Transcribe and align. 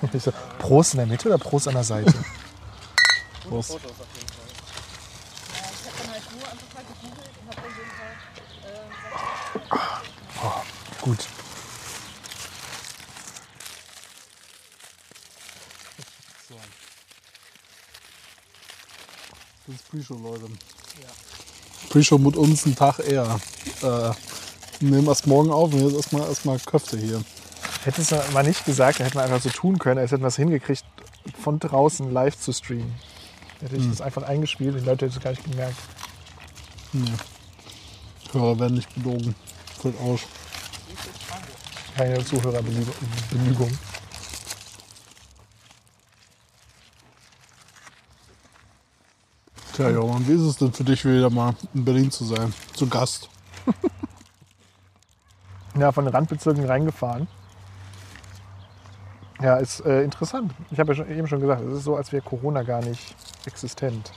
Ich 0.12 0.22
so, 0.22 0.32
Prost 0.58 0.94
in 0.94 0.98
der 0.98 1.06
Mitte 1.06 1.28
oder 1.28 1.38
Prost 1.38 1.68
an 1.68 1.74
der 1.74 1.84
Seite? 1.84 2.12
Prost. 3.48 3.72
Fotos 3.72 3.90
auf 3.90 4.06
jeden 4.14 4.28
Fall. 4.28 4.46
Ja, 5.52 5.64
ich 5.70 5.86
habe 5.86 5.96
dann 5.98 6.38
nur 6.38 6.48
einfach 6.48 6.74
mal 6.74 6.84
gegoogelt 6.84 7.34
und 7.40 7.48
habe 7.48 7.60
dann 7.60 7.74
so 7.74 7.82
ein 7.82 7.92
paar 9.68 10.02
äh, 10.60 11.02
Gut. 11.02 11.20
So. 16.48 16.54
Das 19.66 19.76
ist 19.76 19.90
Pre-Show, 19.90 20.14
Leute. 20.14 20.48
Pre-Show 21.90 22.18
mit 22.18 22.36
uns 22.36 22.66
einen 22.66 22.76
Tag 22.76 22.98
eher. 23.00 23.40
Äh, 23.82 23.82
wir 23.82 24.14
nehmen 24.80 25.08
erst 25.08 25.26
morgen 25.26 25.50
auf 25.50 25.72
und 25.72 25.80
jetzt 25.80 25.94
erstmal 25.94 26.28
erstmal 26.28 26.58
Köfte 26.58 26.96
hier. 26.98 27.22
Hätte 27.84 28.02
es 28.02 28.32
mal 28.32 28.42
nicht 28.42 28.64
gesagt, 28.64 29.00
dann 29.00 29.06
hätten 29.06 29.18
wir 29.18 29.24
einfach 29.24 29.40
so 29.40 29.48
tun 29.48 29.78
können, 29.78 29.98
als 29.98 30.10
hätten 30.10 30.22
wir 30.22 30.28
es 30.28 30.36
hingekriegt, 30.36 30.84
von 31.40 31.58
draußen 31.58 32.12
live 32.12 32.38
zu 32.38 32.52
streamen. 32.52 32.94
Hätte 33.60 33.76
ich 33.76 33.88
das 33.88 34.00
einfach 34.00 34.22
eingespielt, 34.22 34.74
die 34.74 34.84
Leute 34.84 35.06
hätten 35.06 35.16
es 35.16 35.22
gar 35.22 35.30
nicht 35.30 35.44
gemerkt. 35.50 35.76
Nee. 36.92 37.12
Hörer 38.32 38.58
werden 38.58 38.74
nicht 38.74 38.94
belogen. 38.94 39.34
Fällt 39.80 39.98
aus. 40.00 40.20
Keine 41.96 42.24
Zuhörerbenügung. 42.24 43.78
Tja, 49.74 49.90
Johann, 49.90 50.26
wie 50.28 50.32
ist 50.32 50.40
es 50.40 50.56
denn 50.56 50.72
für 50.72 50.84
dich, 50.84 51.04
wieder 51.04 51.30
mal 51.30 51.54
in 51.74 51.84
Berlin 51.84 52.10
zu 52.10 52.24
sein? 52.24 52.52
Zu 52.74 52.86
Gast. 52.88 53.28
Ja, 55.78 55.92
von 55.92 56.04
den 56.04 56.12
Randbezirken 56.12 56.64
reingefahren. 56.64 57.28
Ja, 59.42 59.56
ist 59.56 59.80
äh, 59.86 60.02
interessant. 60.02 60.52
Ich 60.70 60.78
habe 60.78 60.92
ja 60.92 60.96
schon, 60.96 61.10
eben 61.10 61.26
schon 61.26 61.40
gesagt, 61.40 61.62
es 61.62 61.78
ist 61.78 61.84
so, 61.84 61.96
als 61.96 62.12
wäre 62.12 62.22
Corona 62.22 62.62
gar 62.62 62.82
nicht 62.82 63.14
existent. 63.46 64.12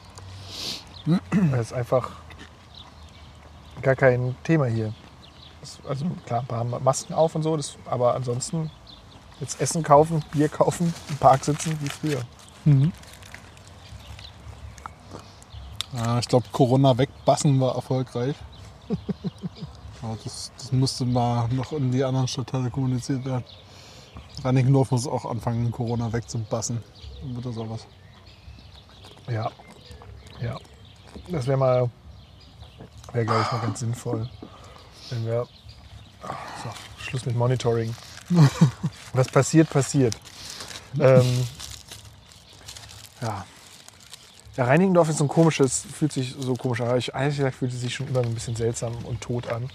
Es 1.54 1.68
ist 1.68 1.74
einfach 1.74 2.10
gar 3.82 3.96
kein 3.96 4.36
Thema 4.44 4.66
hier. 4.66 4.94
Es, 5.62 5.80
also 5.88 6.06
klar, 6.26 6.42
ein 6.42 6.48
paar 6.48 6.64
Masken 6.64 7.14
auf 7.14 7.36
und 7.36 7.44
so, 7.44 7.56
das, 7.56 7.78
aber 7.86 8.16
ansonsten 8.16 8.70
jetzt 9.40 9.60
Essen 9.62 9.84
kaufen, 9.84 10.24
Bier 10.32 10.50
kaufen, 10.50 10.94
im 11.10 11.18
Park 11.18 11.46
sitzen 11.46 11.78
wie 11.82 11.90
früher. 11.90 12.22
Ja, 15.94 16.20
ich 16.20 16.28
glaube, 16.28 16.46
Corona 16.52 16.98
wegbassen 16.98 17.60
war 17.60 17.76
erfolgreich. 17.76 18.36
Aber 20.02 20.18
das, 20.22 20.52
das 20.58 20.72
musste 20.72 21.06
mal 21.06 21.48
noch 21.50 21.72
in 21.72 21.92
die 21.92 22.04
anderen 22.04 22.28
Stadtteile 22.28 22.70
kommuniziert 22.70 23.24
werden. 23.24 23.46
Reinickendorf 24.44 24.92
muss 24.92 25.08
auch 25.08 25.26
anfangen, 25.26 25.72
Corona 25.72 26.12
wegzubassen. 26.12 26.84
Dann 27.22 27.36
wird 27.36 27.46
das 27.46 27.58
auch 27.58 27.70
was. 27.70 27.86
Ja. 29.28 29.52
Ja. 30.42 30.58
Das 31.30 31.48
wäre 31.48 31.58
mal, 31.58 31.90
wäre 33.14 33.26
glaube 33.26 33.42
ich 33.42 33.52
mal 33.52 33.62
ganz 33.62 33.80
sinnvoll, 33.80 34.30
wenn 35.10 35.26
wir. 35.26 35.48
So, 36.64 36.70
Schluss 36.98 37.26
mit 37.26 37.36
Monitoring. 37.36 37.94
Was 39.14 39.28
passiert, 39.28 39.70
passiert. 39.70 40.16
Ähm, 41.00 41.46
ja. 43.22 43.46
Ja, 44.56 44.66
Reinigendorf 44.66 45.10
ist 45.10 45.18
so 45.18 45.26
ein 45.26 45.30
komisches, 45.30 45.84
fühlt 45.92 46.12
sich 46.12 46.36
so 46.38 46.54
komisch 46.54 46.82
an. 46.82 46.98
Ich, 46.98 47.14
ehrlich 47.14 47.38
gesagt 47.38 47.56
fühlt 47.56 47.74
es 47.74 47.82
sich 47.82 47.94
schon 47.94 48.08
immer 48.08 48.22
ein 48.22 48.34
bisschen 48.34 48.56
seltsam 48.56 48.94
und 49.06 49.20
tot 49.22 49.50
an. 49.50 49.70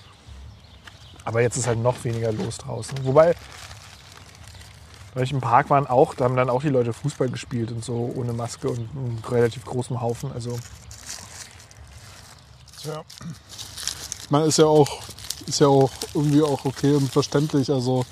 Aber 1.24 1.42
jetzt 1.42 1.56
ist 1.56 1.66
halt 1.66 1.80
noch 1.80 2.02
weniger 2.04 2.32
los 2.32 2.58
draußen. 2.58 3.04
Wobei, 3.04 3.34
weil 5.18 5.24
ich 5.24 5.32
im 5.32 5.40
Park 5.40 5.68
waren 5.68 5.88
auch, 5.88 6.14
da 6.14 6.26
haben 6.26 6.36
dann 6.36 6.48
auch 6.48 6.62
die 6.62 6.68
Leute 6.68 6.92
Fußball 6.92 7.28
gespielt 7.28 7.72
und 7.72 7.84
so 7.84 8.12
ohne 8.14 8.32
Maske 8.32 8.68
und 8.68 8.88
einem 8.94 9.18
relativ 9.28 9.64
großem 9.64 10.00
Haufen. 10.00 10.30
Also 10.32 10.56
Ja. 12.84 13.02
Ich 14.22 14.30
meine, 14.30 14.44
ist 14.46 14.58
ja 14.58 14.66
auch, 14.66 15.00
ist 15.44 15.58
ja 15.58 15.66
auch 15.66 15.90
irgendwie 16.14 16.40
auch 16.40 16.64
okay 16.64 16.94
und 16.94 17.10
verständlich. 17.10 17.68
Also 17.68 18.06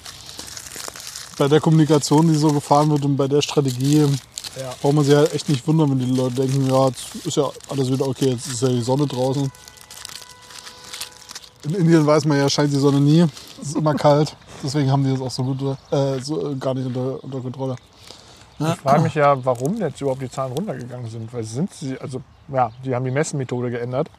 bei 1.39 1.47
der 1.47 1.61
Kommunikation, 1.61 2.27
die 2.27 2.34
so 2.34 2.50
gefahren 2.50 2.91
wird 2.91 3.05
und 3.05 3.16
bei 3.16 3.28
der 3.28 3.41
Strategie, 3.41 4.00
ja. 4.59 4.75
braucht 4.83 4.95
man 4.95 5.05
sich 5.05 5.15
halt 5.15 5.33
echt 5.33 5.49
nicht 5.49 5.65
wundern, 5.69 5.93
wenn 5.93 6.00
die 6.00 6.06
Leute 6.06 6.34
denken, 6.34 6.69
ja, 6.69 6.89
jetzt 6.89 7.15
ist 7.25 7.37
ja 7.37 7.49
alles 7.69 7.89
wieder 7.89 8.09
okay, 8.09 8.31
jetzt 8.31 8.49
ist 8.49 8.62
ja 8.62 8.69
die 8.69 8.83
Sonne 8.83 9.06
draußen. 9.06 9.49
In 11.62 11.75
Indien 11.77 12.05
weiß 12.05 12.25
man 12.25 12.39
ja, 12.39 12.50
scheint 12.50 12.72
die 12.72 12.81
Sonne 12.81 13.00
nie. 13.00 13.25
Es 13.62 13.69
ist 13.69 13.77
immer 13.77 13.95
kalt. 13.95 14.34
Deswegen 14.62 14.91
haben 14.91 15.05
die 15.05 15.11
das 15.11 15.21
auch 15.21 15.31
so 15.31 15.44
gut, 15.44 15.78
äh, 15.91 16.19
so, 16.21 16.53
äh, 16.53 16.55
gar 16.56 16.75
nicht 16.75 16.87
unter, 16.87 17.22
unter 17.22 17.41
Kontrolle. 17.41 17.77
Ich 18.59 18.67
frage 18.77 19.03
mich 19.03 19.15
ja, 19.15 19.44
warum 19.44 19.77
jetzt 19.77 20.00
überhaupt 20.00 20.22
die 20.22 20.31
Zahlen 20.31 20.53
runtergegangen 20.53 21.09
sind. 21.09 21.33
Weil 21.33 21.44
sind 21.44 21.72
sie, 21.75 21.99
also 21.99 22.22
ja, 22.49 22.71
die 22.84 22.95
haben 22.95 23.05
die 23.05 23.11
Messenmethode 23.11 23.71
geändert. 23.71 24.11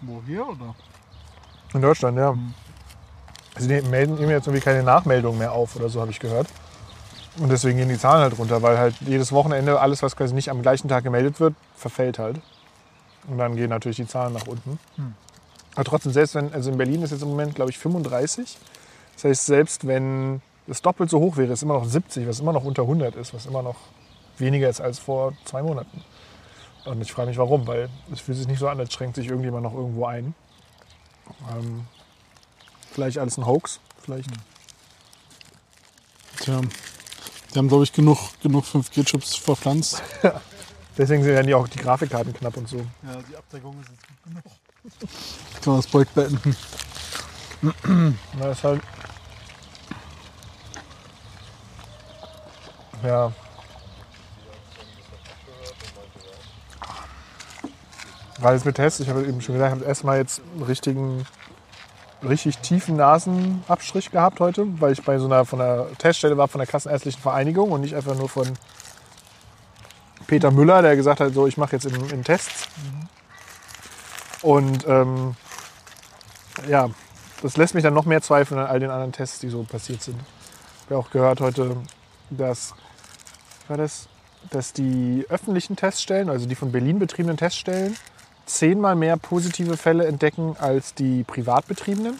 Wo, 0.00 0.20
hier 0.26 0.46
oder? 0.46 0.74
In 1.72 1.80
Deutschland, 1.80 2.18
ja. 2.18 2.34
Also 3.54 3.68
die 3.68 3.80
melden 3.82 4.18
ihm 4.18 4.30
jetzt 4.30 4.46
irgendwie 4.46 4.64
keine 4.64 4.82
Nachmeldung 4.82 5.38
mehr 5.38 5.52
auf 5.52 5.76
oder 5.76 5.88
so, 5.88 6.00
habe 6.00 6.10
ich 6.10 6.18
gehört. 6.18 6.48
Und 7.38 7.48
deswegen 7.48 7.78
gehen 7.78 7.88
die 7.88 7.98
Zahlen 7.98 8.22
halt 8.22 8.38
runter, 8.38 8.60
weil 8.62 8.76
halt 8.76 8.96
jedes 9.00 9.30
Wochenende 9.30 9.80
alles, 9.80 10.02
was 10.02 10.16
quasi 10.16 10.34
nicht 10.34 10.50
am 10.50 10.62
gleichen 10.62 10.88
Tag 10.88 11.04
gemeldet 11.04 11.38
wird, 11.38 11.54
verfällt 11.76 12.18
halt. 12.18 12.40
Und 13.28 13.38
dann 13.38 13.54
gehen 13.54 13.70
natürlich 13.70 13.96
die 13.96 14.06
Zahlen 14.06 14.32
nach 14.32 14.46
unten. 14.46 14.78
Aber 15.74 15.84
trotzdem, 15.84 16.12
selbst 16.12 16.34
wenn, 16.34 16.52
also 16.52 16.70
in 16.70 16.78
Berlin 16.78 17.02
ist 17.02 17.12
jetzt 17.12 17.22
im 17.22 17.28
Moment, 17.28 17.54
glaube 17.54 17.70
ich, 17.70 17.78
35. 17.78 18.58
Das 19.20 19.30
heißt, 19.32 19.46
selbst 19.46 19.86
wenn 19.86 20.40
es 20.66 20.80
doppelt 20.80 21.10
so 21.10 21.20
hoch 21.20 21.36
wäre, 21.36 21.52
ist 21.52 21.62
immer 21.62 21.74
noch 21.74 21.84
70, 21.84 22.26
was 22.26 22.40
immer 22.40 22.54
noch 22.54 22.64
unter 22.64 22.82
100 22.82 23.16
ist, 23.16 23.34
was 23.34 23.44
immer 23.44 23.62
noch 23.62 23.76
weniger 24.38 24.66
ist 24.66 24.80
als 24.80 24.98
vor 24.98 25.34
zwei 25.44 25.62
Monaten. 25.62 26.02
Und 26.86 27.02
ich 27.02 27.12
frage 27.12 27.28
mich, 27.28 27.36
warum, 27.36 27.66
weil 27.66 27.90
es 28.10 28.20
fühlt 28.20 28.38
sich 28.38 28.48
nicht 28.48 28.60
so 28.60 28.68
an, 28.68 28.80
als 28.80 28.94
schränkt 28.94 29.16
sich 29.16 29.26
irgendjemand 29.26 29.64
noch 29.64 29.74
irgendwo 29.74 30.06
ein. 30.06 30.34
Ähm, 31.52 31.86
vielleicht 32.90 33.18
alles 33.18 33.36
ein 33.36 33.44
Hoax, 33.44 33.78
vielleicht. 34.02 34.30
Tja, 36.38 36.62
die 37.52 37.58
haben, 37.58 37.68
glaube 37.68 37.84
ich, 37.84 37.92
genug, 37.92 38.18
genug 38.42 38.64
5G-Chips 38.64 39.36
verpflanzt. 39.36 40.02
Deswegen 40.96 41.22
sind 41.22 41.34
ja 41.34 41.42
die 41.42 41.54
auch 41.54 41.68
die 41.68 41.78
Grafikkarten 41.78 42.32
knapp 42.32 42.56
und 42.56 42.70
so. 42.70 42.78
Ja, 42.78 43.18
die 43.30 43.36
Abdeckung 43.36 43.78
ist 43.82 43.90
jetzt 43.90 44.08
gut 44.08 44.22
genug. 44.24 44.44
Kann 45.60 45.72
man 45.72 45.76
das 45.76 45.86
Projekt 45.88 46.14
beenden. 46.14 46.56
Na, 48.38 48.50
ist 48.50 48.64
halt. 48.64 48.80
Ja. 53.02 53.32
Weil 58.38 58.56
es 58.56 58.64
mit 58.64 58.76
Tests, 58.76 59.00
ich 59.00 59.08
habe 59.08 59.22
eben 59.22 59.40
schon 59.40 59.54
gesagt, 59.54 59.74
ich 59.74 59.80
habe 59.80 59.88
erstmal 59.88 60.18
jetzt 60.18 60.40
einen 60.54 60.62
richtigen, 60.62 61.26
richtig 62.26 62.58
tiefen 62.58 62.96
Nasenabstrich 62.96 64.10
gehabt 64.10 64.40
heute, 64.40 64.66
weil 64.80 64.92
ich 64.92 65.02
bei 65.02 65.18
so 65.18 65.26
einer 65.26 65.44
von 65.44 65.58
der 65.58 65.88
Teststelle 65.98 66.38
war 66.38 66.48
von 66.48 66.58
der 66.58 66.66
Kassenärztlichen 66.66 67.20
Vereinigung 67.20 67.70
und 67.70 67.82
nicht 67.82 67.94
einfach 67.94 68.16
nur 68.16 68.30
von 68.30 68.48
Peter 70.26 70.50
Müller, 70.50 70.80
der 70.80 70.96
gesagt 70.96 71.20
hat, 71.20 71.34
so 71.34 71.46
ich 71.46 71.58
mache 71.58 71.72
jetzt 71.72 71.84
in, 71.84 72.10
in 72.10 72.24
Tests. 72.24 72.68
Und 74.42 74.86
ähm, 74.88 75.36
ja, 76.66 76.88
das 77.42 77.56
lässt 77.56 77.74
mich 77.74 77.84
dann 77.84 77.94
noch 77.94 78.04
mehr 78.06 78.22
zweifeln 78.22 78.60
an 78.60 78.66
all 78.66 78.80
den 78.80 78.90
anderen 78.90 79.12
Tests, 79.12 79.40
die 79.40 79.48
so 79.48 79.62
passiert 79.64 80.02
sind. 80.02 80.18
Ich 80.18 80.90
habe 80.90 80.98
auch 80.98 81.10
gehört 81.10 81.40
heute, 81.40 81.76
dass, 82.30 82.74
war 83.70 83.76
das, 83.76 84.08
dass 84.50 84.72
die 84.72 85.24
öffentlichen 85.28 85.76
Teststellen, 85.76 86.28
also 86.28 86.46
die 86.46 86.54
von 86.54 86.72
Berlin 86.72 86.98
betriebenen 86.98 87.36
Teststellen, 87.36 87.96
zehnmal 88.46 88.96
mehr 88.96 89.16
positive 89.16 89.76
Fälle 89.76 90.06
entdecken 90.06 90.56
als 90.58 90.94
die 90.94 91.24
privat 91.24 91.68
betriebenen. 91.68 92.18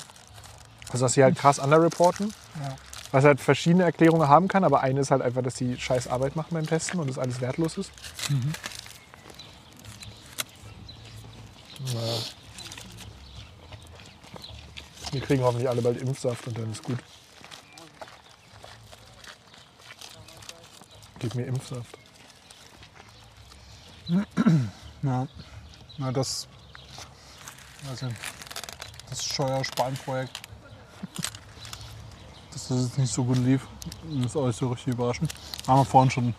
Also 0.90 1.04
dass 1.04 1.14
sie 1.14 1.22
halt 1.22 1.36
krass 1.36 1.58
underreporten. 1.58 2.32
Was 3.12 3.24
halt 3.24 3.40
verschiedene 3.40 3.82
Erklärungen 3.82 4.28
haben 4.28 4.46
kann, 4.46 4.62
aber 4.62 4.82
eine 4.82 5.00
ist 5.00 5.10
halt 5.10 5.22
einfach, 5.22 5.42
dass 5.42 5.56
sie 5.56 5.76
scheiß 5.76 6.06
Arbeit 6.06 6.36
machen 6.36 6.50
beim 6.52 6.66
Testen 6.66 7.00
und 7.00 7.08
das 7.08 7.18
alles 7.18 7.40
wertlos 7.40 7.76
ist. 7.76 7.90
Naja. 11.92 12.18
Wir 15.10 15.20
kriegen 15.20 15.42
hoffentlich 15.42 15.68
alle 15.68 15.82
bald 15.82 16.00
Impfsaft 16.00 16.46
und 16.46 16.56
dann 16.56 16.70
ist 16.70 16.84
gut. 16.84 16.98
Gib 21.20 21.34
mir 21.34 21.44
Impfsaft. 21.44 21.98
Ja, 25.02 25.26
na 25.96 26.12
das, 26.12 26.46
nicht, 28.02 28.16
das 29.08 29.24
Steuersparenprojekt, 29.24 30.38
dass 32.52 32.68
das 32.68 32.82
jetzt 32.82 32.98
nicht 32.98 33.10
so 33.10 33.24
gut 33.24 33.38
lief, 33.38 33.66
ist 34.22 34.36
euch 34.36 34.54
so 34.56 34.68
richtig 34.68 34.92
überraschend. 34.92 35.32
Haben 35.66 35.80
wir 35.80 35.84
vorhin 35.86 36.10
schon 36.10 36.34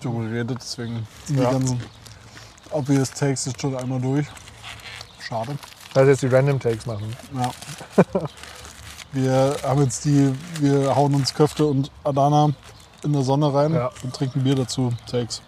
darüber 0.00 0.24
geredet, 0.24 0.58
deswegen 0.60 1.06
sind 1.26 1.38
Ja. 1.38 1.50
die 1.50 1.52
ganzen 1.52 1.80
obvious 2.72 3.10
Takes 3.12 3.44
jetzt 3.44 3.60
schon 3.60 3.76
einmal 3.76 4.00
durch. 4.00 4.26
Schade. 5.20 5.56
Also 5.94 6.10
jetzt 6.10 6.22
die 6.22 6.26
Random 6.26 6.58
Takes 6.58 6.84
machen. 6.86 7.16
Ja. 7.32 7.50
wir 9.12 9.56
haben 9.62 9.82
jetzt 9.82 10.04
die, 10.04 10.34
wir 10.58 10.96
hauen 10.96 11.14
uns 11.14 11.32
Köfte 11.32 11.64
und 11.64 11.92
Adana 12.02 12.52
in 13.04 13.12
der 13.12 13.22
Sonne 13.22 13.52
rein 13.52 13.74
Ja. 13.74 13.90
und 14.02 14.14
trinke 14.14 14.38
ein 14.38 14.44
Bier 14.44 14.54
dazu. 14.54 14.92
Takes. 15.10 15.42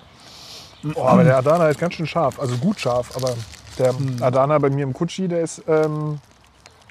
Oh, 0.94 1.02
aber 1.04 1.24
der 1.24 1.38
Adana 1.38 1.68
ist 1.68 1.78
ganz 1.80 1.94
schön 1.94 2.06
scharf, 2.06 2.38
also 2.38 2.56
gut 2.58 2.78
scharf. 2.78 3.16
Aber 3.16 3.34
der 3.78 3.96
Hm. 3.96 4.22
Adana 4.22 4.58
bei 4.58 4.70
mir 4.70 4.82
im 4.82 4.92
Kutschi, 4.92 5.26
der 5.28 5.40
ist 5.40 5.62
ähm, 5.66 6.18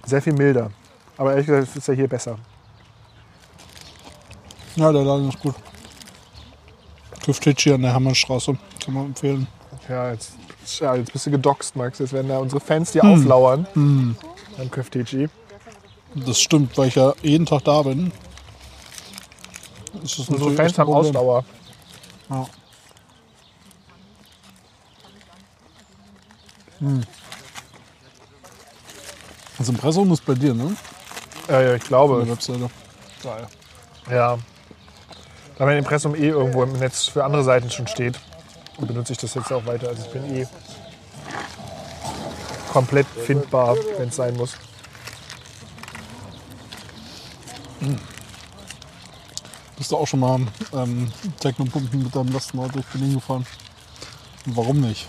sehr 0.06 0.22
viel 0.22 0.34
milder. 0.34 0.72
Aber 1.18 1.32
ehrlich 1.32 1.46
gesagt 1.48 1.76
ist 1.76 1.88
er 1.88 1.96
hier 1.96 2.08
besser. 2.08 2.38
Ja, 4.76 4.92
der 4.92 5.04
Laden 5.04 5.30
ist 5.30 5.40
gut. 5.40 5.54
Tüftitschi 7.24 7.74
an 7.74 7.84
der 7.84 7.94
Hammerstraße. 7.94 8.58
Kann 8.84 8.94
man 8.94 9.06
empfehlen. 9.08 9.48
Ja, 9.88 10.12
jetzt, 10.12 10.34
ja, 10.80 10.96
jetzt 10.96 11.14
bist 11.14 11.26
du 11.28 11.32
gedoxt, 11.32 11.76
Max. 11.76 12.00
Jetzt 12.00 12.14
werden 12.14 12.28
da 12.30 12.40
unsere 12.40 12.60
Fans 12.60 12.94
Hm. 12.94 13.02
dir 13.02 13.08
auflauern. 13.08 13.68
Beim 14.58 14.72
Köfteci. 14.72 15.30
Das 16.16 16.40
stimmt, 16.40 16.78
weil 16.78 16.88
ich 16.90 16.96
ja 16.96 17.14
jeden 17.22 17.46
Tag 17.46 17.64
da 17.64 17.82
bin. 17.84 18.12
Ist 20.02 20.20
das 20.20 20.30
Unsere 20.30 20.52
natürlich 20.52 20.58
Fans 20.58 20.80
haben. 20.80 20.94
Ausdauer. 20.94 21.46
Ja. 22.30 22.48
Das 29.58 29.70
Impressum 29.70 30.12
ist 30.12 30.26
bei 30.26 30.34
dir, 30.34 30.54
ne? 30.54 30.76
Ja, 31.48 31.62
ja, 31.62 31.76
ich 31.76 31.84
glaube. 31.84 32.28
Webseite. 32.28 32.70
Geil. 33.22 33.48
Ja. 34.10 34.38
Da 35.58 35.66
mein 35.66 35.78
Impressum 35.78 36.16
eh 36.16 36.30
irgendwo 36.30 36.64
im 36.64 36.74
Netz 36.74 37.06
für 37.06 37.24
andere 37.24 37.44
Seiten 37.44 37.70
schon 37.70 37.88
steht, 37.88 38.20
benutze 38.80 39.14
ich 39.14 39.20
das 39.20 39.34
jetzt 39.36 39.52
auch 39.54 39.66
weiter. 39.66 39.88
Also 39.88 40.04
ich 40.04 40.12
bin 40.12 40.36
eh 40.36 40.48
komplett 42.72 43.08
findbar, 43.08 43.78
wenn 43.98 44.10
es 44.10 44.16
sein 44.16 44.36
muss. 44.36 44.58
Bist 49.78 49.92
du 49.92 49.98
auch 49.98 50.08
schon 50.08 50.20
mal 50.20 50.40
ähm, 50.74 51.12
Technopumpen 51.40 52.04
mit 52.04 52.16
deinem 52.16 52.32
Lastenauto 52.32 52.74
durch 52.74 52.86
Berlin 52.88 53.16
gefahren? 53.16 53.46
Warum 54.46 54.82
nicht? 54.82 55.08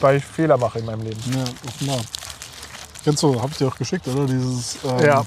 Weil 0.00 0.16
ich 0.18 0.24
Fehler 0.24 0.56
mache 0.58 0.80
in 0.80 0.84
meinem 0.84 1.02
Leben. 1.02 1.18
Ja, 1.34 1.44
offenbar. 1.66 2.00
Kennst 3.04 3.22
du, 3.22 3.40
hab 3.40 3.50
ich 3.50 3.56
dir 3.58 3.68
auch 3.68 3.76
geschickt, 3.76 4.06
oder? 4.08 4.26
Dieses 4.26 4.78
ähm, 4.84 5.04
Ja. 5.04 5.24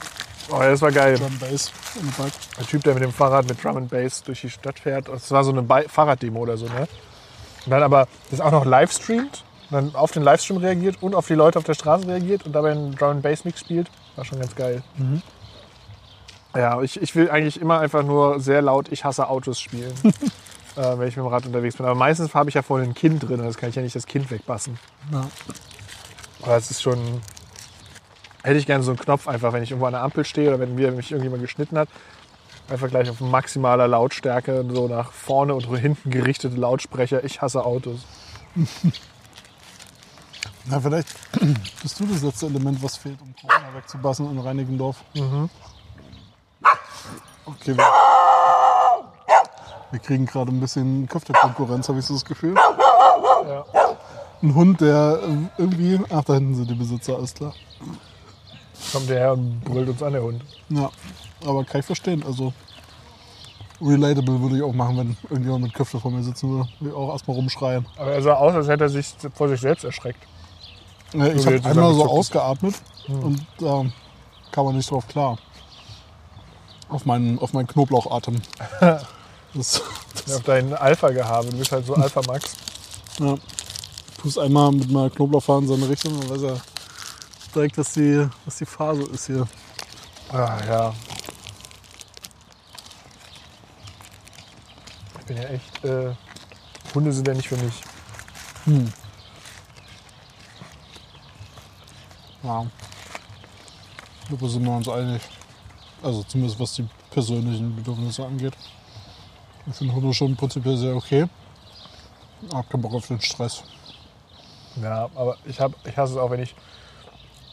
Oh, 0.52 0.60
das 0.60 0.82
war 0.82 0.92
geil. 0.92 1.18
Drum 1.18 1.38
Bass 1.40 1.72
in 2.00 2.12
der 2.58 2.68
Typ, 2.68 2.84
der 2.84 2.94
mit 2.94 3.04
dem 3.04 3.14
Fahrrad 3.14 3.48
mit 3.48 3.64
Drum 3.64 3.78
and 3.78 3.90
Bass 3.90 4.22
durch 4.24 4.42
die 4.42 4.50
Stadt 4.50 4.80
fährt. 4.80 5.08
Das 5.08 5.32
war 5.32 5.44
so 5.44 5.52
eine 5.52 5.62
Bi- 5.62 5.88
Fahrraddemo 5.88 6.40
oder 6.40 6.58
so, 6.58 6.66
ne? 6.66 6.88
Und 7.66 7.72
dann 7.72 7.84
aber 7.84 8.08
das 8.32 8.42
auch 8.42 8.52
noch 8.52 8.66
live 8.66 8.92
streamt, 8.92 9.44
dann 9.70 9.96
auf 9.96 10.12
den 10.12 10.24
Livestream 10.24 10.58
reagiert 10.58 10.98
und 11.02 11.16
auf 11.16 11.28
die 11.28 11.36
Leute 11.36 11.58
auf 11.60 11.64
der 11.64 11.76
Straße 11.76 12.08
reagiert 12.08 12.46
und 12.46 12.54
dabei 12.54 12.72
einen 12.72 12.96
Drum 12.96 13.12
and 13.12 13.22
Bass 13.22 13.46
Mix 13.46 13.62
spielt. 13.62 13.88
War 14.16 14.26
schon 14.26 14.40
ganz 14.40 14.54
geil. 14.56 14.84
Ja, 16.56 16.82
ich, 16.82 17.02
ich 17.02 17.16
will 17.16 17.30
eigentlich 17.30 17.62
immer 17.62 17.80
einfach 17.80 18.04
nur 18.04 18.40
sehr 18.40 18.62
laut 18.62 18.92
Ich 18.92 19.06
hasse 19.06 19.30
Autos 19.30 19.60
spielen, 19.60 19.94
äh, 20.76 20.98
wenn 20.98 21.08
ich 21.08 21.16
mit 21.16 21.26
dem 21.26 21.28
Rad 21.28 21.46
unterwegs 21.46 21.78
bin. 21.78 21.86
Aber 21.86 21.96
meistens 21.96 22.34
habe 22.34 22.50
ich 22.50 22.56
ja 22.56 22.62
vorne 22.62 22.84
ein 22.84 22.94
Kind 22.94 23.28
drin 23.28 23.40
das 23.40 23.58
kann 23.58 23.70
ich 23.70 23.76
ja 23.76 23.82
nicht 23.82 23.96
das 23.96 24.06
Kind 24.06 24.30
wegbassen. 24.32 24.78
Ja. 25.12 25.28
Aber 26.42 26.58
es 26.58 26.72
ist 26.72 26.82
schon. 26.82 27.00
Hätte 28.44 28.58
ich 28.58 28.66
gerne 28.66 28.84
so 28.84 28.92
einen 28.92 29.00
Knopf 29.00 29.28
einfach, 29.28 29.54
wenn 29.54 29.62
ich 29.62 29.70
irgendwo 29.70 29.86
an 29.86 29.94
der 29.94 30.02
Ampel 30.02 30.26
stehe 30.26 30.50
oder 30.50 30.60
wenn 30.60 30.74
mir 30.74 30.92
mich 30.92 31.12
irgendjemand 31.12 31.44
geschnitten 31.44 31.78
hat. 31.78 31.90
Einfach 32.70 32.90
gleich 32.90 33.10
auf 33.10 33.20
maximaler 33.20 33.88
Lautstärke, 33.88 34.66
so 34.74 34.88
nach 34.88 35.12
vorne 35.12 35.54
und 35.54 35.66
hinten 35.78 36.10
gerichtete 36.10 36.56
Lautsprecher. 36.56 37.24
Ich 37.24 37.42
hasse 37.42 37.64
Autos. 37.64 38.00
Na, 40.66 40.80
vielleicht 40.80 41.08
bist 41.82 42.00
du 42.00 42.06
das 42.06 42.24
letzte 42.24 42.48
Element, 42.48 42.82
was 42.82 42.98
fehlt, 42.98 43.22
um 43.22 43.34
Corona 43.36 43.76
wegzubassen 43.76 44.32
in 44.32 44.40
Reinigendorf. 44.40 45.04
Okay, 47.46 47.78
wir, 47.78 47.86
wir 49.92 50.00
kriegen 50.00 50.26
gerade 50.26 50.52
ein 50.52 50.60
bisschen 50.60 51.08
Köfterkonkurrenz, 51.08 51.90
habe 51.90 52.00
ich 52.00 52.06
so 52.06 52.14
das 52.14 52.26
Gefühl. 52.26 52.56
Ja. 52.56 53.66
Ein 54.44 54.56
Hund, 54.56 54.82
der 54.82 55.20
ähm, 55.24 55.50
irgendwie. 55.58 56.00
Ach, 56.10 56.24
da 56.24 56.34
hinten 56.36 56.56
sind 56.56 56.70
die 56.70 56.76
Besitzer, 56.76 57.16
alles 57.16 57.34
klar. 57.34 57.54
Kommt 58.92 59.10
der 59.10 59.20
her 59.20 59.34
und 59.34 59.62
brüllt 59.62 59.90
uns 59.90 60.02
an, 60.02 60.14
der 60.14 60.24
Hund. 60.24 60.44
Ja, 60.70 60.90
aber 61.46 61.64
kann 61.64 61.80
ich 61.82 61.86
verstehen. 61.86 62.24
Also, 62.26 62.52
relatable 63.82 64.42
würde 64.42 64.58
ich 64.58 64.64
auch 64.64 64.74
machen, 64.74 64.98
wenn 64.98 65.18
irgendjemand 65.30 65.64
mit 65.64 65.74
Köfte 65.74 66.00
vor 66.00 66.12
mir 66.12 66.24
sitzen 66.24 66.50
würde. 66.50 66.70
Würde 66.80 66.96
auch 66.96 67.12
erstmal 67.12 67.36
rumschreien. 67.36 67.86
Aber 67.98 68.12
er 68.12 68.22
sah 68.22 68.34
aus, 68.34 68.54
als 68.56 68.68
hätte 68.68 68.86
er 68.86 68.90
sich 68.90 69.14
vor 69.34 69.50
sich 69.50 69.62
selbst 69.62 69.84
erschreckt. 69.84 70.26
Ja, 71.14 71.28
ich 71.28 71.46
habe 71.46 71.62
einmal 71.64 71.94
so 71.94 72.06
ausgeatmet 72.06 72.76
und 73.08 73.46
da 73.60 73.86
kam 74.52 74.66
man 74.66 74.76
nicht 74.76 74.90
drauf 74.90 75.08
klar. 75.08 75.38
Auf 76.92 77.06
meinen, 77.06 77.40
auf 77.40 77.54
meinen 77.54 77.68
Knoblauchatem. 77.68 78.42
Das, 79.54 79.82
Ja, 80.28 80.38
auf 80.38 80.44
dein 80.44 80.74
Alpha-Gehabe. 80.74 81.50
Du 81.50 81.58
bist 81.58 81.74
halt 81.74 81.86
so 81.86 81.94
Alpha-Max. 81.94 82.56
ja. 83.20 83.36
Tust 84.22 84.40
einmal 84.40 84.72
mit 84.72 84.90
einer 84.90 85.10
Knoblauchfahren 85.10 85.66
in 85.66 85.70
seine 85.70 85.90
Richtung, 85.90 86.18
dann 86.22 86.30
weiß 86.30 86.42
er 86.44 86.62
direkt, 87.54 87.78
was 87.78 87.92
die, 87.92 88.30
was 88.46 88.56
die 88.58 88.66
Phase 88.66 89.02
ist 89.04 89.26
hier. 89.28 89.46
Ah, 90.32 90.58
ja. 90.66 90.94
Ich 95.20 95.26
bin 95.26 95.36
ja 95.36 95.44
echt. 95.50 95.84
Äh, 95.84 96.14
Hunde 96.96 97.12
sind 97.12 97.28
ja 97.28 97.34
nicht 97.34 97.50
für 97.50 97.58
mich. 97.58 97.74
Ja. 102.44 102.66
Ich 104.22 104.28
glaube, 104.30 104.50
sind 104.50 104.64
wir 104.64 104.72
uns 104.78 104.88
einig. 104.88 105.22
Also 106.04 106.24
zumindest 106.24 106.60
was 106.60 106.74
die 106.74 106.88
persönlichen 107.12 107.76
Bedürfnisse 107.76 108.26
angeht. 108.26 108.54
Ich 109.68 109.76
finde 109.76 109.94
Hunde 109.94 110.14
schon 110.14 110.36
prinzipiell 110.36 110.78
sehr 110.78 110.96
okay. 110.96 111.28
Hab 112.54 112.70
keinen 112.70 112.82
Bock 112.82 112.94
auf 112.94 113.08
den 113.08 113.22
Stress. 113.22 113.64
Ja, 114.82 115.10
aber 115.16 115.38
ich, 115.46 115.60
hab, 115.60 115.74
ich 115.86 115.96
hasse 115.96 116.14
es 116.14 116.18
auch, 116.18 116.32
wenn 116.32 116.42
ich, 116.42 116.56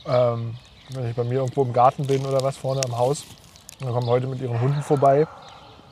ähm, 0.06 0.54
wenn 0.90 1.10
ich 1.10 1.16
bei 1.16 1.24
mir 1.24 1.40
irgendwo 1.40 1.62
im 1.62 1.72
Garten 1.72 2.06
bin 2.06 2.24
oder 2.24 2.42
was 2.42 2.56
vorne 2.56 2.80
am 2.84 2.96
Haus. 2.96 3.24
Und 3.80 3.86
dann 3.86 3.94
kommen 3.94 4.06
Leute 4.06 4.26
mit 4.26 4.40
ihren 4.40 4.60
Hunden 4.60 4.82
vorbei. 4.82 5.26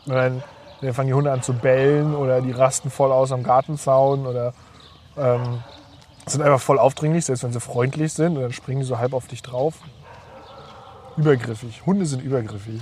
Und 0.06 0.14
dann, 0.14 0.42
dann 0.80 0.94
fangen 0.94 1.08
die 1.08 1.14
Hunde 1.14 1.32
an 1.32 1.42
zu 1.42 1.52
bellen 1.52 2.14
oder 2.14 2.40
die 2.40 2.52
rasten 2.52 2.90
voll 2.90 3.12
aus 3.12 3.32
am 3.32 3.42
Gartenzaun 3.42 4.26
oder 4.26 4.54
ähm, 5.18 5.62
sind 6.26 6.42
einfach 6.42 6.60
voll 6.60 6.78
aufdringlich, 6.78 7.24
selbst 7.26 7.44
wenn 7.44 7.52
sie 7.52 7.60
freundlich 7.60 8.12
sind. 8.14 8.36
Und 8.36 8.42
dann 8.42 8.52
springen 8.52 8.80
die 8.80 8.86
so 8.86 8.98
halb 8.98 9.12
auf 9.12 9.26
dich 9.26 9.42
drauf. 9.42 9.74
Übergriffig. 11.16 11.84
Hunde 11.86 12.04
sind 12.06 12.22
übergriffig. 12.22 12.80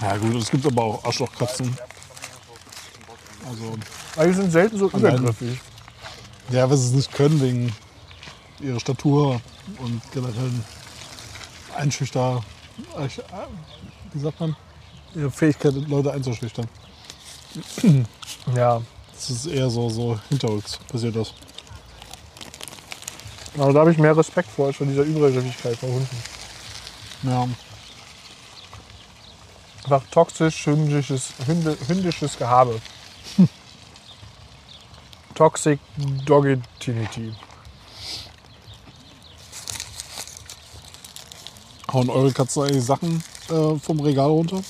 Ja 0.00 0.16
gut, 0.16 0.34
es 0.36 0.50
gibt 0.50 0.66
aber 0.66 0.82
auch 0.82 1.04
Arschlochkatzen. 1.04 1.76
Also, 3.48 3.74
Aber 4.16 4.26
die 4.26 4.32
sind 4.32 4.50
selten 4.50 4.78
so 4.78 4.90
Allein- 4.92 5.16
übergriffig. 5.16 5.60
ja, 6.50 6.68
weil 6.68 6.76
sie 6.76 6.88
es 6.88 6.92
nicht 6.92 7.12
können 7.12 7.40
wegen 7.40 7.72
ihrer 8.60 8.80
Statur 8.80 9.40
und 9.78 10.00
generellen 10.12 10.64
Einschüchter. 11.76 12.42
Äh, 12.96 13.08
Wie 14.12 14.20
sagt 14.20 14.40
man? 14.40 14.56
Ihre 15.14 15.30
Fähigkeit, 15.30 15.74
Leute 15.74 16.12
einzuschüchtern. 16.12 16.68
Ja. 18.54 18.82
Das 19.12 19.30
ist 19.30 19.46
eher 19.46 19.70
so, 19.70 19.88
so 19.88 20.18
hinterrücks 20.28 20.76
passiert 20.90 21.14
das. 21.16 21.32
Aber 23.56 23.72
da 23.72 23.80
habe 23.80 23.92
ich 23.92 23.98
mehr 23.98 24.16
Respekt 24.16 24.50
vor 24.50 24.66
als 24.66 24.76
vor 24.76 24.86
dieser 24.86 25.02
Übergriffigkeit 25.02 25.76
von 25.76 25.90
Hunden. 25.90 26.18
Ja, 27.22 27.48
Einfach 29.84 30.02
toxisch 30.10 30.66
hündisches, 30.66 31.34
hünde, 31.46 31.76
hündisches 31.86 32.38
Gehabe. 32.38 32.80
Toxic 35.34 35.78
Doggitinity. 36.24 37.34
hauen 41.94 42.10
eure 42.10 42.32
Katzen 42.32 42.64
eigentlich 42.64 42.84
Sachen 42.84 43.22
äh, 43.48 43.78
vom 43.78 44.00
Regal 44.00 44.28
runter? 44.28 44.60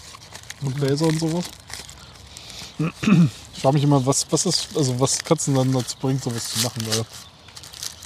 Mit 0.60 0.76
Gläser 0.76 1.06
und 1.06 1.18
sowas? 1.18 1.44
Ich 2.78 3.60
frage 3.60 3.74
mich 3.74 3.84
immer, 3.84 4.04
was, 4.04 4.26
was 4.30 4.46
ist, 4.46 4.76
also 4.76 4.98
was 5.00 5.18
Katzen 5.18 5.54
dann 5.54 5.72
dazu 5.72 5.96
bringt, 6.00 6.22
sowas 6.22 6.50
zu 6.50 6.60
machen, 6.60 6.86
weil 6.86 7.04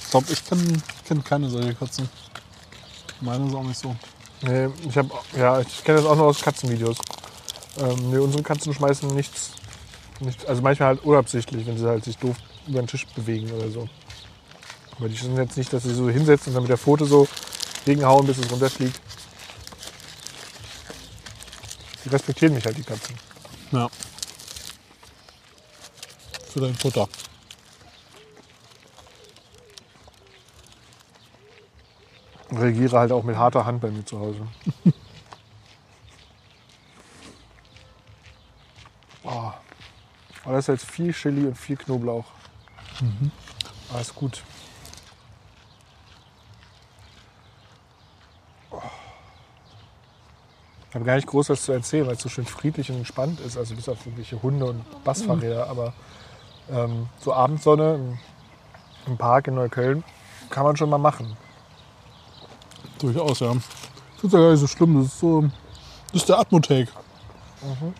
ich 0.09 0.11
glaube, 0.11 0.33
ich 0.33 0.43
kenne 0.43 0.81
kenn 1.07 1.23
keine 1.23 1.49
solche 1.51 1.75
Katzen. 1.75 2.09
Meine 3.21 3.47
ist 3.47 3.53
auch 3.53 3.63
nicht 3.63 3.79
so. 3.79 3.95
Nee, 4.41 4.69
ich 4.87 4.97
habe 4.97 5.11
ja, 5.37 5.59
ich 5.59 5.83
kenne 5.83 5.99
das 5.99 6.07
auch 6.07 6.15
nur 6.15 6.25
aus 6.25 6.41
Katzenvideos. 6.41 6.97
Ähm, 7.77 8.09
nee, 8.09 8.17
unsere 8.17 8.41
Katzen 8.41 8.73
schmeißen 8.73 9.07
nichts, 9.13 9.51
nicht, 10.19 10.47
also 10.47 10.63
manchmal 10.63 10.87
halt 10.89 11.05
unabsichtlich, 11.05 11.63
wenn 11.67 11.77
sie 11.77 11.87
halt 11.87 12.05
sich 12.05 12.17
doof 12.17 12.35
über 12.65 12.81
den 12.81 12.87
Tisch 12.87 13.05
bewegen 13.05 13.51
oder 13.51 13.69
so. 13.69 13.87
Aber 14.97 15.09
die 15.09 15.15
sind 15.15 15.37
jetzt 15.37 15.57
nicht, 15.57 15.71
dass 15.71 15.83
sie 15.83 15.93
so 15.93 16.09
hinsetzen 16.09 16.49
und 16.49 16.55
dann 16.55 16.63
mit 16.63 16.71
der 16.71 16.79
Pfote 16.79 17.05
so 17.05 17.27
gegenhauen, 17.85 18.25
bis 18.25 18.39
es 18.39 18.51
runterfliegt. 18.51 18.99
Die 22.03 22.09
respektieren 22.09 22.55
mich 22.55 22.65
halt, 22.65 22.75
die 22.75 22.83
Katzen. 22.83 23.15
Ja. 23.71 23.87
Für 26.51 26.61
dein 26.61 26.73
Futter. 26.73 27.07
Reagiere 32.51 32.97
halt 32.97 33.11
auch 33.11 33.23
mit 33.23 33.37
harter 33.37 33.65
Hand 33.65 33.81
bei 33.81 33.91
mir 33.91 34.05
zu 34.05 34.19
Hause. 34.19 34.47
Oh. 39.23 39.51
Aber 40.43 40.53
das 40.53 40.67
ist 40.67 40.81
jetzt 40.81 40.91
viel 40.91 41.13
Chili 41.13 41.45
und 41.45 41.55
viel 41.55 41.77
Knoblauch. 41.77 42.25
Aber 43.89 44.01
ist 44.01 44.15
gut. 44.15 44.43
Oh. 48.71 48.81
Ich 50.89 50.95
habe 50.95 51.05
gar 51.05 51.15
nicht 51.15 51.27
groß 51.27 51.49
was 51.49 51.63
zu 51.63 51.71
erzählen, 51.71 52.07
weil 52.07 52.15
es 52.15 52.21
so 52.21 52.29
schön 52.29 52.45
friedlich 52.45 52.89
und 52.89 52.97
entspannt 52.97 53.39
ist. 53.41 53.57
Also 53.57 53.75
bis 53.75 53.87
auf 53.87 54.05
irgendwelche 54.05 54.41
Hunde 54.41 54.65
und 54.65 55.03
Bassfahrräder. 55.03 55.67
Aber 55.67 55.93
ähm, 56.71 57.07
so 57.19 57.33
Abendsonne 57.33 57.95
im, 57.95 58.19
im 59.05 59.17
Park 59.17 59.47
in 59.47 59.55
Neukölln 59.55 60.03
kann 60.49 60.63
man 60.63 60.75
schon 60.77 60.89
mal 60.89 60.97
machen. 60.97 61.37
Durchaus, 62.99 63.39
ja. 63.39 63.53
Das 63.53 64.23
ist 64.23 64.33
ja 64.33 64.39
gar 64.39 64.51
nicht 64.51 64.59
so 64.59 64.67
schlimm. 64.67 65.01
Das 65.01 65.13
ist 65.13 65.19
so. 65.19 65.41
Das 66.11 66.21
ist 66.21 66.29
der 66.29 66.39
Atmotake. 66.39 66.89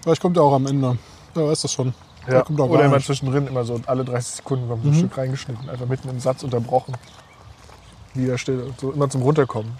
Vielleicht 0.03 0.21
kommt 0.21 0.37
er 0.37 0.43
auch 0.43 0.53
am 0.53 0.65
Ende. 0.67 0.97
Wer 1.33 1.47
weiß 1.47 1.61
das 1.61 1.73
schon. 1.73 1.93
Der 2.27 2.43
kommt 2.43 2.59
auch 2.61 2.69
Oder 2.69 2.85
immer 2.85 2.97
nicht. 2.97 3.05
zwischendrin, 3.05 3.47
immer 3.47 3.63
so 3.63 3.79
alle 3.87 4.03
30 4.05 4.35
Sekunden 4.35 4.67
kommt 4.67 4.85
ein 4.85 4.93
Stück 4.93 5.17
reingeschnitten, 5.17 5.69
einfach 5.69 5.87
mitten 5.87 6.09
im 6.09 6.19
Satz 6.19 6.43
unterbrochen. 6.43 6.95
Wieder 8.13 8.37
still, 8.37 8.73
so 8.79 8.91
immer 8.91 9.09
zum 9.09 9.21
Runterkommen. 9.21 9.71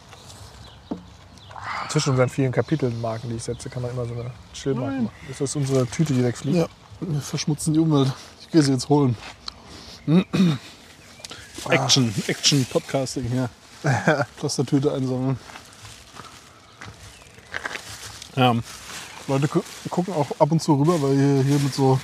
Zwischen 1.89 2.11
unseren 2.11 2.29
vielen 2.29 2.51
Kapitelmarken, 2.51 3.29
die 3.29 3.35
ich 3.35 3.43
setze, 3.43 3.69
kann 3.69 3.81
man 3.81 3.91
immer 3.91 4.05
so 4.05 4.13
eine 4.13 4.31
Chillmarke 4.53 5.01
machen. 5.01 5.09
Das 5.27 5.41
ist 5.41 5.55
unsere 5.55 5.85
Tüte, 5.87 6.13
die 6.13 6.23
wegfliegt. 6.23 6.57
Ja, 6.57 6.67
wir 7.01 7.19
verschmutzen 7.21 7.73
die 7.73 7.79
Umwelt. 7.79 8.11
Ich 8.41 8.49
gehe 8.49 8.61
sie 8.61 8.71
jetzt 8.71 8.89
holen. 8.89 9.15
Action, 11.69 12.13
Action, 12.27 12.65
Podcasting 12.71 13.25
hier. 13.25 13.49
Aus 14.41 14.55
der 14.55 14.65
Tüte 14.65 14.93
einsammeln. 14.93 15.39
Ja, 18.35 18.55
Leute 19.27 19.47
gu 19.47 19.61
gucken 19.89 20.13
auch 20.13 20.27
ab 20.39 20.51
und 20.51 20.61
zu 20.61 20.75
rüber, 20.75 21.01
weil 21.01 21.17
wir 21.17 21.43
hier 21.43 21.59
mit 21.59 21.73
so 21.73 21.99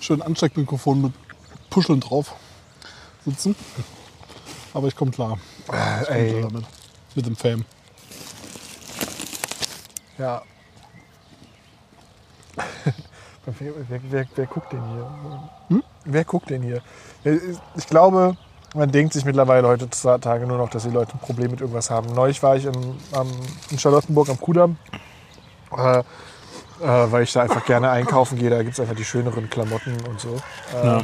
schönen 0.00 0.22
Ansteckmikrofonen 0.22 1.02
mit 1.02 1.12
Puscheln 1.70 2.00
drauf 2.00 2.34
sitzen. 3.24 3.54
Aber 4.74 4.88
ich 4.88 4.96
komme 4.96 5.10
klar. 5.10 5.38
Ich 5.60 5.66
komm 6.06 6.16
ey. 6.16 6.30
klar 6.30 6.50
damit. 6.50 6.64
Mit 7.14 7.26
dem 7.26 7.36
Fame. 7.36 7.64
Ja. 10.18 10.42
wer, 13.44 13.54
wer, 13.88 14.00
wer, 14.10 14.26
wer 14.34 14.46
guckt 14.46 14.72
den 14.72 14.84
hier? 14.84 15.50
Hm? 15.68 15.84
Wer 16.04 16.24
guckt 16.24 16.50
den 16.50 16.62
hier? 16.62 16.82
Ich 17.76 17.86
glaube, 17.86 18.36
man 18.74 18.90
denkt 18.90 19.12
sich 19.12 19.24
mittlerweile 19.24 19.66
heutzutage 19.68 20.46
nur 20.46 20.58
noch, 20.58 20.70
dass 20.70 20.82
die 20.84 20.90
Leute 20.90 21.14
ein 21.14 21.20
Problem 21.20 21.50
mit 21.50 21.60
irgendwas 21.60 21.90
haben. 21.90 22.12
Neulich 22.14 22.42
war 22.42 22.56
ich 22.56 22.64
im, 22.64 22.96
am, 23.12 23.28
in 23.70 23.78
Charlottenburg 23.78 24.28
am 24.28 24.40
Kudamm, 24.40 24.76
äh, 25.76 25.98
äh, 25.98 26.04
weil 26.80 27.22
ich 27.22 27.32
da 27.32 27.42
einfach 27.42 27.64
gerne 27.64 27.90
einkaufen 27.90 28.38
gehe. 28.38 28.50
Da 28.50 28.62
gibt 28.62 28.74
es 28.74 28.80
einfach 28.80 28.96
die 28.96 29.04
schöneren 29.04 29.48
Klamotten 29.50 29.96
und 30.08 30.20
so. 30.20 30.36
Äh, 30.82 30.86
Ja. 30.86 31.02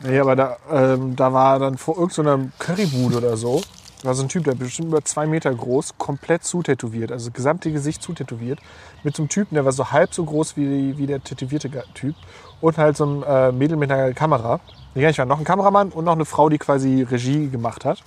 Nee, 0.00 0.18
aber 0.18 0.36
da, 0.36 0.56
ähm, 0.70 1.16
da 1.16 1.32
war 1.32 1.58
dann 1.58 1.78
vor 1.78 1.96
irgendeiner 1.96 2.48
Currybude 2.58 3.18
oder 3.18 3.36
so, 3.38 3.62
war 4.04 4.14
so 4.14 4.22
ein 4.22 4.28
Typ, 4.28 4.44
der 4.44 4.54
bestimmt 4.54 4.88
über 4.88 5.04
zwei 5.04 5.26
Meter 5.26 5.52
groß, 5.54 5.94
komplett 5.98 6.44
zutätowiert, 6.44 7.12
also 7.12 7.28
das 7.28 7.34
gesamte 7.34 7.72
Gesicht 7.72 8.02
zutätowiert, 8.02 8.60
mit 9.02 9.16
so 9.16 9.22
einem 9.22 9.28
Typen, 9.28 9.54
der 9.54 9.64
war 9.64 9.72
so 9.72 9.90
halb 9.90 10.14
so 10.14 10.24
groß 10.24 10.56
wie, 10.56 10.96
wie 10.98 11.06
der 11.06 11.22
tätowierte 11.22 11.70
Typ 11.94 12.14
und 12.60 12.78
halt 12.78 12.96
so 12.96 13.06
ein 13.06 13.22
äh, 13.22 13.52
Mädel 13.52 13.76
mit 13.76 13.90
einer 13.90 14.12
Kamera. 14.12 14.60
Nee, 14.94 15.08
ich 15.08 15.18
war 15.18 15.26
noch 15.26 15.38
ein 15.38 15.44
Kameramann 15.44 15.90
und 15.90 16.04
noch 16.04 16.12
eine 16.12 16.24
Frau, 16.24 16.48
die 16.48 16.58
quasi 16.58 17.02
Regie 17.02 17.48
gemacht 17.48 17.84
hat. 17.84 18.02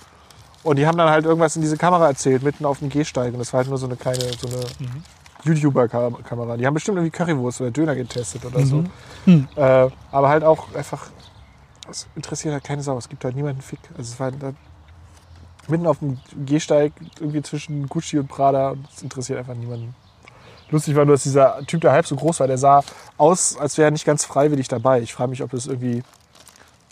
Und 0.62 0.76
die 0.76 0.86
haben 0.86 0.98
dann 0.98 1.10
halt 1.10 1.24
irgendwas 1.24 1.54
in 1.54 1.62
diese 1.62 1.76
Kamera 1.76 2.08
erzählt, 2.08 2.42
mitten 2.42 2.64
auf 2.64 2.78
dem 2.80 2.88
Gehsteig. 2.88 3.32
Und 3.32 3.38
das 3.38 3.52
war 3.52 3.58
halt 3.58 3.68
nur 3.68 3.78
so 3.78 3.86
eine 3.86 3.96
kleine, 3.96 4.20
so 4.38 4.48
eine 4.48 4.64
YouTuber-Kamera. 5.44 6.56
Die 6.56 6.66
haben 6.66 6.74
bestimmt 6.74 6.96
irgendwie 6.96 7.16
Currywurst 7.16 7.60
oder 7.60 7.70
Döner 7.70 7.94
getestet 7.94 8.44
oder 8.44 8.64
so. 8.66 8.84
Äh, 9.56 9.90
aber 10.10 10.28
halt 10.30 10.42
auch 10.42 10.74
einfach 10.74 11.10
das 11.88 12.06
interessiert 12.14 12.52
halt 12.52 12.64
keine 12.64 12.82
Sau. 12.82 12.96
Es 12.98 13.08
gibt 13.08 13.24
halt 13.24 13.34
niemanden 13.34 13.62
Fick. 13.62 13.80
Also 13.96 14.12
es 14.12 14.20
war 14.20 14.30
da 14.30 14.52
mitten 15.68 15.86
auf 15.86 15.98
dem 15.98 16.18
Gehsteig, 16.46 16.92
irgendwie 17.20 17.42
zwischen 17.42 17.88
Gucci 17.88 18.18
und 18.18 18.28
Prada 18.28 18.70
und 18.70 18.86
es 18.94 19.02
interessiert 19.02 19.38
einfach 19.38 19.54
niemanden. 19.54 19.94
Lustig 20.70 20.94
war 20.96 21.04
nur, 21.04 21.14
dass 21.14 21.22
dieser 21.22 21.64
Typ, 21.66 21.80
der 21.80 21.92
halb 21.92 22.06
so 22.06 22.14
groß 22.14 22.40
war, 22.40 22.46
der 22.46 22.58
sah 22.58 22.82
aus, 23.16 23.56
als 23.56 23.78
wäre 23.78 23.88
er 23.88 23.90
nicht 23.90 24.04
ganz 24.04 24.24
freiwillig 24.24 24.68
dabei. 24.68 25.00
Ich 25.00 25.14
frage 25.14 25.30
mich, 25.30 25.42
ob 25.42 25.50
das 25.50 25.66
irgendwie 25.66 26.02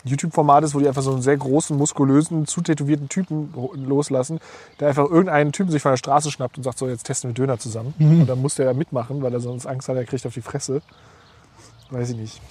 ein 0.03 0.09
YouTube-Format 0.09 0.63
ist, 0.63 0.73
wo 0.73 0.79
die 0.79 0.87
einfach 0.87 1.03
so 1.03 1.11
einen 1.11 1.21
sehr 1.21 1.37
großen, 1.37 1.77
muskulösen, 1.77 2.47
zutätowierten 2.47 3.07
Typen 3.07 3.53
loslassen, 3.75 4.39
der 4.79 4.87
einfach 4.89 5.05
irgendeinen 5.05 5.51
Typen 5.51 5.71
sich 5.71 5.81
von 5.81 5.91
der 5.91 5.97
Straße 5.97 6.31
schnappt 6.31 6.57
und 6.57 6.63
sagt, 6.63 6.79
so, 6.79 6.87
jetzt 6.87 7.03
testen 7.03 7.29
wir 7.29 7.35
Döner 7.35 7.59
zusammen. 7.59 7.93
Und 7.99 8.25
dann 8.27 8.41
muss 8.41 8.55
der 8.55 8.65
da 8.65 8.73
mitmachen, 8.73 9.21
weil 9.21 9.33
er 9.33 9.39
sonst 9.39 9.67
Angst 9.67 9.89
hat, 9.89 9.95
er 9.95 10.05
kriegt 10.05 10.25
auf 10.25 10.33
die 10.33 10.41
Fresse. 10.41 10.81
Weiß 11.91 12.09
ich 12.09 12.17
nicht. 12.17 12.41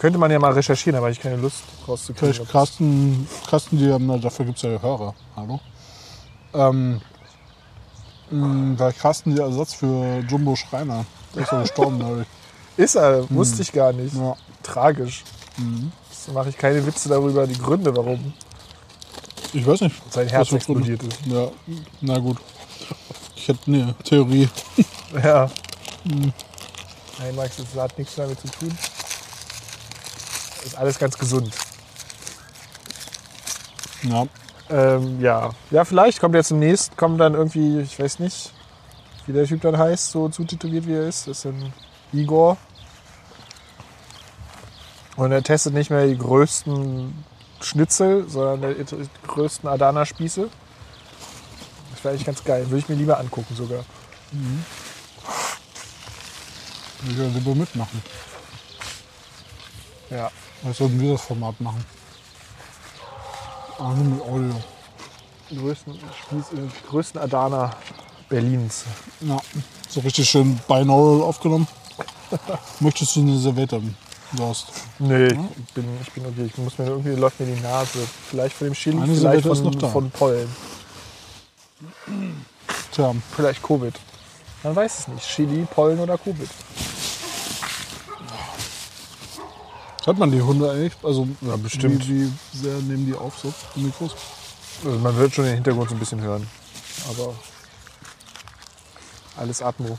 Könnte 0.00 0.18
man 0.18 0.30
ja 0.30 0.38
mal 0.38 0.52
recherchieren, 0.52 0.96
aber 0.96 1.10
ich 1.10 1.20
keine 1.20 1.36
Lust 1.36 1.62
rauszukriegen. 1.86 2.32
Vielleicht 2.32 2.50
Carsten, 2.50 3.28
Carsten 3.50 3.76
die 3.76 3.92
haben, 3.92 4.06
na, 4.06 4.16
dafür 4.16 4.46
gibt 4.46 4.56
es 4.56 4.62
ja 4.62 4.80
Hörer. 4.80 5.14
Hallo. 5.36 5.60
Ähm, 6.54 7.02
mh, 8.30 8.76
vielleicht 8.78 8.98
Carsten 8.98 9.36
der 9.36 9.44
Ersatz 9.44 9.74
für 9.74 10.20
Jumbo 10.26 10.56
Schreiner. 10.56 11.04
Der 11.34 11.42
ist 11.42 11.52
ja 11.52 11.60
gestorben, 11.60 11.98
glaube 11.98 12.22
ich. 12.22 12.82
Ist 12.82 12.94
er, 12.94 13.28
wusste 13.28 13.60
ich 13.60 13.72
gar 13.72 13.92
nicht. 13.92 14.14
Ja. 14.14 14.34
Tragisch. 14.62 15.22
Jetzt 16.08 16.32
mache 16.32 16.48
ich 16.48 16.56
keine 16.56 16.86
Witze 16.86 17.10
darüber, 17.10 17.46
die 17.46 17.58
Gründe, 17.58 17.94
warum 17.94 18.32
Ich 19.52 19.66
weiß 19.66 19.82
nicht. 19.82 19.96
sein 20.10 20.28
Herz 20.28 20.50
explodiert 20.50 21.02
ist. 21.02 21.26
Ja, 21.26 21.48
na 22.00 22.16
gut. 22.18 22.38
Ich 23.36 23.48
hätte 23.48 23.66
eine 23.66 23.94
Theorie. 24.02 24.48
Ja. 25.22 25.50
Nein, 26.04 27.36
Max, 27.36 27.56
das 27.56 27.78
hat 27.78 27.98
nichts 27.98 28.14
damit 28.14 28.40
zu 28.40 28.48
tun. 28.48 28.74
Ist 30.64 30.76
alles 30.76 30.98
ganz 30.98 31.16
gesund. 31.18 31.54
Ja. 34.02 34.26
Ähm, 34.70 35.20
ja. 35.20 35.50
ja, 35.70 35.84
vielleicht 35.84 36.20
kommt 36.20 36.34
er 36.34 36.42
demnächst, 36.42 36.96
kommt 36.96 37.20
dann 37.20 37.34
irgendwie, 37.34 37.80
ich 37.80 37.98
weiß 37.98 38.20
nicht, 38.20 38.52
wie 39.26 39.32
der 39.32 39.44
Typ 39.46 39.62
dann 39.62 39.76
heißt, 39.76 40.12
so 40.12 40.28
zutätowiert 40.28 40.86
wie 40.86 40.94
er 40.94 41.08
ist. 41.08 41.26
Das 41.26 41.38
ist 41.38 41.46
ein 41.46 41.72
Igor. 42.12 42.56
Und 45.16 45.32
er 45.32 45.42
testet 45.42 45.74
nicht 45.74 45.90
mehr 45.90 46.06
die 46.06 46.16
größten 46.16 47.24
Schnitzel, 47.60 48.28
sondern 48.28 48.74
die 48.74 49.08
größten 49.26 49.68
Adana-Spieße. 49.68 50.48
Das 51.90 52.04
wäre 52.04 52.14
eigentlich 52.14 52.26
ganz 52.26 52.44
geil. 52.44 52.64
Würde 52.70 52.78
ich 52.78 52.88
mir 52.88 52.94
lieber 52.94 53.18
angucken 53.18 53.54
sogar. 53.54 53.84
Ich 57.06 57.16
würde 57.16 57.38
lieber 57.38 57.54
mitmachen. 57.54 58.02
Ja. 60.10 60.30
Was 60.62 60.76
sollten 60.76 61.00
wir 61.00 61.12
das 61.12 61.22
Format 61.22 61.60
machen? 61.60 61.84
Ah, 63.78 63.94
nur 63.94 64.04
mit 64.04 64.22
Audio. 64.22 64.62
Die 65.50 65.56
größten, 65.56 65.94
äh, 65.94 66.88
größten 66.88 67.20
Adana 67.20 67.70
Berlins. 68.28 68.84
Ja. 69.20 69.38
So 69.88 70.00
richtig 70.00 70.28
schön 70.28 70.60
binaural 70.68 71.22
aufgenommen. 71.22 71.66
Möchtest 72.80 73.16
du 73.16 73.20
eine 73.20 73.38
Serviette 73.38 73.76
haben? 73.76 73.96
Du 74.32 74.44
hast. 74.44 74.66
Nee, 74.98 75.26
ich 75.26 75.74
bin, 75.74 75.84
ich 76.02 76.12
bin 76.12 76.26
okay. 76.26 76.44
Ich 76.46 76.56
muss 76.58 76.78
mir 76.78 76.86
irgendwie 76.86 77.10
läuft 77.10 77.40
mir 77.40 77.46
die 77.46 77.60
Nase. 77.60 77.98
Vielleicht 78.28 78.54
von 78.54 78.68
dem 78.68 78.74
Chili, 78.74 78.98
vielleicht 78.98 79.20
Serviette 79.20 79.48
ist 79.48 79.58
von, 79.58 79.72
noch 79.72 79.74
da. 79.80 79.88
von 79.88 80.10
Pollen. 80.10 80.48
Tja, 82.92 83.14
Vielleicht 83.34 83.62
Covid. 83.62 83.94
Man 84.62 84.76
weiß 84.76 84.98
es 85.00 85.08
nicht. 85.08 85.26
Chili, 85.26 85.66
Pollen 85.68 85.98
oder 85.98 86.18
Covid. 86.18 86.48
Hört 90.04 90.18
man 90.18 90.30
die 90.30 90.42
Hunde 90.42 90.70
eigentlich? 90.70 90.92
Also, 91.02 91.28
Ja, 91.40 91.56
bestimmt. 91.56 92.08
Wie, 92.08 92.30
wie 92.52 92.56
sehr 92.56 92.74
nehmen 92.76 93.06
die 93.06 93.14
auf 93.14 93.38
so? 93.38 93.52
Die 93.76 93.80
Mikros? 93.80 94.14
Also 94.84 94.98
man 94.98 95.16
wird 95.16 95.34
schon 95.34 95.44
den 95.44 95.54
Hintergrund 95.54 95.88
so 95.90 95.94
ein 95.94 95.98
bisschen 95.98 96.20
hören. 96.20 96.46
Aber 97.08 97.34
alles 99.36 99.62
Atmo. 99.62 99.98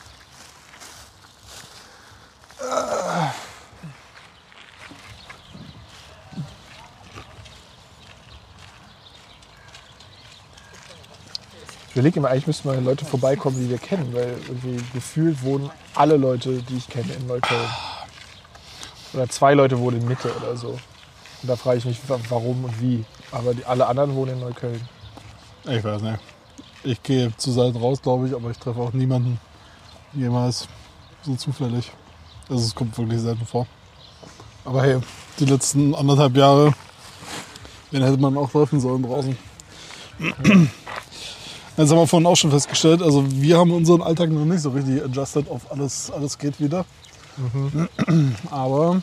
Ich 11.91 11.95
überlege 11.95 12.19
immer, 12.19 12.29
eigentlich 12.29 12.47
müssten 12.47 12.69
mal 12.69 12.81
Leute 12.81 13.03
vorbeikommen, 13.03 13.59
die 13.59 13.69
wir 13.69 13.77
kennen, 13.77 14.13
weil 14.13 14.37
irgendwie 14.47 14.81
gefühlt 14.93 15.43
wohnen 15.43 15.69
alle 15.93 16.15
Leute, 16.15 16.63
die 16.63 16.77
ich 16.77 16.87
kenne, 16.87 17.11
in 17.13 17.27
Neukölln. 17.27 17.69
Oder 19.13 19.27
zwei 19.29 19.53
Leute 19.53 19.77
wohnen 19.79 20.01
in 20.01 20.07
Mitte 20.07 20.33
oder 20.35 20.55
so. 20.55 20.69
Und 20.69 21.47
da 21.49 21.55
frage 21.55 21.79
ich 21.79 21.85
mich, 21.85 21.97
wa- 22.07 22.19
warum 22.29 22.65
und 22.65 22.81
wie. 22.81 23.03
Aber 23.31 23.53
die, 23.53 23.65
alle 23.65 23.87
anderen 23.87 24.15
wohnen 24.15 24.33
in 24.33 24.39
Neukölln. 24.39 24.81
Ich 25.65 25.83
weiß 25.83 26.01
nicht. 26.01 26.19
Ich 26.83 27.03
gehe 27.03 27.35
zu 27.37 27.51
selten 27.51 27.77
raus, 27.77 28.01
glaube 28.01 28.27
ich, 28.27 28.33
aber 28.35 28.49
ich 28.51 28.57
treffe 28.57 28.79
auch 28.79 28.93
niemanden 28.93 29.39
jemals 30.13 30.67
so 31.23 31.35
zufällig. 31.35 31.91
Also 32.49 32.65
es 32.65 32.73
kommt 32.75 32.97
wirklich 32.97 33.21
selten 33.21 33.45
vor. 33.45 33.67
Aber 34.65 34.81
hey, 34.83 34.99
die 35.39 35.45
letzten 35.45 35.93
anderthalb 35.95 36.35
Jahre, 36.35 36.73
wen 37.91 38.03
hätte 38.03 38.17
man 38.17 38.37
auch 38.37 38.49
treffen 38.51 38.79
sollen 38.79 39.03
draußen? 39.03 39.37
Jetzt 41.77 41.89
haben 41.89 41.97
wir 41.97 42.07
vorhin 42.07 42.27
auch 42.27 42.35
schon 42.35 42.51
festgestellt, 42.51 43.01
also 43.01 43.23
wir 43.31 43.57
haben 43.57 43.71
unseren 43.71 44.01
Alltag 44.01 44.29
noch 44.29 44.45
nicht 44.45 44.61
so 44.61 44.69
richtig 44.71 45.01
adjusted 45.03 45.49
auf 45.49 45.71
alles, 45.71 46.11
alles 46.11 46.37
geht 46.37 46.59
wieder. 46.59 46.85
Aber 48.49 49.01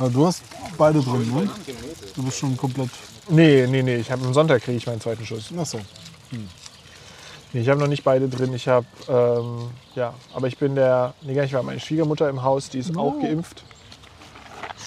aber 0.00 0.08
du 0.08 0.26
hast 0.26 0.42
beide 0.78 1.00
drin, 1.00 1.30
ne? 1.34 1.50
Du 2.16 2.22
bist 2.22 2.38
schon 2.38 2.56
komplett. 2.56 2.88
Nee, 3.28 3.66
nee, 3.66 3.82
nee. 3.82 3.96
Ich 3.96 4.10
habe 4.10 4.24
am 4.24 4.32
Sonntag 4.32 4.62
kriege 4.62 4.78
ich 4.78 4.86
meinen 4.86 5.00
zweiten 5.00 5.26
Schuss. 5.26 5.52
Achso. 5.56 5.78
Nee, 7.52 7.60
ich 7.60 7.68
habe 7.68 7.78
noch 7.80 7.86
nicht 7.86 8.02
beide 8.02 8.26
drin. 8.26 8.54
Ich 8.54 8.66
habe, 8.66 8.86
ähm, 9.08 9.70
ja, 9.94 10.14
aber 10.32 10.46
ich 10.46 10.56
bin 10.56 10.74
der, 10.74 11.12
nee, 11.20 11.34
gar 11.34 11.42
nicht, 11.42 11.52
war 11.52 11.62
meine 11.62 11.80
Schwiegermutter 11.80 12.30
im 12.30 12.42
Haus, 12.42 12.70
die 12.70 12.78
ist 12.78 12.96
auch 12.96 13.20
geimpft. 13.20 13.62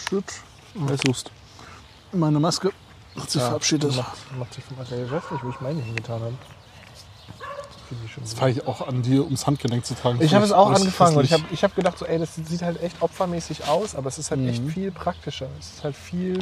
Shit. 0.09 0.25
Suchst 1.05 1.29
Meine 2.11 2.39
Maske 2.39 2.71
hat 3.15 3.29
sich 3.29 3.41
verabschiedet. 3.41 3.95
Macht, 3.95 4.37
macht 4.39 4.53
sich 4.55 4.63
vom 4.63 4.79
Alter. 4.79 5.03
Ich 5.03 5.11
weiß 5.11 5.23
nicht, 5.29 5.43
wo 5.43 5.49
ich 5.49 5.61
meine 5.61 5.79
hingetan 5.79 6.21
habe. 6.21 6.33
Das 8.19 8.33
fange 8.33 8.51
ich 8.51 8.67
auch 8.67 8.87
an, 8.87 9.01
dir 9.01 9.23
ums 9.23 9.45
Handgelenk 9.47 9.85
zu 9.85 9.95
tragen. 9.95 10.21
Ich 10.21 10.33
habe 10.33 10.45
es 10.45 10.51
auch 10.51 10.69
angefangen 10.71 11.17
und 11.17 11.25
ich 11.25 11.33
habe 11.33 11.43
ich 11.51 11.63
hab 11.63 11.75
gedacht, 11.75 11.97
so, 11.97 12.05
ey, 12.05 12.19
das 12.19 12.35
sieht 12.35 12.61
halt 12.61 12.81
echt 12.81 13.01
opfermäßig 13.01 13.67
aus, 13.67 13.95
aber 13.95 14.07
es 14.09 14.17
ist 14.19 14.31
halt 14.31 14.47
echt 14.47 14.61
Mhm. 14.63 14.69
viel 14.69 14.91
praktischer. 14.91 15.47
Es 15.59 15.71
ist 15.73 15.83
halt 15.83 15.95
viel. 15.95 16.39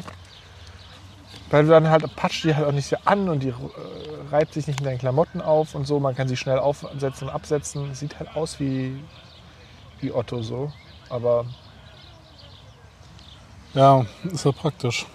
Weil 1.49 1.63
du 1.63 1.69
dann 1.69 1.89
halt 1.89 2.15
patscht 2.15 2.43
die 2.45 2.55
halt 2.55 2.65
auch 2.65 2.71
nicht 2.71 2.87
so 2.87 2.95
an 3.05 3.27
und 3.29 3.41
die 3.43 3.49
äh, 3.49 3.53
reibt 4.31 4.53
sich 4.53 4.67
nicht 4.67 4.79
in 4.79 4.85
deinen 4.85 4.99
Klamotten 4.99 5.41
auf 5.41 5.75
und 5.75 5.85
so. 5.85 5.99
Man 5.99 6.15
kann 6.15 6.27
sie 6.27 6.37
schnell 6.37 6.59
aufsetzen 6.59 7.27
und 7.27 7.33
absetzen. 7.33 7.93
Sieht 7.93 8.19
halt 8.19 8.35
aus 8.35 8.59
wie, 8.59 9.01
wie 9.99 10.11
Otto 10.11 10.41
so. 10.41 10.71
Aber 11.09 11.45
Ja, 13.73 14.05
ist 14.31 14.45
ja 14.45 14.51
praktisch. 14.51 15.05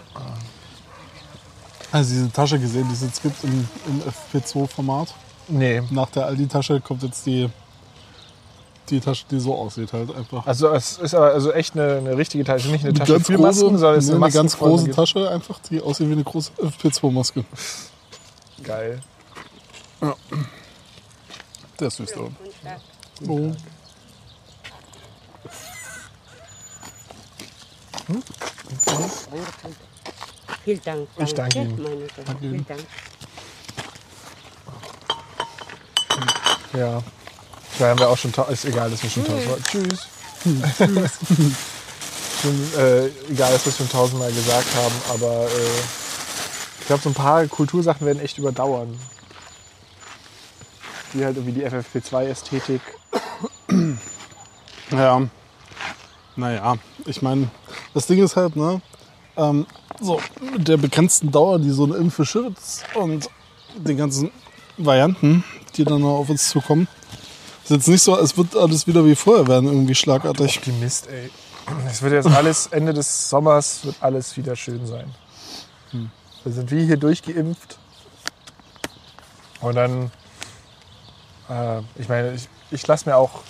Also 1.93 2.11
diese 2.14 2.31
Tasche 2.33 2.59
gesehen, 2.59 2.87
die 2.88 2.95
es 2.95 3.02
jetzt 3.02 3.23
gibt 3.23 3.43
im, 3.45 3.66
im 3.87 4.02
FP2-Format. 4.02 5.14
Nee. 5.49 5.83
Nach 5.91 6.11
der 6.11 6.26
Aldi-Tasche 6.26 6.81
kommt 6.81 7.03
jetzt 7.03 7.26
die, 7.26 7.49
die 8.88 9.00
Tasche, 9.00 9.25
die 9.31 9.41
so 9.41 9.55
aussieht 9.55 9.93
halt 9.93 10.15
einfach. 10.15 10.47
Also 10.47 10.69
es 10.71 10.99
ist 10.99 11.15
aber 11.15 11.33
also 11.33 11.53
echt 11.53 11.75
eine, 11.75 11.97
eine 11.97 12.17
richtige 12.17 12.45
Tasche. 12.45 12.69
Nicht 12.69 12.85
eine 12.85 12.95
Tasche 12.95 13.12
ganz 13.15 13.26
für 13.26 13.38
Masken, 13.38 13.79
sondern 13.79 13.99
es 13.99 14.05
ist 14.05 14.11
nee, 14.11 14.17
eine, 14.17 14.25
eine 14.25 14.35
ganz 14.35 14.57
große. 14.57 14.91
Tasche 14.91 15.31
einfach, 15.31 15.59
die 15.71 15.81
aussieht 15.81 16.09
wie 16.09 16.12
eine 16.12 16.25
große 16.25 16.53
FP2-Maske. 16.53 17.45
Geil. 18.62 19.00
Der 21.81 21.88
ist 21.88 21.97
süß 21.97 22.12
da. 22.12 22.21
Oh. 23.29 23.53
Vielen 30.65 30.83
Dank. 30.85 31.09
Ich 31.19 31.35
danke 31.35 31.59
Ihnen. 31.61 31.83
Meine 31.83 32.62
Damen. 32.62 32.87
Ja. 36.73 37.02
Da 37.78 37.88
haben 37.88 37.99
wir 37.99 38.08
auch 38.08 38.16
schon 38.16 38.32
ist 38.50 38.64
egal, 38.64 38.90
dass 38.90 39.02
wir 39.02 39.11
schon 39.11 39.25
tausendmal. 39.25 39.58
Tschüss. 39.70 40.06
schon, 42.42 42.78
äh, 42.78 43.06
egal, 43.30 43.52
dass 43.52 43.64
wir 43.64 43.70
es 43.70 43.76
schon 43.76 43.88
tausendmal 43.88 44.32
gesagt 44.32 44.75
haben, 44.76 44.94
aber 45.14 45.44
äh, 45.44 45.80
ich 46.80 46.87
glaube, 46.87 47.02
so 47.02 47.11
ein 47.11 47.14
paar 47.14 47.46
Kultursachen 47.46 48.06
werden 48.06 48.20
echt 48.20 48.38
überdauern. 48.38 48.99
Wie 51.12 51.25
halt 51.25 51.37
irgendwie 51.37 51.61
die 51.61 51.66
FFP2-Ästhetik. 51.66 52.80
Ja. 54.92 55.20
Naja, 56.37 56.76
ich 57.06 57.23
meine, 57.23 57.49
das 57.92 58.06
Ding 58.06 58.23
ist 58.23 58.37
halt, 58.37 58.54
ne? 58.56 58.80
Ähm, 59.37 59.66
so, 60.00 60.20
mit 60.52 60.68
der 60.68 60.76
begrenzten 60.76 61.32
Dauer, 61.32 61.58
die 61.58 61.70
so 61.70 61.85
eine 61.85 61.96
Impfe 61.96 62.25
schützt 62.25 62.85
und 62.94 63.28
den 63.75 63.96
ganzen 63.96 64.30
Varianten, 64.76 65.42
die 65.76 65.85
dann 65.85 66.00
noch 66.00 66.18
auf 66.18 66.28
uns 66.30 66.49
zukommen, 66.49 66.88
ist 67.64 67.71
jetzt 67.71 67.88
nicht 67.88 68.02
so, 68.02 68.14
als 68.14 68.37
wird 68.37 68.56
alles 68.56 68.87
wieder 68.87 69.04
wie 69.04 69.14
vorher 69.14 69.47
werden, 69.47 69.66
irgendwie 69.68 69.95
schlagartig. 69.95 70.59
Optimist, 70.59 71.09
ey. 71.09 71.30
Es 71.90 72.00
wird 72.00 72.12
jetzt 72.12 72.28
alles, 72.28 72.68
Ende 72.68 72.95
des 72.95 73.28
Sommers 73.28 73.85
wird 73.85 73.97
alles 74.00 74.37
wieder 74.37 74.55
schön 74.55 74.87
sein. 74.87 75.12
Da 76.44 76.51
sind 76.53 76.70
wir 76.70 76.85
hier 76.85 76.96
durchgeimpft. 76.96 77.79
Und 79.61 79.74
dann, 79.74 80.12
äh, 81.48 81.81
ich 81.96 82.09
meine, 82.09 82.35
ich, 82.35 82.48
ich 82.70 82.87
lasse 82.87 83.09
mir 83.09 83.16
auch 83.16 83.40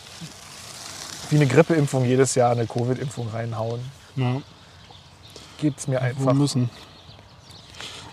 wie 1.29 1.37
eine 1.37 1.47
Grippeimpfung 1.47 2.07
jedes 2.07 2.35
Jahr 2.35 2.53
eine 2.53 2.67
Covid-Impfung 2.67 3.29
reinhauen. 3.29 3.81
Ja, 4.15 4.41
Geht's 5.59 5.87
mir 5.89 5.95
wir 5.95 6.03
einfach. 6.03 6.33
müssen. 6.33 6.71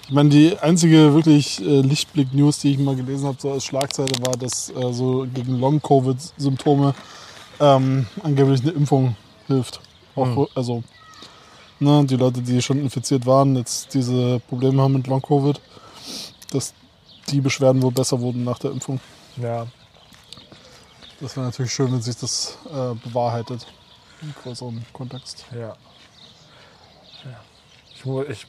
Ich 0.06 0.12
meine, 0.12 0.30
die 0.30 0.58
einzige 0.60 1.14
wirklich 1.14 1.62
äh, 1.62 1.82
Lichtblick-News, 1.82 2.60
die 2.60 2.72
ich 2.72 2.78
mal 2.78 2.96
gelesen 2.96 3.26
habe, 3.26 3.38
so 3.40 3.54
als 3.54 3.64
Schlagzeile, 3.64 4.12
war, 4.20 4.36
dass 4.36 4.70
äh, 4.70 4.94
so 4.94 5.26
gegen 5.34 5.60
Long-Covid-Symptome 5.60 6.94
ähm, 7.60 8.06
angeblich 8.22 8.62
eine 8.62 8.72
Impfung 8.72 9.16
hilft. 9.48 9.80
Auch, 10.16 10.36
Hm. 10.36 10.48
Also, 10.56 10.84
ne, 11.80 12.06
die 12.06 12.18
Leute, 12.18 12.42
die 12.42 12.62
schon 12.62 12.80
infiziert 12.80 13.26
waren, 13.26 13.56
jetzt 13.56 13.94
diese 13.94 14.40
Probleme 14.42 14.82
haben 14.82 14.94
mit 14.94 15.08
Long-Covid, 15.08 15.60
dass 16.52 16.74
die 17.30 17.40
Beschwerden 17.40 17.82
wohl 17.82 17.92
besser 17.92 18.20
wurden 18.20 18.44
nach 18.44 18.60
der 18.60 18.72
Impfung. 18.72 19.00
Ja. 19.38 19.66
Das 21.22 21.38
wäre 21.38 21.46
natürlich 21.46 21.72
schön, 21.72 21.92
wenn 21.92 22.02
sich 22.02 22.18
das 22.18 22.58
äh, 22.66 22.94
bewahrheitet 23.08 23.66
im 24.22 24.34
größeren 24.44 24.86
Kontext. 24.92 25.46
Ja. 25.54 25.76
ja. 27.24 28.26
Ich, 28.30 28.30
ich 28.30 28.48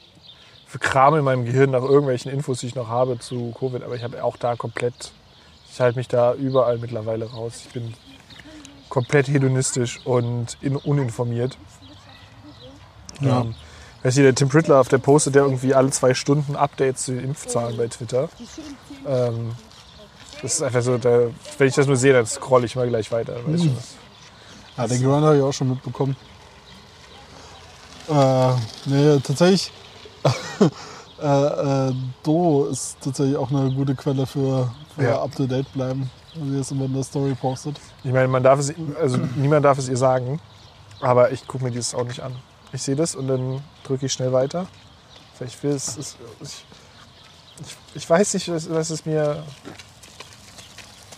krame 0.78 1.18
in 1.18 1.24
meinem 1.24 1.44
Gehirn 1.44 1.70
nach 1.70 1.82
irgendwelchen 1.82 2.30
Infos, 2.30 2.60
die 2.60 2.66
ich 2.66 2.74
noch 2.74 2.88
habe 2.88 3.18
zu 3.18 3.52
Covid, 3.58 3.82
aber 3.82 3.94
ich 3.96 4.02
habe 4.02 4.22
auch 4.24 4.36
da 4.36 4.56
komplett, 4.56 5.12
ich 5.72 5.80
halte 5.80 5.98
mich 5.98 6.08
da 6.08 6.34
überall 6.34 6.78
mittlerweile 6.78 7.30
raus. 7.30 7.62
Ich 7.66 7.72
bin 7.72 7.94
komplett 8.88 9.28
hedonistisch 9.28 10.00
und 10.04 10.56
in, 10.60 10.76
uninformiert. 10.76 11.56
Ja. 13.20 13.40
Ähm, 13.42 13.54
weißt 14.02 14.18
du, 14.18 14.22
der 14.22 14.34
Tim 14.34 14.48
Pritlove, 14.48 14.88
der 14.88 14.98
postet 14.98 15.34
ja 15.36 15.42
irgendwie 15.42 15.74
alle 15.74 15.90
zwei 15.90 16.14
Stunden 16.14 16.56
Updates 16.56 17.04
zu 17.04 17.12
den 17.12 17.24
Impfzahlen 17.24 17.76
bei 17.76 17.88
Twitter. 17.88 18.28
Ähm, 19.06 19.52
das 20.42 20.54
ist 20.54 20.62
einfach 20.62 20.82
so, 20.82 20.98
da, 20.98 21.28
wenn 21.58 21.68
ich 21.68 21.74
das 21.74 21.86
nur 21.86 21.96
sehe, 21.96 22.12
dann 22.12 22.26
scroll 22.26 22.64
ich 22.64 22.76
mal 22.76 22.88
gleich 22.88 23.10
weiter. 23.12 23.36
Weißt 23.46 23.64
das- 23.64 23.94
Ja, 24.76 24.86
den 24.86 25.02
Grind 25.02 25.24
habe 25.24 25.36
ich 25.36 25.42
auch 25.42 25.52
schon 25.52 25.70
mitbekommen. 25.70 26.16
Äh, 28.08 28.52
nee, 28.86 29.18
tatsächlich. 29.20 29.72
äh, 31.22 31.88
äh, 31.88 31.94
Do 32.22 32.66
ist 32.66 32.96
tatsächlich 33.00 33.36
auch 33.36 33.50
eine 33.50 33.70
gute 33.72 33.94
Quelle 33.94 34.26
für, 34.26 34.70
für 34.94 35.02
Ja. 35.02 35.22
up 35.22 35.34
to 35.34 35.46
date 35.46 35.70
bleiben. 35.72 36.10
Wenn 36.34 36.50
sie 36.52 36.58
das 36.58 36.70
immer 36.72 36.86
in 36.86 36.94
der 36.94 37.04
Story 37.04 37.34
postet. 37.34 37.78
Ich 38.02 38.12
meine, 38.12 38.26
man 38.28 38.42
darf 38.42 38.58
es, 38.58 38.72
also 39.00 39.18
niemand 39.36 39.64
darf 39.64 39.78
es 39.78 39.88
ihr 39.88 39.96
sagen, 39.96 40.40
aber 41.00 41.30
ich 41.30 41.46
gucke 41.46 41.64
mir 41.64 41.70
dieses 41.70 41.94
auch 41.94 42.04
nicht 42.04 42.20
an. 42.20 42.34
Ich 42.72 42.82
sehe 42.82 42.96
das 42.96 43.14
und 43.14 43.28
dann 43.28 43.62
drücke 43.84 44.06
ich 44.06 44.12
schnell 44.12 44.32
weiter. 44.32 44.66
Vielleicht 45.36 45.62
will 45.62 45.70
es, 45.72 45.96
es 45.96 46.16
ich, 46.40 46.64
ich, 47.60 47.76
ich 47.94 48.10
weiß 48.10 48.34
nicht, 48.34 48.50
was, 48.50 48.68
was 48.68 48.90
es 48.90 49.06
mir, 49.06 49.44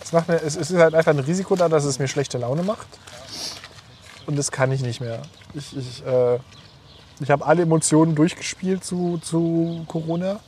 es 0.02 0.12
macht 0.12 0.28
mir, 0.28 0.36
es, 0.42 0.56
es 0.56 0.70
ist 0.70 0.78
halt 0.78 0.94
einfach 0.94 1.12
ein 1.12 1.18
Risiko 1.18 1.56
da, 1.56 1.68
dass 1.68 1.84
es 1.84 1.98
mir 1.98 2.08
schlechte 2.08 2.36
Laune 2.38 2.62
macht 2.62 2.86
und 4.26 4.36
das 4.36 4.50
kann 4.50 4.70
ich 4.72 4.82
nicht 4.82 5.00
mehr. 5.00 5.22
Ich, 5.54 5.74
ich, 5.76 6.04
äh, 6.04 6.38
ich 7.20 7.30
habe 7.30 7.46
alle 7.46 7.62
Emotionen 7.62 8.14
durchgespielt 8.14 8.84
zu, 8.84 9.18
zu 9.18 9.84
Corona 9.88 10.40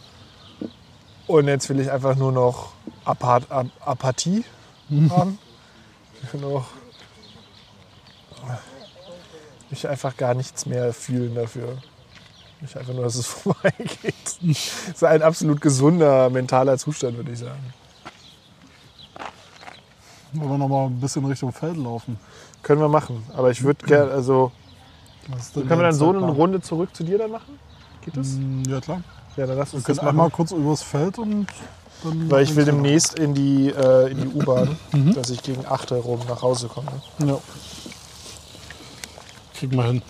und 1.26 1.48
jetzt 1.48 1.68
will 1.68 1.80
ich 1.80 1.90
einfach 1.90 2.16
nur 2.16 2.32
noch 2.32 2.72
Apath 3.04 3.50
Ap 3.50 3.66
Apathie 3.80 4.44
haben. 5.10 5.38
Ich 6.22 6.32
will 6.32 6.40
noch 6.40 6.66
mich 9.70 9.88
einfach 9.88 10.16
gar 10.16 10.34
nichts 10.34 10.66
mehr 10.66 10.92
fühlen 10.92 11.34
dafür. 11.34 11.76
Ich 12.62 12.76
einfach 12.76 12.92
nur, 12.92 13.04
dass 13.04 13.14
es 13.14 13.26
vorbeigeht. 13.26 14.14
Das 14.40 14.94
ist 14.94 15.04
ein 15.04 15.22
absolut 15.22 15.60
gesunder 15.60 16.30
mentaler 16.30 16.78
Zustand, 16.78 17.16
würde 17.16 17.32
ich 17.32 17.38
sagen. 17.38 17.72
Wollen 20.32 20.50
wir 20.50 20.58
noch 20.58 20.68
mal 20.68 20.86
ein 20.86 21.00
bisschen 21.00 21.24
Richtung 21.24 21.52
Feld 21.52 21.76
laufen? 21.76 22.18
Können 22.62 22.80
wir 22.80 22.88
machen. 22.88 23.24
Aber 23.34 23.50
ich 23.50 23.62
würde 23.62 23.86
gerne, 23.86 24.10
also 24.10 24.52
Denn 25.28 25.68
können 25.68 25.80
wir 25.80 25.84
dann 25.88 25.94
so 25.94 26.08
eine? 26.10 26.20
Runde 26.26 26.60
zurück 26.60 26.94
zu 26.94 27.04
dir 27.04 27.18
dann 27.18 27.30
machen? 27.30 27.58
Geht 28.04 28.16
das? 28.16 28.28
Mm, 28.28 28.62
Ja, 28.68 28.80
klar. 28.80 29.02
Ja, 29.36 29.46
dann 29.46 29.56
lass 29.58 29.72
Wir 29.72 29.76
uns 29.76 29.84
können 29.84 29.96
das 29.96 30.04
machen. 30.04 30.08
einmal 30.08 30.30
kurz 30.30 30.50
übers 30.52 30.82
Feld 30.82 31.18
und 31.18 31.46
dann. 32.02 32.30
Weil 32.30 32.44
ich 32.44 32.54
will 32.56 32.64
demnächst 32.64 33.18
in 33.18 33.34
die, 33.34 33.68
äh, 33.70 34.10
in 34.10 34.18
die 34.20 34.28
U-Bahn, 34.28 34.76
Mhm. 34.92 35.14
dass 35.14 35.30
ich 35.30 35.42
gegen 35.42 35.66
8 35.66 35.90
herum 35.90 36.20
nach 36.28 36.42
Hause 36.42 36.68
komme. 36.68 36.88
Ja. 37.26 37.38
Krieg 39.54 39.72
mal 39.74 39.88
hin. 39.88 40.02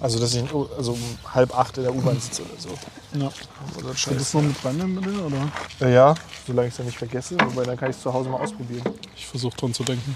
Also, 0.00 0.20
dass 0.20 0.34
ich 0.34 0.44
also 0.76 0.92
um 0.92 1.00
halb 1.34 1.56
acht 1.58 1.76
in 1.78 1.84
der 1.84 1.94
U-Bahn 1.94 2.20
sitze 2.20 2.42
oder 2.42 2.60
so. 2.60 2.68
Ja. 3.18 3.26
Oder 3.78 3.86
Kannst 3.88 4.06
du 4.06 4.14
das 4.14 4.34
noch 4.34 4.42
mit 4.42 4.64
reinnehmen, 4.64 5.00
bitte, 5.02 5.24
oder? 5.24 5.48
Ja, 5.80 5.88
ja, 5.88 6.14
solange 6.46 6.68
ich 6.68 6.72
es 6.74 6.76
dann 6.76 6.86
nicht 6.86 6.98
vergesse. 6.98 7.36
Wobei, 7.44 7.64
dann 7.64 7.76
kann 7.76 7.90
ich 7.90 7.96
es 7.96 8.02
zu 8.02 8.12
Hause 8.12 8.28
mal 8.28 8.40
ausprobieren. 8.40 8.82
Ich 9.16 9.26
versuche 9.26 9.56
dran 9.56 9.72
zu 9.74 9.82
denken. 9.84 10.14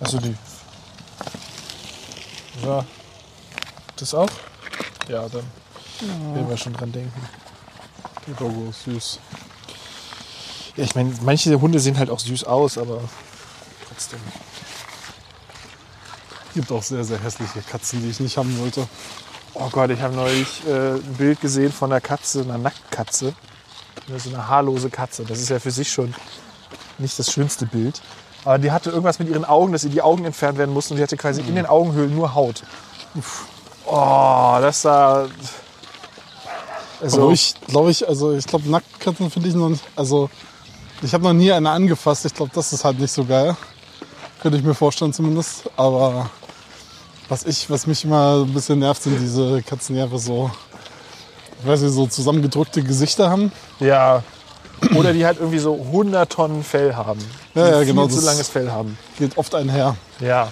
Achso, 0.00 0.18
die. 0.18 0.34
Ja. 2.64 2.84
Das 3.96 4.14
auch? 4.14 4.30
Ja, 5.08 5.28
dann 5.28 5.44
werden 6.34 6.48
wir 6.48 6.56
schon 6.56 6.72
dran 6.72 6.90
denken. 6.90 7.28
Der 8.26 8.34
Dogo 8.34 8.70
ist 8.70 8.84
süß. 8.84 9.18
Ja, 10.76 10.84
ich 10.84 10.94
meine, 10.94 11.12
manche 11.22 11.60
Hunde 11.60 11.78
sehen 11.78 11.98
halt 11.98 12.10
auch 12.10 12.18
süß 12.18 12.44
aus, 12.44 12.78
aber 12.78 13.00
trotzdem. 13.88 14.20
Gibt 16.54 16.72
auch 16.72 16.82
sehr, 16.82 17.04
sehr 17.04 17.22
hässliche 17.22 17.60
Katzen, 17.60 18.02
die 18.02 18.08
ich 18.10 18.20
nicht 18.20 18.38
haben 18.38 18.58
wollte. 18.58 18.88
Oh 19.54 19.68
Gott, 19.68 19.90
ich 19.90 20.00
habe 20.00 20.14
neulich 20.14 20.66
äh, 20.66 20.94
ein 20.94 21.14
Bild 21.18 21.40
gesehen 21.40 21.72
von 21.72 21.92
einer 21.92 22.00
Katze, 22.00 22.40
einer 22.40 22.58
Nacktkatze. 22.58 23.34
Das 24.08 24.26
ist 24.26 24.34
eine 24.34 24.48
haarlose 24.48 24.90
Katze. 24.90 25.24
Das 25.24 25.38
ist 25.38 25.50
ja 25.50 25.58
für 25.58 25.70
sich 25.70 25.92
schon 25.92 26.14
nicht 26.98 27.18
das 27.18 27.32
schönste 27.32 27.66
Bild. 27.66 28.00
Aber 28.44 28.58
die 28.58 28.72
hatte 28.72 28.90
irgendwas 28.90 29.18
mit 29.18 29.28
ihren 29.28 29.44
Augen, 29.44 29.72
dass 29.72 29.84
ihr 29.84 29.90
die 29.90 30.02
Augen 30.02 30.24
entfernt 30.24 30.58
werden 30.58 30.72
mussten. 30.72 30.94
Und 30.94 30.98
die 30.98 31.02
hatte 31.02 31.16
quasi 31.16 31.42
in 31.42 31.54
den 31.54 31.66
Augenhöhlen 31.66 32.14
nur 32.14 32.34
Haut. 32.34 32.62
Uff. 33.14 33.46
Oh, 33.86 34.58
das 34.60 34.82
sah. 34.82 35.26
Also, 37.02 37.22
Aber 37.22 37.32
ich 37.32 37.54
glaube, 37.66 37.90
ich, 37.90 38.06
also 38.06 38.32
ich 38.34 38.46
glaube, 38.46 38.68
Nacktkatzen 38.70 39.30
finde 39.30 39.48
ich 39.48 39.54
noch 39.54 39.68
nicht. 39.68 39.84
Also, 39.96 40.30
ich 41.02 41.12
habe 41.14 41.24
noch 41.24 41.32
nie 41.32 41.50
eine 41.52 41.70
angefasst. 41.70 42.24
Ich 42.24 42.34
glaube, 42.34 42.52
das 42.54 42.72
ist 42.72 42.84
halt 42.84 42.98
nicht 42.98 43.12
so 43.12 43.24
geil. 43.24 43.56
Könnte 44.40 44.58
ich 44.58 44.64
mir 44.64 44.74
vorstellen 44.74 45.12
zumindest. 45.12 45.70
Aber 45.76 46.30
was 47.28 47.44
ich, 47.44 47.68
was 47.70 47.86
mich 47.86 48.04
immer 48.04 48.44
ein 48.44 48.52
bisschen 48.52 48.78
nervt, 48.78 49.02
sind 49.02 49.18
diese 49.18 49.62
Katzen, 49.62 49.96
die 49.96 50.02
einfach 50.02 50.18
so, 50.18 50.50
ich 51.60 51.66
weiß 51.66 51.82
nicht, 51.82 51.92
so 51.92 52.06
zusammengedrückte 52.06 52.82
Gesichter 52.82 53.30
haben. 53.30 53.52
ja. 53.80 54.22
Oder 54.94 55.12
die 55.12 55.24
halt 55.26 55.38
irgendwie 55.38 55.58
so 55.58 55.74
100 55.74 56.30
Tonnen 56.30 56.64
Fell 56.64 56.94
haben. 56.94 57.20
Ja, 57.54 57.68
ja, 57.68 57.80
Die 57.80 57.86
genau, 57.86 58.08
Viel 58.08 58.18
zu 58.18 58.24
langes 58.24 58.48
Fell 58.48 58.70
haben. 58.70 58.96
Geht 59.18 59.36
oft 59.36 59.54
einher. 59.54 59.96
Ja, 60.20 60.50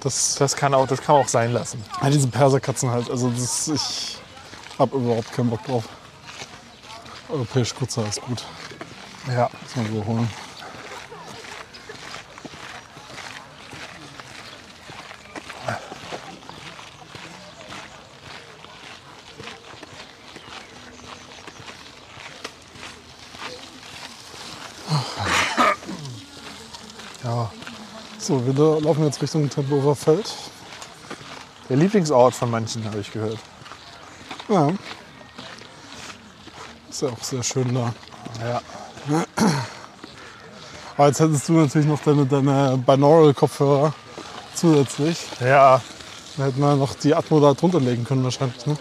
Das, 0.00 0.36
das 0.36 0.54
kann, 0.54 0.72
auch, 0.74 0.86
das 0.86 1.00
kann 1.02 1.16
man 1.16 1.24
auch 1.24 1.28
sein 1.28 1.52
lassen. 1.52 1.82
ja, 2.00 2.10
diese 2.10 2.28
Perserkatzen 2.28 2.90
halt. 2.90 3.10
Also 3.10 3.30
das, 3.30 3.68
ich 3.68 4.18
habe 4.78 4.96
überhaupt 4.96 5.32
keinen 5.32 5.50
Bock 5.50 5.64
drauf. 5.64 5.84
Europäisch 7.28 7.74
kurzer 7.74 8.06
ist 8.08 8.20
gut. 8.20 8.44
Ja. 9.28 9.50
Muss 9.62 9.76
man 9.76 9.86
so 9.92 10.04
holen. 10.06 10.30
Ja. 27.26 27.50
So, 28.18 28.44
wir 28.46 28.54
laufen 28.80 29.04
jetzt 29.04 29.20
Richtung 29.20 29.50
Tempelhofer 29.50 29.94
Feld. 29.94 30.34
Der 31.68 31.76
Lieblingsort 31.76 32.34
von 32.34 32.50
manchen, 32.50 32.84
habe 32.84 33.00
ich 33.00 33.12
gehört. 33.12 33.38
Ja. 34.48 34.70
Ist 36.88 37.02
ja 37.02 37.08
auch 37.08 37.22
sehr 37.22 37.42
schön 37.42 37.74
da. 37.74 37.92
Ja. 38.40 38.62
Aber 40.96 41.08
jetzt 41.08 41.20
hättest 41.20 41.48
du 41.48 41.52
natürlich 41.52 41.86
noch 41.86 42.00
deine, 42.00 42.24
deine 42.24 42.78
Binaural-Kopfhörer 42.78 43.92
zusätzlich. 44.54 45.18
Ja. 45.40 45.82
Da 46.36 46.44
hätten 46.44 46.60
wir 46.60 46.76
noch 46.76 46.94
die 46.94 47.14
Atmo 47.14 47.40
da 47.40 47.54
drunter 47.54 47.80
legen 47.80 48.04
können 48.04 48.24
wahrscheinlich. 48.24 48.64
Ne? 48.66 48.76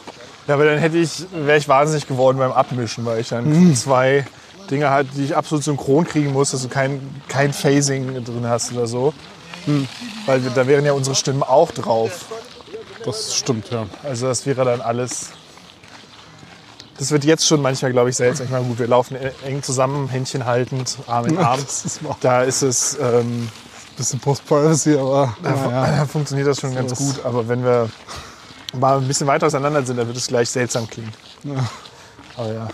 Ja, 0.47 0.53
aber 0.53 0.65
dann 0.65 0.77
hätte 0.77 0.97
ich, 0.97 1.25
wäre 1.33 1.57
ich 1.57 1.67
wahnsinnig 1.67 2.07
geworden 2.07 2.37
beim 2.37 2.51
Abmischen, 2.51 3.05
weil 3.05 3.19
ich 3.21 3.29
dann 3.29 3.75
zwei 3.75 4.25
Dinge 4.69 4.89
halt, 4.89 5.07
die 5.15 5.25
ich 5.25 5.35
absolut 5.35 5.63
synchron 5.63 6.05
kriegen 6.05 6.31
muss, 6.33 6.51
dass 6.51 6.61
du 6.63 6.69
kein, 6.69 7.21
kein 7.27 7.53
Phasing 7.53 8.23
drin 8.23 8.47
hast 8.47 8.71
oder 8.71 8.87
so. 8.87 9.13
Weil 10.25 10.43
wir- 10.43 10.51
da 10.51 10.67
wären 10.67 10.85
ja 10.85 10.93
unsere 10.93 11.15
Stimmen 11.15 11.43
auch 11.43 11.71
drauf. 11.71 12.25
Das 13.03 13.35
stimmt, 13.35 13.69
ja. 13.71 13.85
Also 14.03 14.27
das 14.27 14.45
wäre 14.45 14.65
dann 14.65 14.81
alles. 14.81 15.29
Das 16.97 17.11
wird 17.11 17.25
jetzt 17.25 17.45
schon 17.45 17.61
manchmal, 17.61 17.91
glaube 17.91 18.09
ich, 18.09 18.15
seltsam. 18.15 18.45
Ich 18.45 18.51
meine, 18.51 18.65
gut, 18.65 18.79
wir 18.79 18.87
laufen 18.87 19.17
eng 19.45 19.61
zusammen, 19.63 20.07
Händchen 20.07 20.45
haltend, 20.45 20.97
Arm 21.07 21.25
in 21.25 21.37
Arm. 21.39 21.59
Ist 21.59 21.99
Da 22.21 22.43
ist 22.43 22.61
es, 22.61 22.97
ähm, 23.01 23.49
bisschen 23.97 24.19
Post-Privacy, 24.19 24.97
aber 24.97 25.35
da, 25.43 25.49
naja. 25.51 25.85
da 25.99 26.05
funktioniert 26.05 26.47
das 26.47 26.59
schon 26.59 26.73
ganz 26.73 26.91
ist- 26.93 26.97
gut. 26.99 27.25
Aber 27.25 27.47
wenn 27.47 27.63
wir 27.63 27.89
mal 28.79 28.97
ein 28.97 29.07
bisschen 29.07 29.27
weiter 29.27 29.47
auseinander 29.47 29.83
sind, 29.85 29.97
dann 29.97 30.07
wird 30.07 30.17
es 30.17 30.27
gleich 30.27 30.49
seltsam 30.49 30.89
klingen. 30.89 31.13
Ja. 31.43 31.65
Aber 32.37 32.53
ja. 32.53 32.67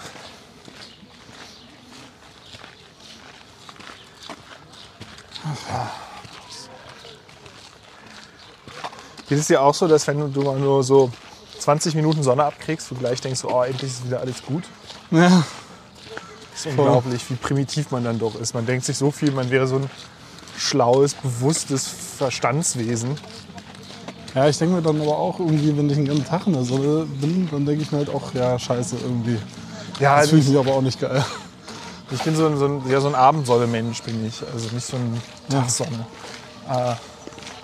Geht 9.31 9.39
es 9.39 9.47
dir 9.47 9.61
auch 9.61 9.73
so, 9.73 9.87
dass 9.87 10.05
wenn 10.07 10.33
du 10.33 10.41
mal 10.41 10.59
nur 10.59 10.83
so 10.83 11.09
20 11.59 11.95
Minuten 11.95 12.21
Sonne 12.21 12.43
abkriegst, 12.43 12.91
du 12.91 12.95
gleich 12.95 13.21
denkst, 13.21 13.45
oh, 13.45 13.63
endlich 13.63 13.89
ist 13.89 14.05
wieder 14.05 14.19
alles 14.19 14.43
gut? 14.43 14.65
ja. 15.09 15.45
Das 16.51 16.65
ist 16.65 16.77
unglaublich, 16.77 17.29
wie 17.29 17.35
primitiv 17.35 17.91
man 17.91 18.03
dann 18.03 18.19
doch 18.19 18.35
ist. 18.35 18.53
Man 18.53 18.65
denkt 18.65 18.83
sich 18.83 18.97
so 18.97 19.09
viel, 19.09 19.31
man 19.31 19.49
wäre 19.49 19.67
so 19.67 19.77
ein 19.77 19.89
schlaues, 20.57 21.13
bewusstes 21.13 21.87
Verstandswesen. 22.17 23.17
Ja, 24.35 24.49
ich 24.49 24.57
denke 24.57 24.75
mir 24.75 24.81
dann 24.81 24.99
aber 24.99 25.17
auch 25.17 25.39
irgendwie, 25.39 25.77
wenn 25.77 25.89
ich 25.89 25.95
den 25.95 26.07
ganzen 26.07 26.25
Tag 26.25 26.45
in 26.47 26.51
der 26.51 26.65
Sonne 26.65 27.05
bin, 27.21 27.47
dann 27.49 27.65
denke 27.65 27.83
ich 27.83 27.91
mir 27.93 27.99
halt 27.99 28.09
auch, 28.09 28.33
ja, 28.33 28.59
scheiße 28.59 28.97
irgendwie. 29.01 29.37
Ja, 30.01 30.19
Das 30.19 30.29
fühlt 30.29 30.43
sich 30.43 30.57
aber 30.57 30.73
auch 30.73 30.81
nicht 30.81 30.99
geil. 30.99 31.23
Ich 32.11 32.21
bin 32.21 32.35
so 32.35 32.47
ein, 32.47 32.57
so 32.57 32.65
ein, 32.65 32.81
ja, 32.89 32.99
so 32.99 33.07
ein 33.07 33.15
Abendsonne-Mensch, 33.15 34.01
bin 34.03 34.27
ich. 34.27 34.43
Also 34.53 34.75
nicht 34.75 34.85
so 34.85 34.97
ein 34.97 35.21
Tagssonne. 35.49 36.05
Äh, 36.69 36.95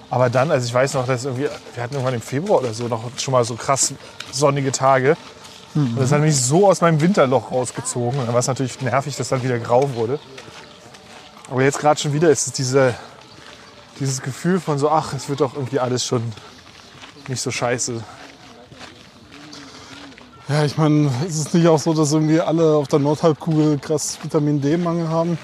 aber 0.09 0.29
dann, 0.29 0.51
also 0.51 0.65
ich 0.65 0.73
weiß 0.73 0.93
noch, 0.93 1.05
dass 1.05 1.25
irgendwie, 1.25 1.47
wir 1.73 1.83
hatten 1.83 1.93
irgendwann 1.93 2.13
im 2.13 2.21
Februar 2.21 2.59
oder 2.59 2.73
so 2.73 2.87
noch 2.87 3.03
schon 3.17 3.33
mal 3.33 3.43
so 3.43 3.55
krass 3.55 3.93
sonnige 4.31 4.71
Tage. 4.71 5.17
Und 5.75 5.99
das 5.99 6.11
hat 6.11 6.21
mich 6.21 6.35
so 6.35 6.67
aus 6.67 6.81
meinem 6.81 6.99
Winterloch 7.01 7.51
rausgezogen. 7.51 8.19
Und 8.19 8.25
dann 8.25 8.33
war 8.33 8.39
es 8.39 8.47
natürlich 8.47 8.81
nervig, 8.81 9.15
dass 9.15 9.29
dann 9.29 9.43
wieder 9.43 9.59
grau 9.59 9.93
wurde. 9.93 10.19
Aber 11.51 11.61
jetzt 11.61 11.79
gerade 11.79 11.99
schon 11.99 12.13
wieder 12.13 12.29
ist 12.29 12.47
es 12.47 12.53
diese, 12.53 12.95
dieses 13.99 14.21
Gefühl 14.21 14.59
von 14.59 14.79
so, 14.79 14.89
ach, 14.89 15.13
es 15.13 15.29
wird 15.29 15.41
doch 15.41 15.53
irgendwie 15.53 15.79
alles 15.79 16.05
schon 16.05 16.23
nicht 17.27 17.41
so 17.41 17.51
scheiße. 17.51 18.03
Ja, 20.49 20.63
ich 20.63 20.77
meine, 20.77 21.11
ist 21.27 21.37
es 21.37 21.53
nicht 21.53 21.67
auch 21.67 21.79
so, 21.79 21.93
dass 21.93 22.13
irgendwie 22.13 22.39
alle 22.39 22.75
auf 22.75 22.87
der 22.87 22.99
Nordhalbkugel 22.99 23.77
krass 23.79 24.17
Vitamin 24.21 24.61
D-Mangel 24.61 25.09
haben? 25.09 25.37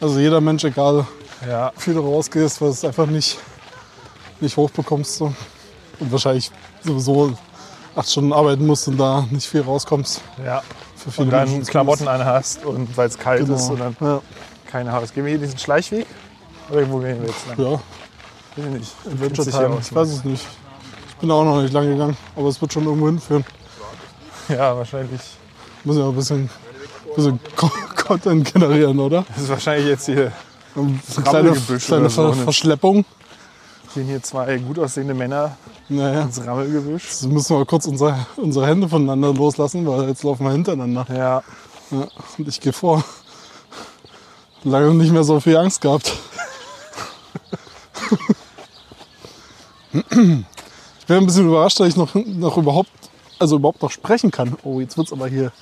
Also 0.00 0.18
jeder 0.18 0.40
Mensch, 0.40 0.64
egal 0.64 1.06
Ja, 1.46 1.72
wie 1.76 1.80
viel 1.80 1.94
du 1.94 2.00
rausgehst, 2.00 2.60
weil 2.60 2.70
es 2.70 2.84
einfach 2.84 3.06
nicht, 3.06 3.38
nicht 4.40 4.56
hochbekommst. 4.56 5.16
So. 5.16 5.32
Und 6.00 6.12
wahrscheinlich 6.12 6.50
sowieso 6.84 7.32
acht 7.96 8.10
Stunden 8.10 8.32
arbeiten 8.32 8.66
musst 8.66 8.86
und 8.88 8.96
da 8.98 9.26
nicht 9.30 9.46
viel 9.46 9.62
rauskommst. 9.62 10.20
ja. 10.44 10.62
Für 10.96 11.12
viele 11.12 11.26
Und 11.26 11.30
dann 11.32 11.48
Menschen 11.48 11.64
Klamotten 11.70 12.08
anhast 12.08 12.64
und 12.64 12.96
weil 12.96 13.06
es 13.06 13.16
kalt 13.16 13.42
Genau. 13.44 13.54
ist 13.54 13.70
und 13.70 13.78
dann 13.78 13.96
Ja, 14.00 14.20
keine 14.68 14.90
Haare. 14.90 15.06
Gehen 15.06 15.24
wir 15.24 15.30
hier 15.30 15.38
diesen 15.38 15.56
Schleichweg? 15.56 16.06
Oder 16.70 16.90
wo 16.90 16.98
gehen 16.98 17.20
wir 17.22 17.28
jetzt 17.28 17.46
lang? 17.46 17.58
ja, 17.58 17.72
Weiß 17.74 17.80
ich 18.56 18.64
nicht. 18.80 18.92
Adventure 19.06 19.48
Time. 19.48 19.78
Ich 19.80 19.94
weiß 19.94 20.08
es 20.08 20.24
nicht. 20.24 20.44
Ich 21.10 21.14
bin 21.16 21.30
auch 21.30 21.44
noch 21.44 21.62
nicht 21.62 21.72
lang 21.72 21.86
gegangen, 21.88 22.16
aber 22.34 22.48
es 22.48 22.60
wird 22.60 22.72
schon 22.72 22.84
irgendwo 22.84 23.06
hinführen. 23.06 23.44
Ja, 24.48 24.76
wahrscheinlich. 24.76 25.20
Muss 25.84 25.96
ja 25.96 26.08
ein 26.08 26.14
bisschen, 26.16 26.50
bisschen 27.14 27.38
Co- 27.54 27.70
Content 27.96 28.52
generieren, 28.52 28.98
oder? 28.98 29.24
Das 29.34 29.44
ist 29.44 29.48
wahrscheinlich 29.50 29.86
jetzt 29.86 30.06
hier. 30.06 30.32
Eine 30.74 30.98
kleine, 31.24 31.52
kleine 31.78 32.10
so, 32.10 32.28
ne? 32.28 32.34
Verschleppung. 32.34 33.04
Stehen 33.90 34.06
hier 34.06 34.22
zwei 34.22 34.58
gut 34.58 34.78
aussehende 34.78 35.14
Männer 35.14 35.56
Naja, 35.88 36.22
ins 36.22 36.44
Rammelgebüsch. 36.44 37.04
jetzt 37.04 37.26
müssen 37.26 37.56
wir 37.56 37.64
kurz 37.64 37.86
unsere, 37.86 38.26
unsere 38.36 38.66
Hände 38.66 38.88
voneinander 38.88 39.32
loslassen, 39.32 39.86
weil 39.86 40.08
jetzt 40.08 40.22
laufen 40.24 40.44
wir 40.44 40.52
hintereinander. 40.52 41.06
Ja. 41.08 41.42
Ja, 41.90 42.06
und 42.36 42.46
ich 42.48 42.60
gehe 42.60 42.72
vor. 42.74 43.02
Lange 44.64 44.92
nicht 44.94 45.12
mehr 45.12 45.24
so 45.24 45.40
viel 45.40 45.56
Angst 45.56 45.80
gehabt. 45.80 46.12
Ich 49.92 50.02
bin 51.06 51.16
ein 51.16 51.26
bisschen 51.26 51.46
überrascht, 51.46 51.80
dass 51.80 51.88
ich 51.88 51.96
noch, 51.96 52.14
noch 52.14 52.58
überhaupt, 52.58 52.90
also 53.38 53.56
überhaupt 53.56 53.80
noch 53.80 53.90
sprechen 53.90 54.30
kann. 54.30 54.56
Oh, 54.64 54.80
jetzt 54.80 54.98
wird's 54.98 55.12
aber 55.12 55.28
hier 55.28 55.52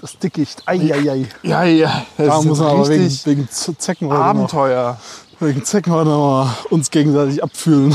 das 0.00 0.18
Dickicht. 0.18 0.62
Eieiei. 0.66 1.26
Ja, 1.42 1.64
ja. 1.64 2.04
Das 2.16 2.26
Da 2.28 2.42
muss 2.42 2.58
man 2.60 2.68
aber 2.68 2.88
wegen, 2.88 3.18
wegen 3.24 3.48
Zecken 3.50 4.08
noch, 4.08 4.14
Abenteuer. 4.14 4.98
Wegen 5.42 5.64
Zecken 5.64 5.92
mal 5.92 6.54
uns 6.70 6.90
gegenseitig 6.90 7.42
abfühlen. 7.42 7.94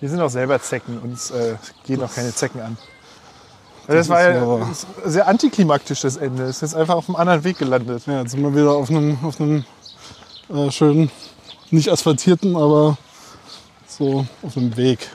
Wir 0.00 0.08
sind 0.08 0.20
auch 0.20 0.30
selber 0.30 0.60
Zecken. 0.60 0.98
Uns 0.98 1.30
äh, 1.30 1.56
gehen 1.84 2.02
auch 2.02 2.12
keine 2.12 2.34
Zecken 2.34 2.60
an. 2.60 2.76
Weil 3.86 3.96
Das, 3.96 4.08
war 4.08 4.22
ja 4.22 4.68
sehr 5.04 5.28
antiklimaktisch, 5.28 6.00
das 6.00 6.16
Ende. 6.16 6.44
Es 6.44 6.56
ist 6.56 6.62
jetzt 6.62 6.74
einfach 6.74 6.96
auf 6.96 7.08
einem 7.08 7.16
anderen 7.16 7.44
Weg 7.44 7.58
gelandet. 7.58 8.06
Ja, 8.06 8.20
jetzt 8.20 8.32
sind 8.32 8.42
wir 8.42 8.54
wieder 8.54 8.72
auf 8.72 8.90
einem, 8.90 9.18
auf 9.22 9.40
einem 9.40 9.64
äh, 10.52 10.70
schönen, 10.70 11.10
nicht 11.70 11.90
asphaltierten, 11.90 12.56
aber 12.56 12.96
so 13.86 14.26
auf 14.42 14.56
einem 14.56 14.76
Weg. 14.76 15.08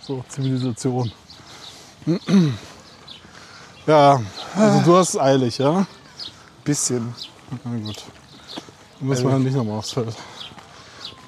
So 0.00 0.24
Zivilisation. 0.28 1.12
Ja, 3.86 4.18
also 4.56 4.80
du 4.80 4.96
hast 4.96 5.10
es 5.10 5.20
eilig, 5.20 5.58
ja? 5.58 5.86
Bisschen. 6.64 7.14
Na 7.64 7.76
gut. 7.84 8.02
Dann 9.04 9.10
müssen 9.10 9.24
wir 9.24 9.32
ja 9.32 9.38
nicht 9.38 9.54
nochmal 9.54 9.78
aufs 9.78 9.92
Feld. 9.92 10.16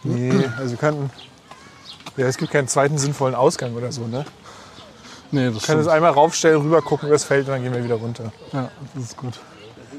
Nee, 0.02 0.32
also 0.56 0.70
wir 0.70 0.78
könnten. 0.78 1.10
Ja, 2.16 2.24
es 2.26 2.38
gibt 2.38 2.50
keinen 2.50 2.68
zweiten 2.68 2.96
sinnvollen 2.96 3.34
Ausgang 3.34 3.74
oder 3.74 3.92
so, 3.92 4.06
ne? 4.06 4.24
Nee, 5.30 5.50
das 5.50 5.54
Wir 5.56 5.60
können 5.60 5.60
uns 5.60 5.66
stimmt. 5.66 5.88
einmal 5.88 6.12
raufstellen, 6.12 6.62
rüber 6.62 6.80
gucken 6.80 7.10
das 7.10 7.24
Feld 7.24 7.46
und 7.46 7.52
dann 7.52 7.62
gehen 7.62 7.74
wir 7.74 7.84
wieder 7.84 7.96
runter. 7.96 8.32
Ja, 8.54 8.70
das 8.94 9.04
ist 9.04 9.16
gut. 9.18 9.34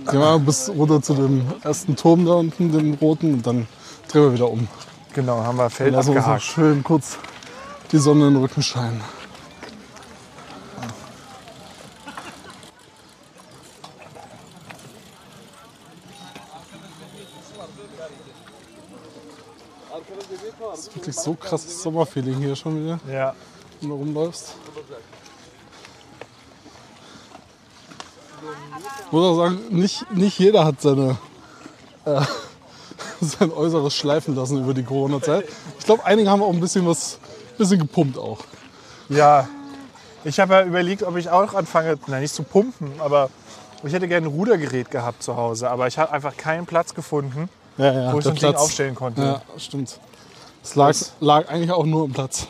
Gehen 0.09 0.19
wir 0.19 0.39
bis 0.39 0.69
runter 0.69 1.03
zu 1.03 1.13
dem 1.13 1.45
ersten 1.63 1.95
Turm 1.95 2.25
da 2.25 2.33
unten, 2.33 2.71
dem 2.71 2.95
roten, 2.95 3.35
und 3.35 3.45
dann 3.45 3.67
drehen 4.11 4.23
wir 4.23 4.33
wieder 4.33 4.49
um. 4.49 4.67
Genau, 5.13 5.43
haben 5.43 5.57
wir 5.59 5.69
Feld 5.69 5.93
Lass 5.93 6.07
uns 6.07 6.15
noch 6.15 6.23
abgehakt. 6.23 6.43
schön 6.45 6.83
kurz 6.83 7.19
die 7.91 7.99
Sonne 7.99 8.29
in 8.29 8.33
den 8.33 8.41
Rücken 8.41 8.63
scheinen. 8.63 9.01
Wirklich 20.97 21.15
so 21.15 21.35
krasses 21.35 21.81
Sommerfeeling 21.83 22.35
hier 22.37 22.55
schon 22.55 22.83
wieder, 22.83 22.99
Ja. 23.11 23.33
wenn 23.81 23.89
du 23.89 23.95
rumläufst. 23.95 24.55
Ich 29.05 29.11
muss 29.11 29.23
auch 29.25 29.35
sagen, 29.37 29.59
nicht, 29.69 30.11
nicht 30.11 30.37
jeder 30.39 30.65
hat 30.65 30.81
seine, 30.81 31.17
äh, 32.05 32.21
sein 33.21 33.51
Äußeres 33.51 33.93
schleifen 33.95 34.35
lassen 34.35 34.61
über 34.61 34.73
die 34.73 34.83
Corona-Zeit. 34.83 35.45
Ich 35.79 35.85
glaube, 35.85 36.03
einige 36.05 36.29
haben 36.29 36.41
auch 36.43 36.51
ein 36.53 36.59
bisschen 36.59 36.85
was, 36.85 37.19
bisschen 37.57 37.79
gepumpt 37.79 38.17
auch. 38.17 38.39
Ja. 39.09 39.47
Ich 40.23 40.39
habe 40.39 40.55
ja 40.55 40.63
überlegt, 40.63 41.03
ob 41.03 41.15
ich 41.15 41.29
auch 41.29 41.53
anfange, 41.53 41.97
na 42.07 42.19
nicht 42.19 42.33
zu 42.33 42.43
pumpen, 42.43 42.91
aber 42.99 43.29
ich 43.83 43.93
hätte 43.93 44.07
gerne 44.07 44.27
ein 44.27 44.33
Rudergerät 44.33 44.91
gehabt 44.91 45.23
zu 45.23 45.37
Hause, 45.37 45.69
aber 45.69 45.87
ich 45.87 45.97
habe 45.97 46.11
einfach 46.11 46.35
keinen 46.35 46.65
Platz 46.65 46.93
gefunden, 46.93 47.49
Ja, 47.77 47.93
ja, 47.93 48.13
wo 48.13 48.17
ich 48.17 48.23
der 48.25 48.33
das 48.33 48.41
Ding 48.41 48.55
aufstellen 48.55 48.95
konnte. 48.95 49.21
Ja, 49.21 49.41
stimmt. 49.57 49.99
Es 50.69 50.75
lag, 50.75 50.93
lag 51.19 51.49
eigentlich 51.49 51.71
auch 51.71 51.85
nur 51.85 52.05
im 52.05 52.11
Platz. 52.13 52.47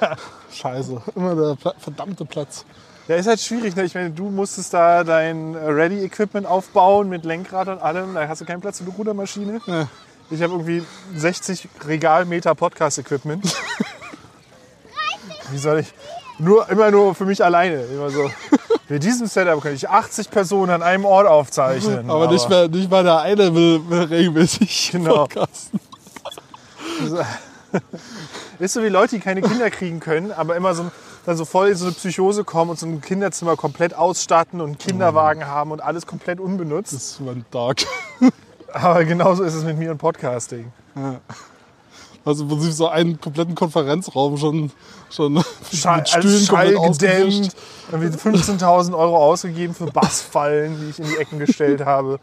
Scheiße, 0.52 1.00
immer 1.14 1.34
der 1.36 1.54
Pla 1.56 1.74
verdammte 1.78 2.24
Platz. 2.24 2.64
Ja, 3.06 3.16
ist 3.16 3.26
halt 3.28 3.40
schwierig. 3.40 3.76
Ne? 3.76 3.84
Ich 3.84 3.94
meine, 3.94 4.10
du 4.10 4.30
musstest 4.30 4.72
da 4.74 5.04
dein 5.04 5.54
Ready-Equipment 5.54 6.46
aufbauen 6.46 7.08
mit 7.08 7.24
Lenkrad 7.24 7.68
und 7.68 7.80
allem. 7.82 8.14
Da 8.14 8.26
hast 8.28 8.40
du 8.40 8.44
keinen 8.44 8.60
Platz 8.60 8.78
für 8.78 8.84
eine 8.84 8.94
Rudermaschine. 8.94 9.60
Ja. 9.66 9.88
Ich 10.30 10.42
habe 10.42 10.54
irgendwie 10.54 10.82
60 11.14 11.68
Regalmeter 11.86 12.54
Podcast-Equipment. 12.54 13.44
Wie 15.50 15.58
soll 15.58 15.80
ich? 15.80 15.92
Nur, 16.38 16.68
immer 16.70 16.90
nur 16.90 17.14
für 17.14 17.26
mich 17.26 17.44
alleine. 17.44 17.82
Immer 17.84 18.10
so. 18.10 18.30
Mit 18.88 19.04
diesem 19.04 19.26
Setup 19.26 19.62
kann 19.62 19.74
ich 19.74 19.88
80 19.88 20.30
Personen 20.30 20.70
an 20.72 20.82
einem 20.82 21.04
Ort 21.04 21.26
aufzeichnen. 21.26 22.10
Aber, 22.10 22.28
nicht, 22.30 22.48
mehr, 22.48 22.68
nicht 22.68 22.90
mal 22.90 23.04
der 23.04 23.20
eine 23.20 23.54
will, 23.54 23.80
will 23.88 24.02
regelmäßig 24.04 24.90
Genau. 24.92 25.26
podcasten. 25.26 25.78
Ist 28.58 28.74
so 28.74 28.82
wie 28.82 28.88
Leute, 28.88 29.16
die 29.16 29.20
keine 29.20 29.42
Kinder 29.42 29.70
kriegen 29.70 30.00
können, 30.00 30.30
aber 30.32 30.56
immer 30.56 30.74
so, 30.74 30.90
dann 31.26 31.36
so 31.36 31.44
voll 31.44 31.68
in 31.68 31.76
so 31.76 31.86
eine 31.86 31.94
Psychose 31.94 32.44
kommen 32.44 32.70
und 32.70 32.78
so 32.78 32.86
ein 32.86 33.00
Kinderzimmer 33.00 33.56
komplett 33.56 33.94
ausstatten 33.94 34.60
und 34.60 34.66
einen 34.66 34.78
Kinderwagen 34.78 35.46
haben 35.46 35.72
und 35.72 35.82
alles 35.82 36.06
komplett 36.06 36.40
unbenutzt. 36.40 36.92
Das 36.92 37.02
ist 37.02 37.20
mein 37.20 37.44
Dark. 37.50 37.82
Aber 38.72 39.04
genauso 39.04 39.42
ist 39.44 39.54
es 39.54 39.64
mit 39.64 39.78
mir 39.78 39.90
und 39.90 39.98
Podcasting. 39.98 40.72
Also 42.24 42.44
im 42.44 42.48
Prinzip 42.48 42.72
so 42.72 42.88
einen 42.88 43.20
kompletten 43.20 43.54
Konferenzraum 43.54 44.36
schon, 44.36 44.72
schon 45.10 45.32
mit 45.34 45.44
Schall, 45.72 46.06
Stühlen 46.06 46.24
alles 46.26 46.48
komplett 46.48 46.74
schallgedämmt. 46.74 47.36
ausgewischt. 47.38 47.52
Irgendwie 47.92 48.16
15.000 48.16 48.96
Euro 48.96 49.16
ausgegeben 49.16 49.74
für 49.74 49.86
Bassfallen, 49.86 50.80
die 50.80 50.90
ich 50.90 50.98
in 50.98 51.06
die 51.06 51.16
Ecken 51.16 51.38
gestellt 51.38 51.84
habe. 51.84 52.18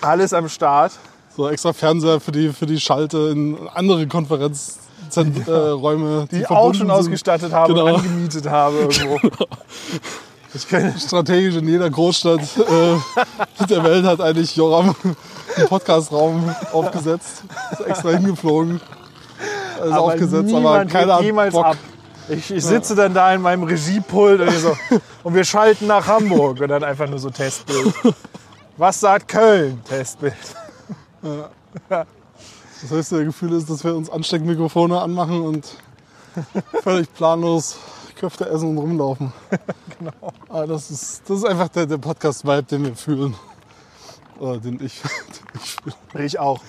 Alles 0.00 0.32
am 0.32 0.48
Start. 0.48 0.92
So 1.36 1.48
extra 1.48 1.72
Fernseher 1.72 2.20
für 2.20 2.32
die, 2.32 2.52
für 2.52 2.66
die 2.66 2.78
Schalte 2.78 3.18
in 3.32 3.56
andere 3.74 4.06
Konferenzräume, 4.06 5.32
äh, 5.46 5.50
Räume, 5.50 6.28
Die, 6.30 6.46
auch 6.46 6.68
schon 6.68 6.86
sind. 6.86 6.90
ausgestattet 6.92 7.52
habe 7.52 7.72
Genau. 7.74 7.86
und 7.86 7.94
angemietet 7.96 8.46
habe 8.48 8.76
irgendwo. 8.82 9.18
Ich 10.54 10.68
kann, 10.68 10.94
strategisch 10.96 11.56
in 11.56 11.66
jeder 11.66 11.90
Großstadt 11.90 12.40
äh, 12.40 13.64
der 13.68 13.82
Welt 13.82 14.04
hat 14.04 14.20
eigentlich 14.20 14.54
Joram 14.54 14.94
einen 15.56 15.68
Podcastraum 15.68 16.54
aufgesetzt. 16.72 17.42
Ist 17.72 17.80
extra 17.80 18.10
hingeflogen. 18.10 18.76
Ist 18.76 19.80
aber 19.92 20.00
aufgesetzt, 20.02 20.54
aber 20.54 20.84
keiner 20.84 21.16
hat 21.16 21.22
jemals 21.22 21.52
Bock. 21.54 21.64
ab. 21.66 21.76
Ich, 22.28 22.50
ich 22.52 22.64
sitze 22.64 22.94
dann 22.94 23.12
da 23.12 23.34
in 23.34 23.42
meinem 23.42 23.64
Regiepult 23.64 24.40
und, 24.40 24.50
so, 24.52 24.76
und 25.24 25.34
wir 25.34 25.44
schalten 25.44 25.88
nach 25.88 26.06
Hamburg 26.06 26.60
und 26.60 26.68
dann 26.68 26.84
einfach 26.84 27.08
nur 27.08 27.18
so 27.18 27.28
Testbild. 27.30 27.92
Was 28.76 29.00
sagt 29.00 29.26
Köln? 29.28 29.80
Testbild. 29.84 30.34
Das 31.88 32.90
höchste 32.90 33.24
Gefühl 33.24 33.54
ist, 33.54 33.70
dass 33.70 33.82
wir 33.82 33.94
uns 33.94 34.10
Ansteckmikrofone 34.10 35.00
anmachen 35.00 35.40
und 35.40 35.78
völlig 36.82 37.12
planlos 37.14 37.78
Köfte 38.16 38.48
essen 38.48 38.70
und 38.70 38.78
rumlaufen. 38.78 39.32
genau. 39.98 40.32
Aber 40.48 40.66
das 40.66 40.90
ist, 40.90 41.22
das 41.28 41.38
ist 41.38 41.44
einfach 41.44 41.68
der, 41.68 41.86
der 41.86 41.98
Podcast-Vibe, 41.98 42.62
den 42.64 42.84
wir 42.84 42.94
fühlen. 42.94 43.34
Oder 44.38 44.58
den 44.58 44.74
ich, 44.84 45.00
den 45.02 45.60
ich 45.62 45.76
fühle. 45.82 46.24
Ich 46.24 46.38
auch. 46.38 46.60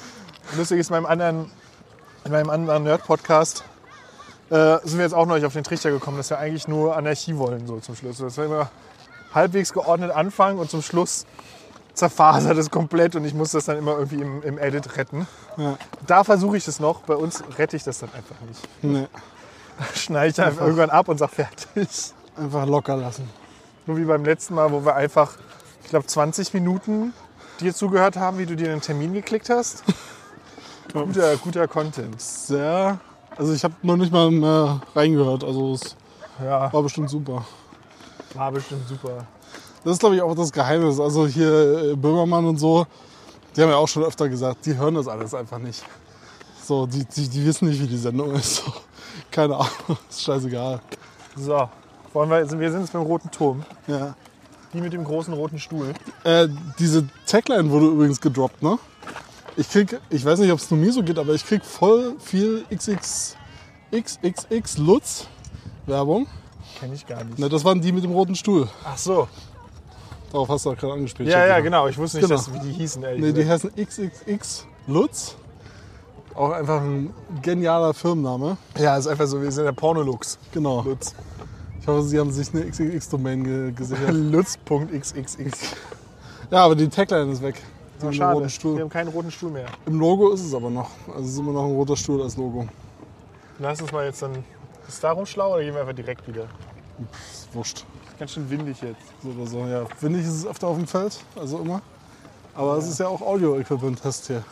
Lustig 0.56 0.80
ist, 0.80 0.90
in 0.90 0.94
meinem 0.94 1.06
anderen, 1.06 1.52
in 2.24 2.32
meinem 2.32 2.50
anderen 2.50 2.84
Nerd-Podcast 2.84 3.64
äh, 4.50 4.78
sind 4.84 4.98
wir 4.98 5.04
jetzt 5.06 5.14
auch 5.14 5.26
noch 5.26 5.36
nicht 5.36 5.46
auf 5.46 5.54
den 5.54 5.64
Trichter 5.64 5.92
gekommen, 5.92 6.18
dass 6.18 6.30
wir 6.30 6.40
eigentlich 6.40 6.68
nur 6.68 6.96
Anarchie 6.96 7.38
wollen, 7.38 7.68
so 7.68 7.80
zum 7.80 7.96
Schluss. 7.96 8.20
Dass 8.20 8.38
wir 8.38 8.46
immer 8.46 8.72
halbwegs 9.34 9.74
geordnet 9.74 10.12
anfangen 10.12 10.60
und 10.60 10.70
zum 10.70 10.82
Schluss 10.82 11.26
zerfasert 11.96 12.58
es 12.58 12.70
komplett 12.70 13.16
und 13.16 13.26
ich 13.26 13.34
muss 13.34 13.52
das 13.52 13.66
dann 13.66 13.78
immer 13.78 13.94
irgendwie 13.94 14.22
im, 14.22 14.44
im 14.44 14.58
Edit 14.60 14.98
retten. 14.98 15.28
Ja. 15.58 15.78
Da 16.06 16.24
versuche 16.24 16.58
ich 16.58 16.68
es 16.68 16.80
noch, 16.80 17.02
bei 17.02 17.16
uns 17.16 17.44
rette 17.58 17.76
ich 17.76 17.84
das 17.84 18.00
dann 18.00 18.10
einfach 18.14 18.36
nicht. 18.48 18.60
Nee, 18.84 19.08
Schneide 19.96 20.30
ich 20.32 20.42
einfach 20.42 20.62
irgendwann 20.62 20.90
ab 20.90 21.08
und 21.08 21.18
sag 21.18 21.32
fertig. 21.32 22.14
einfach 22.38 22.66
locker 22.66 22.96
lassen. 22.98 23.28
Nur 23.86 23.98
wie 23.98 24.06
beim 24.06 24.24
letzten 24.26 24.56
Mal, 24.56 24.72
wo 24.72 24.86
wir 24.86 24.96
einfach, 24.96 25.34
ich 25.84 25.90
glaube, 25.90 26.06
20 26.06 26.54
Minuten 26.54 27.14
dir 27.60 27.74
zugehört 27.74 28.18
haben, 28.18 28.38
wie 28.38 28.46
du 28.46 28.56
dir 28.56 28.72
einen 28.72 28.82
Termin 28.82 29.14
geklickt 29.14 29.50
hast. 29.50 29.84
Guter, 30.94 31.36
guter 31.38 31.68
Content. 31.68 32.22
Sehr. 32.22 33.00
Also 33.36 33.52
ich 33.54 33.64
habe 33.66 33.74
noch 33.82 33.98
nicht 33.98 34.14
mal 34.14 34.32
mehr 34.32 34.80
reingehört. 34.96 35.44
Also 35.44 35.74
es 35.74 35.96
Ja, 36.42 36.72
war 36.72 36.84
bestimmt 36.84 37.10
super. 37.10 37.46
war 38.34 38.52
bestimmt 38.54 38.88
super. 38.88 39.26
Das 39.86 39.94
ist, 39.94 40.00
glaube 40.00 40.16
ich, 40.16 40.22
auch 40.24 40.34
das 40.36 40.52
Geheimnis. 40.52 41.00
Also 41.00 41.28
hier 41.28 41.92
äh, 41.92 41.96
Böhmermann 41.96 42.44
und 42.46 42.58
so, 42.58 42.88
die 43.56 43.62
haben 43.62 43.70
ja 43.70 43.76
auch 43.76 43.88
schon 43.88 44.04
öfter 44.04 44.28
gesagt, 44.28 44.66
die 44.66 44.76
hören 44.76 44.96
das 44.96 45.08
alles 45.08 45.36
einfach 45.36 45.60
nicht. 45.60 45.84
So, 46.64 46.88
die, 46.88 47.06
die, 47.06 47.30
die 47.30 47.46
wissen 47.46 47.70
nicht, 47.70 47.80
wie 47.80 47.86
die 47.86 47.98
Sendung 47.98 48.34
ist. 48.34 48.56
So, 48.56 48.74
keine 49.30 49.56
Ahnung, 49.56 49.70
ist 50.10 50.24
scheißegal. 50.24 50.82
So, 51.38 51.70
wollen 52.14 52.32
wir, 52.32 52.60
wir 52.60 52.72
sind 52.72 52.82
jetzt 52.82 52.94
beim 52.94 53.04
roten 53.04 53.30
Turm. 53.30 53.64
Ja. 53.86 54.16
Die 54.74 54.82
mit 54.82 54.92
dem 54.92 55.04
großen 55.04 55.32
roten 55.36 55.60
Stuhl. 55.60 55.94
Äh, 56.24 56.48
diese 56.80 57.08
Tagline 57.28 57.70
wurde 57.70 57.86
übrigens 57.86 58.20
gedroppt, 58.20 58.64
ne? 58.64 58.80
Ich 59.56 59.70
krieg, 59.70 60.02
ich 60.10 60.26
weiß 60.26 60.40
nicht, 60.40 60.52
ob 60.52 60.58
es 60.58 60.72
nur 60.72 60.80
mir 60.80 60.92
so 60.92 61.04
geht, 61.04 61.20
aber 61.20 61.34
ich 61.34 61.46
krieg 61.46 61.64
voll 61.64 62.16
viel 62.20 62.66
XX, 62.74 63.38
XXX 63.92 64.80
Lutz 64.80 65.28
Werbung. 65.86 66.26
Kenne 66.80 66.96
ich 66.96 67.06
gar 67.06 67.24
nicht. 67.24 67.38
Ne, 67.38 67.48
das 67.48 67.64
waren 67.64 67.80
die 67.80 67.92
mit 67.92 68.04
dem 68.04 68.12
roten 68.12 68.36
Stuhl. 68.36 68.68
Ach 68.84 68.98
so. 68.98 69.28
Darauf 70.36 70.50
hast 70.50 70.66
du 70.66 70.72
auch 70.72 70.76
gerade 70.78 70.92
angespielt. 70.96 71.30
Ja, 71.30 71.46
ja, 71.48 71.62
genau. 71.62 71.88
Ich 71.88 71.98
wusste 71.98 72.18
nicht, 72.18 72.28
Genau. 72.28 72.36
dass, 72.42 72.54
wie 72.54 72.60
die 72.60 72.74
hießen. 72.74 73.02
ehrlich 73.04 73.22
Nee, 73.22 73.32
die 73.32 73.48
heißen 73.50 73.72
XXX 73.74 74.68
Lutz. 74.86 75.38
Auch 76.34 76.50
einfach 76.52 76.82
ein 76.82 77.14
genialer 77.42 77.94
Firmenname. 77.94 78.58
ja, 78.78 78.98
ist 78.98 79.08
einfach 79.08 79.28
so, 79.28 79.42
wir 79.42 79.50
sind 79.50 79.64
der 79.64 79.72
Pornolux. 79.72 80.38
Genau. 80.52 80.82
Lutz. 80.82 81.16
Ich 81.80 81.88
hoffe, 81.88 82.02
sie 82.02 82.20
haben 82.20 82.32
sich 82.34 82.54
eine 82.54 82.66
XXX-Domain 82.70 83.44
ge 83.46 83.72
gesichert. 83.72 84.10
Lutz.xxx. 84.12 85.76
ja, 86.52 86.66
aber 86.66 86.76
die 86.76 86.90
Tagline 86.90 87.32
ist 87.32 87.42
weg. 87.42 87.56
Die 88.02 88.14
schade. 88.14 88.38
roten 88.42 88.76
Wir 88.76 88.82
haben 88.82 88.90
keinen 88.90 89.08
roten 89.08 89.32
Stuhl 89.32 89.52
mehr. 89.52 89.68
Im 89.86 89.98
Logo 90.02 90.32
ist 90.34 90.44
es 90.44 90.54
aber 90.54 90.70
noch. 90.70 90.90
Also 91.08 91.22
es 91.22 91.28
ist 91.32 91.40
immer 91.40 91.54
noch 91.54 91.64
ein 91.64 91.72
roter 91.72 91.96
Stuhl 91.96 92.22
als 92.22 92.36
Logo. 92.36 92.68
Lass 93.60 93.82
uns 93.82 93.94
mal 93.94 94.04
jetzt 94.06 94.22
dann. 94.22 94.44
Ist 94.86 95.02
darum 95.02 95.26
schlau 95.26 95.54
oder 95.54 95.64
gehen 95.64 95.74
wir 95.74 95.80
einfach 95.80 95.96
direkt 95.96 96.28
wieder? 96.28 96.48
Ist 97.32 97.48
wurscht. 97.56 97.86
Ganz 98.18 98.32
schön 98.32 98.50
windig 98.50 98.82
jetzt. 98.82 99.02
So 99.22 99.30
oder 99.30 99.48
so, 99.48 99.60
ja. 99.66 99.84
Windig 100.02 100.24
ist 100.26 100.34
es 100.34 100.46
öfter 100.46 100.68
auf 100.68 100.78
dem 100.78 100.88
Feld, 100.88 101.18
also 101.40 101.60
immer. 101.60 101.82
Aber 102.56 102.78
es 102.78 102.88
ist 102.88 103.00
ja 103.00 103.08
auch 103.08 103.22
Audio-Equipment-Test 103.22 104.28
hier. 104.28 104.44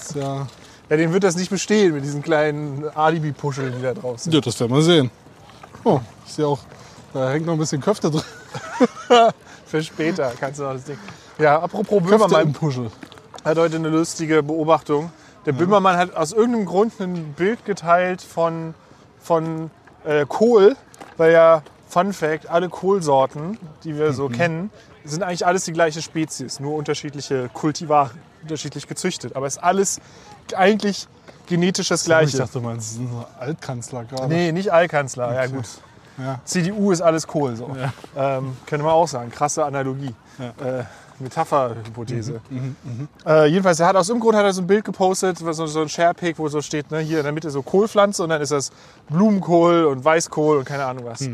Ist 0.00 0.14
ja, 0.14 0.46
Ja, 0.88 0.96
den 0.96 1.12
wird 1.12 1.24
das 1.24 1.36
nicht 1.36 1.50
bestehen 1.50 1.92
mit 1.92 2.04
diesen 2.04 2.22
kleinen 2.22 2.88
Alibi-Puscheln, 2.94 3.74
die 3.76 3.82
da 3.82 3.92
drauf 3.92 4.20
sind. 4.20 4.32
ja, 4.32 4.40
das 4.40 4.58
werden 4.58 4.74
wir 4.74 4.82
sehen. 4.82 5.10
Oh, 5.84 6.00
ich 6.24 6.32
sehe 6.32 6.46
auch, 6.46 6.60
da 7.12 7.30
hängt 7.30 7.44
noch 7.44 7.52
ein 7.52 7.58
bisschen 7.58 7.80
Köfte 7.82 8.10
drin. 8.10 8.22
Für 9.66 9.82
später 9.82 10.32
kannst 10.40 10.58
du 10.58 10.64
noch 10.64 10.72
das 10.72 10.84
Ding. 10.84 10.98
Ja, 11.38 11.60
apropos 11.60 11.98
Köfte 11.98 12.16
Böhmermann 12.16 12.52
Puschel. 12.54 12.90
hat 13.44 13.58
heute 13.58 13.76
eine 13.76 13.88
lustige 13.90 14.42
Beobachtung. 14.42 15.10
Der 15.44 15.52
Böhmermann 15.52 15.96
hat 15.96 16.16
aus 16.16 16.32
irgendeinem 16.32 16.64
Grund 16.66 16.98
ein 17.00 17.34
Bild 17.34 17.64
geteilt 17.66 18.22
von, 18.22 18.74
von 19.20 19.70
äh, 20.04 20.24
Kohl, 20.26 20.74
weil 21.18 21.32
ja, 21.32 21.62
Fun 21.96 22.12
Fact, 22.12 22.50
alle 22.50 22.68
Kohlsorten, 22.68 23.56
die 23.82 23.96
wir 23.96 24.12
so 24.12 24.28
kennen, 24.28 24.70
sind 25.06 25.22
eigentlich 25.22 25.46
alles 25.46 25.64
die 25.64 25.72
gleiche 25.72 26.02
Spezies, 26.02 26.60
nur 26.60 26.74
unterschiedliche 26.74 27.48
Kultivare, 27.54 28.10
unterschiedlich 28.42 28.86
gezüchtet. 28.86 29.34
Aber 29.34 29.46
es 29.46 29.56
ist 29.56 29.62
alles 29.62 30.00
eigentlich 30.54 31.08
genetisch 31.46 31.88
das 31.88 32.02
Ich 32.02 32.06
Gleiche. 32.06 32.36
dachte, 32.36 32.52
du 32.52 32.60
meinst, 32.60 32.88
es 32.88 32.92
ist 32.96 33.00
ein 33.00 33.24
Altkanzler 33.40 34.04
gerade. 34.04 34.28
Nee, 34.28 34.52
nicht 34.52 34.70
Allkanzler, 34.70 35.32
ja 35.32 35.40
Okay. 35.44 35.52
gut. 35.52 35.64
Ja. 36.18 36.38
CDU 36.44 36.92
ist 36.92 37.00
alles 37.00 37.26
Kohl. 37.26 37.56
So. 37.56 37.74
Ähm, 38.14 38.58
könnte 38.66 38.84
man 38.84 38.92
auch 38.92 39.08
sagen. 39.08 39.30
Krasse 39.30 39.64
Analogie. 39.64 40.14
Äh, 40.38 40.82
Metapher-Hypothese. 41.18 42.40
Äh, 43.26 43.46
jedenfalls, 43.46 43.80
er 43.80 43.86
hat 43.86 43.96
aus 43.96 44.08
dem 44.08 44.20
Grund 44.20 44.36
hat 44.36 44.44
er 44.44 44.52
so 44.52 44.60
ein 44.60 44.66
Bild 44.66 44.84
gepostet, 44.84 45.38
so, 45.38 45.66
so 45.66 45.80
ein 45.80 45.88
Sharepick, 45.88 46.38
wo 46.38 46.46
so 46.50 46.60
steht, 46.60 46.90
ne, 46.90 46.98
hier 46.98 47.18
in 47.18 47.24
der 47.24 47.32
Mitte 47.32 47.50
so 47.50 47.62
Kohlpflanze 47.62 48.22
und 48.22 48.28
dann 48.28 48.42
ist 48.42 48.52
das 48.52 48.70
Blumenkohl 49.08 49.84
und 49.86 50.04
Weißkohl 50.04 50.58
und 50.58 50.64
keine 50.66 50.84
Ahnung 50.84 51.06
was. 51.06 51.26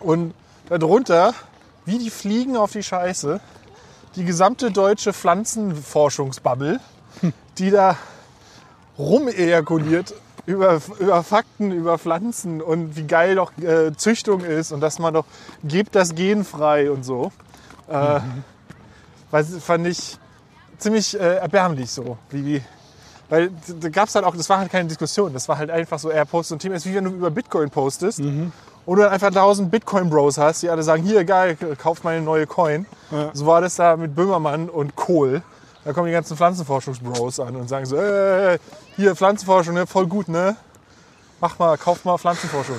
Und 0.00 0.34
darunter, 0.68 1.34
wie 1.84 1.98
die 1.98 2.10
Fliegen 2.10 2.56
auf 2.56 2.72
die 2.72 2.82
Scheiße, 2.82 3.40
die 4.16 4.24
gesamte 4.24 4.70
deutsche 4.70 5.12
Pflanzenforschungsbubble, 5.12 6.80
die 7.58 7.70
da 7.70 7.96
rumejakuliert 8.98 10.14
über, 10.46 10.80
über 10.98 11.22
Fakten, 11.22 11.70
über 11.70 11.98
Pflanzen 11.98 12.60
und 12.60 12.96
wie 12.96 13.04
geil 13.04 13.36
doch 13.36 13.56
äh, 13.58 13.92
Züchtung 13.96 14.40
ist 14.40 14.72
und 14.72 14.80
dass 14.80 14.98
man 14.98 15.14
doch, 15.14 15.24
gebt 15.62 15.94
das 15.94 16.14
Gen 16.14 16.44
frei 16.44 16.90
und 16.90 17.04
so. 17.04 17.30
Äh, 17.88 18.20
weil, 19.30 19.44
fand 19.44 19.86
ich 19.86 20.18
ziemlich 20.78 21.18
äh, 21.18 21.36
erbärmlich 21.36 21.90
so. 21.90 22.18
Wie, 22.30 22.62
weil 23.28 23.50
da 23.80 23.88
gab 23.90 24.08
es 24.08 24.14
halt 24.14 24.24
auch, 24.24 24.36
das 24.36 24.48
war 24.48 24.58
halt 24.58 24.72
keine 24.72 24.88
Diskussion, 24.88 25.32
das 25.32 25.48
war 25.48 25.58
halt 25.58 25.70
einfach 25.70 25.98
so, 25.98 26.08
er 26.08 26.24
postet 26.24 26.56
ein 26.56 26.58
Thema, 26.60 26.74
ist 26.74 26.86
wie 26.86 26.94
wenn 26.94 27.04
du 27.04 27.10
über 27.10 27.30
Bitcoin 27.30 27.70
postest 27.70 28.20
und 28.90 28.96
du 28.96 29.04
dann 29.04 29.12
einfach 29.12 29.30
tausend 29.30 29.70
Bitcoin-Bros 29.70 30.36
hast, 30.36 30.64
die 30.64 30.68
alle 30.68 30.82
sagen, 30.82 31.04
hier 31.04 31.24
geil, 31.24 31.56
kauf 31.78 32.02
meine 32.02 32.22
neue 32.22 32.44
Coin. 32.44 32.86
Ja. 33.12 33.30
So 33.32 33.46
war 33.46 33.60
das 33.60 33.76
da 33.76 33.96
mit 33.96 34.16
Böhmermann 34.16 34.68
und 34.68 34.96
Kohl. 34.96 35.44
Da 35.84 35.92
kommen 35.92 36.08
die 36.08 36.12
ganzen 36.12 36.36
Pflanzenforschungsbros 36.36 37.38
an 37.38 37.54
und 37.54 37.68
sagen 37.68 37.86
so, 37.86 37.94
äh, 37.94 38.58
hier 38.96 39.14
Pflanzenforschung, 39.14 39.74
ne, 39.74 39.86
voll 39.86 40.08
gut, 40.08 40.26
ne? 40.26 40.56
Mach 41.40 41.56
mal, 41.60 41.78
kauf 41.78 42.04
mal 42.04 42.18
Pflanzenforschung. 42.18 42.78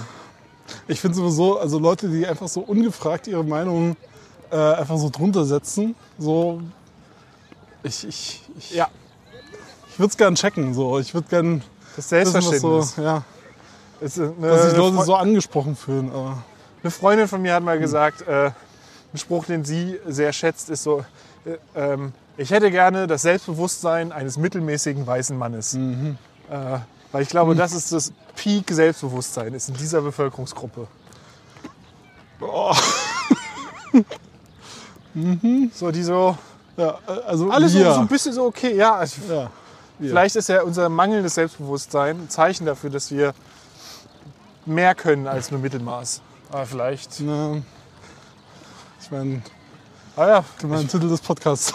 Ich 0.86 1.00
finde 1.00 1.16
sowieso, 1.16 1.58
also 1.58 1.80
Leute, 1.80 2.10
die 2.10 2.28
einfach 2.28 2.50
so 2.50 2.60
ungefragt 2.60 3.28
ihre 3.28 3.46
Meinung 3.46 3.96
äh, 4.52 4.58
einfach 4.58 4.98
so 4.98 5.10
drunter 5.10 5.46
setzen, 5.46 5.96
so. 6.20 6.60
Ich, 7.84 8.06
ich, 8.06 8.44
ich, 8.58 8.72
Ja, 8.72 8.90
ich 9.90 9.98
würde 9.98 10.12
es 10.12 10.18
gern 10.18 10.36
checken. 10.36 10.74
So. 10.74 11.00
Ich 11.00 11.14
würde 11.14 11.30
gern 11.30 11.64
das 11.96 12.12
wissen, 12.12 12.32
Selbstverständnis. 12.32 12.96
so, 12.96 13.02
ja, 13.02 13.18
äh, 13.18 13.20
eine, 13.20 13.24
dass 14.02 14.16
sich 14.16 14.78
Leute 14.78 14.98
Fre- 14.98 15.06
so 15.06 15.16
angesprochen 15.16 15.76
fühlen. 15.76 16.10
Aber 16.12 16.44
eine 16.84 16.92
Freundin 16.92 17.28
von 17.28 17.42
mir 17.42 17.54
hat 17.54 17.64
mal 17.64 17.80
gesagt, 17.80 18.28
äh, 18.28 18.48
ein 19.14 19.18
Spruch, 19.18 19.46
den 19.46 19.64
sie 19.64 20.00
sehr 20.08 20.34
schätzt, 20.34 20.70
ist 20.70 20.84
so, 20.84 21.06
äh, 21.46 21.58
ähm, 21.76 22.14
ich 22.38 22.50
hätte 22.52 22.72
gerne 22.72 23.08
das 23.08 23.22
Selbstbewusstsein 23.24 24.12
eines 24.12 24.38
mittelmäßigen 24.38 25.06
weißen 25.06 25.38
Mannes. 25.38 25.74
Mhm. 25.74 26.18
Äh, 26.50 26.80
weil 27.12 27.22
ich 27.24 27.30
glaube, 27.30 27.56
das 27.56 27.74
ist 27.74 27.92
das 27.92 28.12
Peak 28.36 28.72
Selbstbewusstsein, 28.72 29.54
ist 29.54 29.70
in 29.70 29.76
dieser 29.76 30.02
Bevölkerungsgruppe. 30.02 30.88
oh, 32.40 32.74
So, 35.74 35.92
die 35.92 36.04
so, 36.04 36.38
ja, 36.78 36.98
also 37.28 37.52
alles 37.52 37.74
so, 37.74 37.80
so 37.80 38.00
ein 38.00 38.08
bisschen 38.08 38.32
so 38.34 38.46
okay, 38.46 38.76
ja. 38.76 39.04
Ja. 39.30 39.50
Vielleicht 40.00 40.36
ist 40.38 40.48
ja 40.50 40.64
unser 40.64 40.88
mangelndes 40.90 41.36
Selbstbewusstsein 41.36 42.22
ein 42.22 42.30
Zeichen 42.30 42.66
dafür, 42.66 42.90
dass 42.90 43.12
wir 43.12 43.34
mehr 44.66 44.96
können 44.96 45.28
als 45.28 45.52
nur 45.52 45.60
Mittelmaß. 45.60 46.22
Aber 46.52 46.66
vielleicht. 46.66 47.20
Ne, 47.22 47.64
ich 49.02 49.12
meine, 49.12 49.42
Ah 50.18 50.28
ja, 50.28 50.44
mein 50.68 50.88
Titel 50.88 51.08
des 51.08 51.22
Podcasts. 51.22 51.74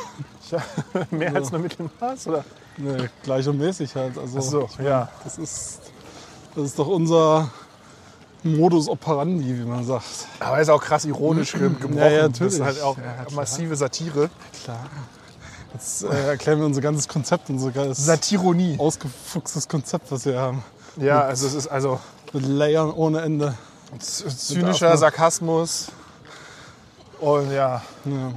mehr 1.10 1.34
als 1.34 1.50
nur 1.50 1.60
Mittelmaß, 1.62 2.26
oder? 2.28 2.44
Ne, 2.76 3.08
gleichermäßig 3.22 3.94
halt. 3.94 4.18
Also, 4.18 4.38
Ach 4.38 4.42
so, 4.42 4.68
ich 4.70 4.78
mein, 4.78 4.86
ja. 4.86 5.08
Das 5.24 5.38
ist, 5.38 5.80
das 6.54 6.64
ist 6.66 6.78
doch 6.78 6.86
unser 6.88 7.50
Modus 8.42 8.88
operandi, 8.88 9.58
wie 9.58 9.64
man 9.64 9.84
sagt. 9.84 10.04
Aber 10.38 10.60
ist 10.60 10.68
auch 10.68 10.82
krass 10.82 11.06
ironisch 11.06 11.52
ge- 11.52 11.62
gebrochen. 11.70 11.96
Ja, 11.96 12.08
ja, 12.08 12.28
Das 12.28 12.40
ist 12.40 12.58
natürlich. 12.58 12.60
halt 12.62 12.82
auch 12.82 12.98
Ja, 12.98 13.26
massive 13.34 13.74
Satire. 13.74 14.28
Klar. 14.62 14.78
Jetzt 15.72 16.04
äh, 16.04 16.28
erklären 16.28 16.58
wir 16.60 16.66
unser 16.66 16.82
ganzes 16.82 17.08
Konzept, 17.08 17.48
unser 17.50 17.70
geiles 17.70 18.04
Satironie. 18.04 18.76
ausgefuchstes 18.78 19.66
Konzept, 19.66 20.12
was 20.12 20.26
wir 20.26 20.38
haben. 20.38 20.62
Ja, 20.98 21.22
also 21.22 21.46
es 21.46 21.54
ist 21.54 21.66
also 21.68 21.98
Mit 22.36 22.46
Layern 22.48 22.90
ohne 22.90 23.22
Ende. 23.22 23.54
zynischer 23.98 24.94
Sarkasmus 24.98 25.86
und 27.18 27.50
ja, 27.50 27.80
Ja. 28.04 28.32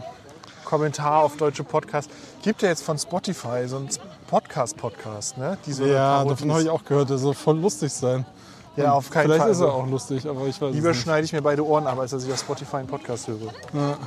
Kommentar 0.64 1.18
auf 1.24 1.36
deutsche 1.36 1.66
Podcasts. 1.66 2.10
Gibt 2.42 2.62
ja 2.62 2.70
jetzt 2.70 2.82
von 2.82 2.98
Spotify 2.98 3.68
so 3.68 3.76
einen 3.76 3.90
Podcast-Podcast, 4.28 5.38
ne? 5.38 5.58
Die 5.66 5.74
so 5.74 5.84
eine 5.84 5.92
Ja, 5.92 6.24
davon 6.24 6.50
habe 6.50 6.62
ich 6.62 6.70
auch 6.70 6.86
gehört, 6.86 7.10
der 7.10 7.18
soll 7.18 7.34
voll 7.34 7.58
lustig 7.60 7.92
sein. 7.92 8.26
Ja, 8.78 8.94
auf 8.94 9.10
keinen 9.10 9.24
Vielleicht 9.26 9.42
Fall. 9.42 9.52
ist 9.52 9.60
er 9.60 9.74
auch 9.74 9.86
lustig, 9.86 10.26
aber 10.30 10.46
ich 10.48 10.62
weiß 10.62 10.74
Lieber 10.74 10.94
schneide 10.94 11.26
ich 11.26 11.34
mir 11.34 11.42
beide 11.42 11.66
Ohren 11.66 11.86
ab, 11.86 12.00
als 12.00 12.12
dass 12.12 12.24
ich 12.24 12.32
auf 12.32 12.40
Spotify 12.40 12.78
einen 12.78 12.88
Podcast 12.88 13.28
höre. 13.28 13.52
Ja. 13.74 13.98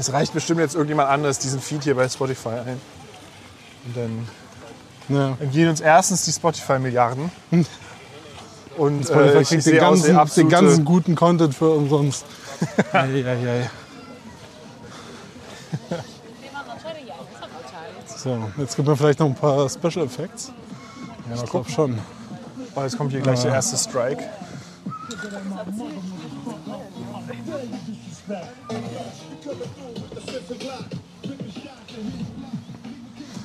Es 0.00 0.10
reicht 0.14 0.32
bestimmt 0.32 0.60
jetzt 0.60 0.74
irgendjemand 0.74 1.10
anderes 1.10 1.38
diesen 1.40 1.60
Feed 1.60 1.84
hier 1.84 1.94
bei 1.94 2.08
Spotify 2.08 2.48
ein. 2.48 2.80
Und 3.84 3.94
dann 3.94 4.28
Ja. 5.14 5.36
entgehen 5.38 5.68
uns 5.68 5.82
erstens 5.82 6.24
die 6.24 6.32
Spotify-Milliarden. 6.32 7.30
Und 8.78 9.04
Spotify 9.04 9.36
äh, 9.36 9.40
ich 9.42 9.48
kriegt 9.48 9.66
den 9.66 9.80
aus, 9.80 10.02
ganzen, 10.02 10.14
der 10.14 10.24
den 10.24 10.48
ganzen 10.48 10.84
guten 10.86 11.14
Content 11.14 11.54
für 11.54 11.68
umsonst. 11.74 12.24
Eieiei. 12.92 13.68
So, 18.16 18.50
jetzt 18.56 18.76
gibt 18.76 18.88
man 18.88 18.96
vielleicht 18.96 19.18
noch 19.18 19.26
ein 19.26 19.34
paar 19.34 19.68
Special 19.68 20.06
Effects. 20.06 20.50
Ja, 21.28 21.42
ich 21.42 21.50
glaube 21.50 21.70
schon. 21.70 21.98
Oh, 22.74 22.80
jetzt 22.80 22.96
kommt 22.96 23.12
hier 23.12 23.20
gleich 23.20 23.42
der 23.42 23.52
erste 23.52 23.76
Strike. 23.76 24.24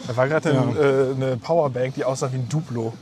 Da 0.07 0.15
war 0.15 0.27
gerade 0.27 0.49
ein, 0.51 0.77
äh, 0.77 1.25
eine 1.25 1.37
Powerbank, 1.37 1.95
die 1.95 2.05
aussah 2.05 2.31
wie 2.31 2.37
ein 2.37 2.47
Duplo. 2.47 2.93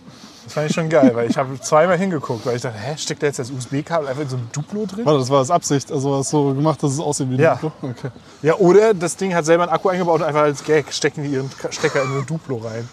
Das 0.46 0.54
fand 0.54 0.70
ich 0.70 0.76
schon 0.76 0.90
geil, 0.90 1.12
weil 1.14 1.30
ich 1.30 1.38
habe 1.38 1.60
zweimal 1.60 1.98
hingeguckt, 1.98 2.46
weil 2.46 2.56
ich 2.58 2.62
dachte, 2.62 2.78
hä, 2.78 2.96
steckt 2.98 3.24
da 3.24 3.28
jetzt 3.28 3.40
das 3.40 3.50
USB-Kabel 3.50 4.08
einfach 4.08 4.24
in 4.24 4.30
so 4.30 4.36
einem 4.36 4.50
Duplo 4.52 4.86
drin? 4.86 5.06
Warte, 5.06 5.20
das 5.20 5.30
war 5.30 5.40
das 5.40 5.52
Absicht. 5.52 5.92
Also 5.92 6.16
hast 6.18 6.30
so 6.30 6.54
gemacht, 6.54 6.84
dass 6.84 6.92
es 6.94 7.00
aussieht 7.00 7.30
wie 7.30 7.36
ein 7.36 7.40
Ja. 7.40 7.56
Duplo? 7.56 7.90
Okay. 7.90 8.10
Ja, 8.42 8.56
oder 8.56 8.94
das 8.94 9.16
Ding 9.16 9.34
hat 9.34 9.46
selber 9.46 9.64
einen 9.64 9.72
Akku 9.72 9.90
eingebaut 9.90 10.22
und 10.22 10.28
einfach 10.28 10.42
als 10.42 10.64
Gag 10.64 10.92
stecken 10.94 11.24
die 11.24 11.30
ihren 11.30 11.50
Stecker 11.70 12.04
in 12.04 12.10
so 12.10 12.20
ein 12.20 12.26
Duplo 12.26 12.58
rein. 12.58 12.88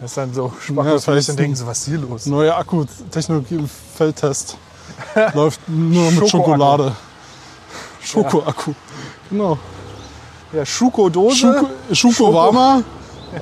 Das 0.00 0.12
ist 0.12 0.16
dann 0.16 0.32
so 0.32 0.52
Ja, 0.74 0.98
vielleicht 0.98 1.06
ja, 1.06 1.34
dann 1.34 1.36
denken 1.36 1.56
sie, 1.56 1.66
was 1.66 1.78
ist 1.78 1.88
hier 1.88 1.98
los? 1.98 2.26
Neue 2.26 2.54
Akkutechnologie 2.54 3.56
im 3.56 3.68
Feldtest. 3.68 4.56
Läuft 5.34 5.60
nur 5.68 6.10
mit. 6.12 6.28
Schokolade. 6.28 6.96
Schokoakku. 8.02 8.74
Genau. 9.30 9.58
Ja, 10.52 10.64
Schuko-Dose, 10.66 11.36
Schuko, 11.36 11.66
Schuko 11.92 12.34
warmer. 12.34 12.82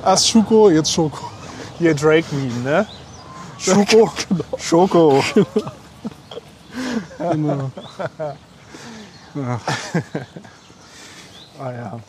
Erst 0.05 0.29
Schuko, 0.29 0.69
jetzt 0.69 0.91
Schoko. 0.91 1.31
hier 1.79 1.95
Drake-Meme, 1.95 2.59
ne? 2.63 2.85
Schuko, 3.57 4.11
Schoko. 4.57 5.23
Genau. 7.19 7.69
Ah 11.59 11.71
ja. 11.71 11.99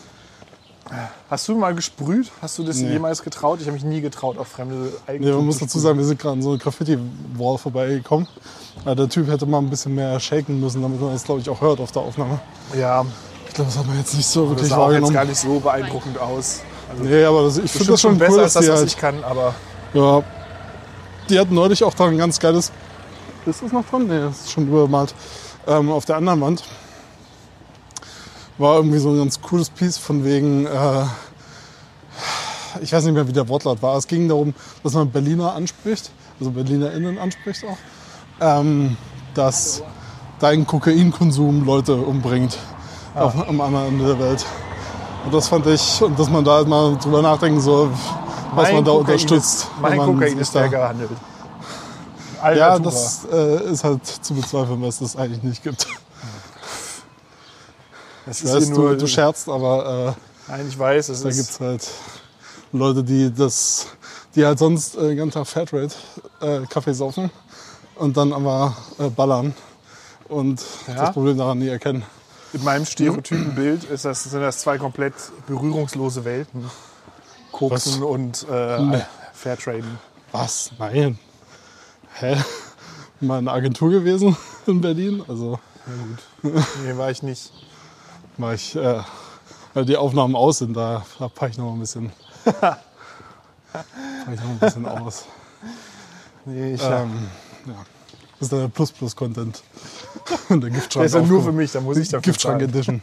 Hast 1.31 1.46
du 1.48 1.57
mal 1.57 1.74
gesprüht? 1.74 2.31
Hast 2.42 2.59
du 2.59 2.64
das 2.64 2.76
Nee. 2.76 2.92
jemals 2.92 3.22
getraut? 3.22 3.59
Ich 3.61 3.66
habe 3.66 3.74
mich 3.74 3.85
nie 3.85 4.00
getraut, 4.00 4.38
auf 4.38 4.48
fremde 4.48 4.92
Eigentum 5.07 5.37
man 5.37 5.46
muss 5.46 5.59
zu 5.59 5.64
dazu 5.64 5.79
sagen, 5.79 5.98
wir 5.98 6.05
sind 6.05 6.18
gerade 6.20 6.33
an 6.35 6.42
so 6.42 6.50
einer 6.50 6.59
Graffiti-Wall 6.59 7.59
vorbeigekommen. 7.59 8.26
Ja, 8.85 8.94
der 8.94 9.09
Typ 9.09 9.29
hätte 9.29 9.46
mal 9.46 9.59
ein 9.59 9.70
bisschen 9.70 9.94
mehr 9.94 10.18
shaken 10.18 10.59
müssen, 10.61 10.83
damit 10.83 11.00
man 11.00 11.12
das, 11.12 11.22
glaube 11.24 11.40
ich, 11.40 11.48
auch 11.48 11.61
hört 11.61 11.81
auf 11.81 11.92
der 11.92 12.03
Aufnahme. 12.03 12.40
Ja, 12.79 13.05
Ich 13.48 13.55
glaube, 13.55 13.70
das 13.70 13.79
hat 13.79 13.87
man 13.87 13.98
jetzt 13.98 14.14
nicht 14.14 14.26
so 14.26 14.42
das 14.42 14.50
wirklich 14.50 14.68
sah 14.70 14.76
auch 14.76 14.79
jetzt 14.79 14.87
wahrgenommen. 15.03 15.14
gar 15.14 15.24
nicht 15.24 15.38
so 15.38 15.61
beeindruckend 15.61 16.18
aus. 16.18 16.61
Also, 16.90 17.05
Nee, 17.05 17.24
aber 17.24 17.44
das, 17.44 17.59
ich 17.59 17.70
finde 17.70 17.93
das 17.93 18.01
schon 18.01 18.18
besser 18.18 18.32
cool, 18.34 18.41
als 18.41 18.53
dass 18.55 18.64
das, 18.64 18.72
was 18.72 18.78
halt, 18.80 18.88
ich 18.88 18.97
kann, 18.97 19.22
aber 19.24 19.55
ja, 19.95 20.22
die 21.28 21.38
hatten 21.38 21.55
neulich 21.55 21.84
auch 21.84 21.95
da 21.95 22.07
ein 22.07 22.18
ganz 22.18 22.38
geiles, 22.41 22.72
ist 23.47 23.62
das 23.62 23.70
noch 23.72 23.84
dran? 23.88 24.07
Nee, 24.09 24.18
das 24.20 24.41
ist 24.41 24.53
schon 24.53 24.66
übermalt. 24.66 25.14
Ähm, 25.66 25.91
auf 25.91 26.05
der 26.05 26.16
anderen 26.16 26.41
Wand 26.41 26.64
war 28.61 28.76
irgendwie 28.76 28.98
so 28.98 29.11
ein 29.11 29.18
ganz 29.18 29.40
cooles 29.40 29.70
Piece 29.70 29.98
von 29.98 30.24
wegen, 30.24 30.66
äh, 30.66 31.04
ich 32.82 32.92
weiß 32.92 33.04
nicht 33.04 33.14
mehr, 33.14 33.26
wie 33.26 33.32
der 33.32 33.48
Wortlaut 33.48 33.82
war. 33.82 33.96
Es 33.96 34.06
ging 34.06 34.28
darum, 34.28 34.54
dass 34.82 34.92
man 34.92 35.11
Berliner 35.11 35.54
anspricht, 35.54 36.11
also 36.38 36.50
BerlinerInnen 36.52 37.18
anspricht 37.18 37.64
auch, 37.64 37.76
ähm, 38.40 38.96
dass 39.34 39.82
dein 40.38 40.66
Kokainkonsum 40.66 41.64
Leute 41.64 41.94
umbringt 41.96 42.58
auf, 43.14 43.34
am 43.48 43.61
anderen 43.61 43.88
Ende 43.88 44.06
der 44.06 44.18
Welt. 44.18 44.44
Und 45.24 45.34
das 45.34 45.48
fand 45.48 45.66
ich, 45.66 46.00
und 46.02 46.18
dass 46.18 46.30
man 46.30 46.44
da 46.44 46.56
halt 46.56 46.68
mal 46.68 46.96
drüber 46.96 47.20
nachdenken 47.22 47.61
soll, 47.61 47.90
was 48.54 48.68
mein 48.68 48.76
man 48.76 48.84
da 48.84 48.90
Kokain 48.92 49.06
unterstützt. 49.14 49.54
Ist, 49.64 49.70
wenn 49.80 49.82
mein 49.82 49.98
man 49.98 50.06
Kokain 50.14 50.38
ist 50.38 50.54
da- 50.54 50.66
gehandelt. 50.66 51.11
Alter 52.42 52.58
Ja, 52.58 52.78
das 52.78 53.26
äh, 53.30 53.70
ist 53.70 53.84
halt 53.84 54.06
zu 54.06 54.32
bezweifeln, 54.34 54.80
was 54.80 55.00
es 55.02 55.14
eigentlich 55.14 55.42
nicht 55.42 55.62
gibt. 55.62 55.86
Das 58.26 58.38
Ich 58.38 58.44
ist 58.44 58.54
weiß, 58.54 58.64
hier 58.66 58.74
du, 58.74 58.80
nur, 58.80 58.96
du 58.96 59.06
scherzt, 59.06 59.48
aber 59.48 60.16
Nein, 60.48 60.66
ich 60.68 60.78
weiß, 60.78 61.08
es 61.10 61.22
Da 61.22 61.28
ist. 61.28 61.36
gibt's 61.36 61.60
halt 61.60 61.88
Leute, 62.72 63.02
die 63.02 63.32
das, 63.32 63.86
die 64.34 64.44
halt 64.44 64.58
sonst 64.58 64.96
äh, 64.96 65.08
den 65.08 65.16
ganzen 65.16 65.34
Tag 65.34 65.46
Fairtrade 65.48 65.90
äh, 66.40 66.60
Kaffee 66.68 66.94
saufen 66.94 67.30
und 67.96 68.16
dann 68.16 68.32
aber 68.32 68.76
äh, 68.98 69.08
ballern 69.08 69.54
und 70.28 70.60
Ja. 70.86 70.94
das 70.94 71.12
Problem 71.12 71.36
daran 71.38 71.58
nie 71.58 71.68
erkennen. 71.68 72.04
Mit 72.52 72.64
meinem 72.64 72.84
Stereotypenbild 72.84 73.84
ist 73.84 74.04
das, 74.04 74.24
sind 74.24 74.40
das 74.40 74.58
zwei 74.58 74.76
komplett 74.78 75.14
berührungslose 75.46 76.24
Welten. 76.24 76.68
Koksen 77.52 78.02
und 78.02 78.46
äh, 78.50 78.80
Nee. 78.80 79.02
Fairtraden. 79.32 79.98
Was? 80.32 80.70
Nein. 80.78 81.18
Hä? 82.14 82.36
Mal 83.20 83.38
in 83.40 83.48
einer 83.48 83.56
Agentur 83.56 83.90
gewesen 83.90 84.36
in 84.66 84.80
Berlin. 84.80 85.22
Also 85.28 85.58
Nee, 86.42 86.96
war 86.96 87.10
ich 87.10 87.22
nicht. 87.22 87.52
Mal 88.37 88.55
ich, 88.55 88.76
äh, 88.76 89.03
weil 89.74 89.85
die 89.85 89.97
Aufnahmen 89.97 90.35
aus 90.35 90.59
sind, 90.59 90.76
da, 90.76 91.05
da 91.18 91.28
packe 91.28 91.53
ich 91.53 91.59
noch 91.59 91.66
mal 91.66 91.72
ein 91.72 91.81
bisschen. 91.81 92.12
pack 92.45 92.78
ich 94.33 94.41
noch 94.41 94.49
ein 94.49 94.59
bisschen 94.59 94.87
aus. 94.87 95.26
Nee, 96.45 96.74
ich, 96.74 96.83
Ähm, 96.83 97.28
ja. 97.66 97.74
Das 98.39 98.47
ist 98.47 98.53
der 98.53 98.68
Plus-Plus-Content. 98.68 99.62
der 100.49 100.70
Giftschrank. 100.70 100.93
der 100.95 101.05
ist 101.05 101.14
ja 101.14 101.20
nur 101.20 101.45
für 101.45 101.53
mich, 101.53 101.72
da 101.72 101.81
muss 101.81 101.99
ich 101.99 102.09
dafür 102.09 102.22
Giftschrank 102.22 102.61
zahlen. 102.61 102.70
Edition. 102.70 103.03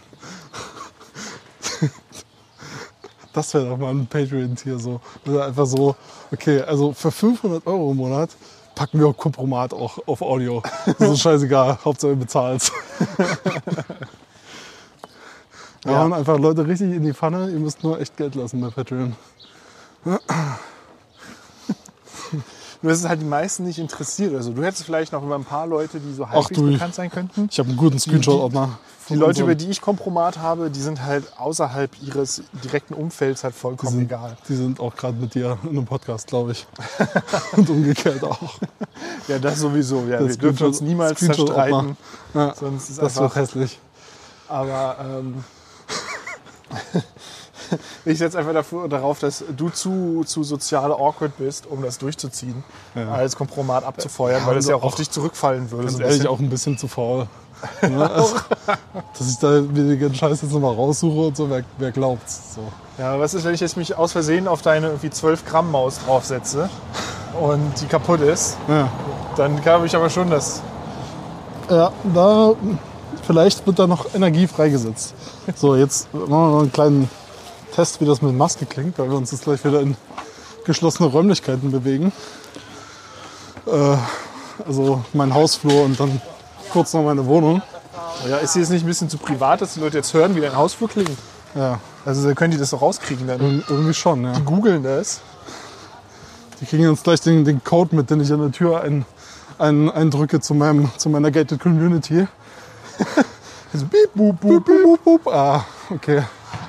Das 3.33 3.53
wäre 3.53 3.69
doch 3.69 3.77
mal 3.77 3.91
ein 3.91 4.07
Patreon-Tier 4.07 4.79
so. 4.79 4.99
Das 5.23 5.35
ist 5.35 5.41
einfach 5.41 5.65
so, 5.67 5.95
okay, 6.31 6.61
also 6.61 6.91
für 6.91 7.11
500 7.11 7.67
Euro 7.67 7.91
im 7.91 7.97
Monat 7.97 8.31
packen 8.73 8.99
wir 8.99 9.05
auch 9.05 9.15
Kompromat 9.15 9.73
auch 9.73 9.99
auf 10.07 10.23
Audio. 10.23 10.63
Das 10.97 11.11
ist 11.11 11.19
scheißegal, 11.19 11.77
Hauptsache 11.85 12.13
ihr 12.13 12.17
bezahlt. 12.17 12.71
Wir 15.87 15.93
Ja. 15.93 15.99
hauen 16.01 16.11
einfach 16.13 16.37
Leute 16.37 16.67
richtig 16.67 16.91
in 16.93 17.03
die 17.03 17.13
Pfanne. 17.13 17.49
Ihr 17.49 17.59
müsst 17.59 17.81
nur 17.83 17.99
echt 17.99 18.17
Geld 18.17 18.35
lassen 18.35 18.59
bei 18.59 18.67
Patreon. 18.69 19.15
Nur 20.03 20.19
dass 22.91 22.99
es 22.99 23.07
halt 23.07 23.21
die 23.21 23.25
meisten 23.25 23.63
nicht 23.63 23.79
interessiert. 23.79 24.35
Also 24.35 24.51
du 24.53 24.63
hättest 24.63 24.83
vielleicht 24.83 25.11
noch 25.11 25.23
über 25.23 25.33
ein 25.35 25.43
paar 25.45 25.65
Leute, 25.65 25.99
die 25.99 26.13
so 26.13 26.29
halbwegs 26.29 26.61
bekannt 26.61 26.93
sein 26.93 27.09
könnten. 27.09 27.47
Ich 27.49 27.57
habe 27.57 27.69
einen 27.69 27.77
guten 27.77 27.97
Screenshot-Ordner. 27.99 28.77
Die 29.09 29.15
Leute, 29.15 29.41
über 29.43 29.55
die 29.55 29.69
ich 29.69 29.81
Kompromat 29.81 30.37
habe, 30.37 30.69
die 30.69 30.81
sind 30.81 31.03
halt 31.03 31.23
außerhalb 31.39 31.89
ihres 32.03 32.43
direkten 32.63 32.93
Umfelds 32.93 33.43
halt 33.45 33.55
die 33.55 33.59
vollkommen 33.59 33.93
sind, 33.93 34.01
egal. 34.03 34.35
die 34.49 34.55
sind 34.55 34.79
auch 34.81 34.93
gerade 34.95 35.15
mit 35.17 35.33
dir 35.33 35.57
in 35.63 35.69
einem 35.69 35.85
Podcast, 35.85 36.27
glaube 36.27 36.51
ich. 36.51 36.67
Und 37.53 37.69
umgekehrt 37.69 38.21
auch. 38.23 38.59
Ja, 39.29 39.39
das 39.39 39.59
sowieso. 39.59 40.01
Ja, 40.01 40.19
wir 40.19 40.27
Das 40.27 40.37
dürfen 40.37 40.67
uns 40.67 40.81
niemals 40.81 41.19
zerstreiten. 41.19 41.95
Ja, 42.33 42.53
Sonst 42.53 42.89
ist 42.89 43.01
das 43.01 43.15
wird 43.17 43.33
hässlich. 43.35 43.79
aber 44.49 44.97
ähm, 45.01 45.43
ich 48.05 48.17
setze 48.17 48.37
einfach 48.39 48.53
dafür, 48.53 48.87
darauf, 48.87 49.19
dass 49.19 49.43
du 49.55 49.69
zu, 49.69 50.23
zu 50.25 50.43
sozial 50.43 50.91
awkward 50.91 51.37
bist, 51.37 51.65
um 51.67 51.81
das 51.81 51.97
durchzuziehen, 51.97 52.63
Ja. 52.95 53.11
als 53.11 53.35
Kompromat 53.35 53.83
abzufeuern, 53.83 54.41
Ja, 54.41 54.47
weil 54.47 54.57
es 54.57 54.67
ja 54.67 54.75
auch 54.75 54.83
auf 54.83 54.95
dich 54.95 55.09
zurückfallen 55.09 55.71
würde. 55.71 55.85
Ganz 55.85 55.97
so 55.97 56.03
ehrlich 56.03 56.27
auch 56.27 56.39
ein 56.39 56.49
bisschen 56.49 56.77
zu 56.77 56.87
faul. 56.87 57.27
Ne? 57.81 58.09
Also, 58.09 58.35
dass 59.17 59.29
ich 59.29 59.37
da 59.39 59.61
mir 59.61 59.97
den 59.97 60.13
Scheiß 60.13 60.43
jetzt 60.43 60.51
nochmal 60.51 60.75
raussuche 60.75 61.27
und 61.27 61.37
so, 61.37 61.49
wer, 61.49 61.63
wer 61.79 61.91
glaubt's? 61.91 62.53
So. 62.55 62.61
Ja, 62.99 63.19
was 63.19 63.33
ist, 63.33 63.45
wenn 63.45 63.53
ich 63.55 63.61
jetzt 63.61 63.77
mich 63.77 63.95
aus 63.97 64.11
Versehen 64.11 64.47
auf 64.47 64.61
deine 64.61 64.87
irgendwie 64.87 65.09
12 65.09 65.43
Gramm 65.45 65.71
Maus 65.71 65.99
draufsetze 66.05 66.69
und 67.41 67.73
die 67.81 67.87
kaputt 67.87 68.21
ist? 68.21 68.57
Ja. 68.67 68.89
Dann 69.37 69.59
glaube 69.61 69.87
ich 69.87 69.95
aber 69.95 70.09
schon, 70.09 70.29
dass. 70.29 70.61
ja, 71.69 71.91
da 72.13 72.53
vielleicht 73.27 73.67
wird 73.67 73.77
da 73.79 73.85
noch 73.87 74.15
Energie 74.15 74.47
freigesetzt. 74.47 75.13
So, 75.55 75.75
jetzt 75.75 76.11
machen 76.13 76.29
wir 76.29 76.49
noch 76.51 76.59
einen 76.61 76.71
kleinen 76.71 77.09
Test, 77.75 78.01
wie 78.01 78.05
das 78.05 78.21
mit 78.21 78.33
Maske 78.33 78.65
klingt, 78.65 78.97
weil 78.97 79.09
wir 79.09 79.17
uns 79.17 79.31
jetzt 79.31 79.43
gleich 79.43 79.63
wieder 79.63 79.81
in 79.81 79.95
geschlossene 80.65 81.09
Räumlichkeiten 81.09 81.71
bewegen. 81.71 82.11
Äh, 83.67 83.97
also 84.65 85.03
mein 85.13 85.33
Hausflur 85.33 85.83
und 85.85 85.99
dann 85.99 86.19
kurz 86.71 86.93
noch 86.93 87.03
meine 87.03 87.25
Wohnung. 87.25 87.61
Ja, 88.27 88.37
ist 88.37 88.53
hier 88.53 88.61
jetzt 88.63 88.71
nicht 88.71 88.83
ein 88.83 88.87
bisschen 88.87 89.09
zu 89.09 89.17
privat, 89.17 89.61
dass 89.61 89.75
die 89.75 89.79
Leute 89.79 89.97
jetzt 89.97 90.13
hören, 90.13 90.35
wie 90.35 90.41
dein 90.41 90.55
Hausflur 90.55 90.89
klingt? 90.89 91.11
Ja, 91.55 91.79
Also 92.05 92.33
können 92.33 92.51
die 92.51 92.57
das 92.57 92.71
doch 92.71 92.81
rauskriegen 92.81 93.27
dann. 93.27 93.39
ir- 93.39 93.63
irgendwie 93.69 93.93
schon, 93.93 94.23
ja. 94.23 94.33
Die 94.33 94.41
googeln 94.43 94.83
das. 94.83 95.21
Die 96.59 96.65
kriegen 96.65 96.89
jetzt 96.89 97.03
gleich 97.03 97.21
den, 97.21 97.45
den 97.45 97.63
Code 97.63 97.95
mit, 97.95 98.09
den 98.09 98.19
ich 98.19 98.31
an 98.33 98.39
der 98.41 98.51
Tür 98.51 98.81
ein, 98.81 99.05
ein, 99.59 99.91
eindrücke 99.91 100.39
zu, 100.39 100.55
meinem, 100.55 100.89
zu 100.97 101.09
meiner 101.09 101.29
Gated 101.29 101.59
Community. 101.59 102.27
Also 103.73 103.85
beep, 103.85 104.13
boop, 104.15 104.39
Boop, 104.39 104.65
boop. 104.65 104.83
boop, 104.83 105.03
boop. 105.03 105.27
Ah, 105.33 105.65
okay. 105.89 106.23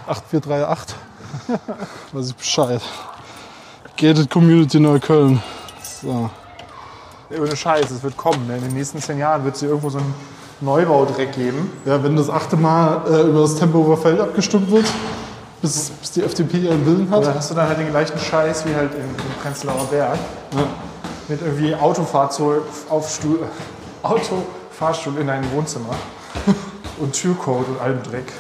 8438. 0.09 0.97
Weiß 2.13 2.29
ich 2.31 2.35
Bescheid. 2.35 2.83
Gated 3.97 4.29
Community 4.29 4.81
Neukölln. 4.81 5.41
So. 5.83 6.29
Ja, 7.31 7.39
Ohne 7.41 7.55
Scheiß, 7.57 7.91
es 7.93 8.03
wird 8.03 8.17
kommen. 8.17 8.47
Ne? 8.49 8.57
In 8.57 8.65
den 8.65 8.75
nächsten 8.75 9.01
zehn 9.01 9.19
Jahren 9.19 9.45
wird 9.45 9.55
es 9.55 9.61
hier 9.61 9.69
irgendwo 9.69 9.91
so 9.91 9.99
einen 9.99 10.13
Neubaudreck 10.61 11.33
geben. 11.33 11.71
Ja, 11.85 12.03
wenn 12.03 12.17
das 12.17 12.29
achte 12.29 12.57
Mal 12.57 13.03
äh, 13.09 13.23
über 13.29 13.43
das 13.43 13.55
Tempelhofer 13.57 13.97
Feld 13.97 14.21
abgestimmt 14.21 14.71
wird, 14.71 14.87
bis, 15.63 15.91
bis 15.91 16.13
die 16.13 16.23
FDP 16.25 16.59
ihren 16.59 16.85
Willen 16.85 17.09
hat. 17.11 17.19
Oder 17.21 17.35
hast 17.35 17.51
du 17.51 17.55
dann 17.55 17.69
halt 17.69 17.79
den 17.79 17.91
gleichen 17.91 18.19
Scheiß 18.19 18.67
wie 18.67 18.75
halt 18.75 18.93
in 18.95 19.15
Prenzlauer 19.41 19.85
Berg. 19.91 20.19
Ja. 20.53 20.67
Mit 21.29 21.43
irgendwie 21.43 21.75
Autofahrzeug 21.75 22.63
auf 22.89 23.09
Stuhl, 23.09 23.39
Autofahrstuhl 24.03 25.19
in 25.19 25.29
dein 25.29 25.51
Wohnzimmer. 25.53 25.95
und 26.99 27.13
Türcode 27.13 27.69
und 27.69 27.81
allem 27.81 28.03
Dreck. 28.03 28.33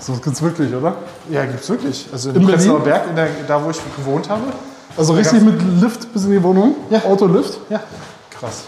So 0.00 0.14
gibt's 0.14 0.40
wirklich, 0.40 0.74
oder? 0.74 0.96
Ja, 1.28 1.44
gibt's 1.44 1.68
wirklich. 1.68 2.08
Also 2.12 2.30
in, 2.30 2.42
Prenzlauer? 2.42 2.80
Berg, 2.80 3.08
in 3.10 3.16
der, 3.16 3.28
da 3.46 3.62
wo 3.62 3.70
ich 3.70 3.78
gewohnt 3.96 4.28
habe. 4.30 4.44
Also 4.96 5.12
richtig 5.12 5.42
mit 5.42 5.60
Lift 5.80 6.12
bis 6.12 6.24
in 6.24 6.30
die 6.30 6.42
Wohnung? 6.42 6.74
Ja. 6.88 7.04
Autolift? 7.04 7.58
Ja. 7.68 7.80
Krass. 8.30 8.64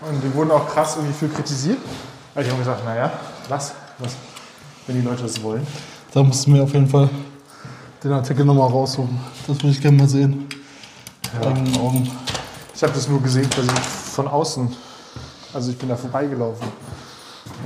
Und 0.00 0.22
die 0.22 0.34
wurden 0.34 0.50
auch 0.50 0.68
krass 0.68 0.96
irgendwie 0.96 1.14
für 1.14 1.28
kritisiert. 1.28 1.78
Also 2.34 2.46
ich 2.46 2.52
habe 2.52 2.64
gesagt, 2.64 2.84
naja, 2.84 3.12
was? 3.48 3.72
was? 3.98 4.16
Wenn 4.86 5.00
die 5.00 5.06
Leute 5.06 5.22
das 5.22 5.42
wollen. 5.42 5.66
Da 6.12 6.22
musst 6.22 6.46
du 6.46 6.50
mir 6.50 6.62
auf 6.62 6.72
jeden 6.72 6.88
Fall 6.88 7.08
den 8.02 8.12
Artikel 8.12 8.44
nochmal 8.44 8.68
raussuchen. 8.68 9.18
Das 9.46 9.56
würde 9.58 9.68
ich 9.68 9.80
gerne 9.80 9.98
mal 9.98 10.08
sehen. 10.08 10.48
Ja. 11.40 11.48
Eigenen 11.48 11.76
Augen. 11.76 12.10
Ich 12.82 12.84
habe 12.84 12.98
das 12.98 13.06
nur 13.06 13.22
gesehen 13.22 13.48
quasi 13.48 13.70
von 14.12 14.26
außen. 14.26 14.76
Also 15.54 15.70
ich 15.70 15.78
bin 15.78 15.88
da 15.88 15.96
vorbeigelaufen. 15.96 16.66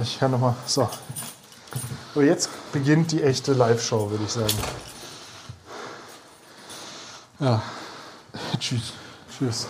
Ich 0.02 0.18
kann 0.18 0.30
noch 0.30 0.38
mal. 0.38 0.54
So. 0.66 0.86
Aber 2.14 2.22
jetzt 2.22 2.50
beginnt 2.70 3.12
die 3.12 3.22
echte 3.22 3.54
Live-Show, 3.54 4.10
würde 4.10 4.24
ich 4.24 4.32
sagen. 4.32 4.52
Ja. 7.40 7.62
Tschüss. 8.58 8.92
Tschüss. 9.38 9.68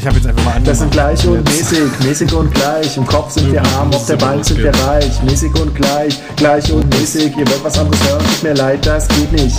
Ich 0.00 0.06
habe 0.06 0.16
jetzt 0.16 0.26
einfach 0.26 0.44
mal 0.46 0.62
Das 0.62 0.78
sind 0.78 0.90
gleich 0.92 1.28
und 1.28 1.44
mäßig, 1.44 1.90
mäßig 2.02 2.32
und 2.32 2.54
gleich. 2.54 2.96
Im 2.96 3.04
Kopf 3.04 3.32
sind 3.32 3.52
wir 3.52 3.62
arm, 3.62 3.92
auf 3.92 4.06
der 4.06 4.16
Bank 4.16 4.42
sind 4.42 4.56
wir 4.56 4.74
reich. 4.74 5.22
Mäßig 5.24 5.54
und 5.60 5.74
gleich, 5.74 6.18
gleich 6.36 6.72
und 6.72 6.88
mäßig. 6.88 7.36
Ihr 7.36 7.46
wollt 7.46 7.62
was 7.62 7.78
anderes 7.78 8.02
hören, 8.08 8.24
tut 8.24 8.42
mir 8.42 8.54
leid, 8.54 8.86
das 8.86 9.06
geht 9.08 9.30
nicht. 9.32 9.58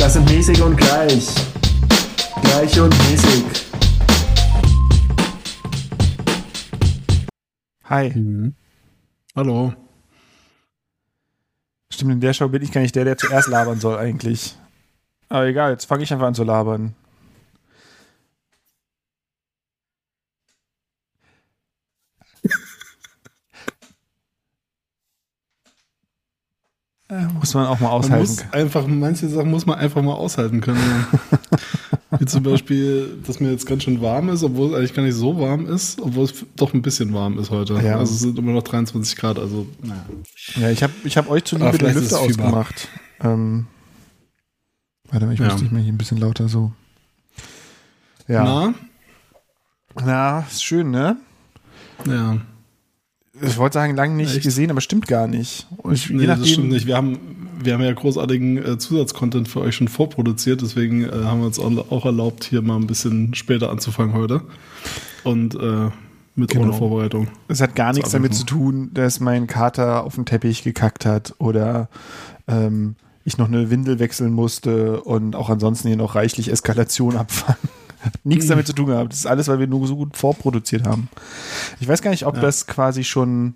Das 0.00 0.14
sind 0.14 0.28
mäßig 0.28 0.60
und 0.60 0.76
gleich. 0.76 1.28
Gleich 2.42 2.80
und 2.80 2.92
mäßig. 3.08 3.44
Hi. 7.84 8.52
Hallo. 9.36 9.74
Stimmt, 11.88 12.10
in 12.10 12.20
der 12.20 12.32
Show 12.32 12.48
bin 12.48 12.62
ich 12.62 12.72
gar 12.72 12.80
nicht 12.80 12.96
der, 12.96 13.04
der 13.04 13.16
zuerst 13.16 13.46
labern 13.46 13.78
soll 13.78 13.96
eigentlich. 13.96 14.56
Aber 15.28 15.46
egal, 15.46 15.72
jetzt 15.72 15.86
fange 15.86 16.02
ich 16.04 16.12
einfach 16.12 16.26
an 16.26 16.34
zu 16.34 16.44
labern. 16.44 16.94
Äh, 27.08 27.26
Muss 27.38 27.54
man 27.54 27.66
auch 27.66 27.78
mal 27.78 27.88
Man 27.88 27.98
aushalten. 27.98 28.18
muss 28.26 28.44
einfach, 28.52 28.86
manche 28.88 29.28
Sachen 29.28 29.50
muss 29.50 29.64
man 29.64 29.78
einfach 29.78 30.02
mal 30.02 30.14
aushalten 30.14 30.60
können. 30.60 31.06
Wie 32.18 32.24
zum 32.24 32.42
Beispiel, 32.42 33.18
dass 33.26 33.38
mir 33.38 33.50
jetzt 33.52 33.66
ganz 33.66 33.84
schön 33.84 34.00
warm 34.00 34.28
ist, 34.28 34.42
obwohl 34.42 34.70
es 34.70 34.74
eigentlich 34.74 34.94
gar 34.94 35.02
nicht 35.04 35.14
so 35.14 35.38
warm 35.38 35.66
ist, 35.66 36.00
obwohl 36.00 36.24
es 36.24 36.44
doch 36.56 36.72
ein 36.74 36.82
bisschen 36.82 37.12
warm 37.14 37.38
ist 37.38 37.50
heute. 37.50 37.74
Ja. 37.74 37.98
Also 37.98 38.12
es 38.14 38.20
sind 38.20 38.38
immer 38.38 38.52
noch 38.52 38.62
23 38.62 39.16
Grad, 39.16 39.38
also 39.38 39.66
naja. 39.82 40.04
Ja, 40.56 40.70
ich 40.70 40.82
habe 40.82 40.92
ich 41.04 41.16
hab 41.16 41.28
euch 41.30 41.44
zuliebe 41.44 41.78
den 41.78 41.94
Lüfter 41.94 42.18
ausgemacht. 42.20 42.88
Ähm, 43.20 43.66
warte 45.10 45.26
mal, 45.26 45.32
ich 45.32 45.40
Ja. 45.40 45.46
muss 45.52 45.60
dich 45.60 45.70
mal 45.70 45.80
hier 45.82 45.92
ein 45.92 45.98
bisschen 45.98 46.18
lauter 46.18 46.48
so. 46.48 46.72
Ja. 48.28 48.42
Na, 48.44 48.74
Na? 50.04 50.40
ist 50.50 50.64
schön, 50.64 50.90
ne? 50.90 51.16
Ja. 52.06 52.38
Ich 53.42 53.58
wollte 53.58 53.74
sagen, 53.74 53.94
lange 53.96 54.14
nicht 54.14 54.34
Echt? 54.34 54.42
gesehen, 54.44 54.70
aber 54.70 54.80
stimmt 54.80 55.06
gar 55.06 55.26
nicht. 55.26 55.66
Ich, 55.92 56.10
Nee, 56.10 56.22
je 56.22 56.26
das 56.26 56.38
stimmt 56.48 56.56
nachdem, 56.66 56.68
nicht. 56.70 56.86
Wir 56.86 56.96
haben, 56.96 57.18
wir 57.62 57.74
haben 57.74 57.82
ja 57.82 57.92
großartigen 57.92 58.56
äh, 58.64 58.78
Zusatzcontent 58.78 59.46
für 59.48 59.60
euch 59.60 59.76
schon 59.76 59.88
vorproduziert, 59.88 60.62
deswegen 60.62 61.04
äh, 61.04 61.10
haben 61.24 61.40
wir 61.40 61.46
uns 61.46 61.58
auch, 61.58 62.04
erlaubt, 62.06 62.44
hier 62.44 62.62
mal 62.62 62.76
ein 62.76 62.86
bisschen 62.86 63.34
später 63.34 63.70
anzufangen 63.70 64.14
heute. 64.14 64.40
Und 65.22 65.54
äh, 65.54 65.90
mit 66.34 66.50
Genau. 66.50 66.64
ohne 66.64 66.72
Vorbereitung. 66.74 67.28
Es 67.48 67.60
hat 67.60 67.74
gar 67.74 67.92
nichts 67.92 68.10
damit 68.10 68.34
zu 68.34 68.44
tun, 68.44 68.90
dass 68.94 69.20
mein 69.20 69.46
Kater 69.46 70.04
auf 70.04 70.14
den 70.16 70.24
Teppich 70.26 70.62
gekackt 70.62 71.04
hat 71.06 71.34
oder 71.38 71.88
ähm, 72.48 72.96
ich 73.26 73.38
noch 73.38 73.48
eine 73.48 73.70
Windel 73.70 73.98
wechseln 73.98 74.32
musste 74.32 75.02
und 75.02 75.34
auch 75.34 75.50
ansonsten 75.50 75.88
hier 75.88 75.96
noch 75.96 76.14
reichlich 76.14 76.50
Eskalation 76.50 77.16
abfangen. 77.16 77.58
Nichts 78.24 78.46
damit 78.46 78.68
zu 78.68 78.72
tun 78.72 78.86
gehabt. 78.86 79.12
Das 79.12 79.18
ist 79.18 79.26
alles, 79.26 79.48
weil 79.48 79.58
wir 79.58 79.66
nur 79.66 79.86
so 79.88 79.96
gut 79.96 80.16
vorproduziert 80.16 80.86
haben. 80.86 81.08
Ich 81.80 81.88
weiß 81.88 82.02
gar 82.02 82.12
nicht, 82.12 82.24
ob 82.24 82.36
Ja. 82.36 82.40
das 82.40 82.68
quasi 82.68 83.02
schon, 83.02 83.54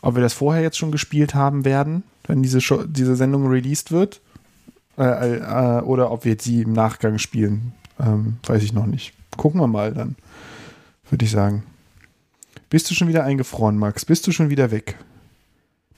ob 0.00 0.14
wir 0.14 0.22
das 0.22 0.32
vorher 0.32 0.62
jetzt 0.62 0.78
schon 0.78 0.90
gespielt 0.90 1.34
haben 1.34 1.66
werden, 1.66 2.02
wenn 2.26 2.42
diese, 2.42 2.62
Show, 2.62 2.82
diese 2.84 3.14
Sendung 3.14 3.46
released 3.46 3.92
wird. 3.92 4.22
Äh, 4.96 5.36
äh, 5.36 5.82
oder 5.82 6.10
ob 6.10 6.24
wir 6.24 6.32
jetzt 6.32 6.44
sie 6.44 6.62
im 6.62 6.72
Nachgang 6.72 7.18
spielen. 7.18 7.72
Ähm, 7.98 8.38
weiß 8.46 8.62
ich 8.62 8.72
noch 8.72 8.86
nicht. 8.86 9.12
Gucken 9.36 9.60
wir 9.60 9.66
mal 9.66 9.92
dann, 9.92 10.16
würde 11.10 11.24
ich 11.26 11.30
sagen. 11.30 11.64
Bist 12.70 12.90
du 12.90 12.94
schon 12.94 13.08
wieder 13.08 13.24
eingefroren, 13.24 13.76
Max? 13.76 14.06
Bist 14.06 14.26
du 14.26 14.32
schon 14.32 14.48
wieder 14.48 14.70
weg? 14.70 14.96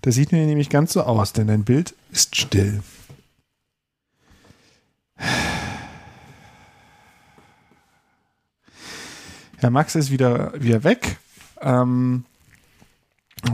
Das 0.01 0.17
sieht 0.17 0.33
mir 0.33 0.45
nämlich 0.45 0.71
ganz 0.71 0.93
so 0.93 1.03
aus, 1.03 1.33
denn 1.33 1.47
dein 1.47 1.63
Bild 1.63 1.95
ist 2.11 2.35
still. 2.35 2.81
Ja, 9.63 9.71
Max 9.71 9.95
ist 9.95 10.11
wieder, 10.11 10.53
wieder 10.61 10.83
weg. 10.83 11.19
Ähm, 11.61 12.25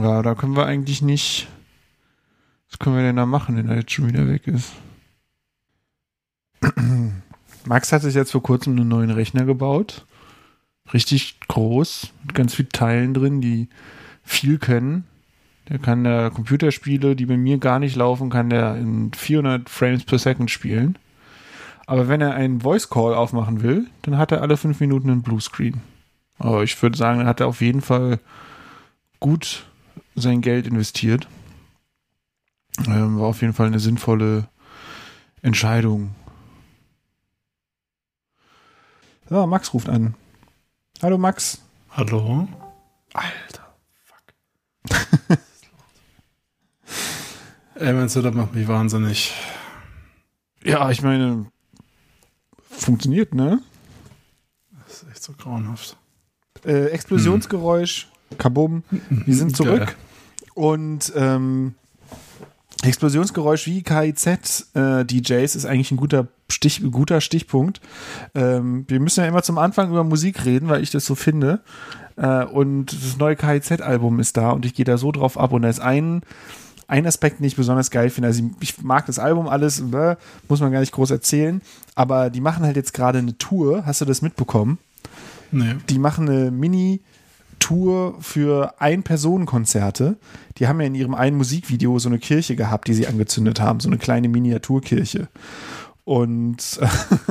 ja, 0.01 0.23
da 0.23 0.33
können 0.33 0.55
wir 0.55 0.65
eigentlich 0.65 1.03
nicht. 1.03 1.47
Was 2.69 2.79
können 2.79 2.95
wir 2.95 3.03
denn 3.03 3.15
da 3.15 3.27
machen, 3.27 3.55
wenn 3.55 3.69
er 3.69 3.77
jetzt 3.77 3.91
schon 3.91 4.07
wieder 4.07 4.27
weg 4.27 4.47
ist? 4.47 4.71
Max 7.65 7.91
hat 7.91 8.01
sich 8.01 8.15
jetzt 8.15 8.31
vor 8.31 8.41
kurzem 8.41 8.75
einen 8.75 8.87
neuen 8.87 9.11
Rechner 9.11 9.45
gebaut. 9.45 10.07
Richtig 10.93 11.39
groß, 11.47 12.11
mit 12.23 12.33
ganz 12.33 12.55
vielen 12.55 12.69
Teilen 12.69 13.13
drin, 13.13 13.41
die 13.41 13.69
viel 14.23 14.57
können. 14.57 15.05
Der 15.69 15.77
kann 15.77 16.03
da 16.03 16.31
Computerspiele, 16.31 17.15
die 17.15 17.27
bei 17.27 17.37
mir 17.37 17.59
gar 17.59 17.77
nicht 17.77 17.95
laufen, 17.95 18.31
kann 18.31 18.49
der 18.49 18.75
in 18.77 19.13
400 19.13 19.69
Frames 19.69 20.03
per 20.03 20.17
Second 20.17 20.49
spielen. 20.49 20.97
Aber 21.89 22.07
wenn 22.07 22.21
er 22.21 22.35
einen 22.35 22.61
Voice 22.61 22.87
Call 22.91 23.15
aufmachen 23.15 23.63
will, 23.63 23.87
dann 24.03 24.19
hat 24.19 24.31
er 24.31 24.43
alle 24.43 24.57
fünf 24.57 24.79
Minuten 24.79 25.09
einen 25.09 25.23
Bluescreen. 25.23 25.81
Aber 26.37 26.61
ich 26.61 26.79
würde 26.83 26.95
sagen, 26.95 27.17
dann 27.17 27.27
hat 27.27 27.39
er 27.39 27.47
auf 27.47 27.61
jeden 27.61 27.81
Fall 27.81 28.19
gut 29.19 29.65
sein 30.13 30.41
Geld 30.41 30.67
investiert. 30.67 31.27
Ähm, 32.85 33.19
war 33.19 33.25
auf 33.25 33.41
jeden 33.41 33.53
Fall 33.53 33.65
eine 33.65 33.79
sinnvolle 33.79 34.49
Entscheidung. 35.41 36.13
So, 39.27 39.47
Max 39.47 39.73
ruft 39.73 39.89
an. 39.89 40.13
Hallo 41.01 41.17
Max. 41.17 41.59
Hallo? 41.89 42.47
Alter. 43.13 43.75
Ey, 47.73 47.93
meinst 47.93 48.15
du, 48.15 48.21
das 48.21 48.35
macht 48.35 48.53
mich 48.53 48.67
wahnsinnig. 48.67 49.33
Ja, 50.63 50.91
ich 50.91 51.01
meine, 51.01 51.47
funktioniert, 52.69 53.33
ne? 53.33 53.61
Das 54.85 55.03
ist 55.03 55.09
echt 55.11 55.23
so 55.23 55.33
grauenhaft. 55.33 55.97
Äh, 56.65 56.87
Explosionsgeräusch, 56.87 58.07
Kabum, 58.37 58.83
wir 59.09 59.35
sind 59.35 59.55
zurück. 59.55 59.85
Geil. 59.85 59.95
Und 60.55 61.13
ähm, 61.15 61.75
Explosionsgeräusch 62.83 63.65
wie 63.67 63.83
KIZ-DJs 63.83 65.55
ist 65.55 65.65
eigentlich 65.65 65.91
ein 65.91 65.97
guter, 65.97 66.27
Stich, 66.49 66.81
guter 66.91 67.19
Stichpunkt. 67.19 67.81
Ähm, 68.35 68.85
wir 68.87 68.99
müssen 68.99 69.21
ja 69.21 69.27
immer 69.27 69.43
zum 69.43 69.57
Anfang 69.57 69.89
über 69.89 70.03
Musik 70.03 70.45
reden, 70.45 70.69
weil 70.69 70.81
ich 70.81 70.89
das 70.89 71.05
so 71.05 71.15
finde. 71.15 71.61
Äh, 72.15 72.45
und 72.45 72.93
das 72.93 73.17
neue 73.17 73.35
KIZ-Album 73.35 74.19
ist 74.19 74.37
da 74.37 74.51
und 74.51 74.65
ich 74.65 74.73
gehe 74.73 74.85
da 74.85 74.97
so 74.97 75.11
drauf 75.11 75.37
ab. 75.37 75.51
Und 75.51 75.63
da 75.63 75.69
ist 75.69 75.81
ein, 75.81 76.21
ein 76.89 77.05
Aspekt, 77.05 77.39
den 77.39 77.45
ich 77.45 77.55
besonders 77.55 77.91
geil 77.91 78.09
finde. 78.09 78.27
Also 78.27 78.43
ich, 78.59 78.81
mag 78.81 79.05
das 79.05 79.19
Album 79.19 79.47
alles, 79.47 79.79
äh, 79.79 80.15
muss 80.49 80.59
man 80.59 80.71
gar 80.71 80.79
nicht 80.79 80.91
groß 80.91 81.11
erzählen. 81.11 81.61
Aber 81.95 82.29
die 82.31 82.41
machen 82.41 82.65
halt 82.65 82.75
jetzt 82.75 82.93
gerade 82.93 83.19
eine 83.19 83.37
Tour. 83.37 83.85
Hast 83.85 84.01
du 84.01 84.05
das 84.05 84.21
mitbekommen? 84.21 84.79
Nee. 85.51 85.75
die 85.89 85.97
machen 85.97 86.29
eine 86.29 86.51
Mini-Tour 86.51 88.17
für 88.19 88.75
Ein-Personen-Konzerte. 88.79 90.17
Die 90.57 90.67
haben 90.67 90.79
ja 90.79 90.87
in 90.87 90.93
ihrem 90.93 91.15
einen 91.15 91.37
Musikvideo 91.37 91.97
so 91.97 92.09
eine 92.09 92.19
Kirche 92.19 92.55
gehabt, 92.55 92.87
die 92.87 92.93
sie 92.93 93.07
angezündet 93.07 93.59
haben, 93.59 93.79
so 93.79 93.89
eine 93.89 93.97
kleine 93.97 94.29
Miniaturkirche. 94.29 95.27
Und 96.05 96.79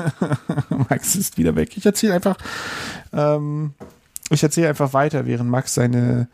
Max 0.88 1.14
ist 1.16 1.38
wieder 1.38 1.54
weg. 1.54 1.76
Ich 1.76 1.86
erzähle 1.86 2.14
einfach, 2.14 2.38
ähm, 3.12 3.74
ich 4.30 4.42
erzähle 4.42 4.68
einfach 4.68 4.92
weiter, 4.92 5.26
während 5.26 5.50
Max 5.50 5.74
seine 5.74 6.28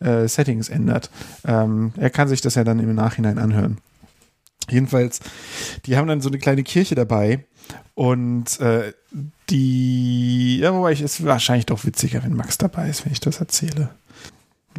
äh, 0.00 0.28
Settings 0.28 0.68
ändert. 0.68 1.10
Ähm, 1.44 1.92
er 1.96 2.10
kann 2.10 2.28
sich 2.28 2.40
das 2.40 2.54
ja 2.54 2.64
dann 2.64 2.78
im 2.78 2.94
Nachhinein 2.94 3.38
anhören. 3.38 3.78
Jedenfalls, 4.68 5.20
die 5.84 5.96
haben 5.96 6.08
dann 6.08 6.20
so 6.20 6.28
eine 6.28 6.38
kleine 6.38 6.64
Kirche 6.64 6.94
dabei 6.94 7.44
und 7.94 8.58
äh, 8.60 8.92
die, 9.48 10.58
ja, 10.58 10.74
wobei 10.74 10.92
ich, 10.92 11.00
es 11.00 11.20
ist 11.20 11.26
wahrscheinlich 11.26 11.66
doch 11.66 11.84
witziger, 11.84 12.22
wenn 12.24 12.34
Max 12.34 12.58
dabei 12.58 12.88
ist, 12.88 13.04
wenn 13.04 13.12
ich 13.12 13.20
das 13.20 13.40
erzähle. 13.40 13.90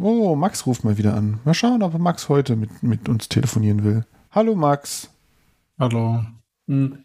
Oh, 0.00 0.36
Max 0.36 0.66
ruft 0.66 0.84
mal 0.84 0.98
wieder 0.98 1.14
an. 1.14 1.40
Mal 1.44 1.54
schauen, 1.54 1.82
ob 1.82 1.98
Max 1.98 2.28
heute 2.28 2.54
mit, 2.54 2.82
mit 2.82 3.08
uns 3.08 3.28
telefonieren 3.28 3.82
will. 3.82 4.04
Hallo 4.30 4.54
Max. 4.54 5.08
Hallo. 5.78 6.22
Hm. 6.68 6.98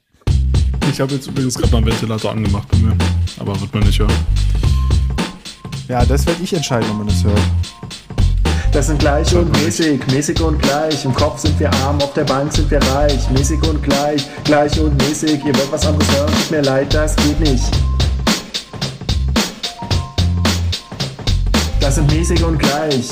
Ich 0.89 0.99
habe 0.99 1.13
jetzt 1.13 1.27
übrigens 1.27 1.55
gerade 1.55 1.71
mal 1.71 1.77
einen 1.77 1.87
Ventilator 1.87 2.31
angemacht 2.31 2.67
bei 2.69 2.77
mir. 2.77 2.95
Aber 3.39 3.59
wird 3.59 3.73
man 3.73 3.83
nicht 3.83 3.97
hören. 3.97 4.13
Ja, 5.87 6.05
das 6.05 6.25
werde 6.27 6.43
ich 6.43 6.53
entscheiden, 6.53 6.89
ob 6.91 6.97
man 6.97 7.07
das 7.07 7.23
hört. 7.23 7.41
Das 8.73 8.87
sind 8.87 8.97
gleich 8.97 9.35
und 9.35 9.51
mäßig, 9.61 10.05
mäßig 10.07 10.41
und 10.41 10.59
gleich. 10.59 11.05
Im 11.05 11.13
Kopf 11.13 11.37
sind 11.37 11.59
wir 11.59 11.71
arm, 11.71 12.01
auf 12.01 12.11
der 12.13 12.23
Bank 12.23 12.51
sind 12.51 12.71
wir 12.71 12.81
reich. 12.81 13.29
Mäßig 13.29 13.61
und 13.61 13.83
gleich, 13.83 14.27
gleich 14.45 14.79
und 14.79 14.97
mäßig. 14.97 15.45
Ihr 15.45 15.55
wollt 15.55 15.71
was 15.71 15.85
anderes 15.85 16.11
hören, 16.11 16.33
tut 16.33 16.51
mir 16.51 16.61
leid, 16.63 16.91
das 16.91 17.15
geht 17.17 17.39
nicht. 17.39 17.63
Das 21.79 21.95
sind 21.95 22.11
mäßig 22.11 22.43
und 22.43 22.57
gleich. 22.57 23.11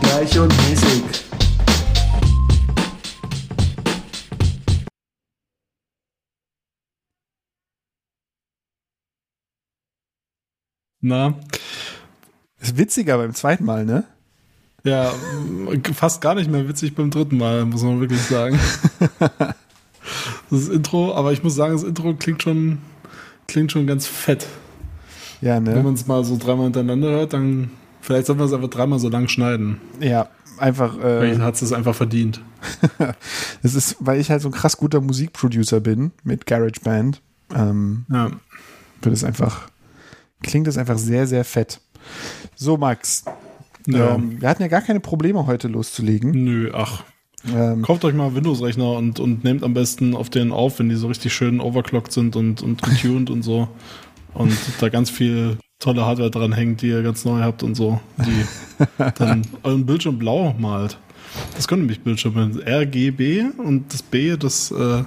Gleich 0.00 0.36
und 0.36 0.52
mäßig. 0.68 1.02
Na, 11.02 11.34
Ist 12.60 12.76
witziger 12.76 13.16
beim 13.16 13.32
zweiten 13.32 13.64
Mal, 13.64 13.84
ne? 13.84 14.04
Ja, 14.84 15.12
fast 15.94 16.20
gar 16.20 16.34
nicht 16.34 16.50
mehr 16.50 16.68
witzig 16.68 16.94
beim 16.94 17.10
dritten 17.10 17.38
Mal, 17.38 17.64
muss 17.64 17.82
man 17.82 18.00
wirklich 18.00 18.20
sagen. 18.22 18.58
Das 20.50 20.68
Intro, 20.68 21.14
aber 21.14 21.32
ich 21.32 21.44
muss 21.44 21.54
sagen, 21.54 21.74
das 21.74 21.84
Intro 21.84 22.14
klingt 22.14 22.42
schon, 22.42 22.78
klingt 23.46 23.70
schon 23.70 23.86
ganz 23.86 24.06
fett. 24.06 24.46
Ja, 25.40 25.56
Wenn 25.56 25.64
ne? 25.74 25.82
man 25.82 25.94
es 25.94 26.06
mal 26.06 26.24
so 26.24 26.36
dreimal 26.36 26.64
hintereinander 26.64 27.10
hört, 27.10 27.32
dann 27.32 27.70
vielleicht 28.00 28.26
sollten 28.26 28.40
wir 28.40 28.46
es 28.46 28.52
einfach 28.52 28.70
dreimal 28.70 28.98
so 28.98 29.08
lang 29.08 29.28
schneiden. 29.28 29.80
Ja, 30.00 30.28
einfach. 30.58 30.94
Vielleicht 30.98 31.38
Äh, 31.40 31.42
hat 31.42 31.60
es 31.62 31.72
einfach 31.72 31.94
verdient. 31.94 32.40
das 33.62 33.74
ist, 33.74 33.96
weil 34.00 34.18
ich 34.20 34.30
halt 34.30 34.42
so 34.42 34.48
ein 34.48 34.52
krass 34.52 34.76
guter 34.76 35.00
Musikproducer 35.00 35.80
bin 35.80 36.10
mit 36.24 36.46
GarageBand. 36.46 37.20
Ähm, 37.54 38.06
Ja. 38.10 38.30
wird 39.02 39.14
es 39.14 39.22
einfach, 39.22 39.68
klingt 40.42 40.66
es 40.66 40.76
einfach 40.78 40.98
sehr, 40.98 41.26
sehr 41.26 41.44
fett. 41.44 41.80
So, 42.56 42.76
Max. 42.76 43.24
Ja. 43.86 44.14
Ähm, 44.14 44.40
wir 44.40 44.48
hatten 44.48 44.62
ja 44.62 44.68
gar 44.68 44.82
keine 44.82 45.00
Probleme 45.00 45.46
heute 45.46 45.68
loszulegen. 45.68 46.30
Nö, 46.32 46.70
ach. 46.74 47.04
Ähm, 47.54 47.82
Kauft 47.82 48.04
euch 48.04 48.14
mal 48.14 48.34
Windows-Rechner 48.34 48.92
und, 48.92 49.18
und 49.18 49.44
nehmt 49.44 49.62
am 49.62 49.72
besten 49.72 50.14
auf 50.14 50.28
den 50.28 50.52
auf, 50.52 50.78
wenn 50.78 50.88
die 50.88 50.96
so 50.96 51.08
richtig 51.08 51.32
schön 51.32 51.60
overclocked 51.60 52.12
sind 52.12 52.36
und, 52.36 52.62
und 52.62 52.82
getuned 52.82 53.30
und 53.30 53.42
so. 53.42 53.68
Und 54.34 54.56
da 54.80 54.88
ganz 54.88 55.10
viel 55.10 55.56
tolle 55.78 56.04
Hardware 56.04 56.30
dran 56.30 56.52
hängt, 56.52 56.82
die 56.82 56.88
ihr 56.88 57.02
ganz 57.02 57.24
neu 57.24 57.40
habt 57.40 57.62
und 57.62 57.74
so, 57.74 58.00
die 58.18 58.44
dann 59.18 59.46
euren 59.62 59.86
Bildschirm 59.86 60.18
blau 60.18 60.54
malt. 60.58 60.98
Das 61.56 61.66
können 61.68 61.82
nämlich 61.82 62.02
Bildschirme. 62.02 62.50
RGB 62.66 63.44
und 63.56 63.92
das 63.92 64.02
B, 64.02 64.36
das 64.36 64.70
äh, 64.72 65.04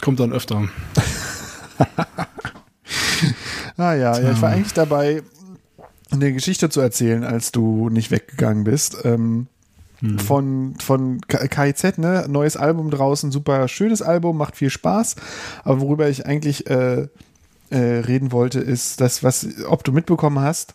kommt 0.00 0.20
dann 0.20 0.32
öfter. 0.32 0.68
Ah 3.76 3.94
ja, 3.94 4.16
ja, 4.16 4.30
ich 4.30 4.40
war 4.40 4.50
eigentlich 4.50 4.72
dabei, 4.72 5.22
eine 6.14 6.32
Geschichte 6.32 6.68
zu 6.70 6.80
erzählen, 6.80 7.24
als 7.24 7.52
du 7.52 7.88
nicht 7.90 8.10
weggegangen 8.10 8.64
bist. 8.64 8.96
Ähm, 9.04 9.46
Von, 10.18 10.74
von 10.80 11.20
K- 11.28 11.46
KIZ, 11.48 11.96
ne? 11.98 12.26
Neues 12.28 12.56
Album 12.58 12.90
draußen, 12.90 13.32
super 13.32 13.68
schönes 13.68 14.02
Album, 14.02 14.36
macht 14.36 14.56
viel 14.56 14.68
Spaß. 14.68 15.16
Aber 15.62 15.80
worüber 15.80 16.08
ich 16.10 16.26
eigentlich 16.26 16.68
äh, 16.68 17.08
äh, 17.70 17.76
reden 17.78 18.30
wollte, 18.30 18.60
ist 18.60 19.00
das, 19.00 19.22
was, 19.22 19.46
ob 19.66 19.82
du 19.84 19.92
mitbekommen 19.92 20.40
hast, 20.40 20.74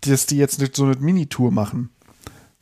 dass 0.00 0.26
die 0.26 0.38
jetzt 0.38 0.60
so 0.74 0.84
eine 0.86 0.96
Mini-Tour 0.96 1.52
machen. 1.52 1.90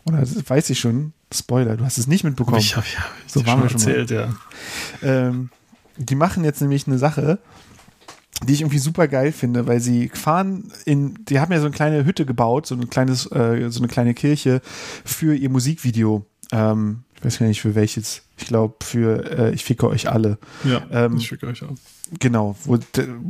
oder 0.04 0.18
das 0.18 0.34
weiß 0.50 0.68
ich 0.70 0.78
schon, 0.80 1.12
Spoiler, 1.32 1.76
du 1.78 1.84
hast 1.84 1.96
es 1.98 2.06
nicht 2.06 2.24
mitbekommen. 2.24 2.58
Ich 2.58 2.76
habe 2.76 2.86
ja, 2.94 3.04
So 3.26 3.46
waren 3.46 3.62
wir 3.62 3.70
schon 3.70 3.80
mal. 3.82 3.88
erzählt, 3.96 4.10
ja. 4.10 4.34
Ähm, 5.02 5.48
die 5.96 6.14
machen 6.14 6.44
jetzt 6.44 6.60
nämlich 6.60 6.86
eine 6.86 6.98
Sache, 6.98 7.38
die 8.44 8.52
ich 8.52 8.60
irgendwie 8.60 8.78
super 8.78 9.08
geil 9.08 9.32
finde, 9.32 9.66
weil 9.66 9.80
sie 9.80 10.08
fahren 10.10 10.70
in, 10.84 11.24
die 11.24 11.40
haben 11.40 11.52
ja 11.52 11.58
so 11.58 11.66
eine 11.66 11.74
kleine 11.74 12.04
Hütte 12.04 12.26
gebaut, 12.26 12.66
so 12.66 12.74
ein 12.74 12.90
kleines, 12.90 13.30
äh, 13.32 13.70
so 13.70 13.80
eine 13.80 13.88
kleine 13.88 14.14
Kirche 14.14 14.60
für 15.04 15.34
ihr 15.34 15.48
Musikvideo. 15.50 16.26
Ähm, 16.52 17.04
ich 17.16 17.24
weiß 17.24 17.38
gar 17.38 17.46
nicht 17.46 17.62
für 17.62 17.74
welches. 17.74 18.22
Ich 18.36 18.46
glaube 18.46 18.76
für 18.82 19.38
äh, 19.38 19.54
Ich 19.54 19.64
ficke 19.64 19.88
euch 19.88 20.10
alle. 20.10 20.38
Ja, 20.64 20.82
Ähm, 20.90 21.16
ich 21.16 21.26
schicke 21.26 21.46
euch 21.46 21.62
auch. 21.62 21.74
Genau, 22.20 22.56
wo, 22.64 22.78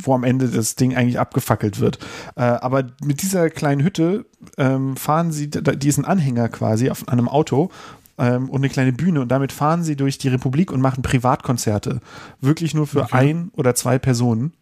wo 0.03 0.15
am 0.15 0.25
Ende 0.25 0.49
das 0.49 0.75
Ding 0.75 0.95
eigentlich 0.97 1.19
abgefackelt 1.19 1.81
wird. 1.81 1.99
Äh, 2.35 2.43
aber 2.43 2.89
mit 3.03 3.23
dieser 3.23 3.49
kleinen 3.49 3.83
Hütte 3.83 4.27
ähm, 4.59 4.97
fahren 4.97 5.33
sie 5.33 5.49
diesen 5.49 6.05
Anhänger 6.05 6.49
quasi 6.49 6.91
auf 6.91 7.09
einem 7.09 7.29
Auto 7.29 7.71
ähm, 8.19 8.51
und 8.51 8.61
eine 8.61 8.69
kleine 8.69 8.93
Bühne 8.93 9.21
und 9.21 9.29
damit 9.29 9.53
fahren 9.53 9.83
sie 9.83 9.97
durch 9.97 10.19
die 10.19 10.29
Republik 10.29 10.73
und 10.73 10.81
machen 10.81 11.03
Privatkonzerte. 11.03 12.01
Wirklich 12.41 12.75
nur 12.75 12.87
für 12.87 13.13
ein 13.13 13.51
oder 13.55 13.75
zwei 13.75 13.99
Personen, 13.99 14.53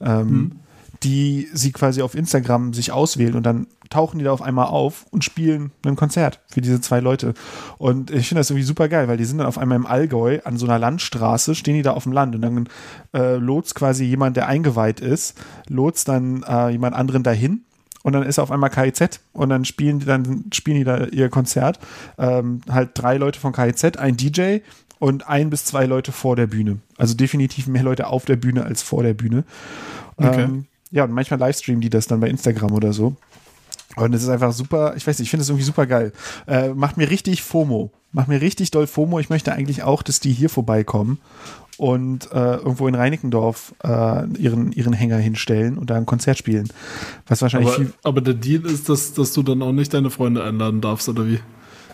ähm, 0.00 0.52
die 1.02 1.48
sie 1.52 1.72
quasi 1.72 2.02
auf 2.02 2.14
Instagram 2.14 2.72
sich 2.72 2.90
auswählen 2.90 3.34
und 3.34 3.44
dann 3.44 3.66
tauchen 3.90 4.18
die 4.18 4.24
da 4.24 4.32
auf 4.32 4.42
einmal 4.42 4.66
auf 4.66 5.06
und 5.10 5.22
spielen 5.22 5.70
ein 5.84 5.96
Konzert 5.96 6.40
für 6.48 6.60
diese 6.60 6.80
zwei 6.80 7.00
Leute. 7.00 7.34
Und 7.78 8.10
ich 8.10 8.28
finde 8.28 8.40
das 8.40 8.50
irgendwie 8.50 8.64
super 8.64 8.88
geil, 8.88 9.06
weil 9.06 9.18
die 9.18 9.24
sind 9.24 9.38
dann 9.38 9.46
auf 9.46 9.58
einmal 9.58 9.76
im 9.76 9.86
Allgäu 9.86 10.40
an 10.44 10.56
so 10.56 10.66
einer 10.66 10.78
Landstraße, 10.78 11.54
stehen 11.54 11.74
die 11.74 11.82
da 11.82 11.92
auf 11.92 12.04
dem 12.04 12.12
Land 12.12 12.34
und 12.34 12.42
dann 12.42 12.68
äh, 13.12 13.36
lotst 13.36 13.74
quasi 13.74 14.04
jemand, 14.04 14.36
der 14.36 14.48
eingeweiht 14.48 15.00
ist, 15.00 15.38
lotst 15.68 16.08
dann 16.08 16.42
äh, 16.42 16.70
jemand 16.70 16.96
anderen 16.96 17.22
dahin 17.22 17.64
und 18.02 18.12
dann 18.12 18.22
ist 18.22 18.38
auf 18.38 18.50
einmal 18.50 18.70
KIZ 18.70 19.20
und 19.32 19.48
dann 19.48 19.64
spielen 19.64 19.98
die 19.98 20.06
dann 20.06 20.44
spielen 20.52 20.78
die 20.78 20.84
da 20.84 21.06
ihr 21.06 21.30
Konzert. 21.30 21.78
Ähm, 22.18 22.60
halt 22.70 22.90
drei 22.94 23.16
Leute 23.16 23.40
von 23.40 23.52
KIZ, 23.52 23.96
ein 23.96 24.16
DJ 24.16 24.58
und 25.04 25.28
ein 25.28 25.50
bis 25.50 25.66
zwei 25.66 25.84
Leute 25.84 26.12
vor 26.12 26.34
der 26.34 26.46
Bühne. 26.46 26.78
Also 26.96 27.12
definitiv 27.12 27.66
mehr 27.66 27.82
Leute 27.82 28.06
auf 28.06 28.24
der 28.24 28.36
Bühne 28.36 28.64
als 28.64 28.80
vor 28.80 29.02
der 29.02 29.12
Bühne. 29.12 29.44
Okay. 30.16 30.44
Ähm, 30.44 30.64
ja, 30.92 31.04
und 31.04 31.12
manchmal 31.12 31.38
livestreamen 31.40 31.82
die 31.82 31.90
das 31.90 32.06
dann 32.06 32.20
bei 32.20 32.28
Instagram 32.30 32.72
oder 32.72 32.94
so. 32.94 33.14
Und 33.96 34.14
es 34.14 34.22
ist 34.22 34.30
einfach 34.30 34.54
super, 34.54 34.94
ich 34.96 35.06
weiß 35.06 35.18
nicht, 35.18 35.26
ich 35.26 35.30
finde 35.30 35.42
es 35.42 35.50
irgendwie 35.50 35.66
super 35.66 35.86
geil. 35.86 36.14
Äh, 36.46 36.70
macht 36.70 36.96
mir 36.96 37.10
richtig 37.10 37.42
FOMO. 37.42 37.90
Macht 38.12 38.28
mir 38.28 38.40
richtig 38.40 38.70
doll 38.70 38.86
FOMO. 38.86 39.20
Ich 39.20 39.28
möchte 39.28 39.52
eigentlich 39.52 39.82
auch, 39.82 40.02
dass 40.02 40.20
die 40.20 40.32
hier 40.32 40.48
vorbeikommen 40.48 41.18
und 41.76 42.32
äh, 42.32 42.54
irgendwo 42.54 42.88
in 42.88 42.94
Reinickendorf 42.94 43.74
äh, 43.84 44.26
ihren, 44.38 44.72
ihren 44.72 44.94
Hänger 44.94 45.18
hinstellen 45.18 45.76
und 45.76 45.90
da 45.90 45.96
ein 45.96 46.06
Konzert 46.06 46.38
spielen. 46.38 46.68
Was 47.26 47.42
wahrscheinlich 47.42 47.74
Aber, 47.74 47.76
viel. 47.76 47.92
aber 48.04 48.20
der 48.22 48.34
Deal 48.34 48.64
ist, 48.64 48.88
dass, 48.88 49.12
dass 49.12 49.34
du 49.34 49.42
dann 49.42 49.60
auch 49.60 49.72
nicht 49.72 49.92
deine 49.92 50.08
Freunde 50.08 50.42
einladen 50.42 50.80
darfst, 50.80 51.10
oder 51.10 51.26
wie? 51.26 51.40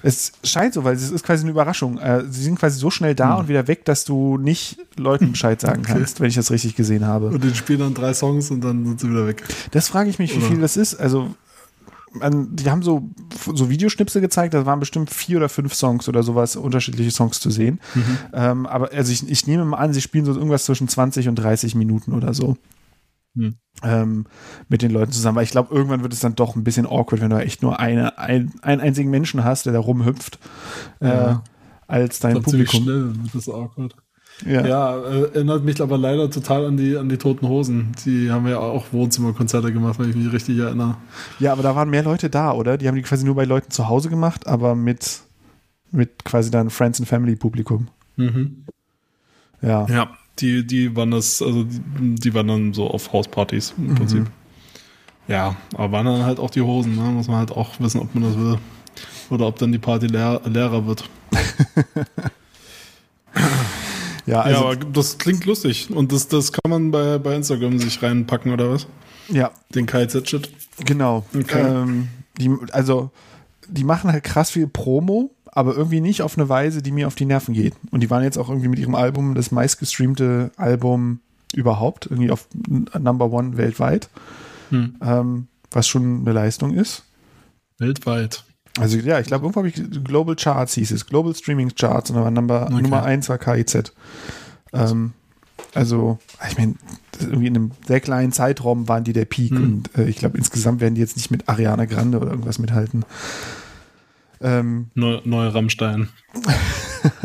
Es 0.02 0.32
scheint 0.44 0.74
so, 0.74 0.84
weil 0.84 0.94
es 0.94 1.10
ist 1.10 1.24
quasi 1.24 1.42
eine 1.42 1.50
Überraschung. 1.50 1.98
Äh, 1.98 2.24
sie 2.30 2.42
sind 2.42 2.58
quasi 2.58 2.78
so 2.78 2.90
schnell 2.90 3.14
da 3.14 3.34
und 3.34 3.48
wieder 3.48 3.68
weg, 3.68 3.84
dass 3.84 4.04
du 4.04 4.38
nicht 4.38 4.78
Leuten 4.96 5.32
Bescheid 5.32 5.60
sagen 5.60 5.82
Okay. 5.82 5.92
kannst, 5.94 6.20
wenn 6.20 6.28
ich 6.28 6.34
das 6.36 6.50
richtig 6.50 6.74
gesehen 6.76 7.06
habe. 7.06 7.26
Und 7.28 7.44
die 7.44 7.54
spielen 7.54 7.80
dann 7.80 7.94
drei 7.94 8.14
Songs 8.14 8.50
und 8.50 8.62
dann 8.62 8.84
sind 8.86 9.00
sie 9.00 9.10
wieder 9.10 9.26
weg. 9.26 9.42
Das 9.72 9.88
frage 9.88 10.08
ich 10.10 10.18
mich, 10.18 10.32
wie 10.34 10.38
Oder? 10.38 10.46
viel 10.48 10.60
das 10.60 10.76
ist. 10.76 10.94
Also, 10.94 11.34
die 12.22 12.68
haben 12.68 12.82
so, 12.82 13.08
so 13.54 13.70
Videoschnipsel 13.70 14.20
gezeigt, 14.20 14.52
da 14.52 14.66
waren 14.66 14.80
bestimmt 14.80 15.10
vier 15.10 15.36
oder 15.36 15.48
fünf 15.48 15.74
Songs 15.74 16.08
oder 16.08 16.24
sowas, 16.24 16.56
unterschiedliche 16.56 17.12
Songs 17.12 17.38
zu 17.38 17.50
sehen. 17.50 17.78
Ähm, 18.32 18.66
aber 18.66 18.90
also 18.92 19.12
ich, 19.12 19.28
ich 19.30 19.46
nehme 19.46 19.64
mal 19.64 19.76
an, 19.76 19.92
sie 19.92 20.00
spielen 20.00 20.24
so 20.24 20.34
irgendwas 20.34 20.64
zwischen 20.64 20.88
20 20.88 21.28
und 21.28 21.36
30 21.36 21.76
Minuten 21.76 22.12
oder 22.12 22.34
so. 22.34 22.56
Hm. 23.36 23.54
Ähm, 23.82 24.26
mit 24.68 24.82
den 24.82 24.90
Leuten 24.90 25.12
zusammen, 25.12 25.36
weil 25.36 25.44
ich 25.44 25.50
glaube, 25.52 25.74
irgendwann 25.74 26.02
wird 26.02 26.12
es 26.12 26.20
dann 26.20 26.34
doch 26.34 26.56
ein 26.56 26.64
bisschen 26.64 26.86
awkward, 26.86 27.20
wenn 27.22 27.30
du 27.30 27.36
echt 27.38 27.62
nur 27.62 27.78
eine, 27.80 28.18
ein, 28.18 28.52
einen 28.62 28.80
einzigen 28.80 29.10
Menschen 29.10 29.44
hast, 29.44 29.66
der 29.66 29.72
da 29.72 29.78
rumhüpft, 29.78 30.38
äh, 31.00 31.06
Ja. 31.08 31.44
als 31.86 32.18
dein 32.20 32.42
Publikum. 32.42 32.82
schnell 32.82 33.14
wird 33.22 33.34
das 33.34 33.48
awkward. 33.48 33.94
Ja. 34.46 34.66
Ja, 34.66 34.96
äh, 34.98 35.22
erinnert 35.34 35.64
mich 35.64 35.80
aber 35.82 35.98
leider 35.98 36.30
total 36.30 36.64
an 36.66 36.76
die, 36.76 36.96
an 36.96 37.08
die 37.08 37.18
Toten 37.18 37.46
Hosen. 37.46 37.92
Die 38.06 38.30
haben 38.30 38.46
ja 38.48 38.58
auch 38.58 38.86
Wohnzimmerkonzerte 38.92 39.72
gemacht, 39.72 39.98
wenn 39.98 40.08
ich 40.10 40.16
mich 40.16 40.32
richtig 40.32 40.58
erinnere. 40.58 40.96
ja, 41.38 41.52
aber 41.52 41.62
da 41.62 41.76
waren 41.76 41.90
mehr 41.90 42.02
Leute 42.02 42.30
da, 42.30 42.52
oder? 42.52 42.78
Die 42.78 42.88
haben 42.88 42.94
die 42.96 43.02
quasi 43.02 43.24
nur 43.26 43.34
bei 43.34 43.44
Leuten 43.44 43.70
zu 43.70 43.88
Hause 43.88 44.08
gemacht, 44.08 44.46
aber 44.46 44.74
mit, 44.74 45.20
mit 45.90 46.24
quasi 46.24 46.50
dann 46.50 46.70
Friends 46.70 47.00
and 47.00 47.08
Family 47.08 47.36
Publikum. 47.36 47.88
Mhm. 48.16 48.64
Ja. 49.62 49.86
Ja, 49.88 50.10
die, 50.38 50.66
die 50.66 50.94
waren 50.96 51.10
das, 51.10 51.42
also 51.42 51.64
die, 51.64 52.14
die 52.14 52.34
waren 52.34 52.48
dann 52.48 52.72
so 52.72 52.88
auf 52.88 53.12
Hauspartys 53.12 53.74
im 53.76 53.94
Prinzip. 53.94 54.26
Ja, 55.28 55.56
aber 55.74 55.92
waren 55.92 56.06
dann 56.06 56.24
halt 56.24 56.38
auch 56.38 56.50
die 56.50 56.62
Hosen, 56.62 56.96
ne? 56.96 57.02
Muss 57.10 57.28
man 57.28 57.36
halt 57.36 57.52
auch 57.52 57.78
wissen, 57.78 58.00
ob 58.00 58.14
man 58.14 58.24
das 58.24 58.36
will. 58.36 58.58
Oder 59.28 59.46
ob 59.46 59.58
dann 59.58 59.70
die 59.70 59.78
Party 59.78 60.06
leer, 60.06 60.40
leerer 60.44 60.86
wird. 60.86 61.08
Ja, 64.26 64.36
ja, 64.36 64.42
also, 64.42 64.64
aber 64.66 64.76
das 64.76 65.18
klingt 65.18 65.44
lustig. 65.44 65.90
Und 65.90 66.12
das, 66.12 66.28
das 66.28 66.52
kann 66.52 66.70
man 66.70 66.90
bei, 66.90 67.18
bei 67.18 67.34
Instagram 67.34 67.78
sich 67.78 68.00
reinpacken, 68.02 68.52
oder 68.52 68.70
was? 68.70 68.86
ja, 69.28 69.50
Den 69.74 69.86
KZ-Shit. 69.86 70.48
genau. 70.84 71.24
Okay. 71.34 71.60
Ähm, 71.60 72.08
die, 72.38 72.50
also, 72.70 73.10
die 73.66 73.82
machen 73.82 74.12
halt 74.12 74.22
krass 74.22 74.50
viel 74.50 74.68
Promo, 74.68 75.30
aber 75.52 75.74
irgendwie 75.76 76.00
nicht 76.00 76.22
auf 76.22 76.36
eine 76.38 76.48
Weise, 76.48 76.82
die 76.82 76.92
mir 76.92 77.06
auf 77.06 77.14
die 77.14 77.24
Nerven 77.26 77.54
geht. 77.54 77.74
Und 77.90 78.00
die 78.00 78.10
waren 78.10 78.22
jetzt 78.22 78.38
auch 78.38 78.48
irgendwie 78.48 78.68
mit 78.68 78.78
ihrem 78.78 78.94
Album 78.94 79.34
das 79.34 79.50
meistgestreamte 79.50 80.50
Album 80.56 81.20
überhaupt, 81.54 82.06
irgendwie 82.06 82.30
auf 82.30 82.46
Number 82.98 83.30
One 83.32 83.56
weltweit, 83.56 84.08
Hm. 84.70 84.94
ähm, 85.02 85.46
was 85.72 85.88
schon 85.88 86.20
eine 86.20 86.32
Leistung 86.32 86.72
ist. 86.74 87.04
Weltweit. 87.78 88.44
Also 88.78 88.98
ja, 88.98 89.18
ich 89.18 89.26
glaube, 89.26 89.44
irgendwo 89.46 89.58
habe 89.60 89.68
ich 89.68 90.04
Global 90.04 90.36
Charts 90.36 90.74
hieß 90.74 90.92
es, 90.92 91.06
Global 91.06 91.34
Streaming 91.34 91.74
Charts 91.74 92.10
und 92.10 92.16
da 92.16 92.22
war 92.22 92.30
Number, 92.30 92.66
Okay. 92.70 92.82
Nummer 92.82 93.02
1 93.02 93.28
war 93.28 93.38
KIZ. 93.38 93.92
Ähm, 94.72 95.12
also, 95.74 96.18
ich 96.48 96.56
meine, 96.56 96.74
irgendwie 97.20 97.48
in 97.48 97.56
einem 97.56 97.70
sehr 97.86 98.00
kleinen 98.00 98.30
Zeitraum 98.32 98.86
waren 98.88 99.02
die 99.04 99.12
der 99.12 99.24
Peak 99.24 99.50
Hm. 99.50 99.62
und 99.64 99.98
äh, 99.98 100.04
ich 100.08 100.16
glaube, 100.18 100.38
insgesamt 100.38 100.80
werden 100.80 100.94
die 100.94 101.00
jetzt 101.00 101.16
nicht 101.16 101.32
mit 101.32 101.48
Ariana 101.48 101.86
Grande 101.86 102.18
oder 102.20 102.30
irgendwas 102.30 102.60
mithalten. 102.60 103.04
Ähm, 104.40 104.90
Neu, 104.94 105.20
neue 105.24 105.54
Rammstein. 105.54 106.08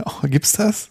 oh, 0.06 0.12
gibt's 0.24 0.54
das? 0.54 0.90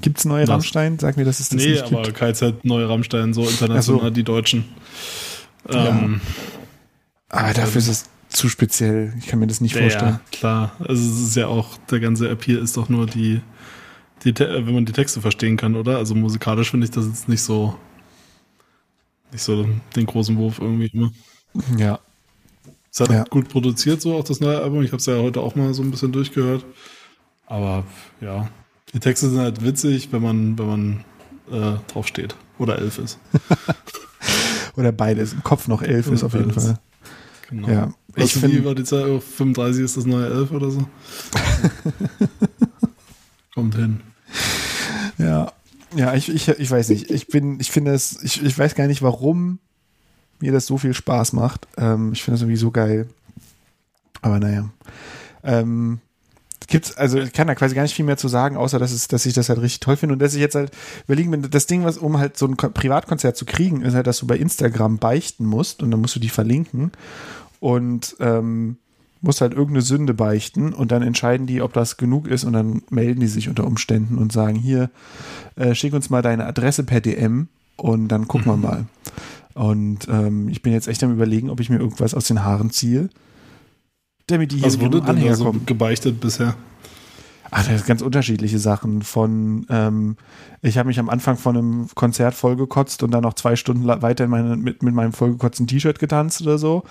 Gibt's 0.00 0.24
neue 0.24 0.42
Was? 0.42 0.50
Rammstein? 0.50 0.98
Sag 0.98 1.16
mir, 1.16 1.24
dass 1.24 1.40
es 1.40 1.48
das 1.48 1.58
nee, 1.58 1.72
nicht 1.72 1.84
aber 1.84 2.02
gibt. 2.02 2.16
KZ, 2.16 2.64
neue 2.64 2.88
Rammstein, 2.88 3.34
so 3.34 3.46
international, 3.48 4.04
so. 4.04 4.10
die 4.10 4.24
Deutschen. 4.24 4.64
Ähm, 5.68 6.20
Aber 7.28 7.52
dafür 7.52 7.80
ist 7.80 7.88
es 7.88 8.04
zu 8.28 8.48
speziell. 8.48 9.12
Ich 9.18 9.26
kann 9.26 9.38
mir 9.40 9.46
das 9.46 9.60
nicht 9.60 9.74
ja, 9.74 9.82
vorstellen. 9.82 10.12
ja, 10.12 10.20
klar. 10.30 10.72
Also 10.78 11.02
es 11.02 11.20
ist 11.20 11.36
ja 11.36 11.48
auch, 11.48 11.76
der 11.90 12.00
ganze 12.00 12.28
Appeal 12.28 12.58
ist 12.58 12.76
doch 12.76 12.88
nur 12.88 13.06
die, 13.06 13.40
die 14.24 14.38
wenn 14.38 14.72
man 14.72 14.86
die 14.86 14.92
Texte 14.92 15.20
verstehen 15.20 15.56
kann, 15.56 15.76
oder? 15.76 15.98
Also 15.98 16.14
musikalisch 16.14 16.70
finde 16.70 16.86
ich 16.86 16.92
das 16.92 17.06
jetzt 17.06 17.28
nicht 17.28 17.42
so, 17.42 17.76
nicht 19.32 19.42
so 19.42 19.68
den 19.96 20.06
großen 20.06 20.36
Wurf 20.36 20.60
irgendwie 20.60 20.90
immer. 20.92 21.10
Ja. 21.76 21.98
Es 22.92 23.00
hat 23.00 23.10
Ja. 23.10 23.24
gut 23.24 23.48
produziert, 23.48 24.00
so 24.02 24.16
auch 24.16 24.24
das 24.24 24.40
neue 24.40 24.60
Album. 24.60 24.82
Ich 24.82 24.88
habe 24.90 24.96
es 24.98 25.06
ja 25.06 25.16
heute 25.18 25.40
auch 25.40 25.54
mal 25.54 25.72
so 25.74 25.82
ein 25.82 25.90
bisschen 25.90 26.12
durchgehört. 26.12 26.64
Aber 27.46 27.84
ja, 28.20 28.48
die 28.92 29.00
Texte 29.00 29.28
sind 29.30 29.38
halt 29.38 29.62
witzig, 29.64 30.08
wenn 30.12 30.22
man, 30.22 30.58
wenn 30.58 30.66
man 30.66 31.04
äh, 31.50 31.78
drauf 31.92 32.06
steht 32.06 32.34
oder 32.58 32.78
elf 32.78 32.98
ist. 32.98 33.18
Oder 34.76 34.92
beides. 34.92 35.32
Im 35.32 35.42
Kopf 35.42 35.66
noch 35.66 35.82
elf 35.82 36.06
Oder 36.06 36.14
ist 36.14 36.22
auf 36.24 36.32
jeden 36.32 36.46
beides. 36.48 36.64
Fall. 36.66 36.78
Genau. 37.50 37.68
Ja. 37.68 37.92
Was 38.14 38.24
Ich 38.24 38.36
ich 38.36 38.42
wie 38.42 38.48
find- 38.52 38.64
war 38.64 38.74
die 38.76 38.84
Zeit? 38.84 39.04
Oh, 39.06 39.18
35 39.18 39.84
ist 39.84 39.96
das 39.96 40.06
neue 40.06 40.26
11 40.26 40.52
oder 40.52 40.70
so? 40.70 40.86
Kommt 43.54 43.74
hin. 43.74 44.00
Ja, 45.18 45.52
ja, 45.96 46.14
ich, 46.14 46.28
ich, 46.28 46.48
ich 46.48 46.70
weiß 46.70 46.88
nicht. 46.90 47.10
Ich 47.10 47.26
bin, 47.26 47.58
ich 47.60 47.70
finde 47.70 47.92
es, 47.92 48.22
ich, 48.22 48.42
ich 48.44 48.56
weiß 48.56 48.74
gar 48.76 48.86
nicht, 48.86 49.02
warum 49.02 49.58
mir 50.40 50.52
das 50.52 50.66
so 50.66 50.78
viel 50.78 50.94
Spaß 50.94 51.32
macht. 51.32 51.66
Ähm, 51.76 52.12
ich 52.12 52.22
finde 52.22 52.36
es 52.36 52.42
irgendwie 52.42 52.56
so 52.56 52.70
geil. 52.70 53.08
Aber 54.22 54.38
naja. 54.38 54.68
Ähm, 55.42 56.00
gibt's, 56.70 56.96
also 56.96 57.18
ich 57.18 57.32
kann 57.32 57.46
da 57.48 57.54
quasi 57.54 57.74
gar 57.74 57.82
nicht 57.82 57.94
viel 57.94 58.04
mehr 58.04 58.16
zu 58.16 58.28
sagen, 58.28 58.56
außer 58.56 58.78
dass 58.78 58.92
es, 58.92 59.08
dass 59.08 59.26
ich 59.26 59.34
das 59.34 59.48
halt 59.48 59.60
richtig 59.60 59.80
toll 59.80 59.96
finde 59.96 60.14
und 60.14 60.18
dass 60.20 60.34
ich 60.34 60.40
jetzt 60.40 60.54
halt 60.54 60.70
überlegen 61.06 61.30
bin, 61.30 61.42
das 61.50 61.66
Ding, 61.66 61.84
was 61.84 61.98
um 61.98 62.18
halt 62.18 62.36
so 62.38 62.46
ein 62.46 62.56
Ko- 62.56 62.70
Privatkonzert 62.70 63.36
zu 63.36 63.44
kriegen, 63.44 63.82
ist 63.82 63.94
halt, 63.94 64.06
dass 64.06 64.18
du 64.18 64.26
bei 64.26 64.36
Instagram 64.36 64.98
beichten 64.98 65.44
musst 65.44 65.82
und 65.82 65.90
dann 65.90 66.00
musst 66.00 66.16
du 66.16 66.20
die 66.20 66.28
verlinken 66.28 66.92
und 67.58 68.16
ähm, 68.20 68.76
musst 69.20 69.40
halt 69.40 69.52
irgendeine 69.52 69.82
Sünde 69.82 70.14
beichten 70.14 70.72
und 70.72 70.92
dann 70.92 71.02
entscheiden 71.02 71.46
die, 71.46 71.60
ob 71.60 71.72
das 71.72 71.96
genug 71.96 72.26
ist 72.26 72.44
und 72.44 72.52
dann 72.54 72.82
melden 72.88 73.20
die 73.20 73.26
sich 73.26 73.48
unter 73.48 73.66
Umständen 73.66 74.16
und 74.16 74.32
sagen, 74.32 74.56
hier, 74.56 74.90
äh, 75.56 75.74
schick 75.74 75.92
uns 75.92 76.08
mal 76.08 76.22
deine 76.22 76.46
Adresse 76.46 76.84
per 76.84 77.00
DM 77.00 77.48
und 77.76 78.08
dann 78.08 78.28
gucken 78.28 78.46
wir 78.46 78.56
mal. 78.56 78.86
Und 79.60 80.08
ähm, 80.08 80.48
ich 80.48 80.62
bin 80.62 80.72
jetzt 80.72 80.88
echt 80.88 81.04
am 81.04 81.12
überlegen, 81.12 81.50
ob 81.50 81.60
ich 81.60 81.68
mir 81.68 81.76
irgendwas 81.76 82.14
aus 82.14 82.26
den 82.26 82.44
Haaren 82.44 82.70
ziehe, 82.70 83.10
damit 84.26 84.52
die 84.52 84.56
hier 84.56 84.64
Was 84.64 84.80
wurde 84.80 85.02
denn 85.02 85.22
da 85.22 85.34
so 85.34 85.44
kommen. 85.44 85.66
gebeichtet 85.66 86.18
bisher? 86.18 86.54
Ach, 87.50 87.58
das 87.58 87.66
sind 87.66 87.86
ganz 87.86 88.00
unterschiedliche 88.00 88.58
Sachen. 88.58 89.02
Von, 89.02 89.66
ähm, 89.68 90.16
ich 90.62 90.78
habe 90.78 90.86
mich 90.86 90.98
am 90.98 91.10
Anfang 91.10 91.36
von 91.36 91.58
einem 91.58 91.88
Konzert 91.94 92.32
vollgekotzt 92.34 93.02
und 93.02 93.10
dann 93.10 93.20
noch 93.22 93.34
zwei 93.34 93.54
Stunden 93.54 93.86
weiter 93.86 94.24
in 94.24 94.30
meine, 94.30 94.56
mit, 94.56 94.82
mit 94.82 94.94
meinem 94.94 95.12
vollgekotzten 95.12 95.66
T-Shirt 95.66 95.98
getanzt 95.98 96.40
oder 96.40 96.56
so. 96.56 96.84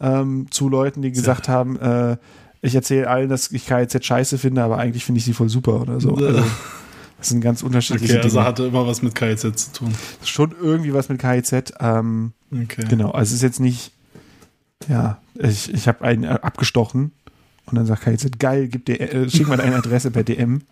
Ähm, 0.00 0.46
zu 0.50 0.70
Leuten, 0.70 1.02
die 1.02 1.12
gesagt 1.12 1.50
haben, 1.50 1.78
äh, 1.78 2.16
ich 2.62 2.74
erzähle 2.74 3.10
allen, 3.10 3.28
dass 3.28 3.52
ich 3.52 3.66
KIZ 3.66 4.02
scheiße 4.02 4.38
finde, 4.38 4.62
aber 4.62 4.78
eigentlich 4.78 5.04
finde 5.04 5.18
ich 5.18 5.26
sie 5.26 5.34
voll 5.34 5.50
super 5.50 5.82
oder 5.82 6.00
so. 6.00 6.16
Also, 6.26 6.42
das 7.18 7.28
sind 7.28 7.40
ganz 7.40 7.62
unterschiedliche 7.62 8.14
Okay, 8.14 8.22
also 8.22 8.36
Dinge. 8.36 8.44
hatte 8.48 8.64
immer 8.66 8.86
was 8.86 9.02
mit 9.02 9.14
KIZ 9.14 9.40
zu 9.56 9.72
tun. 9.72 9.94
Schon 10.24 10.54
irgendwie 10.60 10.92
was 10.94 11.08
mit 11.08 11.20
KIZ. 11.20 11.72
Ähm, 11.80 12.32
Okay. 12.52 12.84
Genau, 12.88 13.10
also 13.10 13.30
es 13.30 13.32
ist 13.34 13.42
jetzt 13.42 13.58
nicht, 13.60 13.90
ja, 14.88 15.20
ich, 15.34 15.72
ich 15.74 15.88
habe 15.88 16.04
einen 16.04 16.22
äh, 16.22 16.28
abgestochen 16.28 17.10
und 17.66 17.74
dann 17.74 17.86
sagt 17.86 18.04
KIZ, 18.04 18.38
geil, 18.38 18.68
gib 18.68 18.84
dir, 18.86 19.00
äh, 19.00 19.28
schick 19.28 19.48
mal 19.48 19.56
deine 19.56 19.74
Adresse 19.76 20.12
per 20.12 20.22
DM. 20.22 20.62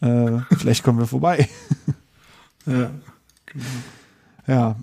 Äh, 0.00 0.38
vielleicht 0.58 0.82
kommen 0.82 0.98
wir 0.98 1.06
vorbei. 1.06 1.48
Ja. 2.66 2.90
Ja, 4.46 4.76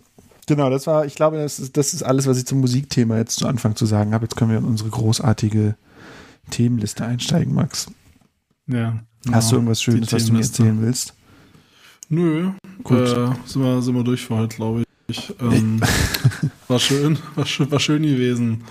genau, 0.48 0.70
das 0.70 0.88
war, 0.88 1.06
ich 1.06 1.16
glaube, 1.16 1.38
das 1.38 1.60
ist, 1.60 1.78
das 1.78 1.94
ist 1.94 2.04
alles, 2.04 2.26
was 2.28 2.38
ich 2.38 2.46
zum 2.48 2.60
Musikthema 2.62 3.18
jetzt 3.18 3.38
zu 3.38 3.48
Anfang 3.48 3.76
zu 3.76 3.86
sagen 3.86 4.14
habe. 4.14 4.26
Jetzt 4.26 4.36
können 4.36 4.52
wir 4.52 4.58
in 4.58 4.66
unsere 4.66 4.90
großartige 4.90 5.76
Themenliste 6.50 7.06
einsteigen, 7.06 7.54
Max. 7.54 7.88
ja. 8.68 9.00
Hast 9.30 9.52
du 9.52 9.56
irgendwas 9.56 9.82
Schönes, 9.82 10.12
was 10.12 10.26
du 10.26 10.34
mir 10.34 10.40
erzählen 10.40 10.82
willst? 10.82 11.14
Nö, 12.10 12.52
Gut. 12.84 12.98
Äh, 12.98 13.30
sind, 13.46 13.64
wir, 13.64 13.82
sind 13.82 13.96
wir 13.96 14.04
durch 14.04 14.22
für 14.22 14.36
heute, 14.36 14.56
glaube 14.56 14.84
ich. 15.08 15.34
Ähm, 15.42 15.82
war 16.68 16.80
schön, 16.80 17.18
war 17.36 17.46
schön, 17.46 17.70
war 17.72 17.80
schön 17.80 18.04
gewesen. 18.04 18.64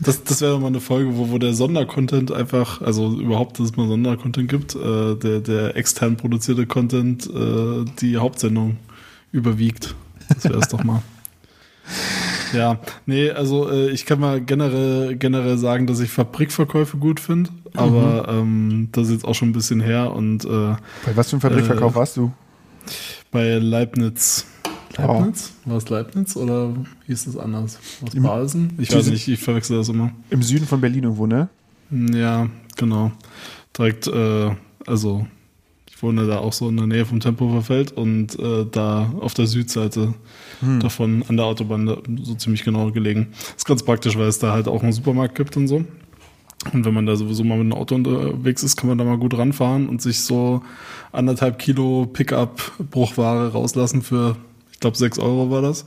Das, 0.00 0.22
das 0.22 0.40
wäre 0.40 0.58
mal 0.60 0.68
eine 0.68 0.80
Folge, 0.80 1.16
wo, 1.16 1.30
wo 1.30 1.38
der 1.38 1.54
Sondercontent 1.54 2.30
einfach, 2.30 2.80
also 2.80 3.18
überhaupt, 3.18 3.58
dass 3.58 3.66
es 3.66 3.76
mal 3.76 3.88
Sondercontent 3.88 4.48
gibt, 4.48 4.74
äh, 4.76 5.16
der, 5.16 5.40
der 5.40 5.76
extern 5.76 6.16
produzierte 6.16 6.66
Content, 6.66 7.28
äh, 7.28 7.84
die 8.00 8.16
Hauptsendung 8.18 8.76
überwiegt. 9.32 9.94
Das 10.28 10.44
wäre 10.44 10.58
es 10.58 10.68
doch 10.68 10.84
mal. 10.84 11.02
Ja, 12.52 12.78
nee, 13.06 13.30
also 13.30 13.70
äh, 13.70 13.90
ich 13.90 14.06
kann 14.06 14.20
mal 14.20 14.40
generell, 14.40 15.16
generell 15.16 15.58
sagen, 15.58 15.86
dass 15.86 16.00
ich 16.00 16.10
Fabrikverkäufe 16.10 16.96
gut 16.96 17.20
finde, 17.20 17.50
aber 17.74 18.26
ähm, 18.28 18.88
das 18.92 19.08
ist 19.08 19.12
jetzt 19.14 19.24
auch 19.24 19.34
schon 19.34 19.50
ein 19.50 19.52
bisschen 19.52 19.80
her 19.80 20.12
und 20.14 20.44
äh, 20.44 20.48
Bei 20.48 20.76
was 21.14 21.28
für 21.30 21.34
einem 21.34 21.40
Fabrikverkauf 21.42 21.92
Äh, 21.92 21.96
warst 21.96 22.16
du? 22.16 22.32
bei 23.30 23.58
Leibniz. 23.58 24.46
Oh. 24.98 25.02
Leibniz? 25.02 25.52
War 25.66 25.76
es 25.76 25.88
Leibniz 25.90 26.36
oder 26.36 26.72
hieß 27.06 27.26
es 27.26 27.36
anders? 27.36 27.78
Aus 28.06 28.14
Im- 28.14 28.22
Balsen? 28.22 28.72
Ich 28.78 28.94
weiß 28.94 29.08
nicht, 29.10 29.28
ich 29.28 29.40
verwechsel 29.40 29.76
das 29.76 29.88
immer. 29.90 30.10
Im 30.30 30.42
Süden 30.42 30.66
von 30.66 30.80
Berlin 30.80 31.04
irgendwo, 31.04 31.26
ne? 31.26 31.48
Ja, 31.90 32.48
genau. 32.76 33.12
Direkt, 33.76 34.06
äh, 34.08 34.50
also 34.86 35.26
ich 35.98 36.02
wohne 36.04 36.28
da 36.28 36.38
auch 36.38 36.52
so 36.52 36.68
in 36.68 36.76
der 36.76 36.86
Nähe 36.86 37.04
vom 37.04 37.18
Tempelhofer 37.18 37.62
Feld 37.62 37.90
und 37.90 38.38
äh, 38.38 38.64
da 38.70 39.12
auf 39.20 39.34
der 39.34 39.48
Südseite 39.48 40.14
Hm. 40.60 40.78
davon 40.78 41.24
an 41.28 41.36
der 41.36 41.46
Autobahn 41.46 41.98
so 42.22 42.34
ziemlich 42.34 42.62
genau 42.62 42.92
gelegen. 42.92 43.28
ist 43.56 43.66
ganz 43.66 43.82
praktisch, 43.82 44.16
weil 44.16 44.28
es 44.28 44.38
da 44.38 44.52
halt 44.52 44.68
auch 44.68 44.82
einen 44.82 44.92
Supermarkt 44.92 45.34
gibt 45.34 45.56
und 45.56 45.66
so. 45.66 45.84
Und 46.72 46.84
wenn 46.84 46.94
man 46.94 47.06
da 47.06 47.16
sowieso 47.16 47.42
mal 47.42 47.58
mit 47.58 47.72
dem 47.72 47.72
Auto 47.72 47.96
unterwegs 47.96 48.62
ist, 48.62 48.76
kann 48.76 48.88
man 48.88 48.98
da 48.98 49.04
mal 49.04 49.18
gut 49.18 49.36
ranfahren 49.36 49.88
und 49.88 50.00
sich 50.00 50.20
so 50.20 50.62
anderthalb 51.10 51.58
Kilo 51.58 52.06
Pickup-Bruchware 52.12 53.52
rauslassen 53.52 54.02
für, 54.02 54.36
ich 54.78 54.80
glaube, 54.80 54.96
sechs 54.96 55.18
Euro 55.18 55.50
war 55.50 55.60
das. 55.60 55.84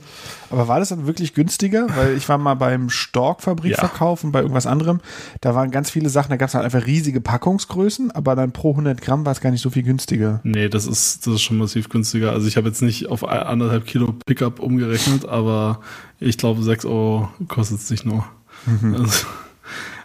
Aber 0.50 0.68
war 0.68 0.78
das 0.78 0.90
dann 0.90 1.06
wirklich 1.06 1.32
günstiger? 1.32 1.86
Weil 1.96 2.14
ich 2.14 2.28
war 2.28 2.36
mal 2.36 2.52
beim 2.52 2.90
Stork-Fabrikverkauf 2.90 4.22
und 4.22 4.32
bei 4.32 4.42
irgendwas 4.42 4.66
anderem. 4.66 5.00
Da 5.40 5.54
waren 5.54 5.70
ganz 5.70 5.88
viele 5.88 6.10
Sachen, 6.10 6.28
da 6.28 6.36
gab 6.36 6.50
es 6.50 6.54
halt 6.54 6.66
einfach 6.66 6.86
riesige 6.86 7.22
Packungsgrößen, 7.22 8.10
aber 8.10 8.36
dann 8.36 8.52
pro 8.52 8.72
100 8.72 9.00
Gramm 9.00 9.24
war 9.24 9.32
es 9.32 9.40
gar 9.40 9.50
nicht 9.50 9.62
so 9.62 9.70
viel 9.70 9.82
günstiger. 9.82 10.42
Nee, 10.44 10.68
das 10.68 10.86
ist, 10.86 11.26
das 11.26 11.36
ist 11.36 11.40
schon 11.40 11.56
massiv 11.56 11.88
günstiger. 11.88 12.32
Also 12.32 12.46
ich 12.46 12.58
habe 12.58 12.68
jetzt 12.68 12.82
nicht 12.82 13.06
auf 13.06 13.26
anderthalb 13.26 13.86
Kilo 13.86 14.14
Pickup 14.26 14.60
umgerechnet, 14.60 15.24
aber 15.24 15.80
ich 16.20 16.36
glaube, 16.36 16.62
sechs 16.62 16.84
Euro 16.84 17.30
kostet 17.48 17.78
es 17.78 17.88
nicht 17.88 18.04
nur. 18.04 18.26
Also, 18.92 19.26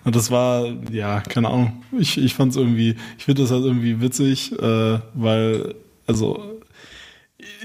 und 0.05 0.15
das 0.15 0.31
war, 0.31 0.65
ja, 0.93 1.19
keine 1.19 1.49
Ahnung. 1.49 1.83
Ich, 1.91 2.17
ich 2.17 2.35
fand 2.35 2.51
es 2.51 2.57
irgendwie, 2.57 2.95
ich 3.17 3.25
finde 3.25 3.41
das 3.41 3.51
halt 3.51 3.65
irgendwie 3.65 3.99
witzig, 3.99 4.53
äh, 4.57 4.99
weil, 5.13 5.75
also 6.07 6.57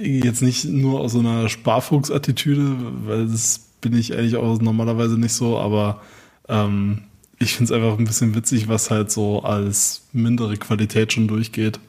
jetzt 0.00 0.42
nicht 0.42 0.64
nur 0.64 1.00
aus 1.00 1.12
so 1.12 1.18
einer 1.18 1.48
Sparfuchs-Attitüde, 1.48 2.76
weil 3.04 3.26
das 3.26 3.68
bin 3.80 3.94
ich 3.94 4.16
eigentlich 4.16 4.36
auch 4.36 4.60
normalerweise 4.60 5.18
nicht 5.18 5.32
so, 5.32 5.58
aber 5.58 6.00
ähm, 6.48 7.02
ich 7.38 7.54
finde 7.54 7.72
es 7.72 7.76
einfach 7.76 7.98
ein 7.98 8.04
bisschen 8.04 8.34
witzig, 8.34 8.68
was 8.68 8.90
halt 8.90 9.10
so 9.10 9.42
als 9.42 10.06
mindere 10.12 10.56
Qualität 10.56 11.12
schon 11.12 11.28
durchgeht. 11.28 11.80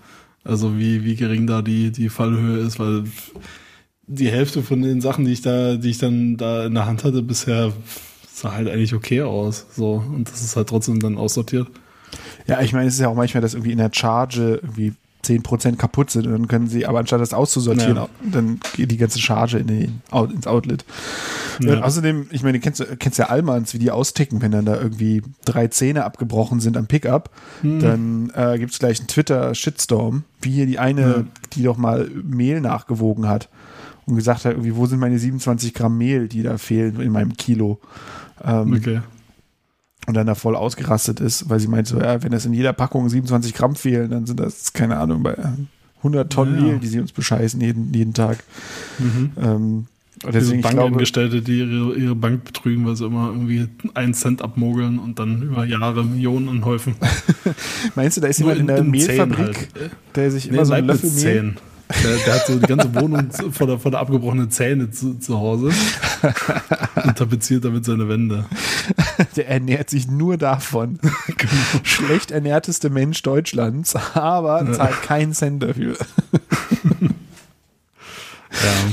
Also 0.43 0.77
wie, 0.77 1.03
wie 1.03 1.15
gering 1.15 1.47
da 1.47 1.61
die, 1.61 1.91
die 1.91 2.09
Fallhöhe 2.09 2.57
ist, 2.57 2.79
weil 2.79 3.05
die 4.07 4.29
Hälfte 4.29 4.61
von 4.63 4.81
den 4.81 4.99
Sachen, 4.99 5.25
die 5.25 5.31
ich 5.31 5.41
da, 5.41 5.75
die 5.75 5.91
ich 5.91 5.99
dann 5.99 6.35
da 6.37 6.65
in 6.65 6.73
der 6.73 6.85
Hand 6.85 7.03
hatte, 7.03 7.21
bisher 7.21 7.71
sah 8.29 8.51
halt 8.51 8.67
eigentlich 8.67 8.93
okay 8.93 9.21
aus. 9.21 9.67
So, 9.71 10.03
und 10.13 10.29
das 10.29 10.41
ist 10.41 10.55
halt 10.55 10.67
trotzdem 10.67 10.99
dann 10.99 11.17
aussortiert. 11.17 11.67
Ja, 12.47 12.61
ich 12.61 12.73
meine, 12.73 12.87
es 12.87 12.95
ist 12.95 12.99
ja 12.99 13.07
auch 13.07 13.15
manchmal, 13.15 13.41
dass 13.41 13.53
irgendwie 13.53 13.71
in 13.71 13.77
der 13.77 13.91
Charge 13.93 14.59
irgendwie 14.61 14.93
10% 15.23 15.77
kaputt 15.77 16.11
sind 16.11 16.25
und 16.27 16.33
dann 16.33 16.47
können 16.47 16.67
sie, 16.67 16.85
aber 16.85 16.99
anstatt 16.99 17.21
das 17.21 17.33
auszusortieren, 17.33 17.95
Ja. 17.95 18.09
dann 18.31 18.59
geht 18.75 18.91
die 18.91 18.97
ganze 18.97 19.19
Charge 19.19 19.57
in 19.59 19.67
den, 19.67 20.01
ins 20.33 20.47
Outlet. 20.47 20.83
Ja. 21.61 21.81
Außerdem, 21.81 22.27
ich 22.31 22.43
meine, 22.43 22.57
du 22.59 22.63
kennst, 22.63 22.79
du 22.79 22.85
kennst 22.97 23.19
ja 23.19 23.27
Allmanns, 23.27 23.73
wie 23.73 23.79
die 23.79 23.91
austicken, 23.91 24.41
wenn 24.41 24.51
dann 24.51 24.65
da 24.65 24.75
irgendwie 24.79 25.21
drei 25.45 25.67
Zähne 25.67 26.03
abgebrochen 26.03 26.59
sind 26.59 26.75
am 26.77 26.87
Pickup, 26.87 27.29
Hm. 27.61 27.79
dann 27.79 28.31
äh, 28.35 28.57
gibt 28.59 28.71
es 28.73 28.79
gleich 28.79 28.99
einen 28.99 29.07
Twitter-Shitstorm, 29.07 30.23
wie 30.41 30.51
hier 30.51 30.65
die 30.65 30.79
eine, 30.79 31.01
Ja. 31.01 31.23
die 31.53 31.63
doch 31.63 31.77
mal 31.77 32.09
Mehl 32.23 32.59
nachgewogen 32.61 33.27
hat 33.27 33.49
und 34.05 34.15
gesagt 34.15 34.45
hat, 34.45 34.53
irgendwie, 34.53 34.75
wo 34.75 34.85
sind 34.85 34.99
meine 34.99 35.17
27 35.19 35.73
Gramm 35.73 35.97
Mehl, 35.97 36.27
die 36.27 36.43
da 36.43 36.57
fehlen 36.57 36.99
in 36.99 37.11
meinem 37.11 37.33
Kilo. 37.37 37.79
Ähm, 38.43 38.73
Okay. 38.73 39.01
Und 40.05 40.15
dann 40.15 40.27
da 40.27 40.35
voll 40.35 40.55
ausgerastet 40.55 41.19
ist, 41.19 41.49
weil 41.49 41.59
sie 41.59 41.67
meint 41.67 41.87
so, 41.87 41.99
ja, 41.99 42.23
wenn 42.23 42.31
das 42.31 42.45
in 42.45 42.53
jeder 42.53 42.73
Packung 42.73 43.07
27 43.07 43.53
Gramm 43.53 43.75
fehlen, 43.75 44.09
dann 44.09 44.25
sind 44.25 44.39
das, 44.39 44.73
keine 44.73 44.97
Ahnung, 44.97 45.23
bei 45.23 45.35
100 45.99 46.31
Tonnen 46.31 46.55
Ja, 46.55 46.59
ja. 46.59 46.71
Mehl, 46.71 46.79
die 46.79 46.87
sie 46.87 46.99
uns 46.99 47.11
bescheißen 47.11 47.59
jeden, 47.61 47.93
jeden 47.93 48.13
Tag. 48.13 48.43
Mhm. 48.99 49.31
Ähm, 49.41 49.85
Diese 50.21 50.31
deswegen, 50.33 50.61
glaube, 50.61 50.75
Bankangestellte, 50.77 51.41
die 51.41 51.59
ihre, 51.59 51.95
ihre 51.95 52.15
Bank 52.15 52.43
betrügen, 52.43 52.85
weil 52.85 52.95
sie 52.95 53.05
immer 53.05 53.29
irgendwie 53.29 53.67
einen 53.93 54.13
Cent 54.13 54.41
abmogeln 54.41 54.99
und 54.99 55.19
dann 55.19 55.41
über 55.41 55.65
Jahre 55.65 56.03
Millionen 56.03 56.49
anhäufen. 56.49 56.95
meinst 57.95 58.17
du, 58.17 58.21
da 58.21 58.27
ist 58.27 58.41
Nur 58.41 58.53
jemand 58.53 58.61
in, 58.61 58.67
der 58.67 58.77
in 58.79 58.91
Mehlfabrik, 58.91 59.69
halt. 59.79 59.91
der 60.15 60.31
sich 60.31 60.47
Nee, 60.47 60.57
immer 60.57 60.65
so 60.65 60.73
einen 60.73 60.87
Löffel 60.87 61.09
Mehl... 61.09 61.19
Zähnen. 61.19 61.57
Der, 62.03 62.15
der 62.25 62.33
hat 62.33 62.47
so 62.47 62.57
die 62.57 62.65
ganze 62.65 62.95
Wohnung 62.95 63.29
vor 63.51 63.67
der 63.67 63.99
abgebrochenen 63.99 64.49
Zähne 64.49 64.89
zu, 64.89 65.19
zu 65.19 65.37
Hause 65.37 65.69
und 67.03 67.17
tapeziert 67.17 67.65
damit 67.65 67.85
seine 67.85 68.07
Wände. 68.07 68.45
Der 69.35 69.47
ernährt 69.47 69.89
sich 69.89 70.07
nur 70.07 70.37
davon. 70.37 70.99
Schlecht 71.83 72.31
ernährteste 72.31 72.89
Mensch 72.89 73.21
Deutschlands, 73.21 73.95
aber 74.15 74.71
zahlt 74.73 75.01
keinen 75.03 75.33
Cent 75.33 75.63
dafür. 75.63 75.97
Ja. 78.51 78.91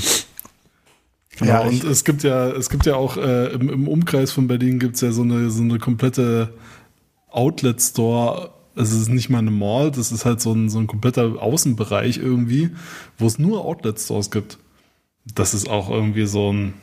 Genau, 1.40 1.52
Ja, 1.52 1.60
und 1.60 1.84
es 1.84 2.04
gibt 2.04 2.22
ja, 2.22 2.48
es 2.48 2.68
gibt 2.68 2.86
ja 2.86 2.96
auch 2.96 3.16
äh, 3.16 3.46
im, 3.52 3.70
im 3.70 3.88
Umkreis 3.88 4.32
von 4.32 4.46
Berlin 4.46 4.78
gibt 4.78 4.96
es 4.96 5.00
ja 5.00 5.10
so 5.10 5.22
eine, 5.22 5.50
so 5.50 5.62
eine 5.62 5.78
komplette 5.78 6.52
Outlet-Store. 7.30 8.52
Es 8.76 8.92
ist 8.92 9.08
nicht 9.08 9.30
mal 9.30 9.38
eine 9.38 9.50
Mall, 9.50 9.90
das 9.90 10.12
ist 10.12 10.24
halt 10.24 10.40
so 10.40 10.52
ein, 10.52 10.68
so 10.68 10.78
ein 10.78 10.86
kompletter 10.86 11.42
Außenbereich 11.42 12.18
irgendwie, 12.18 12.70
wo 13.18 13.26
es 13.26 13.38
nur 13.38 13.64
Outlet-Stores 13.64 14.30
gibt. 14.30 14.58
Das 15.34 15.54
ist 15.54 15.68
auch 15.68 15.90
irgendwie 15.90 16.26
so 16.26 16.52
ein, 16.52 16.74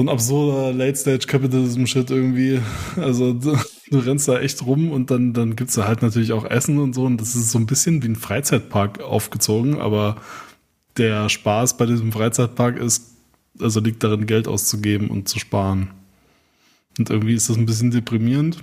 so 0.00 0.04
ein 0.06 0.08
absurder 0.08 0.72
Late-Stage-Capitalism-Shit 0.72 2.10
irgendwie. 2.10 2.60
Also 2.96 3.34
du, 3.34 3.58
du 3.90 3.98
rennst 3.98 4.28
da 4.28 4.40
echt 4.40 4.64
rum 4.64 4.92
und 4.92 5.10
dann, 5.10 5.34
dann 5.34 5.56
gibt's 5.56 5.74
da 5.74 5.86
halt 5.86 6.00
natürlich 6.00 6.32
auch 6.32 6.46
Essen 6.46 6.78
und 6.78 6.94
so. 6.94 7.04
Und 7.04 7.20
das 7.20 7.36
ist 7.36 7.50
so 7.50 7.58
ein 7.58 7.66
bisschen 7.66 8.02
wie 8.02 8.08
ein 8.08 8.16
Freizeitpark 8.16 9.02
aufgezogen, 9.02 9.78
aber 9.78 10.16
der 10.96 11.28
Spaß 11.28 11.76
bei 11.76 11.84
diesem 11.84 12.12
Freizeitpark 12.12 12.78
ist, 12.78 13.14
also 13.60 13.80
liegt 13.80 14.02
darin, 14.02 14.24
Geld 14.24 14.48
auszugeben 14.48 15.08
und 15.08 15.28
zu 15.28 15.38
sparen. 15.38 15.90
Und 16.98 17.10
irgendwie 17.10 17.34
ist 17.34 17.50
das 17.50 17.58
ein 17.58 17.66
bisschen 17.66 17.90
deprimierend. 17.90 18.62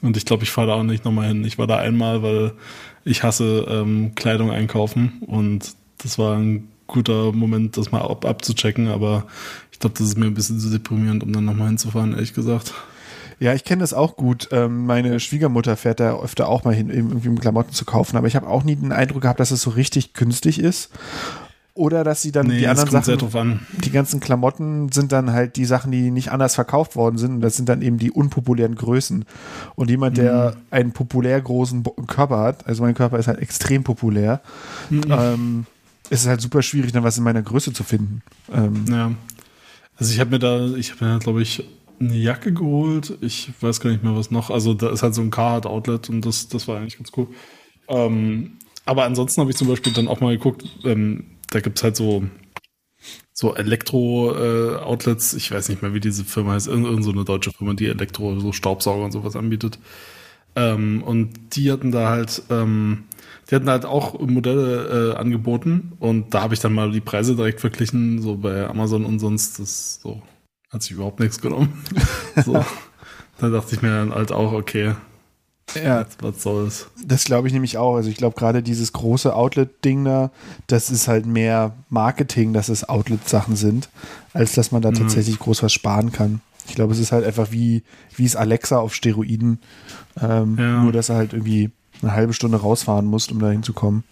Und 0.00 0.16
ich 0.16 0.24
glaube, 0.24 0.44
ich 0.44 0.50
fahre 0.50 0.68
da 0.68 0.74
auch 0.74 0.84
nicht 0.84 1.04
nochmal 1.04 1.26
hin. 1.26 1.44
Ich 1.44 1.58
war 1.58 1.66
da 1.66 1.78
einmal, 1.78 2.22
weil 2.22 2.52
ich 3.04 3.24
hasse 3.24 3.66
ähm, 3.68 4.12
Kleidung 4.14 4.52
einkaufen 4.52 5.22
und 5.26 5.74
das 5.98 6.18
war 6.18 6.36
ein 6.36 6.68
guter 6.86 7.32
Moment, 7.32 7.76
das 7.76 7.92
mal 7.92 8.02
ab 8.02 8.24
abzuchecken, 8.24 8.88
aber 8.88 9.26
ich 9.72 9.78
glaube, 9.78 9.96
das 9.98 10.08
ist 10.08 10.18
mir 10.18 10.26
ein 10.26 10.34
bisschen 10.34 10.58
zu 10.58 10.70
deprimierend, 10.70 11.22
um 11.22 11.32
dann 11.32 11.44
nochmal 11.44 11.68
hinzufahren, 11.68 12.12
ehrlich 12.12 12.34
gesagt. 12.34 12.74
Ja, 13.40 13.52
ich 13.52 13.64
kenne 13.64 13.80
das 13.80 13.92
auch 13.92 14.16
gut. 14.16 14.48
Ähm, 14.52 14.86
meine 14.86 15.18
Schwiegermutter 15.20 15.76
fährt 15.76 16.00
da 16.00 16.18
öfter 16.18 16.48
auch 16.48 16.64
mal 16.64 16.74
hin, 16.74 16.90
irgendwie 16.90 17.28
um 17.28 17.38
Klamotten 17.38 17.72
zu 17.72 17.84
kaufen. 17.84 18.16
Aber 18.16 18.26
ich 18.26 18.36
habe 18.36 18.46
auch 18.46 18.62
nie 18.62 18.76
den 18.76 18.92
Eindruck 18.92 19.22
gehabt, 19.22 19.40
dass 19.40 19.50
es 19.50 19.62
so 19.62 19.70
richtig 19.70 20.14
günstig 20.14 20.58
ist. 20.58 20.90
Oder 21.76 22.04
dass 22.04 22.22
sie 22.22 22.30
dann 22.30 22.48
die 22.48 22.64
es 22.64 22.78
anderen 22.78 23.02
Sachen, 23.02 23.66
die 23.84 23.90
ganzen 23.90 24.20
Klamotten 24.20 24.92
sind 24.92 25.10
dann 25.10 25.32
halt 25.32 25.56
die 25.56 25.64
Sachen, 25.64 25.90
die 25.90 26.12
nicht 26.12 26.30
anders 26.30 26.54
verkauft 26.54 26.94
worden 26.94 27.18
sind. 27.18 27.32
Und 27.32 27.40
das 27.40 27.56
sind 27.56 27.68
dann 27.68 27.82
eben 27.82 27.98
die 27.98 28.12
unpopulären 28.12 28.76
Größen. 28.76 29.24
Und 29.74 29.90
jemand, 29.90 30.16
der 30.16 30.54
einen 30.70 30.92
populär 30.92 31.40
großen 31.40 31.82
Körper 32.06 32.38
hat, 32.38 32.68
also 32.68 32.84
mein 32.84 32.94
Körper 32.94 33.18
ist 33.18 33.26
halt 33.26 33.40
extrem 33.40 33.82
populär, 33.82 34.40
ähm, 34.92 35.66
ist 36.10 36.22
es 36.22 36.26
halt 36.26 36.40
super 36.40 36.62
schwierig, 36.62 36.92
dann 36.92 37.04
was 37.04 37.18
in 37.18 37.24
meiner 37.24 37.42
Größe 37.42 37.72
zu 37.72 37.84
finden. 37.84 38.22
Ähm, 38.52 38.84
Ja. 38.88 39.12
Also 39.96 40.12
ich 40.12 40.20
habe 40.20 40.30
mir 40.30 40.38
da, 40.38 40.74
ich 40.74 40.92
habe 40.92 41.04
mir, 41.04 41.18
glaube 41.20 41.42
ich, 41.42 41.62
eine 42.00 42.16
Jacke 42.16 42.52
geholt. 42.52 43.16
Ich 43.20 43.52
weiß 43.60 43.80
gar 43.80 43.90
nicht 43.90 44.02
mehr, 44.02 44.16
was 44.16 44.30
noch. 44.30 44.50
Also 44.50 44.74
da 44.74 44.90
ist 44.90 45.02
halt 45.02 45.14
so 45.14 45.22
ein 45.22 45.30
Carhartt-Outlet 45.30 46.10
und 46.10 46.26
das, 46.26 46.48
das 46.48 46.66
war 46.66 46.78
eigentlich 46.78 46.96
ganz 46.96 47.12
cool. 47.16 47.28
Ähm, 47.88 48.58
aber 48.86 49.04
ansonsten 49.04 49.40
habe 49.40 49.50
ich 49.50 49.56
zum 49.56 49.68
Beispiel 49.68 49.92
dann 49.92 50.08
auch 50.08 50.20
mal 50.20 50.36
geguckt, 50.36 50.64
ähm, 50.84 51.24
da 51.50 51.60
gibt 51.60 51.78
es 51.78 51.84
halt 51.84 51.96
so, 51.96 52.24
so 53.32 53.54
Elektro-Outlets. 53.54 55.34
ich 55.34 55.50
weiß 55.50 55.68
nicht 55.68 55.82
mehr, 55.82 55.94
wie 55.94 56.00
diese 56.00 56.24
Firma 56.24 56.52
heißt. 56.52 56.66
Irgend, 56.66 56.86
irgend 56.86 57.04
so 57.04 57.12
eine 57.12 57.24
deutsche 57.24 57.52
Firma, 57.52 57.74
die 57.74 57.86
Elektro, 57.86 58.38
so 58.40 58.52
Staubsauger 58.52 59.04
und 59.04 59.12
sowas 59.12 59.36
anbietet. 59.36 59.78
Ähm, 60.56 61.02
und 61.02 61.30
die 61.56 61.70
hatten 61.70 61.92
da 61.92 62.08
halt, 62.10 62.42
ähm, 62.50 63.04
die 63.54 63.56
hatten 63.56 63.70
halt 63.70 63.84
auch 63.84 64.18
Modelle 64.20 65.12
äh, 65.12 65.16
angeboten 65.16 65.92
und 66.00 66.34
da 66.34 66.42
habe 66.42 66.54
ich 66.54 66.60
dann 66.60 66.72
mal 66.72 66.90
die 66.90 67.00
Preise 67.00 67.36
direkt 67.36 67.60
verglichen, 67.60 68.20
so 68.20 68.36
bei 68.36 68.66
Amazon 68.66 69.04
und 69.04 69.20
sonst, 69.20 69.60
das 69.60 70.00
so 70.02 70.20
hat 70.70 70.82
sich 70.82 70.90
überhaupt 70.92 71.20
nichts 71.20 71.40
genommen. 71.40 71.72
so. 72.44 72.64
Da 73.38 73.48
dachte 73.48 73.74
ich 73.76 73.82
mir 73.82 73.90
dann 73.90 74.12
halt 74.12 74.32
auch, 74.32 74.52
okay, 74.52 74.94
Ja, 75.76 76.04
was 76.20 76.42
soll's. 76.42 76.88
das 77.06 77.24
glaube 77.24 77.46
ich 77.46 77.52
nämlich 77.54 77.78
auch. 77.78 77.94
Also 77.96 78.08
ich 78.10 78.16
glaube 78.16 78.34
gerade 78.36 78.60
dieses 78.62 78.92
große 78.92 79.34
Outlet-Ding 79.34 80.04
da, 80.04 80.30
das 80.66 80.90
ist 80.90 81.06
halt 81.06 81.26
mehr 81.26 81.74
Marketing, 81.90 82.52
dass 82.52 82.68
es 82.68 82.88
Outlet-Sachen 82.88 83.54
sind, 83.56 83.88
als 84.32 84.54
dass 84.54 84.72
man 84.72 84.82
da 84.82 84.90
Mhm. 84.90 84.94
tatsächlich 84.96 85.38
groß 85.38 85.62
was 85.62 85.72
sparen 85.72 86.10
kann. 86.10 86.40
Ich 86.66 86.74
glaube, 86.74 86.92
es 86.92 86.98
ist 86.98 87.12
halt 87.12 87.24
einfach 87.24 87.52
wie, 87.52 87.82
wie 88.16 88.24
es 88.24 88.34
Alexa 88.36 88.78
auf 88.78 88.94
Steroiden. 88.94 89.58
Ähm, 90.20 90.56
Ja. 90.58 90.82
Nur, 90.82 90.92
dass 90.92 91.08
er 91.08 91.16
halt 91.16 91.32
irgendwie 91.34 91.70
eine 92.04 92.14
halbe 92.14 92.32
Stunde 92.32 92.58
rausfahren 92.58 93.06
muss, 93.06 93.28
um 93.28 93.38
da 93.40 93.50
hinzukommen. 93.50 94.04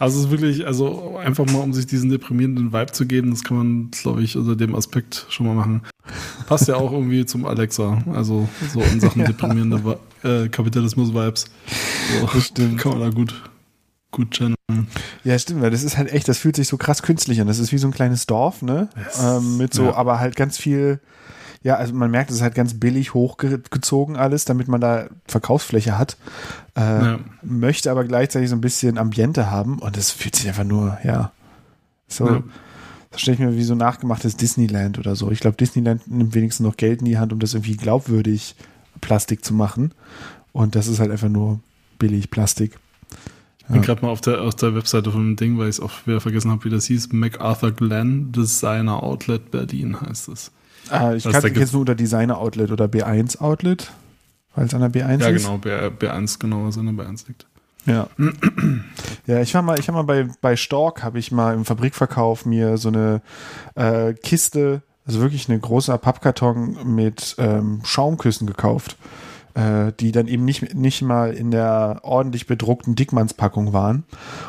Also 0.00 0.18
es 0.18 0.24
ist 0.26 0.30
wirklich, 0.30 0.66
also 0.66 1.16
einfach 1.18 1.46
mal, 1.46 1.60
um 1.60 1.72
sich 1.72 1.86
diesen 1.86 2.10
deprimierenden 2.10 2.72
Vibe 2.72 2.92
zu 2.92 3.06
geben, 3.06 3.30
das 3.30 3.44
kann 3.44 3.56
man, 3.58 3.90
glaube 3.92 4.22
ich, 4.22 4.36
unter 4.36 4.56
dem 4.56 4.74
Aspekt 4.74 5.26
schon 5.28 5.46
mal 5.46 5.54
machen. 5.54 5.82
Passt 6.46 6.66
ja 6.68 6.76
auch 6.76 6.90
irgendwie 6.92 7.24
zum 7.26 7.46
Alexa, 7.46 7.98
also 8.12 8.48
so 8.72 8.80
in 8.80 8.98
Sachen 9.00 9.24
deprimierende 9.26 9.78
Vi- 9.84 9.98
äh, 10.44 10.48
Kapitalismus-Vibes. 10.48 11.46
So, 12.20 12.40
stimmt. 12.40 12.78
Kann 12.78 12.92
man 12.92 13.00
da 13.02 13.10
gut, 13.10 13.40
gut 14.10 14.32
channeln. 14.32 14.56
Ja, 15.22 15.38
stimmt, 15.38 15.62
weil 15.62 15.70
das 15.70 15.84
ist 15.84 15.96
halt 15.96 16.12
echt, 16.12 16.26
das 16.28 16.38
fühlt 16.38 16.56
sich 16.56 16.66
so 16.68 16.76
krass 16.76 17.02
künstlich 17.02 17.40
an. 17.40 17.46
Das 17.46 17.58
ist 17.60 17.70
wie 17.72 17.78
so 17.78 17.86
ein 17.86 17.92
kleines 17.92 18.26
Dorf, 18.26 18.62
ne? 18.62 18.88
Yes. 18.96 19.20
Ähm, 19.22 19.58
mit 19.58 19.74
so, 19.74 19.84
Ja. 19.84 19.94
aber 19.94 20.18
halt 20.18 20.34
ganz 20.34 20.58
viel, 20.58 20.98
ja, 21.62 21.74
also 21.76 21.92
man 21.94 22.10
merkt, 22.10 22.30
es 22.30 22.36
ist 22.36 22.42
halt 22.42 22.54
ganz 22.54 22.74
billig 22.74 23.14
hochgezogen 23.14 24.16
alles, 24.16 24.44
damit 24.44 24.68
man 24.68 24.80
da 24.80 25.06
Verkaufsfläche 25.26 25.98
hat. 25.98 26.16
Äh, 26.76 26.80
Ja. 26.80 27.18
Möchte 27.42 27.90
aber 27.90 28.04
gleichzeitig 28.04 28.48
so 28.50 28.56
ein 28.56 28.60
bisschen 28.60 28.98
Ambiente 28.98 29.50
haben 29.50 29.78
und 29.78 29.96
das 29.96 30.10
fühlt 30.10 30.36
sich 30.36 30.48
einfach 30.48 30.64
nur, 30.64 30.98
ja. 31.04 31.32
So, 32.06 32.26
Ja. 32.28 32.42
das 33.10 33.20
stelle 33.20 33.34
ich 33.34 33.40
mir 33.40 33.56
wie 33.56 33.64
so 33.64 33.74
nachgemachtes 33.74 34.36
Disneyland 34.36 34.98
oder 34.98 35.16
so. 35.16 35.30
Ich 35.30 35.40
glaube, 35.40 35.56
Disneyland 35.56 36.08
nimmt 36.10 36.34
wenigstens 36.34 36.64
noch 36.64 36.76
Geld 36.76 37.00
in 37.00 37.06
die 37.06 37.18
Hand, 37.18 37.32
um 37.32 37.38
das 37.38 37.54
irgendwie 37.54 37.76
glaubwürdig 37.76 38.54
Plastik 39.00 39.44
zu 39.44 39.52
machen. 39.54 39.92
Und 40.52 40.74
das 40.74 40.86
ist 40.86 40.98
halt 41.00 41.10
einfach 41.10 41.28
nur 41.28 41.60
billig 41.98 42.30
Plastik. 42.30 42.78
Ich 43.60 43.66
bin 43.66 43.76
Ja. 43.76 43.82
gerade 43.82 44.02
mal 44.02 44.10
auf 44.10 44.20
der, 44.22 44.40
auf 44.42 44.54
der 44.54 44.74
Webseite 44.74 45.10
von 45.12 45.20
dem 45.24 45.36
Ding, 45.36 45.58
weil 45.58 45.68
ich 45.68 45.76
es 45.76 45.80
auch 45.80 45.92
wieder 46.06 46.20
vergessen 46.20 46.50
habe, 46.50 46.64
wie 46.64 46.70
das 46.70 46.86
hieß. 46.86 47.12
MacArthur 47.12 47.72
Glenn 47.72 48.32
Designer 48.32 49.02
Outlet 49.02 49.50
Berlin 49.50 50.00
heißt 50.00 50.28
es. 50.28 50.50
Ah, 50.90 51.14
ich 51.14 51.24
kannte 51.24 51.48
jetzt 51.48 51.72
nur 51.72 51.80
unter 51.80 51.94
Designer 51.94 52.38
Outlet 52.38 52.70
oder 52.70 52.86
B1 52.86 53.38
Outlet, 53.40 53.90
weil 54.54 54.66
es 54.66 54.74
an 54.74 54.80
der 54.80 54.90
B1 54.90 55.20
Ja, 55.20 55.28
ist. 55.28 55.42
genau, 55.44 55.58
B, 55.58 55.70
B1, 55.70 56.38
genau, 56.38 56.64
was 56.64 56.76
in 56.76 56.86
der 56.86 57.04
B1 57.06 57.26
liegt. 57.28 57.46
Ja. 57.86 58.06
ja, 59.26 59.40
ich 59.40 59.54
war 59.54 59.62
mal, 59.62 59.78
ich 59.78 59.88
habe 59.88 59.96
mal 59.96 60.02
bei, 60.02 60.28
bei 60.40 60.56
Stork, 60.56 61.02
habe 61.02 61.18
ich 61.18 61.32
mal 61.32 61.54
im 61.54 61.64
Fabrikverkauf 61.64 62.44
mir 62.44 62.76
so 62.76 62.88
eine 62.88 63.22
äh, 63.76 64.12
Kiste, 64.14 64.82
also 65.06 65.20
wirklich 65.20 65.48
eine 65.48 65.58
großer 65.58 65.96
Pappkarton 65.96 66.94
mit 66.94 67.36
ähm, 67.38 67.80
Schaumküssen 67.84 68.46
gekauft, 68.46 68.96
äh, 69.54 69.92
die 70.00 70.12
dann 70.12 70.26
eben 70.28 70.44
nicht, 70.44 70.74
nicht 70.74 71.00
mal 71.00 71.32
in 71.32 71.50
der 71.50 72.00
ordentlich 72.02 72.46
bedruckten 72.46 72.94
Dickmannspackung 72.94 73.72
waren. 73.72 74.04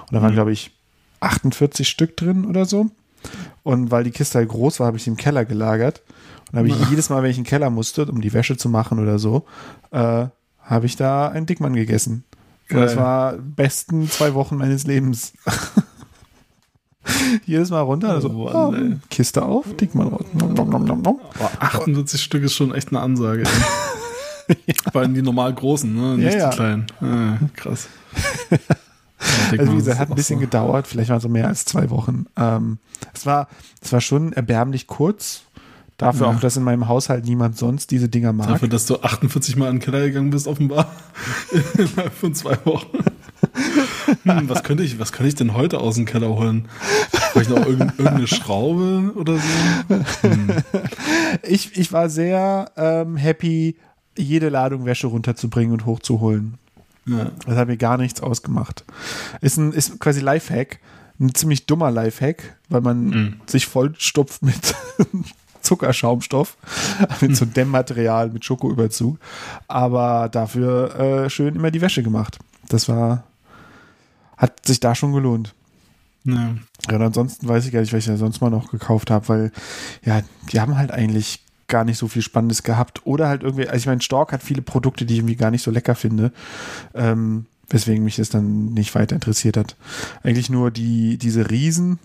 Und 0.07 0.13
da 0.13 0.21
waren, 0.21 0.31
Mhm. 0.31 0.35
glaube 0.35 0.51
ich, 0.51 0.71
48 1.21 1.87
Stück 1.87 2.17
drin 2.17 2.45
oder 2.45 2.65
so. 2.65 2.87
Und 3.63 3.91
weil 3.91 4.03
die 4.03 4.11
Kiste 4.11 4.39
halt 4.39 4.49
groß 4.49 4.79
war, 4.79 4.87
habe 4.87 4.97
ich 4.97 5.03
sie 5.03 5.09
im 5.11 5.17
Keller 5.17 5.45
gelagert. 5.45 6.01
Und 6.51 6.57
habe 6.57 6.67
ich 6.67 6.89
jedes 6.89 7.09
Mal, 7.09 7.21
wenn 7.23 7.31
ich 7.31 7.37
in 7.37 7.43
den 7.43 7.49
Keller 7.49 7.69
musste, 7.69 8.05
um 8.05 8.21
die 8.21 8.33
Wäsche 8.33 8.57
zu 8.57 8.69
machen 8.69 8.99
oder 8.99 9.19
so, 9.19 9.45
äh, 9.91 10.27
habe 10.59 10.85
ich 10.85 10.95
da 10.95 11.27
einen 11.27 11.45
Dickmann 11.45 11.73
gegessen. 11.73 12.23
Und 12.71 12.77
das 12.77 12.95
war 12.95 13.33
besten 13.33 14.09
zwei 14.09 14.33
Wochen 14.35 14.57
meines 14.57 14.85
Lebens. 14.85 15.33
Jedes 17.45 17.71
Mal 17.71 17.81
runter, 17.81 18.09
also 18.09 18.29
Oh 18.29 18.51
oh. 18.53 18.73
Kiste 19.09 19.41
auf, 19.43 19.65
Dickmann 19.77 20.09
raus. 20.09 20.25
Boah, 20.33 21.51
48 21.59 22.21
Stück 22.21 22.43
ist 22.43 22.53
schon 22.53 22.73
echt 22.75 22.89
eine 22.89 22.99
Ansage. 22.99 23.43
ey. 24.47 24.57
Vor 24.91 25.01
allem 25.01 25.13
die 25.13 25.21
normal 25.21 25.53
großen, 25.53 25.93
ne? 25.93 26.17
Nicht 26.17 26.33
Ja, 26.33 26.39
ja. 26.39 26.49
die 26.49 26.55
kleinen. 26.55 26.85
Ah, 27.01 27.37
krass. 27.55 27.87
Ja, 29.51 29.59
Also 29.59 29.73
wie 29.73 29.75
gesagt, 29.75 29.99
hat 29.99 30.09
ein 30.09 30.15
bisschen 30.15 30.37
so. 30.39 30.45
gedauert, 30.45 30.87
vielleicht 30.87 31.09
waren 31.09 31.17
es 31.17 31.23
so 31.23 31.27
mehr 31.27 31.47
als 31.47 31.65
zwei 31.65 31.89
Wochen. 31.89 32.27
Ähm, 32.37 32.77
es, 33.13 33.25
war, 33.25 33.49
es 33.81 33.91
war 33.91 33.99
schon 33.99 34.31
erbärmlich 34.31 34.87
kurz. 34.87 35.41
Dafür 35.99 36.27
Ja. 36.27 36.33
auch, 36.35 36.39
dass 36.39 36.57
in 36.57 36.63
meinem 36.63 36.87
Haushalt 36.87 37.25
niemand 37.25 37.57
sonst 37.57 37.91
diese 37.91 38.09
Dinger 38.09 38.33
mag. 38.33 38.47
Dafür, 38.47 38.67
dass 38.69 38.85
du 38.87 38.99
48 39.01 39.55
Mal 39.57 39.67
in 39.69 39.75
den 39.75 39.81
Keller 39.81 39.99
gegangen 40.07 40.31
bist, 40.31 40.47
offenbar. 40.47 40.91
Innerhalb 41.77 42.13
von 42.13 42.33
zwei 42.33 42.57
Wochen. 42.65 42.87
Hm, 44.23 44.49
was, 44.49 44.63
könnte 44.63 44.83
ich, 44.83 44.97
was 44.99 45.11
könnte 45.11 45.27
ich 45.29 45.35
denn 45.35 45.53
heute 45.53 45.79
aus 45.79 45.95
dem 45.95 46.05
Keller 46.05 46.29
holen? 46.29 46.67
Vielleicht 47.33 47.49
noch 47.51 47.65
irgend, 47.65 47.91
irgendeine 47.99 48.27
Schraube 48.27 49.11
oder 49.15 49.35
so? 49.37 49.95
Hm. 50.27 50.47
Ich, 51.43 51.77
ich 51.77 51.91
war 51.93 52.09
sehr 52.09 52.71
ähm, 52.77 53.15
happy, 53.17 53.75
jede 54.17 54.49
Ladung 54.49 54.85
Wäsche 54.85 55.07
runterzubringen 55.07 55.73
und 55.73 55.85
hochzuholen. 55.85 56.55
Ja. 57.05 57.31
Das 57.45 57.55
hat 57.55 57.67
mir 57.67 57.77
gar 57.77 57.97
nichts 57.97 58.21
ausgemacht. 58.21 58.83
Ist, 59.41 59.57
ein, 59.57 59.73
ist 59.73 59.99
quasi 59.99 60.21
Lifehack. 60.21 60.79
Ein 61.19 61.35
ziemlich 61.35 61.65
dummer 61.65 61.91
Lifehack, 61.91 62.55
weil 62.69 62.79
man 62.81 63.05
Mhm. 63.09 63.33
sich 63.45 63.65
vollstopft 63.67 64.41
mit 64.41 64.73
Zuckerschaumstoff, 65.69 66.57
mit 67.21 67.35
so 67.35 67.45
Dämmmaterial, 67.45 68.29
mit 68.29 68.43
Schokoüberzug. 68.43 69.19
Aber 69.67 70.27
dafür 70.29 70.95
äh, 70.99 71.29
schön 71.29 71.55
immer 71.55 71.69
die 71.69 71.81
Wäsche 71.81 72.01
gemacht. 72.01 72.39
Das 72.69 72.89
war, 72.89 73.23
hat 74.35 74.65
sich 74.65 74.79
da 74.79 74.95
schon 74.95 75.13
gelohnt. 75.13 75.53
Ja. 76.23 76.55
Ja, 76.89 76.95
und 76.95 77.03
ansonsten 77.03 77.47
weiß 77.47 77.65
ich 77.65 77.71
gar 77.71 77.81
nicht, 77.81 77.93
was 77.93 77.99
ich 77.99 78.07
da 78.07 78.17
sonst 78.17 78.41
mal 78.41 78.49
noch 78.49 78.71
gekauft 78.71 79.11
habe, 79.11 79.27
weil 79.29 79.51
ja, 80.03 80.21
die 80.51 80.59
haben 80.59 80.77
halt 80.77 80.91
eigentlich 80.91 81.43
gar 81.67 81.83
nicht 81.83 81.99
so 81.99 82.07
viel 82.07 82.23
Spannendes 82.23 82.63
gehabt. 82.63 83.05
Oder 83.05 83.27
halt 83.27 83.43
irgendwie, 83.43 83.67
also 83.67 83.77
ich 83.77 83.85
meine, 83.85 84.01
Stork 84.01 84.31
hat 84.31 84.41
viele 84.41 84.63
Produkte, 84.63 85.05
die 85.05 85.13
ich 85.13 85.19
irgendwie 85.19 85.35
gar 85.35 85.51
nicht 85.51 85.61
so 85.61 85.69
lecker 85.69 85.93
finde. 85.93 86.31
Ähm, 86.95 87.45
weswegen 87.69 88.03
mich 88.03 88.15
das 88.15 88.29
dann 88.29 88.73
nicht 88.73 88.95
weiter 88.95 89.13
interessiert 89.13 89.55
hat. 89.55 89.75
Eigentlich 90.23 90.49
nur 90.49 90.71
die, 90.71 91.19
diese 91.19 91.51
Riesen 91.51 91.99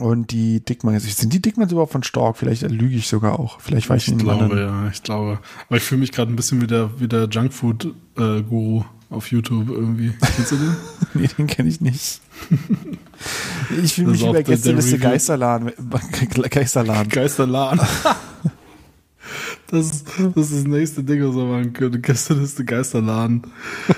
und 0.00 0.30
die 0.30 0.60
Dickmanns. 0.60 1.04
Sind 1.16 1.32
die 1.32 1.40
Dickmanns 1.42 1.72
überhaupt 1.72 1.92
von 1.92 2.02
Stork? 2.02 2.36
Vielleicht 2.36 2.62
lüge 2.62 2.96
ich 2.96 3.06
sogar 3.08 3.38
auch. 3.38 3.60
Vielleicht 3.60 3.88
war 3.88 3.96
ich, 3.96 4.06
Ich 4.06 4.12
in 4.12 4.18
glaube, 4.18 4.44
anderen. 4.44 4.84
ja, 4.84 4.88
ich 4.92 5.02
glaube. 5.02 5.38
Aber 5.68 5.76
ich 5.76 5.82
fühle 5.82 6.00
mich 6.00 6.12
gerade 6.12 6.32
ein 6.32 6.36
bisschen 6.36 6.60
wie 6.60 6.66
der, 6.66 6.90
wie 7.00 7.08
der 7.08 7.24
Junkfood-Guru 7.28 8.84
auf 9.10 9.30
YouTube 9.30 9.68
irgendwie. 9.70 10.12
Kennst 10.34 10.52
du 10.52 10.56
den? 10.56 10.76
Nee, 11.14 11.28
den 11.38 11.46
kenne 11.46 11.68
ich 11.68 11.80
nicht. 11.80 12.20
ich 13.82 13.94
fühle 13.94 14.08
mich 14.10 14.20
der- 14.20 14.32
der 14.32 14.42
Gästeliste. 14.42 14.98
Geisterladen. 14.98 15.72
Geisterladen. 16.50 17.08
Geisterladen. 17.08 17.80
Das 19.68 19.86
ist, 19.86 20.06
das 20.34 20.50
ist 20.50 20.58
das 20.58 20.64
nächste 20.64 21.02
Ding, 21.02 21.26
was 21.26 21.34
wir 21.34 21.44
machen 21.44 21.72
können. 21.72 22.00
Gästeliste 22.00 22.64
Geisterladen. 22.64 23.42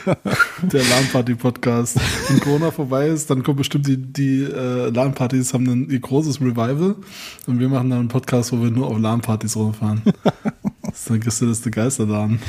Der 0.62 0.82
LAN-Party-Podcast. 0.82 1.98
Wenn 2.28 2.40
Corona 2.40 2.70
vorbei 2.70 3.08
ist, 3.08 3.28
dann 3.28 3.42
kommt 3.42 3.58
bestimmt 3.58 3.86
die, 3.86 3.96
die 3.98 4.44
äh, 4.44 4.88
LAN-Partys 4.88 5.52
haben 5.52 5.66
ein 5.66 6.00
großes 6.00 6.40
Revival 6.40 6.96
und 7.46 7.60
wir 7.60 7.68
machen 7.68 7.90
dann 7.90 8.00
einen 8.00 8.08
Podcast, 8.08 8.52
wo 8.52 8.62
wir 8.62 8.70
nur 8.70 8.86
auf 8.86 8.98
LAN-Partys 8.98 9.56
rumfahren. 9.56 10.02
Das 10.98 11.04
ist 11.04 11.10
eine 11.12 11.20
Gästeliste 11.20 11.70
Geisterladen. 11.70 12.40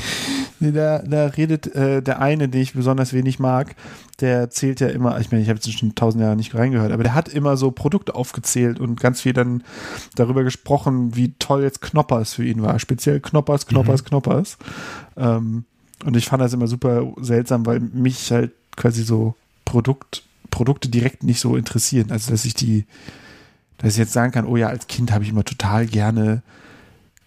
Nee, 0.58 0.72
da, 0.72 0.98
da 0.98 1.26
redet 1.26 1.72
äh, 1.72 2.02
der 2.02 2.20
eine, 2.20 2.48
den 2.48 2.60
ich 2.60 2.72
besonders 2.72 3.12
wenig 3.12 3.38
mag, 3.38 3.76
der 4.18 4.50
zählt 4.50 4.80
ja 4.80 4.88
immer, 4.88 5.20
ich 5.20 5.30
meine, 5.30 5.40
ich 5.40 5.48
habe 5.48 5.60
jetzt 5.62 5.72
schon 5.78 5.94
tausend 5.94 6.20
Jahre 6.20 6.34
nicht 6.34 6.52
reingehört, 6.52 6.90
aber 6.90 7.04
der 7.04 7.14
hat 7.14 7.28
immer 7.28 7.56
so 7.56 7.70
Produkte 7.70 8.16
aufgezählt 8.16 8.80
und 8.80 8.98
ganz 9.00 9.20
viel 9.20 9.34
dann 9.34 9.62
darüber 10.16 10.42
gesprochen, 10.42 11.14
wie 11.14 11.32
toll 11.38 11.62
jetzt 11.62 11.80
Knoppers 11.80 12.34
für 12.34 12.44
ihn 12.44 12.60
war. 12.60 12.80
Speziell 12.80 13.20
Knoppers, 13.20 13.66
Knoppers, 13.68 14.04
Knoppers. 14.04 14.58
Ähm, 15.16 15.64
und 16.04 16.16
ich 16.16 16.26
fand 16.26 16.42
das 16.42 16.52
immer 16.52 16.66
super 16.66 17.06
seltsam, 17.20 17.66
weil 17.66 17.78
mich 17.78 18.32
halt 18.32 18.50
quasi 18.76 19.04
so 19.04 19.36
Produkt, 19.64 20.24
Produkte 20.50 20.88
direkt 20.88 21.22
nicht 21.22 21.38
so 21.38 21.56
interessieren. 21.56 22.10
Also, 22.10 22.32
dass 22.32 22.44
ich 22.44 22.54
die, 22.54 22.84
dass 23.78 23.92
ich 23.92 23.98
jetzt 23.98 24.12
sagen 24.12 24.32
kann, 24.32 24.44
oh 24.44 24.56
ja, 24.56 24.66
als 24.66 24.88
Kind 24.88 25.12
habe 25.12 25.22
ich 25.22 25.30
immer 25.30 25.44
total 25.44 25.86
gerne 25.86 26.42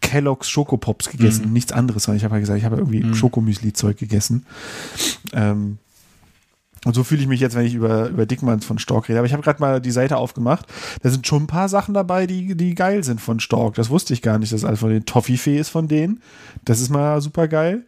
Kellogg's 0.03 0.49
Schokopops 0.49 1.09
gegessen, 1.09 1.51
nichts 1.53 1.71
anderes, 1.71 2.03
sondern 2.03 2.17
ich 2.17 2.23
habe 2.23 2.33
halt 2.33 2.43
gesagt, 2.43 2.59
ich 2.59 2.65
habe 2.65 2.75
irgendwie 2.77 3.03
Mhm. 3.03 3.15
Schokomüsli-Zeug 3.15 3.97
gegessen. 3.97 4.45
Ähm, 5.33 5.77
Und 6.85 6.93
so 6.95 7.05
fühle 7.05 7.21
ich 7.21 7.27
mich 7.27 7.39
jetzt, 7.39 7.55
wenn 7.55 7.65
ich 7.65 7.75
über, 7.75 8.09
über 8.09 8.25
Dickmanns 8.25 8.65
von 8.65 8.77
Stork 8.77 9.07
rede. 9.07 9.17
Aber 9.17 9.25
ich 9.25 9.31
habe 9.31 9.41
gerade 9.41 9.61
mal 9.61 9.79
die 9.79 9.91
Seite 9.91 10.17
aufgemacht. 10.17 10.65
Da 11.01 11.09
sind 11.09 11.25
schon 11.25 11.43
ein 11.43 11.47
paar 11.47 11.69
Sachen 11.69 11.93
dabei, 11.93 12.27
die, 12.27 12.55
die 12.55 12.75
geil 12.75 13.05
sind 13.05 13.21
von 13.21 13.39
Stork. 13.39 13.75
Das 13.75 13.89
wusste 13.89 14.13
ich 14.13 14.21
gar 14.21 14.37
nicht, 14.37 14.51
dass 14.51 14.65
alles 14.65 14.81
von 14.81 14.89
den 14.89 15.05
Toffifee 15.05 15.57
ist 15.57 15.69
von 15.69 15.87
denen. 15.87 16.21
Das 16.65 16.81
ist 16.81 16.89
mal 16.89 17.21
super 17.21 17.47
geil. 17.47 17.85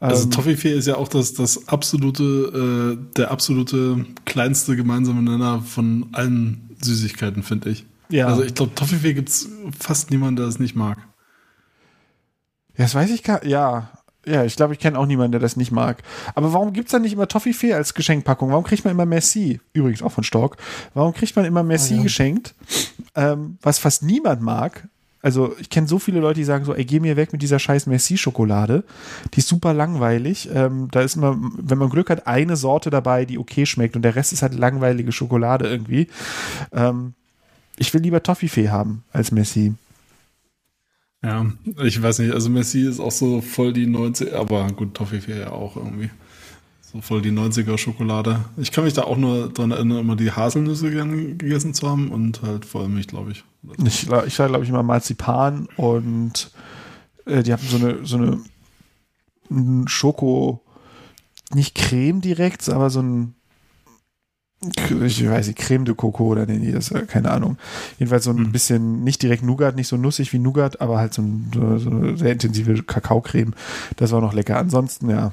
Also 0.00 0.24
Ähm, 0.24 0.30
Toffifee 0.32 0.72
ist 0.76 0.86
ja 0.86 0.96
auch 0.96 1.08
das, 1.08 1.32
das 1.32 1.66
absolute, 1.68 2.98
äh, 2.98 3.14
der 3.16 3.30
absolute 3.30 4.04
kleinste 4.26 4.76
gemeinsame 4.76 5.22
Nenner 5.22 5.62
von 5.62 6.08
allen 6.12 6.68
Süßigkeiten, 6.82 7.42
finde 7.42 7.70
ich. 7.70 7.86
ja. 8.10 8.26
Also 8.26 8.42
ich 8.42 8.54
glaube, 8.54 8.74
Toffifee 8.74 9.14
gibt's 9.14 9.48
fast 9.80 10.10
niemanden, 10.10 10.36
der 10.36 10.46
es 10.46 10.58
nicht 10.58 10.76
mag. 10.76 10.98
Ja, 12.76 12.84
das 12.84 12.94
weiß 12.94 13.10
ich 13.10 13.22
gar 13.22 13.44
Ja, 13.44 13.90
ja, 14.26 14.44
ich 14.44 14.56
glaube, 14.56 14.72
ich 14.74 14.80
kenne 14.80 14.98
auch 14.98 15.06
niemanden, 15.06 15.32
der 15.32 15.40
das 15.40 15.56
nicht 15.56 15.70
mag. 15.70 16.02
Aber 16.34 16.52
warum 16.52 16.72
gibt's 16.72 16.90
dann 16.90 17.02
nicht 17.02 17.12
immer 17.12 17.28
Toffifee 17.28 17.72
als 17.74 17.94
Geschenkpackung? 17.94 18.50
Warum 18.50 18.64
kriegt 18.64 18.84
man 18.84 18.90
immer 18.92 19.06
Merci? 19.06 19.60
Übrigens 19.72 20.02
auch 20.02 20.10
von 20.10 20.24
Stork. 20.24 20.56
Warum 20.94 21.14
kriegt 21.14 21.36
man 21.36 21.44
immer 21.44 21.62
Merci 21.62 21.94
Ah, 21.94 21.96
ja. 21.98 22.02
geschenkt? 22.02 22.54
Ähm, 23.14 23.58
was 23.62 23.78
fast 23.78 24.02
niemand 24.02 24.42
mag. 24.42 24.88
Also, 25.22 25.54
ich 25.60 25.70
kenne 25.70 25.86
so 25.88 25.98
viele 26.00 26.20
Leute, 26.20 26.40
die 26.40 26.44
sagen 26.44 26.64
so, 26.64 26.74
ey, 26.74 26.84
geh 26.84 26.98
mir 27.00 27.16
weg 27.16 27.32
mit 27.32 27.40
dieser 27.42 27.58
scheiß 27.58 27.86
Merci-Schokolade. 27.86 28.84
Die 29.34 29.38
ist 29.40 29.48
super 29.48 29.72
langweilig. 29.72 30.48
Ähm, 30.52 30.88
da 30.90 31.00
ist 31.02 31.16
immer, 31.16 31.36
wenn 31.56 31.78
man 31.78 31.88
Glück 31.90 32.10
hat, 32.10 32.26
eine 32.26 32.56
Sorte 32.56 32.90
dabei, 32.90 33.24
die 33.26 33.38
okay 33.38 33.64
schmeckt 33.64 33.94
und 33.96 34.02
der 34.02 34.16
Rest 34.16 34.32
ist 34.32 34.42
halt 34.42 34.54
langweilige 34.54 35.12
Schokolade 35.12 35.68
irgendwie. 35.68 36.08
Ähm, 36.72 37.14
ich 37.76 37.92
will 37.94 38.02
lieber 38.02 38.22
Toffifee 38.22 38.70
haben 38.70 39.04
als 39.12 39.30
Messi. 39.32 39.74
Ja, 41.24 41.46
ich 41.82 42.00
weiß 42.00 42.20
nicht, 42.20 42.32
also 42.32 42.50
Messi 42.50 42.82
ist 42.82 43.00
auch 43.00 43.10
so 43.10 43.40
voll 43.40 43.72
die 43.72 43.86
90 43.86 44.34
aber 44.34 44.66
gut, 44.72 44.94
Toffifee 44.94 45.40
ja 45.40 45.50
auch 45.50 45.76
irgendwie. 45.76 46.10
So 46.80 47.00
voll 47.00 47.20
die 47.20 47.32
90er 47.32 47.78
Schokolade. 47.78 48.44
Ich 48.58 48.70
kann 48.70 48.84
mich 48.84 48.92
da 48.92 49.02
auch 49.02 49.16
nur 49.16 49.48
dran 49.48 49.72
erinnern, 49.72 49.98
immer 49.98 50.14
die 50.14 50.30
Haselnüsse 50.30 50.90
gegessen 50.90 51.74
zu 51.74 51.88
haben 51.88 52.12
und 52.12 52.42
halt 52.42 52.64
Vollmilch, 52.64 53.08
glaube 53.08 53.32
ich. 53.32 53.44
Ich, 53.84 54.08
ich 54.08 54.34
glaube 54.34 54.62
ich, 54.62 54.68
immer 54.68 54.84
Marzipan 54.84 55.66
und 55.76 56.50
äh, 57.24 57.42
die 57.42 57.52
haben 57.52 57.62
so 57.66 57.76
eine, 57.76 58.06
so 58.06 58.16
eine 58.18 58.40
ein 59.50 59.88
Schoko, 59.88 60.62
nicht 61.54 61.74
Creme 61.74 62.20
direkt, 62.20 62.68
aber 62.68 62.90
so 62.90 63.00
ein 63.00 63.34
ich 65.04 65.28
weiß 65.28 65.46
nicht, 65.48 65.58
Creme 65.58 65.84
de 65.84 65.94
Coco 65.94 66.24
oder 66.28 66.46
nennen 66.46 66.62
die 66.62 66.72
das, 66.72 66.90
äh, 66.90 67.02
keine 67.06 67.30
Ahnung. 67.30 67.58
Jedenfalls 67.98 68.24
so 68.24 68.30
ein 68.30 68.38
Hm. 68.38 68.52
bisschen, 68.52 69.04
nicht 69.04 69.22
direkt 69.22 69.42
Nougat, 69.42 69.76
nicht 69.76 69.88
so 69.88 69.96
nussig 69.96 70.32
wie 70.32 70.38
Nougat, 70.38 70.80
aber 70.80 70.98
halt 70.98 71.14
so, 71.14 71.22
ein, 71.22 71.50
so, 71.52 71.90
eine 71.90 72.16
sehr 72.16 72.32
intensive 72.32 72.82
Kakaocreme. 72.82 73.52
Das 73.96 74.12
war 74.12 74.20
noch 74.20 74.32
lecker. 74.32 74.58
Ansonsten, 74.58 75.10
ja, 75.10 75.32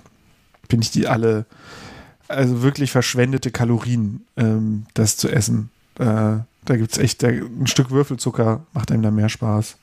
finde 0.70 0.84
ich 0.84 0.92
die 0.92 1.08
alle, 1.08 1.46
also 2.28 2.62
wirklich 2.62 2.92
verschwendete 2.92 3.52
Kalorien, 3.52 4.26
ähm, 4.38 4.86
das 4.94 5.18
zu 5.18 5.30
essen. 5.30 5.70
Äh, 6.00 6.06
da 6.66 6.78
gibt's 6.78 6.98
echt, 6.98 7.24
da, 7.24 7.28
ein 7.28 7.68
Stück 7.68 7.92
Würfelzucker 7.92 8.62
macht 8.74 8.92
einem 8.92 9.04
da 9.04 9.12
mehr 9.12 9.30
Spaß. 9.30 9.78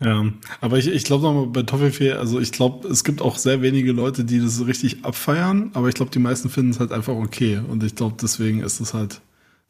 Ja, 0.00 0.24
aber 0.60 0.78
ich, 0.78 0.86
ich 0.88 1.02
glaube 1.04 1.24
nochmal 1.24 1.46
bei 1.46 1.62
Toffifee, 1.64 2.12
also 2.12 2.38
ich 2.38 2.52
glaube, 2.52 2.86
es 2.88 3.02
gibt 3.02 3.20
auch 3.20 3.36
sehr 3.36 3.62
wenige 3.62 3.90
Leute, 3.92 4.24
die 4.24 4.38
das 4.38 4.54
so 4.54 4.64
richtig 4.64 5.04
abfeiern, 5.04 5.70
aber 5.74 5.88
ich 5.88 5.94
glaube, 5.96 6.12
die 6.12 6.20
meisten 6.20 6.50
finden 6.50 6.70
es 6.70 6.78
halt 6.78 6.92
einfach 6.92 7.14
okay. 7.14 7.58
Und 7.68 7.82
ich 7.82 7.96
glaube, 7.96 8.14
deswegen 8.20 8.60
ist 8.60 8.78
es 8.80 8.94
halt 8.94 9.20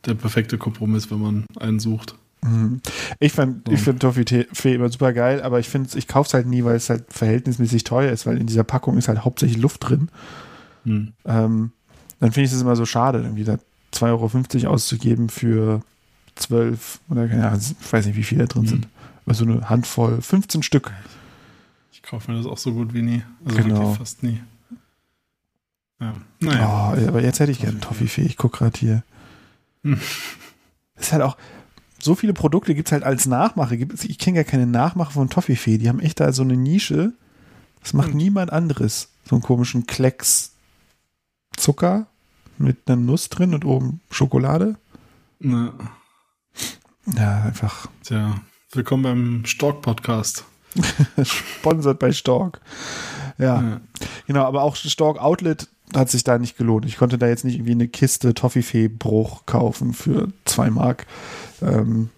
der 0.04 0.14
perfekte 0.14 0.58
Kompromiss, 0.58 1.10
wenn 1.10 1.20
man 1.20 1.44
einen 1.58 1.80
sucht. 1.80 2.14
Mhm. 2.42 2.80
Ich 3.20 3.32
fand, 3.32 3.66
So. 3.66 3.72
ich 3.74 3.80
finde 3.80 4.00
Toffifee 4.00 4.74
immer 4.74 4.90
super 4.90 5.12
geil, 5.14 5.40
aber 5.42 5.60
ich 5.60 5.68
finde, 5.70 5.96
ich 5.96 6.06
kaufe 6.06 6.28
es 6.28 6.34
halt 6.34 6.46
nie, 6.46 6.62
weil 6.62 6.76
es 6.76 6.90
halt 6.90 7.04
verhältnismäßig 7.08 7.84
teuer 7.84 8.12
ist, 8.12 8.26
weil 8.26 8.36
in 8.38 8.46
dieser 8.46 8.64
Packung 8.64 8.98
ist 8.98 9.08
halt 9.08 9.24
hauptsächlich 9.24 9.58
Luft 9.60 9.88
drin. 9.88 10.08
Hm. 10.84 11.12
Ähm, 11.24 11.72
dann 12.20 12.32
finde 12.32 12.46
ich 12.46 12.52
es 12.52 12.60
immer 12.60 12.76
so 12.76 12.84
schade, 12.84 13.20
irgendwie 13.22 13.44
da 13.44 13.58
2,50 13.94 14.62
Euro 14.64 14.74
auszugeben 14.74 15.30
für 15.30 15.80
12 16.36 17.00
oder 17.08 17.26
keine 17.28 17.48
Ahnung, 17.48 17.60
ich 17.80 17.92
weiß 17.92 18.06
nicht, 18.06 18.16
wie 18.16 18.22
viele 18.22 18.42
da 18.42 18.46
drin 18.46 18.62
Mhm. 18.64 18.68
sind. 18.68 18.88
Aber 19.28 19.34
so 19.34 19.44
eine 19.44 19.68
Handvoll, 19.68 20.22
15 20.22 20.62
Stück. 20.62 20.90
Ich 21.92 22.00
kaufe 22.02 22.30
mir 22.30 22.38
das 22.38 22.46
auch 22.46 22.56
so 22.56 22.72
gut 22.72 22.94
wie 22.94 23.02
nie. 23.02 23.22
Also 23.44 23.58
Genau. 23.62 23.92
fast 23.92 24.22
nie. 24.22 24.40
Ja, 26.00 26.14
naja. 26.40 26.94
Oh, 26.96 27.08
aber 27.08 27.22
jetzt 27.22 27.38
hätte 27.38 27.52
ich 27.52 27.60
gerne 27.60 27.78
Toffifee. 27.80 28.22
Ich 28.22 28.38
gucke 28.38 28.56
gerade 28.58 28.78
hier. 28.78 29.02
Hm. 29.82 30.00
Ist 30.96 31.12
halt 31.12 31.22
auch, 31.22 31.36
so 31.98 32.14
viele 32.14 32.32
Produkte 32.32 32.74
gibt 32.74 32.88
es 32.88 32.92
halt 32.92 33.02
als 33.04 33.26
Nachmache. 33.26 33.74
Ich 33.76 34.18
kenne 34.18 34.36
gar 34.36 34.44
keine 34.44 34.66
Nachmache 34.66 35.12
von 35.12 35.28
Toffifee. 35.28 35.76
Die 35.76 35.88
haben 35.90 36.00
echt 36.00 36.20
da 36.20 36.32
so 36.32 36.42
eine 36.42 36.56
Nische. 36.56 37.12
Das 37.82 37.92
macht 37.92 38.08
Stimmt. 38.08 38.22
niemand 38.22 38.52
anderes. 38.52 39.10
So 39.24 39.36
einen 39.36 39.42
komischen 39.42 39.86
Klecks 39.86 40.52
Zucker 41.56 42.06
mit 42.56 42.78
einer 42.86 42.96
Nuss 42.96 43.28
drin 43.28 43.52
und 43.54 43.64
oben 43.66 44.00
Schokolade. 44.10 44.76
Na, 45.40 45.74
Ja, 47.14 47.42
einfach 47.42 47.88
tja, 48.02 48.40
willkommen 48.72 49.02
beim 49.02 49.44
Stork-Podcast. 49.46 50.44
sponsert 51.22 51.98
bei 51.98 52.12
Stork. 52.12 52.60
Ja, 53.38 53.60
Ja. 53.62 53.80
genau, 54.26 54.44
aber 54.44 54.62
auch 54.62 54.76
Stork 54.76 55.18
Outlet 55.18 55.68
hat 55.94 56.10
sich 56.10 56.22
da 56.22 56.38
nicht 56.38 56.58
gelohnt. 56.58 56.84
Ich 56.84 56.98
konnte 56.98 57.16
da 57.16 57.26
jetzt 57.28 57.44
nicht 57.44 57.54
irgendwie 57.56 57.72
eine 57.72 57.88
Kiste 57.88 58.34
Toffifee-Bruch 58.34 59.46
kaufen 59.46 59.94
für 59.94 60.28
zwei 60.44 60.68
Mark, 60.70 61.06
ähm, 61.62 62.10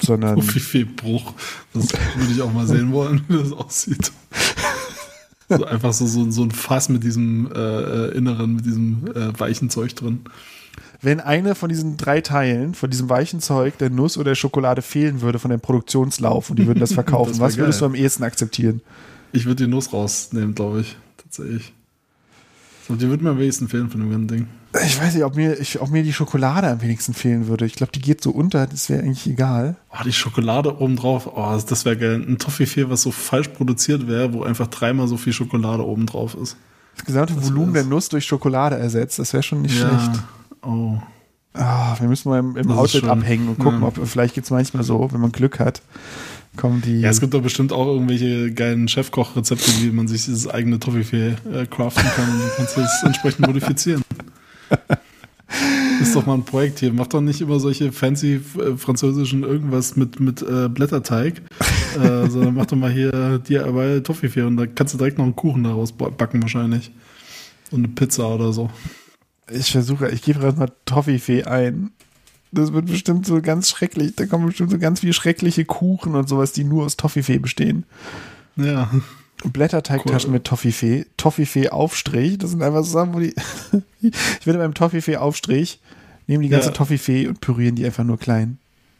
sondern 0.00 0.36
Toffifee-Bruch. 0.36 1.32
Das 1.74 1.88
würde 2.16 2.32
ich 2.32 2.40
auch 2.40 2.52
mal 2.52 2.66
sehen 2.66 2.92
wollen, 2.92 3.24
wie 3.28 3.38
das 3.38 3.52
aussieht. 3.52 4.12
So 5.48 5.64
einfach 5.64 5.92
so, 5.92 6.06
so, 6.06 6.30
so 6.30 6.42
ein 6.42 6.50
Fass 6.52 6.88
mit 6.88 7.02
diesem 7.04 7.50
äh, 7.52 7.58
äh, 7.58 8.16
Inneren, 8.16 8.54
mit 8.56 8.66
diesem 8.66 9.06
äh, 9.14 9.38
weichen 9.38 9.70
Zeug 9.70 9.94
drin. 9.96 10.20
Wenn 11.02 11.20
eine 11.20 11.54
von 11.54 11.68
diesen 11.68 11.96
drei 11.96 12.20
Teilen, 12.20 12.74
von 12.74 12.90
diesem 12.90 13.08
weichen 13.08 13.40
Zeug, 13.40 13.78
der 13.78 13.90
Nuss 13.90 14.16
oder 14.16 14.30
der 14.30 14.34
Schokolade 14.36 14.82
fehlen 14.82 15.20
würde 15.20 15.38
von 15.38 15.50
dem 15.50 15.60
Produktionslauf 15.60 16.50
und 16.50 16.58
die 16.58 16.66
würden 16.66 16.80
das 16.80 16.92
verkaufen, 16.94 17.32
Das 17.32 17.40
was 17.40 17.56
würdest 17.56 17.80
du 17.80 17.84
am 17.86 17.94
ehesten 17.94 18.24
akzeptieren? 18.24 18.80
Ich 19.32 19.44
würde 19.44 19.64
die 19.64 19.70
Nuss 19.70 19.92
rausnehmen, 19.92 20.54
glaube 20.54 20.80
ich. 20.80 20.96
Tatsächlich. 21.18 21.72
Ich 22.80 22.86
glaube, 22.86 23.00
die 23.00 23.08
würde 23.08 23.24
mir 23.24 23.30
am 23.30 23.38
wenigsten 23.38 23.68
fehlen 23.68 23.90
von 23.90 24.00
dem 24.00 24.10
ganzen 24.10 24.28
Ding. 24.28 24.46
Ich 24.84 25.00
weiß 25.00 25.14
nicht, 25.14 25.24
ob 25.24 25.34
mir, 25.36 25.58
ich, 25.58 25.80
ob 25.80 25.90
mir 25.90 26.02
die 26.02 26.12
Schokolade 26.12 26.68
am 26.68 26.82
wenigsten 26.82 27.14
fehlen 27.14 27.48
würde. 27.48 27.66
Ich 27.66 27.74
glaube, 27.74 27.92
die 27.92 28.00
geht 28.00 28.22
so 28.22 28.30
unter, 28.30 28.66
das 28.66 28.88
wäre 28.88 29.02
eigentlich 29.02 29.26
egal. 29.26 29.76
Oh, 29.90 30.02
die 30.04 30.12
Schokolade 30.12 30.80
obendrauf. 30.80 31.26
Oh, 31.34 31.58
das 31.66 31.84
wäre 31.84 31.96
geil. 31.96 32.24
Ein 32.26 32.38
Toffifee, 32.38 32.88
was 32.88 33.02
so 33.02 33.10
falsch 33.10 33.48
produziert 33.48 34.06
wäre, 34.06 34.32
wo 34.32 34.44
einfach 34.44 34.66
dreimal 34.68 35.08
so 35.08 35.16
viel 35.16 35.32
Schokolade 35.32 35.84
obendrauf 35.84 36.34
ist. 36.36 36.56
Das 36.96 37.04
gesamte 37.04 37.34
Das 37.34 37.44
Volumen 37.44 37.72
der. 37.72 37.84
Nuss 37.84 38.08
durch 38.08 38.24
Schokolade 38.24 38.76
ersetzt, 38.76 39.18
das 39.18 39.32
wäre 39.32 39.42
schon 39.42 39.62
nicht 39.62 39.76
schlecht. 39.76 40.10
Oh. 40.66 40.98
Ah, 41.54 41.96
wir 42.00 42.08
müssen 42.08 42.28
mal 42.28 42.38
im, 42.40 42.56
im 42.56 42.70
Outlet 42.70 43.00
schon- 43.02 43.10
abhängen 43.10 43.48
und 43.48 43.58
gucken, 43.58 43.80
ja. 43.80 43.86
ob 43.86 43.98
vielleicht 44.06 44.34
gibt 44.34 44.44
es 44.46 44.50
manchmal 44.50 44.82
so, 44.82 45.10
wenn 45.12 45.20
man 45.20 45.32
Glück 45.32 45.58
hat, 45.58 45.80
kommen 46.56 46.82
die. 46.82 47.00
Ja, 47.00 47.08
es 47.10 47.20
gibt 47.20 47.32
doch 47.32 47.40
bestimmt 47.42 47.72
auch 47.72 47.86
irgendwelche 47.86 48.52
geilen 48.52 48.88
Chefkochrezepte, 48.88 49.70
wie 49.82 49.90
man 49.90 50.06
sich 50.08 50.24
dieses 50.26 50.48
eigene 50.48 50.78
Toffifee 50.78 51.34
äh, 51.50 51.66
craften 51.66 52.04
kann. 52.14 52.26
Du 52.26 52.44
kannst 52.56 52.76
das 52.76 53.02
entsprechend 53.04 53.46
modifizieren. 53.46 54.02
Ist 56.02 56.14
doch 56.14 56.26
mal 56.26 56.34
ein 56.34 56.44
Projekt 56.44 56.80
hier. 56.80 56.92
Mach 56.92 57.06
doch 57.06 57.20
nicht 57.22 57.40
immer 57.40 57.58
solche 57.58 57.90
fancy 57.92 58.34
äh, 58.58 58.76
französischen 58.76 59.42
irgendwas 59.44 59.96
mit, 59.96 60.20
mit 60.20 60.42
äh, 60.42 60.68
Blätterteig, 60.68 61.40
äh, 61.98 62.26
sondern 62.28 62.54
mach 62.54 62.66
doch 62.66 62.76
mal 62.76 62.90
hier 62.90 63.38
DIY 63.38 64.02
Toffifee 64.02 64.42
und 64.42 64.56
da 64.58 64.66
kannst 64.66 64.92
du 64.92 64.98
direkt 64.98 65.16
noch 65.16 65.24
einen 65.24 65.36
Kuchen 65.36 65.64
daraus 65.64 65.92
ba- 65.92 66.10
backen 66.10 66.42
wahrscheinlich. 66.42 66.90
Und 67.70 67.78
eine 67.78 67.88
Pizza 67.88 68.28
oder 68.28 68.52
so. 68.52 68.68
Ich 69.50 69.70
versuche, 69.72 70.08
ich 70.10 70.22
gebe 70.22 70.40
gerade 70.40 70.58
mal 70.58 70.72
Toffifee 70.84 71.44
ein. 71.44 71.90
Das 72.52 72.72
wird 72.72 72.86
bestimmt 72.86 73.26
so 73.26 73.40
ganz 73.42 73.70
schrecklich. 73.70 74.14
Da 74.16 74.26
kommen 74.26 74.46
bestimmt 74.46 74.70
so 74.70 74.78
ganz 74.78 75.00
viele 75.00 75.12
schreckliche 75.12 75.64
Kuchen 75.64 76.14
und 76.14 76.28
sowas, 76.28 76.52
die 76.52 76.64
nur 76.64 76.84
aus 76.84 76.96
Toffifee 76.96 77.38
bestehen. 77.38 77.84
Ja. 78.56 78.90
Blätterteigtaschen 79.44 80.28
Cool. 80.28 80.34
mit 80.34 80.44
Toffifee, 80.44 81.06
Toffifee-Aufstrich. 81.16 82.38
Das 82.38 82.50
sind 82.50 82.62
einfach 82.62 82.82
so 82.84 82.92
Sachen, 82.92 83.14
wo 83.14 83.20
die. 83.20 83.34
ich 84.00 84.46
würde 84.46 84.58
beim 84.58 84.74
Toffifee-Aufstrich 84.74 85.80
nehmen 86.26 86.42
die 86.42 86.48
ganze 86.48 86.68
Ja. 86.68 86.72
Toffifee 86.74 87.28
und 87.28 87.40
pürieren 87.40 87.76
die 87.76 87.84
einfach 87.84 88.04
nur 88.04 88.18
klein. 88.18 88.58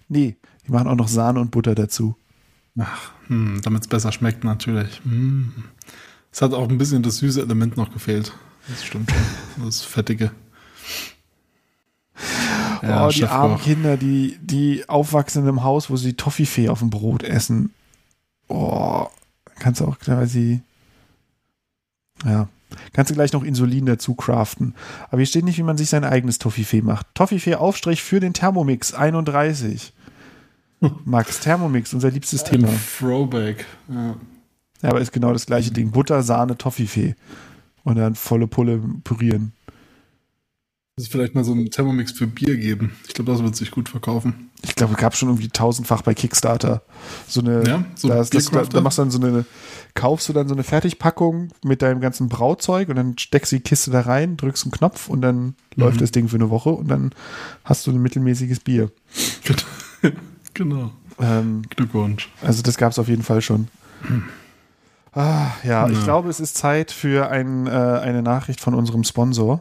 Nee, 0.09 0.37
die 0.67 0.73
machen 0.73 0.89
auch 0.89 0.97
noch 0.97 1.09
Sahne 1.09 1.41
und 1.41 1.51
Butter 1.51 1.75
dazu. 1.75 2.17
Ach, 2.79 3.13
hm, 3.29 3.61
damit 3.63 3.83
es 3.83 3.89
besser 3.89 4.13
schmeckt 4.13 4.45
natürlich. 4.45 5.01
Hm. 5.05 5.53
Es 6.31 6.43
hat 6.43 6.53
auch 6.53 6.69
ein 6.69 6.79
bisschen 6.79 7.03
das 7.03 7.19
süße 7.19 7.41
Element 7.41 7.77
noch 7.77 7.93
gefehlt. 7.93 8.33
Das 8.69 8.85
stimmt 8.85 9.11
schon. 9.11 9.65
Das 9.65 9.83
Fettige. 9.83 10.31
oh, 12.83 13.09
die 13.09 13.15
Chefkoch. 13.15 13.35
armen 13.35 13.61
Kinder, 13.61 13.97
die, 13.97 14.39
die 14.41 14.89
aufwachsen 14.89 15.43
in 15.43 15.49
einem 15.49 15.65
Haus, 15.65 15.91
wo 15.91 15.97
sie 15.97 16.15
Toffifee 16.15 16.69
auf 16.69 16.81
dem 16.81 16.91
Brot 16.91 17.23
essen. 17.23 17.73
Oh, 18.49 19.07
kannst 19.59 19.81
du 19.81 19.87
auch 19.87 19.97
teilweise. 19.97 20.61
Ja. 22.25 22.49
Kannst 22.93 23.11
du 23.11 23.15
gleich 23.15 23.33
noch 23.33 23.45
Insulin 23.45 23.87
dazu 23.87 24.15
craften. 24.15 24.75
Aber 25.09 25.19
hier 25.19 25.27
steht 25.27 25.45
nicht, 25.45 25.59
wie 25.59 25.63
man 25.63 25.77
sich 25.77 25.89
sein 25.89 26.05
eigenes 26.05 26.39
Toffifee 26.39 26.83
macht. 26.83 27.07
Toffifee-Aufstrich 27.15 28.03
für 28.03 28.21
den 28.21 28.33
Thermomix 28.33 28.93
31. 28.93 29.93
Max, 31.05 31.41
Thermomix, 31.41 31.95
unser 31.95 32.11
liebstes 32.11 32.45
Thema. 32.45 32.69
Throwback. 32.99 33.65
Ja. 33.89 34.17
Ja, 34.83 34.91
aber 34.91 35.01
ist 35.01 35.13
genau 35.13 35.33
das 35.33 35.47
gleiche 35.47 35.71
Ding. 35.71 35.91
Butter, 35.91 36.23
Sahne, 36.23 36.59
Toffifee. 36.59 37.15
Und 37.87 37.95
dann 37.97 38.17
volle 38.17 38.49
Pulle 38.49 38.83
pürieren. 39.05 39.53
Das 40.97 41.07
vielleicht 41.09 41.35
mal 41.35 41.45
so 41.45 41.53
einen 41.53 41.71
Thermomix 41.71 42.11
für 42.13 42.27
Bier 42.27 42.57
geben. 42.57 42.97
Ich 43.07 43.15
glaube, 43.15 43.31
das 43.31 43.43
wird 43.43 43.55
sich 43.55 43.71
gut 43.71 43.89
verkaufen. 43.89 44.51
Ich 44.65 44.75
glaube, 44.75 44.95
es 44.95 44.99
gab 44.99 45.15
schon 45.15 45.29
irgendwie 45.29 45.49
tausendfach 45.49 46.03
bei 46.03 46.13
Kickstarter. 46.15 46.83
So 47.29 47.43
eine, 47.43 47.63
Ja, 47.65 47.85
so 47.95 48.09
da, 48.09 48.17
das, 48.25 48.31
da, 48.51 48.63
da 48.65 48.81
machst 48.81 48.99
du 48.99 49.03
dann 49.03 49.11
so 49.13 49.21
eine, 49.21 49.45
kaufst 49.95 50.29
du 50.29 50.33
dann 50.33 50.49
so 50.49 50.55
eine 50.55 50.65
Fertigpackung 50.65 51.51
mit 51.63 51.81
deinem 51.83 52.01
ganzen 52.01 52.29
Brauzeug 52.29 52.89
und 52.89 52.97
dann 52.97 53.19
steckst 53.19 53.53
du 53.53 53.57
die 53.57 53.63
Kiste 53.63 53.93
da 53.93 54.01
rein, 54.01 54.37
drückst 54.37 54.65
einen 54.65 54.73
Knopf 54.73 55.09
und 55.09 55.21
dann 55.21 55.39
Mhm. 55.45 55.55
läuft 55.77 56.01
das 56.01 56.11
Ding 56.11 56.27
für 56.29 56.37
eine 56.37 56.51
Woche 56.51 56.71
und 56.71 56.89
dann 56.89 57.13
hast 57.63 57.87
du 57.87 57.93
ein 57.93 58.01
mittelmäßiges 58.03 58.61
Bier. 58.61 58.91
genau. 60.55 60.91
Ähm, 61.21 61.63
Glückwunsch. 61.71 62.31
also 62.43 62.63
das 62.63 62.79
gab 62.79 62.91
es 62.93 62.99
auf 62.99 63.09
jeden 63.09 63.23
Fall 63.23 63.43
schon. 63.43 63.69
Ah, 65.17 65.47
ja, 65.65 65.89
ich 65.89 65.99
Ja. 65.99 66.05
glaube, 66.05 66.29
es 66.29 66.39
ist 66.41 66.57
Zeit 66.59 66.93
für 66.93 67.31
ein, 67.31 67.67
äh, 67.67 67.71
eine 67.71 68.23
Nachricht 68.23 68.61
von 68.61 68.75
unserem 68.75 69.03
Sponsor. 69.03 69.61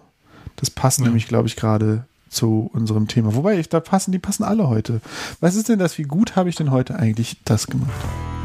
Das 0.57 0.69
passt 0.69 0.99
Ja. 0.99 1.05
nämlich, 1.05 1.27
glaube 1.27 1.47
ich, 1.47 1.55
gerade 1.55 2.05
zu 2.29 2.69
unserem 2.73 3.07
Thema. 3.07 3.33
Wobei, 3.35 3.57
ich, 3.57 3.69
da 3.69 3.79
passen, 3.79 4.11
die 4.11 4.19
passen 4.19 4.43
alle 4.43 4.67
heute. 4.67 4.99
Was 5.39 5.55
ist 5.55 5.69
denn 5.69 5.79
das? 5.79 5.97
Wie 5.97 6.03
gut 6.03 6.35
habe 6.35 6.49
ich 6.49 6.55
denn 6.57 6.71
heute 6.71 6.95
eigentlich 6.99 7.37
das 7.45 7.67
gemacht? 7.67 7.89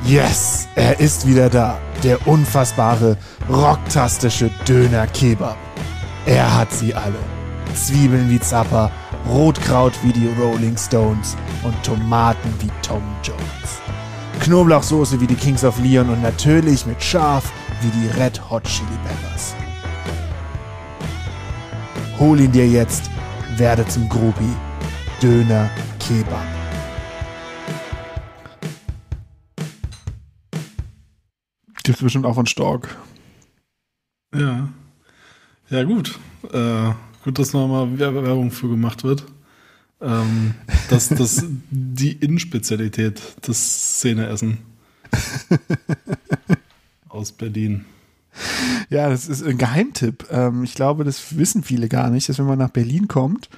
Yes, 0.06 0.68
er 0.76 1.00
ist 1.00 1.26
wieder 1.26 1.50
da. 1.50 1.76
Der 2.04 2.26
unfassbare, 2.28 3.16
rocktastische 3.48 4.50
Döner-Kebab. 4.68 5.56
Er 6.26 6.56
hat 6.56 6.72
sie 6.72 6.94
alle. 6.94 7.18
Zwiebeln 7.74 8.30
wie 8.30 8.40
Zappa, 8.40 8.90
Rotkraut 9.28 9.92
wie 10.04 10.12
die 10.12 10.28
Rolling 10.40 10.76
Stones 10.76 11.36
und 11.64 11.74
Tomaten 11.82 12.48
wie 12.60 12.70
Tom 12.82 13.02
Jones. 13.22 13.40
Knoblauchsoße 14.40 15.20
wie 15.20 15.26
die 15.26 15.34
Kings 15.34 15.64
of 15.64 15.78
Leon 15.80 16.08
und 16.08 16.22
natürlich 16.22 16.86
mit 16.86 17.02
Schaf 17.02 17.52
wie 17.82 17.90
die 17.90 18.08
Red 18.18 18.40
Hot 18.50 18.64
Chili 18.64 18.88
Peppers. 19.04 19.54
Hol 22.18 22.40
ihn 22.40 22.50
dir 22.50 22.66
jetzt, 22.66 23.10
werde 23.56 23.86
zum 23.86 24.08
Groupie. 24.08 24.56
Döner 25.22 25.68
Kebab. 25.98 26.46
Gibt's 31.82 32.02
bestimmt 32.02 32.24
auch 32.24 32.34
von 32.34 32.46
Stork. 32.46 32.96
Ja. 34.34 34.68
Ja, 35.68 35.84
gut. 35.84 36.18
Äh, 36.50 36.92
gut, 37.24 37.38
dass 37.38 37.52
nochmal 37.52 37.98
Werbung 37.98 38.50
für 38.50 38.68
gemacht 38.68 39.04
wird. 39.04 39.26
Ähm, 40.00 40.54
das 40.88 41.08
das 41.10 41.44
die 41.70 42.12
Innenspezialität, 42.12 43.20
das 43.42 43.58
Szeneessen. 43.96 44.58
Aus 47.08 47.32
Berlin. 47.32 47.84
Ja, 48.88 49.08
das 49.10 49.28
ist 49.28 49.42
ein 49.42 49.58
Geheimtipp. 49.58 50.26
Ähm, 50.30 50.64
ich 50.64 50.74
glaube, 50.74 51.04
das 51.04 51.36
wissen 51.36 51.62
viele 51.64 51.88
gar 51.88 52.10
nicht, 52.10 52.28
dass 52.28 52.38
wenn 52.38 52.46
man 52.46 52.58
nach 52.58 52.70
Berlin 52.70 53.08
kommt, 53.08 53.48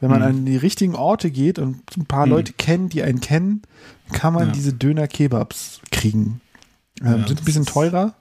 wenn 0.00 0.10
man 0.10 0.20
Hm. 0.22 0.28
an 0.28 0.46
die 0.46 0.56
richtigen 0.56 0.94
Orte 0.94 1.30
geht 1.30 1.58
und 1.58 1.80
ein 1.96 2.04
paar 2.06 2.24
Hm. 2.24 2.30
Leute 2.30 2.52
kennen, 2.52 2.88
die 2.88 3.02
einen 3.02 3.20
kennen, 3.20 3.62
kann 4.12 4.34
man 4.34 4.48
Ja. 4.48 4.52
diese 4.52 4.72
Döner-Kebabs 4.74 5.80
kriegen. 5.90 6.40
Ähm, 7.02 7.20
Ja, 7.22 7.26
sind 7.28 7.40
ein 7.40 7.44
bisschen 7.44 7.66
teurer. 7.66 8.14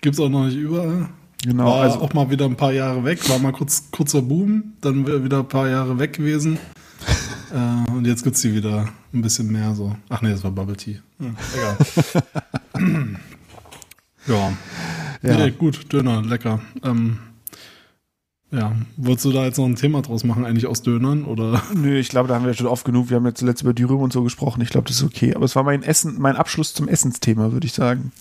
Gibt's 0.00 0.20
auch 0.20 0.28
noch 0.28 0.44
nicht 0.44 0.56
überall. 0.56 1.08
Genau, 1.44 1.66
War 1.66 1.82
also 1.82 2.00
auch 2.00 2.12
mal 2.14 2.30
wieder 2.30 2.46
ein 2.46 2.56
paar 2.56 2.72
Jahre 2.72 3.04
weg, 3.04 3.28
war 3.28 3.38
mal 3.38 3.52
kurz 3.52 3.90
kurzer 3.92 4.22
Boom, 4.22 4.72
dann 4.80 5.06
wieder 5.06 5.38
ein 5.38 5.48
paar 5.48 5.68
Jahre 5.68 5.98
weg 5.98 6.14
gewesen. 6.14 6.58
äh, 7.54 7.90
und 7.92 8.06
jetzt 8.06 8.24
gibt's 8.24 8.40
die 8.40 8.54
wieder 8.54 8.88
ein 9.12 9.22
bisschen 9.22 9.50
mehr 9.52 9.74
so. 9.74 9.96
Ach 10.08 10.20
nee, 10.20 10.30
das 10.30 10.42
war 10.42 10.50
Bubble 10.50 10.76
Tea. 10.76 10.98
Hm, 11.18 11.36
egal. 11.54 11.76
ja. 14.26 14.52
Ja. 15.22 15.36
Nee, 15.36 15.50
gut, 15.52 15.92
Döner, 15.92 16.22
lecker. 16.22 16.60
Ähm, 16.82 17.18
ja, 18.50 18.74
wolltest 18.96 19.26
du 19.26 19.32
da 19.32 19.44
jetzt 19.44 19.58
noch 19.58 19.66
ein 19.66 19.76
Thema 19.76 20.00
draus 20.00 20.24
machen, 20.24 20.44
eigentlich 20.44 20.66
aus 20.66 20.82
Dönern? 20.82 21.24
Oder? 21.24 21.62
Nö, 21.74 21.98
ich 21.98 22.08
glaube, 22.08 22.28
da 22.28 22.34
haben 22.34 22.46
wir 22.46 22.54
schon 22.54 22.66
oft 22.66 22.84
genug. 22.84 23.10
Wir 23.10 23.16
haben 23.16 23.26
jetzt 23.26 23.38
zuletzt 23.38 23.62
über 23.62 23.74
Dürüm 23.74 24.00
und 24.00 24.12
so 24.12 24.22
gesprochen. 24.22 24.60
Ich 24.62 24.70
glaube, 24.70 24.88
das 24.88 24.96
ist 24.96 25.04
okay. 25.04 25.34
Aber 25.34 25.44
es 25.44 25.54
war 25.54 25.64
mein 25.64 25.82
Essen, 25.82 26.16
mein 26.18 26.36
Abschluss 26.36 26.74
zum 26.74 26.88
Essensthema, 26.88 27.52
würde 27.52 27.66
ich 27.66 27.72
sagen. 27.72 28.12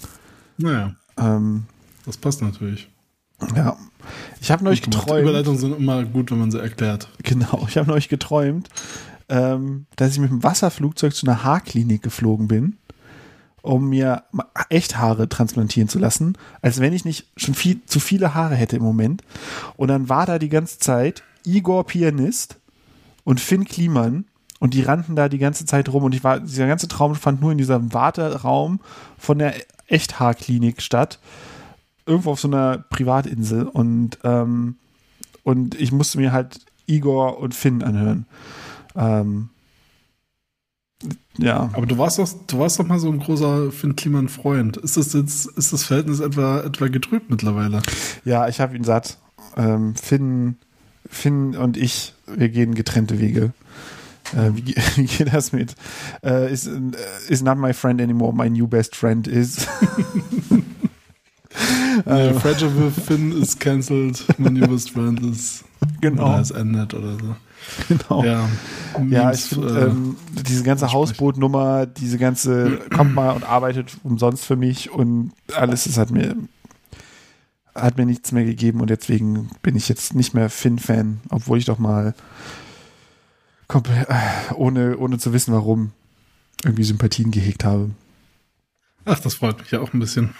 Naja, 0.57 0.95
Ähm, 1.17 1.63
das 2.05 2.17
passt 2.17 2.41
natürlich. 2.41 2.89
Ja. 3.55 3.77
Ich 4.41 4.51
habe 4.51 4.63
neulich 4.63 4.81
geträumt. 4.81 5.21
Überleitungen 5.21 5.59
sind 5.59 5.77
immer 5.77 6.03
gut, 6.05 6.31
wenn 6.31 6.39
man 6.39 6.51
sie 6.51 6.59
erklärt. 6.61 7.09
Genau, 7.23 7.65
ich 7.67 7.77
habe 7.77 7.89
neulich 7.89 8.09
geträumt, 8.09 8.69
ähm, 9.29 9.85
dass 9.95 10.13
ich 10.13 10.19
mit 10.19 10.29
dem 10.31 10.43
Wasserflugzeug 10.43 11.13
zu 11.13 11.25
einer 11.25 11.43
Haarklinik 11.43 12.01
geflogen 12.01 12.47
bin, 12.47 12.77
um 13.61 13.89
mir 13.89 14.23
ma- 14.31 14.47
Echthaare 14.69 15.27
transplantieren 15.27 15.89
zu 15.89 15.99
lassen, 15.99 16.37
als 16.61 16.79
wenn 16.79 16.93
ich 16.93 17.03
nicht 17.03 17.27
schon 17.35 17.53
viel 17.53 17.81
zu 17.85 17.99
viele 17.99 18.33
Haare 18.33 18.55
hätte 18.55 18.77
im 18.77 18.83
Moment. 18.83 19.23
Und 19.75 19.89
dann 19.89 20.07
war 20.07 20.25
da 20.25 20.39
die 20.39 20.49
ganze 20.49 20.79
Zeit 20.79 21.23
Igor 21.43 21.85
Pianist 21.85 22.57
und 23.25 23.41
Finn 23.41 23.65
Kliman 23.65 24.25
und 24.59 24.73
die 24.73 24.81
rannten 24.83 25.15
da 25.15 25.27
die 25.27 25.37
ganze 25.37 25.65
Zeit 25.65 25.89
rum 25.89 26.03
und 26.05 26.15
ich 26.15 26.23
war, 26.23 26.39
dieser 26.39 26.67
ganze 26.67 26.87
Traum 26.87 27.13
fand 27.15 27.41
nur 27.41 27.51
in 27.51 27.57
diesem 27.57 27.93
Warteraum 27.93 28.79
von 29.17 29.37
der 29.39 29.53
Echthaarklinik 29.87 30.81
statt. 30.81 31.19
Irgendwo 32.07 32.31
auf 32.31 32.39
so 32.39 32.47
einer 32.47 32.77
Privatinsel 32.77 33.63
und 33.63 34.17
ähm, 34.23 34.75
und 35.43 35.79
ich 35.79 35.91
musste 35.91 36.17
mir 36.17 36.31
halt 36.31 36.59
Igor 36.87 37.39
und 37.39 37.55
Finn 37.55 37.83
anhören. 37.83 38.25
Ähm, 38.95 39.49
ja, 41.37 41.69
Aber 41.73 41.85
du 41.85 41.97
warst 41.97 42.17
doch, 42.17 42.27
du 42.47 42.59
warst 42.59 42.79
doch 42.79 42.87
mal 42.87 42.99
so 42.99 43.09
ein 43.09 43.19
großer 43.19 43.71
Finn 43.71 43.95
Kliman 43.95 44.29
Freund. 44.29 44.77
Ist 44.77 44.97
das 44.97 45.13
jetzt, 45.13 45.45
ist 45.45 45.71
das 45.71 45.83
Verhältnis 45.83 46.19
etwa, 46.19 46.61
etwa 46.61 46.87
getrübt 46.87 47.29
mittlerweile? 47.29 47.81
ja, 48.25 48.47
ich 48.47 48.59
habe 48.59 48.75
ihn 48.75 48.83
satt. 48.83 49.19
Ähm, 49.55 49.95
Finn, 49.95 50.57
Finn 51.05 51.55
und 51.55 51.77
ich, 51.77 52.13
wir 52.25 52.49
gehen 52.49 52.73
getrennte 52.73 53.19
Wege. 53.19 53.53
Äh, 54.33 54.51
wie, 54.53 54.75
wie 54.95 55.05
geht 55.05 55.33
das 55.33 55.51
mit? 55.51 55.75
Äh, 56.23 56.51
is, 56.51 56.67
äh, 56.67 56.79
is 57.29 57.43
not 57.43 57.57
my 57.57 57.73
friend 57.73 58.01
anymore, 58.01 58.33
my 58.33 58.49
new 58.49 58.67
best 58.67 58.95
friend 58.95 59.27
is. 59.27 59.67
Äh, 62.05 62.33
Fragile 62.33 62.91
Finn 62.91 63.31
ist 63.31 63.59
cancelled, 63.59 64.23
my 64.37 64.49
newest 64.49 64.91
friend 64.91 65.19
ist 65.21 65.63
genau, 66.01 66.29
oder 66.29 66.41
es 66.41 66.51
endet 66.51 66.93
oder 66.93 67.13
so. 67.13 67.35
genau. 67.87 68.23
Ja, 68.23 68.49
Ja, 69.09 69.31
ich 69.31 69.41
finde, 69.41 69.67
äh, 69.67 69.85
ähm, 69.85 70.15
diese 70.47 70.63
ganze. 70.63 70.91
Hausbootnummer, 70.91 71.85
diese 71.85 72.17
ganze, 72.17 72.79
kommt 72.95 73.15
mal 73.15 73.31
und 73.31 73.43
arbeitet 73.43 73.97
umsonst 74.03 74.45
für 74.45 74.55
mich 74.55 74.91
und 74.91 75.31
alles, 75.55 75.85
das 75.85 75.97
hat 75.97 76.11
mir, 76.11 76.35
hat 77.75 77.97
mir 77.97 78.05
nichts 78.05 78.31
mehr 78.31 78.45
gegeben 78.45 78.81
und 78.81 78.89
deswegen 78.89 79.49
bin 79.61 79.75
ich 79.75 79.89
jetzt 79.89 80.13
nicht 80.15 80.33
mehr 80.33 80.49
Finn-Fan, 80.49 81.21
obwohl 81.29 81.57
ich 81.57 81.65
doch 81.65 81.79
mal 81.79 82.13
äh, 83.73 84.53
ohne, 84.55 84.97
ohne 84.97 85.17
zu 85.17 85.33
wissen 85.33 85.53
warum, 85.53 85.91
irgendwie 86.63 86.83
Sympathien 86.83 87.31
gehegt 87.31 87.65
habe. 87.65 87.91
Ach, 89.05 89.19
das 89.19 89.35
freut 89.35 89.59
mich 89.59 89.71
ja 89.71 89.79
auch 89.79 89.93
ein 89.93 89.99
bisschen. 89.99 90.33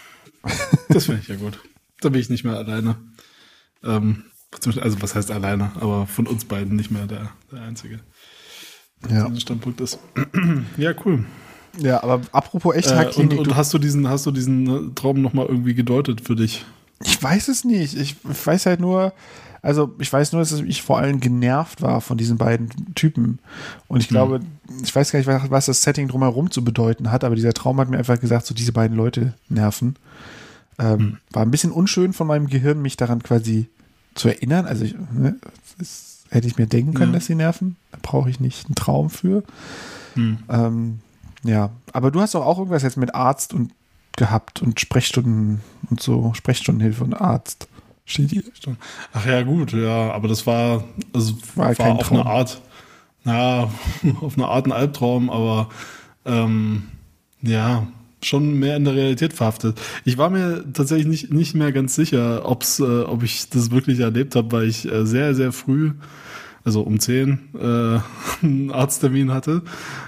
Das 0.88 1.06
finde 1.06 1.20
ich 1.22 1.28
ja 1.28 1.36
gut. 1.36 1.58
Da 2.00 2.08
bin 2.08 2.20
ich 2.20 2.30
nicht 2.30 2.44
mehr 2.44 2.56
alleine. 2.56 2.96
Ähm, 3.82 4.24
also 4.50 5.02
was 5.02 5.14
heißt 5.14 5.30
alleine, 5.30 5.72
aber 5.76 6.06
von 6.06 6.26
uns 6.26 6.44
beiden 6.44 6.76
nicht 6.76 6.90
mehr 6.90 7.06
der, 7.06 7.30
der 7.52 7.62
Einzige, 7.62 8.00
der 9.04 9.16
Ja, 9.16 9.26
ein 9.26 9.38
Standpunkt 9.40 9.80
ist. 9.80 9.98
ja, 10.76 10.94
cool. 11.04 11.24
ja 11.78 12.02
aber 12.02 12.22
apropos 12.32 12.74
Äh, 12.74 13.10
und, 13.16 13.34
und 13.34 13.56
hast 13.56 13.74
du 13.74 13.78
diesen, 13.78 14.08
hast 14.08 14.26
du 14.26 14.30
diesen 14.30 14.90
äh, 14.90 14.94
Traum 14.94 15.20
nochmal 15.20 15.46
irgendwie 15.46 15.74
gedeutet 15.74 16.22
für 16.22 16.34
dich? 16.34 16.64
Ich 17.04 17.22
weiß 17.22 17.48
es 17.48 17.64
nicht. 17.64 17.94
Ich 17.94 18.16
weiß 18.24 18.66
halt 18.66 18.80
nur, 18.80 19.12
also 19.62 19.94
ich 19.98 20.12
weiß 20.12 20.32
nur, 20.32 20.40
dass 20.42 20.52
ich 20.52 20.82
vor 20.82 20.98
allem 20.98 21.20
genervt 21.20 21.82
war 21.82 22.00
von 22.00 22.16
diesen 22.18 22.38
beiden 22.38 22.94
Typen. 22.94 23.38
Und 23.88 24.00
ich 24.00 24.08
glaube, 24.08 24.40
ich 24.82 24.94
weiß 24.94 25.12
gar 25.12 25.18
nicht, 25.18 25.50
was- 25.50 25.66
das 25.66 25.82
Setting 25.82 26.08
drumherum 26.08 26.50
zu 26.50 26.62
bedeuten 26.64 27.10
hat, 27.10 27.24
aber 27.24 27.34
dieser 27.34 27.52
Traum 27.52 27.80
hat 27.80 27.88
mir 27.90 27.98
einfach 27.98 28.20
gesagt, 28.20 28.46
so 28.46 28.54
diese 28.54 28.72
beiden 28.72 28.96
Leute 28.96 29.34
nerven. 29.48 29.96
Ähm, 30.78 31.18
War 31.32 31.42
ein 31.42 31.50
bisschen 31.50 31.72
unschön 31.72 32.12
von 32.12 32.26
meinem 32.28 32.46
Gehirn, 32.46 32.80
mich 32.80 32.96
daran 32.96 33.22
quasi 33.22 33.68
zu 34.14 34.28
erinnern. 34.28 34.64
Also 34.66 34.84
ich, 34.84 34.94
ne, 35.12 35.36
das 35.78 36.20
hätte 36.30 36.46
ich 36.46 36.56
mir 36.56 36.66
denken 36.66 36.94
können, 36.94 37.12
Ja. 37.12 37.18
dass 37.18 37.26
sie 37.26 37.34
nerven. 37.34 37.76
Da 37.90 37.98
brauche 38.02 38.30
ich 38.30 38.38
nicht 38.38 38.66
einen 38.66 38.74
Traum 38.76 39.10
für. 39.10 39.42
Hm. 40.14 40.38
Ähm, 40.48 40.98
ja, 41.42 41.70
aber 41.92 42.10
du 42.10 42.20
hast 42.20 42.34
doch 42.34 42.44
auch 42.46 42.58
irgendwas 42.58 42.82
jetzt 42.82 42.96
mit 42.96 43.14
Arzt 43.14 43.54
und 43.54 43.72
gehabt 44.16 44.62
und 44.62 44.78
Sprechstunden 44.80 45.60
und 45.90 46.00
so, 46.00 46.32
Sprechstundenhilfe 46.34 47.04
und 47.04 47.14
Arzt. 47.14 47.68
Steht 48.08 48.30
hier. 48.30 48.42
Ach 49.12 49.26
ja, 49.26 49.42
gut, 49.42 49.74
ja, 49.74 50.10
aber 50.12 50.28
das 50.28 50.46
war, 50.46 50.82
also 51.12 51.34
War 51.54 51.66
war, 51.66 51.74
kein 51.74 51.92
auf 51.98 52.08
Traum. 52.08 52.20
eine 52.20 52.26
Art, 52.26 52.62
naja, 53.22 53.70
auf 54.22 54.34
eine 54.38 54.48
Art 54.48 54.64
ein 54.64 54.72
Albtraum, 54.72 55.28
aber 55.28 55.68
ähm, 56.24 56.84
ja, 57.42 57.86
schon 58.22 58.58
mehr 58.58 58.76
in 58.78 58.86
der 58.86 58.94
Realität 58.94 59.34
verhaftet. 59.34 59.78
Ich 60.06 60.16
war 60.16 60.30
mir 60.30 60.64
tatsächlich 60.72 61.06
nicht, 61.06 61.32
nicht 61.34 61.54
mehr 61.54 61.70
ganz 61.70 61.94
sicher, 61.94 62.48
ob's, 62.48 62.80
äh, 62.80 63.02
ob 63.02 63.22
ich 63.22 63.50
das 63.50 63.70
wirklich 63.70 64.00
erlebt 64.00 64.34
habe, 64.36 64.52
weil 64.52 64.68
ich 64.68 64.90
äh, 64.90 65.04
sehr, 65.04 65.34
sehr 65.34 65.52
früh, 65.52 65.92
also 66.64 66.80
um 66.80 66.98
10, 66.98 67.38
äh, 67.60 67.60
einen 68.42 68.70
Arzttermin 68.70 69.32
hatte, 69.32 69.60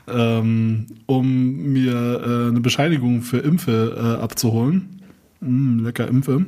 ähm, 0.09 0.87
um 1.05 1.71
mir 1.71 1.93
äh, 1.95 2.49
eine 2.49 2.61
Bescheinigung 2.61 3.21
für 3.21 3.41
Impfe 3.41 4.17
äh, 4.19 4.23
abzuholen. 4.23 5.03
Mm, 5.43 5.85
lecker 5.85 6.09
Impfe 6.09 6.47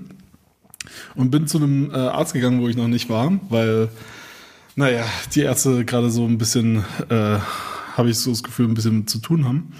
und 1.14 1.30
bin 1.30 1.46
zu 1.46 1.58
einem 1.58 1.90
äh, 1.90 1.96
Arzt 1.96 2.32
gegangen, 2.32 2.60
wo 2.60 2.68
ich 2.68 2.76
noch 2.76 2.88
nicht 2.88 3.08
war, 3.08 3.32
weil 3.48 3.88
Naja, 4.74 5.04
die 5.34 5.40
Ärzte 5.40 5.84
gerade 5.84 6.10
so 6.10 6.24
ein 6.24 6.38
bisschen, 6.38 6.84
äh, 7.10 7.38
habe 7.94 8.08
ich 8.08 8.18
so 8.18 8.30
das 8.30 8.42
Gefühl, 8.42 8.68
ein 8.68 8.74
bisschen 8.74 9.06
zu 9.06 9.18
tun 9.18 9.44
haben. 9.44 9.72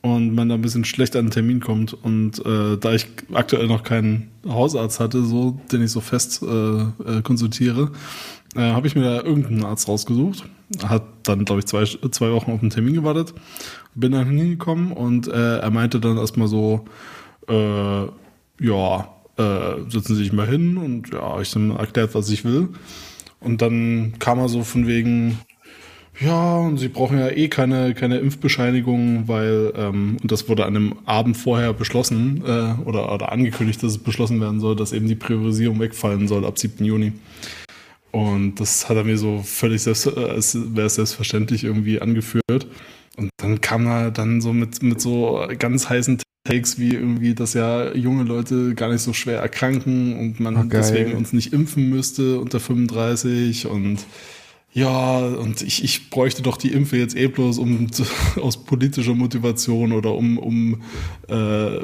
Und 0.00 0.34
man 0.34 0.48
da 0.48 0.56
ein 0.56 0.62
bisschen 0.62 0.84
schlecht 0.84 1.14
an 1.14 1.26
den 1.26 1.30
Termin 1.30 1.60
kommt. 1.60 1.94
Und 1.94 2.44
äh, 2.44 2.76
da 2.76 2.92
ich 2.92 3.06
aktuell 3.32 3.68
noch 3.68 3.84
keinen 3.84 4.32
Hausarzt 4.44 4.98
hatte, 4.98 5.24
so, 5.24 5.60
den 5.70 5.82
ich 5.84 5.92
so 5.92 6.00
fest 6.00 6.42
äh, 6.42 6.46
äh, 6.46 7.22
konsultiere, 7.22 7.92
äh, 8.56 8.72
habe 8.72 8.88
ich 8.88 8.96
mir 8.96 9.04
da 9.04 9.22
irgendeinen 9.22 9.64
Arzt 9.64 9.86
rausgesucht. 9.86 10.44
Hat 10.82 11.04
dann, 11.22 11.44
glaube 11.44 11.60
ich, 11.60 11.66
zwei, 11.66 11.84
zwei 11.84 12.32
Wochen 12.32 12.50
auf 12.50 12.58
den 12.58 12.70
Termin 12.70 12.94
gewartet. 12.94 13.32
Bin 13.94 14.10
dann 14.10 14.26
hingekommen 14.26 14.90
und 14.90 15.28
äh, 15.28 15.58
er 15.58 15.70
meinte 15.70 16.00
dann 16.00 16.16
erstmal 16.16 16.48
so, 16.48 16.84
äh, 17.48 18.06
ja, 18.58 19.08
äh, 19.36 19.90
setzen 19.90 20.16
Sie 20.16 20.24
sich 20.24 20.32
mal 20.32 20.46
hin 20.46 20.76
und 20.76 21.12
ja, 21.12 21.40
ich 21.40 21.50
dann 21.52 21.70
erklärt, 21.70 22.14
was 22.14 22.30
ich 22.30 22.44
will. 22.44 22.68
Und 23.40 23.62
dann 23.62 24.14
kam 24.18 24.38
er 24.38 24.48
so 24.48 24.62
von 24.62 24.86
wegen, 24.86 25.38
ja, 26.20 26.58
und 26.58 26.78
Sie 26.78 26.88
brauchen 26.88 27.18
ja 27.18 27.28
eh 27.30 27.48
keine, 27.48 27.94
keine 27.94 28.18
Impfbescheinigung, 28.18 29.28
weil, 29.28 29.72
ähm, 29.76 30.18
und 30.22 30.30
das 30.30 30.48
wurde 30.48 30.66
an 30.66 30.76
einem 30.76 30.98
Abend 31.06 31.36
vorher 31.36 31.72
beschlossen 31.72 32.42
äh, 32.46 32.74
oder, 32.84 33.12
oder 33.12 33.32
angekündigt, 33.32 33.82
dass 33.82 33.92
es 33.92 33.98
beschlossen 33.98 34.40
werden 34.40 34.60
soll, 34.60 34.76
dass 34.76 34.92
eben 34.92 35.08
die 35.08 35.14
Priorisierung 35.14 35.80
wegfallen 35.80 36.28
soll 36.28 36.44
ab 36.44 36.58
7. 36.58 36.84
Juni. 36.84 37.12
Und 38.12 38.60
das 38.60 38.88
hat 38.88 38.96
er 38.98 39.04
mir 39.04 39.16
so 39.16 39.42
völlig 39.42 39.82
selbst, 39.82 40.06
äh, 40.06 40.40
selbstverständlich 40.40 41.64
irgendwie 41.64 42.00
angeführt. 42.00 42.66
Und 43.16 43.30
dann 43.36 43.60
kam 43.60 43.86
er 43.86 44.10
dann 44.10 44.40
so 44.40 44.52
mit, 44.52 44.82
mit 44.82 45.00
so 45.00 45.46
ganz 45.58 45.88
heißen 45.88 46.18
Takes 46.44 46.78
wie 46.78 46.94
irgendwie, 46.94 47.34
dass 47.34 47.54
ja 47.54 47.94
junge 47.94 48.24
Leute 48.24 48.74
gar 48.74 48.90
nicht 48.90 49.02
so 49.02 49.12
schwer 49.12 49.38
erkranken 49.40 50.18
und 50.18 50.40
man 50.40 50.56
Ah, 50.56 50.62
geil. 50.62 50.80
deswegen 50.80 51.12
uns 51.12 51.32
nicht 51.32 51.52
impfen 51.52 51.88
müsste 51.88 52.40
unter 52.40 52.58
35 52.58 53.66
und 53.68 54.04
ja, 54.74 55.18
und 55.18 55.60
ich, 55.60 55.84
ich 55.84 56.08
bräuchte 56.08 56.40
doch 56.40 56.56
die 56.56 56.72
Impfe 56.72 56.96
jetzt 56.96 57.14
eh 57.14 57.26
bloß 57.26 57.58
um 57.58 57.92
zu, 57.92 58.04
aus 58.40 58.56
politischer 58.56 59.14
Motivation 59.14 59.92
oder 59.92 60.14
um, 60.14 60.38
um 60.38 60.80
äh, 61.28 61.78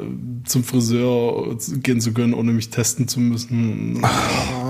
zum 0.45 0.63
Friseur 0.63 1.55
gehen 1.83 2.01
zu 2.01 2.13
können, 2.13 2.33
ohne 2.33 2.51
mich 2.51 2.71
testen 2.71 3.07
zu 3.07 3.19
müssen. 3.19 4.03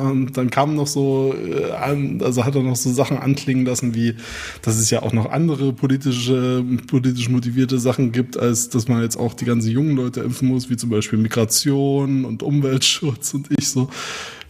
Und 0.03 0.35
dann 0.35 0.49
kamen 0.49 0.75
noch 0.75 0.87
so, 0.87 1.33
äh, 1.33 1.71
also 1.71 2.43
hat 2.43 2.55
er 2.55 2.63
noch 2.63 2.75
so 2.75 2.91
Sachen 2.91 3.17
anklingen 3.17 3.65
lassen, 3.65 3.95
wie, 3.95 4.15
dass 4.63 4.75
es 4.75 4.89
ja 4.89 5.01
auch 5.01 5.13
noch 5.13 5.31
andere 5.31 5.71
politische, 5.71 6.65
politisch 6.87 7.29
motivierte 7.29 7.79
Sachen 7.79 8.11
gibt, 8.11 8.37
als 8.37 8.67
dass 8.67 8.89
man 8.89 9.01
jetzt 9.01 9.15
auch 9.15 9.33
die 9.33 9.45
ganzen 9.45 9.71
jungen 9.71 9.95
Leute 9.95 10.19
impfen 10.19 10.49
muss, 10.49 10.69
wie 10.69 10.75
zum 10.75 10.89
Beispiel 10.89 11.19
Migration 11.19 12.25
und 12.25 12.43
Umweltschutz 12.43 13.33
und 13.33 13.47
ich 13.57 13.69
so. 13.69 13.89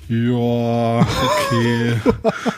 Ja, 0.09 1.01
okay. 1.01 1.93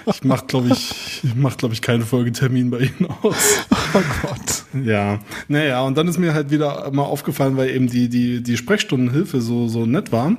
Ich 0.05 0.23
mach, 0.23 0.47
glaube 0.47 0.69
ich, 0.69 1.21
ich 1.21 1.35
mach, 1.35 1.57
glaube 1.57 1.73
ich, 1.73 1.81
keinen 1.81 2.03
Folgetermin 2.03 2.71
bei 2.71 2.79
Ihnen 2.79 3.09
aus. 3.21 3.65
Oh 3.93 4.01
Gott. 4.21 4.85
Ja, 4.85 5.19
naja, 5.49 5.81
und 5.81 5.97
dann 5.97 6.07
ist 6.07 6.17
mir 6.17 6.33
halt 6.33 6.49
wieder 6.49 6.89
mal 6.93 7.03
aufgefallen, 7.03 7.57
weil 7.57 7.71
eben 7.71 7.87
die, 7.87 8.07
die, 8.07 8.41
die 8.41 8.55
Sprechstundenhilfe 8.55 9.41
so, 9.41 9.67
so 9.67 9.85
nett 9.85 10.13
war, 10.13 10.37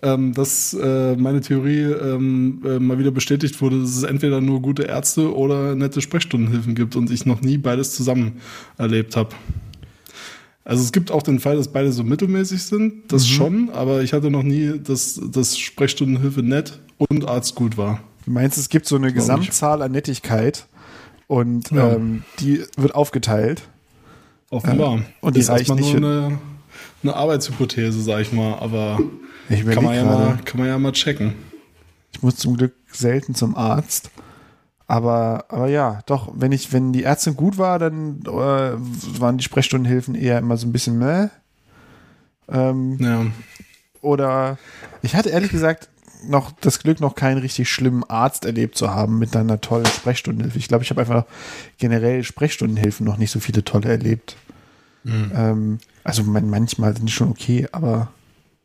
ähm, 0.00 0.32
dass 0.32 0.72
äh, 0.72 1.14
meine 1.16 1.42
Theorie 1.42 1.82
ähm, 1.82 2.62
äh, 2.64 2.78
mal 2.78 2.98
wieder 2.98 3.10
bestätigt 3.10 3.60
wurde, 3.60 3.82
dass 3.82 3.94
es 3.94 4.02
entweder 4.02 4.40
nur 4.40 4.62
gute 4.62 4.84
Ärzte 4.84 5.36
oder 5.36 5.74
nette 5.74 6.00
Sprechstundenhilfen 6.00 6.74
gibt 6.74 6.96
und 6.96 7.10
ich 7.10 7.26
noch 7.26 7.42
nie 7.42 7.58
beides 7.58 7.94
zusammen 7.94 8.40
erlebt 8.78 9.16
habe. 9.16 9.34
Also 10.64 10.82
es 10.82 10.92
gibt 10.92 11.10
auch 11.10 11.22
den 11.22 11.40
Fall, 11.40 11.56
dass 11.56 11.68
beide 11.68 11.92
so 11.92 12.04
mittelmäßig 12.04 12.62
sind, 12.62 13.12
das 13.12 13.28
schon, 13.28 13.68
aber 13.70 14.02
ich 14.02 14.14
hatte 14.14 14.30
noch 14.30 14.42
nie, 14.42 14.78
dass, 14.82 15.20
dass 15.22 15.58
Sprechstundenhilfe 15.58 16.42
nett 16.42 16.80
und 16.96 17.28
Arzt 17.28 17.54
gut 17.54 17.76
war. 17.76 18.00
Du 18.24 18.30
meinst, 18.30 18.56
es 18.56 18.70
gibt 18.70 18.86
so 18.86 18.96
eine. 18.96 19.12
Gesamtzahl 19.12 19.82
an 19.82 19.92
Nettigkeit 19.92 20.66
und 21.26 21.70
Ja. 21.70 21.92
ähm, 21.92 22.22
die 22.40 22.62
wird 22.78 22.94
aufgeteilt. 22.94 23.62
Offenbar. 24.48 24.94
Ähm, 24.94 25.04
und 25.20 25.36
die 25.36 25.40
ist 25.40 25.50
reicht 25.50 25.74
nicht 25.74 25.94
eine, 25.94 26.38
eine 27.02 27.14
Arbeitshypothese, 27.14 28.00
sag 28.00 28.22
ich 28.22 28.32
mal, 28.32 28.54
aber 28.54 28.98
Ich 29.50 29.66
kann 29.66 29.84
man, 29.84 29.94
ja 29.94 30.04
mal, 30.04 30.38
kann 30.46 30.60
man 30.60 30.68
ja 30.68 30.78
mal 30.78 30.92
checken. 30.92 31.34
Ich 32.12 32.22
muss 32.22 32.36
zum 32.36 32.56
Glück 32.56 32.72
selten 32.90 33.34
zum 33.34 33.54
Arzt. 33.54 34.10
Aber, 34.86 35.46
aber 35.48 35.68
ja, 35.68 36.00
doch, 36.06 36.30
wenn 36.36 36.52
ich, 36.52 36.72
wenn 36.72 36.92
die 36.92 37.04
Ärztin 37.04 37.36
gut 37.36 37.56
war, 37.56 37.78
dann 37.78 38.20
äh, 38.26 38.28
waren 39.20 39.38
die 39.38 39.44
Sprechstundenhilfen 39.44 40.14
eher 40.14 40.38
immer 40.38 40.56
so 40.58 40.66
ein 40.66 40.72
bisschen 40.72 40.98
meh. 40.98 41.28
Ähm, 42.48 42.98
Ja. 43.00 43.26
oder 44.02 44.58
ich 45.02 45.14
hatte 45.14 45.30
ehrlich 45.30 45.50
gesagt 45.50 45.88
noch 46.26 46.52
das 46.60 46.78
Glück, 46.78 47.00
noch 47.00 47.14
keinen 47.14 47.38
richtig 47.38 47.68
schlimmen 47.70 48.04
Arzt 48.04 48.44
erlebt 48.44 48.76
zu 48.76 48.90
haben 48.94 49.18
mit 49.18 49.34
einer 49.36 49.60
tollen 49.60 49.86
Sprechstundenhilfe. 49.86 50.58
Ich 50.58 50.68
glaube, 50.68 50.84
ich 50.84 50.90
habe 50.90 51.00
einfach 51.00 51.24
generell 51.78 52.22
Sprechstundenhilfen 52.22 53.04
noch 53.06 53.16
nicht 53.18 53.30
so 53.30 53.40
viele 53.40 53.64
tolle 53.64 53.88
erlebt. 53.88 54.36
Ähm, 55.06 55.78
also 56.02 56.22
man, 56.22 56.48
manchmal 56.48 56.96
sind 56.96 57.06
die 57.06 57.12
schon 57.12 57.28
okay, 57.28 57.68
aber 57.72 58.08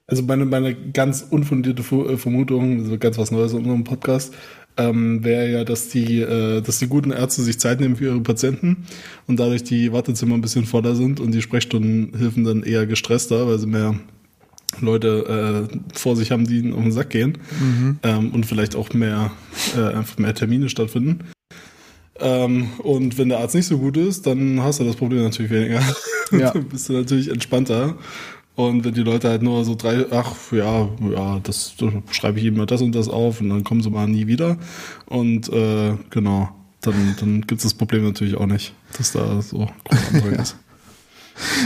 Also 0.07 0.23
meine, 0.23 0.45
meine 0.45 0.73
ganz 0.73 1.25
unfundierte 1.29 1.83
Fu- 1.83 2.05
äh, 2.07 2.15
Vermutung, 2.17 2.79
also 2.79 2.97
ganz 2.97 3.17
was 3.17 3.31
Neues 3.31 3.51
in 3.51 3.57
unserem 3.59 3.83
Podcast, 3.83 4.33
ähm, 4.79 5.23
wäre 5.23 5.51
ja, 5.51 5.63
dass 5.65 5.89
die, 5.89 6.21
äh, 6.21 6.61
dass 6.61 6.79
die 6.79 6.87
guten 6.87 7.11
Ärzte 7.11 7.41
sich 7.41 7.59
Zeit 7.59 7.81
nehmen 7.81 7.97
für 7.97 8.05
ihre 8.05 8.21
Patienten 8.21 8.85
und 9.27 9.39
dadurch 9.39 9.63
die 9.63 9.91
Wartezimmer 9.91 10.35
ein 10.35 10.41
bisschen 10.41 10.65
voller 10.65 10.95
sind 10.95 11.19
und 11.19 11.31
die 11.31 11.41
Sprechstundenhilfen 11.41 12.45
dann 12.45 12.63
eher 12.63 12.87
gestresster, 12.87 13.47
weil 13.47 13.59
sie 13.59 13.67
mehr 13.67 13.99
Leute 14.79 15.67
äh, 15.69 15.77
vor 15.93 16.15
sich 16.15 16.31
haben, 16.31 16.47
die 16.47 16.59
ihnen 16.59 16.73
auf 16.73 16.81
den 16.81 16.91
Sack 16.91 17.09
gehen 17.09 17.39
ähm, 18.03 18.31
und 18.31 18.45
vielleicht 18.45 18.75
auch 18.75 18.93
mehr, 18.93 19.31
äh, 19.75 19.81
einfach 19.81 20.17
mehr 20.17 20.33
Termine 20.33 20.69
stattfinden. 20.69 21.25
Ähm, 22.21 22.69
und 22.79 23.17
wenn 23.17 23.29
der 23.29 23.39
Arzt 23.39 23.55
nicht 23.55 23.65
so 23.65 23.77
gut 23.77 23.97
ist, 23.97 24.27
dann 24.27 24.61
hast 24.61 24.79
du 24.79 24.83
das 24.85 24.95
Problem 24.95 25.23
natürlich 25.23 25.51
weniger. 25.51 25.81
Ja. 26.31 26.51
dann 26.51 26.65
bist 26.69 26.87
du 26.87 26.93
natürlich 26.93 27.29
entspannter. 27.29 27.97
Und 28.59 28.83
wenn 28.83 28.93
die 28.93 29.03
Leute 29.03 29.29
halt 29.29 29.41
nur 29.41 29.63
so 29.63 29.73
drei, 29.75 30.05
ach 30.11 30.33
ja, 30.51 30.89
ja, 31.09 31.39
das, 31.43 31.75
das 31.77 31.93
schreibe 32.11 32.39
ich 32.39 32.45
ihm 32.45 32.57
mal 32.57 32.65
das 32.65 32.81
und 32.81 32.93
das 32.93 33.07
auf 33.07 33.39
und 33.39 33.49
dann 33.49 33.63
kommen 33.63 33.81
sie 33.81 33.89
mal 33.89 34.05
nie 34.05 34.27
wieder. 34.27 34.57
Und 35.05 35.47
äh, 35.47 35.93
genau, 36.09 36.49
dann, 36.81 37.15
dann 37.21 37.41
gibt 37.47 37.59
es 37.59 37.63
das 37.63 37.73
Problem 37.73 38.03
natürlich 38.03 38.35
auch 38.35 38.47
nicht, 38.47 38.73
dass 38.97 39.13
da 39.13 39.41
so 39.41 39.69
groß 39.85 39.99
Andrang 40.13 40.33
ist. 40.41 40.57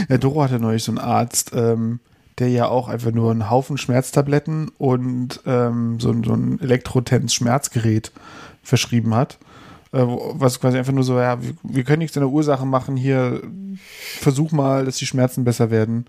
Ja, 0.08 0.18
Doro 0.18 0.44
hatte 0.44 0.60
neulich 0.60 0.84
so 0.84 0.92
einen 0.92 0.98
Arzt, 0.98 1.50
ähm, 1.52 1.98
der 2.38 2.48
ja 2.50 2.68
auch 2.68 2.86
einfach 2.88 3.10
nur 3.10 3.32
einen 3.32 3.50
Haufen 3.50 3.76
Schmerztabletten 3.76 4.68
und 4.78 5.40
ähm, 5.46 5.98
so, 5.98 6.10
ein- 6.12 6.22
so 6.22 6.32
ein 6.32 6.60
Elektrotens-Schmerzgerät 6.60 8.12
verschrieben 8.62 9.14
hat. 9.16 9.38
Äh, 9.92 10.04
was 10.06 10.60
quasi 10.60 10.78
einfach 10.78 10.92
nur 10.92 11.02
so, 11.02 11.18
ja, 11.18 11.42
wir, 11.42 11.54
wir 11.64 11.82
können 11.82 11.98
nichts 12.00 12.16
an 12.16 12.22
der 12.22 12.30
Ursache 12.30 12.66
machen, 12.66 12.96
hier 12.96 13.42
versuch 14.20 14.52
mal, 14.52 14.84
dass 14.84 14.96
die 14.98 15.06
Schmerzen 15.06 15.42
besser 15.42 15.72
werden. 15.72 16.06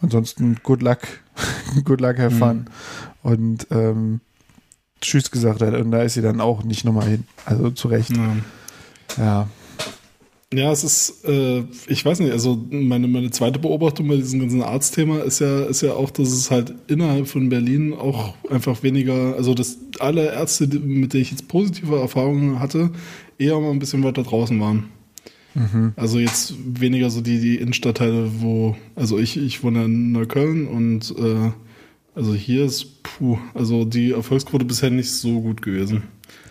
Ansonsten 0.00 0.56
good 0.62 0.82
luck, 0.82 1.00
good 1.84 2.00
luck, 2.00 2.18
have 2.18 2.36
fun. 2.36 2.66
Und 3.22 3.66
ähm, 3.70 4.20
Tschüss 5.00 5.30
gesagt 5.30 5.62
hat. 5.62 5.74
Und 5.74 5.90
da 5.90 6.02
ist 6.02 6.14
sie 6.14 6.22
dann 6.22 6.40
auch 6.40 6.62
nicht 6.64 6.84
nochmal 6.84 7.08
hin. 7.08 7.24
Also 7.44 7.70
zu 7.70 7.88
Recht. 7.88 8.10
Ja. 8.16 8.36
Ja. 9.18 9.48
Ja, 10.54 10.70
es 10.70 10.84
ist, 10.84 11.24
äh, 11.26 11.64
ich 11.88 12.04
weiß 12.04 12.20
nicht, 12.20 12.30
also 12.30 12.64
meine, 12.70 13.08
meine 13.08 13.30
zweite 13.30 13.58
Beobachtung 13.58 14.06
bei 14.06 14.16
diesem 14.16 14.38
ganzen 14.38 14.62
Arztthema 14.62 15.18
ist 15.18 15.40
ja, 15.40 15.64
ist 15.64 15.82
ja 15.82 15.94
auch, 15.94 16.10
dass 16.10 16.30
es 16.30 16.52
halt 16.52 16.72
innerhalb 16.86 17.26
von 17.26 17.48
Berlin 17.48 17.92
auch 17.92 18.34
einfach 18.48 18.84
weniger, 18.84 19.34
also 19.34 19.54
dass 19.54 19.76
alle 19.98 20.32
Ärzte, 20.32 20.68
mit 20.68 21.12
denen 21.12 21.22
ich 21.22 21.32
jetzt 21.32 21.48
positive 21.48 21.96
Erfahrungen 21.98 22.60
hatte, 22.60 22.90
eher 23.38 23.58
mal 23.58 23.72
ein 23.72 23.80
bisschen 23.80 24.04
weiter 24.04 24.22
draußen 24.22 24.58
waren. 24.60 24.88
Also 25.96 26.18
jetzt 26.18 26.54
weniger 26.64 27.10
so 27.10 27.20
die, 27.20 27.40
die 27.40 27.56
Innenstadtteile, 27.56 28.30
wo, 28.40 28.76
also 28.94 29.18
ich, 29.18 29.36
ich 29.36 29.62
wohne 29.62 29.84
in 29.86 30.12
Neukölln 30.12 30.66
und 30.66 31.14
äh, 31.18 31.50
also 32.14 32.34
hier 32.34 32.64
ist, 32.64 33.02
puh, 33.02 33.38
also 33.54 33.84
die 33.84 34.12
Erfolgsquote 34.12 34.64
bisher 34.64 34.90
nicht 34.90 35.10
so 35.10 35.40
gut 35.40 35.62
gewesen. 35.62 36.04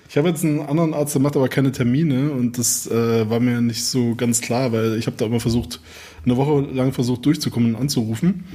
Ich 0.10 0.18
habe 0.18 0.30
jetzt 0.30 0.46
einen 0.46 0.62
anderen 0.62 0.94
Arzt, 0.94 1.14
der 1.16 1.22
macht 1.22 1.36
aber 1.36 1.50
keine 1.50 1.72
Termine 1.72 2.32
und 2.32 2.58
das 2.58 2.88
äh, 2.88 3.30
war 3.30 3.40
mir 3.40 3.62
nicht 3.62 3.84
so 3.84 4.16
ganz 4.16 4.40
klar, 4.42 4.72
weil 4.72 4.98
ich 4.98 5.08
habe 5.08 5.18
da 5.18 5.26
immer 5.26 5.40
versucht, 5.40 5.82
eine 6.24 6.38
Woche 6.38 6.62
lang 6.74 6.94
versucht 6.94 7.26
durchzukommen 7.26 7.76
und 7.76 7.82
anzurufen, 7.82 8.46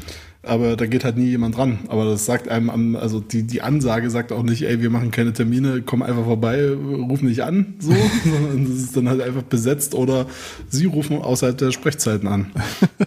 aber 0.42 0.76
da 0.76 0.86
geht 0.86 1.04
halt 1.04 1.18
nie 1.18 1.26
jemand 1.26 1.58
ran. 1.58 1.80
Aber 1.88 2.06
das 2.06 2.24
sagt 2.24 2.48
einem, 2.48 2.96
also 2.96 3.20
die, 3.20 3.42
die 3.42 3.60
Ansage 3.60 4.08
sagt 4.10 4.32
auch 4.32 4.42
nicht, 4.42 4.62
ey, 4.62 4.80
wir 4.80 4.88
machen 4.88 5.10
keine 5.10 5.32
Termine, 5.32 5.82
komm 5.84 6.02
einfach 6.02 6.24
vorbei, 6.24 6.70
ruf 6.70 7.20
nicht 7.20 7.42
an, 7.42 7.74
so, 7.78 7.92
sondern 8.24 8.64
das 8.64 8.76
ist 8.76 8.96
dann 8.96 9.08
halt 9.08 9.20
einfach 9.20 9.42
besetzt 9.42 9.94
oder 9.94 10.26
sie 10.68 10.86
rufen 10.86 11.18
außerhalb 11.18 11.58
der 11.58 11.72
Sprechzeiten 11.72 12.28
an. 12.28 12.46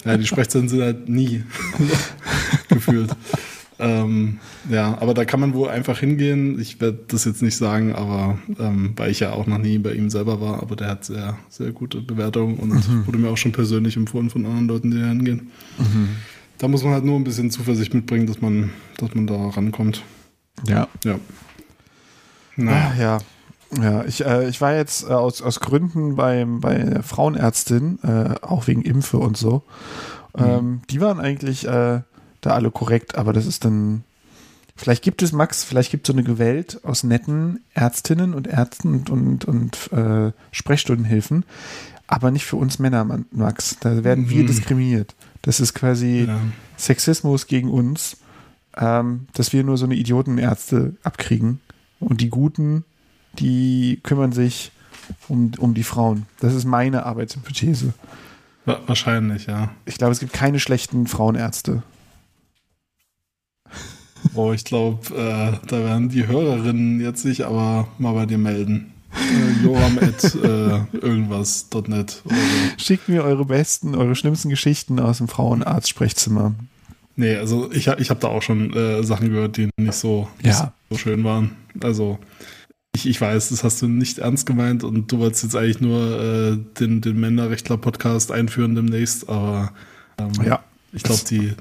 Ja, 0.06 0.18
die 0.18 0.26
Sprechzeiten 0.26 0.68
sind 0.68 0.82
halt 0.82 1.08
nie 1.08 1.44
gefühlt. 2.68 3.12
Ähm, 3.80 4.40
ja, 4.70 4.98
aber 5.00 5.14
da 5.14 5.24
kann 5.24 5.40
man 5.40 5.54
wohl 5.54 5.70
einfach 5.70 6.00
hingehen. 6.00 6.60
Ich 6.60 6.82
werde 6.82 7.00
das 7.08 7.26
jetzt 7.26 7.42
nicht 7.42 7.56
sagen, 7.56 7.94
aber 7.94 8.38
ähm, 8.60 8.94
weil 8.98 9.12
ich 9.12 9.22
ja 9.22 9.32
auch 9.32 9.48
noch 9.48 9.60
nie 9.60 9.78
bei 9.78 9.94
ihm 9.94 10.10
selber 10.10 10.42
war, 10.42 10.62
aber 10.62 10.76
der 10.76 10.90
hat 10.90 11.06
sehr, 11.06 11.38
sehr 11.50 11.72
gute 11.72 12.02
Bewertungen 12.02 12.58
und 12.58 13.06
wurde 13.06 13.18
mir 13.18 13.30
auch 13.30 13.38
schon 13.38 13.52
persönlich 13.52 13.96
empfohlen 13.96 14.30
von 14.30 14.46
anderen 14.46 14.68
Leuten, 14.68 14.92
die 14.92 15.00
da 15.00 15.08
hingehen. 15.08 15.52
Da 16.58 16.68
muss 16.68 16.84
man 16.84 16.94
halt 16.94 17.04
nur 17.04 17.16
ein 17.20 17.24
bisschen 17.24 17.52
Zuversicht 17.52 17.94
mitbringen, 17.94 18.28
dass 18.28 18.42
man, 18.42 18.72
dass 18.98 19.14
man 19.16 19.28
da 19.28 19.50
rankommt. 19.50 20.04
Ja. 20.68 20.88
Ja. 21.04 21.20
Na, 22.56 22.72
Ah, 22.72 22.94
ja. 23.00 23.18
Ja, 23.82 24.06
ich, 24.06 24.24
äh, 24.24 24.48
ich 24.50 24.62
war 24.62 24.76
jetzt 24.76 25.04
äh, 25.04 25.08
aus, 25.14 25.42
aus 25.42 25.60
Gründen 25.60 26.16
beim, 26.16 26.60
bei 26.62 26.76
der 26.78 27.02
Frauenärztin, 27.02 27.98
äh, 28.04 28.36
auch 28.44 28.68
wegen 28.68 28.84
Impfe 28.84 29.18
und 29.18 29.36
so. 29.36 29.64
Ähm, 30.38 30.82
Die 30.92 31.02
waren 31.02 31.20
eigentlich 31.20 31.68
äh, 31.68 32.02
da 32.42 32.50
alle 32.52 32.70
korrekt, 32.70 33.16
aber 33.16 33.34
das 33.34 33.48
ist 33.48 33.66
dann. 33.66 34.04
Vielleicht 34.76 35.04
gibt 35.04 35.22
es, 35.24 35.32
Max, 35.32 35.64
vielleicht 35.64 35.90
gibt 35.92 36.08
es 36.08 36.14
so 36.16 36.20
eine 36.20 36.38
Welt 36.40 36.82
aus 36.84 37.04
netten 37.04 37.62
Ärztinnen 37.74 38.34
und 38.36 38.48
Ärzten 38.48 38.94
und, 38.94 39.10
und, 39.10 39.46
und 39.46 39.92
äh, 39.92 40.32
Sprechstundenhilfen, 40.52 41.44
aber 42.08 42.30
nicht 42.32 42.46
für 42.46 42.56
uns 42.58 42.78
Männer, 42.80 43.06
Max. 43.32 43.78
Da 43.80 44.04
werden 44.04 44.30
wir 44.30 44.44
Mhm. 44.44 44.48
diskriminiert. 44.48 45.16
Das 45.44 45.60
ist 45.60 45.74
quasi 45.76 46.26
Ja. 46.28 46.40
Sexismus 46.78 47.46
gegen 47.48 47.70
uns, 47.70 48.18
ähm, 48.78 49.28
dass 49.34 49.54
wir 49.54 49.64
nur 49.64 49.78
so 49.78 49.86
eine 49.86 49.96
Idiotenärzte 49.96 50.96
abkriegen. 51.04 51.60
Und 52.00 52.20
die 52.22 52.30
Guten, 52.30 52.84
die 53.40 54.00
kümmern 54.04 54.32
sich 54.32 54.72
um, 55.28 55.52
um 55.60 55.74
die 55.74 55.84
Frauen. 55.84 56.26
Das 56.40 56.54
ist 56.56 56.66
meine 56.66 57.06
Arbeitshypothese. 57.06 57.94
Wa- 58.66 58.80
Wahrscheinlich, 58.88 59.46
ja. 59.48 59.72
Ich 59.86 59.98
glaube, 59.98 60.14
es 60.14 60.20
gibt 60.20 60.34
keine 60.34 60.60
schlechten 60.60 61.08
Frauenärzte. 61.08 61.84
Oh, 64.36 64.54
ich 64.54 64.64
glaube, 64.64 65.14
äh, 65.14 65.68
da 65.68 65.84
werden 65.84 66.08
die 66.10 66.26
Hörerinnen 66.28 67.02
jetzt 67.02 67.22
sich 67.22 67.46
aber 67.46 67.90
mal 67.98 68.14
bei 68.14 68.26
dir 68.26 68.38
melden. 68.38 68.93
Äh, 69.16 69.64
Joram 69.64 69.98
at 70.00 70.24
äh, 70.36 70.98
irgendwas.net 70.98 72.22
so. 72.24 72.30
Schickt 72.78 73.08
mir 73.10 73.24
eure 73.24 73.46
besten, 73.46 73.96
eure 73.96 74.16
schlimmsten 74.16 74.50
Geschichten 74.50 75.00
aus 75.00 75.20
dem 75.20 75.28
Frauenarzt-Sprechzimmer. 75.28 76.54
Nee, 77.16 77.36
also 77.36 77.72
ich, 77.72 77.88
ich 77.88 78.10
habe 78.10 78.20
da 78.20 78.28
auch 78.30 78.42
schon 78.42 78.74
äh, 78.74 79.04
Sachen 79.04 79.30
gehört, 79.30 79.58
die 79.58 79.70
nicht 79.78 79.94
so, 79.94 80.28
Ja. 80.42 80.74
so 80.90 80.98
schön 80.98 81.24
waren. 81.24 81.52
Also 81.82 82.18
ich, 82.96 83.08
ich 83.08 83.22
weiß, 83.22 83.50
das 83.50 83.64
hast 83.64 83.82
du 83.82 83.88
nicht 83.88 84.18
ernst 84.20 84.46
gemeint 84.46 84.84
und 84.84 85.12
du 85.12 85.20
wolltest 85.20 85.44
jetzt 85.44 85.56
eigentlich 85.56 85.82
nur 85.82 86.20
äh, 86.20 86.58
den, 86.80 87.02
den 87.02 87.20
Männerrechtler-Podcast 87.20 88.32
einführen 88.32 88.76
demnächst, 88.76 89.30
aber 89.30 89.72
ähm, 90.18 90.32
Ja. 90.44 90.64
ich 90.92 91.04
glaube, 91.04 91.22
die 91.30 91.54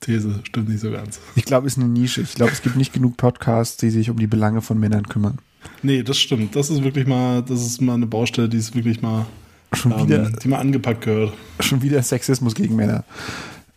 These 0.00 0.40
stimmt 0.44 0.68
nicht 0.68 0.80
so 0.80 0.90
ganz. 0.90 1.18
Ich 1.34 1.46
glaube, 1.46 1.66
es 1.66 1.74
ist 1.78 1.82
eine 1.82 1.88
Nische. 1.90 2.20
Ich 2.20 2.34
glaube, 2.34 2.52
es 2.52 2.60
gibt 2.60 2.76
nicht 2.76 2.92
genug 2.92 3.16
Podcasts, 3.16 3.78
die 3.78 3.88
sich 3.90 4.10
um 4.10 4.18
die 4.18 4.26
Belange 4.26 4.60
von 4.60 4.78
Männern 4.78 5.06
kümmern. 5.08 5.38
Nee, 5.82 6.02
das 6.02 6.18
stimmt. 6.18 6.56
Das 6.56 6.70
ist 6.70 6.82
wirklich 6.82 7.06
mal, 7.06 7.42
das 7.42 7.60
ist 7.60 7.80
mal 7.80 7.94
eine 7.94 8.06
Baustelle, 8.06 8.48
die 8.48 8.56
ist 8.58 8.74
wirklich 8.74 9.02
mal, 9.02 9.26
Schon 9.72 9.92
ähm, 9.92 10.06
wieder, 10.06 10.30
die 10.30 10.48
mal 10.48 10.58
angepackt 10.58 11.02
gehört. 11.02 11.32
schon 11.60 11.82
wieder 11.82 12.02
Sexismus 12.02 12.54
gegen 12.54 12.76
Männer. 12.76 13.04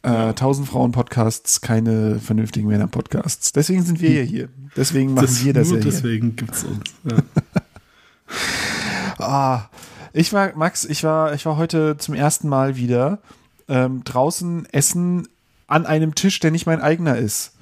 Äh, 0.03 0.33
Tausend 0.33 0.67
Frauen-Podcasts, 0.69 1.59
keine 1.61 2.19
vernünftigen 2.19 2.67
Männer-Podcasts. 2.67 3.51
Deswegen 3.51 3.83
sind 3.83 3.99
wir 3.99 4.11
ja 4.11 4.21
hier. 4.21 4.49
Deswegen 4.75 5.13
machen 5.13 5.27
wir 5.43 5.53
das 5.53 5.67
nur 5.69 5.77
ja 5.77 5.83
hier. 5.83 5.91
deswegen 5.91 6.35
gibt's 6.35 6.63
uns. 6.63 6.93
Ja. 7.03 7.17
Ah, 9.19 9.69
ich 10.13 10.31
war, 10.33 10.55
Max, 10.55 10.85
ich 10.85 11.03
war, 11.03 11.33
ich 11.33 11.45
war 11.45 11.57
heute 11.57 11.97
zum 11.97 12.13
ersten 12.13 12.47
Mal 12.49 12.75
wieder 12.75 13.19
ähm, 13.67 14.03
draußen 14.03 14.67
essen 14.71 15.27
an 15.65 15.85
einem 15.85 16.13
Tisch, 16.15 16.39
der 16.39 16.51
nicht 16.51 16.65
mein 16.65 16.81
eigener 16.81 17.17
ist. 17.17 17.53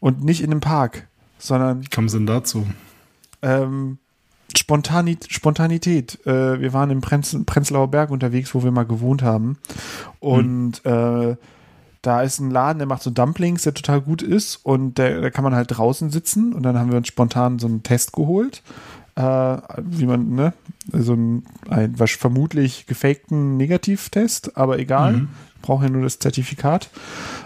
Und 0.00 0.24
nicht 0.24 0.40
in 0.42 0.50
einem 0.50 0.60
Park, 0.60 1.06
sondern 1.38 1.82
Wie 1.82 1.88
kam 1.88 2.06
es 2.06 2.12
denn 2.12 2.26
dazu? 2.26 2.66
Ähm, 3.42 3.98
Spontanit 4.56 5.26
Spontanität. 5.30 6.24
Äh, 6.26 6.60
wir 6.60 6.72
waren 6.72 6.90
im 6.90 7.00
Prenz 7.00 7.36
Prenzlauer 7.46 7.88
Berg 7.88 8.10
unterwegs, 8.10 8.54
wo 8.54 8.62
wir 8.62 8.70
mal 8.70 8.84
gewohnt 8.84 9.22
haben. 9.22 9.58
Und 10.20 10.84
äh, 10.84 11.36
da 12.02 12.22
ist 12.22 12.40
ein 12.40 12.50
Laden, 12.50 12.78
der 12.78 12.88
macht 12.88 13.02
so 13.02 13.10
Dumplings, 13.10 13.62
der 13.62 13.74
total 13.74 14.00
gut 14.00 14.22
ist. 14.22 14.56
Und 14.56 14.98
der, 14.98 15.20
da 15.20 15.30
kann 15.30 15.44
man 15.44 15.54
halt 15.54 15.76
draußen 15.76 16.10
sitzen. 16.10 16.52
Und 16.52 16.64
dann 16.64 16.78
haben 16.78 16.90
wir 16.90 16.98
uns 16.98 17.08
spontan 17.08 17.58
so 17.58 17.66
einen 17.66 17.82
Test 17.82 18.12
geholt. 18.12 18.62
Äh, 19.14 19.22
wie 19.22 20.06
man, 20.06 20.34
ne? 20.34 20.52
So 20.92 21.14
ein, 21.14 21.44
ein 21.68 21.98
was 21.98 22.10
vermutlich 22.12 22.86
gefakten 22.86 23.56
Negativtest, 23.56 24.56
aber 24.56 24.78
egal. 24.78 25.12
Mhm. 25.12 25.28
Brauchen 25.62 25.84
ja 25.84 25.90
nur 25.90 26.02
das 26.02 26.18
Zertifikat. 26.18 26.90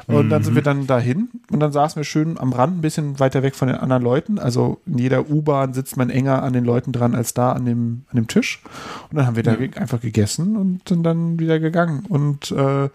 Und 0.09 0.29
dann 0.31 0.43
sind 0.45 0.53
Mhm. 0.53 0.57
wir 0.57 0.63
dann 0.63 0.87
dahin 0.87 1.31
und 1.51 1.59
dann 1.59 1.73
saßen 1.73 1.99
wir 1.99 2.05
schön 2.05 2.39
am 2.39 2.53
Rand, 2.53 2.79
ein 2.79 2.81
bisschen 2.81 3.19
weiter 3.19 3.43
weg 3.43 3.57
von 3.57 3.67
den 3.69 3.77
anderen 3.79 4.03
Leuten. 4.05 4.39
Also 4.39 4.81
in 4.87 4.99
jeder 4.99 5.29
U-Bahn 5.29 5.75
sitzt 5.75 5.97
man 5.97 6.11
enger 6.11 6.43
an 6.45 6.53
den 6.53 6.65
Leuten 6.65 6.93
dran 6.93 7.15
als 7.17 7.35
da 7.35 7.53
an 7.53 7.65
dem, 7.65 8.05
an 8.11 8.17
dem 8.17 8.29
Tisch. 8.29 8.63
Und 9.11 9.17
dann 9.17 9.27
haben 9.27 9.35
wir 9.37 9.43
da 9.43 9.55
Ja. 9.55 9.69
einfach 9.81 10.01
gegessen 10.01 10.57
und 10.57 10.89
sind 10.89 11.03
dann 11.03 11.41
wieder 11.41 11.59
gegangen. 11.59 12.05
Und 12.09 12.53
äh, 12.53 12.89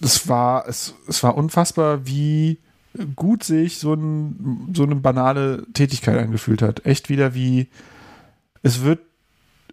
es 0.00 0.28
war, 0.28 0.68
es, 0.68 0.94
es 1.08 1.22
war 1.22 1.36
unfassbar, 1.36 2.06
wie 2.06 2.58
gut 3.16 3.42
sich 3.44 3.78
so, 3.78 3.94
ein, 3.94 4.68
so 4.74 4.82
eine 4.82 4.94
banale 4.96 5.64
Tätigkeit 5.72 6.18
angefühlt 6.18 6.62
hat. 6.62 6.84
Echt 6.84 7.08
wieder 7.08 7.34
wie, 7.34 7.68
es 8.62 8.82
wird 8.82 9.00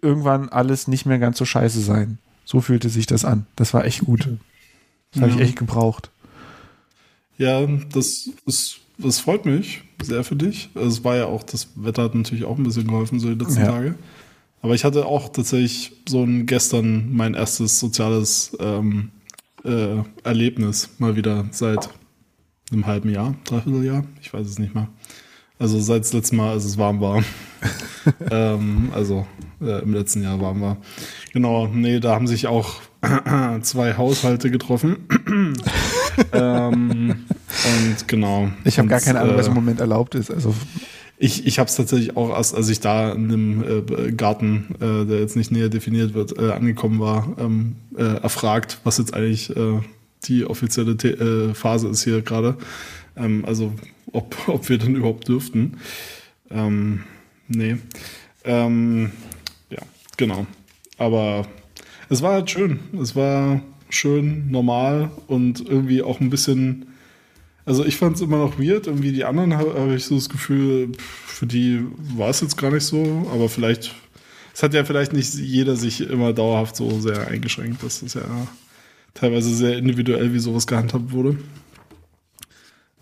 irgendwann 0.02 0.48
alles 0.48 0.88
nicht 0.88 1.06
mehr 1.06 1.18
ganz 1.18 1.38
so 1.38 1.44
scheiße 1.44 1.80
sein. 1.80 2.18
So 2.44 2.60
fühlte 2.60 2.88
sich 2.88 3.06
das 3.06 3.24
an. 3.24 3.46
Das 3.56 3.74
war 3.74 3.84
echt 3.84 4.00
gut. 4.04 4.28
Das 5.12 5.22
habe 5.22 5.30
ich 5.32 5.38
Ja. 5.38 5.44
echt 5.44 5.56
gebraucht. 5.56 6.10
Ja, 7.38 7.66
das 7.92 8.30
ist, 8.46 8.80
das 8.98 9.18
freut 9.20 9.44
mich 9.44 9.82
sehr 10.02 10.24
für 10.24 10.36
dich. 10.36 10.70
Es 10.74 11.04
war 11.04 11.16
ja 11.16 11.26
auch, 11.26 11.42
das 11.42 11.68
Wetter 11.76 12.04
hat 12.04 12.14
natürlich 12.14 12.44
auch 12.44 12.56
ein 12.56 12.64
bisschen 12.64 12.86
geholfen, 12.86 13.20
so 13.20 13.28
die 13.32 13.42
letzten 13.44 13.60
Ja. 13.60 13.66
Tage. 13.72 13.94
Aber 14.62 14.74
ich 14.74 14.84
hatte 14.84 15.06
auch 15.06 15.28
tatsächlich 15.28 15.92
so 16.08 16.22
ein 16.24 16.46
gestern 16.46 17.14
mein 17.14 17.34
erstes 17.34 17.78
soziales 17.78 18.56
ähm, 18.58 19.10
äh, 19.64 19.98
Erlebnis 20.24 20.88
mal 20.98 21.14
wieder 21.16 21.46
seit 21.52 21.90
einem 22.72 22.86
halben 22.86 23.10
Jahr, 23.10 23.36
dreiviertel 23.44 23.84
Jahr, 23.84 24.04
ich 24.20 24.32
weiß 24.32 24.46
es 24.46 24.58
nicht 24.58 24.74
mehr. 24.74 24.88
Also 25.58 25.80
seit 25.80 26.02
das 26.02 26.12
letzte 26.12 26.36
Mal, 26.36 26.52
als 26.52 26.64
es 26.64 26.76
warm 26.76 27.00
war. 27.00 27.22
ähm, 28.30 28.90
also 28.94 29.26
äh, 29.60 29.82
im 29.82 29.94
letzten 29.94 30.22
Jahr 30.22 30.40
warm 30.40 30.60
war. 30.60 30.76
Genau, 31.32 31.66
nee, 31.66 31.98
da 32.00 32.14
haben 32.14 32.26
sich 32.26 32.46
auch 32.46 32.80
zwei 33.62 33.96
Haushalte 33.96 34.50
getroffen. 34.50 35.08
ähm, 36.32 37.24
und 37.30 38.08
genau. 38.08 38.50
Ich 38.64 38.78
habe 38.78 38.88
gar 38.88 39.00
keine 39.00 39.20
Ahnung, 39.20 39.36
was 39.36 39.46
äh, 39.46 39.50
im 39.50 39.54
Moment 39.54 39.80
erlaubt 39.80 40.14
ist. 40.14 40.30
Also 40.30 40.54
ich, 41.18 41.46
ich 41.46 41.58
habe 41.58 41.68
es 41.68 41.76
tatsächlich 41.76 42.16
auch 42.16 42.30
erst, 42.30 42.54
als 42.54 42.68
ich 42.68 42.80
da 42.80 43.12
in 43.12 43.32
einem 43.32 43.64
äh, 43.64 44.12
Garten, 44.12 44.74
äh, 44.80 45.06
der 45.06 45.20
jetzt 45.20 45.36
nicht 45.36 45.50
näher 45.50 45.70
definiert 45.70 46.12
wird, 46.12 46.38
äh, 46.38 46.50
angekommen 46.50 47.00
war, 47.00 47.34
ähm, 47.38 47.76
äh, 47.96 48.02
erfragt, 48.02 48.80
was 48.84 48.98
jetzt 48.98 49.14
eigentlich 49.14 49.56
äh, 49.56 49.80
die 50.24 50.44
offizielle 50.44 50.96
The 51.00 51.08
äh, 51.08 51.54
Phase 51.54 51.88
ist 51.88 52.04
hier 52.04 52.20
gerade. 52.20 52.56
Ähm, 53.16 53.44
also 53.46 53.72
ob, 54.12 54.48
ob 54.48 54.68
wir 54.68 54.78
denn 54.78 54.96
überhaupt 54.96 55.28
dürften. 55.28 55.78
Ähm, 56.50 57.04
nee. 57.48 57.76
Ähm, 58.44 59.12
ja, 59.70 59.82
genau. 60.16 60.46
Aber 60.98 61.46
es 62.08 62.22
war 62.22 62.32
halt 62.32 62.50
schön. 62.50 62.80
Es 63.00 63.16
war 63.16 63.60
schön, 63.88 64.50
normal 64.50 65.10
und 65.26 65.66
irgendwie 65.68 66.02
auch 66.02 66.20
ein 66.20 66.30
bisschen 66.30 66.86
also 67.66 67.84
ich 67.84 67.96
fand 67.96 68.14
es 68.14 68.22
immer 68.22 68.38
noch 68.38 68.58
weird. 68.60 68.86
Irgendwie 68.86 69.10
die 69.10 69.24
anderen 69.24 69.54
habe 69.56 69.74
hab 69.74 69.90
ich 69.90 70.04
so 70.04 70.14
das 70.14 70.28
Gefühl, 70.28 70.92
für 70.98 71.46
die 71.46 71.84
war 72.16 72.30
es 72.30 72.40
jetzt 72.40 72.56
gar 72.56 72.70
nicht 72.70 72.84
so. 72.84 73.28
Aber 73.32 73.48
vielleicht, 73.48 73.92
es 74.54 74.62
hat 74.62 74.72
ja 74.72 74.84
vielleicht 74.84 75.12
nicht 75.12 75.34
jeder 75.34 75.74
sich 75.74 76.00
immer 76.00 76.32
dauerhaft 76.32 76.76
so 76.76 77.00
sehr 77.00 77.26
eingeschränkt. 77.26 77.82
Das 77.82 78.02
ist 78.02 78.14
ja 78.14 78.46
teilweise 79.14 79.52
sehr 79.52 79.76
individuell, 79.76 80.32
wie 80.32 80.38
sowas 80.38 80.68
gehandhabt 80.68 81.10
wurde. 81.10 81.38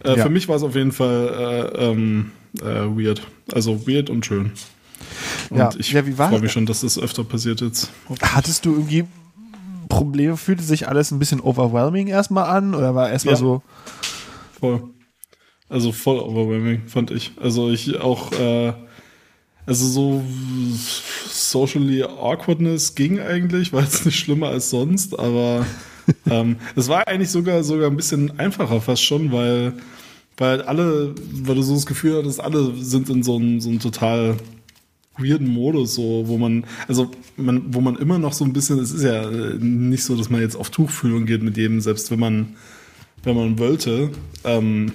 Äh, 0.05 0.17
Ja. 0.17 0.23
Für 0.25 0.31
mich 0.31 0.49
war 0.49 0.57
es 0.57 0.63
auf 0.63 0.75
jeden 0.75 0.93
Fall 0.93 1.73
äh, 1.75 1.85
ähm, 1.91 2.31
äh, 2.61 2.65
weird. 2.65 3.23
Also 3.53 3.87
weird 3.87 4.11
und 4.11 4.25
schön. 4.27 4.53
Und 5.51 5.59
Ja. 5.59 5.71
ich 5.79 5.91
Ja, 5.93 6.03
freue 6.03 6.41
mich 6.41 6.53
schon, 6.53 6.67
dass 6.67 6.81
das 6.83 6.99
öfter 6.99 7.25
passiert 7.25 7.61
jetzt. 7.61 7.91
hattest 8.23 8.65
du 8.65 8.73
irgendwie 8.73 9.05
Probleme? 9.89 10.37
Fühlte 10.37 10.63
sich 10.63 10.89
alles 10.89 11.11
ein 11.11 11.19
bisschen 11.19 11.41
overwhelming 11.41 12.07
erstmal 12.09 12.45
an? 12.49 12.75
Oder 12.75 12.95
war 12.95 13.11
erstmal 13.11 13.35
Ja. 13.35 13.39
so, 13.39 13.63
Voll. 14.61 14.83
Also 15.69 15.93
voll 15.93 16.19
overwhelming, 16.21 16.83
fand 16.87 17.11
ich. 17.11 17.33
Also 17.41 17.71
ich 17.71 17.99
auch, 18.01 18.33
äh, 18.33 18.73
also 19.67 19.87
so 19.87 20.23
socially 21.29 22.03
awkwardness 22.03 22.95
ging 22.95 23.19
eigentlich, 23.21 23.73
war 23.73 23.83
jetzt 23.83 24.05
nicht 24.07 24.19
schlimmer 24.19 24.49
als 24.49 24.71
sonst, 24.71 25.19
aber 25.19 25.67
ähm, 26.31 26.57
es 26.77 26.89
war 26.89 27.09
eigentlich 27.09 27.31
sogar 27.31 27.65
sogar 27.65 27.91
ein 27.91 27.97
bisschen 27.97 28.39
einfacher 28.39 28.81
fast 28.81 29.03
schon, 29.03 29.33
weil 29.33 29.75
weil 30.37 30.63
alle, 30.63 31.15
weil 31.33 31.55
du 31.55 31.63
so 31.63 31.75
das 31.75 31.87
Gefühl 31.87 32.19
hattest, 32.19 32.41
alle 32.41 32.75
sind 32.77 33.09
in 33.09 33.23
so 33.23 33.37
einem 33.37 33.61
so 33.61 33.71
einem 33.71 33.81
total 33.81 34.37
weirden 35.17 35.49
Modus, 35.49 35.95
so, 35.95 36.25
wo 36.27 36.39
man, 36.39 36.67
also 36.89 37.11
man, 37.37 37.73
wo 37.73 37.81
man 37.81 37.97
immer 37.97 38.19
noch 38.19 38.33
so 38.33 38.45
ein 38.45 38.53
bisschen, 38.53 38.79
es 38.79 38.91
ist 38.91 39.05
ja 39.05 39.31
äh, 39.31 39.55
nicht 39.59 40.03
so, 40.03 40.17
dass 40.17 40.31
man 40.31 40.41
jetzt 40.41 40.57
auf 40.57 40.71
Tuchfühlung 40.71 41.27
geht 41.27 41.43
mit 41.43 41.57
jedem, 41.57 41.81
selbst 41.81 42.11
wenn 42.11 42.19
man, 42.19 42.57
wenn 43.23 43.37
man 43.37 43.59
wollte. 43.59 44.11
Ähm, 44.43 44.93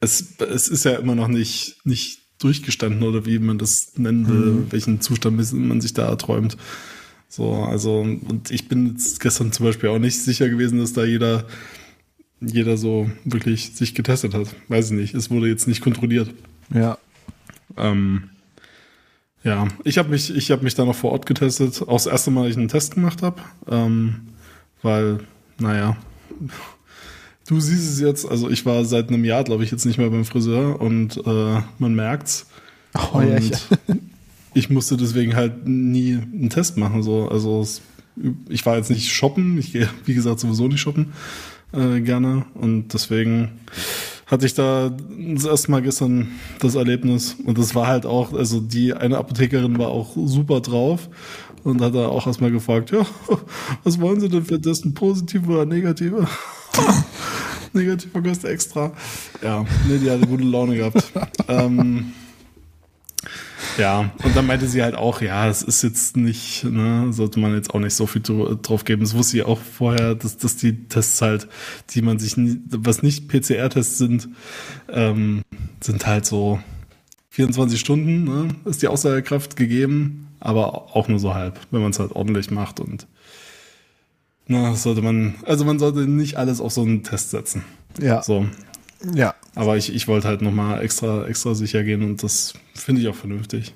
es, 0.00 0.36
es 0.38 0.68
ist 0.68 0.84
ja 0.84 0.94
immer 0.94 1.14
noch 1.14 1.28
nicht, 1.28 1.76
nicht 1.84 2.20
durchgestanden 2.38 3.02
oder 3.02 3.26
wie 3.26 3.38
man 3.38 3.58
das 3.58 3.96
nennen 3.96 4.28
will, 4.28 4.66
welchen 4.70 5.00
Zustand 5.00 5.36
man 5.54 5.80
sich 5.80 5.94
da 5.94 6.06
erträumt. 6.08 6.56
So, 7.28 7.54
also, 7.54 8.00
und 8.00 8.50
ich 8.50 8.68
bin 8.68 8.88
jetzt 8.88 9.20
gestern 9.20 9.52
zum 9.52 9.66
Beispiel 9.66 9.88
auch 9.88 9.98
nicht 9.98 10.20
sicher 10.20 10.48
gewesen, 10.48 10.78
dass 10.78 10.92
da 10.92 11.04
jeder, 11.04 11.46
jeder 12.40 12.76
so 12.76 13.10
wirklich 13.24 13.74
sich 13.74 13.94
getestet 13.94 14.34
hat. 14.34 14.48
Weiß 14.68 14.90
ich 14.90 14.96
nicht. 14.96 15.14
Es 15.14 15.30
wurde 15.30 15.48
jetzt 15.48 15.68
nicht 15.68 15.80
kontrolliert. 15.80 16.30
ja. 16.72 16.98
Ähm, 17.76 18.30
Ja, 19.44 19.68
ich 19.84 19.98
habe 19.98 20.08
mich, 20.08 20.34
ich 20.34 20.60
mich 20.62 20.74
da 20.74 20.84
noch 20.84 20.94
vor 20.94 21.12
Ort 21.12 21.26
getestet. 21.26 21.82
Auch 21.82 21.96
das 21.96 22.06
erste 22.06 22.30
Mal, 22.30 22.42
dass 22.42 22.52
ich 22.52 22.56
einen 22.58 22.68
Test 22.68 22.94
gemacht 22.94 23.22
habe. 23.22 23.40
Ähm, 23.68 24.28
weil, 24.82 25.20
naja, 25.58 25.96
du 27.46 27.60
siehst 27.60 27.90
es 27.90 28.00
jetzt, 28.00 28.28
also 28.28 28.50
ich 28.50 28.66
war 28.66 28.84
seit 28.84 29.08
einem 29.08 29.24
Jahr, 29.24 29.44
glaube 29.44 29.64
ich, 29.64 29.70
jetzt 29.70 29.84
nicht 29.84 29.98
mehr 29.98 30.10
beim 30.10 30.24
Friseur 30.24 30.80
und 30.80 31.16
äh, 31.26 31.60
man 31.78 31.94
merkt's. 31.94 32.46
Oh, 32.94 33.20
ja, 33.20 33.36
und 33.36 33.38
ich, 33.38 33.52
ich 34.54 34.70
musste 34.70 34.96
deswegen 34.96 35.36
halt 35.36 35.66
nie 35.66 36.14
einen 36.14 36.50
Test 36.50 36.76
machen. 36.76 37.02
So. 37.02 37.28
Also 37.28 37.60
es, 37.60 37.82
ich 38.48 38.64
war 38.66 38.76
jetzt 38.76 38.90
nicht 38.90 39.12
shoppen, 39.12 39.58
ich 39.58 39.72
gehe, 39.72 39.88
wie 40.04 40.14
gesagt, 40.14 40.40
sowieso 40.40 40.68
nicht 40.68 40.80
shoppen 40.80 41.12
äh, 41.72 42.00
gerne. 42.00 42.46
Und 42.54 42.94
deswegen 42.94 43.60
hatte 44.26 44.46
ich 44.46 44.54
da 44.54 44.90
das 45.34 45.44
erste 45.44 45.70
Mal 45.70 45.82
gestern 45.82 46.28
das 46.60 46.74
Erlebnis. 46.74 47.36
Und 47.44 47.58
das 47.58 47.74
war 47.74 47.86
halt 47.86 48.06
auch, 48.06 48.32
also 48.32 48.60
die 48.60 48.92
eine 48.94 49.18
Apothekerin 49.18 49.78
war 49.78 49.88
auch 49.88 50.16
super 50.16 50.60
drauf 50.60 51.08
und 51.64 51.80
hat 51.80 51.94
da 51.94 52.08
auch 52.08 52.26
erstmal 52.26 52.50
gefragt, 52.50 52.90
ja, 52.90 53.06
was 53.84 54.00
wollen 54.00 54.20
Sie 54.20 54.28
denn 54.28 54.44
für 54.44 54.60
testen, 54.60 54.94
positive 54.94 55.50
oder 55.50 55.66
negative? 55.66 56.26
Negativer 57.72 58.22
kostet 58.22 58.50
extra. 58.50 58.92
Ja, 59.42 59.64
nee, 59.88 59.98
die 59.98 60.10
hatte 60.10 60.26
gute 60.26 60.44
Laune 60.44 60.76
gehabt. 60.76 61.12
ähm, 61.48 62.12
ja, 63.78 64.10
und 64.24 64.34
dann 64.36 64.46
meinte 64.46 64.66
sie 64.68 64.82
halt 64.82 64.94
auch, 64.94 65.20
ja, 65.20 65.48
es 65.48 65.62
ist 65.62 65.82
jetzt 65.82 66.16
nicht, 66.16 66.64
ne, 66.64 67.12
sollte 67.12 67.38
man 67.40 67.54
jetzt 67.54 67.72
auch 67.74 67.78
nicht 67.80 67.94
so 67.94 68.06
viel 68.06 68.22
dr- 68.22 68.56
drauf 68.56 68.84
geben. 68.84 69.02
Das 69.02 69.14
wusste 69.14 69.32
sie 69.32 69.42
auch 69.42 69.60
vorher, 69.60 70.14
dass, 70.14 70.36
dass 70.38 70.56
die 70.56 70.88
Tests 70.88 71.20
halt, 71.22 71.48
die 71.90 72.02
man 72.02 72.18
sich, 72.18 72.36
nie, 72.36 72.58
was 72.68 73.02
nicht 73.02 73.28
PCR-Tests 73.28 73.98
sind, 73.98 74.28
ähm, 74.90 75.42
sind 75.82 76.06
halt 76.06 76.26
so 76.26 76.58
24 77.30 77.78
Stunden, 77.78 78.24
ne, 78.24 78.48
ist 78.64 78.82
die 78.82 78.88
Aussagekraft 78.88 79.56
gegeben, 79.56 80.28
aber 80.40 80.96
auch 80.96 81.08
nur 81.08 81.18
so 81.18 81.34
halb, 81.34 81.58
wenn 81.70 81.82
man 81.82 81.90
es 81.90 81.98
halt 81.98 82.12
ordentlich 82.12 82.50
macht 82.50 82.80
und 82.80 83.06
na, 84.48 84.70
das 84.70 84.84
sollte 84.84 85.02
man, 85.02 85.34
also 85.44 85.64
man 85.64 85.78
sollte 85.78 86.00
nicht 86.08 86.36
alles 86.36 86.60
auf 86.60 86.72
so 86.72 86.82
einen 86.82 87.02
Test 87.02 87.30
setzen. 87.30 87.64
ja, 88.00 88.22
So, 88.22 88.46
ja. 89.14 89.34
aber 89.54 89.76
ich, 89.76 89.94
ich 89.94 90.08
wollte 90.08 90.28
halt 90.28 90.42
nochmal 90.42 90.82
extra, 90.82 91.26
extra 91.26 91.54
sicher 91.54 91.82
gehen 91.84 92.02
und 92.02 92.22
das 92.22 92.54
finde 92.74 93.02
ich 93.02 93.08
auch 93.08 93.14
vernünftig. 93.14 93.74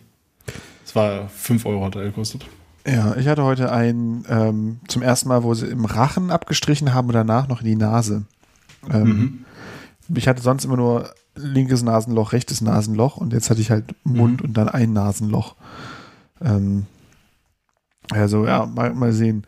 Es 0.85 0.95
war 0.95 1.29
5 1.29 1.67
Euro 1.67 1.85
hat 1.85 1.97
er 1.97 2.05
gekostet. 2.05 2.47
Ja, 2.87 3.15
ich 3.17 3.29
hatte 3.29 3.45
heute 3.45 3.71
einen 3.71 4.25
ähm, 4.29 4.81
zum 4.89 5.03
ersten 5.03 5.29
Mal, 5.29 5.43
wo 5.43 5.55
sie 5.55 5.67
im 5.67 5.85
Rachen 5.85 6.31
abgestrichen 6.31 6.95
haben 6.95 7.09
und 7.09 7.15
danach 7.15 7.47
noch 7.47 7.61
in 7.61 7.67
die 7.67 7.77
Nase. 7.77 8.25
Ähm, 8.91 9.45
Ich 10.13 10.27
hatte 10.27 10.43
sonst 10.43 10.65
immer 10.65 10.77
nur 10.77 11.11
linkes 11.37 11.83
Nasenloch, 11.83 12.33
rechtes 12.33 12.61
Nasenloch 12.61 13.17
und 13.17 13.33
jetzt 13.33 13.51
hatte 13.51 13.61
ich 13.61 13.71
halt 13.71 13.95
Mund 14.05 14.43
und 14.43 14.55
dann 14.55 14.69
ein 14.69 14.93
Nasenloch. 14.93 15.55
Ähm, 16.43 16.87
also 18.09 18.47
ja, 18.47 18.67
mal, 18.67 18.93
mal 18.93 19.13
sehen. 19.13 19.47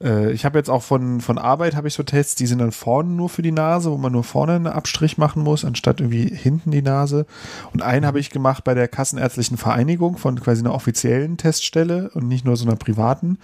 Äh, 0.00 0.30
ich 0.32 0.44
habe 0.44 0.58
jetzt 0.58 0.70
auch 0.70 0.82
von, 0.82 1.20
von 1.20 1.38
Arbeit 1.38 1.74
habe 1.74 1.88
ich 1.88 1.94
so 1.94 2.02
Tests, 2.02 2.36
die 2.36 2.46
sind 2.46 2.60
dann 2.60 2.72
vorne 2.72 3.10
nur 3.10 3.28
für 3.28 3.42
die 3.42 3.52
Nase, 3.52 3.90
wo 3.90 3.96
man 3.96 4.12
nur 4.12 4.22
vorne 4.22 4.52
einen 4.52 4.66
Abstrich 4.66 5.18
machen 5.18 5.42
muss, 5.42 5.64
anstatt 5.64 6.00
irgendwie 6.00 6.28
hinten 6.28 6.70
die 6.70 6.82
Nase. 6.82 7.26
Und 7.72 7.82
einen 7.82 8.06
habe 8.06 8.20
ich 8.20 8.30
gemacht 8.30 8.62
bei 8.64 8.74
der 8.74 8.86
Kassenärztlichen 8.88 9.56
Vereinigung 9.56 10.18
von 10.18 10.40
quasi 10.40 10.62
einer 10.62 10.74
offiziellen 10.74 11.36
Teststelle 11.36 12.10
und 12.14 12.28
nicht 12.28 12.44
nur 12.44 12.56
so 12.56 12.66
einer 12.66 12.76
privaten. 12.76 13.38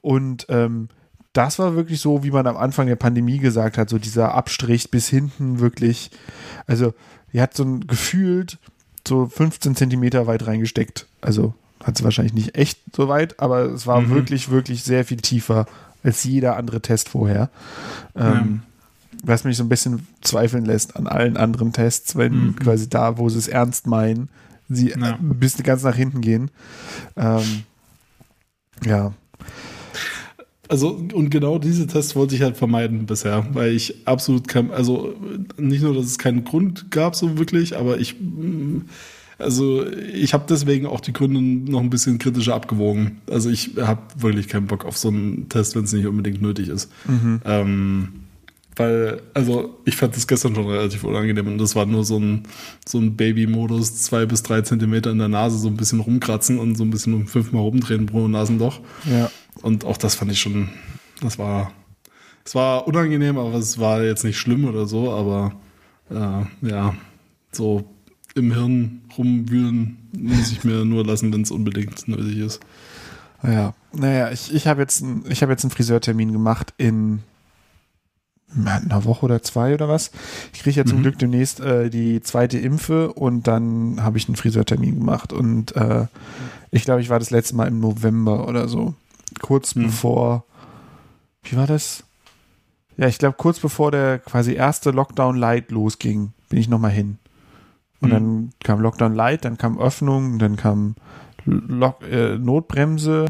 Und 0.00 0.46
ähm, 0.48 0.88
das 1.32 1.60
war 1.60 1.76
wirklich 1.76 2.00
so, 2.00 2.24
wie 2.24 2.32
man 2.32 2.48
am 2.48 2.56
Anfang 2.56 2.88
der 2.88 2.96
Pandemie 2.96 3.38
gesagt 3.38 3.78
hat, 3.78 3.88
so 3.88 3.98
dieser 3.98 4.34
Abstrich 4.34 4.90
bis 4.90 5.08
hinten 5.08 5.60
wirklich, 5.60 6.10
also 6.66 6.94
die 7.32 7.40
hat 7.40 7.54
so 7.54 7.62
ein 7.62 7.86
gefühlt 7.86 8.58
so 9.06 9.26
15 9.26 9.76
Zentimeter 9.76 10.26
weit 10.26 10.46
reingesteckt. 10.46 11.06
Also 11.20 11.54
hat 11.82 11.96
sie 11.96 12.04
wahrscheinlich 12.04 12.34
nicht 12.34 12.54
echt 12.56 12.78
so 12.94 13.08
weit, 13.08 13.40
aber 13.40 13.62
es 13.72 13.86
war 13.86 14.02
Mhm. 14.02 14.10
wirklich, 14.10 14.50
wirklich 14.50 14.82
sehr 14.82 15.04
viel 15.04 15.18
tiefer 15.18 15.66
als 16.02 16.24
jeder 16.24 16.56
andere 16.56 16.80
Test 16.80 17.08
vorher. 17.10 17.50
Ähm, 18.14 18.62
Was 19.22 19.44
mich 19.44 19.56
so 19.56 19.64
ein 19.64 19.68
bisschen 19.68 20.06
zweifeln 20.22 20.64
lässt 20.64 20.96
an 20.96 21.06
allen 21.06 21.36
anderen 21.36 21.72
Tests, 21.74 22.16
wenn 22.16 22.32
Mhm. 22.46 22.56
quasi 22.56 22.88
da, 22.88 23.18
wo 23.18 23.28
sie 23.28 23.38
es 23.38 23.48
ernst 23.48 23.86
meinen, 23.86 24.28
sie 24.68 24.90
Ja. 24.90 25.10
äh, 25.10 25.14
bis 25.20 25.56
ganz 25.62 25.82
nach 25.82 25.96
hinten 25.96 26.20
gehen. 26.22 26.50
Ähm, 27.16 27.64
ja, 28.84 29.12
Also, 30.68 30.90
und 30.90 31.30
genau 31.30 31.58
diese 31.58 31.88
Tests 31.88 32.14
wollte 32.14 32.36
ich 32.36 32.42
halt 32.42 32.56
vermeiden 32.56 33.04
bisher, 33.04 33.44
weil 33.52 33.72
ich 33.72 34.06
absolut 34.06 34.46
kein, 34.46 34.70
also 34.70 35.14
nicht 35.58 35.82
nur, 35.82 35.94
dass 35.94 36.06
es 36.06 36.16
keinen 36.18 36.44
Grund 36.44 36.92
gab, 36.92 37.16
so 37.16 37.36
wirklich, 37.38 37.76
aber 37.76 37.98
ich, 37.98 38.14
mm, 38.20 38.82
also 39.40 39.86
ich 39.86 40.34
habe 40.34 40.44
deswegen 40.48 40.86
auch 40.86 41.00
die 41.00 41.12
Gründe 41.12 41.40
noch 41.40 41.80
ein 41.80 41.90
bisschen 41.90 42.18
kritischer 42.18 42.54
abgewogen. 42.54 43.20
Also 43.28 43.50
ich 43.50 43.72
habe 43.80 44.02
wirklich 44.16 44.48
keinen 44.48 44.66
Bock 44.66 44.84
auf 44.84 44.96
so 44.96 45.08
einen 45.08 45.48
Test, 45.48 45.74
wenn 45.74 45.84
es 45.84 45.92
nicht 45.92 46.06
unbedingt 46.06 46.42
nötig 46.42 46.68
ist. 46.68 46.90
Ähm, 47.44 48.08
weil, 48.76 49.20
also 49.34 49.78
ich 49.84 49.96
fand 49.96 50.16
das 50.16 50.26
gestern 50.26 50.54
schon 50.54 50.66
relativ 50.66 51.04
unangenehm 51.04 51.48
und 51.48 51.58
das 51.58 51.76
war 51.76 51.84
nur 51.86 52.04
so 52.04 52.18
ein, 52.18 52.44
so 52.86 52.98
ein 52.98 53.16
Baby-Modus, 53.16 54.02
zwei 54.02 54.24
bis 54.26 54.42
drei 54.42 54.62
Zentimeter 54.62 55.10
in 55.10 55.18
der 55.18 55.28
Nase, 55.28 55.58
so 55.58 55.68
ein 55.68 55.76
bisschen 55.76 56.00
rumkratzen 56.00 56.58
und 56.58 56.76
so 56.76 56.84
ein 56.84 56.90
bisschen 56.90 57.12
um 57.14 57.26
fünfmal 57.26 57.62
rumdrehen 57.62 58.06
pro 58.06 58.26
Nasenloch. 58.28 58.80
ja. 59.04 59.30
Und 59.62 59.84
auch 59.84 59.98
das 59.98 60.14
fand 60.14 60.32
ich 60.32 60.40
schon, 60.40 60.70
das 61.20 61.38
war, 61.38 61.72
es 62.44 62.54
war 62.54 62.86
unangenehm, 62.86 63.36
aber 63.36 63.54
es 63.54 63.78
war 63.78 64.02
jetzt 64.02 64.24
nicht 64.24 64.38
schlimm 64.38 64.64
oder 64.64 64.86
so, 64.86 65.10
aber 65.10 65.52
äh, 66.08 66.66
ja, 66.66 66.94
so 67.52 67.84
im 68.34 68.52
Hirn 68.52 69.00
rumwühlen 69.16 69.96
muss 70.12 70.52
ich 70.52 70.64
mir 70.64 70.84
nur 70.84 71.04
lassen, 71.04 71.32
wenn 71.32 71.42
es 71.42 71.50
unbedingt 71.50 72.06
nötig 72.08 72.38
ist. 72.38 72.60
Ja, 73.42 73.74
naja, 73.92 74.30
ich, 74.30 74.52
ich 74.54 74.66
habe 74.66 74.80
jetzt, 74.82 75.00
ein- 75.00 75.24
ich 75.28 75.42
hab 75.42 75.48
jetzt 75.50 75.64
einen 75.64 75.70
Friseurtermin 75.70 76.32
gemacht 76.32 76.74
in 76.76 77.20
einer 78.64 79.04
Woche 79.04 79.24
oder 79.26 79.42
zwei 79.42 79.74
oder 79.74 79.88
was. 79.88 80.10
Ich 80.52 80.60
kriege 80.62 80.76
ja 80.80 80.84
zum 80.84 80.98
Mhm. 80.98 81.02
Glück 81.02 81.18
demnächst 81.20 81.60
äh, 81.60 81.88
die 81.88 82.20
zweite 82.20 82.58
Impfe 82.58 83.12
und 83.12 83.46
dann 83.46 84.02
habe 84.02 84.18
ich 84.18 84.26
einen 84.28 84.34
Friseurtermin 84.36 84.96
gemacht. 84.98 85.32
Und 85.32 85.74
äh, 85.76 86.06
ich 86.72 86.84
glaube, 86.84 87.00
ich 87.00 87.08
war 87.10 87.20
das 87.20 87.30
letzte 87.30 87.54
Mal 87.54 87.68
im 87.68 87.78
November 87.80 88.48
oder 88.48 88.66
so. 88.68 88.94
Kurz 89.40 89.74
Mhm. 89.76 89.84
bevor, 89.84 90.44
wie 91.44 91.56
war 91.56 91.68
das? 91.68 92.02
Ja, 92.96 93.06
ich 93.06 93.18
glaube, 93.18 93.36
kurz 93.38 93.60
bevor 93.60 93.92
der 93.92 94.18
quasi 94.18 94.52
erste 94.52 94.90
Lockdown 94.90 95.36
Light 95.36 95.70
losging, 95.70 96.32
bin 96.48 96.58
ich 96.58 96.68
nochmal 96.68 96.90
hin. 96.90 97.18
Und 98.00 98.08
Mhm. 98.08 98.12
dann 98.12 98.50
kam 98.62 98.80
Lockdown 98.80 99.14
Light, 99.14 99.44
dann 99.44 99.58
kam 99.58 99.78
Öffnung, 99.78 100.38
dann 100.38 100.56
kam 100.56 100.94
Lock, 101.46 102.02
äh, 102.10 102.36
Notbremse. 102.38 103.26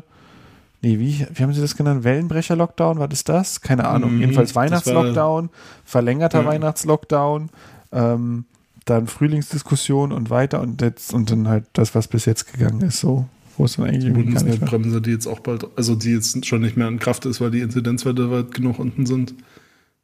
Nee, 0.82 0.98
wie, 0.98 1.26
wie 1.34 1.42
haben 1.42 1.52
sie 1.52 1.60
das 1.60 1.76
genannt? 1.76 2.04
Wellenbrecher-Lockdown, 2.04 2.98
war 2.98 3.08
das 3.08 3.24
das? 3.24 3.60
Keine 3.60 3.86
Ahnung. 3.86 4.14
Mhm, 4.14 4.20
Jedenfalls 4.20 4.50
das 4.50 4.56
war- 4.56 4.62
Weihnachtslockdown, 4.64 5.50
verlängerter 5.84 6.40
Ja. 6.42 6.46
Weihnachtslockdown, 6.46 7.50
ähm, 7.92 8.44
dann 8.86 9.06
Frühlingsdiskussion 9.06 10.10
und 10.12 10.30
weiter 10.30 10.60
und 10.60 10.80
jetzt 10.80 11.12
und 11.12 11.30
dann 11.30 11.48
halt 11.48 11.66
das, 11.74 11.94
was 11.94 12.08
bis 12.08 12.24
jetzt 12.24 12.50
gegangen 12.52 12.80
ist, 12.80 12.98
so, 13.00 13.26
wo 13.58 13.64
es 13.66 13.76
dann 13.76 13.86
eigentlich 13.86 14.04
Die. 14.06 14.10
Bundesnotbremse, 14.10 15.00
die 15.02 15.10
jetzt 15.10 15.26
auch 15.26 15.40
bald, 15.40 15.66
also 15.76 15.94
die 15.94 16.12
jetzt 16.12 16.46
schon 16.46 16.62
nicht 16.62 16.76
mehr 16.76 16.88
in 16.88 16.98
Kraft 16.98 17.26
ist, 17.26 17.40
weil 17.40 17.50
die 17.50 17.60
Inzidenzwerte 17.60 18.30
weit 18.30 18.52
genug 18.54 18.78
unten 18.78 19.04
sind. 19.06 19.34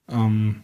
Ähm, 0.09 0.57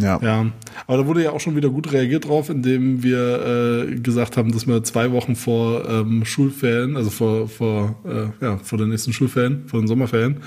Ja. 0.00 0.18
Ja, 0.20 0.46
aber 0.86 0.98
da 0.98 1.06
wurde 1.06 1.22
ja 1.22 1.30
auch 1.30 1.38
schon 1.40 1.54
wieder 1.54 1.70
gut 1.70 1.92
reagiert 1.92 2.26
drauf, 2.26 2.50
indem 2.50 3.02
wir 3.02 3.86
äh, 3.88 3.94
gesagt 4.00 4.36
haben, 4.36 4.50
dass 4.52 4.66
wir 4.66 4.82
zwei 4.82 5.12
Wochen 5.12 5.36
vor 5.36 5.88
ähm, 5.88 6.24
Schulferien, 6.24 6.96
also 6.96 7.10
vor, 7.10 7.48
vor, 7.48 7.96
äh, 8.04 8.44
ja, 8.44 8.58
vor 8.58 8.78
den 8.78 8.88
nächsten 8.88 9.12
Schulferien, 9.12 9.68
vor 9.68 9.80
den 9.80 9.86
Sommerferien, 9.86 10.38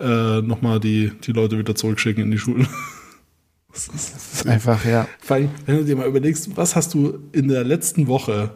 äh, 0.00 0.40
nochmal 0.40 0.80
die, 0.80 1.12
die 1.24 1.32
Leute 1.32 1.58
wieder 1.58 1.74
zurückschicken 1.74 2.22
in 2.24 2.30
die 2.30 2.38
Schulen. 2.38 2.66
Das 3.76 3.88
ist 3.88 4.46
einfach, 4.46 4.84
ja. 4.86 5.06
Vor 5.20 5.36
allem, 5.36 5.50
wenn 5.66 5.76
du 5.76 5.84
dir 5.84 5.96
mal 5.96 6.08
überlegst, 6.08 6.56
was 6.56 6.74
hast 6.76 6.94
du 6.94 7.18
in 7.32 7.48
der 7.48 7.62
letzten 7.62 8.06
Woche, 8.06 8.50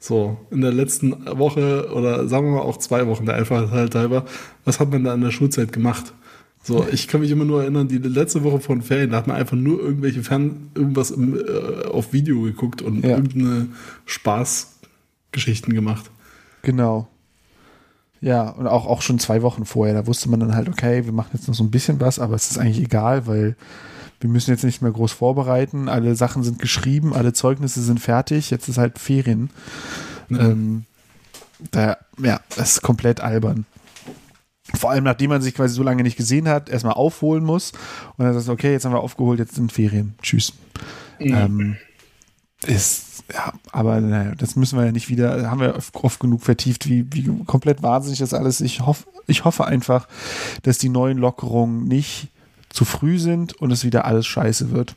so, 0.00 0.36
in 0.50 0.60
der 0.60 0.72
letzten 0.72 1.12
Woche 1.38 1.92
oder 1.92 2.26
sagen 2.28 2.46
wir 2.46 2.56
mal 2.56 2.62
auch 2.62 2.78
zwei 2.78 3.06
Wochen 3.06 3.24
der 3.24 3.36
Einfachheit 3.36 3.94
halber, 3.94 4.24
was 4.64 4.80
hat 4.80 4.90
man 4.90 5.04
da 5.04 5.14
in 5.14 5.20
der 5.20 5.30
Schulzeit 5.30 5.72
gemacht? 5.72 6.12
So, 6.62 6.86
ich 6.90 7.08
kann 7.08 7.20
mich 7.22 7.30
immer 7.30 7.44
nur 7.44 7.62
erinnern, 7.62 7.88
die 7.88 7.98
letzte 7.98 8.44
Woche 8.44 8.60
von 8.60 8.82
Ferien, 8.82 9.10
da 9.10 9.18
hat 9.18 9.26
man 9.26 9.36
einfach 9.36 9.56
nur 9.56 9.80
irgendwelche 9.80 10.22
Fern, 10.22 10.70
irgendwas 10.74 11.10
im, 11.10 11.34
äh, 11.38 11.86
auf 11.86 12.12
Video 12.12 12.42
geguckt 12.42 12.82
und 12.82 13.04
Ja. 13.04 13.16
irgendeine 13.16 13.68
Spaßgeschichten 14.04 15.72
gemacht. 15.74 16.10
Genau. 16.62 17.08
Ja, 18.20 18.50
und 18.50 18.66
auch, 18.66 18.86
auch 18.86 19.00
schon 19.02 19.18
zwei 19.18 19.42
Wochen 19.42 19.64
vorher, 19.64 19.94
da 19.94 20.06
wusste 20.06 20.28
man 20.28 20.40
dann 20.40 20.54
halt, 20.54 20.68
okay, 20.68 21.04
wir 21.04 21.12
machen 21.12 21.30
jetzt 21.34 21.46
noch 21.46 21.54
so 21.54 21.62
ein 21.62 21.70
bisschen 21.70 22.00
was, 22.00 22.18
aber 22.18 22.34
es 22.34 22.50
ist 22.50 22.58
eigentlich 22.58 22.80
egal, 22.80 23.26
weil 23.26 23.56
wir 24.20 24.28
müssen 24.28 24.50
jetzt 24.50 24.64
nicht 24.64 24.82
mehr 24.82 24.90
groß 24.90 25.12
vorbereiten, 25.12 25.88
alle 25.88 26.16
Sachen 26.16 26.42
sind 26.42 26.58
geschrieben, 26.58 27.14
alle 27.14 27.32
Zeugnisse 27.32 27.80
sind 27.80 28.00
fertig, 28.00 28.50
jetzt 28.50 28.68
ist 28.68 28.76
halt 28.76 28.98
Ferien. 28.98 29.50
Ähm, 30.30 30.84
da, 31.70 31.96
ja, 32.20 32.40
das 32.56 32.72
ist 32.72 32.82
komplett 32.82 33.20
albern. 33.20 33.64
Vor 34.74 34.90
allem, 34.90 35.04
nachdem 35.04 35.30
man 35.30 35.40
sich 35.40 35.54
quasi 35.54 35.74
so 35.74 35.82
lange 35.82 36.02
nicht 36.02 36.16
gesehen 36.16 36.48
hat, 36.48 36.68
erstmal 36.68 36.94
aufholen 36.94 37.44
muss 37.44 37.72
und 38.16 38.24
dann 38.24 38.34
sagst 38.34 38.48
du, 38.48 38.52
okay, 38.52 38.72
jetzt 38.72 38.84
haben 38.84 38.92
wir 38.92 39.00
aufgeholt, 39.00 39.38
jetzt 39.38 39.54
sind 39.54 39.72
Ferien. 39.72 40.14
Tschüss. 40.22 40.52
Ähm, 41.20 41.76
ist, 42.66 43.24
ja, 43.32 43.52
aber 43.72 44.00
naja, 44.00 44.34
das 44.36 44.56
müssen 44.56 44.78
wir 44.78 44.84
ja 44.84 44.92
nicht 44.92 45.08
wieder, 45.08 45.50
haben 45.50 45.60
wir 45.60 45.78
oft 46.02 46.20
genug 46.20 46.42
vertieft, 46.42 46.88
wie, 46.88 47.06
wie 47.12 47.28
komplett 47.46 47.82
wahnsinnig 47.82 48.18
das 48.18 48.34
alles. 48.34 48.60
Ich 48.60 48.80
hoffe, 48.80 49.06
ich 49.26 49.44
hoffe 49.44 49.64
einfach, 49.66 50.06
dass 50.62 50.78
die 50.78 50.88
neuen 50.88 51.18
Lockerungen 51.18 51.84
nicht 51.84 52.28
zu 52.68 52.84
früh 52.84 53.18
sind 53.18 53.54
und 53.54 53.70
es 53.70 53.84
wieder 53.84 54.04
alles 54.04 54.26
scheiße 54.26 54.70
wird. 54.70 54.96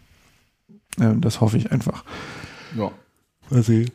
Ähm, 0.99 1.21
das 1.21 1.39
hoffe 1.39 1.57
ich 1.57 1.71
einfach. 1.71 2.03
Ja. 2.77 2.91
Mal 3.49 3.63
sehen. 3.63 3.91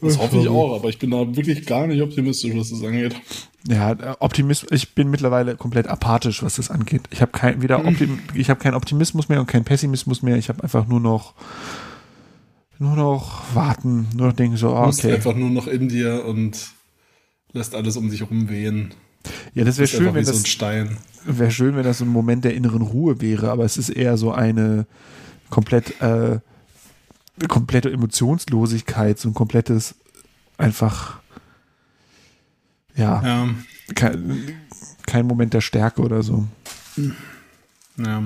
Das 0.00 0.18
hoffe 0.18 0.38
ich 0.38 0.48
auch, 0.48 0.76
aber 0.76 0.88
ich 0.88 0.98
bin 0.98 1.10
da 1.10 1.34
wirklich 1.34 1.64
gar 1.66 1.86
nicht 1.86 2.02
optimistisch, 2.02 2.52
was 2.54 2.70
das 2.70 2.82
angeht. 2.82 3.14
Ja, 3.66 3.96
Optimismus, 4.20 4.70
ich 4.72 4.94
bin 4.94 5.08
mittlerweile 5.10 5.56
komplett 5.56 5.86
apathisch, 5.86 6.42
was 6.42 6.56
das 6.56 6.70
angeht. 6.70 7.02
Ich 7.10 7.22
habe 7.22 7.32
kein, 7.32 7.62
wieder 7.62 7.84
Optim, 7.84 8.18
ich 8.34 8.50
habe 8.50 8.60
keinen 8.60 8.74
Optimismus 8.74 9.28
mehr 9.30 9.40
und 9.40 9.46
keinen 9.46 9.64
Pessimismus 9.64 10.22
mehr. 10.22 10.36
Ich 10.36 10.50
habe 10.50 10.62
einfach 10.62 10.86
nur 10.86 11.00
noch, 11.00 11.32
nur 12.78 12.94
noch 12.94 13.54
warten, 13.54 14.06
nur 14.14 14.28
noch 14.28 14.34
denken 14.34 14.58
so, 14.58 14.68
Du 14.68 14.76
ah, 14.76 14.86
bist 14.86 15.04
okay. 15.04 15.14
einfach 15.14 15.34
nur 15.34 15.48
noch 15.48 15.66
in 15.66 15.88
dir 15.88 16.26
und 16.26 16.72
lässt 17.52 17.74
alles 17.74 17.96
um 17.96 18.10
dich 18.10 18.28
rumwehen. 18.28 18.92
Ja, 19.54 19.64
das 19.64 19.78
wäre 19.78 19.84
Bist 19.84 19.94
schön, 19.94 20.14
wenn 20.14 20.24
so 20.24 20.32
das, 20.32 20.42
ein 20.42 20.46
Stein. 20.46 20.98
wäre 21.24 21.50
schön, 21.50 21.74
wenn 21.76 21.84
das 21.84 21.98
so 21.98 22.04
ein 22.04 22.08
Moment 22.08 22.44
der 22.44 22.54
inneren 22.54 22.82
Ruhe 22.82 23.22
wäre, 23.22 23.50
aber 23.50 23.64
es 23.64 23.78
ist 23.78 23.88
eher 23.88 24.18
so 24.18 24.32
eine 24.32 24.86
komplett, 25.48 26.02
äh, 26.02 26.40
komplette 27.48 27.90
Emotionslosigkeit, 27.90 29.18
so 29.18 29.30
ein 29.30 29.34
komplettes, 29.34 29.94
einfach, 30.58 31.20
ja, 32.96 33.22
Ja, 33.22 33.48
kein, 33.94 34.48
kein 35.06 35.26
Moment 35.26 35.54
der 35.54 35.60
Stärke 35.60 36.02
oder 36.02 36.22
so. 36.22 36.46
ja. 37.96 38.22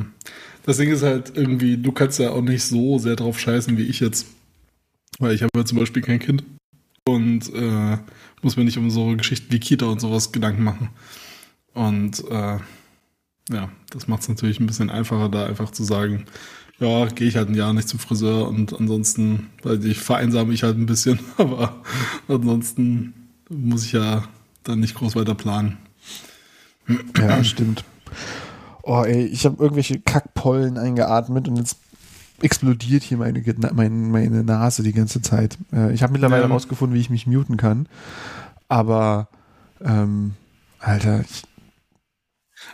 Das 0.65 0.77
Ding 0.77 0.91
ist 0.91 1.03
halt 1.03 1.33
irgendwie, 1.35 1.79
du 1.79 1.93
kannst 1.93 2.19
ja 2.19 2.31
auch 2.31 2.43
nicht 2.43 2.63
so 2.63 2.99
sehr 2.99 3.17
drauf 3.17 3.39
scheißen 3.39 3.77
wie 3.79 3.85
ich 3.85 4.01
jetzt. 4.01 4.27
Weil 5.19 5.35
ich 5.35 5.43
habe 5.43 5.51
ja 5.57 5.65
zum 5.65 5.79
Beispiel 5.79 6.03
kein 6.03 6.19
Kind 6.19 6.45
und 7.07 7.53
äh, 7.55 7.97
muss 8.43 8.57
mir 8.57 8.65
nicht 8.65 8.79
um 8.79 8.91
so 8.91 9.17
Geschichten 9.17 9.53
wie 9.53 9.59
Kita 9.59 9.87
und 9.87 10.01
sowas 10.01 10.31
Gedanken 10.31 10.63
machen. 10.63 10.91
Und 11.73 12.23
äh, 12.31 12.59
ja, 13.51 13.71
das 13.91 14.09
macht 14.09 14.23
es 14.23 14.29
natürlich 14.29 14.61
ein 14.61 14.67
bisschen 14.67 14.91
einfacher, 14.91 15.29
da 15.29 15.47
einfach 15.47 15.71
zu 15.71 15.85
sagen, 15.85 16.27
ja, 16.79 17.07
gehe 17.07 17.27
ich 17.27 17.37
halt 17.37 17.49
ein 17.49 17.55
Jahr 17.55 17.73
nicht 17.73 17.89
zum 17.89 17.99
Friseur 17.99 18.47
und 18.47 18.79
ansonsten, 18.79 19.49
weil 19.63 19.85
ich 19.85 19.99
vereinsame 19.99 20.53
ich 20.53 20.63
halt 20.63 20.77
ein 20.77 20.87
bisschen, 20.87 21.19
aber 21.39 21.83
ansonsten 22.29 23.15
muss 23.49 23.85
ich 23.85 23.93
ja 23.93 24.29
dann 24.65 24.81
nicht 24.81 24.95
groß 24.95 25.17
weiter 25.17 25.35
planen. 25.35 25.79
Ja, 27.19 27.43
stimmt. 27.45 27.85
Oh, 28.83 29.03
ey, 29.03 29.25
ich 29.27 29.45
habe 29.45 29.63
irgendwelche 29.63 30.01
Kackpollen 30.01 30.79
eingeatmet 30.79 31.49
und 31.49 31.57
jetzt 31.57 31.77
explodiert 32.41 33.03
hier 33.03 33.19
meine, 33.19 33.43
meine, 33.75 33.91
meine 33.91 34.45
Nase 34.45 34.83
die 34.83 34.93
ganze 34.93 35.21
Zeit. 35.21 35.59
Äh, 35.73 35.93
ich 35.93 36.03
habe 36.03 36.13
mittlerweile 36.13 36.43
Ja. 36.45 36.49
rausgefunden, 36.49 36.95
wie 36.97 37.01
ich 37.01 37.11
mich 37.11 37.27
muten 37.27 37.57
kann. 37.57 37.89
Aber, 38.69 39.29
ähm, 39.85 40.35
Alter, 40.79 41.21
ich, 41.23 41.43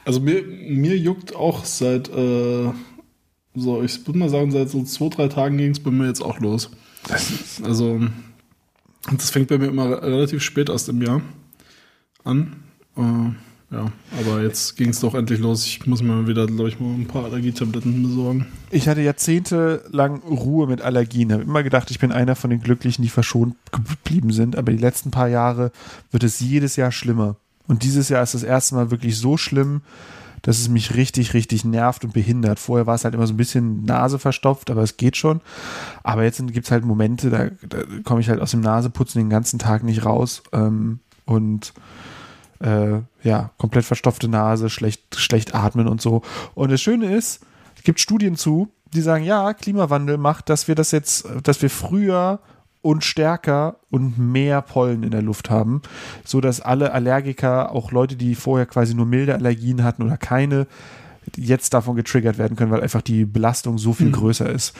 Also 0.04 0.20
mir, 0.20 0.42
mir 0.42 0.96
juckt 0.96 1.34
auch 1.34 1.64
seit, 1.64 2.08
äh, 2.10 2.70
so, 3.54 3.82
ich 3.82 4.06
würde 4.06 4.18
mal 4.18 4.28
sagen, 4.28 4.50
seit 4.50 4.68
so 4.70 4.82
zwei, 4.84 5.08
drei 5.08 5.28
Tagen 5.28 5.56
ging 5.56 5.70
es 5.70 5.80
bei 5.80 5.90
mir 5.90 6.06
jetzt 6.08 6.22
auch 6.22 6.38
los. 6.40 6.70
Also, 7.62 7.92
und 7.92 8.12
das 9.20 9.30
fängt 9.30 9.48
bei 9.48 9.58
mir 9.58 9.66
immer 9.68 10.02
relativ 10.02 10.42
spät 10.42 10.68
erst 10.68 10.88
im 10.88 11.02
Jahr 11.02 11.22
an. 12.24 12.56
Äh, 12.96 13.30
ja, 13.74 13.90
aber 14.20 14.42
jetzt 14.42 14.76
ging 14.76 14.90
es 14.90 15.00
doch 15.00 15.14
endlich 15.14 15.40
los. 15.40 15.66
Ich 15.66 15.86
muss 15.86 16.02
mir 16.02 16.28
wieder, 16.28 16.46
glaube 16.46 16.68
ich, 16.68 16.78
mal 16.78 16.94
ein 16.94 17.08
paar 17.08 17.24
Allergietabletten 17.24 18.02
besorgen. 18.02 18.46
ich 18.70 18.88
hatte 18.88 19.00
jahrzehntelang 19.00 20.20
Ruhe 20.20 20.66
mit 20.66 20.80
Allergien. 20.80 21.32
Habe 21.32 21.42
immer 21.42 21.62
gedacht, 21.62 21.90
ich 21.90 21.98
bin 21.98 22.12
einer 22.12 22.36
von 22.36 22.50
den 22.50 22.60
Glücklichen, 22.60 23.02
die 23.02 23.08
verschont 23.08 23.56
geblieben 23.72 24.32
sind. 24.32 24.56
Aber 24.56 24.70
die 24.70 24.78
letzten 24.78 25.10
paar 25.10 25.28
Jahre 25.28 25.72
wird 26.12 26.22
es 26.22 26.40
jedes 26.40 26.76
Jahr 26.76 26.92
schlimmer. 26.92 27.36
Und 27.66 27.82
dieses 27.82 28.08
Jahr 28.10 28.22
ist 28.22 28.34
das 28.34 28.42
erste 28.42 28.74
Mal 28.74 28.90
wirklich 28.90 29.18
so 29.18 29.36
schlimm, 29.36 29.80
dass 30.42 30.58
es 30.58 30.68
mich 30.68 30.94
richtig, 30.94 31.32
richtig 31.32 31.64
nervt 31.64 32.04
und 32.04 32.12
behindert. 32.12 32.58
Vorher 32.58 32.86
war 32.86 32.94
es 32.94 33.04
halt 33.04 33.14
immer 33.14 33.26
so 33.26 33.32
ein 33.32 33.38
bisschen 33.38 33.84
Nase 33.84 34.18
verstopft, 34.18 34.70
aber 34.70 34.82
es 34.82 34.98
geht 34.98 35.16
schon. 35.16 35.40
Aber 36.02 36.22
jetzt 36.22 36.46
gibt 36.52 36.66
es 36.66 36.70
halt 36.70 36.84
Momente, 36.84 37.30
da, 37.30 37.48
da 37.66 37.82
komme 38.04 38.20
ich 38.20 38.28
halt 38.28 38.40
aus 38.40 38.50
dem 38.50 38.60
Naseputzen 38.60 39.22
den 39.22 39.30
ganzen 39.30 39.58
Tag 39.58 39.82
nicht 39.82 40.04
raus. 40.04 40.42
Ähm, 40.52 41.00
und 41.24 41.72
äh, 42.64 43.02
ja, 43.22 43.50
komplett 43.58 43.84
verstopfte 43.84 44.28
Nase, 44.28 44.70
schlecht, 44.70 45.16
schlecht 45.16 45.54
atmen 45.54 45.86
und 45.86 46.00
so. 46.00 46.22
Und 46.54 46.72
das 46.72 46.80
Schöne 46.80 47.14
ist, 47.14 47.42
es 47.76 47.82
gibt 47.82 48.00
Studien 48.00 48.36
zu, 48.36 48.68
die 48.94 49.00
sagen, 49.00 49.24
ja, 49.24 49.52
Klimawandel 49.52 50.18
macht, 50.18 50.48
dass 50.48 50.68
wir 50.68 50.74
das 50.74 50.90
jetzt, 50.90 51.26
dass 51.42 51.60
wir 51.60 51.70
früher 51.70 52.40
und 52.80 53.02
stärker 53.02 53.76
und 53.90 54.18
mehr 54.18 54.60
Pollen 54.62 55.02
in 55.02 55.10
der 55.10 55.22
Luft 55.22 55.50
haben, 55.50 55.82
so 56.24 56.40
dass 56.40 56.60
alle 56.60 56.92
Allergiker, 56.92 57.72
auch 57.72 57.92
Leute, 57.92 58.16
die 58.16 58.34
vorher 58.34 58.66
quasi 58.66 58.94
nur 58.94 59.06
milde 59.06 59.34
Allergien 59.34 59.82
hatten 59.82 60.02
oder 60.02 60.16
keine, 60.16 60.66
jetzt 61.36 61.74
davon 61.74 61.96
getriggert 61.96 62.38
werden 62.38 62.56
können, 62.56 62.70
weil 62.70 62.82
einfach 62.82 63.02
die 63.02 63.24
Belastung 63.24 63.78
so 63.78 63.92
viel 63.92 64.10
größer 64.10 64.48
ist, 64.48 64.74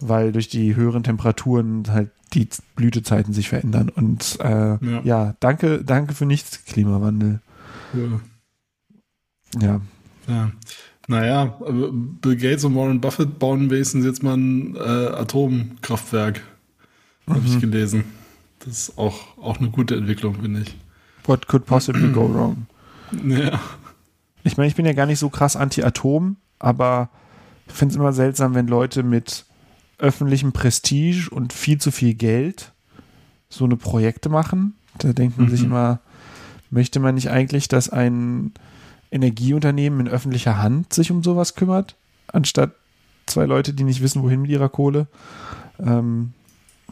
weil 0.00 0.32
durch 0.32 0.48
die 0.48 0.76
höheren 0.76 1.02
Temperaturen 1.02 1.84
halt 1.88 2.10
die 2.34 2.48
Blütezeiten 2.76 3.32
sich 3.32 3.48
verändern. 3.48 3.88
Und 3.88 4.38
äh, 4.40 4.76
ja. 4.84 5.00
Ja. 5.02 5.34
danke, 5.40 5.84
danke 5.84 6.14
für 6.14 6.26
nichts, 6.26 6.64
Klimawandel. 6.64 7.40
Ja. 7.94 8.20
Ja. 9.60 9.80
Ja. 10.26 10.52
Naja, 11.10 11.58
Bill 12.20 12.36
Gates 12.36 12.64
und 12.64 12.76
Warren 12.76 13.00
Buffett 13.00 13.38
bauen 13.38 13.70
wenigstens 13.70 14.04
jetzt 14.04 14.22
mal 14.22 14.36
ein 14.36 14.76
äh, 14.76 14.78
Atomkraftwerk. 14.78 16.42
Habe 17.26 17.40
ich 17.46 17.58
gelesen. 17.60 18.04
Das 18.58 18.88
ist 18.88 18.98
auch, 18.98 19.38
auch 19.38 19.58
eine 19.58 19.70
gute 19.70 19.96
Entwicklung, 19.96 20.34
finde 20.42 20.62
ich. 20.62 20.76
What 21.24 21.46
could 21.46 21.64
possibly 21.66 22.10
go 22.12 22.32
wrong? 22.32 22.66
Ja. 23.24 23.58
Ich 24.48 24.56
meine, 24.56 24.68
ich 24.68 24.74
bin 24.74 24.86
ja 24.86 24.92
gar 24.92 25.06
nicht 25.06 25.18
so 25.18 25.28
krass 25.28 25.56
anti-Atom, 25.56 26.36
aber 26.58 27.10
ich 27.66 27.74
finde 27.74 27.92
es 27.92 27.96
immer 27.96 28.12
seltsam, 28.12 28.54
wenn 28.54 28.66
Leute 28.66 29.02
mit 29.02 29.44
öffentlichem 29.98 30.52
Prestige 30.52 31.28
und 31.30 31.52
viel 31.52 31.78
zu 31.78 31.90
viel 31.90 32.14
Geld 32.14 32.72
so 33.48 33.64
eine 33.64 33.76
Projekte 33.76 34.28
machen. 34.28 34.74
Da 34.98 35.12
denkt 35.12 35.38
man 35.38 35.48
sich 35.48 35.62
immer, 35.62 36.00
möchte 36.70 37.00
man 37.00 37.14
nicht 37.14 37.30
eigentlich, 37.30 37.68
dass 37.68 37.88
ein 37.88 38.52
Energieunternehmen 39.10 40.00
in 40.00 40.08
öffentlicher 40.08 40.58
Hand 40.58 40.92
sich 40.92 41.10
um 41.10 41.22
sowas 41.22 41.54
kümmert, 41.54 41.96
anstatt 42.26 42.72
zwei 43.26 43.44
Leute, 43.44 43.72
die 43.74 43.84
nicht 43.84 44.02
wissen, 44.02 44.22
wohin 44.22 44.42
mit 44.42 44.50
ihrer 44.50 44.68
Kohle? 44.68 45.06
Ähm, 45.78 46.32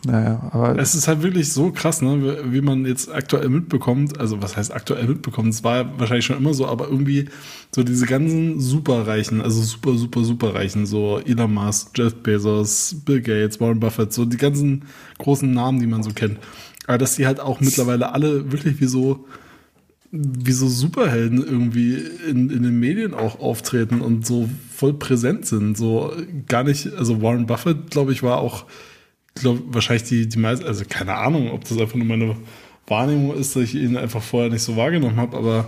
naja, 0.05 0.51
aber 0.53 0.79
Es 0.79 0.95
ist 0.95 1.09
halt 1.09 1.23
wirklich 1.23 1.53
so 1.53 1.73
krass, 1.73 2.03
ne, 2.03 2.39
wie- 2.53 2.61
man 2.61 2.85
jetzt 2.85 3.11
aktuell 3.13 3.49
mitbekommt. 3.49 4.21
Also, 4.21 4.41
was 4.43 4.57
heißt 4.57 4.73
aktuell 4.73 5.09
mitbekommt? 5.09 5.49
Es 5.49 5.65
war 5.65 5.99
wahrscheinlich 5.99 6.27
schon 6.27 6.37
immer 6.37 6.55
so, 6.55 6.67
aber 6.67 6.89
irgendwie 6.89 7.29
so 7.75 7.83
diese 7.83 8.07
ganzen 8.07 8.61
Superreichen, 8.61 9.41
also 9.41 9.63
super, 9.63 9.97
super, 9.97 10.23
Superreichen, 10.23 10.87
so 10.87 11.19
Elon 11.25 11.53
Musk, 11.55 11.97
Jeff 11.97 12.15
Bezos, 12.17 12.97
Bill 13.05 13.21
Gates, 13.21 13.61
Warren 13.61 13.81
Buffett, 13.81 14.13
so 14.13 14.25
die 14.25 14.37
ganzen 14.37 14.85
großen 15.19 15.51
Namen, 15.53 15.81
die 15.81 15.87
man 15.87 16.03
so 16.03 16.11
kennt. 16.13 16.39
Aber 16.87 16.99
dass 16.99 17.17
die 17.17 17.27
halt 17.27 17.41
auch 17.41 17.61
mittlerweile 17.61 18.13
alle 18.13 18.53
wirklich 18.53 18.81
wie 18.81 18.87
so, 18.87 19.27
wie 20.13 20.53
so 20.53 20.69
Superhelden 20.69 21.45
irgendwie 21.45 21.97
in, 22.29 22.49
in 22.51 22.63
den 22.63 22.79
Medien 22.79 23.13
auch 23.13 23.41
auftreten 23.41 24.01
und 24.03 24.25
so 24.27 24.49
voll 24.73 24.95
präsent 24.95 25.47
sind. 25.47 25.77
So 25.77 26.13
gar 26.47 26.63
nicht, 26.65 26.93
also 26.95 27.23
Warren 27.23 27.47
Buffett, 27.47 27.91
glaube 27.91 28.13
ich, 28.13 28.23
war 28.23 28.39
auch 28.39 28.67
glaube, 29.37 29.63
wahrscheinlich 29.69 30.05
die, 30.09 30.29
die 30.29 30.39
meisten, 30.39 30.67
also 30.67 30.85
keine 30.89 31.15
Ahnung, 31.15 31.51
ob 31.53 31.65
das 31.65 31.79
einfach 31.79 31.95
nur 31.95 32.07
meine 32.07 32.37
Wahrnehmung 32.87 33.35
ist, 33.37 33.57
dass 33.57 33.63
ich 33.65 33.75
ihn 33.75 33.97
einfach 33.97 34.23
vorher 34.23 34.51
nicht 34.51 34.63
so 34.63 34.77
wahrgenommen 34.77 35.17
habe, 35.17 35.37
aber 35.37 35.67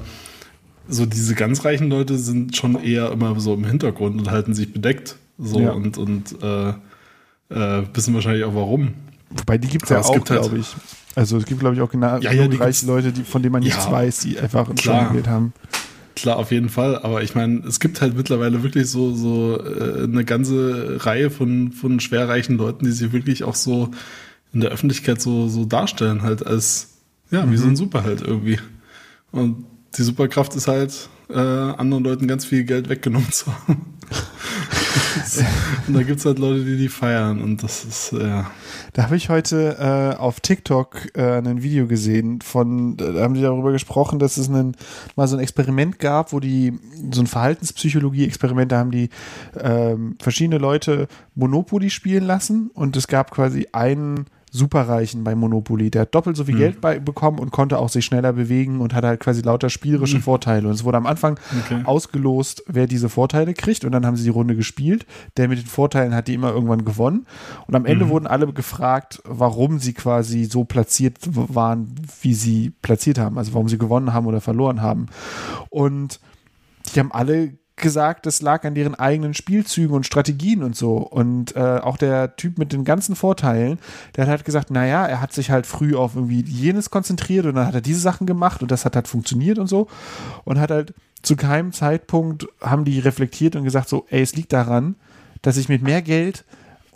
so 0.89 1.05
diese 1.07 1.35
ganz 1.35 1.65
reichen 1.65 1.89
Leute 1.91 2.17
sind 2.19 2.57
schon 2.57 2.83
eher 2.83 3.11
immer 3.13 3.39
so 3.41 3.55
im 3.55 3.65
Hintergrund 3.65 4.19
und 4.21 4.31
halten 4.31 4.55
sich 4.55 4.73
bedeckt. 4.73 5.17
So 5.39 5.61
Ja. 5.61 5.71
und, 5.73 5.99
und 5.99 6.35
äh, 6.43 6.71
äh, 7.51 7.83
wissen 7.95 8.15
wahrscheinlich 8.15 8.45
auch 8.45 8.55
warum. 8.55 8.95
wobei 9.31 9.59
die 9.59 9.69
gibt 9.69 9.85
es 9.85 9.91
ja 9.91 10.01
es 10.01 10.07
auch, 10.07 10.15
gibt 10.15 10.31
halt- 10.31 10.43
glaube 10.43 10.59
ich. 10.59 10.75
Also 11.15 11.37
es 11.37 11.47
gibt, 11.47 11.59
glaube 11.61 11.75
ich, 11.75 11.81
auch 11.83 11.91
genau 11.91 12.19
Ja, 12.19 12.33
ja, 12.33 12.47
die 12.47 12.57
reiche 12.57 12.59
gibt's- 12.59 12.83
Leute, 12.83 13.13
die, 13.13 13.23
von 13.25 13.43
denen 13.43 13.53
man 13.53 13.63
nichts 13.63 13.85
Ja, 13.87 13.91
weiß, 13.93 14.21
die 14.21 14.39
einfach 14.39 14.69
ein. 14.69 14.79
Schulgeld 14.79 15.27
haben. 15.27 15.53
Klar, 16.21 16.37
auf 16.37 16.51
jeden 16.51 16.69
Fall. 16.69 16.97
Aber 16.97 17.23
ich 17.23 17.35
meine, 17.35 17.61
es 17.67 17.81
gibt 17.81 18.01
halt 18.01 18.17
mittlerweile 18.17 18.63
wirklich 18.63 18.91
so, 18.91 19.15
so 19.15 19.63
äh, 19.63 20.05
eine 20.05 20.25
ganze 20.25 21.05
Reihe 21.05 21.31
von, 21.31 21.73
von 21.73 22.01
schwerreichen 22.01 22.57
Leuten, 22.57 22.85
die 22.85 22.91
sich 22.91 23.13
wirklich 23.13 23.45
auch 23.45 23.55
so 23.55 23.91
in 24.53 24.61
der 24.61 24.71
Öffentlichkeit 24.71 25.21
so, 25.21 25.49
so 25.49 25.65
darstellen, 25.65 26.23
halt 26.23 26.45
als, 26.45 26.99
ja, 27.31 27.49
wie 27.51 27.57
so 27.57 27.69
ein 27.69 27.77
Superheld 27.77 28.23
irgendwie. 28.23 28.59
Und 29.31 29.65
die 29.97 30.03
Superkraft 30.03 30.57
ist 30.57 30.69
halt, 30.69 31.09
äh, 31.31 31.39
anderen 31.39 32.03
Leuten 32.05 32.27
ganz 32.27 32.45
viel 32.45 32.65
Geld 32.65 32.89
weggenommen 32.89 33.31
zu 33.31 33.47
haben. 33.47 33.98
Und 35.87 35.95
da 35.95 36.03
gibt's 36.03 36.25
halt 36.25 36.39
Leute, 36.39 36.65
die 36.65 36.77
die 36.77 36.89
feiern 36.89 37.43
und 37.43 37.63
das 37.63 37.85
ist, 37.85 38.13
ja. 38.13 38.51
Da 38.93 39.05
habe 39.05 39.17
ich 39.17 39.29
heute 39.29 39.77
äh, 39.79 40.19
auf 40.19 40.41
TikTok 40.41 41.17
äh, 41.17 41.39
ein 41.39 41.63
Video 41.63 41.87
gesehen 41.87 42.41
von, 42.41 42.97
da 42.97 43.15
haben 43.23 43.35
die 43.35 43.43
darüber 43.43 43.73
gesprochen, 43.73 44.19
dass 44.19 44.37
es 44.37 44.49
einen, 44.49 44.77
mal 45.17 45.29
so 45.29 45.37
ein 45.37 45.43
Experiment 45.43 45.99
gab, 45.99 46.33
wo 46.33 46.41
die, 46.41 46.79
so 47.13 47.21
ein 47.21 47.27
Verhaltenspsychologie-Experiment, 47.27 48.73
da 48.73 48.79
haben 48.79 48.91
die 48.91 49.11
ähm, 49.59 50.17
verschiedene 50.21 50.59
Leute 50.59 51.09
Monopoly 51.35 51.91
spielen 51.91 52.25
lassen 52.25 52.71
und 52.75 52.97
es 52.97 53.07
gab 53.07 53.31
quasi 53.31 53.69
einen 53.73 54.27
Superreichen 54.51 55.25
bei 55.25 55.35
Monopoly. 55.35 55.91
Der 55.91 56.03
hat 56.03 56.15
doppelt 56.15 56.37
so 56.37 56.45
viel 56.45 56.55
Mhm. 56.55 56.59
Geld 56.59 56.81
bei, 56.81 56.99
bekommen 56.99 57.39
und 57.39 57.51
konnte 57.51 57.79
auch 57.79 57.89
sich 57.89 58.05
schneller 58.05 58.33
bewegen 58.33 58.81
und 58.81 58.95
hat 58.95 59.05
halt 59.05 59.21
quasi 59.21 59.43
lauter 59.43 59.71
spielerische 59.71 60.21
Vorteile. 60.21 60.69
Und 60.69 60.75
es 60.75 60.85
wurde 60.85 60.97
am 60.99 61.07
Anfang 61.07 61.39
Mhm. 61.53 61.59
Okay. 61.65 61.81
ausgelost, 61.85 62.63
wer 62.67 62.87
diese 62.87 63.09
Vorteile 63.09 63.55
kriegt. 63.55 63.85
Und 63.85 63.93
dann 63.93 64.07
haben 64.07 64.17
sie 64.17 64.25
die 64.25 64.31
Runde 64.31 64.57
gespielt. 64.57 65.07
Der 65.37 65.49
mit 65.49 65.59
den 65.59 65.67
Vorteilen 65.67 66.15
hat 66.15 66.29
die 66.29 66.35
immer 66.35 66.53
irgendwann 66.53 66.85
gewonnen. 66.85 67.27
Und 67.67 67.75
am 67.75 67.85
Ende 67.87 68.09
wurden 68.09 68.27
alle 68.27 68.51
gefragt, 68.53 69.21
warum 69.25 69.79
sie 69.79 69.93
quasi 69.93 70.45
so 70.45 70.65
platziert 70.65 71.17
waren, 71.23 71.95
wie 72.23 72.35
sie 72.35 72.71
platziert 72.83 73.19
haben. 73.19 73.39
Also 73.39 73.55
warum 73.55 73.69
sie 73.69 73.79
gewonnen 73.79 74.13
haben 74.13 74.27
oder 74.27 74.41
verloren 74.41 74.83
haben. 74.83 75.07
Und 75.71 76.21
die 76.95 77.01
haben 77.01 77.13
alle 77.13 77.53
gesagt, 77.79 78.27
das 78.27 78.43
lag 78.43 78.65
an 78.65 78.75
deren 78.75 78.95
eigenen 78.95 79.35
Spielzügen 79.35 79.95
und 79.95 80.07
Strategien 80.07 80.63
und 80.63 80.77
so. 80.77 80.97
Und 80.97 81.57
äh, 81.57 81.61
auch 81.83 81.97
der 81.97 82.37
Typ 82.37 82.59
mit 82.59 82.73
den 82.73 82.85
ganzen 82.85 83.17
Vorteilen, 83.17 83.79
der 84.15 84.25
hat 84.25 84.31
halt 84.31 84.45
gesagt, 84.45 84.71
naja, 84.71 85.07
er 85.07 85.21
hat 85.21 85.33
sich 85.33 85.51
halt 85.51 85.67
früh 85.67 85.95
auf 85.95 86.15
irgendwie 86.15 86.43
jenes 86.43 86.91
konzentriert 86.91 87.47
und 87.47 87.55
dann 87.55 87.67
hat 87.67 87.75
er 87.75 87.81
diese 87.81 88.01
Sachen 88.01 88.27
gemacht 88.27 88.63
und 88.63 88.71
das 88.71 88.85
hat 88.85 88.97
halt 88.97 89.09
funktioniert 89.09 89.59
und 89.59 89.67
so. 89.67 89.89
Und 90.45 90.59
hat 90.59 90.71
halt 90.71 90.95
zu 91.23 91.37
keinem 91.37 91.73
Zeitpunkt 91.73 92.47
haben 92.61 92.85
die 92.85 92.99
reflektiert 92.99 93.57
und 93.57 93.65
gesagt 93.65 93.89
so, 93.89 94.07
ey, 94.11 94.23
es 94.23 94.37
liegt 94.37 94.53
daran, 94.53 94.95
dass 95.43 95.57
ich 95.57 95.69
mit 95.69 95.83
mehr 95.83 96.03
Geld 96.03 96.45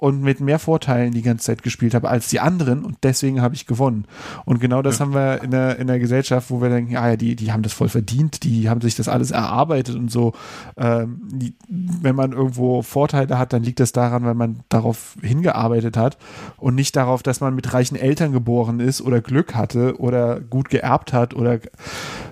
und 0.03 0.21
mit 0.21 0.41
mehr 0.41 0.59
Vorteilen 0.59 1.13
die 1.13 1.23
ganze 1.23 1.45
Zeit 1.45 1.63
gespielt 1.63 1.95
habe 1.95 2.09
als 2.09 2.27
die 2.27 2.41
anderen 2.41 2.85
und 2.85 2.97
deswegen 3.05 3.41
habe 3.41 3.55
ich 3.55 3.67
gewonnen. 3.67 4.07
Und 4.45 4.59
genau 4.59 4.83
das 4.83 4.99
haben 4.99 5.15
wir 5.15 5.45
in 5.45 5.53
der, 5.53 5.79
in 5.79 5.87
der 5.87 6.01
Gesellschaft, 6.01 6.51
wo 6.51 6.61
wir 6.61 6.71
denken, 6.71 6.97
ah 6.97 7.11
ja, 7.11 7.17
die, 7.17 7.37
die 7.37 7.53
haben 7.53 7.63
das 7.63 7.73
voll 7.73 7.89
verdient, 7.89 8.43
die 8.43 8.69
haben 8.69 8.81
sich 8.81 8.97
das 8.97 9.07
alles 9.07 9.31
erarbeitet 9.31 9.95
und 9.95 10.11
so. 10.11 10.33
Ähm, 10.77 11.21
die, 11.31 11.55
wenn 11.69 12.17
man 12.17 12.33
irgendwo 12.33 12.83
Vorteile 12.83 13.39
hat, 13.39 13.53
dann 13.53 13.63
liegt 13.63 13.79
das 13.79 13.93
daran, 13.93 14.25
weil 14.25 14.35
man 14.35 14.65
darauf 14.69 15.17
hingearbeitet 15.23 15.97
hat 15.97 16.19
und 16.57 16.75
nicht 16.75 16.97
darauf, 16.97 17.23
dass 17.23 17.41
man 17.41 17.55
mit 17.55 17.73
reichen 17.73 17.95
Eltern 17.95 18.33
geboren 18.33 18.81
ist 18.81 19.03
oder 19.03 19.21
Glück 19.21 19.55
hatte 19.55 20.01
oder 20.01 20.41
gut 20.41 20.69
geerbt 20.69 21.13
hat 21.13 21.33
oder 21.33 21.61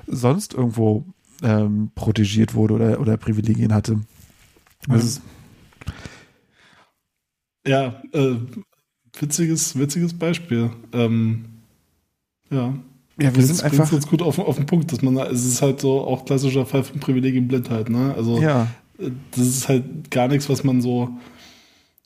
sonst 0.09 0.55
irgendwo 0.55 1.05
ähm, 1.45 1.93
protegiert 1.95 2.53
wurde 2.53 2.75
oder, 2.75 3.01
oder 3.01 3.17
Privilegien 3.17 3.73
hatte. 3.73 4.01
Das 4.89 5.05
ist, 5.05 5.23
Ja, 7.67 8.03
äh, 8.13 8.37
witziges, 9.19 9.79
witziges 9.79 10.15
Beispiel. 10.15 10.71
Ähm, 10.93 11.45
ja. 12.51 12.75
ja, 13.21 13.35
wir 13.35 13.43
sind 13.45 13.63
einfach. 13.63 13.93
uns 13.93 14.07
gut 14.07 14.23
auf, 14.23 14.39
auf 14.39 14.57
den 14.57 14.67
Punkt, 14.67 14.91
dass 14.93 15.03
man, 15.03 15.17
es 15.19 15.45
ist 15.45 15.63
halt 15.63 15.81
so 15.81 16.01
auch 16.03 16.25
klassischer 16.25 16.67
Fall 16.67 16.83
von 16.83 17.01
Privilegienblindheit, 17.01 17.91
ne? 17.91 18.15
Also, 18.17 18.41
Ja, 18.41 18.69
das 19.31 19.47
ist 19.47 19.69
halt 19.69 20.11
gar 20.11 20.29
nichts, 20.29 20.49
was 20.49 20.65
man 20.65 20.81
so, 20.81 21.11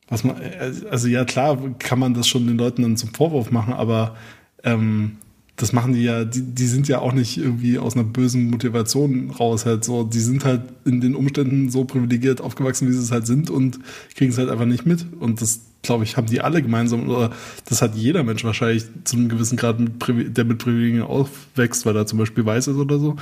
was 0.09 0.25
man, 0.25 0.41
äh, 0.41 0.73
also 0.91 1.09
ja 1.09 1.25
klar 1.25 1.59
kann 1.79 1.99
man 1.99 2.15
das 2.15 2.29
schon 2.29 2.47
den 2.47 2.59
Leuten 2.59 2.83
dann 2.83 2.97
zum 2.97 3.13
Vorwurf 3.15 3.51
machen, 3.51 3.73
aber 3.73 4.17
ähm, 4.63 5.17
das 5.57 5.73
machen 5.73 5.93
die 5.93 6.03
ja, 6.03 6.25
die, 6.25 6.43
die 6.43 6.67
sind 6.67 6.89
ja 6.89 6.99
auch 6.99 7.13
nicht 7.13 7.39
irgendwie 7.39 7.79
aus 7.79 7.95
einer 7.95 8.05
bösen 8.05 8.51
Motivation 8.51 9.31
raus 9.31 9.67
halt 9.67 9.85
so, 9.85 10.03
die 10.05 10.19
sind 10.21 10.45
halt 10.45 10.63
in 10.85 11.01
den 11.01 11.15
Umständen 11.15 11.71
so 11.71 11.85
privilegiert 11.85 12.41
aufgewachsen, 12.41 12.89
wie 12.89 12.93
sie 12.93 12.99
es 12.99 13.13
halt 13.13 13.27
sind 13.27 13.51
und 13.51 13.79
kriegen 14.17 14.33
es 14.33 14.39
halt 14.39 14.51
einfach 14.51 14.67
nicht 14.67 14.85
mit 14.87 15.07
und 15.21 15.41
das 15.41 15.61
glaube 15.83 16.05
ich, 16.05 16.17
haben 16.17 16.27
die 16.27 16.41
alle 16.41 16.63
gemeinsam 16.63 17.09
oder 17.09 17.31
das 17.67 17.83
hat 17.83 17.95
jeder 17.95 18.25
Mensch 18.25 18.43
wahrscheinlich 18.43 18.87
zu 19.05 19.17
einem 19.17 19.29
gewissen 19.29 19.57
Grad, 19.57 19.79
mit 19.79 20.37
der 20.37 20.45
mit 20.45 20.59
Privilegien 20.59 21.03
aufwächst, 21.03 21.85
weil 21.87 21.95
er 21.95 22.07
zum 22.07 22.19
Beispiel 22.19 22.45
weiß 22.45 22.69
ist 22.69 22.77
oder 22.77 22.99
so, 22.99 23.17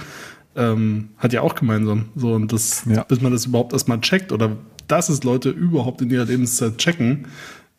ähm, 0.54 1.08
hat 1.18 1.32
ja 1.32 1.40
auch 1.40 1.54
gemeinsam. 1.56 2.06
So, 2.14 2.34
und 2.34 2.52
das, 2.52 2.84
Ja. 2.88 3.02
bis 3.04 3.20
man 3.20 3.32
das 3.32 3.46
überhaupt 3.46 3.72
erstmal 3.72 4.00
checkt 4.00 4.30
oder 4.32 4.56
dass 4.86 5.08
es 5.08 5.24
Leute 5.24 5.50
überhaupt 5.50 6.02
in 6.02 6.10
ihrer 6.10 6.24
Lebenszeit 6.24 6.78
checken, 6.78 7.26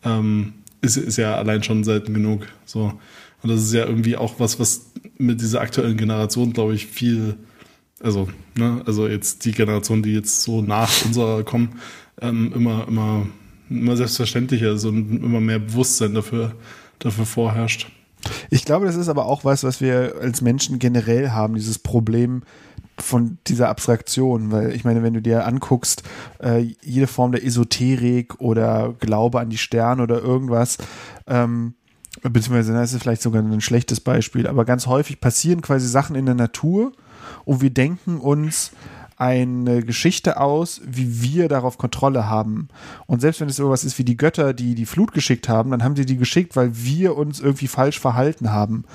ähm, 0.04 0.54
ist, 0.82 0.98
ist 0.98 1.18
ja 1.18 1.36
allein 1.36 1.64
schon 1.64 1.84
selten 1.84 2.14
genug. 2.14 2.46
So. 2.66 2.94
Und 3.44 3.50
das 3.50 3.62
ist 3.62 3.74
ja 3.74 3.86
irgendwie 3.86 4.16
auch 4.16 4.40
was, 4.40 4.60
was 4.60 4.92
mit 5.18 5.42
dieser 5.42 5.62
aktuellen 5.62 5.98
Generation, 5.98 6.54
glaube 6.54 6.74
ich, 6.74 6.88
viel, 6.88 7.36
also, 8.02 8.30
ne, 8.56 8.82
also 8.86 9.08
jetzt 9.08 9.46
die 9.46 9.52
Generation, 9.52 10.02
die 10.02 10.14
jetzt 10.14 10.44
so 10.44 10.62
nach 10.62 11.06
unserer 11.06 11.44
kommen, 11.44 11.80
ähm, 12.22 12.54
immer, 12.56 12.88
immer, 12.88 13.28
immer 13.70 13.98
selbstverständlicher 13.98 14.72
ist 14.72 14.86
und 14.86 15.24
immer 15.24 15.42
mehr 15.42 15.60
Bewusstsein 15.60 16.14
dafür, 16.14 16.56
dafür 17.00 17.26
vorherrscht. 17.26 17.88
Ich 18.50 18.64
glaube, 18.64 18.86
das 18.86 18.96
ist 18.96 19.10
aber 19.10 19.26
auch 19.26 19.44
was, 19.44 19.66
was 19.66 19.82
wir 19.82 20.16
als 20.22 20.42
Menschen 20.42 20.80
generell 20.80 21.32
haben, 21.32 21.56
dieses 21.56 21.80
Problem 21.80 22.44
von 22.98 23.40
dieser 23.48 23.70
Abstraktion, 23.70 24.52
weil 24.52 24.74
ich 24.74 24.84
meine, 24.84 25.04
wenn 25.04 25.14
du 25.14 25.22
dir 25.22 25.46
anguckst, 25.46 26.04
äh, 26.42 26.60
jede 26.82 27.08
Form 27.08 27.32
der 27.32 27.44
Esoterik 27.44 28.40
oder 28.40 28.96
Glaube 29.00 29.40
an 29.40 29.50
die 29.50 29.58
Sterne 29.58 30.04
oder 30.04 30.22
irgendwas, 30.22 30.78
ähm, 31.28 31.74
beziehungsweise 32.30 32.74
das 32.74 32.94
ist 32.94 33.02
vielleicht 33.02 33.22
sogar 33.22 33.42
ein 33.42 33.62
schlechtes 33.62 34.00
Beispiel, 34.00 34.48
aber 34.48 34.66
ganz 34.66 34.88
häufig 34.88 35.20
passieren 35.20 35.62
quasi 35.62 35.88
Sachen 35.88 36.16
in 36.16 36.26
der 36.26 36.36
Natur 36.36 36.94
und 37.46 37.62
wir 37.62 37.70
denken 37.70 38.18
uns 38.18 38.72
eine 39.16 39.84
Geschichte 39.84 40.40
aus, 40.40 40.82
wie 40.86 41.22
wir 41.22 41.48
darauf 41.48 41.78
Kontrolle 41.78 42.30
haben. 42.30 42.68
Und 43.06 43.22
selbst 43.22 43.42
wenn 43.42 43.48
es 43.48 43.56
sowas 43.56 43.84
ist 43.84 43.98
wie 44.00 44.04
die 44.04 44.18
Götter, 44.18 44.54
die 44.54 44.76
die 44.76 44.86
Flut 44.86 45.14
geschickt 45.14 45.48
haben, 45.48 45.72
dann 45.72 45.84
haben 45.84 45.96
sie 45.96 46.06
die 46.06 46.18
geschickt, 46.18 46.56
weil 46.56 46.72
wir 46.76 47.16
uns 47.16 47.40
irgendwie 47.40 47.68
falsch 47.68 48.00
verhalten 48.00 48.52
haben. 48.52 48.86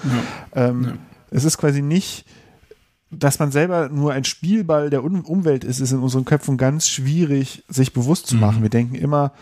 Ähm, 0.54 0.84
Ja. 0.84 0.92
Es 1.30 1.44
ist 1.44 1.58
quasi 1.58 1.82
nicht, 1.82 2.24
dass 3.10 3.38
man 3.38 3.52
selber 3.52 3.88
nur 3.88 4.12
ein 4.12 4.24
Spielball 4.24 4.90
der 4.90 5.04
Un 5.04 5.20
Umwelt 5.22 5.64
ist, 5.64 5.80
ist 5.80 5.92
in 5.92 6.00
unseren 6.00 6.24
Köpfen 6.24 6.56
ganz 6.56 6.88
schwierig, 6.88 7.64
sich 7.68 7.92
bewusst 7.92 8.26
zu 8.26 8.36
machen. 8.36 8.62
Wir 8.62 8.70
denken 8.70 8.94
immer, 8.94 9.32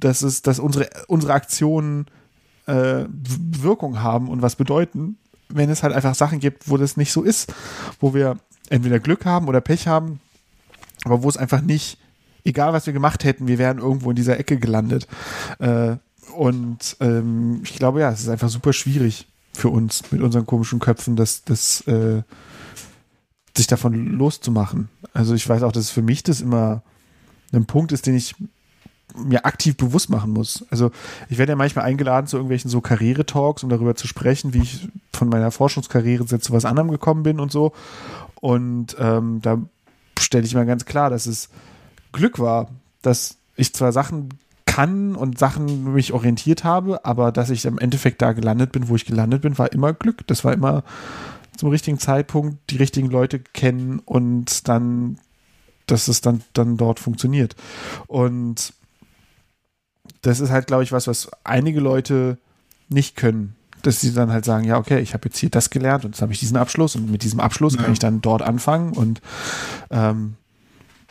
dass 0.00 0.22
es, 0.22 0.42
dass 0.42 0.58
unsere, 0.58 0.88
unsere 1.08 1.32
Aktionen 1.34 2.06
äh, 2.66 3.04
Wirkung 3.08 4.02
haben 4.02 4.28
und 4.28 4.42
was 4.42 4.56
bedeuten, 4.56 5.18
wenn 5.48 5.70
es 5.70 5.82
halt 5.82 5.94
einfach 5.94 6.14
Sachen 6.14 6.40
gibt, 6.40 6.68
wo 6.68 6.76
das 6.76 6.96
nicht 6.96 7.12
so 7.12 7.22
ist, 7.22 7.52
wo 8.00 8.14
wir 8.14 8.36
entweder 8.68 8.98
Glück 8.98 9.24
haben 9.24 9.48
oder 9.48 9.60
Pech 9.60 9.86
haben, 9.86 10.20
aber 11.04 11.22
wo 11.22 11.28
es 11.28 11.36
einfach 11.36 11.60
nicht, 11.60 11.98
egal 12.44 12.72
was 12.72 12.86
wir 12.86 12.92
gemacht 12.92 13.24
hätten, 13.24 13.46
wir 13.46 13.58
wären 13.58 13.78
irgendwo 13.78 14.10
in 14.10 14.16
dieser 14.16 14.38
Ecke 14.38 14.58
gelandet. 14.58 15.06
Äh, 15.58 15.96
und 16.34 16.96
ähm, 17.00 17.60
ich 17.62 17.74
glaube, 17.74 18.00
ja, 18.00 18.10
es 18.10 18.20
ist 18.20 18.28
einfach 18.28 18.48
super 18.48 18.72
schwierig 18.72 19.28
für 19.52 19.68
uns 19.68 20.02
mit 20.10 20.20
unseren 20.20 20.46
komischen 20.46 20.80
Köpfen, 20.80 21.16
das, 21.16 21.44
das, 21.44 21.80
äh, 21.82 22.22
sich 23.56 23.66
davon 23.66 23.94
loszumachen. 24.12 24.88
Also 25.12 25.34
ich 25.34 25.48
weiß 25.48 25.62
auch, 25.62 25.72
dass 25.72 25.90
für 25.90 26.02
mich 26.02 26.22
das 26.22 26.40
immer 26.40 26.82
ein 27.52 27.66
Punkt 27.66 27.92
ist, 27.92 28.06
den 28.06 28.14
ich 28.14 28.34
mir 29.16 29.46
aktiv 29.46 29.76
bewusst 29.76 30.10
machen 30.10 30.32
muss. 30.32 30.64
Also 30.70 30.90
ich 31.28 31.38
werde 31.38 31.52
ja 31.52 31.56
manchmal 31.56 31.84
eingeladen 31.84 32.26
zu 32.26 32.36
irgendwelchen 32.36 32.70
so 32.70 32.80
Karriere-Talks, 32.80 33.62
um 33.62 33.70
darüber 33.70 33.94
zu 33.94 34.06
sprechen, 34.06 34.54
wie 34.54 34.62
ich 34.62 34.88
von 35.12 35.28
meiner 35.28 35.50
Forschungskarriere 35.50 36.26
zu 36.26 36.52
was 36.52 36.64
anderem 36.64 36.90
gekommen 36.90 37.22
bin 37.22 37.40
und 37.40 37.50
so. 37.50 37.72
Und 38.40 38.96
ähm, 38.98 39.40
da 39.42 39.58
stelle 40.18 40.44
ich 40.44 40.54
mal 40.54 40.66
ganz 40.66 40.84
klar, 40.84 41.10
dass 41.10 41.26
es 41.26 41.48
Glück 42.12 42.38
war, 42.38 42.68
dass 43.02 43.36
ich 43.56 43.72
zwar 43.72 43.92
Sachen 43.92 44.30
kann 44.66 45.14
und 45.16 45.38
Sachen 45.38 45.94
mich 45.94 46.12
orientiert 46.12 46.62
habe, 46.64 47.04
aber 47.04 47.32
dass 47.32 47.50
ich 47.50 47.64
im 47.64 47.78
Endeffekt 47.78 48.20
da 48.20 48.32
gelandet 48.32 48.72
bin, 48.72 48.88
wo 48.88 48.96
ich 48.96 49.06
gelandet 49.06 49.42
bin, 49.42 49.56
war 49.56 49.72
immer 49.72 49.94
Glück. 49.94 50.26
Das 50.26 50.44
war 50.44 50.52
immer 50.52 50.84
zum 51.56 51.70
richtigen 51.70 51.98
Zeitpunkt 51.98 52.58
die 52.70 52.76
richtigen 52.76 53.08
Leute 53.08 53.38
kennen 53.40 54.00
und 54.04 54.68
dann, 54.68 55.18
dass 55.86 56.08
es 56.08 56.20
dann, 56.20 56.42
dann 56.52 56.76
dort 56.76 57.00
funktioniert. 57.00 57.56
Und 58.06 58.74
das 60.26 60.40
ist 60.40 60.50
halt, 60.50 60.66
glaube 60.66 60.82
ich, 60.82 60.92
was, 60.92 61.06
was 61.06 61.28
einige 61.44 61.80
Leute 61.80 62.38
nicht 62.88 63.16
können. 63.16 63.54
Dass 63.82 64.00
sie 64.00 64.12
dann 64.12 64.32
halt 64.32 64.44
sagen, 64.44 64.64
ja, 64.64 64.78
okay, 64.78 64.98
ich 65.00 65.14
habe 65.14 65.28
jetzt 65.28 65.38
hier 65.38 65.50
das 65.50 65.70
gelernt 65.70 66.04
und 66.04 66.12
jetzt 66.12 66.22
habe 66.22 66.32
ich 66.32 66.40
diesen 66.40 66.56
Abschluss 66.56 66.96
und 66.96 67.10
mit 67.10 67.22
diesem 67.22 67.38
Abschluss 67.38 67.74
Ja. 67.74 67.82
kann 67.82 67.92
ich 67.92 68.00
dann 68.00 68.20
dort 68.20 68.42
anfangen 68.42 68.92
und 68.92 69.20
ähm, 69.90 70.34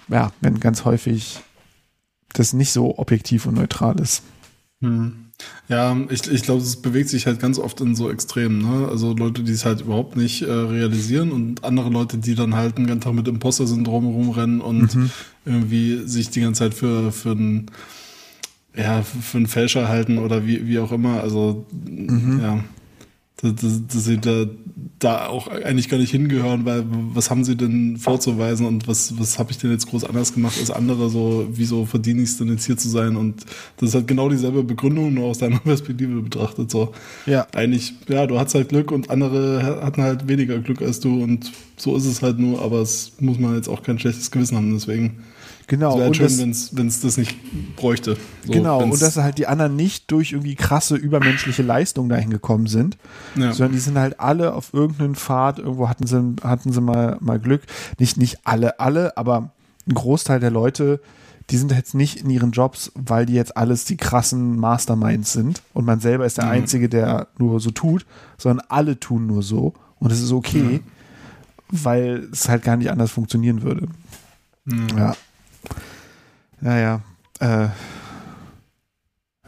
ja, 0.10 0.32
wenn 0.42 0.60
ganz 0.60 0.84
häufig 0.84 1.40
das 2.34 2.52
nicht 2.52 2.72
so 2.72 2.98
objektiv 2.98 3.46
und 3.46 3.56
neutral 3.56 3.98
ist. 4.00 4.24
Hm. 4.82 5.26
Ja, 5.70 5.96
ich, 6.10 6.30
ich 6.30 6.44
glaube, 6.44 6.62
es 6.62 6.82
bewegt 6.82 7.10
sich 7.10 7.28
halt 7.28 7.40
ganz 7.40 7.60
oft 7.60 7.80
in 7.82 7.96
so 7.96 8.10
Extremen. 8.10 8.60
Ne? 8.60 8.88
Also 8.90 9.14
Leute, 9.14 9.44
die 9.44 9.52
es 9.52 9.66
halt 9.66 9.82
überhaupt 9.82 10.16
nicht 10.16 10.42
äh, 10.42 10.52
realisieren 10.52 11.32
und 11.32 11.64
andere 11.64 11.90
Leute, 11.90 12.18
die 12.18 12.36
dann 12.36 12.56
halt 12.56 12.78
den 12.78 12.88
ganzen 12.88 13.02
Tag 13.02 13.14
mit 13.14 13.28
Imposter-Syndrom 13.28 14.06
rumrennen 14.06 14.60
und 14.62 14.98
irgendwie 15.46 16.08
sich 16.08 16.30
die 16.30 16.42
ganze 16.42 16.60
Zeit 16.60 16.74
für, 16.74 17.12
für 17.12 17.32
einen 17.32 17.72
ja, 18.78 19.02
für 19.04 19.38
einen 19.38 19.48
Fälscher 19.48 19.88
halten 19.88 20.18
oder 20.18 20.46
wie, 20.46 20.68
wie 20.68 20.80
auch 20.80 20.92
immer. 20.92 21.22
Also 21.22 21.66
ja, 22.42 22.64
dass, 23.42 23.56
dass, 23.56 23.88
dass 23.88 24.06
sie 24.06 24.18
da, 24.18 24.46
da 25.00 25.28
auch 25.28 25.48
eigentlich 25.48 25.90
gar 25.90 25.98
nicht 25.98 26.12
hingehören, 26.12 26.66
weil 26.66 26.86
was 27.14 27.30
haben 27.30 27.44
sie 27.44 27.56
denn 27.58 27.98
vorzuweisen 27.98 28.66
und 28.66 28.88
was, 28.88 29.20
was 29.20 29.38
habe 29.40 29.52
ich 29.52 29.58
denn 29.58 29.72
jetzt 29.72 29.88
groß 29.88 30.06
anders 30.06 30.34
gemacht 30.34 30.58
als 30.60 30.72
andere? 30.72 31.10
So, 31.10 31.48
wieso 31.52 31.86
verdiene 31.86 32.22
ich 32.22 32.30
es 32.30 32.38
denn 32.38 32.48
jetzt 32.50 32.66
hier 32.66 32.78
zu 32.78 32.90
sein? 32.90 33.16
Und 33.18 33.46
das 33.78 33.90
ist 33.90 33.96
halt 33.96 34.08
genau 34.08 34.30
dieselbe 34.30 34.64
Begründung, 34.64 35.14
nur 35.14 35.26
aus 35.26 35.38
deiner 35.40 35.60
Perspektive 35.64 36.22
betrachtet. 36.22 36.72
So, 36.72 36.94
Ja. 37.26 37.46
eigentlich, 37.54 37.94
ja, 38.08 38.26
du 38.26 38.40
hast 38.40 38.56
halt 38.56 38.70
Glück 38.70 38.92
und 38.92 39.10
andere 39.10 39.82
hatten 39.84 40.02
halt 40.02 40.28
weniger 40.28 40.60
Glück 40.60 40.82
als 40.82 41.00
du 41.02 41.22
und 41.22 41.52
so 41.78 41.96
ist 41.98 42.06
es 42.06 42.22
halt 42.22 42.40
nur, 42.40 42.62
aber 42.62 42.80
es 42.82 43.14
muss 43.20 43.38
man 43.38 43.56
jetzt 43.56 43.68
auch 43.68 43.84
kein 43.84 44.00
schlechtes 44.00 44.32
Gewissen 44.32 44.56
haben, 44.58 44.74
deswegen. 44.74 45.24
Genau, 45.68 45.94
Es 45.94 45.98
wäre 45.98 46.08
und 46.08 46.16
schön, 46.16 46.40
wenn 46.74 46.88
es 46.88 47.00
das 47.02 47.18
nicht 47.18 47.38
bräuchte. 47.76 48.18
So, 48.46 48.52
genau, 48.54 48.84
und 48.84 49.02
dass 49.02 49.18
halt 49.18 49.38
die 49.38 49.48
anderen 49.48 49.76
nicht 49.76 50.12
durch 50.12 50.32
irgendwie 50.34 50.56
krasse 50.56 50.96
übermenschliche 50.96 51.64
Leistungen 51.64 52.10
dahin 52.10 52.30
gekommen 52.30 52.68
sind, 52.68 52.98
Ja. 53.36 53.52
sondern 53.54 53.74
die 53.74 53.80
sind 53.80 53.98
halt 53.98 54.20
alle 54.20 54.54
auf 54.54 54.74
irgendeinen 54.74 55.16
Pfad, 55.16 55.60
irgendwo 55.60 55.90
hatten 55.90 56.06
sie, 56.06 56.36
hatten 56.44 56.72
sie 56.72 56.82
mal, 56.82 57.18
mal 57.20 57.40
Glück. 57.40 57.62
Nicht, 58.00 58.18
nicht 58.18 58.40
alle, 58.44 58.80
alle, 58.80 59.18
aber 59.18 59.50
ein 59.88 59.94
Großteil 59.96 60.40
der 60.40 60.52
Leute, 60.52 61.00
die 61.52 61.58
sind 61.58 61.72
jetzt 61.72 61.94
nicht 61.94 62.22
in 62.22 62.30
ihren 62.30 62.52
Jobs, 62.52 62.92
weil 62.96 63.26
die 63.28 63.34
jetzt 63.34 63.56
alles 63.56 63.86
die 63.86 63.98
krassen 63.98 64.58
Masterminds 64.60 65.32
sind 65.34 65.62
und 65.74 65.86
man 65.86 66.00
selber 66.00 66.26
ist 66.26 66.38
der 66.38 66.50
Einzige, 66.50 66.90
der 66.90 67.28
nur 67.38 67.60
so 67.60 67.70
tut, 67.72 68.06
sondern 68.38 68.66
alle 68.70 69.00
tun 69.00 69.28
nur 69.28 69.44
so 69.44 69.74
und 70.00 70.12
es 70.12 70.22
ist 70.22 70.32
okay, 70.32 70.82
weil 71.70 72.28
es 72.32 72.50
halt 72.50 72.64
gar 72.64 72.78
nicht 72.78 72.90
anders 72.92 73.12
funktionieren 73.12 73.62
würde. 73.62 73.88
Ja. 74.66 74.98
Ja, 74.98 75.16
ja. 76.62 77.02
Äh, 77.40 77.70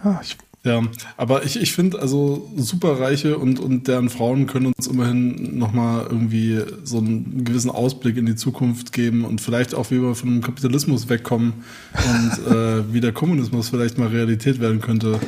ja, 0.04 0.22
ich, 0.22 0.38
Ja, 0.64 0.84
aber 1.16 1.44
ich, 1.46 1.60
ich 1.62 1.74
finde, 1.74 2.00
also 2.00 2.50
Superreiche 2.58 3.38
und, 3.38 3.60
und 3.60 3.88
deren 3.88 4.10
Frauen 4.10 4.48
können 4.48 4.74
uns 4.78 4.88
immerhin 4.88 5.58
nochmal 5.58 6.08
irgendwie 6.10 6.62
so 6.84 6.98
einen 6.98 7.46
gewissen 7.46 7.72
Ausblick 7.72 8.18
in 8.18 8.26
die 8.26 8.36
Zukunft 8.36 8.92
geben 8.92 9.24
und 9.24 9.40
vielleicht 9.40 9.74
auch, 9.74 9.92
wie 9.92 10.02
wir 10.02 10.14
von 10.14 10.30
dem 10.30 10.42
Kapitalismus 10.42 11.08
wegkommen 11.10 11.54
und 11.94 12.48
äh, 12.54 12.94
wie 12.94 13.00
der 13.00 13.14
Kommunismus 13.14 13.70
vielleicht 13.70 13.98
mal 13.98 14.10
Realität 14.10 14.60
werden 14.60 14.82
könnte, 14.82 15.20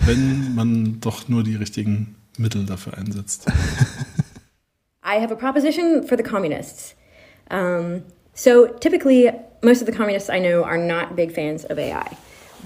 wenn 0.00 0.54
man 0.54 1.00
doch 1.00 1.28
nur 1.28 1.42
die 1.44 1.56
richtigen 1.56 2.14
Mittel 2.38 2.64
dafür 2.64 2.96
einsetzt. 2.96 3.46
I 5.04 5.20
have 5.20 5.32
a 5.32 5.36
proposition 5.36 6.02
for 6.02 6.16
the 6.16 6.24
communists. 6.24 6.96
Um, 7.48 8.02
so, 8.34 8.66
typically, 8.66 9.30
most 9.66 9.80
of 9.80 9.86
the 9.86 9.92
communists 9.92 10.30
I 10.30 10.38
know 10.38 10.62
are 10.62 10.78
not 10.78 11.16
big 11.16 11.32
fans 11.32 11.64
of 11.64 11.76
AI. 11.76 12.16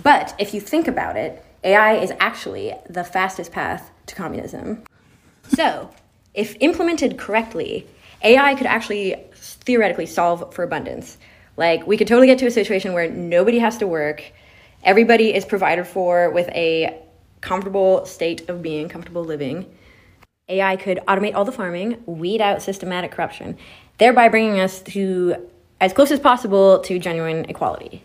But 0.02 0.34
if 0.38 0.52
you 0.52 0.60
think 0.60 0.86
about 0.86 1.16
it, 1.16 1.42
AI 1.64 1.94
is 1.94 2.12
actually 2.20 2.74
the 2.90 3.04
fastest 3.04 3.52
path 3.52 3.90
to 4.04 4.14
communism. 4.14 4.82
So, 5.48 5.90
if 6.34 6.56
implemented 6.60 7.16
correctly, 7.16 7.86
AI 8.22 8.54
could 8.54 8.66
actually 8.66 9.16
theoretically 9.34 10.04
solve 10.04 10.52
for 10.54 10.62
abundance. 10.62 11.16
Like, 11.56 11.86
we 11.86 11.96
could 11.96 12.06
totally 12.06 12.26
get 12.26 12.38
to 12.40 12.46
a 12.46 12.50
situation 12.50 12.92
where 12.92 13.10
nobody 13.10 13.58
has 13.60 13.78
to 13.78 13.86
work, 13.86 14.22
everybody 14.84 15.34
is 15.34 15.46
provided 15.46 15.86
for 15.86 16.30
with 16.30 16.48
a 16.50 17.02
comfortable 17.40 18.04
state 18.04 18.46
of 18.50 18.60
being, 18.60 18.90
comfortable 18.90 19.24
living. 19.24 19.66
AI 20.50 20.76
could 20.76 21.00
automate 21.08 21.34
all 21.34 21.46
the 21.46 21.52
farming, 21.52 22.02
weed 22.04 22.42
out 22.42 22.60
systematic 22.60 23.10
corruption, 23.10 23.56
thereby 23.96 24.28
bringing 24.28 24.60
us 24.60 24.82
to 24.82 25.48
as 25.80 25.92
close 25.92 26.10
as 26.10 26.20
possible 26.20 26.78
to 26.80 26.98
genuine 26.98 27.44
equality. 27.48 28.02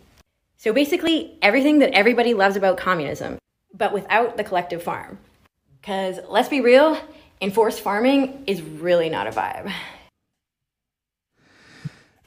So 0.58 0.74
basically, 0.74 1.32
everything 1.42 1.80
that 1.80 1.92
everybody 1.94 2.34
loves 2.34 2.56
about 2.56 2.78
communism, 2.78 3.38
but 3.74 3.94
without 3.94 4.38
the 4.38 4.44
collective 4.44 4.82
farm. 4.82 5.18
Because 5.82 6.20
let's 6.30 6.50
be 6.50 6.62
real, 6.62 6.98
enforced 7.42 7.82
farming 7.82 8.44
is 8.48 8.62
really 8.62 9.10
not 9.10 9.28
a 9.28 9.32
vibe. 9.32 9.72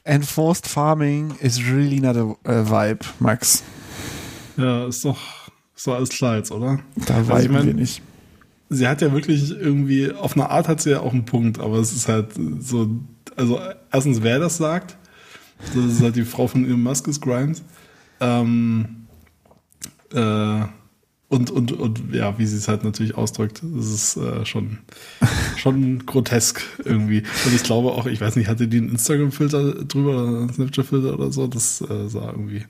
enforced 0.05 0.65
farming 0.67 1.37
is 1.41 1.63
really 1.69 1.99
not 1.99 2.15
a, 2.15 2.35
a 2.45 2.63
vibe, 2.63 3.05
Max. 3.19 3.63
Ja, 4.57 4.87
ist 4.87 5.03
doch, 5.05 5.17
doch 5.85 5.93
alles 5.95 6.09
klar 6.09 6.37
jetzt, 6.37 6.51
oder? 6.51 6.79
Da 6.95 7.15
Also 7.15 7.33
ich 7.37 7.43
viben 7.43 7.53
mein- 7.53 7.67
wir 7.67 7.73
nicht. 7.75 8.01
sie 8.69 8.87
hat 8.87 9.01
ja 9.01 9.11
wirklich 9.11 9.51
irgendwie, 9.51 10.11
auf 10.11 10.33
eine 10.35 10.49
Art 10.49 10.67
hat 10.67 10.81
sie 10.81 10.91
ja 10.91 11.01
auch 11.01 11.11
einen 11.13 11.25
Punkt, 11.25 11.59
aber 11.59 11.77
es 11.77 11.91
ist 11.93 12.07
halt 12.07 12.27
so, 12.59 12.87
also 13.35 13.59
erstens, 13.91 14.21
wer 14.23 14.39
das 14.39 14.57
sagt, 14.57 14.97
das 15.59 15.85
ist 15.85 16.01
halt 16.01 16.15
die 16.15 16.23
Frau 16.23 16.47
von 16.47 16.65
Elon 16.65 16.81
Musk, 16.81 17.07
ist 17.07 17.21
Grimes. 17.21 17.63
Ähm, 18.19 19.07
äh, 20.13 20.61
und, 21.29 21.51
und, 21.51 21.71
und 21.73 22.01
ja, 22.11 22.39
wie 22.39 22.45
sie 22.47 22.57
es 22.57 22.67
halt 22.67 22.83
natürlich 22.83 23.15
ausdrückt, 23.15 23.61
das 23.63 23.85
ist 23.85 24.17
äh, 24.17 24.45
schon, 24.45 24.79
schon 25.57 26.05
grotesk 26.07 26.61
irgendwie. 26.83 27.23
Und 27.45 27.55
ich 27.55 27.61
glaube 27.61 27.91
auch, 27.91 28.07
ich 28.07 28.19
weiß 28.19 28.35
nicht, 28.35 28.47
hatte 28.47 28.67
die 28.67 28.77
einen 28.77 28.89
Instagram-Filter 28.89 29.85
drüber 29.85 30.23
oder 30.23 30.39
einen 30.39 30.53
Snapchat-Filter 30.53 31.13
oder 31.13 31.31
so? 31.31 31.45
Das 31.45 31.81
äh, 31.81 32.09
sah 32.09 32.31
irgendwie. 32.31 32.65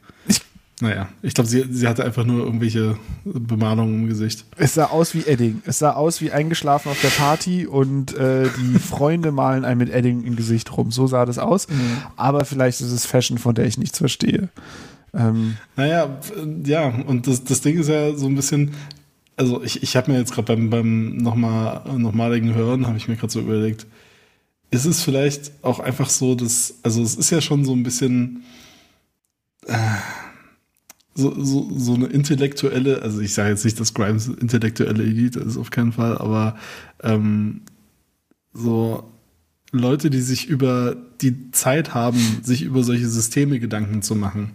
Naja, 0.81 1.09
ich 1.21 1.33
glaube, 1.33 1.49
sie, 1.49 1.65
sie 1.69 1.87
hatte 1.87 2.05
einfach 2.05 2.23
nur 2.25 2.45
irgendwelche 2.45 2.97
Bemalungen 3.25 4.03
im 4.03 4.07
Gesicht. 4.07 4.45
Es 4.57 4.75
sah 4.75 4.85
aus 4.85 5.13
wie 5.13 5.25
Edding. 5.25 5.61
Es 5.65 5.79
sah 5.79 5.93
aus 5.93 6.21
wie 6.21 6.31
eingeschlafen 6.31 6.89
auf 6.89 7.01
der 7.01 7.09
Party 7.09 7.67
und 7.67 8.15
äh, 8.15 8.47
die 8.57 8.79
Freunde 8.79 9.31
malen 9.31 9.65
einem 9.65 9.79
mit 9.79 9.89
Edding 9.89 10.23
im 10.23 10.37
Gesicht 10.37 10.75
rum. 10.77 10.91
So 10.91 11.05
sah 11.07 11.25
das 11.25 11.37
aus. 11.37 11.67
Aber 12.15 12.45
vielleicht 12.45 12.79
ist 12.79 12.91
es 12.91 13.05
Fashion, 13.05 13.37
von 13.37 13.55
der 13.55 13.65
ich 13.65 13.77
nichts 13.77 13.97
verstehe. 13.97 14.49
Ähm, 15.13 15.57
Naja, 15.75 16.17
ja, 16.63 16.87
und 17.07 17.27
das, 17.27 17.43
das 17.43 17.61
Ding 17.61 17.77
ist 17.77 17.89
ja 17.89 18.15
so 18.15 18.27
ein 18.27 18.35
bisschen, 18.35 18.71
also 19.35 19.61
ich, 19.63 19.83
ich 19.83 19.97
habe 19.97 20.11
mir 20.11 20.19
jetzt 20.19 20.33
gerade 20.33 20.55
beim, 20.55 20.69
beim 20.69 21.17
nochmal, 21.17 21.81
nochmaligen 21.97 22.53
Hören, 22.53 22.87
habe 22.87 22.97
ich 22.97 23.07
mir 23.07 23.15
gerade 23.15 23.33
so 23.33 23.41
überlegt, 23.41 23.85
ist 24.71 24.85
es 24.85 25.01
vielleicht 25.01 25.51
auch 25.61 25.79
einfach 25.79 26.09
so, 26.09 26.35
dass, 26.35 26.75
also 26.83 27.01
es 27.01 27.15
ist 27.15 27.31
ja 27.31 27.41
schon 27.41 27.65
so 27.65 27.73
ein 27.73 27.83
bisschen 27.83 28.43
äh, 29.65 29.73
so, 31.15 31.33
so, 31.43 31.69
so 31.75 31.93
eine 31.93 32.07
intellektuelle, 32.07 33.01
also 33.01 33.19
ich 33.19 33.33
sage 33.33 33.49
jetzt 33.49 33.65
nicht, 33.65 33.79
dass 33.79 33.93
Grimes 33.93 34.27
intellektuelle 34.27 35.03
Elite 35.03 35.39
ist, 35.39 35.57
auf 35.57 35.71
keinen 35.71 35.91
Fall, 35.91 36.17
aber 36.17 36.57
ähm, 37.03 37.61
so 38.53 39.11
Leute, 39.71 40.09
die 40.09 40.21
sich 40.21 40.47
über 40.47 40.95
die 41.21 41.51
Zeit 41.51 41.93
haben, 41.93 42.19
sich 42.43 42.63
über 42.63 42.83
solche 42.83 43.07
Systeme 43.07 43.59
Gedanken 43.59 44.01
zu 44.01 44.15
machen. 44.15 44.53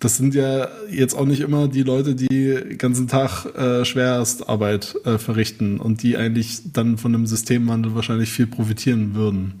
Das 0.00 0.16
sind 0.16 0.34
ja 0.34 0.68
jetzt 0.88 1.14
auch 1.14 1.26
nicht 1.26 1.40
immer 1.40 1.66
die 1.66 1.82
Leute, 1.82 2.14
die 2.14 2.28
den 2.28 2.78
ganzen 2.78 3.08
Tag 3.08 3.46
äh, 3.56 3.84
Schwerstarbeit 3.84 4.94
äh, 5.04 5.18
verrichten 5.18 5.80
und 5.80 6.02
die 6.02 6.16
eigentlich 6.16 6.72
dann 6.72 6.98
von 6.98 7.14
einem 7.14 7.26
Systemwandel 7.26 7.94
wahrscheinlich 7.94 8.30
viel 8.30 8.46
profitieren 8.46 9.14
würden. 9.14 9.54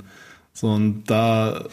So, 0.58 0.66
und 0.66 1.04
da, 1.06 1.66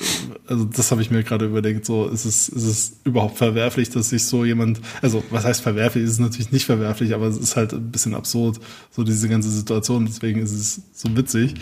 also 0.45 0.65
das 0.65 0.91
habe 0.91 1.01
ich 1.01 1.09
mir 1.09 1.23
gerade 1.23 1.45
überlegt, 1.45 1.87
so 1.87 2.07
ist 2.07 2.25
es, 2.25 2.49
ist 2.49 2.65
es 2.65 2.99
überhaupt 3.03 3.35
verwerflich, 3.35 3.89
dass 3.89 4.09
sich 4.09 4.25
so 4.25 4.45
jemand, 4.45 4.79
also 5.01 5.23
was 5.31 5.43
heißt 5.43 5.61
verwerflich, 5.61 6.03
ist 6.03 6.11
es 6.11 6.19
natürlich 6.19 6.51
nicht 6.51 6.67
verwerflich, 6.67 7.15
aber 7.15 7.25
es 7.25 7.35
ist 7.35 7.55
halt 7.55 7.73
ein 7.73 7.89
bisschen 7.89 8.13
absurd, 8.13 8.59
so 8.91 9.03
diese 9.03 9.27
ganze 9.27 9.49
Situation, 9.49 10.05
deswegen 10.05 10.39
ist 10.39 10.51
es 10.51 10.83
so 10.93 11.17
witzig. 11.17 11.55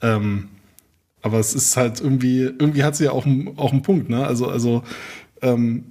Ähm, 0.00 0.46
aber 1.22 1.40
es 1.40 1.56
ist 1.56 1.76
halt 1.76 2.00
irgendwie, 2.00 2.42
irgendwie 2.42 2.84
hat 2.84 2.94
sie 2.94 3.06
ja 3.06 3.10
auch, 3.10 3.26
auch 3.56 3.72
einen 3.72 3.82
Punkt, 3.82 4.08
ne? 4.08 4.24
Also, 4.24 4.46
also 4.46 4.84
ähm, 5.42 5.86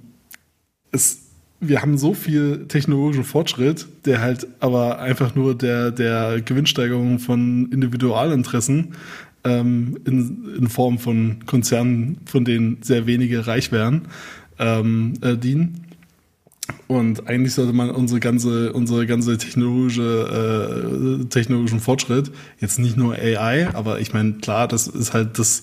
es, 0.92 1.24
wir 1.60 1.82
haben 1.82 1.98
so 1.98 2.14
viel 2.14 2.64
technologischen 2.68 3.24
Fortschritt, 3.24 3.86
der 4.06 4.22
halt 4.22 4.46
aber 4.60 4.98
einfach 4.98 5.34
nur 5.34 5.54
der, 5.54 5.90
der 5.90 6.40
Gewinnsteigerung 6.40 7.18
von 7.18 7.70
Individualinteressen 7.70 8.94
ähm, 9.44 9.98
in, 10.04 10.54
in 10.58 10.68
Form 10.68 10.98
von 10.98 11.44
Konzernen, 11.46 12.18
von 12.26 12.44
denen 12.44 12.78
sehr 12.82 13.06
wenige 13.06 13.46
reich 13.46 13.72
wären, 13.72 14.02
ähm, 14.58 15.14
äh, 15.22 15.36
dienen. 15.36 15.86
Und 16.86 17.28
eigentlich 17.28 17.54
sollte 17.54 17.72
man 17.72 17.90
unsere 17.90 18.20
ganze, 18.20 18.72
unsere 18.72 19.06
ganze 19.06 19.38
technologische, 19.38 21.20
äh, 21.20 21.24
technologischen 21.26 21.80
Fortschritt, 21.80 22.30
jetzt 22.60 22.78
nicht 22.78 22.96
nur 22.96 23.14
AI, 23.14 23.68
aber 23.74 24.00
ich 24.00 24.12
meine, 24.12 24.34
klar, 24.34 24.68
das 24.68 24.86
ist 24.86 25.12
halt 25.12 25.38
das 25.38 25.62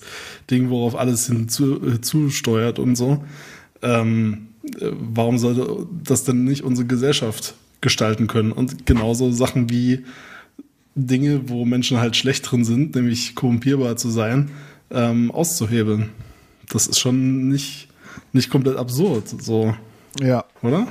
Ding, 0.50 0.70
worauf 0.70 0.96
alles 0.96 1.26
hinzu, 1.26 1.80
äh, 1.82 2.80
und 2.80 2.96
so. 2.96 3.24
Ähm, 3.82 4.48
äh, 4.80 4.90
warum 4.92 5.38
sollte 5.38 5.86
das 6.04 6.24
denn 6.24 6.44
nicht 6.44 6.62
unsere 6.62 6.86
Gesellschaft 6.86 7.54
gestalten 7.80 8.26
können? 8.26 8.52
Und 8.52 8.86
genauso 8.86 9.30
Sachen 9.30 9.70
wie 9.70 10.04
Dinge, 11.06 11.48
wo 11.48 11.64
Menschen 11.64 11.98
halt 11.98 12.16
schlecht 12.16 12.50
drin 12.50 12.64
sind, 12.64 12.94
nämlich 12.94 13.34
korrumpierbar 13.34 13.96
zu 13.96 14.10
sein, 14.10 14.50
ähm, 14.90 15.30
auszuhebeln. 15.30 16.10
Das 16.68 16.86
ist 16.86 16.98
schon 16.98 17.48
nicht, 17.48 17.88
nicht 18.32 18.50
komplett 18.50 18.76
absurd, 18.76 19.28
so, 19.28 19.74
ja. 20.20 20.44
oder? 20.62 20.86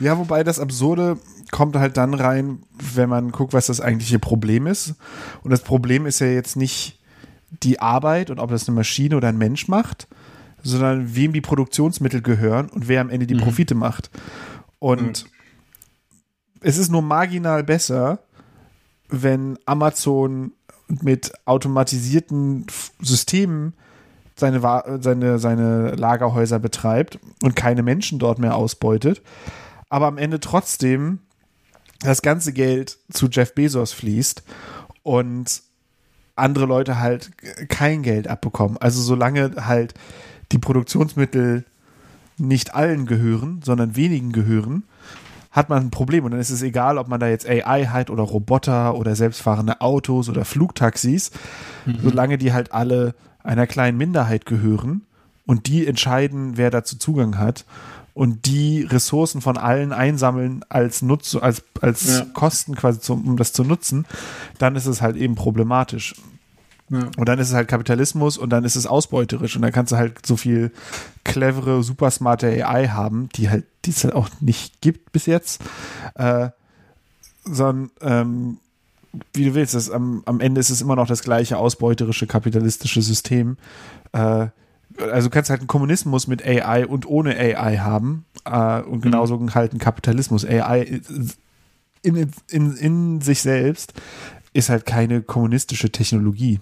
Ja, 0.00 0.18
wobei 0.18 0.44
das 0.44 0.58
Absurde 0.58 1.18
kommt 1.50 1.76
halt 1.76 1.96
dann 1.96 2.14
rein, 2.14 2.58
wenn 2.94 3.08
man 3.08 3.30
guckt, 3.30 3.52
was 3.52 3.66
das 3.66 3.80
eigentliche 3.80 4.18
Problem 4.18 4.66
ist. 4.66 4.94
Und 5.42 5.50
das 5.50 5.62
Problem 5.62 6.06
ist 6.06 6.18
ja 6.18 6.26
jetzt 6.26 6.56
nicht 6.56 6.98
die 7.62 7.80
Arbeit 7.80 8.30
und 8.30 8.40
ob 8.40 8.50
das 8.50 8.68
eine 8.68 8.74
Maschine 8.74 9.16
oder 9.16 9.28
ein 9.28 9.38
Mensch 9.38 9.68
macht, 9.68 10.08
sondern 10.62 11.14
wem 11.14 11.32
die 11.32 11.40
Produktionsmittel 11.40 12.20
gehören 12.20 12.68
und 12.68 12.88
wer 12.88 13.00
am 13.00 13.10
Ende 13.10 13.26
die 13.26 13.36
Profite 13.36 13.76
macht. 13.76 14.10
Und 14.80 15.26
es 16.60 16.78
ist 16.78 16.90
nur 16.90 17.02
marginal 17.02 17.62
besser, 17.62 18.18
wenn 19.08 19.58
Amazon 19.66 20.52
mit 20.88 21.32
automatisierten 21.44 22.66
Systemen 23.00 23.74
seine, 24.36 24.60
seine, 25.00 25.38
seine 25.38 25.94
Lagerhäuser 25.94 26.58
betreibt 26.58 27.18
und 27.42 27.56
keine 27.56 27.82
Menschen 27.82 28.18
dort 28.18 28.38
mehr 28.38 28.54
ausbeutet, 28.54 29.22
aber 29.88 30.06
am 30.06 30.18
Ende 30.18 30.40
trotzdem 30.40 31.20
das 32.00 32.22
ganze 32.22 32.52
Geld 32.52 32.98
zu 33.10 33.28
Jeff 33.28 33.54
Bezos 33.54 33.92
fließt 33.92 34.42
und 35.02 35.62
andere 36.34 36.66
Leute 36.66 37.00
halt 37.00 37.30
kein 37.68 38.02
Geld 38.02 38.28
abbekommen. 38.28 38.76
Also 38.76 39.00
solange 39.00 39.66
halt 39.66 39.94
die 40.52 40.58
Produktionsmittel 40.58 41.64
nicht 42.36 42.74
allen 42.74 43.06
gehören, 43.06 43.62
sondern 43.64 43.96
wenigen 43.96 44.32
gehören, 44.32 44.84
hat 45.56 45.70
man 45.70 45.84
ein 45.86 45.90
Problem. 45.90 46.24
Und 46.24 46.32
dann 46.32 46.40
ist 46.40 46.50
es 46.50 46.62
egal, 46.62 46.98
ob 46.98 47.08
man 47.08 47.18
da 47.18 47.28
jetzt 47.28 47.48
AI 47.48 47.86
hat 47.86 48.10
oder 48.10 48.22
Roboter 48.22 48.94
oder 48.94 49.16
selbstfahrende 49.16 49.80
Autos 49.80 50.28
oder 50.28 50.44
Flugtaxis, 50.44 51.30
solange 52.02 52.36
die 52.38 52.52
halt 52.52 52.72
alle 52.72 53.14
einer 53.42 53.66
kleinen 53.66 53.96
Minderheit 53.96 54.44
gehören 54.44 55.02
und 55.46 55.66
die 55.66 55.86
entscheiden, 55.86 56.56
wer 56.56 56.70
dazu 56.70 56.98
Zugang 56.98 57.38
hat 57.38 57.64
und 58.12 58.46
die 58.46 58.82
Ressourcen 58.82 59.40
von 59.40 59.56
allen 59.56 59.92
einsammeln 59.92 60.64
als 60.68 61.00
Nutz, 61.02 61.34
als, 61.36 61.62
als 61.80 62.18
Ja. 62.18 62.26
Kosten 62.34 62.74
quasi, 62.74 63.00
zum, 63.00 63.26
um 63.26 63.36
das 63.36 63.52
zu 63.52 63.64
nutzen, 63.64 64.04
dann 64.58 64.76
ist 64.76 64.86
es 64.86 65.00
halt 65.00 65.16
eben 65.16 65.36
problematisch. 65.36 66.14
Ja. 66.88 67.10
Und 67.16 67.28
dann 67.28 67.38
ist 67.38 67.48
es 67.48 67.54
halt 67.54 67.68
Kapitalismus 67.68 68.38
und 68.38 68.50
dann 68.50 68.64
ist 68.64 68.76
es 68.76 68.86
ausbeuterisch 68.86 69.56
und 69.56 69.62
dann 69.62 69.72
kannst 69.72 69.92
du 69.92 69.96
halt 69.96 70.24
so 70.24 70.36
viel 70.36 70.70
clevere, 71.24 71.82
super 71.82 72.10
smarte 72.10 72.66
AI 72.66 72.88
haben, 72.88 73.28
die 73.34 73.50
halt, 73.50 73.64
die 73.84 73.90
es 73.90 74.04
halt 74.04 74.14
auch 74.14 74.28
nicht 74.40 74.80
gibt 74.80 75.12
bis 75.12 75.26
jetzt, 75.26 75.60
äh, 76.14 76.50
sondern 77.44 77.90
ähm, 78.00 78.58
wie 79.32 79.46
du 79.46 79.54
willst, 79.54 79.74
das, 79.74 79.90
am, 79.90 80.22
am 80.26 80.40
Ende 80.40 80.60
ist 80.60 80.70
es 80.70 80.80
immer 80.80 80.94
noch 80.94 81.08
das 81.08 81.22
gleiche 81.22 81.58
ausbeuterische 81.58 82.26
kapitalistische 82.26 83.02
System. 83.02 83.56
Äh, 84.12 84.48
also 85.10 85.28
du 85.28 85.30
kannst 85.30 85.50
halt 85.50 85.60
einen 85.60 85.66
Kommunismus 85.66 86.26
mit 86.26 86.46
AI 86.46 86.86
und 86.86 87.06
ohne 87.06 87.36
AI 87.36 87.78
haben 87.78 88.24
äh, 88.44 88.80
und 88.80 89.02
genauso 89.02 89.44
halt 89.54 89.72
einen 89.72 89.80
Kapitalismus. 89.80 90.44
AI 90.44 91.00
in, 92.02 92.32
in, 92.48 92.76
in 92.76 93.20
sich 93.20 93.42
selbst 93.42 93.94
ist 94.52 94.68
halt 94.68 94.86
keine 94.86 95.22
kommunistische 95.22 95.90
Technologie. 95.90 96.60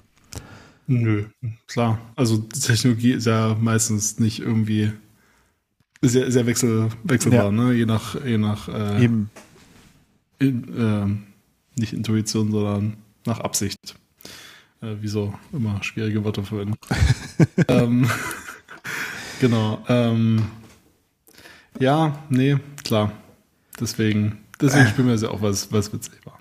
Nö, 0.86 1.24
klar. 1.66 1.98
Also 2.16 2.38
Technologie 2.38 3.12
ist 3.12 3.26
ja 3.26 3.56
meistens 3.60 4.18
nicht 4.18 4.40
irgendwie 4.40 4.92
ist 6.00 6.14
ja 6.14 6.44
wechsel, 6.46 6.90
wechselbar, 7.04 7.46
Ja. 7.46 7.50
ne? 7.50 7.72
Je 7.72 7.86
nach, 7.86 8.14
je 8.22 8.36
nach 8.36 8.68
äh, 8.68 9.04
Eben. 9.04 9.30
in, 10.38 10.66
ähm, 10.76 11.22
nicht 11.76 11.94
Intuition, 11.94 12.50
sondern 12.52 12.96
nach 13.24 13.40
Absicht. 13.40 13.94
Äh, 14.82 14.96
wieso 15.00 15.32
immer 15.52 15.82
schwierige 15.82 16.22
Worte 16.22 16.42
verwenden. 16.42 16.76
ähm, 17.68 18.06
genau. 19.40 19.82
Ähm, 19.88 20.44
ja, 21.80 22.22
nee, 22.28 22.58
klar. 22.84 23.12
Deswegen, 23.80 24.38
deswegen 24.60 24.86
spielen 24.88 25.08
wir 25.08 25.14
ja 25.16 25.30
auch 25.30 25.40
was, 25.40 25.72
was 25.72 25.90
witzig 25.92 26.24
war. 26.24 26.38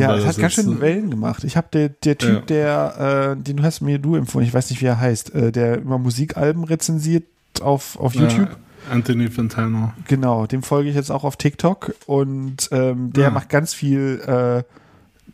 Ja, 0.00 0.14
es 0.16 0.26
hat 0.26 0.38
ganz 0.38 0.54
schön 0.54 0.76
äh, 0.78 0.80
Wellen 0.80 1.10
gemacht. 1.10 1.44
Ich 1.44 1.56
habe 1.56 1.68
der, 1.72 1.88
der 1.90 2.18
Typ, 2.18 2.46
der, 2.46 3.34
äh, 3.38 3.42
den 3.42 3.62
hast 3.62 3.80
mir 3.80 3.98
du 3.98 4.16
empfohlen, 4.16 4.46
ich 4.46 4.54
weiß 4.54 4.70
nicht, 4.70 4.80
wie 4.82 4.86
er 4.86 4.98
heißt, 5.00 5.34
äh, 5.34 5.52
der 5.52 5.78
immer 5.78 5.98
Musikalben 5.98 6.64
rezensiert 6.64 7.24
auf, 7.60 7.98
auf 8.00 8.14
YouTube. 8.14 8.48
Ja, 8.50 8.92
Anthony 8.92 9.30
Fantano. 9.30 9.92
Genau, 10.08 10.46
dem 10.46 10.62
folge 10.62 10.88
ich 10.90 10.94
jetzt 10.96 11.10
auch 11.10 11.24
auf 11.24 11.36
TikTok 11.36 11.94
und 12.06 12.68
ähm, 12.72 13.12
der 13.12 13.24
Ja. 13.24 13.30
macht 13.30 13.48
ganz 13.48 13.72
viel 13.74 14.20
äh, 14.26 14.62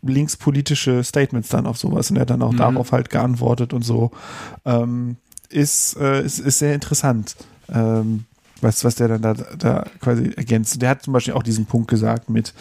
linkspolitische 0.02 1.02
Statements 1.04 1.48
dann 1.48 1.66
auf 1.66 1.78
sowas 1.78 2.10
und 2.10 2.16
er 2.16 2.22
hat 2.22 2.30
dann 2.30 2.42
auch 2.42 2.52
Mhm. 2.52 2.58
darauf 2.58 2.92
halt 2.92 3.10
geantwortet 3.10 3.72
und 3.72 3.82
so. 3.82 4.10
Ähm, 4.64 5.16
ist, 5.48 5.96
äh, 5.98 6.22
ist, 6.24 6.38
ist 6.38 6.58
sehr 6.60 6.74
interessant, 6.74 7.36
ähm, 7.72 8.24
was, 8.60 8.84
was 8.84 8.94
der 8.94 9.08
dann 9.08 9.22
da, 9.22 9.34
da 9.34 9.84
quasi 10.00 10.32
ergänzt. 10.36 10.80
Der 10.80 10.90
hat 10.90 11.02
zum 11.02 11.12
Beispiel 11.12 11.34
auch 11.34 11.42
diesen 11.42 11.66
Punkt 11.66 11.88
gesagt 11.88 12.30
mit 12.30 12.54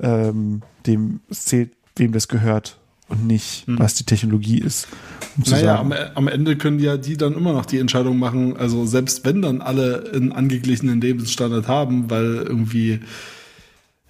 ähm, 0.00 0.62
dem, 0.86 1.20
es 1.30 1.44
zählt, 1.44 1.70
wem 1.96 2.12
das 2.12 2.28
gehört 2.28 2.78
und 3.08 3.26
nicht, 3.26 3.66
Mhm. 3.68 3.78
was 3.78 3.94
die 3.94 4.04
Technologie 4.04 4.58
ist. 4.58 4.88
Um 5.36 5.44
Naja, 5.50 5.78
am, 5.78 5.92
am 6.14 6.28
Ende 6.28 6.56
können 6.56 6.78
ja 6.80 6.96
die 6.96 7.16
dann 7.16 7.34
immer 7.34 7.52
noch 7.52 7.66
die 7.66 7.78
Entscheidung 7.78 8.18
machen, 8.18 8.56
also 8.56 8.84
selbst 8.86 9.24
wenn 9.24 9.42
dann 9.42 9.60
alle 9.60 10.10
einen 10.14 10.32
angeglichenen 10.32 11.00
Lebensstandard 11.00 11.68
haben, 11.68 12.10
weil 12.10 12.44
irgendwie, 12.46 13.00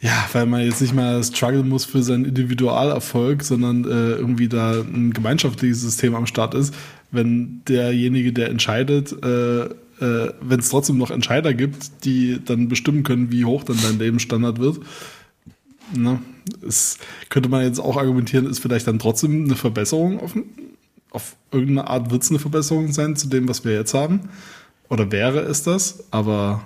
ja, 0.00 0.26
weil 0.32 0.46
man 0.46 0.62
jetzt 0.62 0.80
nicht 0.80 0.94
mehr 0.94 1.22
strugglen 1.22 1.68
muss 1.68 1.84
für 1.84 2.02
seinen 2.02 2.24
Individualerfolg, 2.24 3.42
sondern 3.42 3.84
äh, 3.84 4.12
irgendwie 4.12 4.48
da 4.48 4.72
ein 4.80 5.12
gemeinschaftliches 5.12 5.80
System 5.80 6.14
am 6.14 6.26
Start 6.26 6.54
ist, 6.54 6.74
wenn 7.10 7.62
derjenige, 7.68 8.32
der 8.32 8.50
entscheidet, 8.50 9.12
äh, 9.24 9.64
äh, 9.64 10.32
wenn 10.40 10.60
es 10.60 10.68
trotzdem 10.68 10.98
noch 10.98 11.10
Entscheider 11.10 11.54
gibt, 11.54 12.04
die 12.04 12.38
dann 12.44 12.68
bestimmen 12.68 13.02
können, 13.02 13.30
wie 13.32 13.44
hoch 13.44 13.64
dann 13.64 13.78
dein 13.82 13.98
Lebensstandard 13.98 14.58
wird, 14.58 14.80
Ne? 15.94 16.20
Es 16.66 16.98
könnte 17.28 17.48
man 17.48 17.62
jetzt 17.62 17.78
auch 17.80 17.96
argumentieren, 17.96 18.46
ist 18.46 18.60
vielleicht 18.60 18.86
dann 18.86 18.98
trotzdem 18.98 19.44
eine 19.44 19.56
Verbesserung 19.56 20.20
auf, 20.20 20.34
auf 21.10 21.36
irgendeine 21.50 21.88
Art 21.88 22.10
wird 22.10 22.22
es 22.22 22.30
eine 22.30 22.38
Verbesserung 22.38 22.92
sein 22.92 23.16
zu 23.16 23.28
dem, 23.28 23.48
was 23.48 23.64
wir 23.64 23.72
jetzt 23.72 23.94
haben. 23.94 24.28
Oder 24.88 25.10
wäre 25.10 25.40
es 25.40 25.62
das? 25.62 26.04
Aber 26.10 26.62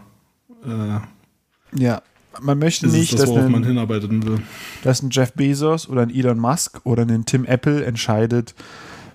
äh, 0.64 1.80
ja, 1.80 2.02
man 2.40 2.58
möchte 2.58 2.86
nicht, 2.86 3.14
das, 3.14 3.20
dass 3.20 3.30
ein, 3.30 3.50
man 3.50 3.64
hinarbeiten 3.64 4.26
will. 4.26 4.42
dass 4.82 5.02
ein 5.02 5.10
Jeff 5.10 5.32
Bezos 5.32 5.88
oder 5.88 6.02
ein 6.02 6.14
Elon 6.14 6.38
Musk 6.38 6.80
oder 6.84 7.02
ein 7.02 7.24
Tim 7.24 7.44
Apple 7.44 7.84
entscheidet, 7.84 8.54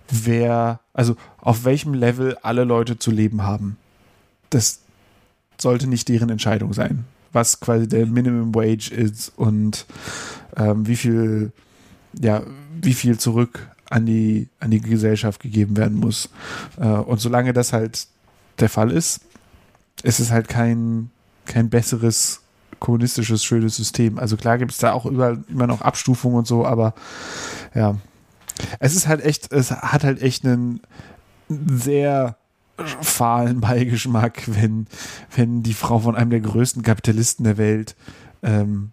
wer, 0.10 0.80
also 0.94 1.16
auf 1.38 1.66
welchem 1.66 1.94
Level 1.94 2.38
alle 2.42 2.64
Leute 2.64 3.00
zu 3.00 3.12
leben 3.12 3.44
haben. 3.44 3.78
Das 4.50 4.82
sollte 5.58 5.88
nicht 5.88 6.10
deren 6.10 6.30
Entscheidung 6.30 6.74
sein. 6.74 7.06
Was 7.36 7.60
quasi 7.60 7.88
der 7.88 8.06
Minimum 8.06 8.56
Wage 8.56 8.92
ist 8.92 9.34
und 9.36 9.86
ähm, 10.56 10.88
wie 10.88 10.96
viel, 10.96 11.52
ja, 12.20 12.44
wie 12.82 12.94
viel 12.94 13.20
zurück 13.20 13.68
an 13.90 14.06
die, 14.06 14.48
an 14.60 14.72
die 14.72 14.80
Gesellschaft 14.80 15.42
gegeben 15.42 15.78
werden 15.78 15.98
muss. 15.98 16.30
Äh, 16.78 16.88
und 16.88 17.20
solange 17.20 17.54
das 17.54 17.74
halt 17.74 18.08
der 18.60 18.70
Fall 18.70 18.92
ist, 18.92 19.22
ist 20.04 20.20
es 20.20 20.32
halt 20.32 20.48
kein, 20.48 21.10
kein 21.46 21.70
besseres 21.70 22.42
kommunistisches, 22.80 23.44
schönes 23.44 23.76
System. 23.76 24.20
Also 24.20 24.38
klar 24.38 24.58
gibt 24.58 24.72
es 24.72 24.78
da 24.78 24.94
auch 24.94 25.06
überall 25.06 25.44
immer 25.50 25.68
noch 25.68 25.82
Abstufungen 25.82 26.38
und 26.38 26.48
so, 26.48 26.66
aber 26.66 26.94
ja. 27.74 27.98
Es 28.80 28.96
ist 28.96 29.08
halt 29.08 29.24
echt, 29.24 29.52
es 29.52 29.72
hat 29.72 30.06
halt 30.06 30.22
echt 30.22 30.46
einen 30.46 30.80
sehr 31.50 32.38
fahlen 32.78 33.62
Beigeschmack, 33.62 34.44
wenn, 34.48 34.88
wenn 35.36 35.64
die 35.64 35.74
Frau 35.74 36.00
von 36.00 36.16
einem 36.16 36.32
der 36.32 36.42
größten 36.42 36.82
Kapitalisten 36.82 37.44
der 37.44 37.58
Welt 37.58 37.96
ähm, 38.44 38.92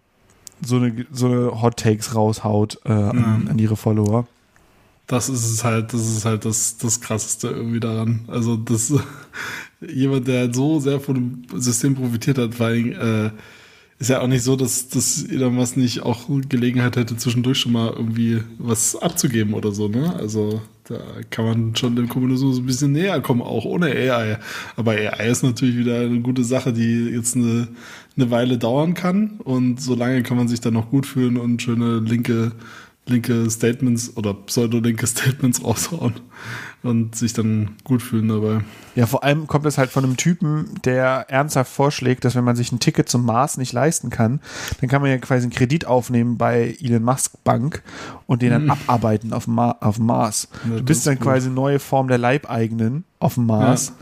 so 0.64 0.76
eine, 0.76 1.06
so 1.10 1.26
eine 1.26 1.62
Hot 1.62 1.78
Takes 1.78 2.14
raushaut 2.14 2.80
äh, 2.84 2.92
an, 2.92 3.48
an 3.48 3.58
ihre 3.58 3.76
Follower. 3.76 4.26
Das 5.08 5.28
ist 5.28 5.44
es 5.44 5.64
halt, 5.64 5.92
das 5.92 6.00
ist 6.00 6.24
halt 6.24 6.44
das, 6.44 6.76
das 6.76 7.00
krasseste 7.00 7.48
irgendwie 7.48 7.80
daran. 7.80 8.24
Also 8.28 8.56
das 8.56 8.92
jemand, 9.80 10.28
der 10.28 10.54
so 10.54 10.78
sehr 10.78 11.00
von 11.00 11.14
dem 11.14 11.60
System 11.60 11.94
profitiert 11.94 12.38
hat, 12.38 12.60
allem 12.60 12.92
äh, 12.92 13.30
ist 13.98 14.10
ja 14.10 14.20
auch 14.20 14.26
nicht 14.26 14.42
so, 14.42 14.56
dass, 14.56 14.88
dass 14.88 15.24
Elon 15.24 15.54
Musk 15.54 15.76
nicht 15.76 16.02
auch 16.02 16.28
Gelegenheit 16.48 16.96
hätte, 16.96 17.16
zwischendurch 17.16 17.58
schon 17.58 17.72
mal 17.72 17.92
irgendwie 17.92 18.42
was 18.58 18.96
abzugeben 18.96 19.54
oder 19.54 19.72
so, 19.72 19.88
ne? 19.88 20.14
Also 20.16 20.60
da 20.92 21.00
kann 21.30 21.44
man 21.44 21.76
schon 21.76 21.96
dem 21.96 22.08
Kommunismus 22.08 22.58
ein 22.58 22.66
bisschen 22.66 22.92
näher 22.92 23.20
kommen, 23.20 23.40
auch 23.40 23.64
ohne 23.64 23.86
AI. 23.86 24.38
Aber 24.76 24.92
AI 24.92 25.28
ist 25.28 25.42
natürlich 25.42 25.76
wieder 25.76 26.00
eine 26.00 26.20
gute 26.20 26.44
Sache, 26.44 26.72
die 26.72 27.08
jetzt 27.10 27.34
eine, 27.34 27.68
eine 28.16 28.30
Weile 28.30 28.58
dauern 28.58 28.94
kann. 28.94 29.40
Und 29.44 29.80
solange 29.80 30.22
kann 30.22 30.36
man 30.36 30.48
sich 30.48 30.60
dann 30.60 30.74
noch 30.74 30.90
gut 30.90 31.06
fühlen 31.06 31.38
und 31.38 31.62
schöne 31.62 32.00
linke, 32.00 32.52
linke 33.06 33.50
Statements 33.50 34.16
oder 34.16 34.34
pseudo-linke 34.34 35.06
Statements 35.06 35.64
raushauen 35.64 36.14
und 36.82 37.14
sich 37.14 37.32
dann 37.32 37.76
gut 37.84 38.02
fühlen 38.02 38.28
dabei. 38.28 38.60
Ja, 38.94 39.06
vor 39.06 39.22
allem 39.24 39.46
kommt 39.46 39.66
es 39.66 39.78
halt 39.78 39.90
von 39.90 40.04
einem 40.04 40.16
Typen, 40.16 40.70
der 40.84 41.26
ernsthaft 41.28 41.72
vorschlägt, 41.72 42.24
dass 42.24 42.34
wenn 42.34 42.44
man 42.44 42.56
sich 42.56 42.72
ein 42.72 42.80
Ticket 42.80 43.08
zum 43.08 43.24
Mars 43.24 43.56
nicht 43.56 43.72
leisten 43.72 44.10
kann, 44.10 44.40
dann 44.80 44.88
kann 44.88 45.00
man 45.00 45.10
ja 45.10 45.18
quasi 45.18 45.44
einen 45.44 45.52
Kredit 45.52 45.86
aufnehmen 45.86 46.38
bei 46.38 46.76
Elon 46.80 47.02
Musk 47.02 47.32
Bank 47.44 47.82
und 48.26 48.42
den 48.42 48.50
dann 48.50 48.70
abarbeiten 48.70 49.32
auf 49.32 49.46
Ma 49.46 49.72
auf 49.80 49.98
Mars. 49.98 50.48
Ja, 50.68 50.76
du 50.76 50.82
bist 50.82 51.00
ist 51.00 51.06
dann 51.06 51.16
gut. 51.16 51.24
quasi 51.24 51.46
eine 51.46 51.54
neue 51.54 51.78
Form 51.78 52.08
der 52.08 52.18
Leibeigenen 52.18 53.04
auf 53.18 53.34
dem 53.34 53.46
Mars 53.46 53.92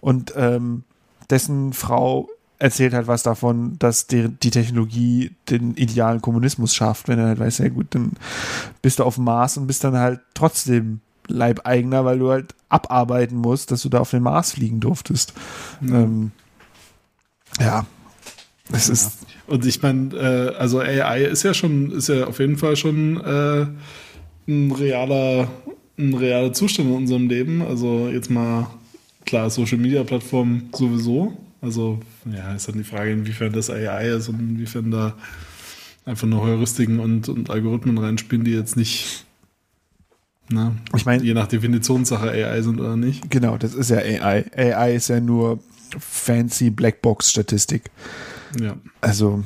und 0.00 0.32
ähm, 0.36 0.84
dessen 1.30 1.72
Frau 1.72 2.28
erzählt 2.58 2.92
halt 2.92 3.06
was 3.06 3.22
davon, 3.22 3.78
dass 3.78 4.06
die, 4.06 4.28
die 4.28 4.50
Technologie 4.50 5.32
den 5.48 5.74
idealen 5.74 6.20
Kommunismus 6.20 6.74
schafft, 6.74 7.08
wenn 7.08 7.18
er 7.18 7.26
halt 7.26 7.38
weiß, 7.38 7.58
ja 7.58 7.68
gut, 7.68 7.86
dann 7.90 8.12
bist 8.82 8.98
du 8.98 9.04
auf 9.04 9.14
dem 9.14 9.24
Mars 9.24 9.56
und 9.56 9.66
bist 9.66 9.84
dann 9.84 9.96
halt 9.96 10.20
trotzdem 10.34 11.00
Leibeigener, 11.28 12.04
weil 12.04 12.18
du 12.18 12.30
halt 12.30 12.54
abarbeiten 12.68 13.38
musst, 13.38 13.70
dass 13.70 13.82
du 13.82 13.88
da 13.88 14.00
auf 14.00 14.10
den 14.10 14.22
Mars 14.22 14.52
fliegen 14.52 14.80
durftest. 14.80 15.34
Ja, 15.80 16.00
ähm, 16.00 16.32
ja. 17.60 17.86
es 18.72 18.88
ist, 18.88 19.26
Und 19.46 19.64
ich 19.64 19.82
meine, 19.82 20.14
äh, 20.14 20.56
also 20.56 20.80
AI 20.80 21.24
ist 21.24 21.42
ja 21.42 21.54
schon, 21.54 21.92
ist 21.92 22.08
ja 22.08 22.26
auf 22.26 22.38
jeden 22.38 22.56
Fall 22.56 22.76
schon 22.76 23.20
äh, 23.20 23.66
ein 24.46 24.72
realer, 24.72 25.48
ein 25.98 26.14
realer 26.14 26.52
Zustand 26.52 26.88
in 26.88 26.94
unserem 26.94 27.28
Leben. 27.28 27.62
Also 27.62 28.08
jetzt 28.08 28.30
mal 28.30 28.68
klar, 29.24 29.50
Social 29.50 29.78
Media 29.78 30.04
Plattformen 30.04 30.70
sowieso. 30.74 31.36
Also 31.60 31.98
ja, 32.32 32.54
ist 32.54 32.68
dann 32.68 32.78
die 32.78 32.84
Frage, 32.84 33.10
inwiefern 33.10 33.52
das 33.52 33.70
AI 33.70 34.10
ist 34.10 34.28
und 34.28 34.38
inwiefern 34.38 34.90
da 34.90 35.14
einfach 36.04 36.26
nur 36.26 36.42
Heuristiken 36.42 37.00
und, 37.00 37.28
und 37.28 37.50
Algorithmen 37.50 37.98
reinspielen, 37.98 38.44
die 38.44 38.52
jetzt 38.52 38.76
nicht, 38.76 39.26
na, 40.50 40.74
Ich 40.96 41.04
mein- 41.06 41.22
je 41.22 41.34
nach 41.34 41.46
Definitionssache 41.46 42.30
AI 42.30 42.62
sind 42.62 42.80
oder 42.80 42.96
nicht. 42.96 43.30
genau, 43.30 43.56
das 43.58 43.74
ist 43.74 43.90
ja 43.90 43.98
AI. 43.98 44.44
AI 44.56 44.94
ist 44.96 45.08
ja 45.08 45.20
nur 45.20 45.58
fancy 45.98 46.70
Blackbox-Statistik. 46.70 47.84
Ja. 48.60 48.76
Also, 49.00 49.44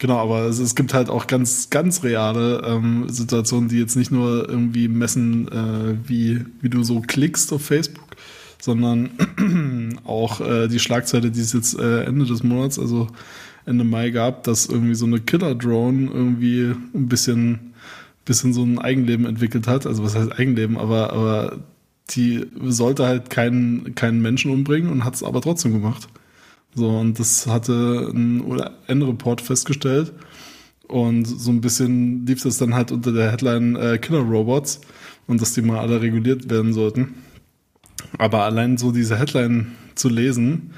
Genau, 0.00 0.18
aber 0.18 0.42
es, 0.44 0.60
es 0.60 0.76
gibt 0.76 0.94
halt 0.94 1.10
auch 1.10 1.26
ganz, 1.26 1.70
ganz 1.70 2.04
reale 2.04 2.62
ähm, 2.64 3.08
Situationen, 3.08 3.68
die 3.68 3.78
jetzt 3.80 3.96
nicht 3.96 4.12
nur 4.12 4.48
irgendwie 4.48 4.86
messen, 4.86 5.48
äh, 5.48 5.96
wie, 6.08 6.44
wie 6.60 6.68
du 6.68 6.84
so 6.84 7.00
klickst 7.00 7.52
auf 7.52 7.62
Facebook, 7.62 8.06
sondern 8.60 9.10
auch 10.04 10.40
äh, 10.40 10.68
die 10.68 10.78
Schlagzeile, 10.78 11.32
die 11.32 11.40
es 11.40 11.52
jetzt 11.52 11.76
äh, 11.80 12.04
Ende 12.04 12.26
des 12.26 12.44
Monats, 12.44 12.78
also 12.78 13.08
Ende 13.66 13.82
Mai 13.82 14.10
gab, 14.10 14.44
dass 14.44 14.66
irgendwie 14.66 14.94
so 14.94 15.04
eine 15.04 15.18
Killer-Drone 15.18 16.08
irgendwie 16.12 16.72
ein 16.94 17.08
bisschen, 17.08 17.72
bisschen 18.28 18.52
so 18.52 18.62
ein 18.62 18.78
Eigenleben 18.78 19.26
entwickelt 19.26 19.66
hat. 19.66 19.86
Also 19.86 20.04
was 20.04 20.14
heißt 20.14 20.38
Eigenleben, 20.38 20.78
aber, 20.78 21.12
aber 21.12 21.58
die 22.10 22.46
sollte 22.64 23.06
halt 23.06 23.30
keinen, 23.30 23.94
keinen 23.94 24.22
Menschen 24.22 24.50
umbringen 24.50 24.90
und 24.90 25.04
hat 25.04 25.14
es 25.14 25.22
aber 25.22 25.40
trotzdem 25.40 25.72
gemacht. 25.72 26.08
So, 26.74 26.88
und 26.88 27.18
das 27.18 27.46
hatte 27.46 28.10
ein 28.14 28.42
UN-Report 28.42 29.40
festgestellt. 29.40 30.12
Und 30.86 31.24
so 31.24 31.50
ein 31.50 31.60
bisschen 31.60 32.24
lief 32.26 32.42
das 32.42 32.58
dann 32.58 32.74
halt 32.74 32.92
unter 32.92 33.12
der 33.12 33.30
Headline 33.30 33.76
äh, 33.76 33.98
Killer 33.98 34.20
Robots 34.20 34.80
und 35.26 35.40
dass 35.40 35.52
die 35.52 35.62
mal 35.62 35.80
alle 35.80 36.00
reguliert 36.00 36.48
werden 36.50 36.72
sollten. 36.72 37.14
Aber 38.16 38.44
allein 38.44 38.78
so 38.78 38.92
diese 38.92 39.18
Headline 39.18 39.72
zu 39.94 40.08
lesen, 40.08 40.72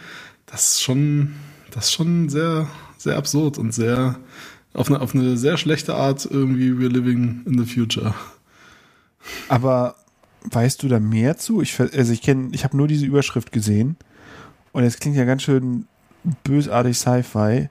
das 0.46 0.74
ist 0.74 0.82
schon, 0.82 1.34
das 1.70 1.86
ist 1.86 1.92
schon 1.92 2.28
sehr, 2.28 2.68
sehr 2.96 3.16
absurd 3.16 3.58
und 3.58 3.72
sehr, 3.72 4.18
auf 4.74 4.88
eine, 4.88 5.00
auf 5.00 5.14
eine 5.14 5.36
sehr 5.36 5.56
schlechte 5.56 5.94
Art 5.94 6.26
irgendwie 6.30 6.70
we're 6.70 6.88
living 6.88 7.42
in 7.46 7.58
the 7.58 7.64
future. 7.72 8.14
aber 9.48 9.96
weißt 10.50 10.82
du 10.82 10.88
da 10.88 11.00
mehr 11.00 11.36
zu? 11.36 11.60
Ich, 11.60 11.78
also 11.80 12.12
ich 12.12 12.22
kenne, 12.22 12.48
ich 12.52 12.64
habe 12.64 12.76
nur 12.76 12.88
diese 12.88 13.04
Überschrift 13.06 13.52
gesehen. 13.52 13.96
Und 14.72 14.84
es 14.84 14.98
klingt 14.98 15.16
ja 15.16 15.24
ganz 15.24 15.42
schön 15.42 15.86
bösartig 16.44 16.96
Sci-Fi. 16.96 17.68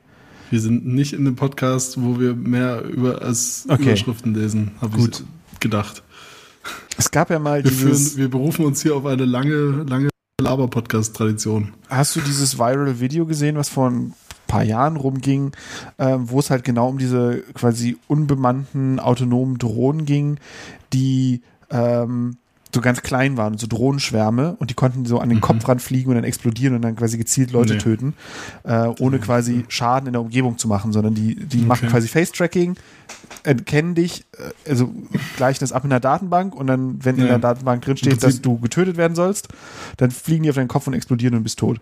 Wir 0.52 0.60
sind 0.60 0.86
nicht 0.86 1.14
in 1.14 1.26
dem 1.26 1.36
Podcast, 1.36 2.02
wo 2.02 2.20
wir 2.20 2.36
mehr 2.36 2.84
über 2.84 3.22
als 3.22 3.66
Okay. 3.70 3.84
Überschriften 3.84 4.34
lesen, 4.34 4.72
habe 4.82 4.98
ich 4.98 5.04
Gut. 5.06 5.24
gedacht. 5.60 6.04
Es 6.98 7.10
gab 7.12 7.30
ja 7.30 7.40
mal 7.40 7.64
Wir, 7.64 7.72
dieses. 7.72 8.10
führen, 8.10 8.18
wir 8.18 8.30
berufen 8.30 8.66
uns 8.66 8.82
hier 8.82 8.96
auf 8.96 9.06
eine 9.06 9.26
lange, 9.26 9.84
lange 9.88 10.10
Laber-Podcast-Tradition. 10.42 11.74
Hast 11.88 12.16
du 12.16 12.22
dieses 12.22 12.58
viral 12.58 13.00
Video 13.00 13.26
gesehen, 13.26 13.56
was 13.56 13.70
vor 13.70 13.90
ein 13.90 14.14
paar 14.50 14.64
Jahren 14.64 14.98
rumging, 14.98 15.54
ähm, 15.98 16.30
wo 16.30 16.40
es 16.40 16.50
halt 16.50 16.66
genau 16.66 16.90
um 16.90 16.98
diese 16.98 17.44
quasi 17.54 17.98
unbemannten 18.10 19.00
autonomen 19.00 19.58
Drohnen 19.58 20.04
ging, 20.04 20.40
die 20.92 21.42
ähm, 21.70 22.36
so 22.74 22.82
ganz 22.82 23.02
klein 23.02 23.36
waren, 23.36 23.58
so 23.58 23.66
Drohnenschwärme 23.66 24.56
und 24.60 24.70
die 24.70 24.76
konnten 24.76 25.06
so 25.06 25.18
an 25.20 25.30
den 25.30 25.42
Kopf 25.42 25.68
ranfliegen 25.68 26.10
und 26.10 26.16
dann 26.16 26.24
explodieren 26.24 26.76
und 26.76 26.84
dann 26.84 26.96
quasi 26.96 27.18
gezielt 27.18 27.52
Leute 27.52 27.74
Nee. 27.74 27.80
töten, 27.80 28.14
äh, 28.64 28.88
ohne 29.00 29.18
quasi 29.20 29.66
Schaden 29.70 30.06
in 30.08 30.14
der 30.14 30.22
Umgebung 30.22 30.58
zu 30.60 30.68
machen, 30.68 30.92
sondern 30.94 31.16
die, 31.16 31.36
die 31.36 31.62
machen 31.62 31.90
quasi 31.90 32.08
Face-Tracking, 32.08 32.76
erkennen 33.44 33.96
dich, 33.96 34.26
äh, 34.66 34.70
also 34.70 34.94
gleichen 35.38 35.62
das 35.62 35.72
ab 35.72 35.84
in 35.84 35.90
der 35.90 36.00
Datenbank 36.00 36.54
und 36.56 36.68
dann, 36.68 37.04
wenn 37.04 37.16
in 37.16 37.22
Ja. 37.24 37.28
der 37.30 37.40
Datenbank 37.40 37.82
drin 37.84 37.98
steht, 37.98 38.14
Im 38.14 38.20
dass 38.20 38.40
du 38.42 38.60
getötet 38.60 38.98
werden 38.98 39.16
sollst, 39.16 39.48
dann 39.98 40.12
fliegen 40.12 40.44
die 40.44 40.50
auf 40.52 40.56
deinen 40.56 40.68
Kopf 40.68 40.86
und 40.86 40.94
explodieren 40.94 41.36
und 41.36 41.44
bist 41.44 41.58
tot. 41.58 41.80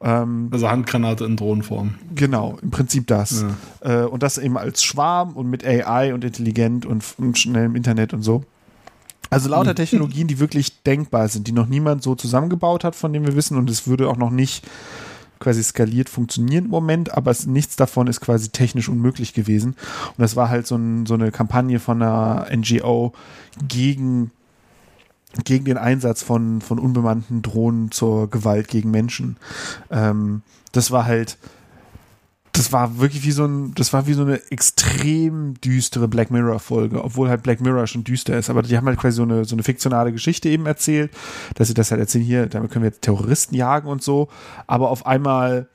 Ähm, 0.00 0.48
Also 0.52 0.70
Handgranate 0.70 1.24
in 1.24 1.36
Drohnenform. 1.36 1.94
genau, 2.14 2.58
im 2.62 2.70
Prinzip 2.70 3.08
das. 3.08 3.44
Äh, 3.80 4.02
und 4.02 4.22
das 4.22 4.38
eben 4.38 4.56
als 4.56 4.84
Schwarm 4.84 5.32
und 5.32 5.50
mit 5.50 5.66
AI 5.66 6.14
und 6.14 6.22
intelligent 6.24 6.86
und, 6.86 7.02
und 7.18 7.36
schnell 7.38 7.64
im 7.66 7.74
Internet 7.74 8.14
und 8.14 8.22
so. 8.22 8.44
Also 9.30 9.48
lauter 9.48 9.74
Technologien, 9.74 10.28
die 10.28 10.38
wirklich 10.38 10.82
denkbar 10.82 11.28
sind, 11.28 11.46
die 11.46 11.52
noch 11.52 11.66
niemand 11.66 12.02
so 12.02 12.14
zusammengebaut 12.14 12.84
hat, 12.84 12.94
von 12.94 13.12
dem 13.12 13.26
wir 13.26 13.36
wissen. 13.36 13.56
Und 13.56 13.68
es 13.68 13.86
würde 13.86 14.08
auch 14.08 14.16
noch 14.16 14.30
nicht 14.30 14.64
quasi 15.38 15.62
skaliert 15.62 16.08
funktionieren 16.08 16.64
im 16.64 16.70
Moment, 16.70 17.12
aber 17.12 17.30
es, 17.30 17.46
nichts 17.46 17.76
davon 17.76 18.06
ist 18.06 18.20
quasi 18.20 18.48
technisch 18.48 18.88
unmöglich 18.88 19.34
gewesen. 19.34 19.70
Und 20.08 20.18
das 20.18 20.36
war 20.36 20.48
halt 20.48 20.66
so, 20.66 20.76
ein, 20.76 21.06
so 21.06 21.14
eine 21.14 21.30
Kampagne 21.30 21.78
von 21.78 22.02
einer 22.02 22.46
NGO 22.54 23.12
gegen, 23.66 24.30
gegen 25.44 25.64
den 25.64 25.78
Einsatz 25.78 26.22
von, 26.22 26.60
von 26.60 26.78
unbemannten 26.78 27.42
Drohnen 27.42 27.90
zur 27.90 28.28
Gewalt 28.30 28.68
gegen 28.68 28.90
Menschen. 28.90 29.36
Ähm, 29.90 30.42
das 30.72 30.90
war 30.90 31.04
halt, 31.04 31.38
das 32.58 32.72
war 32.72 32.98
wirklich 32.98 33.24
wie 33.24 33.30
so 33.30 33.44
ein, 33.44 33.72
das 33.74 33.92
war 33.92 34.06
wie 34.06 34.14
so 34.14 34.22
eine 34.22 34.40
extrem 34.50 35.54
düstere 35.60 36.08
Black 36.08 36.30
Mirror 36.30 36.58
Folge, 36.58 37.04
obwohl 37.04 37.28
halt 37.28 37.44
Black 37.44 37.60
Mirror 37.60 37.86
schon 37.86 38.02
düster 38.02 38.36
ist. 38.36 38.50
Aber 38.50 38.62
die 38.62 38.76
haben 38.76 38.86
halt 38.86 38.98
quasi 38.98 39.16
so 39.16 39.22
eine, 39.22 39.44
so 39.44 39.54
eine 39.54 39.62
fiktionale 39.62 40.12
Geschichte 40.12 40.48
eben 40.48 40.66
erzählt, 40.66 41.12
dass 41.54 41.68
sie 41.68 41.74
das 41.74 41.90
halt 41.90 42.00
erzählen, 42.00 42.24
hier, 42.24 42.46
damit 42.46 42.72
können 42.72 42.82
wir 42.82 42.90
jetzt 42.90 43.02
Terroristen 43.02 43.54
jagen 43.54 43.88
und 43.88 44.02
so. 44.02 44.28
Aber 44.66 44.90
auf 44.90 45.06
einmal 45.06 45.68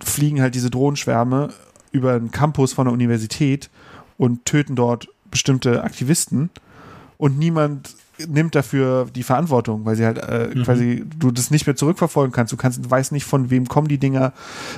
fliegen 0.00 0.42
halt 0.42 0.54
diese 0.54 0.68
Drohnenschwärme 0.70 1.48
über 1.92 2.14
einen 2.14 2.30
Campus 2.30 2.74
von 2.74 2.86
der 2.86 2.92
Universität 2.92 3.70
und 4.18 4.44
töten 4.44 4.76
dort 4.76 5.08
bestimmte 5.30 5.82
Aktivisten 5.82 6.50
und 7.16 7.38
niemand 7.38 7.94
nimmt 8.28 8.54
dafür 8.54 9.06
die 9.14 9.22
Verantwortung, 9.22 9.84
weil 9.84 9.96
sie 9.96 10.04
halt 10.06 10.18
äh, 10.18 10.48
quasi 10.64 11.04
du 11.18 11.30
das 11.30 11.50
nicht 11.50 11.66
mehr 11.66 11.76
zurückverfolgen 11.76 12.32
kannst. 12.32 12.52
Du 12.52 12.56
kannst, 12.56 12.84
du 12.84 12.90
weißt 12.90 13.12
nicht, 13.12 13.24
von 13.24 13.50
wem 13.50 13.68
kommen 13.68 13.88
die 13.88 13.98
Dinger, 13.98 14.32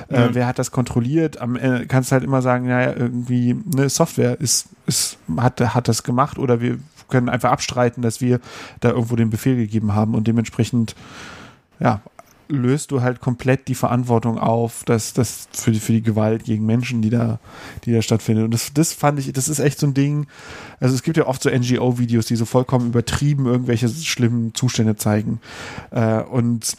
äh, 0.09 0.19
Ja. 0.21 0.35
wer 0.35 0.47
hat 0.47 0.59
das 0.59 0.71
kontrolliert. 0.71 1.39
Am 1.41 1.55
Ende 1.55 1.87
kannst 1.87 2.11
halt 2.11 2.23
immer 2.23 2.41
sagen, 2.41 2.67
naja, 2.67 2.93
irgendwie 2.95 3.55
eine 3.73 3.89
Software 3.89 4.39
ist, 4.41 4.67
ist 4.85 5.17
hat, 5.37 5.59
hat 5.61 5.87
das 5.87 6.03
gemacht 6.03 6.37
oder 6.37 6.59
wir 6.61 6.79
können 7.07 7.29
einfach 7.29 7.51
abstreiten, 7.51 8.01
dass 8.03 8.21
wir 8.21 8.39
da 8.81 8.89
irgendwo 8.89 9.15
den 9.15 9.29
Befehl 9.29 9.55
gegeben 9.55 9.95
haben 9.95 10.13
und 10.15 10.27
dementsprechend 10.27 10.95
ja, 11.79 12.01
löst 12.49 12.91
du 12.91 13.01
halt 13.01 13.21
komplett 13.21 13.67
die 13.67 13.75
Verantwortung 13.75 14.37
auf, 14.37 14.83
dass 14.83 15.13
das 15.13 15.47
für 15.51 15.71
die, 15.71 15.79
für 15.79 15.93
die 15.93 16.01
Gewalt 16.01 16.43
gegen 16.43 16.65
Menschen, 16.65 17.01
die 17.01 17.09
da, 17.09 17.39
die 17.85 17.93
da 17.93 18.01
stattfindet. 18.01 18.45
Und 18.45 18.53
das, 18.53 18.73
das 18.73 18.91
fand 18.93 19.19
ich, 19.19 19.31
das 19.31 19.47
ist 19.47 19.59
echt 19.59 19.79
so 19.79 19.87
ein 19.87 19.93
Ding. 19.93 20.27
Also 20.79 20.95
es 20.95 21.03
gibt 21.03 21.17
ja 21.17 21.27
oft 21.27 21.41
so 21.41 21.49
NGO-Videos, 21.49 22.25
die 22.25 22.35
so 22.35 22.45
vollkommen 22.45 22.87
übertrieben 22.87 23.45
irgendwelche 23.45 23.87
schlimmen 23.87 24.53
Zustände 24.55 24.95
zeigen. 24.95 25.39
Äh, 25.91 26.21
und 26.23 26.75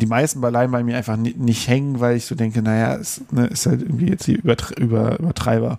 die 0.00 0.06
meisten 0.06 0.40
bleiben 0.40 0.72
bei 0.72 0.82
mir 0.82 0.96
einfach 0.96 1.16
ni- 1.16 1.34
nicht 1.36 1.68
hängen, 1.68 2.00
weil 2.00 2.16
ich 2.16 2.24
so 2.24 2.34
denke, 2.34 2.62
naja, 2.62 2.96
es 2.96 3.20
ne, 3.30 3.46
ist 3.46 3.66
halt 3.66 3.82
irgendwie 3.82 4.08
jetzt 4.08 4.26
die 4.26 4.34
Übertre 4.34 4.74
über, 4.74 5.18
Übertreiber. 5.18 5.78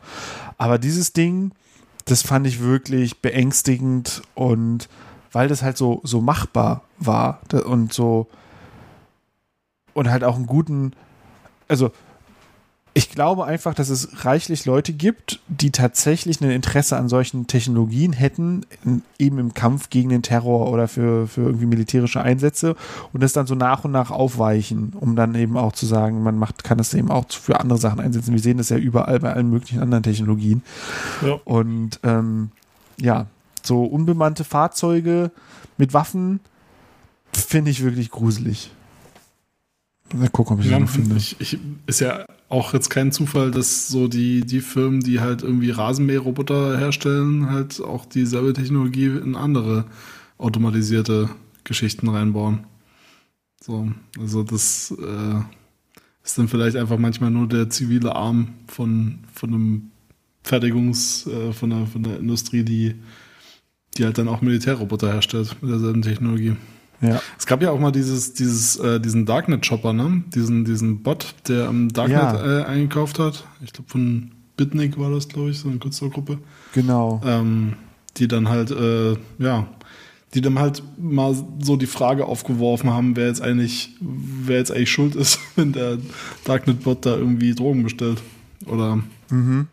Aber 0.57 0.77
dieses 0.77 1.13
Ding, 1.13 1.51
das 2.05 2.21
fand 2.21 2.45
ich 2.45 2.61
wirklich 2.61 3.19
beängstigend 3.21 4.21
und 4.35 4.89
weil 5.31 5.47
das 5.47 5.63
halt 5.63 5.77
so, 5.77 6.01
so 6.03 6.21
machbar 6.21 6.83
war 6.99 7.41
und 7.65 7.91
so 7.91 8.27
und 9.93 10.09
halt 10.09 10.23
auch 10.23 10.35
einen 10.35 10.45
guten, 10.45 10.93
also 11.67 11.91
ich 12.95 13.09
glaube 13.09 13.45
einfach, 13.45 13.73
dass 13.73 13.89
es 13.89 14.23
reichlich 14.23 14.65
Leute 14.65 14.93
gibt, 14.93 15.39
die 15.47 15.71
tatsächlich 15.71 16.41
ein 16.41 16.51
Interesse 16.51 16.95
an 16.95 17.09
solchen 17.09 17.47
Technologien 17.47 18.13
hätten, 18.13 18.67
eben 19.17 19.39
im 19.39 19.55
Kampf 19.55 19.89
gegen 19.89 20.09
den 20.09 20.21
Terror 20.21 20.71
oder 20.71 20.87
für, 20.87 21.27
für 21.27 21.41
irgendwie 21.41 21.65
militärische 21.65 22.21
Einsätze 22.21 22.75
und 23.11 23.23
das 23.23 23.33
dann 23.33 23.47
so 23.47 23.55
nach 23.55 23.83
und 23.83 23.91
nach 23.91 24.11
aufweichen, 24.11 24.93
um 24.99 25.15
dann 25.15 25.33
eben 25.33 25.57
auch 25.57 25.71
zu 25.71 25.87
sagen, 25.87 26.21
man 26.21 26.37
macht, 26.37 26.63
kann 26.63 26.77
das 26.77 26.93
eben 26.93 27.09
auch 27.09 27.25
für 27.31 27.59
andere 27.59 27.79
Sachen 27.79 27.99
einsetzen. 27.99 28.33
Wir 28.33 28.41
sehen 28.41 28.59
das 28.59 28.69
ja 28.69 28.77
überall 28.77 29.19
bei 29.19 29.33
allen 29.33 29.49
möglichen 29.49 29.79
anderen 29.79 30.03
Technologien. 30.03 30.61
Ja. 31.25 31.39
Und 31.45 31.99
ähm, 32.03 32.51
ja, 33.01 33.25
so 33.63 33.85
unbemannte 33.85 34.43
Fahrzeuge 34.43 35.31
mit 35.77 35.95
Waffen 35.95 36.41
finde 37.31 37.71
ich 37.71 37.83
wirklich 37.83 38.11
gruselig. 38.11 38.69
Mal 40.13 40.29
gucken, 40.29 40.57
ob 40.57 40.63
ich 40.63 40.69
Ja, 40.69 40.79
das 40.79 40.89
noch 40.89 40.95
finde. 40.95 41.15
ich, 41.17 41.35
ich, 41.39 41.59
ist 41.87 42.01
ja 42.01 42.25
auch 42.49 42.73
jetzt 42.73 42.89
kein 42.89 43.11
Zufall, 43.11 43.51
dass 43.51 43.87
so 43.87 44.07
die, 44.07 44.41
die 44.41 44.61
Firmen, 44.61 44.99
die 44.99 45.19
halt 45.19 45.41
irgendwie 45.41 45.71
Rasenmäherroboter 45.71 46.77
herstellen, 46.77 47.49
halt 47.49 47.81
auch 47.81 48.05
dieselbe 48.05 48.53
Technologie 48.53 49.07
in 49.07 49.35
andere 49.35 49.85
automatisierte 50.37 51.29
Geschichten 51.63 52.09
reinbauen. 52.09 52.65
So, 53.59 53.91
also 54.19 54.43
das 54.43 54.93
äh, 54.99 55.41
ist 56.23 56.37
dann 56.37 56.47
vielleicht 56.47 56.75
einfach 56.75 56.97
manchmal 56.97 57.31
nur 57.31 57.47
der 57.47 57.69
zivile 57.69 58.15
Arm 58.15 58.49
von, 58.67 59.19
von 59.33 59.53
einem 59.53 59.91
Fertigungs, 60.43 61.25
äh, 61.27 61.53
von, 61.53 61.69
der, 61.69 61.87
von 61.87 62.03
der 62.03 62.19
Industrie, 62.19 62.63
die, 62.63 62.95
die 63.97 64.05
halt 64.05 64.17
dann 64.17 64.27
auch 64.27 64.41
Militärroboter 64.41 65.11
herstellt 65.11 65.55
mit 65.61 65.71
derselben 65.71 66.01
Technologie. 66.01 66.55
Ja. 67.03 67.21
Es 67.37 67.45
gab 67.45 67.61
ja 67.61 67.69
auch 67.71 67.79
mal 67.79 67.91
dieses, 67.91 68.33
dieses, 68.33 68.77
äh, 68.77 68.99
diesen 68.99 69.25
Darknet-Shopper, 69.25 69.93
ne? 69.93 70.23
Diesen, 70.33 70.65
diesen 70.65 71.03
Bot, 71.03 71.35
der 71.47 71.67
am 71.67 71.89
Darknet 71.91 72.17
Ja. 72.21 72.61
äh, 72.61 72.63
eingekauft 72.65 73.19
hat. 73.19 73.45
Ich 73.63 73.73
glaube 73.73 73.89
von 73.89 74.31
Bitnik 74.57 74.97
war 74.99 75.11
das, 75.11 75.27
glaube 75.27 75.49
ich, 75.49 75.59
so 75.59 75.67
eine 75.69 75.77
Künstlergruppe. 75.79 76.37
Genau. 76.73 77.21
Ähm, 77.25 77.73
die 78.17 78.27
dann 78.27 78.47
halt, 78.49 78.71
äh, 78.71 79.15
ja, 79.39 79.67
die 80.33 80.41
dann 80.41 80.57
halt 80.59 80.81
mal 80.97 81.35
so 81.59 81.75
die 81.75 81.85
Frage 81.87 82.25
aufgeworfen 82.25 82.89
haben, 82.91 83.15
wer 83.15 83.27
jetzt 83.27 83.41
eigentlich, 83.41 83.95
wer 83.99 84.57
jetzt 84.57 84.71
eigentlich 84.71 84.91
schuld 84.91 85.15
ist, 85.15 85.39
wenn 85.55 85.73
der 85.73 85.97
Darknet-Bot 86.45 87.05
da 87.05 87.15
irgendwie 87.15 87.53
Drogen 87.53 87.83
bestellt. 87.83 88.21
Oder 88.65 88.99
Mhm. 89.29 89.67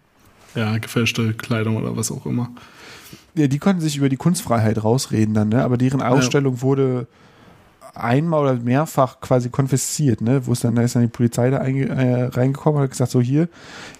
ja, 0.54 0.78
gefälschte 0.78 1.32
Kleidung 1.34 1.76
oder 1.76 1.96
was 1.96 2.10
auch 2.10 2.26
immer. 2.26 2.50
Ja, 3.34 3.46
die 3.46 3.58
konnten 3.58 3.80
sich 3.80 3.96
über 3.96 4.08
die 4.08 4.16
Kunstfreiheit 4.16 4.82
rausreden 4.82 5.34
dann, 5.34 5.48
ne? 5.50 5.62
aber 5.64 5.76
deren 5.76 6.02
Ausstellung 6.02 6.62
wurde 6.62 7.06
einmal 7.94 8.42
oder 8.42 8.54
mehrfach 8.54 9.20
quasi 9.20 9.50
konfisziert, 9.50 10.20
ne? 10.20 10.46
Wo 10.46 10.52
es 10.52 10.60
dann, 10.60 10.74
da 10.74 10.82
ist 10.82 10.94
dann 10.94 11.02
die 11.02 11.08
Polizei 11.08 11.50
da 11.50 11.58
äh, 11.58 12.24
reingekommen 12.24 12.78
und 12.78 12.84
hat 12.84 12.90
gesagt, 12.90 13.10
so 13.10 13.20
hier, 13.20 13.48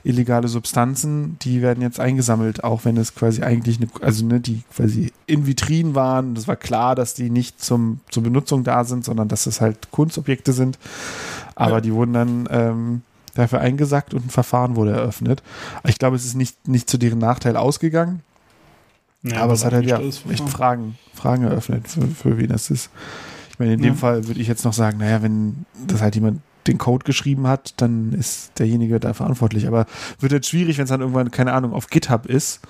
illegale 0.05 0.48
Substanzen, 0.48 1.36
die 1.43 1.61
werden 1.62 1.82
jetzt 1.82 2.01
eingesammelt, 2.01 2.65
auch 2.65 2.85
wenn 2.85 2.97
es 2.97 3.15
quasi 3.15 3.43
eigentlich 3.43 3.78
eine, 3.78 3.89
also 4.01 4.24
ne, 4.24 4.40
die 4.40 4.62
quasi 4.74 5.12
in 5.27 5.47
Vitrinen 5.47 5.94
waren. 5.94 6.35
Das 6.35 6.48
war 6.48 6.57
klar, 6.57 6.94
dass 6.94 7.15
die 7.15 7.31
nicht 7.31 7.62
zum, 7.62 8.01
zur 8.11 8.23
Benutzung 8.23 8.65
da 8.65 8.85
sind, 8.85 9.05
sondern 9.05 9.28
dass 9.28 9.47
es 9.47 9.61
halt 9.61 9.90
Kunstobjekte 9.90 10.52
sind. 10.52 10.78
Aber 11.55 11.74
Ja. 11.77 11.81
die 11.81 11.93
wurden 11.93 12.12
dann 12.12 12.48
ähm, 12.51 13.02
dafür 13.35 13.61
eingesackt 13.61 14.15
und 14.15 14.27
ein 14.27 14.31
Verfahren 14.31 14.77
wurde 14.77 14.93
eröffnet. 14.93 15.43
Ich 15.85 15.98
glaube, 15.98 16.16
es 16.16 16.24
ist 16.24 16.36
nicht, 16.36 16.69
nicht 16.69 16.89
zu 16.89 16.97
deren 16.97 17.19
Nachteil 17.19 17.57
ausgegangen, 17.57 18.20
Ja, 19.22 19.42
aber 19.42 19.52
es 19.52 19.64
hat 19.64 19.72
halt 19.72 19.86
ja 19.86 19.98
echt 20.01 20.22
Verfahren. 20.22 20.48
Fragen, 20.48 20.98
Fragen 21.14 21.44
eröffnet, 21.44 21.88
für, 21.88 22.06
für 22.06 22.38
wen 22.38 22.48
das 22.48 22.70
ist. 22.70 22.90
Ich 23.51 23.59
meine, 23.59 23.74
in 23.74 23.82
dem 23.82 23.94
Ja. 23.94 23.94
Fall 23.94 24.26
würde 24.26 24.40
ich 24.40 24.48
jetzt 24.48 24.64
noch 24.64 24.72
sagen, 24.72 24.98
naja, 24.98 25.22
wenn 25.22 25.66
das 25.86 26.01
halt 26.01 26.14
jemand 26.14 26.40
den 26.66 26.78
Code 26.78 27.05
geschrieben 27.05 27.47
hat, 27.47 27.74
dann 27.78 28.12
ist 28.12 28.59
derjenige 28.59 29.01
da 29.01 29.12
verantwortlich. 29.14 29.66
Aber 29.66 29.86
wird 30.20 30.32
jetzt 30.32 30.48
schwierig, 30.48 30.78
wenn 30.78 30.84
es 30.84 30.90
dann 30.90 31.01
irgendwann, 31.01 31.30
keine 31.30 31.52
Ahnung, 31.52 31.72
auf 31.72 31.88
GitHub 31.88 32.26
ist 32.26 32.60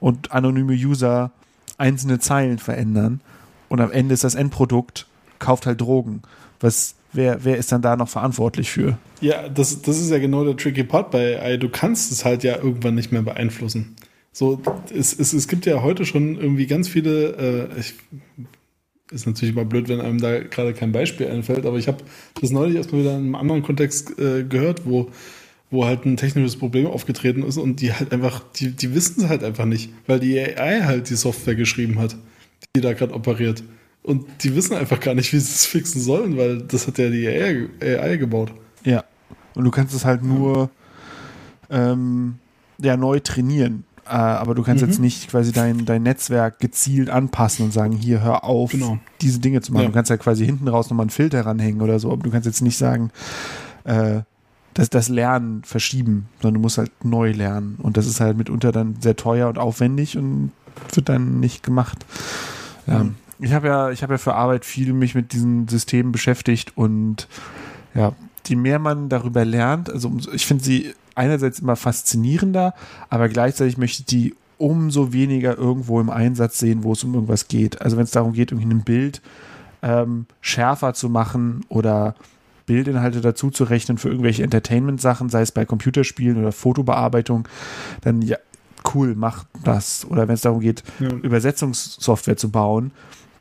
und 0.00 0.32
anonyme 0.32 0.72
User 0.74 1.30
einzelne 1.76 2.18
Zeilen 2.18 2.58
verändern 2.58 3.20
und 3.68 3.80
am 3.80 3.90
Ende 3.90 4.14
ist 4.14 4.24
das 4.24 4.34
Endprodukt, 4.34 5.06
kauft 5.38 5.66
halt 5.66 5.80
Drogen. 5.80 6.22
Was, 6.60 6.94
wer, 7.12 7.44
wer 7.44 7.56
ist 7.56 7.70
dann 7.70 7.82
da 7.82 7.96
noch 7.96 8.08
verantwortlich 8.08 8.70
für? 8.70 8.98
Ja, 9.20 9.48
das, 9.48 9.82
das 9.82 9.98
ist 9.98 10.10
ja 10.10 10.18
genau 10.18 10.44
der 10.44 10.56
tricky 10.56 10.84
Part 10.84 11.10
bei. 11.10 11.56
Du 11.56 11.68
kannst 11.68 12.10
es 12.12 12.24
halt 12.24 12.42
ja 12.44 12.56
irgendwann 12.56 12.94
nicht 12.94 13.12
mehr 13.12 13.22
beeinflussen. 13.22 13.94
So, 14.38 14.62
es, 14.94 15.18
es, 15.18 15.32
es 15.32 15.48
gibt 15.48 15.66
ja 15.66 15.82
heute 15.82 16.06
schon 16.06 16.36
irgendwie 16.36 16.68
ganz 16.68 16.86
viele, 16.86 17.70
äh, 17.74 17.80
ich, 17.80 17.94
ist 19.10 19.26
natürlich 19.26 19.52
immer 19.52 19.64
blöd, 19.64 19.88
wenn 19.88 20.00
einem 20.00 20.20
da 20.20 20.38
gerade 20.38 20.74
kein 20.74 20.92
Beispiel 20.92 21.26
einfällt, 21.26 21.66
aber 21.66 21.76
ich 21.76 21.88
habe 21.88 22.04
das 22.40 22.52
neulich 22.52 22.76
erstmal 22.76 23.00
wieder 23.00 23.16
in 23.16 23.24
einem 23.24 23.34
anderen 23.34 23.64
Kontext 23.64 24.16
äh, 24.16 24.44
gehört, 24.44 24.86
wo, 24.86 25.08
wo 25.72 25.86
halt 25.86 26.06
ein 26.06 26.16
technisches 26.16 26.54
Problem 26.54 26.86
aufgetreten 26.86 27.42
ist 27.42 27.56
und 27.56 27.80
die 27.80 27.92
halt 27.92 28.12
einfach, 28.12 28.44
die, 28.54 28.70
die 28.70 28.94
wissen 28.94 29.24
es 29.24 29.28
halt 29.28 29.42
einfach 29.42 29.64
nicht, 29.64 29.90
weil 30.06 30.20
die 30.20 30.38
AI 30.38 30.82
halt 30.84 31.10
die 31.10 31.16
Software 31.16 31.56
geschrieben 31.56 31.98
hat, 31.98 32.16
die 32.76 32.80
da 32.80 32.92
gerade 32.92 33.14
operiert. 33.14 33.64
Und 34.04 34.24
die 34.44 34.54
wissen 34.54 34.76
einfach 34.76 35.00
gar 35.00 35.16
nicht, 35.16 35.32
wie 35.32 35.40
sie 35.40 35.52
es 35.52 35.66
fixen 35.66 36.00
sollen, 36.00 36.36
weil 36.36 36.62
das 36.62 36.86
hat 36.86 36.98
ja 36.98 37.10
die 37.10 37.26
AI, 37.26 37.66
AI 37.82 38.16
gebaut. 38.18 38.52
Ja. 38.84 39.02
Und 39.56 39.64
du 39.64 39.72
kannst 39.72 39.96
es 39.96 40.04
halt 40.04 40.22
nur 40.22 40.70
ähm, 41.70 42.36
ja, 42.80 42.96
neu 42.96 43.18
trainieren. 43.18 43.82
Äh, 44.08 44.14
aber 44.14 44.54
du 44.54 44.62
kannst 44.62 44.82
Mhm. 44.82 44.88
jetzt 44.90 45.00
nicht 45.00 45.30
quasi 45.30 45.52
dein, 45.52 45.84
dein 45.84 46.02
Netzwerk 46.02 46.58
gezielt 46.60 47.10
anpassen 47.10 47.64
und 47.66 47.72
sagen, 47.72 47.92
hier, 47.92 48.22
hör 48.22 48.44
auf, 48.44 48.72
Genau. 48.72 48.98
diese 49.20 49.38
Dinge 49.38 49.60
zu 49.60 49.72
machen. 49.72 49.82
Ja. 49.82 49.88
Du 49.88 49.94
kannst 49.94 50.10
ja 50.10 50.16
quasi 50.16 50.46
hinten 50.46 50.66
raus 50.68 50.88
nochmal 50.90 51.04
einen 51.04 51.10
Filter 51.10 51.44
ranhängen 51.44 51.82
oder 51.82 51.98
so, 51.98 52.10
aber 52.12 52.22
du 52.22 52.30
kannst 52.30 52.46
jetzt 52.46 52.62
nicht 52.62 52.78
sagen, 52.78 53.10
äh, 53.84 54.20
dass 54.74 54.90
das 54.90 55.08
Lernen 55.08 55.62
verschieben, 55.64 56.28
sondern 56.40 56.54
du 56.54 56.60
musst 56.60 56.78
halt 56.78 56.92
neu 57.04 57.32
lernen. 57.32 57.76
Und 57.82 57.96
das 57.96 58.06
ist 58.06 58.20
halt 58.20 58.36
mitunter 58.36 58.70
dann 58.72 58.96
sehr 59.00 59.16
teuer 59.16 59.48
und 59.48 59.58
aufwendig 59.58 60.16
und 60.16 60.52
wird 60.94 61.08
dann 61.08 61.40
nicht 61.40 61.62
gemacht. 61.62 62.06
Ja. 62.86 63.04
Mhm. 63.04 63.16
Ich 63.40 63.52
habe 63.52 63.68
ja, 63.68 63.90
ich 63.90 64.02
habe 64.02 64.14
ja 64.14 64.18
für 64.18 64.34
Arbeit 64.34 64.64
viel 64.64 64.92
mich 64.92 65.14
mit 65.14 65.32
diesen 65.32 65.68
Systemen 65.68 66.12
beschäftigt 66.12 66.72
und 66.76 67.28
ja, 67.94 68.12
je 68.46 68.56
mehr 68.56 68.78
man 68.78 69.08
darüber 69.08 69.44
lernt, 69.44 69.90
also 69.90 70.10
ich 70.32 70.46
finde 70.46 70.64
sie 70.64 70.94
einerseits 71.18 71.58
immer 71.58 71.76
faszinierender, 71.76 72.74
aber 73.10 73.28
gleichzeitig 73.28 73.76
möchte 73.76 74.00
ich 74.00 74.06
die 74.06 74.34
umso 74.56 75.12
weniger 75.12 75.56
irgendwo 75.56 76.00
im 76.00 76.10
Einsatz 76.10 76.58
sehen, 76.58 76.82
wo 76.82 76.92
es 76.92 77.04
um 77.04 77.14
irgendwas 77.14 77.48
geht. 77.48 77.80
Also 77.80 77.96
wenn 77.96 78.04
es 78.04 78.10
darum 78.10 78.32
geht, 78.32 78.50
irgendwie 78.50 78.74
ein 78.74 78.84
Bild 78.84 79.22
ähm, 79.82 80.26
schärfer 80.40 80.94
zu 80.94 81.08
machen 81.08 81.64
oder 81.68 82.14
Bildinhalte 82.66 83.20
dazu 83.20 83.50
zu 83.50 83.64
rechnen 83.64 83.98
für 83.98 84.08
irgendwelche 84.08 84.42
Entertainment-Sachen, 84.42 85.28
sei 85.28 85.42
es 85.42 85.52
bei 85.52 85.64
Computerspielen 85.64 86.38
oder 86.38 86.52
Fotobearbeitung, 86.52 87.48
dann 88.02 88.20
ja, 88.20 88.36
cool, 88.94 89.14
mach 89.16 89.44
das. 89.64 90.06
Oder 90.08 90.28
wenn 90.28 90.34
es 90.34 90.42
darum 90.42 90.60
geht, 90.60 90.82
Ja. 90.98 91.08
Übersetzungssoftware 91.08 92.36
zu 92.36 92.50
bauen, 92.50 92.90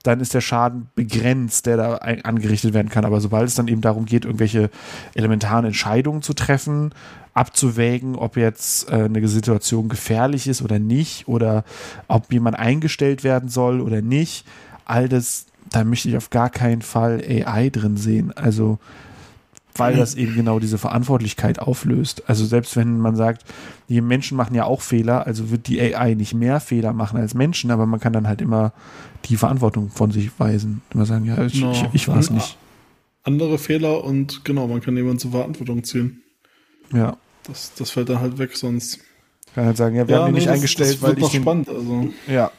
dann 0.04 0.22
ist 0.22 0.34
der 0.34 0.42
Schaden 0.42 0.88
begrenzt, 0.96 1.66
der 1.66 1.76
da 1.76 1.96
angerichtet 1.96 2.74
werden 2.74 2.90
kann. 2.90 3.04
Aber 3.04 3.20
sobald 3.20 3.50
es 3.50 3.56
dann 3.56 3.68
eben 3.68 3.82
darum 3.82 4.06
geht, 4.06 4.24
irgendwelche 4.24 4.70
elementaren 5.16 5.66
Entscheidungen 5.66 6.22
zu 6.22 6.34
treffen, 6.34 6.94
abzuwägen, 7.38 8.16
ob 8.16 8.36
jetzt 8.36 8.90
äh, 8.90 9.04
eine 9.04 9.28
Situation 9.28 9.90
gefährlich 9.90 10.48
ist 10.48 10.62
oder 10.62 10.80
nicht, 10.80 11.28
oder 11.28 11.64
ob 12.08 12.32
jemand 12.34 12.58
eingestellt 12.58 13.24
werden 13.24 13.50
soll 13.50 13.82
oder 13.82 14.02
nicht, 14.02 14.46
all 14.86 15.08
das, 15.08 15.46
da 15.70 15.84
möchte 15.84 16.10
ich 16.10 16.18
auf 16.18 16.30
gar 16.30 16.50
keinen 16.50 16.82
Fall 16.82 17.22
AI 17.28 17.70
drin 17.70 17.98
sehen. 17.98 18.32
Also 18.36 18.80
weil 19.80 19.96
das 19.96 20.16
eben 20.16 20.34
genau 20.34 20.58
diese 20.58 20.80
Verantwortlichkeit 20.80 21.60
auflöst. 21.60 22.28
Also 22.28 22.46
selbst 22.46 22.76
wenn 22.76 22.98
man 22.98 23.16
sagt, 23.16 23.46
die 23.90 24.02
Menschen 24.02 24.36
machen 24.36 24.56
ja 24.56 24.66
auch 24.66 24.82
Fehler, 24.82 25.28
also 25.28 25.52
wird 25.52 25.68
die 25.68 25.80
AI 25.80 26.16
nicht 26.16 26.34
mehr 26.34 26.60
Fehler 26.60 26.94
machen 26.94 27.20
als 27.20 27.36
Menschen, 27.36 27.70
aber 27.70 27.86
man 27.86 28.00
kann 28.00 28.12
dann 28.12 28.28
halt 28.28 28.42
immer 28.42 28.74
die 29.26 29.38
Verantwortung 29.38 29.92
von 29.92 30.10
sich 30.10 30.32
weisen. 30.40 30.82
Immer 30.96 31.06
sagen, 31.06 31.26
ja, 31.26 31.46
ich, 31.46 31.54
Genau. 31.54 31.72
ich, 31.74 31.86
ich 31.94 32.08
war 32.08 32.18
es 32.18 32.32
nicht. 32.32 32.58
Andere 33.22 33.60
Fehler 33.60 34.04
und 34.04 34.44
genau, 34.44 34.68
man 34.68 34.82
kann 34.82 34.98
jemanden 34.98 35.20
zur 35.20 35.32
Verantwortung 35.32 35.84
ziehen. 35.84 36.24
Ja. 36.92 37.18
Das, 37.48 37.74
das 37.78 37.90
fällt 37.92 38.10
dann 38.10 38.20
halt 38.20 38.38
weg, 38.38 38.56
sonst. 38.56 39.00
Kann 39.56 39.66
halt 39.66 39.78
sagen, 39.78 39.96
ja, 39.96 40.08
wir 40.08 40.18
haben 40.18 40.28
ihn 40.28 40.34
nee, 40.34 40.40
nicht 40.40 40.48
das, 40.48 40.56
eingestellt, 40.56 40.94
das 40.96 41.02
weil 41.02 41.18
ich 41.18 41.30
den, 41.30 41.42
spannend. 41.42 41.70
Also, 41.70 42.10
Ja. 42.28 42.52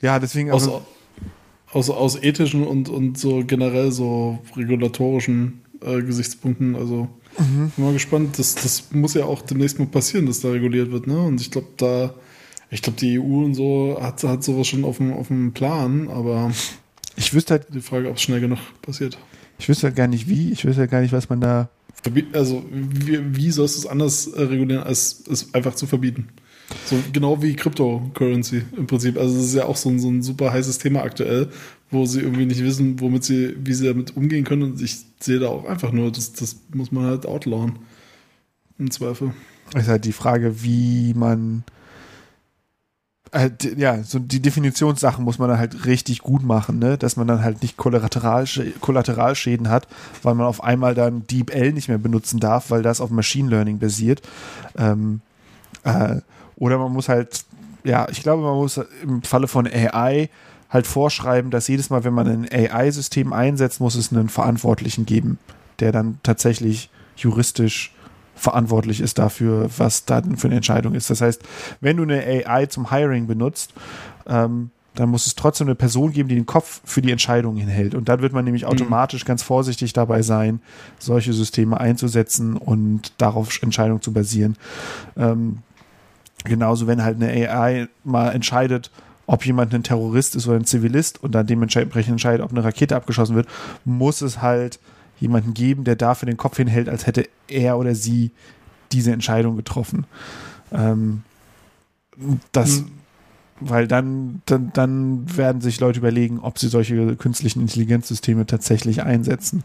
Ja, 0.00 0.18
deswegen 0.18 0.50
aus, 0.50 0.64
also, 0.64 0.84
aus, 1.70 1.90
aus 1.90 2.22
ethischen 2.22 2.66
und, 2.66 2.88
und 2.88 3.18
so 3.18 3.44
generell 3.46 3.92
so 3.92 4.40
regulatorischen 4.56 5.62
äh, 5.80 6.02
Gesichtspunkten, 6.02 6.74
also 6.74 7.08
Mhm. 7.38 7.72
bin 7.76 7.84
mal 7.84 7.92
gespannt. 7.92 8.38
Das, 8.38 8.54
das 8.54 8.90
muss 8.92 9.14
ja 9.14 9.24
auch 9.24 9.42
demnächst 9.42 9.78
mal 9.78 9.86
passieren, 9.86 10.26
dass 10.26 10.40
da 10.40 10.50
reguliert 10.50 10.90
wird, 10.90 11.06
ne? 11.06 11.18
Und 11.18 11.40
ich 11.40 11.50
glaube, 11.50 11.68
da, 11.76 12.14
ich 12.70 12.82
glaube, 12.82 12.98
die 12.98 13.18
EU 13.18 13.44
und 13.44 13.54
so 13.54 13.98
hat, 14.00 14.22
hat 14.24 14.44
sowas 14.44 14.66
schon 14.66 14.84
auf 14.84 14.98
dem, 14.98 15.12
auf 15.12 15.28
dem 15.28 15.52
Plan, 15.52 16.08
aber 16.08 16.52
ich 17.16 17.32
wüsste 17.34 17.54
halt, 17.54 17.66
die 17.72 17.80
Frage, 17.80 18.08
ob 18.10 18.16
es 18.16 18.22
schnell 18.22 18.40
genug 18.40 18.58
passiert. 18.82 19.18
ich 19.58 19.68
wüsste 19.68 19.86
halt 19.86 19.96
gar 19.96 20.08
nicht 20.08 20.28
wie, 20.28 20.52
ich 20.52 20.64
wüsste 20.64 20.80
halt 20.82 20.90
gar 20.90 21.00
nicht, 21.00 21.12
was 21.12 21.28
man 21.28 21.40
da 21.40 21.68
Also, 22.32 22.64
wie, 22.70 23.36
wie 23.36 23.50
sollst 23.50 23.76
du 23.76 23.80
es 23.80 23.86
anders 23.86 24.26
äh, 24.26 24.42
regulieren, 24.42 24.82
als 24.82 25.22
es 25.30 25.54
einfach 25.54 25.74
zu 25.74 25.86
verbieten? 25.86 26.28
So 26.86 26.96
genau 27.12 27.42
wie 27.42 27.54
Cryptocurrency 27.54 28.62
im 28.76 28.86
Prinzip. 28.86 29.16
Also, 29.18 29.36
das 29.36 29.46
ist 29.46 29.54
ja 29.54 29.66
auch 29.66 29.76
so 29.76 29.88
ein, 29.88 29.98
so 30.00 30.08
ein 30.08 30.22
super 30.22 30.52
heißes 30.52 30.78
Thema 30.78 31.02
aktuell, 31.02 31.48
wo 31.90 32.06
sie 32.06 32.20
irgendwie 32.20 32.46
nicht 32.46 32.62
wissen, 32.62 33.00
womit 33.00 33.24
sie, 33.24 33.56
wie 33.62 33.74
sie 33.74 33.86
damit 33.86 34.16
umgehen 34.16 34.44
können. 34.44 34.62
Und 34.62 34.82
ich 34.82 34.96
sehe 35.20 35.38
da 35.38 35.48
auch 35.48 35.64
einfach 35.64 35.92
nur, 35.92 36.10
das, 36.10 36.32
das 36.32 36.56
muss 36.74 36.90
man 36.90 37.04
halt 37.04 37.26
outlawen. 37.26 37.78
Im 38.78 38.90
Zweifel. 38.90 39.32
ist 39.76 39.88
halt 39.88 40.04
die 40.04 40.12
Frage, 40.12 40.62
wie 40.62 41.14
man 41.14 41.62
halt, 43.32 43.76
ja, 43.78 44.02
so 44.02 44.18
die 44.18 44.40
Definitionssachen 44.40 45.24
muss 45.24 45.38
man 45.38 45.48
dann 45.48 45.58
halt 45.58 45.86
richtig 45.86 46.20
gut 46.20 46.42
machen, 46.42 46.78
ne? 46.78 46.98
dass 46.98 47.16
man 47.16 47.26
dann 47.26 47.42
halt 47.42 47.62
nicht 47.62 47.76
Kollateralsch 47.76 48.60
Kollateralschäden 48.80 49.68
hat, 49.68 49.88
weil 50.22 50.34
man 50.34 50.46
auf 50.46 50.62
einmal 50.62 50.94
dann 50.94 51.26
DeepL 51.26 51.72
nicht 51.72 51.88
mehr 51.88 51.98
benutzen 51.98 52.40
darf, 52.40 52.70
weil 52.70 52.82
das 52.82 53.00
auf 53.00 53.10
Machine 53.10 53.48
Learning 53.48 53.78
basiert. 53.78 54.22
Ähm, 54.76 55.20
äh, 55.84 56.16
oder 56.56 56.78
man 56.78 56.92
muss 56.92 57.08
halt, 57.08 57.44
ja, 57.84 58.06
ich 58.10 58.22
glaube, 58.22 58.42
man 58.42 58.54
muss 58.54 58.78
im 59.02 59.22
Falle 59.22 59.48
von 59.48 59.66
AI 59.66 60.28
halt 60.68 60.86
vorschreiben, 60.86 61.50
dass 61.50 61.68
jedes 61.68 61.90
Mal, 61.90 62.04
wenn 62.04 62.14
man 62.14 62.28
ein 62.28 62.48
AI-System 62.50 63.32
einsetzt, 63.32 63.80
muss 63.80 63.94
es 63.94 64.12
einen 64.12 64.28
Verantwortlichen 64.28 65.06
geben, 65.06 65.38
der 65.80 65.92
dann 65.92 66.18
tatsächlich 66.22 66.90
juristisch 67.16 67.92
verantwortlich 68.34 69.00
ist 69.00 69.18
dafür, 69.18 69.68
was 69.76 70.04
da 70.04 70.20
denn 70.20 70.36
für 70.36 70.48
eine 70.48 70.56
Entscheidung 70.56 70.94
ist. 70.94 71.10
Das 71.10 71.20
heißt, 71.20 71.42
wenn 71.80 71.96
du 71.96 72.02
eine 72.02 72.24
AI 72.24 72.66
zum 72.66 72.90
Hiring 72.90 73.26
benutzt, 73.26 73.72
ähm, 74.26 74.70
dann 74.94 75.08
muss 75.08 75.26
es 75.26 75.34
trotzdem 75.34 75.68
eine 75.68 75.74
Person 75.74 76.12
geben, 76.12 76.28
die 76.28 76.34
den 76.34 76.46
Kopf 76.46 76.82
für 76.84 77.00
die 77.00 77.10
Entscheidung 77.10 77.56
hinhält. 77.56 77.94
Und 77.94 78.08
dann 78.08 78.20
wird 78.20 78.32
man 78.32 78.44
nämlich 78.44 78.66
automatisch 78.66 79.24
ganz 79.24 79.42
vorsichtig 79.42 79.94
dabei 79.94 80.22
sein, 80.22 80.60
solche 80.98 81.32
Systeme 81.32 81.80
einzusetzen 81.80 82.56
und 82.56 83.12
darauf 83.18 83.62
Entscheidungen 83.62 84.02
zu 84.02 84.12
basieren. 84.12 84.56
Ähm, 85.16 85.58
genauso, 86.44 86.86
wenn 86.86 87.02
halt 87.02 87.22
eine 87.22 87.50
AI 87.50 87.88
mal 88.04 88.30
entscheidet, 88.30 88.90
ob 89.26 89.46
jemand 89.46 89.72
ein 89.74 89.82
Terrorist 89.82 90.36
ist 90.36 90.46
oder 90.46 90.58
ein 90.58 90.66
Zivilist 90.66 91.22
und 91.22 91.34
dann 91.34 91.46
dementsprechend 91.46 92.08
entscheidet, 92.12 92.44
ob 92.44 92.50
eine 92.50 92.64
Rakete 92.64 92.96
abgeschossen 92.96 93.34
wird, 93.34 93.48
muss 93.84 94.20
es 94.20 94.42
halt 94.42 94.78
jemanden 95.22 95.54
geben, 95.54 95.84
der 95.84 95.96
dafür 95.96 96.26
den 96.26 96.36
Kopf 96.36 96.56
hinhält, 96.56 96.88
als 96.88 97.06
hätte 97.06 97.28
er 97.48 97.78
oder 97.78 97.94
sie 97.94 98.32
diese 98.90 99.12
Entscheidung 99.12 99.56
getroffen. 99.56 100.04
Ähm, 100.72 101.22
das, 102.52 102.80
Mhm. 102.80 102.90
weil 103.60 103.88
dann, 103.88 104.42
dann, 104.46 104.70
dann 104.74 105.36
werden 105.36 105.62
sich 105.62 105.80
Leute 105.80 106.00
überlegen, 106.00 106.40
ob 106.40 106.58
sie 106.58 106.68
solche 106.68 107.16
künstlichen 107.16 107.60
Intelligenzsysteme 107.60 108.44
tatsächlich 108.46 109.02
einsetzen. 109.02 109.62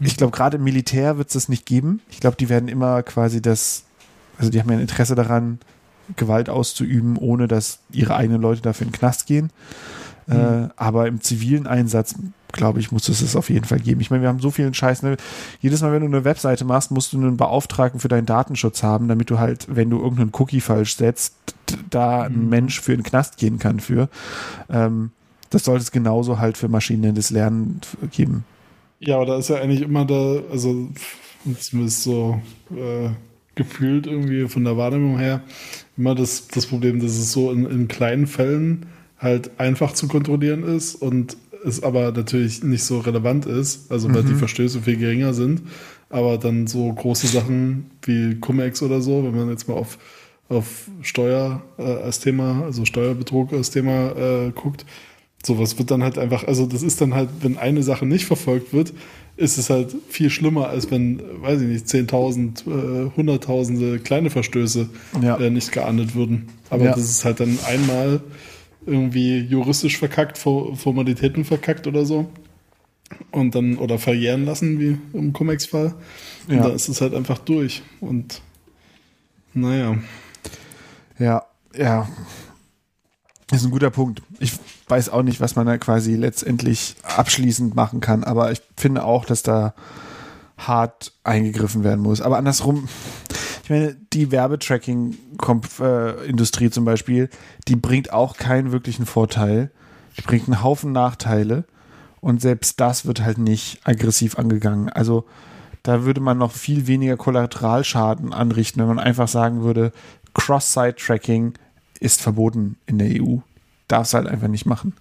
Ich 0.00 0.16
glaube, 0.16 0.36
gerade 0.36 0.58
im 0.58 0.64
Militär 0.64 1.16
wird 1.16 1.28
es 1.28 1.34
das 1.34 1.48
nicht 1.48 1.64
geben. 1.64 2.00
Ich 2.10 2.20
glaube, 2.20 2.36
die 2.36 2.48
werden 2.50 2.68
immer 2.68 3.02
quasi 3.02 3.40
das, 3.40 3.84
also 4.38 4.50
die 4.50 4.60
haben 4.60 4.68
ja 4.68 4.76
ein 4.76 4.82
Interesse 4.82 5.14
daran, 5.14 5.58
Gewalt 6.16 6.48
auszuüben, 6.50 7.16
ohne 7.16 7.48
dass 7.48 7.78
ihre 7.90 8.14
eigenen 8.14 8.40
Leute 8.42 8.60
dafür 8.62 8.86
in 8.86 8.92
den 8.92 8.98
Knast 8.98 9.26
gehen. 9.26 9.50
Äh, 10.28 10.68
aber 10.76 11.06
im 11.06 11.20
zivilen 11.20 11.66
Einsatz, 11.66 12.14
glaube 12.52 12.80
ich, 12.80 12.92
muss 12.92 13.08
es 13.08 13.22
es 13.22 13.36
auf 13.36 13.50
jeden 13.50 13.64
Fall 13.64 13.80
geben. 13.80 14.00
Ich 14.00 14.10
meine, 14.10 14.22
wir 14.22 14.28
haben 14.28 14.40
so 14.40 14.50
vielen 14.50 14.74
Scheiß. 14.74 15.02
Ne? 15.02 15.16
Jedes 15.60 15.82
Mal, 15.82 15.92
wenn 15.92 16.00
du 16.00 16.06
eine 16.06 16.24
Webseite 16.24 16.64
machst, 16.64 16.90
musst 16.90 17.12
du 17.12 17.18
einen 17.18 17.36
Beauftragten 17.36 18.00
für 18.00 18.08
deinen 18.08 18.26
Datenschutz 18.26 18.82
haben, 18.82 19.08
damit 19.08 19.30
du 19.30 19.38
halt, 19.38 19.66
wenn 19.68 19.90
du 19.90 19.98
irgendeinen 19.98 20.32
Cookie 20.34 20.60
falsch 20.60 20.96
setzt, 20.96 21.34
da 21.90 22.22
ein 22.22 22.48
Mensch 22.48 22.80
für 22.80 22.96
den 22.96 23.02
Knast 23.02 23.36
gehen 23.36 23.58
kann 23.58 23.80
für. 23.80 24.08
Ähm, 24.70 25.10
das 25.50 25.64
sollte 25.64 25.82
es 25.82 25.92
genauso 25.92 26.38
halt 26.38 26.56
für 26.56 26.68
maschinelles 26.68 27.30
Lernen 27.30 27.80
geben. 28.12 28.44
Ja, 28.98 29.16
aber 29.16 29.26
da 29.26 29.38
ist 29.38 29.48
ja 29.48 29.56
eigentlich 29.56 29.82
immer 29.82 30.04
da, 30.04 30.40
also 30.50 30.88
zumindest 31.58 32.02
so 32.02 32.40
äh, 32.70 33.10
gefühlt 33.54 34.06
irgendwie 34.06 34.48
von 34.48 34.64
der 34.64 34.76
Wahrnehmung 34.76 35.18
her, 35.18 35.42
immer 35.96 36.14
das, 36.14 36.48
das 36.48 36.66
Problem, 36.66 37.00
dass 37.00 37.12
es 37.12 37.32
so 37.32 37.50
in, 37.50 37.66
in 37.66 37.88
kleinen 37.88 38.26
Fällen 38.26 38.86
halt 39.18 39.58
einfach 39.58 39.92
zu 39.92 40.08
kontrollieren 40.08 40.62
ist 40.62 40.94
und 40.94 41.36
es 41.66 41.82
aber 41.82 42.12
natürlich 42.12 42.62
nicht 42.62 42.84
so 42.84 42.98
relevant 43.00 43.46
ist, 43.46 43.90
also 43.90 44.12
weil 44.14 44.22
die 44.24 44.34
Verstöße 44.34 44.82
viel 44.82 44.96
geringer 44.96 45.34
sind. 45.34 45.62
Aber 46.08 46.38
dann 46.38 46.66
so 46.66 46.92
große 46.92 47.26
Sachen 47.26 47.90
wie 48.04 48.36
Cum-Ex 48.36 48.82
oder 48.82 49.00
so, 49.00 49.24
wenn 49.24 49.34
man 49.34 49.50
jetzt 49.50 49.66
mal 49.68 49.74
auf, 49.74 49.98
auf 50.48 50.88
Steuer 51.02 51.62
äh, 51.78 51.82
als 51.82 52.20
Thema, 52.20 52.62
also 52.64 52.84
Steuerbetrug 52.84 53.52
als 53.52 53.70
Thema 53.70 54.12
äh, 54.16 54.50
guckt, 54.54 54.86
sowas 55.44 55.76
wird 55.78 55.90
dann 55.90 56.02
halt 56.04 56.16
einfach, 56.18 56.44
also 56.44 56.66
das 56.66 56.82
ist 56.82 57.00
dann 57.00 57.14
halt, 57.14 57.28
wenn 57.40 57.56
eine 57.56 57.82
Sache 57.82 58.06
nicht 58.06 58.24
verfolgt 58.26 58.72
wird, 58.72 58.92
ist 59.36 59.58
es 59.58 59.68
halt 59.68 59.94
viel 60.08 60.30
schlimmer, 60.30 60.68
als 60.68 60.90
wenn, 60.90 61.20
weiß 61.42 61.60
ich 61.60 61.68
nicht, 61.68 61.86
10.000, 61.86 62.66
äh, 62.66 63.10
Hunderttausende 63.16 63.98
kleine 63.98 64.30
Verstöße 64.30 64.88
Ja. 65.22 65.36
äh, 65.38 65.50
nicht 65.50 65.72
geahndet 65.72 66.14
würden. 66.14 66.46
Aber 66.70 66.84
Ja. 66.86 66.94
das 66.94 67.04
ist 67.10 67.24
halt 67.24 67.40
dann 67.40 67.58
einmal 67.66 68.20
irgendwie 68.86 69.38
juristisch 69.40 69.98
verkackt, 69.98 70.38
For- 70.38 70.76
Formalitäten 70.76 71.44
verkackt 71.44 71.86
oder 71.86 72.04
so. 72.04 72.28
Und 73.30 73.54
dann, 73.54 73.78
oder 73.78 73.98
verjähren 73.98 74.44
lassen, 74.44 74.80
wie 74.80 74.98
im 75.16 75.32
Cum-Ex-Fall. 75.32 75.94
Und 76.48 76.54
Ja. 76.56 76.62
da 76.62 76.68
ist 76.70 76.88
es 76.88 77.00
halt 77.00 77.14
einfach 77.14 77.38
durch. 77.38 77.82
Und 78.00 78.40
naja. 79.54 79.96
Ja, 81.18 81.44
ja. 81.76 82.08
Das 83.48 83.60
ist 83.60 83.66
ein 83.66 83.70
guter 83.70 83.90
Punkt. 83.90 84.22
Ich 84.40 84.52
weiß 84.88 85.08
auch 85.10 85.22
nicht, 85.22 85.40
was 85.40 85.54
man 85.54 85.66
da 85.66 85.78
quasi 85.78 86.14
letztendlich 86.16 86.96
abschließend 87.04 87.76
machen 87.76 88.00
kann, 88.00 88.24
aber 88.24 88.50
ich 88.50 88.60
finde 88.76 89.04
auch, 89.04 89.24
dass 89.24 89.42
da 89.44 89.72
hart 90.58 91.12
eingegriffen 91.22 91.84
werden 91.84 92.00
muss. 92.00 92.20
Aber 92.20 92.38
andersrum, 92.38 92.88
ich 93.66 93.70
meine, 93.70 93.96
die 94.12 94.30
Werbetracking-Industrie 94.30 96.70
zum 96.70 96.84
Beispiel, 96.84 97.28
die 97.66 97.74
bringt 97.74 98.12
auch 98.12 98.36
keinen 98.36 98.70
wirklichen 98.70 99.06
Vorteil. 99.06 99.72
Die 100.16 100.22
bringt 100.22 100.46
einen 100.46 100.62
Haufen 100.62 100.92
Nachteile 100.92 101.64
und 102.20 102.40
selbst 102.40 102.78
das 102.78 103.06
wird 103.06 103.22
halt 103.22 103.38
nicht 103.38 103.80
aggressiv 103.82 104.38
angegangen. 104.38 104.88
Also 104.88 105.24
da 105.82 106.04
würde 106.04 106.20
man 106.20 106.38
noch 106.38 106.52
viel 106.52 106.86
weniger 106.86 107.16
Kollateralschaden 107.16 108.32
anrichten, 108.32 108.80
wenn 108.80 108.86
man 108.86 109.00
einfach 109.00 109.26
sagen 109.26 109.64
würde, 109.64 109.90
Cross-Site-Tracking 110.34 111.54
ist 111.98 112.22
verboten 112.22 112.76
in 112.86 112.98
der 112.98 113.20
EU. 113.20 113.38
Darf 113.88 114.06
es 114.06 114.14
halt 114.14 114.28
einfach 114.28 114.46
nicht 114.46 114.66
machen. 114.66 114.92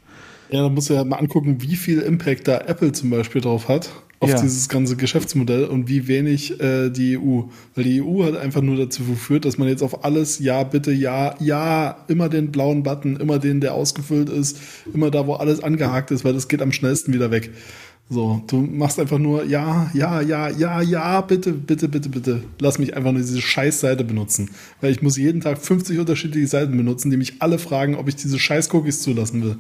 Ja, 0.50 0.64
da 0.64 0.70
muss 0.70 0.90
ja 0.90 1.04
mal 1.04 1.18
angucken, 1.18 1.62
wie 1.62 1.76
viel 1.76 2.00
Impact 2.00 2.48
da 2.48 2.62
Apple 2.62 2.94
zum 2.94 3.12
Beispiel 3.12 3.42
drauf 3.42 3.70
hat, 3.70 3.92
auf 4.20 4.30
Ja. 4.30 4.42
dieses 4.42 4.70
ganze 4.70 4.96
Geschäftsmodell 4.96 5.66
und 5.66 5.88
wie 5.90 6.08
wenig 6.08 6.60
äh, 6.62 6.90
die 6.90 7.18
EU. 7.18 7.44
Weil 7.76 7.84
die 7.84 8.02
EU 8.02 8.24
hat 8.24 8.38
einfach 8.38 8.62
nur 8.62 8.78
dazu 8.78 9.04
geführt, 9.04 9.46
dass 9.46 9.58
man 9.58 9.68
jetzt 9.68 9.84
auf 9.84 10.04
alles, 10.04 10.40
ja, 10.40 10.64
bitte, 10.64 10.92
ja, 10.92 11.36
ja, 11.40 11.98
immer 12.08 12.30
den 12.30 12.52
blauen 12.52 12.84
Button, 12.84 13.18
immer 13.18 13.40
den, 13.40 13.62
der 13.62 13.74
ausgefüllt 13.74 14.30
ist, 14.30 14.58
immer 14.94 15.12
da, 15.12 15.28
wo 15.28 15.34
alles 15.34 15.62
angehakt 15.62 16.12
ist, 16.12 16.24
weil 16.24 16.34
das 16.34 16.48
geht 16.48 16.62
am 16.62 16.72
schnellsten 16.72 17.14
wieder 17.14 17.32
weg. 17.32 17.52
So, 18.08 18.44
du 18.46 18.58
machst 18.58 19.00
einfach 19.00 19.18
nur, 19.18 19.46
ja, 19.46 19.90
ja, 19.96 20.22
ja, 20.22 20.48
ja, 20.50 20.80
ja, 20.80 21.22
bitte, 21.22 21.52
bitte, 21.54 21.90
bitte, 21.90 22.10
bitte. 22.10 22.44
Lass 22.60 22.78
mich 22.78 22.96
einfach 22.96 23.12
nur 23.12 23.22
diese 23.22 23.42
scheiß 23.42 23.80
Seite 23.80 24.04
benutzen. 24.04 24.52
Weil 24.80 24.92
ich 24.92 25.02
muss 25.02 25.18
jeden 25.18 25.42
Tag 25.42 25.58
50 25.58 25.98
unterschiedliche 25.98 26.48
Seiten 26.48 26.78
benutzen, 26.78 27.10
die 27.10 27.18
mich 27.18 27.42
alle 27.42 27.58
fragen, 27.58 27.96
ob 27.96 28.08
ich 28.08 28.16
diese 28.16 28.38
scheiß 28.38 28.72
Cookies 28.74 29.02
zulassen 29.02 29.44
will. 29.44 29.58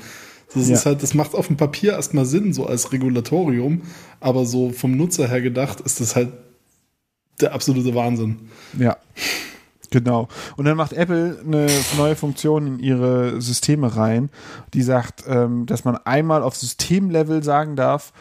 Das 0.55 0.67
Ja. 0.69 0.75
ist 0.75 0.85
halt, 0.85 1.03
das 1.03 1.13
macht 1.13 1.35
auf 1.35 1.47
dem 1.47 1.57
Papier 1.57 1.93
erstmal 1.93 2.25
Sinn, 2.25 2.53
so 2.53 2.65
als 2.65 2.91
Regulatorium, 2.91 3.81
aber 4.19 4.45
so 4.45 4.71
vom 4.71 4.95
Nutzer 4.97 5.27
her 5.27 5.41
gedacht, 5.41 5.81
ist 5.81 6.01
das 6.01 6.15
halt 6.15 6.29
der 7.41 7.53
absolute 7.53 7.93
Wahnsinn. 7.93 8.49
Ja. 8.79 8.97
Genau. 9.91 10.27
Und 10.57 10.65
dann 10.65 10.75
macht 10.77 10.93
Apple 10.93 11.39
eine 11.45 11.67
neue 11.97 12.15
Funktion 12.15 12.65
in 12.67 12.79
ihre 12.79 13.39
Systeme 13.41 13.95
rein, 13.95 14.29
die 14.73 14.81
sagt, 14.81 15.23
ähm, 15.27 15.65
dass 15.67 15.85
man 15.85 15.95
einmal 16.05 16.41
auf 16.43 16.55
Systemlevel 16.55 17.43
sagen 17.43 17.75
darf, 17.75 18.11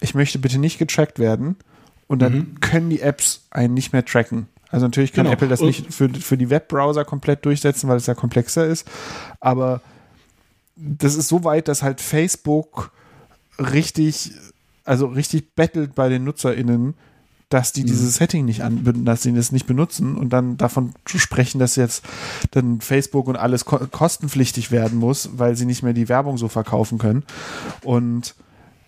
ich 0.00 0.14
möchte 0.14 0.38
bitte 0.38 0.58
nicht 0.58 0.78
getrackt 0.78 1.18
werden. 1.18 1.56
Und 2.08 2.20
dann 2.22 2.60
können 2.60 2.90
die 2.90 3.00
Apps 3.00 3.46
einen 3.50 3.74
nicht 3.74 3.92
mehr 3.92 4.04
tracken. 4.04 4.46
Also 4.70 4.86
natürlich 4.86 5.12
kann 5.12 5.24
Genau. 5.24 5.34
Apple 5.34 5.48
das 5.48 5.60
Und- 5.60 5.68
nicht 5.68 5.92
für, 5.92 6.08
für 6.10 6.36
die 6.36 6.50
Webbrowser 6.50 7.04
komplett 7.04 7.44
durchsetzen, 7.44 7.88
weil 7.88 7.96
es 7.96 8.06
ja 8.06 8.14
komplexer 8.14 8.66
ist. 8.66 8.86
Aber 9.40 9.80
das 10.76 11.16
ist 11.16 11.28
so 11.28 11.44
weit, 11.44 11.68
dass 11.68 11.82
halt 11.82 12.00
Facebook 12.00 12.92
richtig, 13.58 14.32
also 14.84 15.06
richtig 15.06 15.54
bettelt 15.54 15.94
bei 15.94 16.08
den 16.08 16.24
NutzerInnen, 16.24 16.94
dass 17.48 17.72
die 17.72 17.84
dieses 17.84 18.16
Setting 18.16 18.44
nicht 18.44 18.62
an, 18.62 19.04
dass 19.04 19.22
sie 19.22 19.32
das 19.32 19.52
nicht 19.52 19.66
benutzen 19.66 20.16
und 20.16 20.30
dann 20.30 20.56
davon 20.56 20.94
sprechen, 21.06 21.60
dass 21.60 21.76
jetzt 21.76 22.04
dann 22.50 22.80
Facebook 22.80 23.28
und 23.28 23.36
alles 23.36 23.64
ko 23.64 23.78
kostenpflichtig 23.78 24.72
werden 24.72 24.98
muss, 24.98 25.30
weil 25.34 25.56
sie 25.56 25.64
nicht 25.64 25.84
mehr 25.84 25.92
die 25.92 26.08
Werbung 26.08 26.38
so 26.38 26.48
verkaufen 26.48 26.98
können. 26.98 27.22
Und 27.84 28.34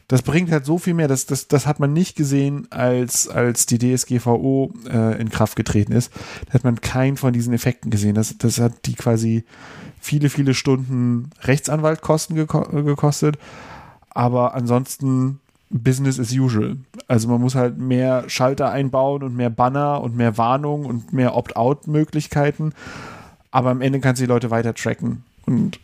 das 0.09 0.23
bringt 0.23 0.51
halt 0.51 0.65
so 0.65 0.79
viel 0.79 0.95
mehr. 0.95 1.07
Das, 1.07 1.27
das, 1.27 1.47
das 1.47 1.67
hat 1.67 1.79
man 1.79 1.93
nicht 1.93 2.17
gesehen, 2.17 2.67
als, 2.71 3.29
als 3.29 3.67
die 3.67 3.79
DSGVO 3.79 4.73
äh, 4.91 5.21
in 5.21 5.29
Kraft 5.29 5.55
getreten 5.55 5.93
ist. 5.93 6.11
Da 6.47 6.55
hat 6.55 6.65
man 6.65 6.81
keinen 6.81 7.17
von 7.17 7.33
diesen 7.33 7.53
Effekten 7.53 7.91
gesehen. 7.91 8.15
Das, 8.15 8.37
das 8.39 8.59
hat 8.59 8.87
die 8.87 8.95
quasi 8.95 9.45
viele, 10.01 10.31
viele 10.31 10.55
Stunden 10.55 11.31
Rechtsanwaltkosten 11.43 12.37
geko 12.37 12.63
gekostet. 12.85 13.39
Aber 14.11 14.55
ansonsten 14.55 15.41
Business 15.71 16.19
as 16.19 16.33
usual. 16.33 16.79
Also 17.09 17.29
man 17.29 17.41
muss 17.41 17.55
halt 17.55 17.79
mehr 17.79 18.25
Schalter 18.29 18.71
einbauen 18.71 19.23
und 19.23 19.37
mehr 19.37 19.51
Banner 19.51 20.01
und 20.01 20.17
mehr 20.17 20.39
Warnung 20.39 20.87
und 20.87 21.13
mehr 21.13 21.37
Opt-out-Möglichkeiten. 21.37 22.73
Aber 23.51 23.71
am 23.71 23.81
Ende 23.81 24.01
kannst 24.01 24.21
du 24.21 24.27
die 24.27 24.33
Leute 24.33 24.51
weiter 24.51 24.75
tracken. 24.75 25.25
Und 25.47 25.79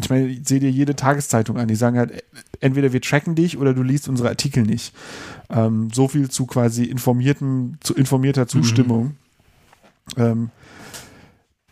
ich 0.00 0.08
meine, 0.08 0.26
ich 0.26 0.46
sehe 0.48 0.60
dir 0.60 0.70
jede 0.70 0.96
Tageszeitung 0.96 1.58
an. 1.58 1.68
Die 1.68 1.74
sagen 1.74 1.98
halt, 1.98 2.24
entweder 2.60 2.92
wir 2.92 3.02
tracken 3.02 3.34
dich 3.34 3.58
oder 3.58 3.74
du 3.74 3.82
liest 3.82 4.08
unsere 4.08 4.28
Artikel 4.28 4.62
nicht. 4.62 4.94
Ähm, 5.50 5.90
so 5.92 6.08
viel 6.08 6.30
zu 6.30 6.46
quasi 6.46 6.84
informierten, 6.84 7.78
zu 7.80 7.94
informierter 7.94 8.46
Zustimmung. 8.48 9.16
Ähm, 10.16 10.50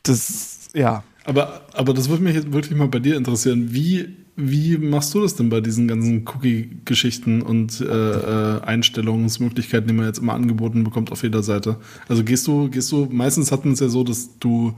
das, 0.03 0.69
ja, 0.75 1.03
Aber, 1.31 1.63
aber 1.75 1.95
das 1.95 2.09
würde 2.09 2.25
mich 2.25 2.35
jetzt 2.35 2.53
wirklich 2.53 2.77
mal 2.77 2.89
bei 2.89 2.99
dir 2.99 3.17
interessieren. 3.17 3.69
Wie, 3.73 4.17
wie 4.35 4.79
machst 4.79 5.15
du 5.15 5.21
das 5.21 5.37
denn 5.37 5.49
bei 5.49 5.61
diesen 5.61 5.87
ganzen 5.87 6.27
Cookie-Geschichten 6.27 7.41
und 7.41 7.81
äh, 7.81 7.85
äh, 7.85 8.61
Einstellungsmöglichkeiten, 8.63 9.87
die 9.87 9.95
man 9.95 10.07
jetzt 10.07 10.19
immer 10.19 10.35
angeboten 10.35 10.83
bekommt 10.83 11.13
auf 11.13 11.23
jeder 11.23 11.45
Seite? 11.45 11.77
Also 12.09 12.25
gehst 12.25 12.49
du, 12.49 12.69
gehst 12.69 12.91
du, 12.91 13.07
meistens 13.13 13.53
hat 13.53 13.65
man 13.65 13.75
es 13.75 13.81
ja 13.81 13.89
so, 13.89 14.03
dass 14.03 14.41
du 14.41 14.75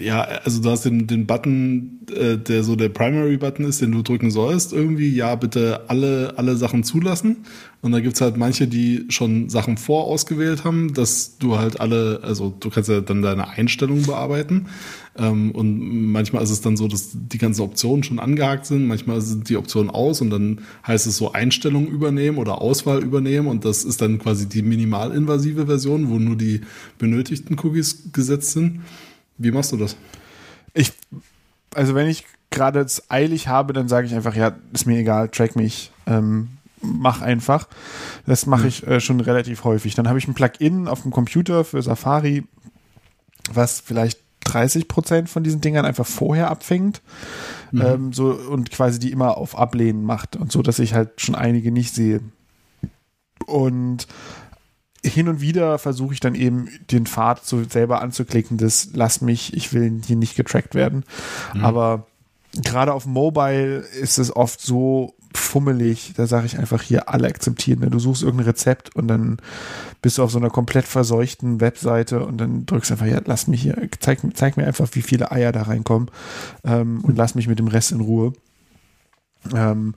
ja, 0.00 0.22
also 0.22 0.62
du 0.62 0.70
hast 0.70 0.84
den, 0.84 1.06
den 1.06 1.26
Button, 1.26 2.00
äh, 2.14 2.36
der 2.38 2.64
so 2.64 2.76
der 2.76 2.88
Primary-Button 2.88 3.64
ist, 3.64 3.80
den 3.80 3.92
du 3.92 4.02
drücken 4.02 4.30
sollst, 4.30 4.72
irgendwie, 4.72 5.14
ja, 5.14 5.34
bitte 5.34 5.82
alle, 5.88 6.34
alle 6.36 6.56
Sachen 6.56 6.84
zulassen. 6.84 7.44
Und 7.80 7.92
da 7.92 8.00
gibt's 8.00 8.20
halt 8.20 8.36
manche, 8.36 8.66
die 8.66 9.06
schon 9.08 9.48
Sachen 9.48 9.76
vorausgewählt 9.76 10.64
haben, 10.64 10.94
dass 10.94 11.38
du 11.38 11.58
halt 11.58 11.80
alle, 11.80 12.20
also 12.22 12.54
du 12.58 12.70
kannst 12.70 12.88
ja 12.88 13.00
dann 13.00 13.22
deine 13.22 13.48
Einstellungen 13.48 14.06
bearbeiten. 14.06 14.66
Ähm, 15.16 15.50
und 15.52 16.10
manchmal 16.10 16.42
ist 16.42 16.50
es 16.50 16.60
dann 16.60 16.76
so, 16.76 16.88
dass 16.88 17.10
die 17.12 17.38
ganzen 17.38 17.62
Optionen 17.62 18.02
schon 18.02 18.18
angehakt 18.18 18.66
sind, 18.66 18.86
manchmal 18.86 19.20
sind 19.20 19.48
die 19.48 19.56
Optionen 19.56 19.90
aus 19.90 20.20
und 20.20 20.30
dann 20.30 20.62
heißt 20.86 21.06
es 21.06 21.16
so 21.16 21.32
Einstellungen 21.32 21.88
übernehmen 21.88 22.38
oder 22.38 22.62
Auswahl 22.62 23.02
übernehmen 23.02 23.46
und 23.46 23.64
das 23.64 23.84
ist 23.84 24.00
dann 24.00 24.18
quasi 24.18 24.48
die 24.48 24.62
minimalinvasive 24.62 25.66
Version, 25.66 26.08
wo 26.08 26.18
nur 26.18 26.36
die 26.36 26.62
benötigten 26.98 27.58
Cookies 27.58 28.10
gesetzt 28.12 28.52
sind. 28.52 28.80
Wie 29.36 29.50
machst 29.50 29.72
du 29.72 29.76
das? 29.76 29.96
ich, 30.74 30.92
also 31.74 31.94
wenn 31.94 32.08
ich 32.08 32.24
gerade 32.50 32.80
es 32.80 33.10
eilig 33.10 33.48
habe, 33.48 33.72
dann 33.72 33.88
sage 33.88 34.06
ich 34.06 34.14
einfach, 34.14 34.34
ja, 34.34 34.52
ist 34.72 34.86
mir 34.86 34.98
egal, 34.98 35.28
track 35.28 35.56
mich, 35.56 35.90
ähm, 36.06 36.48
mach 36.80 37.22
einfach. 37.22 37.68
Das 38.26 38.46
mache 38.46 38.68
ich 38.68 38.86
äh, 38.86 39.00
schon 39.00 39.20
relativ 39.20 39.64
häufig. 39.64 39.94
Dann 39.94 40.08
habe 40.08 40.18
ich 40.18 40.28
ein 40.28 40.34
Plugin 40.34 40.88
auf 40.88 41.02
dem 41.02 41.10
Computer 41.10 41.64
für 41.64 41.82
Safari, 41.82 42.44
was 43.52 43.80
vielleicht 43.80 44.20
30 44.44 44.88
Prozent 44.88 45.28
von 45.28 45.42
diesen 45.42 45.60
Dingern 45.60 45.84
einfach 45.84 46.06
vorher 46.06 46.50
abfängt. 46.50 47.02
Ähm, 47.72 48.12
so, 48.12 48.30
und 48.30 48.70
quasi 48.70 48.98
die 48.98 49.12
immer 49.12 49.36
auf 49.38 49.56
Ablehnen 49.58 50.04
macht 50.04 50.36
und 50.36 50.52
so, 50.52 50.62
dass 50.62 50.78
ich 50.78 50.94
halt 50.94 51.20
schon 51.20 51.34
einige 51.34 51.72
nicht 51.72 51.94
sehe. 51.94 52.20
Und 53.46 54.06
hin 55.04 55.28
und 55.28 55.40
wieder 55.40 55.78
versuche 55.78 56.14
ich 56.14 56.20
dann 56.20 56.34
eben 56.34 56.68
den 56.90 57.06
Pfad 57.06 57.44
so 57.44 57.64
selber 57.64 58.02
anzuklicken, 58.02 58.56
das 58.56 58.90
lass 58.92 59.20
mich, 59.20 59.54
ich 59.54 59.72
will 59.72 60.00
hier 60.06 60.16
nicht 60.16 60.36
getrackt 60.36 60.74
werden. 60.74 61.04
Aber 61.62 62.06
gerade 62.54 62.92
auf 62.92 63.06
Mobile 63.06 63.78
ist 63.78 64.18
es 64.18 64.34
oft 64.34 64.60
so 64.60 65.14
fummelig, 65.38 66.12
da 66.16 66.26
sage 66.26 66.46
ich 66.46 66.58
einfach 66.58 66.82
hier 66.82 67.08
alle 67.08 67.28
akzeptieren. 67.28 67.80
Ne? 67.80 67.90
Du 67.90 67.98
suchst 67.98 68.22
irgendein 68.22 68.46
Rezept 68.46 68.94
und 68.94 69.08
dann 69.08 69.38
bist 70.00 70.18
du 70.18 70.22
auf 70.22 70.30
so 70.30 70.38
einer 70.38 70.50
komplett 70.50 70.86
verseuchten 70.86 71.60
Webseite 71.60 72.24
und 72.24 72.38
dann 72.38 72.66
drückst 72.66 72.92
einfach, 72.92 73.06
ja, 73.06 73.20
lass 73.24 73.46
mich 73.46 73.62
hier, 73.62 73.76
zeig, 74.00 74.20
zeig 74.34 74.56
mir 74.56 74.66
einfach, 74.66 74.88
wie 74.92 75.02
viele 75.02 75.30
Eier 75.30 75.52
da 75.52 75.62
reinkommen 75.62 76.10
ähm, 76.64 77.00
und 77.02 77.16
lass 77.16 77.34
mich 77.34 77.48
mit 77.48 77.58
dem 77.58 77.68
Rest 77.68 77.92
in 77.92 78.00
Ruhe. 78.00 78.32
Ähm, 79.54 79.94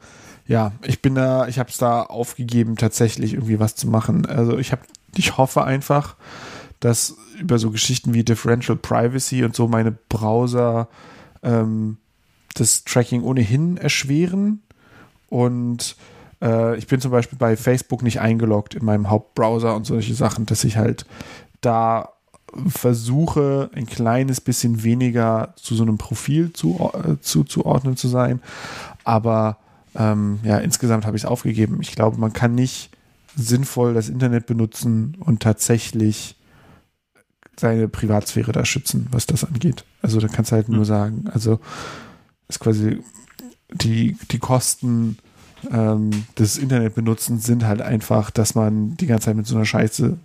ja, 0.47 0.73
ich 0.83 1.01
bin 1.01 1.15
da, 1.15 1.47
ich 1.47 1.59
habe 1.59 1.69
es 1.69 1.77
da 1.77 2.03
aufgegeben, 2.03 2.75
tatsächlich 2.75 3.33
irgendwie 3.33 3.59
was 3.59 3.75
zu 3.75 3.87
machen. 3.87 4.25
Also 4.25 4.57
ich 4.57 4.71
habe, 4.71 4.83
ich 5.15 5.37
hoffe 5.37 5.63
einfach, 5.63 6.15
dass 6.79 7.15
über 7.39 7.57
so 7.57 7.71
Geschichten 7.71 8.13
wie 8.13 8.23
Differential 8.23 8.77
Privacy 8.77 9.43
und 9.43 9.55
so 9.55 9.67
meine 9.67 9.91
Browser 9.91 10.87
ähm, 11.41 11.97
das 12.53 12.83
Tracking 12.83 13.23
ohnehin 13.23 13.77
erschweren. 13.77 14.61
Und 15.35 15.97
äh, 16.41 16.77
ich 16.77 16.87
bin 16.87 17.01
zum 17.01 17.11
Beispiel 17.11 17.37
bei 17.37 17.57
Facebook 17.57 18.03
nicht 18.03 18.21
eingeloggt 18.21 18.73
in 18.73 18.85
meinem 18.85 19.09
Hauptbrowser 19.09 19.75
und 19.75 19.85
solche 19.85 20.13
Sachen, 20.13 20.45
dass 20.45 20.63
ich 20.63 20.77
halt 20.77 21.05
da 21.59 22.13
versuche, 22.67 23.69
ein 23.75 23.85
kleines 23.85 24.39
bisschen 24.39 24.83
weniger 24.83 25.53
zu 25.57 25.75
so 25.75 25.83
einem 25.83 25.97
Profil 25.97 26.53
zu, 26.53 26.89
äh, 26.93 27.19
zuzuordnen 27.19 27.97
zu 27.97 28.07
sein. 28.07 28.41
Aber 29.03 29.57
ähm, 29.93 30.39
ja, 30.43 30.59
insgesamt 30.59 31.05
habe 31.05 31.17
ich 31.17 31.23
es 31.23 31.29
aufgegeben. 31.29 31.79
Ich 31.81 31.91
glaube, 31.91 32.17
man 32.17 32.31
kann 32.31 32.55
nicht 32.55 32.91
sinnvoll 33.35 33.93
das 33.93 34.07
Internet 34.07 34.45
benutzen 34.45 35.17
und 35.19 35.43
tatsächlich 35.43 36.37
seine 37.59 37.89
Privatsphäre 37.89 38.53
da 38.53 38.63
schützen, 38.63 39.07
was 39.11 39.25
das 39.25 39.43
angeht. 39.43 39.83
Also 40.01 40.21
da 40.21 40.29
kannst 40.29 40.53
du 40.53 40.55
halt 40.55 40.69
nur 40.69 40.85
sagen, 40.85 41.25
also 41.33 41.59
ist 42.47 42.61
quasi 42.61 43.01
die, 43.73 44.17
die 44.31 44.39
Kosten 44.39 45.17
ähm, 45.71 46.25
des 46.37 46.57
Internetbenutzens 46.57 47.45
sind 47.45 47.65
halt 47.65 47.81
einfach, 47.81 48.31
dass 48.31 48.55
man 48.55 48.95
die 48.97 49.07
ganze 49.07 49.25
Zeit 49.25 49.35
mit 49.35 49.47
so 49.47 49.55
einer 49.55 49.65
Scheiße 49.65 50.17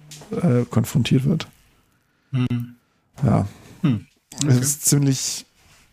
äh, 0.43 0.65
konfrontiert 0.71 1.25
wird. 1.25 1.49
Hm. 2.33 2.75
Ja. 3.25 3.47
Hm. 3.83 4.07
Es 4.47 4.59
ist 4.59 4.87
ziemlich 4.87 5.47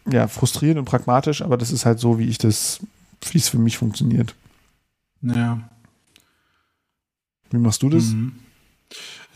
ja, 0.09 0.27
frustrierend 0.27 0.79
und 0.79 0.85
pragmatisch, 0.85 1.41
aber 1.41 1.57
das 1.57 1.71
ist 1.71 1.85
halt 1.85 1.99
so, 1.99 2.19
wie 2.19 2.27
ich 2.27 2.37
das, 2.37 2.79
wie 3.31 3.37
es 3.37 3.49
für 3.49 3.59
mich 3.59 3.77
funktioniert. 3.77 4.35
Ja. 5.21 5.69
Wie 7.49 7.57
machst 7.57 7.81
du 7.83 7.89
das? 7.89 8.05
Mhm. 8.05 8.35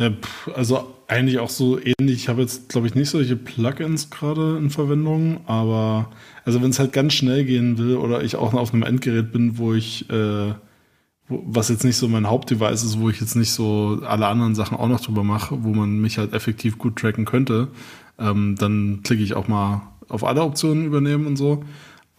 Ja, 0.01 0.09
also 0.55 0.95
eigentlich 1.07 1.37
auch 1.37 1.49
so 1.49 1.77
ähnlich. 1.77 2.15
Ich 2.15 2.27
habe 2.27 2.41
jetzt, 2.41 2.69
glaube 2.69 2.87
ich, 2.87 2.95
nicht 2.95 3.11
solche 3.11 3.35
Plugins 3.35 4.09
gerade 4.09 4.57
in 4.57 4.71
Verwendung, 4.71 5.41
aber 5.45 6.09
also 6.43 6.63
wenn 6.63 6.71
es 6.71 6.79
halt 6.79 6.91
ganz 6.91 7.13
schnell 7.13 7.45
gehen 7.45 7.77
will 7.77 7.97
oder 7.97 8.23
ich 8.23 8.35
auch 8.35 8.51
auf 8.55 8.73
einem 8.73 8.81
Endgerät 8.81 9.31
bin, 9.31 9.59
wo 9.59 9.75
ich, 9.75 10.09
äh, 10.09 10.53
wo, 11.27 11.43
was 11.45 11.69
jetzt 11.69 11.83
nicht 11.83 11.97
so 11.97 12.07
mein 12.07 12.27
Hauptdevice 12.27 12.83
ist, 12.83 12.99
wo 12.99 13.11
ich 13.11 13.21
jetzt 13.21 13.35
nicht 13.35 13.51
so 13.51 14.01
alle 14.03 14.25
anderen 14.25 14.55
Sachen 14.55 14.75
auch 14.75 14.87
noch 14.87 15.01
drüber 15.01 15.23
mache, 15.23 15.63
wo 15.63 15.69
man 15.69 15.99
mich 15.99 16.17
halt 16.17 16.33
effektiv 16.33 16.79
gut 16.79 16.95
tracken 16.95 17.25
könnte, 17.25 17.67
ähm, 18.17 18.55
dann 18.57 19.01
klicke 19.03 19.21
ich 19.21 19.35
auch 19.35 19.47
mal 19.47 19.83
auf 20.09 20.23
alle 20.23 20.41
Optionen 20.41 20.85
übernehmen 20.85 21.27
und 21.27 21.35
so. 21.35 21.63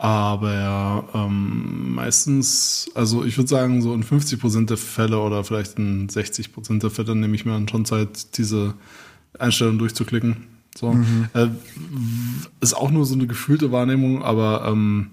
Aber 0.03 1.09
ähm, 1.15 1.95
meistens, 1.95 2.91
also 2.93 3.25
ich 3.25 3.37
würde 3.39 3.47
sagen, 3.47 3.83
so 3.83 3.95
in 3.95 4.03
50 4.03 4.41
Prozent 4.41 4.69
der 4.69 4.77
Fälle 4.77 5.21
oder 5.21 5.45
vielleicht 5.45 5.79
in 5.79 6.09
60 6.09 6.53
Prozent 6.53 6.83
der 6.83 6.91
Fälle 6.91 7.15
nehme 7.15 7.37
ich 7.37 7.45
mir 7.45 7.53
dann 7.53 7.69
schon 7.69 7.85
Zeit, 7.85 8.37
diese 8.37 8.75
Einstellung 9.39 9.79
durchzuklicken. 9.79 10.39
So. 10.77 10.99
Äh, 11.35 11.51
ist 12.61 12.75
auch 12.75 12.91
nur 12.91 13.07
so 13.07 13.15
eine 13.15 13.29
gefühlte 13.29 13.71
Wahrnehmung, 13.71 14.25
aber 14.25 14.65
ähm, 14.67 15.11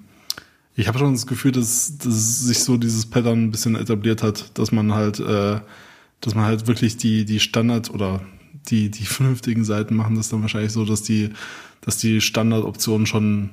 ich 0.75 0.87
habe 0.87 0.97
schon 0.97 1.13
das 1.13 1.27
Gefühl, 1.27 1.51
dass, 1.51 1.99
dass 1.99 2.39
sich 2.39 2.63
so 2.63 2.77
dieses 2.77 3.05
Pattern 3.05 3.43
ein 3.43 3.51
bisschen 3.51 3.75
etabliert 3.75 4.23
hat, 4.23 4.57
dass 4.57 4.71
man 4.71 4.95
halt, 4.95 5.19
äh, 5.19 5.59
dass 6.19 6.33
man 6.33 6.45
halt 6.45 6.65
wirklich 6.65 6.97
die, 6.97 7.25
die 7.25 7.39
Standard 7.39 7.91
oder 7.93 8.21
die, 8.71 8.89
die 8.89 9.05
vernünftigen 9.05 9.65
Seiten 9.65 9.95
machen 9.95 10.15
das 10.15 10.29
dann 10.29 10.41
wahrscheinlich 10.41 10.71
so, 10.71 10.83
dass 10.83 11.03
die, 11.03 11.29
dass 11.81 11.97
die 11.97 12.21
Standardoptionen 12.21 13.05
schon 13.05 13.51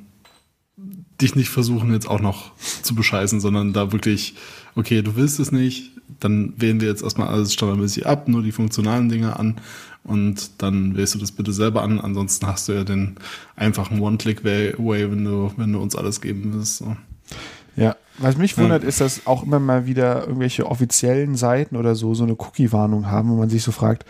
dich 1.20 1.34
nicht 1.34 1.48
versuchen, 1.48 1.92
jetzt 1.92 2.08
auch 2.08 2.20
noch 2.20 2.52
zu 2.82 2.94
bescheißen, 2.94 3.40
sondern 3.40 3.72
da 3.72 3.92
wirklich, 3.92 4.34
okay, 4.74 5.02
du 5.02 5.16
willst 5.16 5.40
es 5.40 5.52
nicht, 5.52 5.92
dann 6.20 6.52
wählen 6.56 6.80
wir 6.80 6.88
jetzt 6.88 7.02
erstmal 7.02 7.28
alles 7.28 7.52
standardmäßig 7.52 8.06
ab, 8.06 8.28
nur 8.28 8.42
die 8.42 8.52
funktionalen 8.52 9.08
Dinge 9.08 9.38
an 9.38 9.56
und 10.04 10.62
dann 10.62 10.96
wählst 10.96 11.14
du 11.14 11.18
das 11.18 11.32
bitte 11.32 11.52
selber 11.52 11.82
an. 11.82 12.00
Ansonsten 12.00 12.46
hast 12.46 12.68
du 12.68 12.72
ja 12.72 12.84
den 12.84 13.16
einfachen 13.56 14.00
One-Click-Way, 14.00 14.74
wenn 14.78 15.24
du, 15.24 15.52
wenn 15.56 15.72
du 15.72 15.80
uns 15.80 15.96
alles 15.96 16.20
geben 16.20 16.52
willst. 16.54 16.78
So. 16.78 16.96
Ja, 17.76 17.96
was 18.18 18.36
mich 18.36 18.56
wundert, 18.56 18.84
ist, 18.84 19.00
dass 19.00 19.26
auch 19.26 19.42
immer 19.42 19.58
mal 19.58 19.86
wieder 19.86 20.22
irgendwelche 20.22 20.66
offiziellen 20.66 21.34
Seiten 21.34 21.76
oder 21.76 21.94
so 21.94 22.14
so 22.14 22.24
eine 22.24 22.34
Cookie-Warnung 22.34 23.10
haben, 23.10 23.30
wo 23.30 23.36
man 23.36 23.50
sich 23.50 23.62
so 23.62 23.72
fragt, 23.72 24.06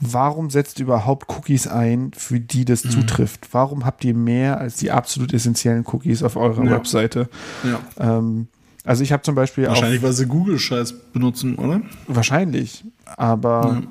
warum 0.00 0.50
setzt 0.50 0.78
ihr 0.80 0.86
überhaupt 0.86 1.28
Cookies 1.28 1.66
ein, 1.66 2.10
für 2.16 2.40
die 2.40 2.64
das 2.64 2.84
Mhm. 2.84 2.90
zutrifft? 2.90 3.48
Warum 3.52 3.84
habt 3.84 4.04
ihr 4.04 4.14
mehr 4.14 4.58
als 4.58 4.76
die 4.76 4.90
absolut 4.90 5.32
essentiellen 5.34 5.84
Cookies 5.86 6.22
auf 6.22 6.36
eurer 6.36 6.64
Ja. 6.64 6.70
Webseite? 6.72 7.28
Ja. 7.62 7.80
Ähm, 8.18 8.48
also 8.84 9.02
ich 9.02 9.12
habe 9.12 9.22
zum 9.22 9.34
Beispiel 9.34 9.66
Wahrscheinlich, 9.66 10.02
weil 10.02 10.12
sie 10.14 10.26
Google-Scheiß 10.26 10.94
benutzen, 11.12 11.56
oder? 11.56 11.82
wahrscheinlich, 12.08 12.84
aber 13.16 13.82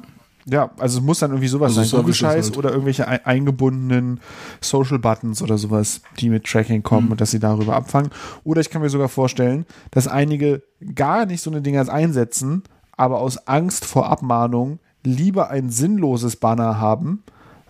ja, 0.46 0.72
also 0.80 0.98
es 0.98 1.06
muss 1.06 1.20
dann 1.20 1.30
irgendwie 1.30 1.48
sowas 1.48 1.78
Also 1.78 1.84
sein, 1.84 2.00
Google-Scheiß 2.00 2.46
halt. 2.48 2.58
oder 2.58 2.72
irgendwelche 2.72 3.08
ei- 3.08 3.24
eingebundenen 3.24 4.20
Social-Buttons 4.62 5.44
oder 5.44 5.60
sowas, 5.60 6.02
die 6.20 6.30
mit 6.30 6.46
Tracking 6.46 6.82
kommen 6.82 7.06
Mhm. 7.06 7.12
und 7.14 7.22
dass 7.22 7.30
sie 7.32 7.40
darüber 7.40 7.76
abfangen. 7.76 8.10
Oder 8.44 8.62
ich 8.62 8.72
kann 8.72 8.82
mir 8.82 8.90
sogar 8.90 9.10
vorstellen, 9.10 9.66
dass 9.92 10.08
einige 10.08 10.64
gar 10.96 11.28
nicht 11.28 11.42
so 11.44 11.52
eine 11.52 11.62
Dinger 11.62 11.88
einsetzen, 11.88 12.64
aber 12.98 13.20
aus 13.20 13.48
Angst 13.48 13.86
vor 13.86 14.10
Abmahnung 14.10 14.80
lieber 15.04 15.50
ein 15.50 15.70
sinnloses 15.70 16.36
Banner 16.36 16.80
haben, 16.80 17.24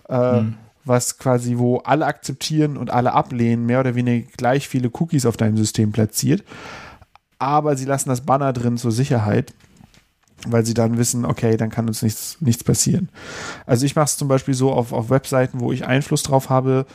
äh, 0.08 0.40
Mhm. 0.40 0.54
was 0.84 1.18
quasi, 1.18 1.58
wo 1.58 1.78
alle 1.78 2.06
akzeptieren 2.06 2.76
und 2.76 2.90
alle 2.90 3.12
ablehnen, 3.12 3.66
mehr 3.66 3.80
oder 3.80 3.94
weniger 3.94 4.26
gleich 4.36 4.68
viele 4.68 4.88
Cookies 4.88 5.26
auf 5.26 5.36
deinem 5.36 5.56
System 5.56 5.92
platziert. 5.92 6.42
Aber 7.38 7.76
sie 7.76 7.84
lassen 7.84 8.08
das 8.08 8.22
Banner 8.22 8.52
drin 8.52 8.76
zur 8.76 8.92
Sicherheit, 8.92 9.54
weil 10.46 10.64
sie 10.64 10.74
dann 10.74 10.98
wissen, 10.98 11.24
okay, 11.24 11.56
dann 11.56 11.70
kann 11.70 11.86
uns 11.86 12.02
nichts, 12.02 12.38
nichts 12.40 12.64
passieren. 12.64 13.08
Also 13.66 13.86
ich 13.86 13.94
mache 13.94 14.06
es 14.06 14.16
zum 14.16 14.28
Beispiel 14.28 14.54
so 14.54 14.72
auf, 14.72 14.92
auf 14.92 15.10
Webseiten, 15.10 15.60
wo 15.60 15.70
ich 15.72 15.86
Einfluss 15.86 16.22
drauf 16.22 16.48
habe, 16.50 16.86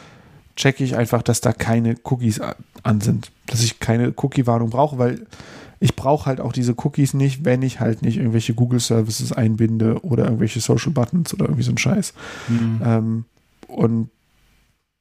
checke 0.56 0.84
ich 0.84 0.96
einfach, 0.96 1.22
dass 1.22 1.42
da 1.42 1.54
keine 1.54 1.96
Cookies 2.04 2.42
an 2.84 3.02
sind. 3.02 3.32
Dass 3.48 3.62
ich 3.62 3.80
keine 3.80 4.14
Cookie-Warnung 4.16 4.70
brauche, 4.70 4.98
weil 4.98 5.26
ich 5.86 5.96
brauche 5.96 6.26
halt 6.26 6.42
auch 6.42 6.52
diese 6.52 6.74
Cookies 6.84 7.14
nicht, 7.14 7.46
wenn 7.46 7.62
ich 7.62 7.80
halt 7.80 8.02
nicht 8.02 8.18
irgendwelche 8.18 8.54
Google-Services 8.54 9.32
einbinde 9.32 10.00
oder 10.04 10.26
irgendwelche 10.26 10.60
Social-Buttons 10.60 11.34
oder 11.34 11.46
irgendwie 11.46 11.64
so 11.64 11.72
ein 11.72 11.78
Scheiß. 11.78 12.14
Ähm, 12.84 13.26
und 13.68 14.10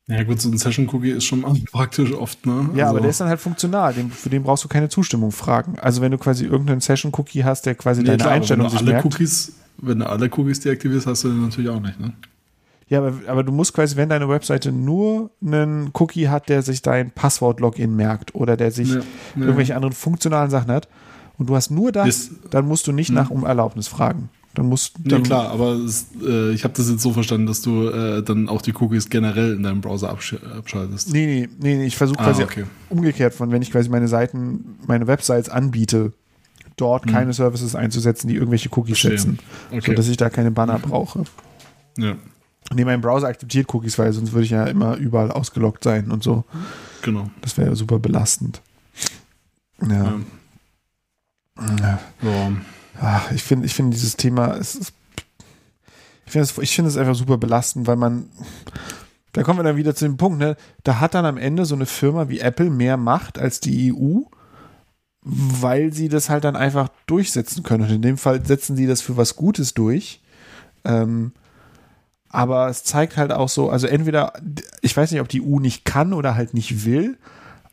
Ja, 0.06 0.22
gut, 0.22 0.40
so 0.40 0.50
ein 0.50 0.58
Session-Cookie 0.58 1.10
ist 1.10 1.24
schon 1.24 1.42
praktisch 1.72 2.12
oft, 2.12 2.44
ne? 2.46 2.68
ja, 2.74 2.84
Also- 2.84 2.90
aber 2.90 3.00
der 3.00 3.10
ist 3.10 3.20
dann 3.20 3.28
halt 3.28 3.40
funktional. 3.40 3.94
Den, 3.94 4.10
für 4.10 4.28
den 4.28 4.42
brauchst 4.42 4.62
du 4.64 4.68
keine 4.68 4.88
Zustimmung 4.90 5.32
fragen. 5.32 5.78
Also 5.78 6.02
wenn 6.02 6.12
du 6.12 6.18
quasi 6.18 6.44
irgendeinen 6.44 6.80
Session-Cookie 6.82 7.42
hast, 7.44 7.64
der 7.66 7.74
quasi 7.74 8.02
Nee, 8.02 8.08
deine 8.08 8.18
klar, 8.18 8.32
Einstellung 8.32 8.64
wenn 8.66 8.70
du 8.72 8.78
sich 8.78 8.80
alle 8.86 8.92
merkt. 8.92 9.06
Cookies, 9.06 9.52
wenn 9.78 9.98
du 10.00 10.08
alle 10.08 10.26
Cookies 10.36 10.60
deaktivierst, 10.60 11.06
hast 11.06 11.24
du 11.24 11.28
den 11.28 11.42
natürlich 11.42 11.70
auch 11.70 11.80
nicht, 11.80 11.98
ne? 11.98 12.12
Ja, 12.88 12.98
aber, 12.98 13.12
aber 13.28 13.42
du 13.44 13.52
musst 13.52 13.72
quasi, 13.72 13.96
wenn 13.96 14.08
deine 14.10 14.28
Webseite 14.28 14.70
nur 14.70 15.30
einen 15.42 15.90
Cookie 15.94 16.28
hat, 16.28 16.48
der 16.48 16.62
sich 16.62 16.82
dein 16.82 17.10
Passwort-Login 17.10 17.96
merkt 17.96 18.34
oder 18.34 18.56
der 18.56 18.70
sich 18.70 18.90
Ja, 18.90 18.96
ja. 18.96 19.02
irgendwelche 19.36 19.74
anderen 19.74 19.94
funktionalen 19.94 20.50
Sachen 20.50 20.70
hat 20.70 20.88
und 21.38 21.48
du 21.48 21.56
hast 21.56 21.70
nur 21.70 21.92
das, 21.92 22.08
Ist- 22.08 22.32
dann 22.50 22.66
musst 22.68 22.86
du 22.86 22.92
nicht 22.92 23.10
nach 23.10 23.30
um 23.30 23.44
Erlaubnis 23.46 23.88
fragen. 23.88 24.28
Dann 24.54 24.66
musst 24.66 24.98
Nee, 25.00 25.08
dann, 25.08 25.22
klar, 25.24 25.48
aber 25.50 25.72
es, 25.72 26.06
äh, 26.24 26.52
ich 26.52 26.62
habe 26.62 26.74
das 26.76 26.88
jetzt 26.88 27.02
so 27.02 27.12
verstanden, 27.12 27.46
dass 27.46 27.60
du 27.62 27.88
äh, 27.88 28.22
dann 28.22 28.48
auch 28.48 28.62
die 28.62 28.72
Cookies 28.74 29.08
generell 29.10 29.54
in 29.54 29.64
deinem 29.64 29.80
Browser 29.80 30.10
absch 30.10 30.36
abschaltest. 30.56 31.10
Nee, 31.12 31.26
nee, 31.26 31.48
nee, 31.60 31.76
nee 31.78 31.86
ich 31.86 31.96
versuche 31.96 32.20
Ah, 32.20 32.24
quasi 32.26 32.44
okay. 32.44 32.64
umgekehrt 32.88 33.34
von, 33.34 33.50
wenn 33.50 33.62
ich 33.62 33.72
quasi 33.72 33.88
meine 33.88 34.06
Seiten, 34.06 34.76
meine 34.86 35.08
Websites 35.08 35.48
anbiete, 35.48 36.12
dort 36.76 37.06
keine 37.08 37.32
Services 37.32 37.74
einzusetzen, 37.74 38.28
die 38.28 38.34
irgendwelche 38.36 38.68
Cookies 38.76 38.98
Hm. 39.02 39.10
Verstehe. 39.10 39.18
setzen, 39.18 39.38
Okay. 39.72 39.82
sodass 39.86 40.06
ich 40.08 40.16
da 40.18 40.30
keine 40.30 40.50
Banner 40.52 40.78
brauche. 40.78 41.24
Ja, 41.98 42.14
Nee, 42.72 42.84
mein 42.84 43.00
Browser 43.00 43.28
akzeptiert 43.28 43.72
Cookies, 43.74 43.98
weil 43.98 44.12
sonst 44.12 44.32
würde 44.32 44.44
ich 44.44 44.50
ja 44.50 44.64
immer 44.64 44.96
überall 44.96 45.30
ausgeloggt 45.30 45.84
sein 45.84 46.10
und 46.10 46.22
so. 46.22 46.44
genau. 47.02 47.30
Das 47.42 47.58
wäre 47.58 47.76
super 47.76 47.98
belastend. 47.98 48.62
Ja. 49.82 50.14
Ja. 51.58 51.98
So. 52.22 52.52
Ach, 53.00 53.30
ich 53.32 53.42
finde, 53.42 53.66
ich 53.66 53.74
finde 53.74 53.94
dieses 53.94 54.16
Thema, 54.16 54.56
es 54.56 54.74
ist, 54.74 54.92
ich 56.26 56.32
finde 56.32 56.44
es, 56.44 56.58
ich 56.58 56.74
finde 56.74 56.90
es 56.90 56.96
einfach 56.96 57.14
super 57.14 57.36
belastend, 57.36 57.86
weil 57.86 57.96
man, 57.96 58.28
da 59.32 59.42
kommen 59.42 59.58
wir 59.58 59.64
dann 59.64 59.76
wieder 59.76 59.94
zu 59.94 60.04
dem 60.04 60.16
Punkt, 60.16 60.38
ne, 60.38 60.56
da 60.84 61.00
hat 61.00 61.14
dann 61.14 61.26
am 61.26 61.36
Ende 61.36 61.66
so 61.66 61.74
eine 61.74 61.86
Firma 61.86 62.28
wie 62.28 62.40
Apple 62.40 62.70
mehr 62.70 62.96
Macht 62.96 63.38
als 63.38 63.60
die 63.60 63.92
EU, 63.92 64.22
weil 65.22 65.92
sie 65.92 66.08
das 66.08 66.30
halt 66.30 66.44
dann 66.44 66.56
einfach 66.56 66.88
durchsetzen 67.06 67.62
können. 67.62 67.84
Und 67.84 67.90
in 67.90 68.02
dem 68.02 68.18
Fall 68.18 68.44
setzen 68.44 68.76
sie 68.76 68.86
das 68.86 69.00
für 69.00 69.16
was 69.16 69.36
Gutes 69.36 69.74
durch. 69.74 70.22
Ähm, 70.84 71.32
aber 72.34 72.68
es 72.68 72.82
zeigt 72.84 73.16
halt 73.16 73.32
auch 73.32 73.48
so, 73.48 73.70
also 73.70 73.86
entweder, 73.86 74.32
ich 74.82 74.96
weiß 74.96 75.12
nicht, 75.12 75.20
ob 75.20 75.28
die 75.28 75.40
EU 75.40 75.60
nicht 75.60 75.84
kann 75.84 76.12
oder 76.12 76.34
halt 76.34 76.52
nicht 76.52 76.84
will, 76.84 77.16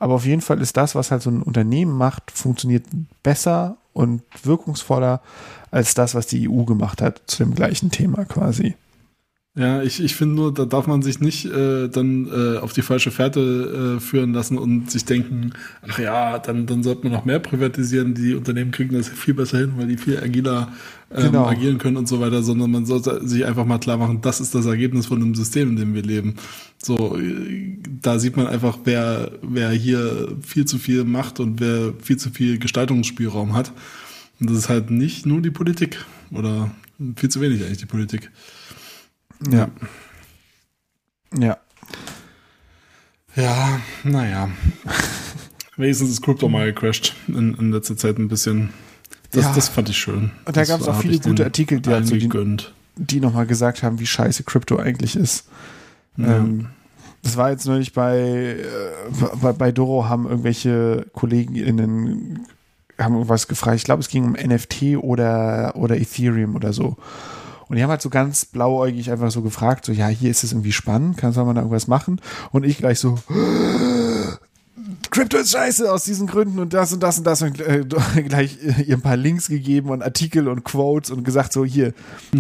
Aber 0.01 0.15
auf 0.15 0.25
jeden 0.25 0.41
Fall 0.41 0.59
ist 0.61 0.77
das, 0.77 0.95
was 0.95 1.11
halt 1.11 1.21
so 1.21 1.29
ein 1.29 1.43
Unternehmen 1.43 1.95
macht, 1.95 2.31
funktioniert 2.31 2.85
besser 3.21 3.77
und 3.93 4.23
wirkungsvoller 4.43 5.21
als 5.69 5.93
das, 5.93 6.15
was 6.15 6.25
die 6.25 6.49
EU 6.49 6.63
gemacht 6.63 7.03
hat 7.03 7.21
zu 7.27 7.43
dem 7.43 7.53
gleichen 7.53 7.91
Thema 7.91 8.25
quasi. 8.25 8.75
Ja, 9.53 9.83
ich, 9.83 10.01
ich 10.01 10.15
finde 10.15 10.35
nur, 10.35 10.53
da 10.53 10.63
darf 10.63 10.87
man 10.87 11.01
sich 11.01 11.19
nicht 11.19 11.43
äh, 11.45 11.89
dann 11.89 12.25
äh, 12.27 12.57
auf 12.59 12.71
die 12.71 12.81
falsche 12.81 13.11
Fährte 13.11 13.97
äh, 13.97 13.99
führen 13.99 14.33
lassen 14.33 14.57
und 14.57 14.89
sich 14.89 15.03
denken, 15.03 15.51
ach 15.85 15.99
ja, 15.99 16.39
dann, 16.39 16.67
dann 16.67 16.83
sollte 16.83 17.03
man 17.03 17.11
noch 17.11 17.25
mehr 17.25 17.39
privatisieren, 17.39 18.13
die 18.13 18.33
Unternehmen 18.33 18.71
kriegen 18.71 18.95
das 18.95 19.09
viel 19.09 19.33
besser 19.33 19.57
hin, 19.57 19.73
weil 19.75 19.87
die 19.87 19.97
viel 19.97 20.17
agiler 20.19 20.71
ähm, 21.13 21.25
Genau. 21.25 21.47
agieren 21.47 21.79
können 21.79 21.97
und 21.97 22.07
so 22.07 22.21
weiter, 22.21 22.43
sondern 22.43 22.71
man 22.71 22.85
sollte 22.85 23.27
sich 23.27 23.43
einfach 23.45 23.65
mal 23.65 23.79
klar 23.79 23.97
machen, 23.97 24.21
das 24.21 24.39
ist 24.39 24.55
das 24.55 24.65
Ergebnis 24.65 25.07
von 25.07 25.19
dem 25.19 25.35
System, 25.35 25.71
in 25.71 25.75
dem 25.75 25.93
wir 25.93 26.03
leben. 26.03 26.35
So, 26.81 27.17
äh, 27.17 27.77
da 28.01 28.19
sieht 28.19 28.37
man 28.37 28.47
einfach, 28.47 28.79
wer, 28.85 29.33
wer 29.41 29.71
hier 29.71 30.29
viel 30.41 30.63
zu 30.63 30.77
viel 30.77 31.03
macht 31.03 31.41
und 31.41 31.59
wer 31.59 31.91
viel 32.01 32.15
zu 32.15 32.29
viel 32.29 32.57
Gestaltungsspielraum 32.57 33.53
hat. 33.53 33.73
Und 34.39 34.49
das 34.49 34.57
ist 34.57 34.69
halt 34.69 34.91
nicht 34.91 35.25
nur 35.25 35.41
die 35.41 35.51
Politik 35.51 36.05
oder 36.31 36.71
viel 37.17 37.27
zu 37.27 37.41
wenig 37.41 37.61
eigentlich 37.65 37.79
die 37.79 37.85
Politik. 37.85 38.31
Ja. 39.49 39.69
Ja. 41.37 41.57
Ja, 43.35 43.79
naja. 44.03 44.49
Wenigstens 45.77 46.09
ist 46.11 46.21
Crypto 46.21 46.49
mal 46.49 46.65
gecrashed 46.73 47.15
in, 47.27 47.55
in 47.55 47.71
letzter 47.71 47.95
Zeit 47.95 48.17
ein 48.17 48.27
bisschen. 48.27 48.71
Das, 49.31 49.45
Ja. 49.45 49.53
das 49.55 49.69
fand 49.69 49.89
ich 49.89 49.97
schön. 49.97 50.31
Und 50.45 50.57
da 50.57 50.61
Das 50.61 50.67
gab's 50.67 50.87
auch 50.87 50.99
viele 50.99 51.19
gute 51.19 51.45
Artikel, 51.45 51.79
die 51.79 51.89
allen 51.89 52.03
halt 52.03 52.07
so 52.07 52.15
die-. 52.15 52.65
Die 52.97 53.21
nochmal 53.21 53.47
gesagt 53.47 53.81
haben, 53.83 53.99
wie 53.99 54.05
scheiße 54.05 54.43
Crypto 54.43 54.77
eigentlich 54.77 55.15
ist. 55.15 55.47
Ähm, 56.19 56.67
das 57.23 57.37
war 57.37 57.51
jetzt 57.51 57.65
neulich 57.65 57.93
bei, 57.93 58.17
äh, 58.17 58.65
bei, 59.41 59.53
bei 59.53 59.71
Doro 59.71 60.09
haben 60.09 60.27
irgendwelche 60.27 61.05
KollegInnen 61.13 62.45
haben 62.99 63.13
irgendwas 63.15 63.47
gefragt. 63.47 63.77
Ich 63.77 63.85
glaube, 63.85 64.01
es 64.01 64.09
ging 64.09 64.25
um 64.25 64.33
NFT 64.33 64.97
oder, 64.97 65.71
oder 65.75 65.97
Ethereum 65.97 66.55
oder 66.55 66.73
so. 66.73 66.97
Und 67.71 67.77
die 67.77 67.83
haben 67.83 67.89
halt 67.89 68.01
so 68.01 68.09
ganz 68.09 68.43
blauäugig 68.43 69.11
einfach 69.11 69.31
so 69.31 69.41
gefragt, 69.41 69.85
so, 69.85 69.93
ja, 69.93 70.09
hier 70.09 70.29
ist 70.29 70.43
es 70.43 70.51
irgendwie 70.51 70.73
spannend, 70.73 71.15
kann 71.15 71.31
soll 71.31 71.45
man 71.45 71.55
da 71.55 71.61
irgendwas 71.61 71.87
machen? 71.87 72.19
Und 72.51 72.65
ich 72.65 72.79
gleich 72.79 72.99
so, 72.99 73.17
Crypto 75.09 75.37
ist 75.37 75.51
scheiße 75.51 75.89
aus 75.89 76.03
diesen 76.03 76.27
Gründen 76.27 76.59
und 76.59 76.73
das 76.73 76.91
und 76.91 77.01
das 77.01 77.17
und 77.17 77.25
das 77.25 77.41
und 77.41 77.61
äh, 77.61 77.85
gleich 78.27 78.57
äh, 78.61 78.81
ihr 78.81 78.97
ein 78.97 79.01
paar 79.01 79.15
Links 79.15 79.47
gegeben 79.47 79.89
und 79.89 80.03
Artikel 80.03 80.49
und 80.49 80.65
Quotes 80.65 81.11
und 81.11 81.23
gesagt 81.23 81.53
so 81.53 81.63
hier, 81.63 81.93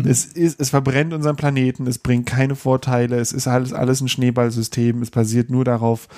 es 0.05 0.25
ist, 0.25 0.59
es 0.59 0.71
verbrennt 0.71 1.13
unseren 1.13 1.37
Planeten, 1.37 1.87
es 1.87 1.97
bringt 1.97 2.25
keine 2.25 2.57
Vorteile, 2.57 3.17
es 3.17 3.31
ist 3.31 3.47
alles, 3.47 3.71
alles 3.71 4.01
ein 4.01 4.09
Schneeballsystem, 4.09 5.01
es 5.01 5.11
basiert 5.11 5.49
nur 5.49 5.63
darauf, 5.63 6.09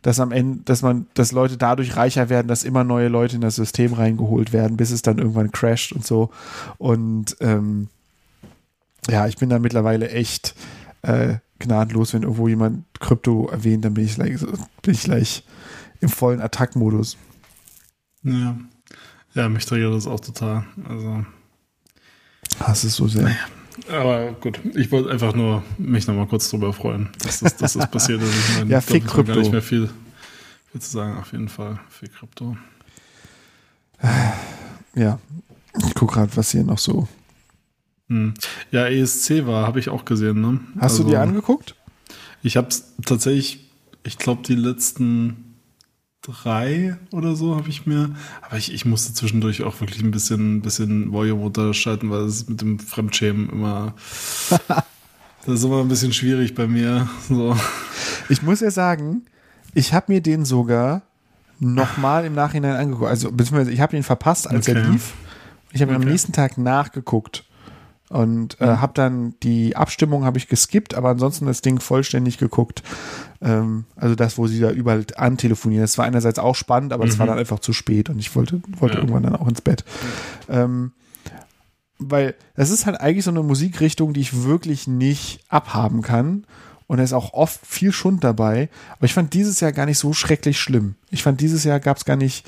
dass 0.00 0.18
am 0.18 0.32
Ende, 0.32 0.60
dass 0.64 0.80
man, 0.80 1.08
dass 1.12 1.32
Leute 1.32 1.58
dadurch 1.58 1.94
reicher 1.94 2.30
werden, 2.30 2.48
dass 2.48 2.64
immer 2.64 2.84
neue 2.84 3.08
Leute 3.08 3.36
in 3.36 3.42
das 3.42 3.56
System 3.56 3.92
reingeholt 3.92 4.54
werden, 4.54 4.78
bis 4.78 4.92
es 4.92 5.02
dann 5.02 5.18
irgendwann 5.18 5.52
crasht 5.52 5.92
und 5.92 6.06
so. 6.06 6.30
Und 6.78 7.36
ähm, 7.40 7.88
ja, 9.08 9.26
ich 9.26 9.36
bin 9.36 9.48
da 9.50 9.58
mittlerweile 9.58 10.08
echt 10.10 10.54
äh, 11.02 11.36
gnadenlos, 11.58 12.12
wenn 12.14 12.22
irgendwo 12.22 12.48
jemand 12.48 12.84
Krypto 13.00 13.48
erwähnt, 13.48 13.84
dann 13.84 13.94
bin 13.94 14.04
ich 14.04 14.14
gleich, 14.16 14.40
bin 14.82 14.94
ich 14.94 15.02
gleich 15.02 15.44
im 16.00 16.08
vollen 16.08 16.40
Attackmodus. 16.40 17.16
Ja. 18.22 18.56
Ja, 19.34 19.48
mich 19.48 19.64
triggert 19.64 19.94
das 19.94 20.06
auch 20.06 20.20
total. 20.20 20.64
Also, 20.88 21.24
Hasse 22.60 22.88
es 22.88 22.96
so 22.96 23.08
sehr. 23.08 23.34
aber 23.90 24.32
gut, 24.32 24.60
ich 24.74 24.92
wollte 24.92 25.10
einfach 25.10 25.34
nur 25.34 25.62
mich 25.78 26.06
nochmal 26.06 26.26
kurz 26.26 26.50
drüber 26.50 26.72
freuen, 26.72 27.08
dass 27.22 27.40
das, 27.40 27.56
dass 27.56 27.72
das 27.72 27.90
passiert 27.90 28.20
ist. 28.22 28.34
Ich 28.50 28.58
meine, 28.58 28.70
Ja, 28.70 28.80
fick 28.80 29.04
war 29.06 29.14
gar 29.16 29.24
Krypto. 29.24 29.40
nicht 29.40 29.52
mehr 29.52 29.62
viel, 29.62 29.88
viel 30.70 30.80
zu 30.80 30.90
sagen, 30.90 31.16
auf 31.18 31.32
jeden 31.32 31.48
Fall. 31.48 31.80
Fick 31.88 32.12
Krypto. 32.14 32.56
Ja, 34.94 35.18
ich 35.86 35.94
gucke 35.94 36.14
gerade, 36.14 36.36
was 36.36 36.50
hier 36.50 36.64
noch 36.64 36.78
so. 36.78 37.08
Hm. 38.12 38.34
Ja, 38.70 38.86
ESC 38.86 39.46
war, 39.46 39.66
habe 39.66 39.78
ich 39.78 39.88
auch 39.88 40.04
gesehen. 40.04 40.40
Ne? 40.40 40.60
Hast 40.78 40.98
du 40.98 41.02
Also, 41.02 41.04
dir 41.04 41.20
angeguckt? 41.20 41.74
Ich 42.42 42.56
habe 42.58 42.68
es 42.68 42.92
tatsächlich, 43.06 43.70
ich 44.04 44.18
glaube, 44.18 44.42
die 44.42 44.54
letzten 44.54 45.54
drei 46.20 46.98
oder 47.10 47.34
so 47.34 47.56
habe 47.56 47.68
ich 47.70 47.86
mir, 47.86 48.14
aber 48.42 48.56
ich, 48.58 48.72
ich 48.72 48.84
musste 48.84 49.12
zwischendurch 49.14 49.62
auch 49.64 49.80
wirklich 49.80 50.02
ein 50.02 50.10
bisschen, 50.10 50.56
ein 50.56 50.62
bisschen 50.62 51.10
Volume 51.12 51.40
runterschalten, 51.42 52.10
weil 52.10 52.22
es 52.22 52.48
mit 52.48 52.60
dem 52.60 52.78
Fremdschämen 52.78 53.48
immer, 53.50 53.94
das 55.46 55.54
ist 55.54 55.64
immer 55.64 55.80
ein 55.80 55.88
bisschen 55.88 56.12
schwierig 56.12 56.54
bei 56.54 56.66
mir. 56.66 57.08
So. 57.28 57.56
Ich 58.28 58.42
muss 58.42 58.60
ja 58.60 58.70
sagen, 58.70 59.22
ich 59.74 59.94
habe 59.94 60.12
mir 60.12 60.20
den 60.20 60.44
sogar 60.44 61.02
nochmal 61.58 62.24
im 62.24 62.34
Nachhinein 62.34 62.76
angeguckt. 62.76 63.08
Also, 63.08 63.32
beziehungsweise 63.32 63.72
ich 63.72 63.80
habe 63.80 63.96
ihn 63.96 64.02
verpasst, 64.02 64.48
als 64.48 64.68
er 64.68 64.76
Okay. 64.80 64.90
lief. 64.90 65.14
Ich 65.72 65.80
habe 65.80 65.92
ihn 65.92 65.96
am 65.96 66.02
Okay. 66.02 66.10
nächsten 66.10 66.32
Tag 66.32 66.58
nachgeguckt 66.58 67.44
und 68.12 68.60
äh, 68.60 68.66
habe 68.66 68.92
dann 68.94 69.34
die 69.42 69.74
Abstimmung 69.74 70.24
habe 70.24 70.36
ich 70.38 70.46
geskippt, 70.48 70.94
aber 70.94 71.08
ansonsten 71.08 71.46
das 71.46 71.62
Ding 71.62 71.80
vollständig 71.80 72.36
geguckt. 72.38 72.82
Ähm, 73.40 73.84
also 73.96 74.14
das, 74.14 74.36
wo 74.38 74.46
sie 74.46 74.60
da 74.60 74.70
überall 74.70 75.04
antelefonieren. 75.16 75.82
Das 75.82 75.96
war 75.98 76.04
einerseits 76.04 76.38
auch 76.38 76.54
spannend, 76.54 76.92
aber 76.92 77.06
das 77.06 77.18
war 77.18 77.26
dann 77.26 77.38
einfach 77.38 77.58
zu 77.60 77.72
spät 77.72 78.10
und 78.10 78.18
ich 78.18 78.36
wollte, 78.36 78.60
wollte 78.78 78.96
Ja. 78.96 79.00
irgendwann 79.00 79.22
dann 79.22 79.36
auch 79.36 79.48
ins 79.48 79.62
Bett. 79.62 79.84
Ähm, 80.48 80.92
weil 81.98 82.34
das 82.54 82.70
ist 82.70 82.84
halt 82.86 83.00
eigentlich 83.00 83.24
so 83.24 83.30
eine 83.30 83.42
Musikrichtung, 83.42 84.12
die 84.12 84.20
ich 84.20 84.44
wirklich 84.44 84.86
nicht 84.86 85.40
abhaben 85.48 86.02
kann. 86.02 86.44
Und 86.88 86.98
da 86.98 87.04
ist 87.04 87.12
auch 87.14 87.32
oft 87.32 87.64
viel 87.64 87.92
Schund 87.92 88.22
dabei. 88.24 88.68
Aber 88.96 89.06
ich 89.06 89.14
fand 89.14 89.32
dieses 89.32 89.60
Jahr 89.60 89.72
gar 89.72 89.86
nicht 89.86 89.98
so 89.98 90.12
schrecklich 90.12 90.60
schlimm. 90.60 90.96
Ich 91.10 91.22
fand 91.22 91.40
dieses 91.40 91.64
Jahr 91.64 91.80
gab 91.80 91.96
es 91.96 92.04
gar 92.04 92.16
nicht, 92.16 92.44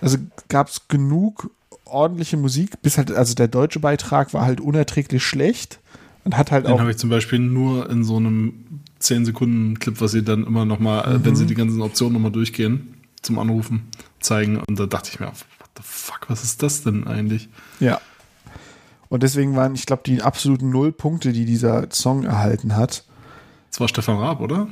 also 0.00 0.16
gab 0.48 0.68
es 0.68 0.88
genug 0.88 1.50
ordentliche 1.90 2.36
Musik, 2.36 2.80
bis 2.82 2.98
halt, 2.98 3.12
also 3.12 3.34
der 3.34 3.48
deutsche 3.48 3.80
Beitrag 3.80 4.32
war 4.34 4.44
halt 4.44 4.60
unerträglich 4.60 5.24
schlecht 5.24 5.80
und 6.24 6.36
hat 6.36 6.50
halt 6.50 6.66
Den 6.66 6.72
auch. 6.72 6.80
habe 6.80 6.90
ich 6.90 6.96
zum 6.96 7.10
Beispiel 7.10 7.38
nur 7.38 7.88
in 7.90 8.04
so 8.04 8.16
einem 8.16 8.52
10 8.98 9.24
Sekunden 9.24 9.78
Clip, 9.78 10.00
was 10.00 10.12
sie 10.12 10.22
dann 10.22 10.46
immer 10.46 10.64
nochmal, 10.64 11.18
mhm. 11.18 11.24
wenn 11.24 11.36
sie 11.36 11.46
die 11.46 11.54
ganzen 11.54 11.80
Optionen 11.82 12.14
nochmal 12.14 12.32
durchgehen, 12.32 12.94
zum 13.22 13.38
Anrufen 13.38 13.88
zeigen. 14.20 14.58
Und 14.58 14.78
da 14.78 14.86
dachte 14.86 15.10
ich 15.12 15.20
mir, 15.20 15.26
what 15.26 15.70
the 15.76 15.82
fuck, 15.82 16.28
was 16.28 16.44
ist 16.44 16.62
das 16.62 16.82
denn 16.82 17.06
eigentlich? 17.06 17.48
Ja. 17.80 18.00
Und 19.08 19.22
deswegen 19.22 19.56
waren, 19.56 19.74
ich 19.74 19.86
glaube, 19.86 20.02
die 20.06 20.22
absoluten 20.22 20.70
Null 20.70 20.92
Punkte, 20.92 21.32
die 21.32 21.44
dieser 21.44 21.88
Song 21.90 22.24
erhalten 22.24 22.76
hat. 22.76 23.04
Das 23.70 23.80
war 23.80 23.88
Stefan 23.88 24.18
Raab, 24.18 24.40
oder? 24.40 24.68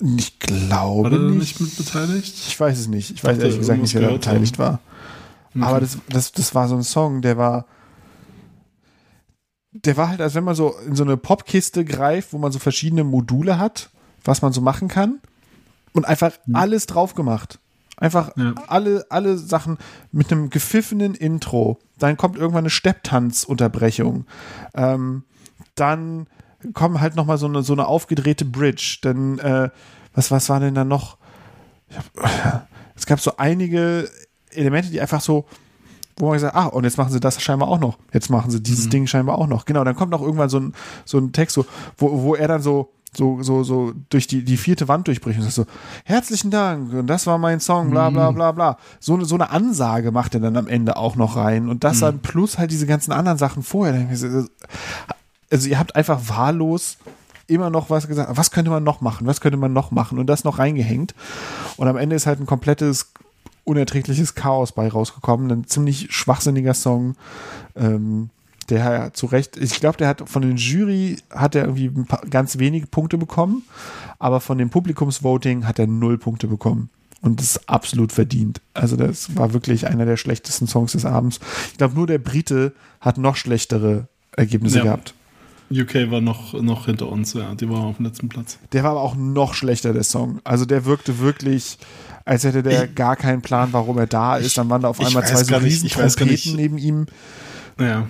Ich 0.00 0.38
glaube 0.38 1.04
War 1.04 1.10
der 1.10 1.20
nicht. 1.20 1.60
nicht 1.60 1.60
mit 1.60 1.76
beteiligt? 1.76 2.34
Ich 2.46 2.58
weiß 2.58 2.78
es 2.78 2.88
nicht. 2.88 3.10
Ich 3.10 3.24
weiß 3.24 3.32
dachte, 3.32 3.42
ehrlich 3.42 3.58
gesagt 3.58 3.80
nicht, 3.80 3.94
wer 3.94 4.02
da 4.02 4.12
beteiligt 4.12 4.56
gehört 4.56 4.72
war. 4.72 4.80
Aber 5.60 5.80
das, 5.80 5.98
das, 6.08 6.32
das 6.32 6.54
war 6.54 6.68
so 6.68 6.76
ein 6.76 6.82
Song, 6.82 7.22
der 7.22 7.36
war. 7.36 7.66
Der 9.72 9.96
war 9.96 10.08
halt, 10.08 10.20
als 10.20 10.34
wenn 10.34 10.44
man 10.44 10.54
so 10.54 10.74
in 10.86 10.94
so 10.94 11.02
eine 11.02 11.16
Popkiste 11.16 11.84
greift, 11.84 12.32
wo 12.32 12.38
man 12.38 12.52
so 12.52 12.58
verschiedene 12.60 13.02
Module 13.04 13.58
hat, 13.58 13.90
was 14.24 14.40
man 14.40 14.52
so 14.52 14.60
machen 14.60 14.88
kann. 14.88 15.20
Und 15.92 16.04
einfach 16.06 16.32
alles 16.52 16.86
drauf 16.86 17.14
gemacht. 17.14 17.58
Einfach 17.96 18.36
Ja. 18.36 18.54
alle, 18.66 19.06
alle 19.10 19.36
Sachen 19.38 19.78
mit 20.10 20.30
einem 20.32 20.50
gepfiffenen 20.50 21.14
Intro. 21.14 21.78
Dann 21.98 22.16
kommt 22.16 22.36
irgendwann 22.36 22.62
eine 22.64 22.70
Stepptanzunterbrechung. 22.70 24.26
Ähm, 24.74 25.24
dann 25.76 26.26
kommt 26.72 27.00
halt 27.00 27.14
noch 27.14 27.26
mal 27.26 27.38
so 27.38 27.46
eine, 27.46 27.62
so 27.62 27.72
eine 27.72 27.86
aufgedrehte 27.86 28.44
Bridge. 28.44 28.98
Dann, 29.02 29.38
äh, 29.38 29.70
was, 30.14 30.30
was 30.30 30.48
war 30.48 30.58
denn 30.60 30.74
da 30.74 30.84
noch? 30.84 31.18
Hab, 31.96 32.66
es 32.96 33.06
gab 33.06 33.20
so 33.20 33.36
einige 33.36 34.08
Elemente, 34.54 34.90
die 34.90 35.00
einfach 35.00 35.20
so, 35.20 35.44
wo 36.16 36.26
man 36.26 36.34
gesagt, 36.34 36.54
ah, 36.54 36.66
und 36.66 36.84
jetzt 36.84 36.96
machen 36.98 37.12
sie 37.12 37.20
das 37.20 37.42
scheinbar 37.42 37.68
auch 37.68 37.80
noch. 37.80 37.98
Jetzt 38.12 38.30
machen 38.30 38.50
sie 38.50 38.60
dieses 38.62 38.88
Ding 38.88 39.06
scheinbar 39.06 39.38
auch 39.38 39.46
noch. 39.48 39.64
Genau, 39.64 39.82
dann 39.84 39.96
kommt 39.96 40.10
noch 40.12 40.22
irgendwann 40.22 40.48
so 40.48 40.60
ein, 40.60 40.72
so 41.04 41.18
ein 41.18 41.32
Text, 41.32 41.54
so, 41.54 41.66
wo, 41.98 42.22
wo 42.22 42.34
er 42.36 42.46
dann 42.48 42.62
so, 42.62 42.90
so, 43.16 43.42
so, 43.42 43.62
so 43.62 43.92
durch 44.10 44.26
die, 44.26 44.44
die 44.44 44.56
vierte 44.56 44.88
Wand 44.88 45.06
durchbricht 45.06 45.38
und 45.38 45.44
sagt 45.44 45.54
so, 45.54 45.66
herzlichen 46.04 46.50
Dank, 46.50 46.92
und 46.92 47.06
das 47.06 47.26
war 47.26 47.38
mein 47.38 47.60
Song, 47.60 47.90
bla, 47.90 48.10
bla, 48.10 48.30
bla, 48.32 48.52
bla. 48.52 48.78
So, 49.00 49.14
eine- 49.14 49.24
so 49.24 49.34
eine 49.36 49.50
Ansage 49.50 50.10
macht 50.12 50.34
er 50.34 50.40
dann 50.40 50.56
am 50.56 50.66
Ende 50.68 50.96
auch 50.96 51.14
noch 51.16 51.36
rein. 51.36 51.68
Und 51.68 51.84
das 51.84 52.00
dann 52.00 52.18
plus 52.20 52.58
halt 52.58 52.70
diese 52.70 52.86
ganzen 52.86 53.12
anderen 53.12 53.38
Sachen 53.38 53.62
vorher. 53.62 54.08
Also, 55.50 55.68
ihr 55.68 55.78
habt 55.78 55.94
einfach 55.96 56.20
wahllos 56.28 56.96
immer 57.46 57.70
noch 57.70 57.90
was 57.90 58.08
gesagt, 58.08 58.36
was 58.36 58.50
könnte 58.50 58.70
man 58.70 58.82
noch 58.82 59.00
machen, 59.00 59.26
was 59.26 59.40
könnte 59.40 59.58
man 59.58 59.72
noch 59.72 59.90
machen 59.90 60.18
und 60.18 60.26
das 60.26 60.44
noch 60.44 60.58
reingehängt. 60.58 61.14
Und 61.76 61.86
am 61.88 61.96
Ende 61.96 62.16
ist 62.16 62.26
halt 62.26 62.40
ein 62.40 62.46
komplettes 62.46 63.12
unerträgliches 63.64 64.34
Chaos 64.34 64.72
bei 64.72 64.88
rausgekommen. 64.88 65.50
Ein 65.50 65.66
ziemlich 65.66 66.08
schwachsinniger 66.10 66.74
Song, 66.74 67.16
ähm, 67.76 68.30
der 68.70 69.12
zu 69.12 69.26
Recht, 69.26 69.56
ich 69.56 69.78
glaube, 69.80 69.98
der 69.98 70.08
hat 70.08 70.28
von 70.28 70.42
den 70.42 70.56
Jury 70.56 71.16
hat 71.30 71.54
er 71.54 71.64
irgendwie 71.64 71.86
ein 71.86 72.06
paar, 72.06 72.22
ganz 72.28 72.58
wenige 72.58 72.86
Punkte 72.86 73.18
bekommen, 73.18 73.62
aber 74.18 74.40
von 74.40 74.56
dem 74.58 74.70
Publikumsvoting 74.70 75.66
hat 75.66 75.78
er 75.78 75.86
null 75.86 76.16
Punkte 76.18 76.46
bekommen. 76.46 76.88
Und 77.20 77.40
das 77.40 77.56
ist 77.56 77.68
absolut 77.70 78.12
verdient. 78.12 78.60
Also 78.74 78.96
das 78.96 79.34
war 79.36 79.54
wirklich 79.54 79.86
einer 79.86 80.04
der 80.04 80.18
schlechtesten 80.18 80.66
Songs 80.66 80.92
des 80.92 81.06
Abends. 81.06 81.40
Ich 81.72 81.78
glaube, 81.78 81.94
nur 81.94 82.06
der 82.06 82.18
Brite 82.18 82.74
hat 83.00 83.16
noch 83.16 83.36
schlechtere 83.36 84.08
Ergebnisse 84.36 84.78
Ja. 84.78 84.84
gehabt. 84.84 85.14
UK 85.70 86.10
war 86.10 86.20
noch, 86.20 86.52
noch 86.52 86.84
hinter 86.84 87.08
uns, 87.08 87.32
ja. 87.32 87.54
Die 87.54 87.68
war 87.68 87.80
auf 87.84 87.96
dem 87.96 88.04
letzten 88.04 88.28
Platz. 88.28 88.58
Der 88.72 88.82
war 88.84 88.90
aber 88.90 89.00
auch 89.00 89.14
noch 89.16 89.54
schlechter, 89.54 89.94
der 89.94 90.04
Song. 90.04 90.40
Also 90.44 90.66
der 90.66 90.84
wirkte 90.84 91.18
wirklich, 91.18 91.78
als 92.24 92.44
hätte 92.44 92.62
der 92.62 92.88
gar 92.88 93.16
keinen 93.16 93.42
Plan, 93.42 93.68
warum 93.72 93.98
er 93.98 94.06
da 94.06 94.36
ist. 94.36 94.56
Dann 94.56 94.68
waren 94.70 94.82
da 94.82 94.88
auf 94.88 94.98
ich 95.00 95.06
einmal 95.06 95.26
zwei 95.26 95.44
so 95.44 95.56
riesen 95.56 95.86
ich 95.86 95.98
weiß 95.98 96.16
gar 96.16 96.26
nicht- 96.26 96.44
Trompeten 96.44 96.56
neben 96.56 96.78
ihm. 96.78 97.06
Ja. 97.78 98.06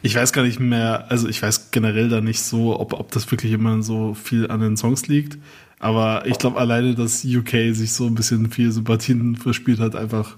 Ich 0.00 0.14
weiß 0.14 0.32
gar 0.32 0.42
nicht 0.44 0.60
mehr, 0.60 1.06
also 1.10 1.28
ich 1.28 1.42
weiß 1.42 1.70
generell 1.72 2.08
da 2.08 2.20
nicht 2.20 2.40
so, 2.40 2.78
ob, 2.78 2.92
ob 2.92 3.10
das 3.10 3.28
wirklich 3.30 3.52
immer 3.52 3.82
so 3.82 4.14
viel 4.14 4.48
an 4.50 4.60
den 4.60 4.76
Songs 4.76 5.08
liegt. 5.08 5.38
Aber 5.80 6.24
ich 6.26 6.38
glaube 6.38 6.58
alleine, 6.58 6.94
dass 6.94 7.24
UK 7.24 7.72
sich 7.74 7.92
so 7.92 8.06
ein 8.06 8.14
bisschen 8.14 8.50
viel 8.50 8.70
Sympathien 8.72 9.36
verspielt 9.36 9.80
hat, 9.80 9.94
einfach. 9.96 10.36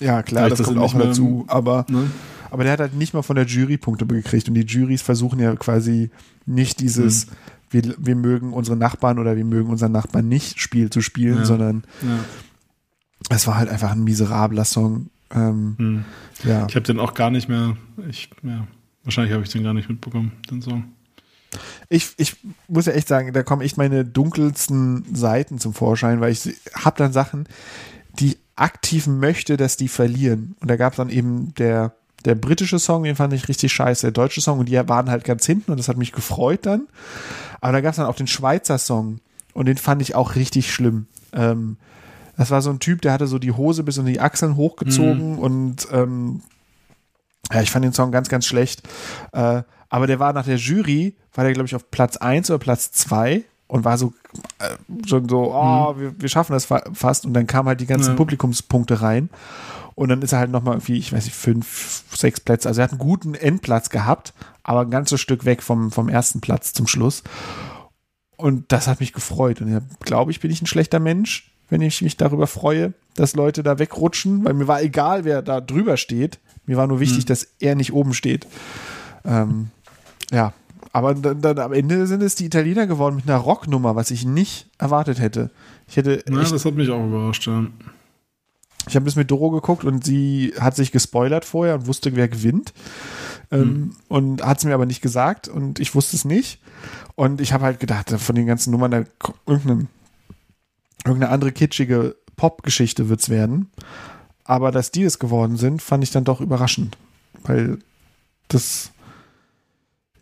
Ja, 0.00 0.22
klar, 0.22 0.48
das 0.48 0.58
dass 0.58 0.66
kommt 0.68 0.78
auch 0.78 0.94
dazu. 0.96 1.44
Aber, 1.48 1.84
Ne? 1.88 2.10
aber 2.50 2.62
der 2.64 2.72
hat 2.72 2.80
halt 2.80 2.94
nicht 2.94 3.12
mal 3.14 3.22
von 3.22 3.36
der 3.36 3.46
Jury 3.46 3.76
Punkte 3.78 4.06
gekriegt. 4.06 4.48
Und 4.48 4.54
die 4.54 4.62
Juries 4.64 5.02
versuchen 5.02 5.38
ja 5.40 5.54
quasi 5.56 6.10
nicht 6.46 6.80
dieses, 6.80 7.24
Hm. 7.24 7.30
Wir, 7.70 7.82
wir 7.98 8.16
mögen 8.16 8.52
unsere 8.52 8.76
Nachbarn 8.76 9.18
oder 9.18 9.36
wir 9.36 9.44
mögen 9.44 9.70
unseren 9.70 9.92
Nachbarn 9.92 10.28
nicht 10.28 10.60
Spiel 10.60 10.90
zu 10.90 11.00
spielen, 11.00 11.38
Ja. 11.38 11.44
sondern 11.44 11.84
es 13.28 13.46
war 13.46 13.56
halt 13.56 13.68
einfach 13.68 13.92
ein 13.92 14.04
miserabler 14.04 14.64
Song. 14.64 15.10
Ähm, 15.32 15.74
Hm. 15.78 16.04
ja. 16.44 16.66
Ich 16.68 16.74
habe 16.74 16.82
den 16.86 16.98
auch 16.98 17.14
gar 17.14 17.30
nicht 17.30 17.48
mehr. 17.48 17.76
Ich, 18.08 18.30
ja, 18.42 18.66
wahrscheinlich 19.04 19.32
habe 19.32 19.44
ich 19.44 19.50
den 19.50 19.62
gar 19.62 19.74
nicht 19.74 19.88
mitbekommen, 19.88 20.32
den 20.50 20.62
Song. 20.62 20.84
Ich, 21.88 22.12
ich 22.16 22.36
muss 22.68 22.86
ja 22.86 22.92
echt 22.92 23.08
sagen, 23.08 23.32
da 23.32 23.42
kommen 23.42 23.62
echt 23.62 23.76
meine 23.76 24.04
dunkelsten 24.04 25.04
Seiten 25.14 25.58
zum 25.58 25.74
Vorschein, 25.74 26.20
weil 26.20 26.32
ich 26.32 26.48
habe 26.74 26.96
dann 26.96 27.12
Sachen, 27.12 27.48
die 28.18 28.36
aktiv 28.56 29.06
möchte, 29.06 29.56
dass 29.56 29.76
die 29.76 29.88
verlieren. 29.88 30.54
Und 30.60 30.70
da 30.70 30.76
gab 30.76 30.92
es 30.92 30.98
dann 30.98 31.08
eben 31.10 31.52
der, 31.54 31.94
der 32.24 32.34
britische 32.36 32.78
Song, 32.78 33.02
den 33.04 33.16
fand 33.16 33.32
ich 33.32 33.48
richtig 33.48 33.72
scheiße, 33.72 34.02
der 34.06 34.12
deutsche 34.12 34.40
Song, 34.40 34.58
und 34.60 34.68
die 34.68 34.76
waren 34.88 35.10
halt 35.10 35.24
ganz 35.24 35.44
hinten 35.46 35.70
und 35.72 35.78
das 35.78 35.88
hat 35.88 35.96
mich 35.96 36.12
gefreut 36.12 36.66
dann. 36.66 36.86
Aber 37.60 37.72
da 37.72 37.80
gab 37.80 37.90
es 37.90 37.96
dann 37.96 38.06
auch 38.06 38.16
den 38.16 38.26
Schweizer 38.26 38.78
Song 38.78 39.20
und 39.52 39.66
den 39.66 39.76
fand 39.76 40.02
ich 40.02 40.14
auch 40.14 40.34
richtig 40.34 40.72
schlimm. 40.72 41.06
Ähm, 41.32 41.76
das 42.36 42.50
war 42.50 42.62
so 42.62 42.70
ein 42.70 42.78
Typ, 42.78 43.02
der 43.02 43.12
hatte 43.12 43.26
so 43.26 43.38
die 43.38 43.52
Hose 43.52 43.82
bis 43.82 43.98
unter 43.98 44.10
die 44.10 44.20
Achseln 44.20 44.56
hochgezogen 44.56 45.38
und 45.38 45.88
ähm, 45.92 46.42
ja, 47.52 47.60
ich 47.60 47.70
fand 47.70 47.84
den 47.84 47.92
Song 47.92 48.12
ganz, 48.12 48.28
ganz 48.28 48.46
schlecht. 48.46 48.82
Äh, 49.32 49.62
aber 49.88 50.06
der 50.06 50.20
war 50.20 50.32
nach 50.32 50.44
der 50.46 50.56
Jury, 50.56 51.16
war 51.34 51.44
der, 51.44 51.52
glaube 51.52 51.66
ich, 51.66 51.74
auf 51.74 51.90
Platz 51.90 52.16
1 52.16 52.48
oder 52.50 52.58
Platz 52.60 52.92
2 52.92 53.42
und 53.66 53.84
war 53.84 53.98
so 53.98 54.14
äh, 54.58 54.76
schon 55.06 55.28
so, 55.28 55.52
oh, 55.52 55.94
wir, 55.98 56.18
wir 56.20 56.28
schaffen 56.28 56.52
das 56.52 56.64
fa 56.64 56.82
fast. 56.92 57.26
Und 57.26 57.34
dann 57.34 57.46
kamen 57.46 57.68
halt 57.68 57.80
die 57.80 57.86
ganzen 57.86 58.10
Ja. 58.10 58.16
Publikumspunkte 58.16 59.02
rein. 59.02 59.30
Und 60.00 60.08
dann 60.08 60.22
ist 60.22 60.32
er 60.32 60.38
halt 60.38 60.50
nochmal 60.50 60.76
irgendwie, 60.76 60.96
ich 60.96 61.12
weiß 61.12 61.26
nicht, 61.26 61.36
fünf, 61.36 62.04
sechs 62.14 62.40
Plätze. 62.40 62.66
Also 62.66 62.80
er 62.80 62.84
hat 62.84 62.92
einen 62.92 62.98
guten 62.98 63.34
Endplatz 63.34 63.90
gehabt, 63.90 64.32
aber 64.62 64.80
ein 64.80 64.90
ganzes 64.90 65.20
Stück 65.20 65.44
weg 65.44 65.62
vom, 65.62 65.92
vom 65.92 66.08
ersten 66.08 66.40
Platz 66.40 66.72
zum 66.72 66.86
Schluss. 66.86 67.22
Und 68.38 68.72
das 68.72 68.88
hat 68.88 69.00
mich 69.00 69.12
gefreut. 69.12 69.60
Und 69.60 69.70
ja, 69.70 69.82
glaube 70.00 70.30
ich, 70.30 70.40
bin 70.40 70.50
ich 70.50 70.62
ein 70.62 70.66
schlechter 70.66 71.00
Mensch, 71.00 71.52
wenn 71.68 71.82
ich 71.82 72.00
mich 72.00 72.16
darüber 72.16 72.46
freue, 72.46 72.94
dass 73.14 73.34
Leute 73.34 73.62
da 73.62 73.78
wegrutschen, 73.78 74.42
weil 74.42 74.54
mir 74.54 74.66
war 74.66 74.80
egal, 74.80 75.26
wer 75.26 75.42
da 75.42 75.60
drüber 75.60 75.98
steht. 75.98 76.38
Mir 76.64 76.78
war 76.78 76.86
nur 76.86 76.98
wichtig, 76.98 77.26
dass 77.26 77.48
er 77.58 77.74
nicht 77.74 77.92
oben 77.92 78.14
steht. 78.14 78.46
Ähm, 79.26 79.68
ja, 80.32 80.54
aber 80.94 81.14
dann, 81.14 81.42
dann 81.42 81.58
am 81.58 81.74
Ende 81.74 82.06
sind 82.06 82.22
es 82.22 82.36
die 82.36 82.46
Italiener 82.46 82.86
geworden 82.86 83.16
mit 83.16 83.28
einer 83.28 83.36
Rocknummer, 83.36 83.96
was 83.96 84.10
ich 84.10 84.24
nicht 84.24 84.70
erwartet 84.78 85.20
hätte. 85.20 85.50
Ich 85.86 85.98
hätte, 85.98 86.24
Ja, 86.26 86.42
das 86.42 86.64
hat 86.64 86.74
mich 86.74 86.88
auch 86.88 87.04
überrascht. 87.04 87.46
Ja. 87.46 87.66
Ich 88.88 88.96
habe 88.96 89.04
das 89.04 89.16
mit 89.16 89.30
Doro 89.30 89.50
geguckt 89.50 89.84
und 89.84 90.04
sie 90.04 90.54
hat 90.58 90.76
sich 90.76 90.92
gespoilert 90.92 91.44
vorher 91.44 91.74
und 91.74 91.86
wusste, 91.86 92.16
wer 92.16 92.28
gewinnt. 92.28 92.72
Ähm, 93.50 93.96
Und 94.08 94.44
hat 94.44 94.58
es 94.58 94.64
mir 94.64 94.74
aber 94.74 94.86
nicht 94.86 95.00
gesagt 95.00 95.48
und 95.48 95.80
ich 95.80 95.94
wusste 95.94 96.16
es 96.16 96.24
nicht. 96.24 96.60
Und 97.14 97.40
ich 97.40 97.52
habe 97.52 97.64
halt 97.64 97.80
gedacht, 97.80 98.10
von 98.10 98.34
den 98.34 98.46
ganzen 98.46 98.70
Nummern, 98.70 98.90
da 98.90 99.04
irgendeine, 99.46 99.86
irgendeine 101.04 101.32
andere 101.32 101.52
kitschige 101.52 102.16
Pop-Geschichte 102.36 103.08
wird 103.08 103.20
es 103.20 103.28
werden. 103.28 103.70
Aber 104.44 104.72
dass 104.72 104.90
die 104.90 105.02
es 105.02 105.18
geworden 105.18 105.56
sind, 105.56 105.82
fand 105.82 106.02
ich 106.04 106.10
dann 106.10 106.24
doch 106.24 106.40
überraschend. 106.40 106.96
Weil 107.42 107.78
das 108.48 108.92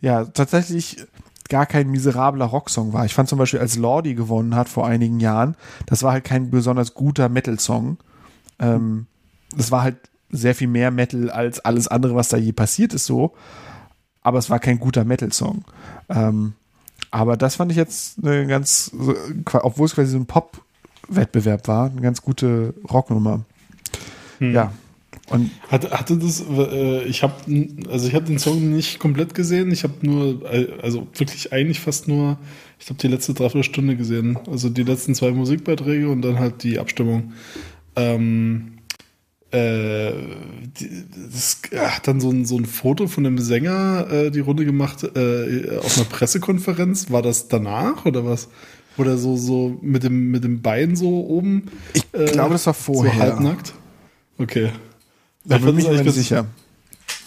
ja 0.01 0.25
tatsächlich 0.25 1.05
gar 1.49 1.65
kein 1.65 1.89
miserabler 1.89 2.45
Rocksong 2.45 2.93
war. 2.93 3.05
Ich 3.05 3.13
fand 3.13 3.27
zum 3.27 3.39
Beispiel, 3.39 3.59
als 3.59 3.75
Lordi 3.75 4.13
gewonnen 4.13 4.55
hat 4.55 4.69
vor 4.69 4.85
einigen 4.85 5.19
Jahren, 5.19 5.55
das 5.87 6.03
war 6.03 6.13
halt 6.13 6.23
kein 6.23 6.51
besonders 6.51 6.93
guter 6.93 7.27
Metal-Song. 7.27 7.97
Ähm, 8.59 9.07
das 9.55 9.71
war 9.71 9.83
halt 9.83 9.97
sehr 10.29 10.55
viel 10.55 10.67
mehr 10.67 10.91
Metal 10.91 11.29
als 11.29 11.59
alles 11.59 11.87
andere, 11.87 12.15
was 12.15 12.29
da 12.29 12.37
je 12.37 12.51
passiert 12.51 12.93
ist, 12.93 13.05
so. 13.05 13.33
Aber 14.21 14.37
es 14.37 14.49
war 14.49 14.59
kein 14.59 14.79
guter 14.79 15.05
Metal-Song. 15.05 15.63
Ähm, 16.09 16.53
aber 17.11 17.37
das 17.37 17.55
fand 17.55 17.71
ich 17.71 17.77
jetzt 17.77 18.19
eine 18.23 18.45
ganz, 18.45 18.91
obwohl 19.53 19.85
es 19.85 19.95
quasi 19.95 20.11
so 20.11 20.17
ein 20.17 20.25
Pop-Wettbewerb 20.27 21.67
war, 21.67 21.89
eine 21.89 22.01
ganz 22.01 22.21
gute 22.21 22.73
Rocknummer. 22.89 23.45
Ja. 24.39 24.71
Und 25.29 25.51
Hatte, 25.69 25.91
hatte 25.91 26.17
das, 26.17 26.43
äh, 26.49 27.03
ich 27.03 27.21
habe, 27.23 27.33
also 27.89 28.07
ich 28.07 28.15
habe 28.15 28.25
den 28.25 28.39
Song 28.39 28.71
nicht 28.71 28.99
komplett 28.99 29.35
gesehen. 29.35 29.71
Ich 29.71 29.83
habe 29.83 29.93
nur, 30.01 30.51
äh, 30.51 30.67
also 30.81 31.07
wirklich 31.13 31.53
eigentlich 31.53 31.79
fast 31.79 32.07
nur, 32.07 32.37
ich 32.79 32.87
glaube 32.87 33.01
die 33.01 33.07
letzte 33.07 33.33
Dreiviertelstunde 33.33 33.95
gesehen. 33.95 34.39
Also 34.49 34.69
die 34.69 34.83
letzten 34.83 35.13
zwei 35.13 35.31
Musikbeiträge 35.31 36.09
und 36.09 36.21
dann 36.23 36.39
halt 36.39 36.63
die 36.63 36.79
Abstimmung. 36.79 37.33
Ähm, 37.99 38.73
äh, 39.51 40.11
das 41.31 41.61
hat 41.75 42.07
dann 42.07 42.19
so 42.21 42.29
ein, 42.29 42.45
so 42.45 42.57
ein 42.57 42.65
Foto 42.65 43.07
von 43.07 43.23
dem 43.23 43.39
Sänger 43.39 44.07
äh, 44.11 44.31
die 44.31 44.39
Runde 44.41 44.63
gemacht 44.65 45.03
äh, 45.15 45.77
auf 45.79 45.97
einer 45.97 46.05
Pressekonferenz. 46.05 47.09
War 47.11 47.21
das 47.21 47.47
danach 47.47 48.05
oder 48.05 48.25
was? 48.25 48.49
Oder 48.97 49.17
so, 49.17 49.37
so 49.37 49.77
mit 49.81 50.03
dem, 50.03 50.29
mit 50.31 50.43
dem 50.43 50.61
Bein 50.61 50.95
so 50.95 51.25
oben? 51.25 51.63
ich 51.93 52.11
glaube, 52.11 52.53
das 52.53 52.65
war 52.67 52.73
vorher. 52.73 53.13
So 53.13 53.19
halbnackt? 53.19 53.73
Okay. 54.37 54.69
da 55.45 55.55
Ich 55.57 55.63
bin 55.63 55.77
ich 55.77 55.85
mir 55.85 55.91
nicht 55.93 56.03
ganz- 56.05 56.15
sicher. 56.15 56.45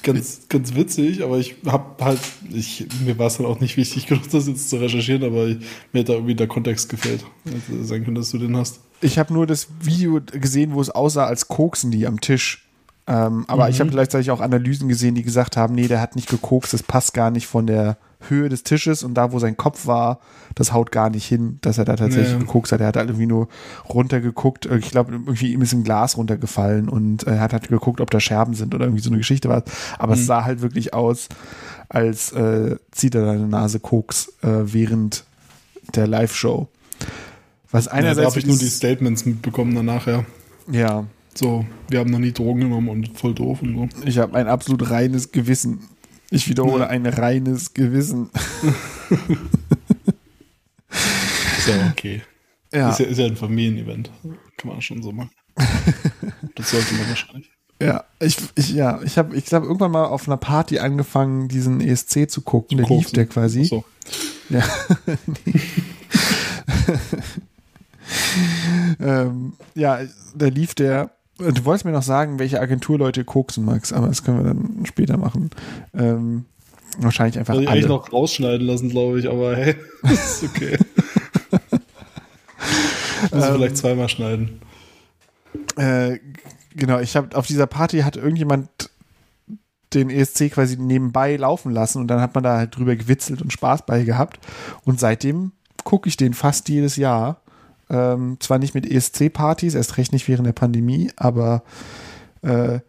ganz, 0.03 0.43
ganz 0.49 0.75
witzig, 0.75 1.23
aber 1.25 1.39
ich 1.39 1.57
habe 1.67 2.05
halt, 2.05 2.21
ich, 2.53 2.87
mir 3.05 3.19
war 3.19 3.27
es 3.29 3.39
dann 3.39 3.47
auch 3.47 3.59
nicht 3.61 3.77
wichtig 3.77 4.07
genug, 4.09 4.31
das 4.31 4.47
jetzt 4.49 4.71
zu 4.71 4.77
recherchieren, 4.77 5.25
aber 5.25 5.47
ich, 5.49 5.59
mir 5.93 6.01
hat 6.01 6.09
da 6.09 6.15
irgendwie 6.15 6.35
der 6.35 6.47
Kontext 6.47 6.89
gefehlt. 6.89 7.25
Hätte 7.45 7.85
sein 7.85 8.05
können, 8.05 8.17
dass 8.17 8.31
du 8.31 8.39
den 8.39 8.57
hast. 8.57 8.81
Ich 9.03 9.19
habe 9.19 9.33
nur 9.35 9.47
das 9.47 9.67
Video 9.81 10.21
gesehen, 10.33 10.73
wo 10.75 10.81
es 10.81 10.91
aussah, 10.91 11.27
als 11.27 11.49
koksen 11.49 11.91
die 11.91 12.07
am 12.07 12.21
Tisch. 12.21 12.67
Ähm, 13.09 13.45
aber 13.49 13.69
ich 13.69 13.81
habe 13.81 13.91
gleichzeitig 13.91 14.31
auch 14.31 14.41
Analysen 14.41 14.89
gesehen, 14.89 15.17
die 15.17 15.25
gesagt 15.25 15.57
haben, 15.57 15.75
nee, 15.75 15.89
der 15.89 16.01
hat 16.01 16.15
nicht 16.15 16.29
gekokst, 16.29 16.73
das 16.73 16.85
passt 16.85 17.15
gar 17.15 17.33
nicht 17.33 17.49
von 17.49 17.67
der 17.67 17.97
Höhe 18.29 18.49
des 18.49 18.63
Tisches 18.63 19.03
und 19.03 19.15
da, 19.15 19.33
wo 19.33 19.41
sein 19.41 19.57
Kopf 19.57 19.89
war, 19.89 20.21
das 20.55 20.73
haut 20.73 20.93
gar 20.93 21.11
nicht 21.11 21.27
hin, 21.27 21.59
dass 21.63 21.79
er 21.79 21.85
da 21.85 21.97
tatsächlich 21.97 22.35
Ja. 22.35 22.39
gekokst 22.39 22.71
hat. 22.71 22.81
Er 22.81 22.87
hat 22.87 22.97
halt 22.97 23.09
irgendwie 23.09 23.27
nur 23.27 23.49
runtergeguckt. 23.89 24.67
Ich 24.67 24.93
glaube, 24.93 25.11
irgendwie 25.13 25.53
ihm 25.53 25.63
ist 25.63 25.73
ein 25.73 25.83
Glas 25.83 26.17
runtergefallen 26.17 26.89
und 26.89 27.25
er 27.25 27.41
hat 27.41 27.53
halt 27.53 27.69
geguckt, 27.69 28.01
ob 28.01 28.11
da 28.13 28.21
Scherben 28.21 28.55
sind 28.55 28.73
oder 28.73 28.85
irgendwie 28.85 29.03
so 29.03 29.11
eine 29.11 29.19
Geschichte 29.19 29.49
war. 29.49 29.65
Aber 29.99 30.15
es 30.15 30.25
sah 30.25 30.45
halt 30.45 30.61
wirklich 30.63 30.95
aus, 30.95 31.29
als 31.89 32.31
äh, 32.31 32.77
zieht 32.93 33.17
er 33.17 33.25
deine 33.27 33.49
Nase 33.49 33.81
Koks 33.81 34.29
äh, 34.43 34.73
während 34.73 35.25
der 35.97 36.07
Live-Show. 36.07 36.69
Was 37.73 37.87
Ja, 37.87 37.93
da 37.93 37.97
einerseits 37.99 38.29
habe 38.29 38.39
ich 38.39 38.47
nur 38.47 38.59
die 38.59 38.69
Statements 38.69 39.25
mitbekommen 39.27 39.75
danach, 39.75 40.07
ja. 40.07 40.25
ja, 40.71 41.07
So, 41.35 41.67
wir 41.89 41.99
haben 42.01 42.11
noch 42.11 42.19
nie 42.19 42.33
Drogen 42.33 42.61
genommen 42.61 42.89
und 42.89 43.19
voll 43.19 43.35
doof 43.35 43.63
und 43.63 43.75
so. 43.75 43.89
ich 44.07 44.19
habe 44.19 44.37
ein 44.37 44.47
absolut 44.47 44.91
reines 44.91 45.33
Gewissen. 45.33 45.81
Ich 46.31 46.49
wiederhole, 46.49 46.87
ein 46.89 47.05
reines 47.07 47.75
Gewissen. 47.75 48.31
Ist 51.59 51.69
ja 51.69 51.91
okay. 51.91 52.23
Ja, 52.73 52.91
Ist, 52.91 53.01
ja, 53.01 53.07
ist 53.07 53.19
ja 53.19 53.27
ein 53.27 53.37
Familienevent. 53.37 54.11
Kann 54.57 54.71
man 54.71 54.81
schon 54.81 55.03
so 55.03 55.13
machen. 55.13 55.31
das 56.55 56.71
sollte 56.71 56.95
man 56.95 57.09
wahrscheinlich. 57.09 57.51
ja, 57.81 58.05
ich, 58.19 58.37
ich, 58.55 58.71
ja, 58.71 59.01
ich 59.03 59.19
habe, 59.19 59.37
ich 59.37 59.45
glaube, 59.45 59.67
irgendwann 59.67 59.91
mal 59.91 60.07
auf 60.07 60.27
einer 60.27 60.39
Party 60.39 60.79
angefangen, 60.79 61.49
diesen 61.49 61.81
ESC 61.81 62.31
zu 62.31 62.41
gucken. 62.41 62.79
Der 62.79 62.87
lief 62.87 62.97
Koksen. 63.05 63.15
der 63.15 63.27
quasi. 63.27 63.65
So. 63.65 63.85
Ja. 64.49 64.65
ähm, 69.01 69.55
ja, 69.75 70.01
da 70.35 70.47
lief 70.47 70.75
der. 70.75 71.11
Du 71.39 71.65
wolltest 71.65 71.85
mir 71.85 71.93
noch 71.93 72.03
sagen, 72.03 72.39
welche 72.39 72.61
Agenturleute 72.61 73.25
koksen, 73.25 73.65
Max, 73.65 73.93
aber 73.93 74.07
das 74.07 74.23
können 74.23 74.39
wir 74.39 74.45
dann 74.45 74.85
später 74.87 75.17
machen. 75.17 75.51
Ähm, 75.95 76.45
wahrscheinlich 76.99 77.39
einfach 77.39 77.55
Soll 77.55 77.65
ich 77.65 77.69
alle. 77.69 77.79
eigentlich 77.79 77.89
noch 77.89 78.13
rausschneiden 78.13 78.67
lassen, 78.67 78.91
glaube 78.91 79.19
ich, 79.19 79.29
aber 79.29 79.57
hey, 79.57 79.75
ist 80.05 80.45
okay. 80.45 80.79
Muss 83.33 83.45
ich 83.45 83.51
vielleicht 83.55 83.77
zweimal 83.77 84.09
schneiden. 84.09 84.61
Äh, 85.77 86.19
genau, 86.75 86.99
ich 87.01 87.17
habe 87.17 87.37
auf 87.37 87.47
dieser 87.47 87.67
Party 87.67 88.01
hat 88.01 88.17
irgendjemand 88.17 88.69
den 89.95 90.11
ESC 90.11 90.51
quasi 90.51 90.77
nebenbei 90.77 91.37
laufen 91.37 91.73
lassen 91.73 91.99
und 91.99 92.09
dann 92.09 92.21
hat 92.21 92.35
man 92.35 92.45
da 92.45 92.57
halt 92.57 92.77
drüber 92.77 92.97
gewitzelt 92.97 93.43
und 93.43 93.53
Spaß 93.53 93.87
bei 93.87 94.05
gehabt. 94.05 94.39
Und 94.85 95.01
seitdem 95.01 95.53
gucke 95.85 96.09
ich 96.09 96.17
den 96.17 96.35
fast 96.35 96.69
jedes 96.69 96.97
Jahr. 96.97 97.43
Ähm, 97.93 98.39
zwar 98.41 98.59
nicht 98.59 98.75
mit 98.75 98.91
ESC-Partys, 98.91 99.75
erst 99.75 99.99
recht 99.99 100.13
nicht 100.13 100.27
während 100.27 100.47
der 100.47 100.55
Pandemie, 100.55 101.11
aber 101.17 101.63
äh, 102.41 102.81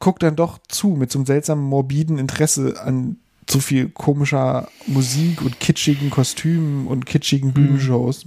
guck 0.00 0.18
dann 0.18 0.36
doch 0.36 0.58
zu 0.68 0.88
mit 0.88 1.10
so 1.12 1.18
einem 1.18 1.26
seltsamen 1.26 1.64
morbiden 1.64 2.18
Interesse 2.18 2.80
an 2.82 3.16
so 3.48 3.60
viel 3.60 3.88
komischer 3.88 4.68
Musik 4.86 5.42
und 5.42 5.58
kitschigen 5.60 6.10
Kostümen 6.10 6.86
und 6.86 7.06
kitschigen 7.06 7.52
Bühnenshows. 7.54 8.24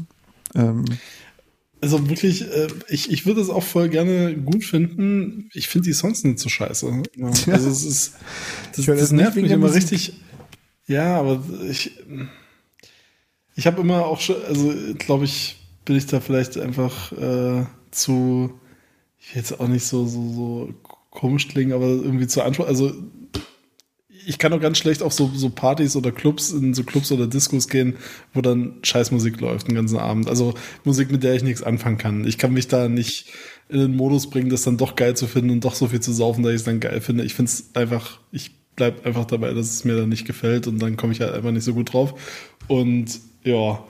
Ähm, 0.55 0.85
Also 1.81 2.09
wirklich, 2.09 2.43
äh, 2.43 2.67
ich, 2.89 3.11
ich 3.11 3.25
würde 3.25 3.41
es 3.41 3.49
auch 3.49 3.63
voll 3.63 3.89
gerne 3.89 4.35
gut 4.35 4.63
finden. 4.63 5.49
Ich 5.53 5.67
finde 5.67 5.87
die 5.89 5.93
Songs 5.93 6.23
nicht 6.23 6.39
so 6.39 6.47
scheiße. 6.47 7.03
Ja, 7.17 7.27
also 7.27 7.69
es 7.69 7.83
ist, 7.83 8.13
das, 8.75 8.85
das 8.85 9.11
nervt 9.11 9.35
mich 9.35 9.51
immer 9.51 9.67
Musik. 9.67 9.83
richtig. 9.83 10.13
Ja, 10.87 11.19
aber 11.19 11.43
ich, 11.69 11.91
ich 13.55 13.67
habe 13.67 13.81
immer 13.81 14.05
auch 14.05 14.19
schon, 14.19 14.37
also 14.47 14.73
glaube 14.97 15.25
ich, 15.25 15.57
bin 15.85 15.95
ich 15.95 16.05
da 16.05 16.19
vielleicht 16.19 16.57
einfach 16.57 17.11
äh, 17.11 17.65
zu, 17.91 18.59
ich 19.19 19.35
will 19.35 19.41
jetzt 19.41 19.59
auch 19.59 19.67
nicht 19.67 19.85
so, 19.85 20.05
so, 20.05 20.33
so 20.33 20.73
komisch 21.09 21.47
klingen, 21.47 21.73
aber 21.73 21.87
irgendwie 21.87 22.27
zu 22.27 22.41
Anspruch, 22.41 22.67
also 22.67 22.93
ich 24.25 24.37
kann 24.37 24.53
auch 24.53 24.59
ganz 24.59 24.77
schlecht 24.77 25.01
auf 25.01 25.13
so, 25.13 25.31
so 25.33 25.49
Partys 25.49 25.95
oder 25.95 26.11
Clubs, 26.11 26.51
in 26.51 26.73
so 26.73 26.83
Clubs 26.83 27.11
oder 27.11 27.27
Discos 27.27 27.67
gehen, 27.67 27.95
wo 28.33 28.41
dann 28.41 28.75
Scheißmusik 28.83 29.39
läuft 29.41 29.67
den 29.67 29.75
ganzen 29.75 29.97
Abend. 29.97 30.29
Also 30.29 30.53
Musik, 30.83 31.11
mit 31.11 31.23
der 31.23 31.33
ich 31.33 31.43
nichts 31.43 31.63
anfangen 31.63 31.97
kann. 31.97 32.25
Ich 32.25 32.37
kann 32.37 32.53
mich 32.53 32.67
da 32.67 32.87
nicht 32.87 33.33
in 33.69 33.79
den 33.79 33.95
Modus 33.95 34.29
bringen, 34.29 34.49
das 34.49 34.63
dann 34.63 34.77
doch 34.77 34.95
geil 34.95 35.15
zu 35.15 35.27
finden 35.27 35.49
und 35.49 35.65
doch 35.65 35.75
so 35.75 35.87
viel 35.87 36.01
zu 36.01 36.13
saufen, 36.13 36.43
dass 36.43 36.51
ich 36.51 36.59
es 36.59 36.65
dann 36.65 36.79
geil 36.79 37.01
finde. 37.01 37.23
Ich 37.23 37.33
finde 37.33 37.49
es 37.51 37.71
einfach, 37.73 38.19
ich 38.31 38.51
bleib 38.75 39.05
einfach 39.05 39.25
dabei, 39.25 39.53
dass 39.53 39.71
es 39.71 39.85
mir 39.85 39.97
dann 39.97 40.09
nicht 40.09 40.25
gefällt 40.25 40.67
und 40.67 40.79
dann 40.79 40.97
komme 40.97 41.13
ich 41.13 41.21
halt 41.21 41.33
einfach 41.33 41.51
nicht 41.51 41.63
so 41.63 41.73
gut 41.73 41.93
drauf. 41.93 42.13
Und 42.67 43.19
ja, 43.43 43.83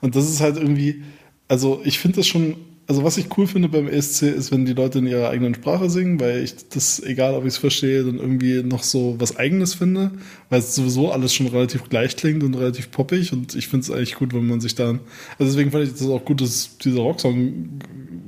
und 0.00 0.16
das 0.16 0.28
ist 0.28 0.40
halt 0.40 0.56
irgendwie, 0.56 1.02
also 1.48 1.80
ich 1.84 1.98
finde 1.98 2.16
das 2.16 2.26
schon, 2.26 2.56
also 2.86 3.04
was 3.04 3.18
ich 3.18 3.36
cool 3.38 3.46
finde 3.46 3.68
beim 3.68 3.86
ESC 3.86 4.22
ist, 4.22 4.50
wenn 4.50 4.64
die 4.64 4.72
Leute 4.72 4.98
in 4.98 5.06
ihrer 5.06 5.28
eigenen 5.28 5.54
Sprache 5.54 5.88
singen, 5.88 6.18
weil 6.18 6.42
ich 6.42 6.68
das, 6.68 7.00
egal 7.00 7.34
ob 7.34 7.42
ich 7.42 7.54
es 7.54 7.58
verstehe, 7.58 8.02
dann 8.04 8.18
irgendwie 8.18 8.62
noch 8.62 8.82
so 8.82 9.14
was 9.18 9.36
Eigenes 9.36 9.74
finde, 9.74 10.12
weil 10.48 10.58
es 10.58 10.74
sowieso 10.74 11.12
alles 11.12 11.32
schon 11.32 11.46
relativ 11.46 11.88
gleich 11.88 12.16
klingt 12.16 12.42
und 12.42 12.54
relativ 12.54 12.90
poppig 12.90 13.32
und 13.32 13.54
ich 13.54 13.68
finde 13.68 13.84
es 13.84 13.90
eigentlich 13.90 14.16
gut, 14.16 14.34
wenn 14.34 14.46
man 14.46 14.60
sich 14.60 14.74
da, 14.74 14.98
also 15.38 15.52
deswegen 15.52 15.70
fand 15.70 15.84
ich 15.84 15.92
das 15.92 16.08
auch 16.08 16.24
gut, 16.24 16.40
dass 16.40 16.78
dieser 16.78 17.00
Rocksong 17.00 17.80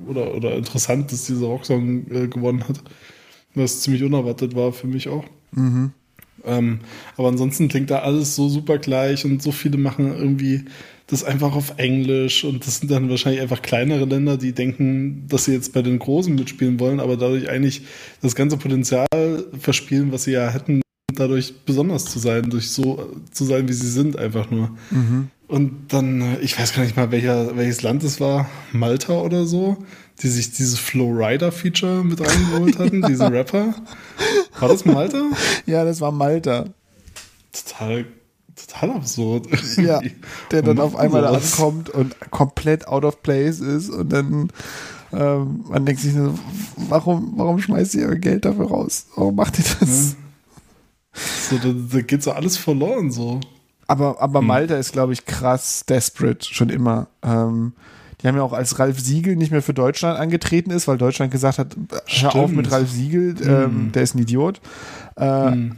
oder, 0.07 0.35
oder 0.35 0.57
interessant, 0.57 1.11
dass 1.13 1.27
dieser 1.27 1.47
Rocksong 1.47 2.11
äh, 2.11 2.29
gewonnen 2.29 2.67
hat, 2.69 2.83
was 3.55 3.81
ziemlich 3.81 4.03
unerwartet 4.03 4.55
war 4.55 4.73
für 4.73 4.87
mich 4.87 5.09
auch. 5.09 5.25
Ähm, 6.45 6.81
aber 7.17 7.29
ansonsten 7.29 7.69
klingt 7.69 7.91
da 7.91 8.01
alles 8.01 8.35
so 8.35 8.49
super 8.49 8.79
gleich 8.79 9.25
und 9.25 9.43
so 9.43 9.53
viele 9.53 9.79
machen 9.79 10.15
irgendwie 10.17 10.65
das 11.07 11.25
einfach 11.25 11.55
auf 11.55 11.75
Englisch 11.77 12.43
und 12.45 12.67
das 12.67 12.79
sind 12.79 12.91
dann 12.91 13.11
wahrscheinlich 13.11 13.43
einfach 13.43 13.61
kleinere 13.61 14.07
Länder, 14.07 14.39
die 14.39 14.53
denken, 14.53 15.27
dass 15.29 15.45
sie 15.45 15.53
jetzt 15.53 15.75
bei 15.75 15.83
den 15.83 15.99
Großen 15.99 16.35
mitspielen 16.35 16.81
wollen, 16.81 17.01
aber 17.01 17.17
dadurch 17.17 17.51
eigentlich 17.51 17.83
das 18.23 18.35
ganze 18.35 18.57
Potenzial 18.57 19.07
verspielen, 19.59 20.11
was 20.11 20.25
sie 20.25 20.33
ja 20.33 20.49
hätten, 20.49 20.81
dadurch 21.15 21.55
besonders 21.67 22.07
zu 22.07 22.19
sein, 22.19 22.49
durch 22.49 22.71
so 22.71 23.11
zu 23.31 23.45
sein, 23.45 23.69
wie 23.69 23.75
sie 23.75 23.91
sind, 23.91 24.19
einfach 24.19 24.51
nur. 24.51 24.71
Und 25.49 25.93
dann, 25.93 26.23
äh, 26.23 26.39
ich 26.41 26.59
weiß 26.59 26.73
gar 26.75 26.83
nicht 26.83 26.97
mal, 26.97 27.11
welcher, 27.11 27.57
welches 27.59 27.83
Land 27.83 28.03
es 28.05 28.19
war, 28.21 28.49
Malta 28.73 29.21
oder 29.21 29.45
so, 29.45 29.77
die 30.23 30.29
sich 30.29 30.53
dieses 30.53 30.79
Flowrider-Feature 30.79 32.05
mit 32.05 32.21
reingeholt 32.21 32.79
hatten, 32.79 33.03
diese 33.09 33.31
Rapper. 33.31 33.75
War 34.59 34.69
das 34.69 34.85
Malta? 34.85 35.31
ja, 35.67 35.85
das 35.85 36.01
war 36.01 36.13
Malta. 36.13 36.67
Total, 37.53 38.07
total 38.55 38.91
absurd. 38.93 39.49
Ja, 39.77 40.01
der 40.51 40.63
dann 40.63 40.79
auf 40.79 40.97
einmal 40.97 41.23
sowas? 41.23 41.59
ankommt 41.59 41.91
und 41.91 42.15
komplett 42.31 42.87
out 42.87 43.05
of 43.05 43.23
place 43.23 43.61
ist 43.61 43.91
und 43.91 44.13
dann 44.13 44.51
ähm, 45.13 45.65
man 45.69 45.85
denkt 45.85 46.01
sich 46.01 46.15
nur, 46.15 46.39
warum, 46.77 47.35
warum 47.37 47.59
schmeißt 47.59 47.95
ihr 47.97 48.07
euer 48.07 48.17
Geld 48.17 48.45
dafür 48.45 48.69
raus? 48.69 49.07
Warum 49.15 49.37
macht 49.37 49.59
ihr 49.59 49.65
das? 49.81 50.17
So, 51.51 51.59
da, 51.59 51.69
da 51.93 52.01
geht 52.01 52.23
so 52.23 52.33
alles 52.33 52.57
verloren, 52.57 53.11
so. 53.11 53.41
Aber, 53.87 54.23
aber 54.23 54.41
Malta 54.41 54.77
ist, 54.77 54.93
glaube 54.93 55.13
ich, 55.13 55.27
krass 55.27 55.85
desperate, 55.87 56.55
schon 56.55 56.71
immer. 56.71 57.09
Ähm, 57.23 57.75
die 58.23 58.29
haben 58.29 58.37
ja 58.37 58.43
auch, 58.43 58.53
als 58.53 58.79
Ralf 58.79 59.01
Siegel 59.01 59.37
nicht 59.37 59.51
mehr 59.51 59.63
für 59.63 59.75
Deutschland 59.75 60.19
angetreten 60.19 60.71
ist, 60.71 60.87
weil 60.89 60.99
Deutschland 60.99 61.33
gesagt 61.33 61.59
hat, 61.59 61.77
hör 61.91 62.35
auf 62.37 62.45
Stimmt. 62.51 62.57
mit 62.57 62.71
Ralf 62.71 62.91
Siegel, 62.91 63.35
ähm, 63.47 63.91
der 63.93 64.03
ist 64.03 64.15
ein 64.15 64.19
Idiot. 64.21 64.61
Äh, 65.17 65.51
Hm. 65.53 65.77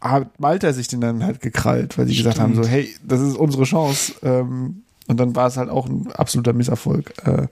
hat 0.00 0.38
Malta 0.40 0.72
sich 0.72 0.88
den 0.88 1.00
dann 1.00 1.22
halt 1.24 1.40
gekrallt, 1.40 1.96
weil 1.98 2.06
sie 2.06 2.16
gesagt 2.16 2.38
haben, 2.40 2.54
so, 2.54 2.64
hey, 2.66 2.88
das 3.02 3.20
ist 3.20 3.36
unsere 3.36 3.64
Chance. 3.64 4.14
Ähm, 4.22 4.82
und 5.06 5.18
dann 5.20 5.34
war 5.36 5.46
es 5.48 5.56
halt 5.56 5.68
auch 5.70 5.86
ein 5.86 6.10
absoluter 6.12 6.52
Misserfolg. 6.54 7.12
Äh, 7.26 7.48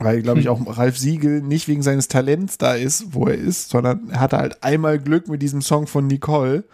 Weil, 0.00 0.22
glaube 0.22 0.40
ich, 0.40 0.48
auch 0.48 0.78
Ralf 0.78 0.98
Siegel 0.98 1.42
nicht 1.42 1.68
wegen 1.68 1.82
seines 1.82 2.08
Talents 2.08 2.58
da 2.58 2.74
ist, 2.74 3.14
wo 3.14 3.26
er 3.26 3.34
ist, 3.36 3.68
sondern 3.70 4.08
er 4.10 4.20
hatte 4.20 4.36
halt 4.38 4.62
einmal 4.64 4.98
Glück 4.98 5.28
mit 5.28 5.42
diesem 5.42 5.62
Song 5.62 5.86
von 5.86 6.06
Nicole 6.06 6.64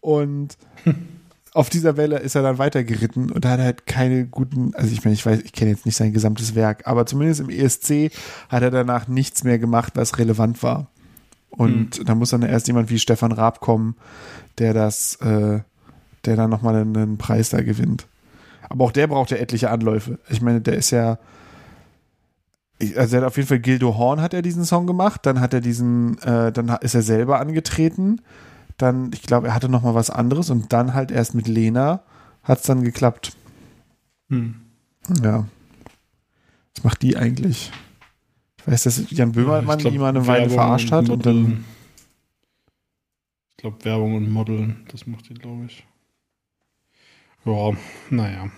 und 0.00 0.56
auf 1.54 1.70
dieser 1.70 1.96
Welle 1.96 2.18
ist 2.18 2.34
er 2.34 2.42
dann 2.42 2.58
weitergeritten 2.58 3.30
und 3.30 3.46
hat 3.46 3.60
halt 3.60 3.86
keine 3.86 4.26
guten, 4.26 4.74
also 4.74 4.92
ich 4.92 5.04
meine, 5.04 5.14
ich 5.14 5.24
weiß, 5.24 5.40
ich 5.40 5.52
kenne 5.52 5.70
jetzt 5.70 5.86
nicht 5.86 5.96
sein 5.96 6.12
gesamtes 6.12 6.56
Werk, 6.56 6.82
aber 6.84 7.06
zumindest 7.06 7.40
im 7.40 7.48
ESC 7.48 8.10
hat 8.48 8.64
er 8.64 8.72
danach 8.72 9.06
nichts 9.06 9.44
mehr 9.44 9.60
gemacht, 9.60 9.92
was 9.94 10.18
relevant 10.18 10.62
war. 10.64 10.88
Und 11.50 12.08
da 12.08 12.16
muss 12.16 12.30
dann 12.30 12.42
erst 12.42 12.66
jemand 12.66 12.90
wie 12.90 12.98
Stefan 12.98 13.30
Raab 13.30 13.60
kommen, 13.60 13.94
der 14.58 14.74
das, 14.74 15.14
äh, 15.16 15.60
der 16.24 16.36
dann 16.36 16.50
nochmal 16.50 16.74
einen, 16.74 17.18
Preis 17.18 17.50
da 17.50 17.62
gewinnt. 17.62 18.08
Aber 18.68 18.84
auch 18.84 18.92
der 18.92 19.06
braucht 19.06 19.30
ja 19.30 19.36
etliche 19.36 19.70
Anläufe. 19.70 20.18
Ich 20.28 20.42
meine, 20.42 20.60
der 20.60 20.74
ist 20.74 20.90
ja, 20.90 21.18
also 22.96 23.16
er 23.16 23.22
hat 23.22 23.28
auf 23.28 23.36
jeden 23.36 23.48
Fall 23.48 23.60
Gildo 23.60 23.96
Horn 23.96 24.20
hat 24.20 24.34
er 24.34 24.42
diesen 24.42 24.64
Song 24.64 24.88
gemacht, 24.88 25.24
dann 25.24 25.38
hat 25.38 25.54
er 25.54 25.60
diesen, 25.60 26.18
äh, 26.22 26.50
dann 26.50 26.68
ist 26.80 26.96
er 26.96 27.02
selber 27.02 27.38
angetreten, 27.38 28.20
dann, 28.76 29.12
ich 29.12 29.22
glaube, 29.22 29.48
er 29.48 29.54
hatte 29.54 29.68
noch 29.68 29.82
mal 29.82 29.94
was 29.94 30.10
anderes 30.10 30.50
und 30.50 30.72
dann 30.72 30.94
halt 30.94 31.10
erst 31.10 31.34
mit 31.34 31.48
Lena 31.48 32.02
hat 32.42 32.58
es 32.58 32.64
dann 32.64 32.82
geklappt. 32.82 33.36
Hm. 34.28 34.56
Ja. 35.22 35.46
Was 36.74 36.84
macht 36.84 37.02
die 37.02 37.16
eigentlich? 37.16 37.70
Ich 38.58 38.66
weiß, 38.66 38.84
dass 38.84 39.10
Jan 39.10 39.32
Böhmermann 39.32 39.78
glaub, 39.78 39.92
die 39.92 39.98
mal 39.98 40.08
eine 40.08 40.26
Weile 40.26 40.50
verarscht 40.50 40.90
hat 40.90 41.08
und 41.08 41.24
dann. 41.26 41.64
Ich 43.50 43.56
glaube, 43.58 43.84
Werbung 43.84 44.14
und 44.14 44.30
Modeln, 44.30 44.84
das 44.90 45.06
macht 45.06 45.28
die, 45.28 45.34
glaube 45.34 45.66
ich. 45.66 45.86
Ja, 47.44 47.72
naja. 48.10 48.50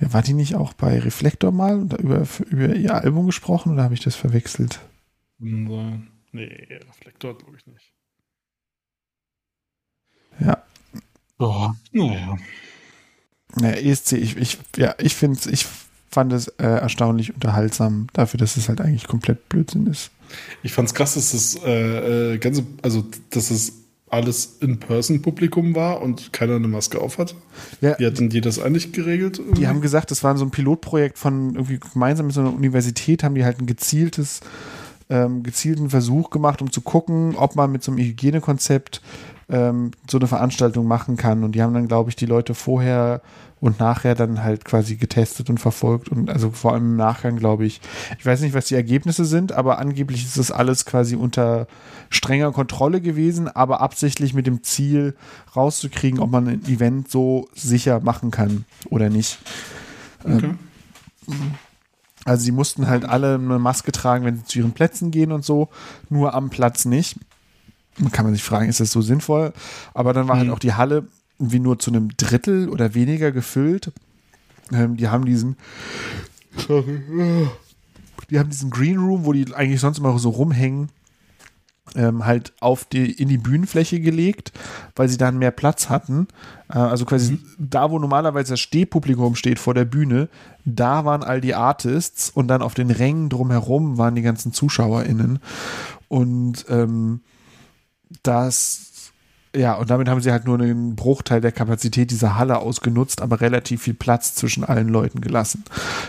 ja, 0.00 0.12
war 0.12 0.22
die 0.22 0.32
nicht 0.32 0.54
auch 0.54 0.72
bei 0.72 0.98
Reflektor 0.98 1.52
mal 1.52 1.78
und 1.78 1.92
über, 1.94 2.26
über 2.48 2.74
ihr 2.74 2.94
Album 2.94 3.26
gesprochen 3.26 3.72
oder 3.72 3.84
habe 3.84 3.94
ich 3.94 4.00
das 4.00 4.16
verwechselt? 4.16 4.80
Nee, 5.38 6.66
Reflektor 6.88 7.36
glaube 7.36 7.56
ich 7.56 7.66
nicht. 7.66 7.92
Ja. 10.40 10.62
Ja, 11.38 11.74
naja. 11.92 12.36
Ja, 13.60 13.70
ESC, 13.70 14.12
ich, 14.12 14.36
ich, 14.36 14.58
ja, 14.76 14.94
ich 14.98 15.14
finde 15.14 15.38
ich 15.50 15.66
fand 16.10 16.32
es 16.32 16.48
äh, 16.48 16.66
erstaunlich 16.66 17.34
unterhaltsam 17.34 18.08
dafür, 18.12 18.38
dass 18.38 18.56
es 18.56 18.68
halt 18.68 18.80
eigentlich 18.80 19.06
komplett 19.06 19.48
Blödsinn 19.48 19.86
ist. 19.86 20.10
Ich 20.62 20.72
fand's 20.72 20.94
krass, 20.94 21.14
dass 21.14 21.32
das 21.32 21.58
äh, 21.64 22.34
äh, 22.34 22.38
ganze, 22.38 22.64
also 22.82 23.04
dass 23.30 23.50
es 23.50 23.74
alles 24.08 24.56
In-Person-Publikum 24.60 25.76
war 25.76 26.02
und 26.02 26.32
keiner 26.32 26.56
eine 26.56 26.66
Maske 26.66 27.00
auf 27.00 27.18
hat. 27.18 27.36
Ja, 27.80 27.96
Wie 27.98 28.06
hatten 28.06 28.28
die 28.28 28.40
das 28.40 28.58
eigentlich 28.58 28.92
geregelt? 28.92 29.38
irgendwie? 29.38 29.60
Die 29.60 29.68
haben 29.68 29.80
gesagt, 29.80 30.10
das 30.10 30.24
war 30.24 30.36
so 30.36 30.44
ein 30.44 30.50
Pilotprojekt 30.50 31.16
von 31.16 31.54
irgendwie 31.54 31.78
gemeinsam 31.78 32.26
mit 32.26 32.34
so 32.34 32.40
einer 32.40 32.52
Universität, 32.52 33.22
haben 33.22 33.36
die 33.36 33.44
halt 33.44 33.60
ein 33.60 33.66
gezieltes, 33.66 34.40
ähm, 35.08 35.44
gezielten 35.44 35.90
Versuch 35.90 36.30
gemacht, 36.30 36.60
um 36.60 36.72
zu 36.72 36.80
gucken, 36.80 37.36
ob 37.36 37.54
man 37.54 37.70
mit 37.70 37.84
so 37.84 37.92
einem 37.92 38.04
Hygienekonzept 38.04 39.00
ähm, 39.50 39.90
so 40.08 40.18
eine 40.18 40.26
Veranstaltung 40.26 40.86
machen 40.86 41.16
kann. 41.16 41.44
Und 41.44 41.52
die 41.52 41.62
haben 41.62 41.74
dann, 41.74 41.88
glaube 41.88 42.10
ich, 42.10 42.16
die 42.16 42.26
Leute 42.26 42.54
vorher 42.54 43.20
und 43.60 43.78
nachher 43.78 44.14
dann 44.14 44.42
halt 44.42 44.64
quasi 44.64 44.96
getestet 44.96 45.50
und 45.50 45.58
verfolgt 45.58 46.08
und 46.08 46.30
also 46.30 46.50
vor 46.50 46.72
allem 46.72 46.92
im 46.92 46.96
Nachgang, 46.96 47.36
glaube 47.36 47.66
ich. 47.66 47.80
Ich 48.18 48.24
weiß 48.24 48.40
nicht, 48.40 48.54
was 48.54 48.66
die 48.66 48.74
Ergebnisse 48.74 49.26
sind, 49.26 49.52
aber 49.52 49.78
angeblich 49.78 50.24
ist 50.24 50.38
das 50.38 50.50
alles 50.50 50.86
quasi 50.86 51.14
unter 51.14 51.66
strenger 52.08 52.52
Kontrolle 52.52 53.00
gewesen, 53.00 53.48
aber 53.48 53.82
absichtlich 53.82 54.32
mit 54.32 54.46
dem 54.46 54.62
Ziel 54.62 55.14
rauszukriegen, 55.54 56.20
ob 56.20 56.30
man 56.30 56.48
ein 56.48 56.64
Event 56.64 57.10
so 57.10 57.48
sicher 57.54 58.00
machen 58.00 58.30
kann 58.30 58.64
oder 58.88 59.10
nicht. 59.10 59.38
Okay. 60.24 60.54
Also 62.24 62.44
sie 62.44 62.52
mussten 62.52 62.88
halt 62.88 63.04
alle 63.04 63.34
eine 63.34 63.58
Maske 63.58 63.92
tragen, 63.92 64.24
wenn 64.24 64.36
sie 64.36 64.44
zu 64.44 64.58
ihren 64.58 64.72
Plätzen 64.72 65.10
gehen 65.10 65.32
und 65.32 65.44
so, 65.44 65.68
nur 66.08 66.34
am 66.34 66.50
Platz 66.50 66.84
nicht. 66.84 67.18
Man 68.00 68.12
kann 68.12 68.24
man 68.24 68.34
sich 68.34 68.42
fragen, 68.42 68.68
ist 68.68 68.80
das 68.80 68.92
so 68.92 69.02
sinnvoll? 69.02 69.52
Aber 69.94 70.12
dann 70.12 70.28
war 70.28 70.38
halt 70.38 70.50
auch 70.50 70.58
die 70.58 70.74
Halle 70.74 71.06
wie 71.38 71.60
nur 71.60 71.78
zu 71.78 71.90
einem 71.90 72.10
Drittel 72.16 72.68
oder 72.68 72.94
weniger 72.94 73.32
gefüllt. 73.32 73.92
Ähm, 74.72 74.96
die 74.96 75.08
haben 75.08 75.24
diesen 75.24 75.56
die 78.30 78.38
haben 78.38 78.50
diesen 78.50 78.70
Green 78.70 78.98
Room, 78.98 79.24
wo 79.24 79.32
die 79.32 79.52
eigentlich 79.54 79.80
sonst 79.80 79.98
immer 79.98 80.16
so 80.18 80.30
rumhängen, 80.30 80.90
ähm, 81.96 82.24
halt 82.24 82.52
auf 82.60 82.84
die, 82.84 83.10
in 83.10 83.28
die 83.28 83.38
Bühnenfläche 83.38 84.00
gelegt, 84.00 84.52
weil 84.94 85.08
sie 85.08 85.16
dann 85.16 85.38
mehr 85.38 85.50
Platz 85.50 85.88
hatten. 85.88 86.28
Äh, 86.68 86.78
also 86.78 87.04
quasi 87.04 87.40
da, 87.58 87.90
wo 87.90 87.98
normalerweise 87.98 88.52
das 88.52 88.60
Stehpublikum 88.60 89.34
steht 89.34 89.58
vor 89.58 89.74
der 89.74 89.84
Bühne, 89.84 90.28
da 90.64 91.04
waren 91.04 91.24
all 91.24 91.40
die 91.40 91.54
Artists 91.54 92.30
und 92.30 92.48
dann 92.48 92.62
auf 92.62 92.74
den 92.74 92.90
Rängen 92.90 93.28
drumherum 93.28 93.98
waren 93.98 94.14
die 94.14 94.22
ganzen 94.22 94.52
ZuschauerInnen. 94.52 95.40
Und 96.08 96.66
ähm, 96.68 97.20
das 98.22 98.90
ja, 99.54 99.74
und 99.74 99.90
damit 99.90 100.08
haben 100.08 100.20
sie 100.20 100.30
halt 100.30 100.44
nur 100.44 100.60
einen 100.60 100.94
Bruchteil 100.94 101.40
der 101.40 101.50
Kapazität 101.50 102.12
dieser 102.12 102.38
Halle 102.38 102.58
ausgenutzt, 102.58 103.20
aber 103.20 103.40
relativ 103.40 103.82
viel 103.82 103.94
Platz 103.94 104.36
zwischen 104.36 104.62
allen 104.62 104.88
Leuten 104.88 105.20
gelassen. 105.20 105.64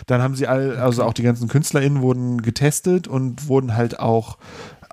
Dann 0.05 0.21
haben 0.21 0.35
sie 0.35 0.45
all, 0.45 0.77
also 0.77 1.03
auch 1.03 1.13
die 1.13 1.23
ganzen 1.23 1.47
KünstlerInnen 1.47 2.01
wurden 2.01 2.43
getestet 2.43 3.07
und 3.07 3.47
wurden 3.47 3.75
halt 3.75 3.99
auch 3.99 4.37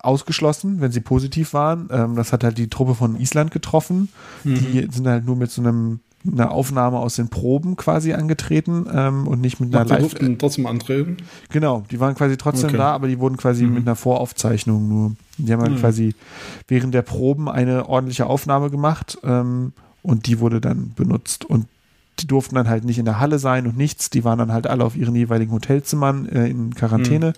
ausgeschlossen, 0.02 0.80
wenn 0.80 0.92
sie 0.92 1.00
positiv 1.00 1.52
waren. 1.52 1.88
Ähm, 1.92 2.16
das 2.16 2.32
hat 2.32 2.42
halt 2.42 2.56
die 2.56 2.70
Truppe 2.70 2.94
von 2.94 3.20
Island 3.20 3.50
getroffen. 3.50 4.08
Die 4.44 4.88
sind 4.90 5.06
halt 5.06 5.26
nur 5.26 5.36
mit 5.36 5.50
so 5.50 5.60
einem 5.60 6.00
einer 6.30 6.50
Aufnahme 6.50 6.98
aus 6.98 7.14
den 7.16 7.28
Proben 7.28 7.76
quasi 7.76 8.12
angetreten 8.12 8.86
ähm, 8.92 9.26
und 9.28 9.40
nicht 9.40 9.60
mit 9.60 9.72
einer 9.74 9.82
Ach, 9.82 9.86
die 9.86 9.92
Live. 9.92 10.00
durften 10.00 10.38
trotzdem 10.38 10.66
antreten. 10.66 11.16
Genau, 11.50 11.84
die 11.90 12.00
waren 12.00 12.14
quasi 12.14 12.36
trotzdem 12.36 12.68
Okay. 12.70 12.76
da, 12.78 12.92
aber 12.92 13.06
die 13.08 13.18
wurden 13.18 13.36
quasi 13.36 13.64
mit 13.66 13.82
einer 13.86 13.96
Voraufzeichnung 13.96 14.88
nur. 14.88 15.16
Die 15.38 15.52
haben 15.52 15.62
halt 15.62 15.72
Mhm. 15.72 15.78
quasi 15.80 16.14
während 16.66 16.92
der 16.94 17.02
Proben 17.02 17.48
eine 17.48 17.88
ordentliche 17.88 18.26
Aufnahme 18.26 18.68
gemacht 18.70 19.18
ähm, 19.22 19.72
und 20.02 20.26
die 20.26 20.40
wurde 20.40 20.60
dann 20.60 20.92
benutzt. 20.96 21.44
Und 21.44 21.66
die 22.18 22.26
durften 22.26 22.56
dann 22.56 22.68
halt 22.68 22.84
nicht 22.84 22.98
in 22.98 23.04
der 23.04 23.20
Halle 23.20 23.38
sein 23.38 23.68
und 23.68 23.76
nichts. 23.76 24.10
Die 24.10 24.24
waren 24.24 24.40
dann 24.40 24.52
halt 24.52 24.66
alle 24.66 24.84
auf 24.84 24.96
ihren 24.96 25.14
jeweiligen 25.14 25.52
Hotelzimmern 25.52 26.28
äh, 26.28 26.48
in 26.48 26.74
Quarantäne 26.74 27.32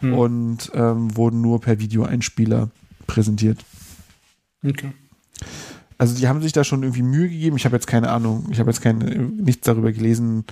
Mhm. 0.00 0.14
und 0.14 0.70
ähm, 0.74 1.14
wurden 1.16 1.42
nur 1.42 1.60
per 1.60 1.78
Videoeinspieler 1.78 2.70
präsentiert. 3.06 3.58
Okay. 4.66 4.92
Also 5.98 6.14
die 6.14 6.28
haben 6.28 6.42
sich 6.42 6.52
da 6.52 6.64
schon 6.64 6.82
irgendwie 6.82 7.02
Mühe 7.02 7.28
gegeben. 7.28 7.56
Ich 7.56 7.64
habe 7.64 7.76
jetzt 7.76 7.86
keine 7.86 8.10
Ahnung, 8.10 8.46
ich 8.50 8.58
habe 8.58 8.70
jetzt 8.70 8.82
keine, 8.82 9.04
nichts 9.04 9.66
darüber 9.66 9.92
gelesen, 9.92 10.44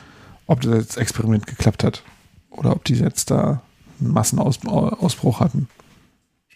ob 0.46 0.60
das 0.62 0.96
Experiment 0.96 1.46
geklappt 1.46 1.84
hat 1.84 2.02
oder 2.50 2.72
ob 2.72 2.84
die 2.84 2.94
jetzt 2.94 3.30
da 3.30 3.62
einen 4.00 4.12
Massenausbruch 4.12 5.40
hatten. 5.40 5.68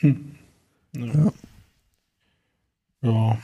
Ja. 0.00 1.32
Ja. 3.02 3.38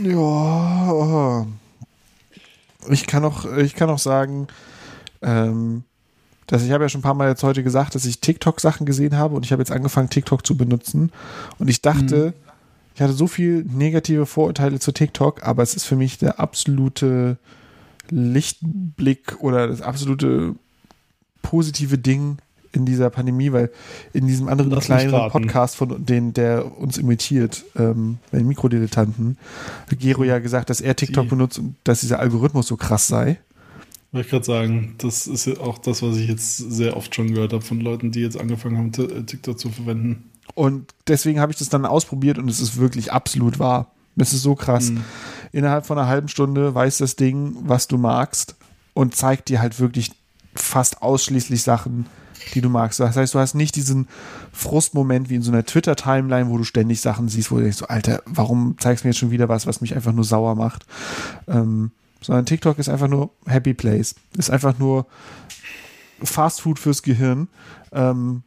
Ja, 0.00 1.46
ich 2.90 3.06
kann 3.06 3.24
auch, 3.24 3.44
ich 3.56 3.74
kann 3.76 3.90
auch 3.90 3.98
sagen, 3.98 4.48
ähm, 5.20 5.84
dass 6.52 6.62
ich 6.62 6.70
habe 6.70 6.84
ja 6.84 6.88
schon 6.90 6.98
ein 6.98 7.02
paar 7.02 7.14
Mal 7.14 7.30
jetzt 7.30 7.42
heute 7.42 7.62
gesagt, 7.62 7.94
dass 7.94 8.04
ich 8.04 8.20
TikTok-Sachen 8.20 8.84
gesehen 8.84 9.16
habe 9.16 9.34
und 9.34 9.46
ich 9.46 9.52
habe 9.52 9.62
jetzt 9.62 9.72
angefangen, 9.72 10.10
TikTok 10.10 10.46
zu 10.46 10.54
benutzen. 10.54 11.10
Und 11.58 11.68
ich 11.68 11.80
dachte, 11.80 12.34
ich 12.94 13.00
hatte 13.00 13.14
so 13.14 13.26
viel 13.26 13.64
negative 13.64 14.26
Vorurteile 14.26 14.78
zu 14.78 14.92
TikTok, 14.92 15.42
aber 15.44 15.62
es 15.62 15.74
ist 15.74 15.84
für 15.84 15.96
mich 15.96 16.18
der 16.18 16.40
absolute 16.40 17.38
Lichtblick 18.10 19.36
oder 19.40 19.66
das 19.66 19.80
absolute 19.80 20.54
positive 21.40 21.96
Ding 21.96 22.36
in 22.72 22.84
dieser 22.84 23.08
Pandemie, 23.08 23.50
weil 23.52 23.70
in 24.12 24.26
diesem 24.26 24.48
anderen 24.48 24.72
Lass 24.72 24.84
kleineren. 24.84 25.30
Podcast 25.30 25.76
von 25.76 26.04
den, 26.04 26.34
der 26.34 26.78
uns 26.78 26.98
imitiert, 26.98 27.64
ähm, 27.76 28.18
bei 28.30 28.36
den 28.36 28.48
Mikrodilettanten, 28.48 29.38
hat 29.90 29.98
Gero 29.98 30.24
ja 30.24 30.38
gesagt, 30.38 30.68
dass 30.68 30.82
er 30.82 30.96
TikTok 30.96 31.24
Die- 31.24 31.30
benutzt 31.30 31.58
und 31.58 31.76
dass 31.84 32.00
dieser 32.00 32.18
Algorithmus 32.18 32.66
so 32.66 32.76
krass 32.76 33.06
sei. 33.06 33.38
Wollte 34.12 34.26
ich 34.26 34.30
gerade 34.30 34.44
sagen, 34.44 34.94
das 34.98 35.26
ist 35.26 35.46
ja 35.46 35.58
auch 35.58 35.78
das, 35.78 36.02
was 36.02 36.16
ich 36.18 36.28
jetzt 36.28 36.58
sehr 36.58 36.96
oft 36.96 37.14
schon 37.14 37.32
gehört 37.32 37.54
habe 37.54 37.64
von 37.64 37.80
Leuten, 37.80 38.10
die 38.10 38.20
jetzt 38.20 38.38
angefangen 38.38 38.76
haben, 38.76 39.10
äh, 39.10 39.22
TikTok 39.24 39.58
zu 39.58 39.70
verwenden. 39.70 40.30
Und 40.54 40.92
deswegen 41.06 41.40
habe 41.40 41.50
ich 41.50 41.58
das 41.58 41.70
dann 41.70 41.86
ausprobiert 41.86 42.36
und 42.36 42.48
es 42.48 42.60
ist 42.60 42.76
wirklich 42.76 43.10
absolut 43.10 43.58
wahr. 43.58 43.92
Es 44.16 44.34
ist 44.34 44.42
so 44.42 44.54
krass. 44.54 44.90
Mhm. 44.90 45.04
Innerhalb 45.52 45.86
von 45.86 45.98
einer 45.98 46.08
halben 46.08 46.28
Stunde 46.28 46.74
weiß 46.74 46.98
das 46.98 47.16
Ding, 47.16 47.56
was 47.60 47.88
du 47.88 47.96
magst 47.96 48.56
und 48.92 49.16
zeigt 49.16 49.48
dir 49.48 49.62
halt 49.62 49.80
wirklich 49.80 50.12
fast 50.54 51.00
ausschließlich 51.00 51.62
Sachen, 51.62 52.04
die 52.52 52.60
du 52.60 52.68
magst. 52.68 53.00
Das 53.00 53.16
heißt, 53.16 53.32
du 53.32 53.38
hast 53.38 53.54
nicht 53.54 53.76
diesen 53.76 54.08
Frustmoment 54.52 55.30
wie 55.30 55.36
in 55.36 55.42
so 55.42 55.50
einer 55.50 55.64
Twitter-Timeline, 55.64 56.50
wo 56.50 56.58
du 56.58 56.64
ständig 56.64 57.00
Sachen 57.00 57.28
siehst, 57.28 57.50
wo 57.50 57.56
du 57.56 57.62
denkst, 57.62 57.78
so, 57.78 57.86
Alter, 57.86 58.22
warum 58.26 58.76
zeigst 58.78 59.04
du 59.04 59.08
mir 59.08 59.12
jetzt 59.12 59.18
schon 59.18 59.30
wieder 59.30 59.48
was, 59.48 59.66
was 59.66 59.80
mich 59.80 59.94
einfach 59.94 60.12
nur 60.12 60.24
sauer 60.24 60.54
macht? 60.54 60.84
Ähm, 61.48 61.92
sondern 62.22 62.46
TikTok 62.46 62.78
ist 62.78 62.88
einfach 62.88 63.08
nur 63.08 63.30
Happy 63.46 63.74
Place. 63.74 64.14
Ist 64.36 64.50
einfach 64.50 64.78
nur 64.78 65.06
Fast 66.22 66.62
Food 66.62 66.78
fürs 66.78 67.02
Gehirn. 67.02 67.48
Ähm, 67.92 68.42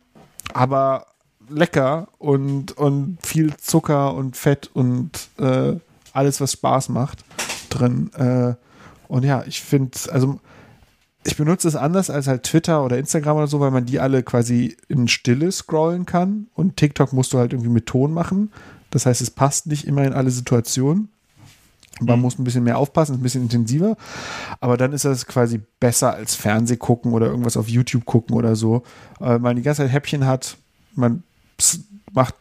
aber 0.54 1.08
lecker 1.50 2.08
und, 2.18 2.72
und 2.78 3.18
viel 3.22 3.56
Zucker 3.58 4.14
und 4.14 4.36
Fett 4.38 4.70
und 4.74 5.12
äh, 5.38 5.76
alles, 6.14 6.42
was 6.42 6.54
Spaß 6.54 6.90
macht 6.90 7.24
drin. 7.70 8.12
Äh, 8.14 8.56
und 9.08 9.24
ja, 9.24 9.44
ich 9.45 9.62
finde, 9.62 9.98
also 10.12 10.40
ich 11.26 11.38
benutze 11.38 11.68
es 11.68 11.76
anders 11.76 12.10
als 12.10 12.28
halt 12.28 12.44
Twitter 12.44 12.84
oder 12.84 12.98
Instagram 12.98 13.38
oder 13.38 13.48
so, 13.48 13.60
weil 13.60 13.72
man 13.72 13.86
die 13.86 14.00
alle 14.00 14.24
quasi 14.24 14.78
in 14.88 15.08
Stille 15.08 15.52
scrollen 15.52 16.06
kann 16.06 16.48
und 16.54 16.78
TikTok 16.78 17.14
musst 17.14 17.34
du 17.34 17.40
halt 17.40 17.54
irgendwie 17.54 17.72
mit 17.72 17.88
Ton 17.88 18.14
machen. 18.14 18.52
Das 18.92 19.06
heißt, 19.06 19.22
es 19.22 19.32
passt 19.32 19.68
nicht 19.68 19.88
immer 19.88 20.04
in 20.04 20.14
alle 20.14 20.30
Situationen. 20.30 21.10
Man 22.02 22.20
muss 22.20 22.38
ein 22.38 22.44
bisschen 22.44 22.64
mehr 22.64 22.78
aufpassen, 22.78 23.16
ein 23.16 23.22
bisschen 23.22 23.44
intensiver. 23.44 23.96
Aber 24.60 24.78
dann 24.78 24.92
ist 24.94 25.06
das 25.06 25.26
quasi 25.26 25.62
besser 25.80 26.14
als 26.14 26.36
Fernseh 26.36 26.78
gucken 26.78 27.14
oder 27.14 27.28
irgendwas 27.28 27.56
auf 27.58 27.70
YouTube 27.70 28.06
gucken 28.06 28.36
oder 28.36 28.56
so. 28.56 28.84
Weil 29.20 29.40
man 29.40 29.56
die 29.56 29.62
ganze 29.62 29.84
Zeit 29.84 29.92
Häppchen 29.94 30.26
hat, 30.26 30.58
man 30.94 31.24
macht 32.14 32.36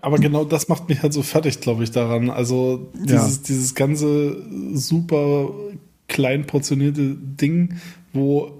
Aber 0.00 0.18
genau 0.18 0.44
das 0.44 0.68
macht 0.68 0.88
mich 0.88 1.02
halt 1.02 1.12
so 1.12 1.22
fertig, 1.22 1.60
glaube 1.60 1.84
ich, 1.84 1.90
daran. 1.90 2.30
Also 2.30 2.90
dieses, 2.94 3.42
dieses 3.42 3.74
ganze 3.74 4.36
super 4.74 5.50
klein 6.06 6.46
portionierte 6.46 7.16
Ding, 7.16 7.74
wo 8.12 8.52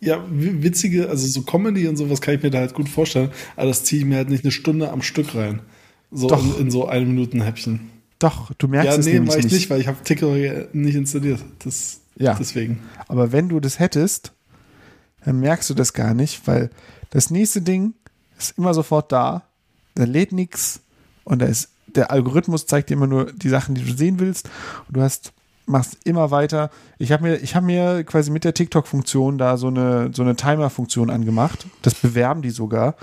ja, 0.00 0.24
wi- 0.30 0.62
witzige, 0.62 1.10
also 1.10 1.26
so 1.26 1.42
Comedy 1.42 1.86
und 1.86 1.96
sowas 1.96 2.22
kann 2.22 2.34
ich 2.34 2.42
mir 2.42 2.50
da 2.50 2.58
halt 2.60 2.72
gut 2.72 2.88
vorstellen, 2.88 3.30
aber 3.56 3.66
das 3.66 3.84
ziehe 3.84 4.00
ich 4.00 4.06
mir 4.08 4.16
halt 4.16 4.30
nicht 4.30 4.44
eine 4.44 4.50
Stunde 4.50 4.90
am 4.90 5.02
Stück 5.02 5.34
rein. 5.34 5.60
So 6.10 6.28
in, 6.56 6.66
in 6.66 6.70
so 6.70 6.86
eine 6.88 7.04
Minuten 7.04 7.42
Häppchen. 7.42 7.89
Doch, 8.20 8.52
du 8.58 8.68
merkst 8.68 8.92
Ja, 8.92 8.98
es 8.98 9.06
nee, 9.06 9.14
nämlich 9.14 9.30
war 9.32 9.38
ich 9.38 9.44
nicht. 9.46 9.52
nicht, 9.54 9.70
weil 9.70 9.80
ich 9.80 9.88
habe 9.88 9.96
TikTok 10.04 10.36
ja 10.36 10.52
nicht 10.72 10.94
installiert. 10.94 11.40
Das, 11.64 12.00
Ja. 12.16 12.34
Deswegen. 12.38 12.78
Aber 13.08 13.32
wenn 13.32 13.48
du 13.48 13.58
das 13.60 13.78
hättest, 13.80 14.32
dann 15.24 15.40
merkst 15.40 15.68
du 15.70 15.74
das 15.74 15.92
gar 15.92 16.14
nicht, 16.14 16.46
weil 16.46 16.70
das 17.10 17.30
nächste 17.30 17.62
Ding 17.62 17.94
ist 18.38 18.56
immer 18.56 18.74
sofort 18.74 19.10
da. 19.10 19.42
Da 19.94 20.04
lädt 20.04 20.32
nichts 20.32 20.80
und 21.24 21.40
da 21.42 21.46
ist 21.46 21.70
der 21.86 22.10
Algorithmus 22.12 22.66
zeigt 22.66 22.90
dir 22.90 22.94
immer 22.94 23.08
nur 23.08 23.32
die 23.32 23.48
Sachen, 23.48 23.74
die 23.74 23.82
du 23.82 23.92
sehen 23.96 24.20
willst. 24.20 24.48
Und 24.86 24.96
du 24.96 25.02
hast 25.02 25.32
machst 25.66 25.98
immer 26.04 26.30
weiter. 26.30 26.70
Ich 26.98 27.12
habe 27.12 27.22
mir 27.24 27.36
ich 27.38 27.54
habe 27.54 27.66
mir 27.66 28.04
quasi 28.04 28.30
mit 28.30 28.44
der 28.44 28.54
TikTok-Funktion 28.54 29.38
da 29.38 29.56
so 29.56 29.68
eine 29.68 30.10
so 30.14 30.22
eine 30.22 30.36
Timer-Funktion 30.36 31.10
angemacht. 31.10 31.66
Das 31.82 31.94
bewerben 31.94 32.42
die 32.42 32.50
sogar, 32.50 32.96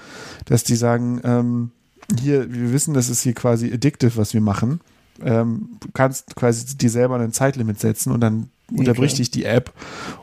dass 0.45 0.63
die 0.63 0.75
sagen 0.75 1.21
ähm, 1.23 1.71
hier 2.19 2.53
wir 2.53 2.71
wissen, 2.71 2.93
das 2.93 3.09
ist 3.09 3.21
hier 3.21 3.33
quasi 3.33 3.73
addictive, 3.73 4.15
was 4.17 4.33
wir 4.33 4.41
machen. 4.41 4.79
Ähm, 5.23 5.77
du 5.79 5.89
kannst 5.93 6.35
quasi 6.35 6.77
dir 6.77 6.89
selber 6.89 7.19
ein 7.19 7.33
Zeitlimit 7.33 7.79
setzen 7.79 8.11
und 8.11 8.21
dann 8.21 8.49
unterbricht 8.71 9.17
dich 9.17 9.31
die 9.31 9.45
App 9.45 9.73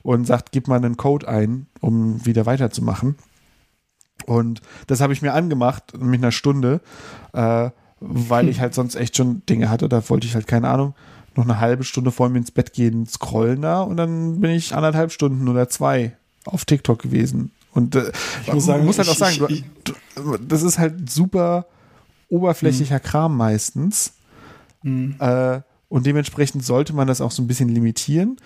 und 0.02 0.26
sagt, 0.26 0.52
gib 0.52 0.68
mal 0.68 0.76
einen 0.76 0.96
Code 0.96 1.26
ein, 1.28 1.66
um 1.80 2.24
wieder 2.26 2.46
weiterzumachen. 2.46 3.16
Und 4.26 4.60
das 4.86 5.00
habe 5.00 5.12
ich 5.12 5.22
mir 5.22 5.34
angemacht 5.34 5.98
mit 5.98 6.20
einer 6.20 6.32
Stunde, 6.32 6.80
äh, 7.32 7.70
weil 8.00 8.48
ich 8.48 8.60
halt 8.60 8.74
sonst 8.74 8.94
echt 8.94 9.16
schon 9.16 9.42
Dinge 9.46 9.70
hatte. 9.70 9.88
Da 9.88 10.08
wollte 10.08 10.26
ich 10.26 10.34
halt, 10.34 10.46
keine 10.46 10.68
Ahnung, 10.68 10.94
noch 11.36 11.44
eine 11.44 11.58
halbe 11.60 11.84
Stunde 11.84 12.12
vor 12.12 12.28
mir 12.28 12.38
ins 12.38 12.50
Bett 12.52 12.72
gehen, 12.72 13.06
scrollen 13.06 13.62
da 13.62 13.80
und 13.82 13.96
dann 13.96 14.40
bin 14.40 14.50
ich 14.52 14.74
anderthalb 14.74 15.10
Stunden 15.10 15.48
oder 15.48 15.68
zwei 15.68 16.16
auf 16.44 16.64
TikTok 16.64 17.00
gewesen. 17.02 17.50
Und 17.72 17.96
äh, 17.96 18.12
ich 18.46 18.52
muss 18.52 18.66
sagen, 18.66 18.84
muss 18.84 18.98
halt 18.98 19.08
auch 19.08 19.12
ich- 19.14 19.18
sagen, 19.18 19.46
ich- 19.48 19.64
du, 19.82 20.36
das 20.46 20.62
ist 20.62 20.78
halt 20.78 21.10
super 21.10 21.66
oberflächlicher 22.28 23.00
Kram 23.00 23.36
meistens. 23.36 24.12
Äh, 24.84 25.60
und 25.88 26.06
dementsprechend 26.06 26.64
sollte 26.64 26.92
man 26.92 27.06
das 27.08 27.20
auch 27.20 27.30
so 27.30 27.42
ein 27.42 27.46
bisschen 27.46 27.68
limitieren. 27.68 28.36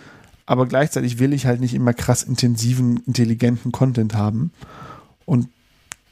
Aber 0.47 0.67
gleichzeitig 0.67 1.18
will 1.18 1.33
ich 1.33 1.47
halt 1.47 1.60
nicht 1.60 1.75
immer 1.75 1.92
krass 1.92 2.23
intensiven, 2.23 3.02
intelligenten 3.07 3.73
Content 3.73 4.15
haben. 4.15 4.52
Und 5.26 5.49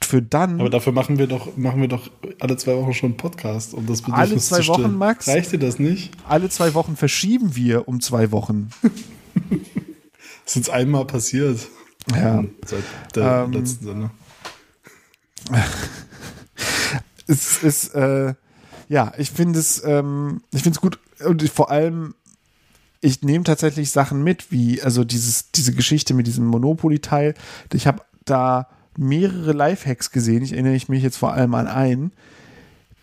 für 0.03 0.21
dann, 0.23 0.61
Aber 0.61 0.69
dafür 0.71 0.93
machen 0.93 1.19
wir 1.19 1.27
doch, 1.27 1.57
machen 1.57 1.81
wir 1.81 1.89
doch 1.89 2.11
alle 2.39 2.57
zwei 2.57 2.77
Wochen 2.77 2.93
schon 2.93 3.11
einen 3.11 3.17
Podcast, 3.17 3.73
um 3.75 3.87
das 3.87 4.03
Bedürfnis 4.03 4.31
Alle 4.31 4.37
zwei 4.41 4.57
zu 4.59 4.63
stillen. 4.65 4.83
Wochen, 4.85 4.99
Max? 4.99 5.27
Reicht 5.29 5.53
dir 5.53 5.59
das 5.59 5.79
nicht? 5.79 6.13
alle 6.29 6.49
zwei 6.49 6.75
Wochen 6.75 6.97
verschieben 6.97 7.57
wir 7.57 7.89
um 7.89 8.01
zwei 8.01 8.31
Wochen. 8.33 8.71
Das 10.45 10.55
ist 10.55 10.69
jetzt 10.69 10.71
einmal 10.71 11.05
passiert. 11.05 11.59
Ja. 12.15 12.45
Seit 12.65 12.85
der 13.17 13.45
Ähm, 13.47 13.53
letzten 13.53 13.85
Sendung. 13.85 14.11
es 17.27 17.63
ist, 17.65 17.95
äh, 17.97 18.35
ja, 18.89 19.13
ich 19.17 19.31
finde 19.31 19.59
es, 19.59 19.83
ähm, 19.85 20.43
ich 20.53 20.63
finde 20.63 20.77
es 20.77 20.81
gut 20.81 20.99
und 21.25 21.43
ich, 21.43 21.51
vor 21.51 21.71
allem, 21.71 22.15
ich 23.01 23.23
nehme 23.23 23.45
tatsächlich 23.45 23.91
Sachen 23.91 24.23
mit, 24.23 24.51
wie, 24.51 24.83
also 24.83 25.05
dieses, 25.05 25.51
diese 25.51 25.73
Geschichte 25.73 26.15
mit 26.15 26.27
diesem 26.27 26.47
Monopoly-Teil. 26.47 27.35
Ich 27.73 27.87
habe 27.87 28.03
da 28.25 28.69
mehrere 28.97 29.53
Lifehacks 29.53 30.11
gesehen. 30.11 30.43
Ich 30.43 30.53
erinnere 30.53 30.79
mich 30.89 31.03
jetzt 31.03 31.17
vor 31.17 31.33
allem 31.33 31.55
an 31.55 31.67
einen. 31.67 32.13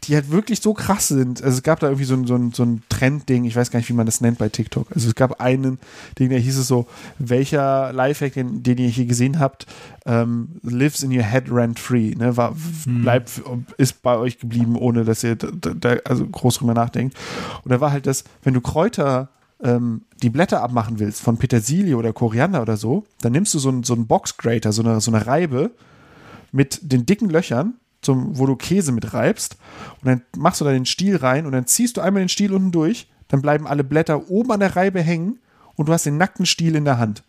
Die 0.03 0.15
halt 0.15 0.31
wirklich 0.31 0.61
so 0.61 0.73
krass 0.73 1.07
sind. 1.07 1.43
Also 1.43 1.57
es 1.57 1.63
gab 1.63 1.79
da 1.79 1.87
irgendwie 1.87 2.05
so 2.05 2.15
ein, 2.15 2.27
so 2.27 2.35
ein, 2.35 2.51
so 2.51 2.63
ein 2.63 2.83
Trendding, 2.89 3.45
ich 3.45 3.55
weiß 3.55 3.71
gar 3.71 3.79
nicht, 3.79 3.89
wie 3.89 3.93
man 3.93 4.05
das 4.05 4.21
nennt 4.21 4.37
bei 4.37 4.49
TikTok. 4.49 4.87
Also 4.93 5.07
es 5.07 5.15
gab 5.15 5.41
einen 5.41 5.79
Ding, 6.19 6.29
da 6.29 6.35
hieß 6.35 6.57
es 6.57 6.67
so, 6.67 6.87
welcher 7.19 7.93
Lifehack, 7.93 8.33
den, 8.33 8.63
den 8.63 8.77
ihr 8.77 8.89
hier 8.89 9.05
gesehen 9.05 9.39
habt, 9.39 9.65
ähm, 10.05 10.49
lives 10.63 11.03
in 11.03 11.15
your 11.15 11.23
head 11.23 11.51
rent 11.51 11.79
free, 11.79 12.13
ne, 12.15 12.35
war, 12.35 12.55
bleibt, 12.85 13.41
ist 13.77 14.01
bei 14.01 14.17
euch 14.17 14.39
geblieben, 14.39 14.75
ohne 14.75 15.05
dass 15.05 15.23
ihr 15.23 15.35
da, 15.35 15.73
da 15.73 15.95
also 16.05 16.25
groß 16.25 16.57
drüber 16.57 16.73
nachdenkt. 16.73 17.17
Und 17.63 17.71
da 17.71 17.79
war 17.79 17.91
halt 17.91 18.05
das, 18.05 18.23
wenn 18.43 18.53
du 18.53 18.61
Kräuter 18.61 19.29
ähm, 19.61 20.01
die 20.21 20.29
Blätter 20.29 20.61
abmachen 20.61 20.99
willst 20.99 21.21
von 21.21 21.37
Petersilie 21.37 21.95
oder 21.95 22.13
Koriander 22.13 22.61
oder 22.61 22.77
so, 22.77 23.05
dann 23.21 23.31
nimmst 23.31 23.53
du 23.53 23.59
so 23.59 23.69
einen, 23.69 23.83
so 23.83 23.93
einen 23.93 24.07
Boxgrater, 24.07 24.71
so 24.71 24.83
eine, 24.83 24.99
so 25.01 25.11
eine 25.11 25.25
Reibe 25.25 25.71
mit 26.51 26.79
den 26.83 27.05
dicken 27.05 27.29
Löchern, 27.29 27.75
zum, 28.03 28.37
wo 28.37 28.45
du 28.45 28.55
Käse 28.55 28.91
mit 28.91 29.13
reibst 29.13 29.57
und 30.01 30.07
dann 30.07 30.21
machst 30.37 30.61
du 30.61 30.65
da 30.65 30.71
den 30.71 30.85
Stiel 30.85 31.17
rein 31.17 31.45
und 31.45 31.51
dann 31.51 31.65
ziehst 31.65 31.97
du 31.97 32.01
einmal 32.01 32.21
den 32.21 32.29
Stiel 32.29 32.53
unten 32.53 32.71
durch, 32.71 33.07
dann 33.27 33.41
bleiben 33.41 33.67
alle 33.67 33.83
Blätter 33.83 34.29
oben 34.29 34.51
an 34.51 34.59
der 34.59 34.75
Reibe 34.75 35.01
hängen 35.01 35.39
und 35.75 35.89
du 35.89 35.93
hast 35.93 36.05
den 36.05 36.17
nackten 36.17 36.45
Stiel 36.45 36.75
in 36.75 36.85
der 36.85 36.99
Hand. 36.99 37.23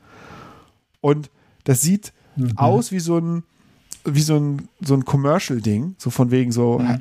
Und 1.00 1.30
das 1.64 1.80
sieht 1.80 2.12
aus 2.56 2.92
wie 2.92 3.00
so 3.00 3.18
ein 3.18 3.44
wie 4.04 4.20
so 4.20 4.36
ein, 4.36 4.68
so 4.80 4.94
ein 4.94 5.04
Commercial-Ding, 5.04 5.96
so 5.98 6.10
von 6.10 6.30
wegen 6.30 6.52
so, 6.52 6.80
äh, 6.80 6.98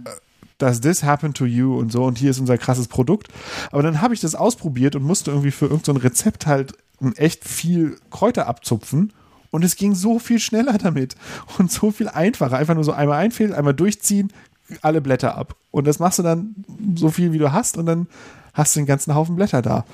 does 0.57 0.81
this 0.81 1.03
happen 1.03 1.33
to 1.33 1.45
you 1.45 1.77
und 1.77 1.91
so 1.91 2.05
und 2.05 2.17
hier 2.17 2.31
ist 2.31 2.39
unser 2.39 2.57
krasses 2.57 2.87
Produkt. 2.87 3.27
Aber 3.71 3.83
dann 3.83 4.01
habe 4.01 4.13
ich 4.13 4.21
das 4.21 4.35
ausprobiert 4.35 4.95
und 4.95 5.03
musste 5.03 5.31
irgendwie 5.31 5.51
für 5.51 5.65
irgendein 5.65 5.95
so 5.95 6.01
Rezept 6.01 6.47
halt 6.47 6.73
echt 7.15 7.43
viel 7.43 7.97
Kräuter 8.09 8.47
abzupfen 8.47 9.11
und 9.53 9.63
es 9.63 9.75
ging 9.75 9.93
so 9.93 10.17
viel 10.17 10.39
schneller 10.39 10.79
damit 10.79 11.15
und 11.59 11.71
so 11.71 11.91
viel 11.91 12.07
einfacher. 12.07 12.57
Einfach 12.57 12.73
nur 12.73 12.83
so 12.83 12.91
einmal 12.91 13.19
einfehlen, 13.19 13.53
einmal 13.53 13.75
durchziehen, 13.75 14.33
alle 14.81 14.99
Blätter 14.99 15.37
ab. 15.37 15.55
Und 15.69 15.85
das 15.85 15.99
machst 15.99 16.17
du 16.17 16.23
dann 16.23 16.55
so 16.95 17.11
viel, 17.11 17.33
wie 17.33 17.37
du 17.37 17.51
hast 17.51 17.77
und 17.77 17.85
dann 17.85 18.07
hast 18.55 18.75
du 18.75 18.79
den 18.79 18.87
ganzen 18.87 19.13
Haufen 19.13 19.35
Blätter 19.35 19.61
da. 19.61 19.85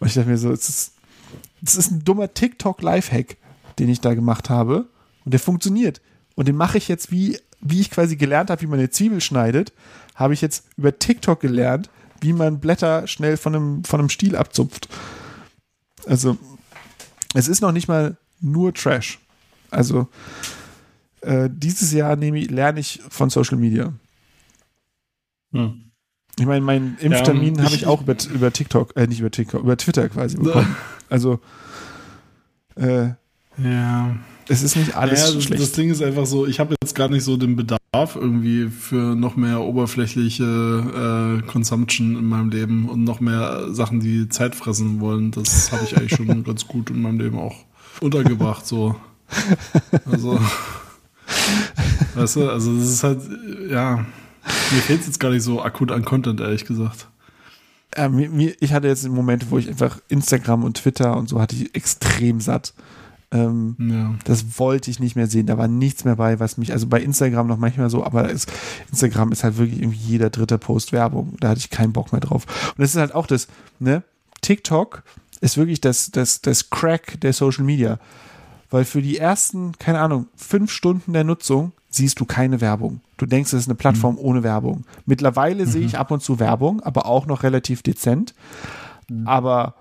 Und 0.00 0.08
ich 0.08 0.14
dachte 0.14 0.28
mir 0.28 0.36
so, 0.36 0.52
es 0.52 0.68
ist, 0.68 0.92
es 1.64 1.76
ist 1.76 1.92
ein 1.92 2.04
dummer 2.04 2.34
TikTok-Lifehack, 2.34 3.38
den 3.78 3.88
ich 3.88 4.02
da 4.02 4.12
gemacht 4.12 4.50
habe. 4.50 4.84
Und 5.24 5.32
der 5.32 5.40
funktioniert. 5.40 6.02
Und 6.34 6.46
den 6.46 6.56
mache 6.56 6.76
ich 6.76 6.86
jetzt, 6.86 7.10
wie, 7.10 7.38
wie 7.62 7.80
ich 7.80 7.90
quasi 7.90 8.16
gelernt 8.16 8.50
habe, 8.50 8.60
wie 8.60 8.66
man 8.66 8.78
eine 8.78 8.90
Zwiebel 8.90 9.22
schneidet, 9.22 9.72
habe 10.14 10.34
ich 10.34 10.42
jetzt 10.42 10.66
über 10.76 10.98
TikTok 10.98 11.40
gelernt, 11.40 11.88
wie 12.20 12.34
man 12.34 12.60
Blätter 12.60 13.06
schnell 13.06 13.38
von 13.38 13.54
einem, 13.54 13.84
von 13.84 13.98
einem 13.98 14.10
Stiel 14.10 14.36
abzupft. 14.36 14.90
Also, 16.06 16.36
es 17.32 17.48
ist 17.48 17.62
noch 17.62 17.72
nicht 17.72 17.88
mal 17.88 18.18
nur 18.40 18.72
Trash. 18.74 19.18
Also, 19.70 20.08
äh, 21.22 21.48
dieses 21.52 21.92
Jahr 21.92 22.16
nehme 22.16 22.38
ich, 22.38 22.50
lerne 22.50 22.80
ich 22.80 23.00
von 23.08 23.30
Social 23.30 23.58
Media. 23.58 23.92
Hm. 25.52 25.82
Ich 26.38 26.44
meine, 26.46 26.60
meinen 26.60 26.98
Impftermin 27.00 27.54
Ja, 27.56 27.64
habe 27.64 27.74
ich- 27.74 27.86
auch 27.86 28.02
über, 28.02 28.14
über 28.34 28.52
TikTok, 28.52 28.94
äh, 28.96 29.06
nicht 29.06 29.20
über 29.20 29.30
TikTok, 29.30 29.62
über 29.62 29.76
Twitter 29.76 30.08
quasi 30.08 30.36
bekommen. 30.36 30.76
Also, 31.08 31.40
äh, 32.76 33.10
Ja. 33.56 34.16
es 34.48 34.62
ist 34.62 34.76
nicht 34.76 34.94
alles 34.96 35.20
ja, 35.28 35.34
das, 35.34 35.44
schlecht. 35.44 35.62
das 35.62 35.72
Ding 35.72 35.90
ist 35.90 36.02
einfach 36.02 36.26
so, 36.26 36.46
ich 36.46 36.60
habe 36.60 36.74
jetzt 36.82 36.94
gar 36.94 37.08
nicht 37.08 37.24
so 37.24 37.36
den 37.38 37.56
Bedarf 37.56 37.80
irgendwie 38.16 38.68
für 38.68 39.14
noch 39.16 39.36
mehr 39.36 39.60
oberflächliche 39.62 41.40
äh, 41.42 41.46
Consumption 41.50 42.16
in 42.16 42.26
meinem 42.26 42.50
Leben 42.50 42.88
und 42.88 43.04
noch 43.04 43.20
mehr 43.20 43.72
Sachen, 43.72 44.00
die 44.00 44.28
Zeit 44.28 44.54
fressen 44.54 45.00
wollen. 45.00 45.30
Das 45.30 45.72
habe 45.72 45.84
ich 45.84 45.96
eigentlich 45.96 46.14
schon 46.14 46.26
ganz 46.44 46.66
gut 46.66 46.90
in 46.90 47.00
meinem 47.00 47.18
Leben 47.18 47.38
auch 47.38 47.64
untergebracht. 48.00 48.66
So. 48.66 48.96
Also, 50.10 50.38
weißt 52.14 52.36
du, 52.36 52.50
also 52.50 52.76
das 52.76 52.88
ist 52.88 53.04
halt, 53.04 53.20
ja, 53.70 53.96
mir 54.70 54.80
fehlt 54.82 55.04
jetzt 55.06 55.20
gar 55.20 55.30
nicht 55.30 55.42
so 55.42 55.62
akut 55.62 55.90
an 55.92 56.04
Content, 56.04 56.40
ehrlich 56.40 56.64
gesagt. 56.64 57.08
äh, 57.96 58.08
mir, 58.08 58.28
mir, 58.30 58.54
ich 58.60 58.72
hatte 58.72 58.88
jetzt 58.88 59.08
Momente, 59.08 59.46
wo 59.50 59.58
ich 59.58 59.68
einfach 59.68 59.98
Instagram 60.08 60.64
und 60.64 60.76
Twitter 60.78 61.16
und 61.16 61.28
so 61.28 61.40
hatte 61.40 61.56
ich 61.56 61.74
extrem 61.74 62.40
satt. 62.40 62.74
Ähm, 63.32 63.74
Ja. 63.80 64.14
das 64.24 64.58
wollte 64.60 64.88
ich 64.88 65.00
nicht 65.00 65.16
mehr 65.16 65.26
sehen. 65.26 65.46
Da 65.46 65.58
war 65.58 65.66
nichts 65.66 66.04
mehr 66.04 66.14
bei, 66.14 66.38
was 66.38 66.58
mich, 66.58 66.72
also 66.72 66.86
bei 66.86 67.00
Instagram 67.00 67.48
noch 67.48 67.56
manchmal 67.58 67.90
so, 67.90 68.04
aber 68.04 68.30
es, 68.30 68.46
Instagram 68.90 69.32
ist 69.32 69.42
halt 69.42 69.56
wirklich 69.58 69.80
irgendwie 69.80 69.98
jeder 69.98 70.30
dritte 70.30 70.58
Post 70.58 70.92
Werbung. 70.92 71.36
Da 71.40 71.48
hatte 71.48 71.58
ich 71.58 71.70
keinen 71.70 71.92
Bock 71.92 72.12
mehr 72.12 72.20
drauf. 72.20 72.44
Und 72.76 72.78
das 72.82 72.90
ist 72.90 73.00
halt 73.00 73.14
auch 73.14 73.26
das, 73.26 73.48
ne? 73.80 74.04
TikTok 74.42 75.02
ist 75.40 75.56
wirklich 75.56 75.80
das, 75.80 76.10
das, 76.10 76.40
das 76.40 76.70
Crack 76.70 77.20
der 77.20 77.32
Social 77.32 77.64
Media. 77.64 77.98
Weil 78.70 78.84
für 78.84 79.02
die 79.02 79.18
ersten, 79.18 79.72
keine 79.78 80.00
Ahnung, 80.00 80.26
fünf 80.36 80.70
Stunden 80.72 81.12
der 81.12 81.24
Nutzung 81.24 81.72
siehst 81.88 82.18
du 82.20 82.24
keine 82.24 82.60
Werbung. 82.60 83.00
Du 83.16 83.26
denkst, 83.26 83.52
es 83.52 83.60
ist 83.60 83.68
eine 83.68 83.76
Plattform 83.76 84.18
ohne 84.18 84.42
Werbung. 84.42 84.84
Mittlerweile 85.06 85.66
sehe 85.66 85.86
ich 85.86 85.98
ab 85.98 86.10
und 86.10 86.22
zu 86.22 86.38
Werbung, 86.38 86.82
aber 86.82 87.06
auch 87.06 87.26
noch 87.26 87.42
relativ 87.42 87.82
dezent. 87.82 88.34
Aber 89.24 89.74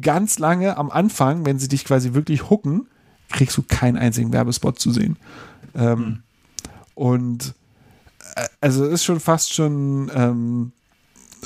ganz 0.00 0.38
lange 0.38 0.76
am 0.76 0.90
Anfang, 0.90 1.44
wenn 1.44 1.58
sie 1.58 1.68
dich 1.68 1.84
quasi 1.84 2.14
wirklich 2.14 2.50
hooken, 2.50 2.88
kriegst 3.30 3.56
du 3.56 3.62
keinen 3.62 3.98
einzigen 3.98 4.32
Werbespot 4.32 4.78
zu 4.80 4.90
sehen. 4.90 5.16
Ähm, 5.74 6.22
Und 6.94 7.54
äh, 8.34 8.48
also 8.60 8.84
es 8.86 8.94
ist 8.94 9.04
schon 9.04 9.20
fast 9.20 9.54
schon 9.54 10.10
ähm, 10.12 10.72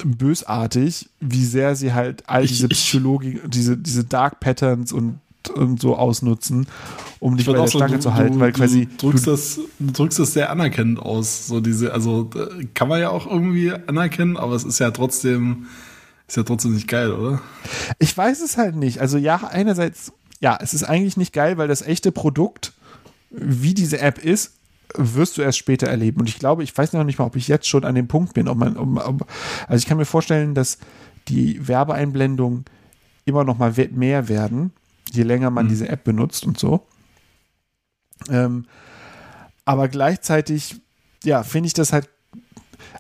bösartig, 0.05 1.09
wie 1.21 1.45
sehr 1.45 1.77
sie 1.77 1.93
halt 1.93 2.29
all 2.29 2.47
diese 2.47 2.69
Psychologie, 2.69 3.41
diese, 3.47 3.77
diese 3.77 4.05
Dark 4.05 4.41
Patterns 4.41 4.93
und, 4.93 5.19
und 5.55 5.81
so 5.81 5.97
ausnutzen, 5.97 6.67
um 7.21 7.37
dich 7.37 7.47
Ich 7.47 7.53
bei 7.53 7.59
der 7.59 7.69
so, 7.69 7.79
Stange 7.79 7.95
du- 7.97 8.01
zu 8.01 8.15
halten, 8.15 8.35
du, 8.35 8.41
weil 8.41 8.53
quasi 8.53 8.87
du 8.99 9.11
drückst, 9.11 9.27
das, 9.27 9.61
du 9.79 9.93
drückst 9.93 10.19
das 10.19 10.33
sehr 10.33 10.51
anerkennend 10.51 10.99
aus. 10.99 11.47
So 11.47 11.61
diese, 11.61 11.93
also 11.93 12.31
äh, 12.35 12.65
kann 12.75 12.89
man 12.89 13.01
ja 13.01 13.11
auch 13.11 13.27
irgendwie 13.27 13.73
anerkennen, 13.73 14.37
aber 14.37 14.55
es 14.55 14.65
ist 14.65 14.79
ja 14.79 14.91
trotzdem, 14.91 15.67
ist 16.29 16.37
ja 16.37 16.43
trotzdem 16.45 16.75
nicht 16.75 16.89
geil, 16.89 17.13
oder? 17.13 17.41
Ich 17.99 18.17
weiß 18.17 18.41
es 18.41 18.57
halt 18.57 18.77
nicht. 18.77 19.01
Also 19.01 19.19
ja, 19.19 19.37
einerseits, 19.51 20.13
ja, 20.41 20.59
es 20.61 20.75
ist 20.75 20.85
eigentlich 20.85 21.17
nicht 21.17 21.33
geil, 21.33 21.59
weil 21.59 21.69
das 21.69 21.83
echte 21.83 22.13
Produkt, 22.13 22.73
wie 23.31 23.75
diese 23.75 23.99
App 24.01 24.19
ist, 24.25 24.53
wirst 24.97 25.37
du 25.37 25.43
erst 25.43 25.59
später 25.59 25.89
erleben. 25.89 26.21
Und 26.21 26.29
ich 26.29 26.39
glaube, 26.39 26.63
ich 26.63 26.77
weiß 26.77 26.93
noch 26.93 27.05
nicht 27.05 27.19
mal, 27.19 27.27
ob 27.27 27.37
ich 27.37 27.49
jetzt 27.49 27.69
schon 27.69 27.85
an 27.85 27.95
dem 27.95 28.09
Punkt 28.09 28.35
bin. 28.35 28.49
Ob 28.49 28.59
man, 28.59 28.77
ob, 28.77 29.27
also 29.69 29.81
ich 29.81 29.87
kann 29.87 29.99
mir 29.99 30.05
vorstellen, 30.05 30.55
dass 30.55 30.79
die 31.29 31.67
Werbeeinblendungen 31.67 32.65
immer 33.25 33.45
noch 33.45 33.59
mal 33.59 33.73
mehr 33.93 34.29
werden, 34.29 34.73
je 35.13 35.23
länger 35.23 35.51
man 35.51 35.69
diese 35.69 35.89
App 35.89 36.05
benutzt 36.05 36.47
und 36.47 36.59
so. 36.59 36.87
Ähm, 38.29 38.67
aber 39.65 39.89
gleichzeitig, 39.89 40.81
ja, 41.23 41.43
finde 41.43 41.69
ich 41.69 41.75
das 41.75 41.93
halt 41.93 42.09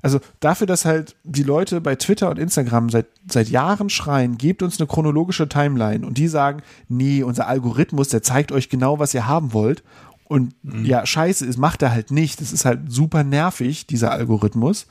also 0.03 0.21
dafür, 0.41 0.67
dass 0.67 0.85
halt 0.85 1.15
die 1.23 1.45
Leute 1.45 1.81
bei 1.81 1.95
Twitter 1.95 2.29
und 2.29 2.39
Instagram 2.39 2.91
seit, 2.91 3.07
seit 3.29 3.49
Jahren 3.49 3.89
schreien, 3.89 4.37
gebt 4.37 4.63
uns 4.63 4.81
eine 4.81 4.89
chronologische 4.89 5.49
Timeline 5.49 6.05
und 6.05 6.19
die 6.19 6.29
sagen, 6.29 6.63
nee, 6.89 7.23
unser 7.23 7.47
Algorithmus, 7.47 8.09
der 8.09 8.23
zeigt 8.23 8.51
euch 8.51 8.69
genau, 8.69 8.99
was 8.99 9.15
ihr 9.15 9.27
haben 9.27 9.53
wollt. 9.53 9.85
Und 10.33 10.55
ja, 10.83 11.05
scheiße, 11.05 11.47
es 11.47 11.59
macht 11.59 11.83
er 11.83 11.91
halt 11.91 12.11
nicht. 12.11 12.41
Das 12.41 12.55
ist 12.55 12.65
halt 12.65 12.91
super 12.91 13.23
nervig, 13.23 13.87
dieser 13.87 14.13
Algorithmus. 14.13 14.87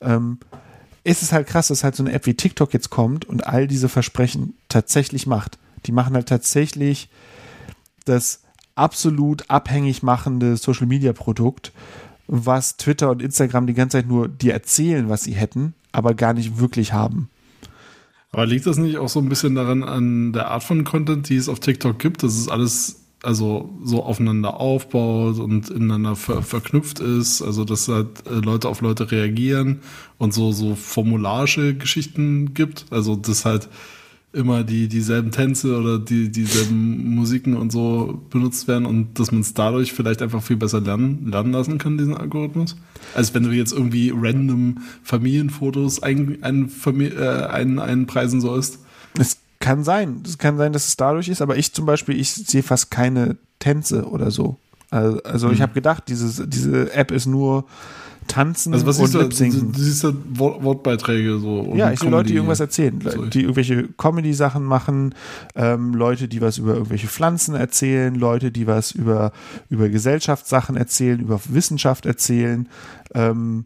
Ähm, 0.00 0.38
ist 1.04 1.22
es 1.22 1.32
halt 1.32 1.46
krass, 1.46 1.68
dass 1.68 1.84
halt 1.84 1.94
so 1.94 2.02
eine 2.02 2.12
App 2.12 2.26
wie 2.26 2.34
TikTok 2.34 2.74
jetzt 2.74 2.90
kommt 2.90 3.24
und 3.24 3.46
all 3.46 3.68
diese 3.68 3.88
Versprechen 3.88 4.54
tatsächlich 4.68 5.28
macht. 5.28 5.60
Die 5.86 5.92
machen 5.92 6.14
halt 6.16 6.28
tatsächlich 6.28 7.08
das 8.04 8.42
absolut 8.74 9.48
abhängig 9.48 10.02
machende 10.02 10.56
Social 10.56 10.88
Media 10.88 11.12
Produkt, 11.12 11.70
was 12.26 12.76
Twitter 12.76 13.12
und 13.12 13.22
Instagram 13.22 13.68
die 13.68 13.74
ganze 13.74 13.98
Zeit 13.98 14.08
nur 14.08 14.26
dir 14.26 14.54
erzählen, 14.54 15.08
was 15.08 15.22
sie 15.22 15.34
hätten, 15.34 15.74
aber 15.92 16.14
gar 16.14 16.32
nicht 16.32 16.58
wirklich 16.58 16.92
haben. 16.92 17.30
Aber 18.32 18.44
liegt 18.44 18.66
das 18.66 18.76
nicht 18.76 18.98
auch 18.98 19.08
so 19.08 19.20
ein 19.20 19.28
bisschen 19.28 19.54
daran 19.54 19.84
an 19.84 20.32
der 20.32 20.48
Art 20.48 20.64
von 20.64 20.82
Content, 20.82 21.28
die 21.28 21.36
es 21.36 21.48
auf 21.48 21.60
TikTok 21.60 22.00
gibt, 22.00 22.24
dass 22.24 22.34
es 22.34 22.48
alles 22.48 23.03
also 23.24 23.70
so 23.82 24.02
aufeinander 24.02 24.60
aufbaut 24.60 25.38
und 25.38 25.70
ineinander 25.70 26.16
ver 26.16 26.42
verknüpft 26.42 27.00
ist, 27.00 27.42
also 27.42 27.64
dass 27.64 27.88
halt 27.88 28.26
äh, 28.26 28.34
Leute 28.34 28.68
auf 28.68 28.80
Leute 28.80 29.10
reagieren 29.10 29.80
und 30.18 30.34
so 30.34 30.52
so 30.52 30.74
formularische 30.74 31.74
Geschichten 31.74 32.54
gibt, 32.54 32.86
also 32.90 33.16
dass 33.16 33.44
halt 33.44 33.68
immer 34.34 34.64
die 34.64 34.88
dieselben 34.88 35.30
Tänze 35.30 35.78
oder 35.78 35.98
die 35.98 36.30
dieselben 36.30 37.14
Musiken 37.14 37.56
und 37.56 37.70
so 37.70 38.20
benutzt 38.30 38.66
werden 38.68 38.84
und 38.84 39.18
dass 39.18 39.30
man 39.32 39.40
es 39.42 39.54
dadurch 39.54 39.92
vielleicht 39.92 40.22
einfach 40.22 40.42
viel 40.42 40.56
besser 40.56 40.80
lernen, 40.80 41.30
lernen 41.30 41.52
lassen 41.52 41.78
kann, 41.78 41.96
diesen 41.96 42.16
Algorithmus. 42.16 42.76
Als 43.14 43.32
wenn 43.32 43.44
du 43.44 43.50
jetzt 43.52 43.72
irgendwie 43.72 44.12
random 44.14 44.78
Familienfotos 45.02 46.02
ein, 46.02 46.38
ein, 46.42 46.68
Famili- 46.68 47.16
äh, 47.16 47.46
ein, 47.46 47.78
einpreisen 47.78 48.40
sollst. 48.40 48.80
Es 49.18 49.38
kann 49.64 49.82
sein. 49.82 50.22
Es 50.26 50.36
kann 50.36 50.58
sein, 50.58 50.74
dass 50.74 50.86
es 50.86 50.96
dadurch 50.96 51.28
ist, 51.28 51.40
aber 51.40 51.56
ich 51.56 51.72
zum 51.72 51.86
Beispiel, 51.86 52.20
ich 52.20 52.34
sehe 52.34 52.62
fast 52.62 52.90
keine 52.90 53.38
Tänze 53.60 54.04
oder 54.04 54.30
so. 54.30 54.58
Also, 54.90 55.22
also 55.22 55.50
ich 55.50 55.62
habe 55.62 55.72
gedacht, 55.72 56.04
dieses, 56.08 56.42
diese 56.46 56.92
App 56.92 57.10
ist 57.10 57.24
nur 57.24 57.64
Tanzen 58.28 58.74
Also 58.74 58.86
was 58.86 58.98
und 58.98 59.34
siehst 59.34 59.62
du? 59.62 59.66
Du, 59.66 59.78
siehst 59.78 60.04
da 60.04 60.12
Wort, 60.34 60.62
Wortbeiträge 60.62 61.38
so. 61.38 61.72
Ja, 61.74 61.90
ich 61.92 62.00
sehe 62.00 62.10
Leute, 62.10 62.28
die 62.28 62.34
irgendwas 62.34 62.60
erzählen, 62.60 63.00
Zeug. 63.00 63.30
die 63.30 63.40
irgendwelche 63.40 63.88
Comedy-Sachen 63.96 64.62
machen, 64.62 65.14
ähm, 65.56 65.94
Leute, 65.94 66.28
die 66.28 66.42
was 66.42 66.58
über 66.58 66.74
irgendwelche 66.74 67.06
Pflanzen 67.06 67.54
erzählen, 67.54 68.14
Leute, 68.14 68.50
die 68.50 68.66
was 68.66 68.92
über, 68.92 69.32
über 69.70 69.88
Gesellschaftssachen 69.88 70.76
erzählen, 70.76 71.20
über 71.20 71.40
Wissenschaft 71.48 72.04
erzählen. 72.04 72.68
Ähm, 73.14 73.64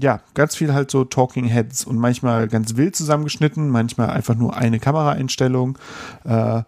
ja, 0.00 0.20
ganz 0.34 0.56
viel 0.56 0.72
halt 0.72 0.90
so 0.90 1.04
Talking 1.04 1.46
Heads 1.46 1.84
und 1.84 1.98
manchmal 1.98 2.48
ganz 2.48 2.76
wild 2.76 2.96
zusammengeschnitten, 2.96 3.68
manchmal 3.68 4.10
einfach 4.10 4.34
nur 4.34 4.56
eine 4.56 4.78
Kameraeinstellung 4.78 5.78
äh, 6.24 6.62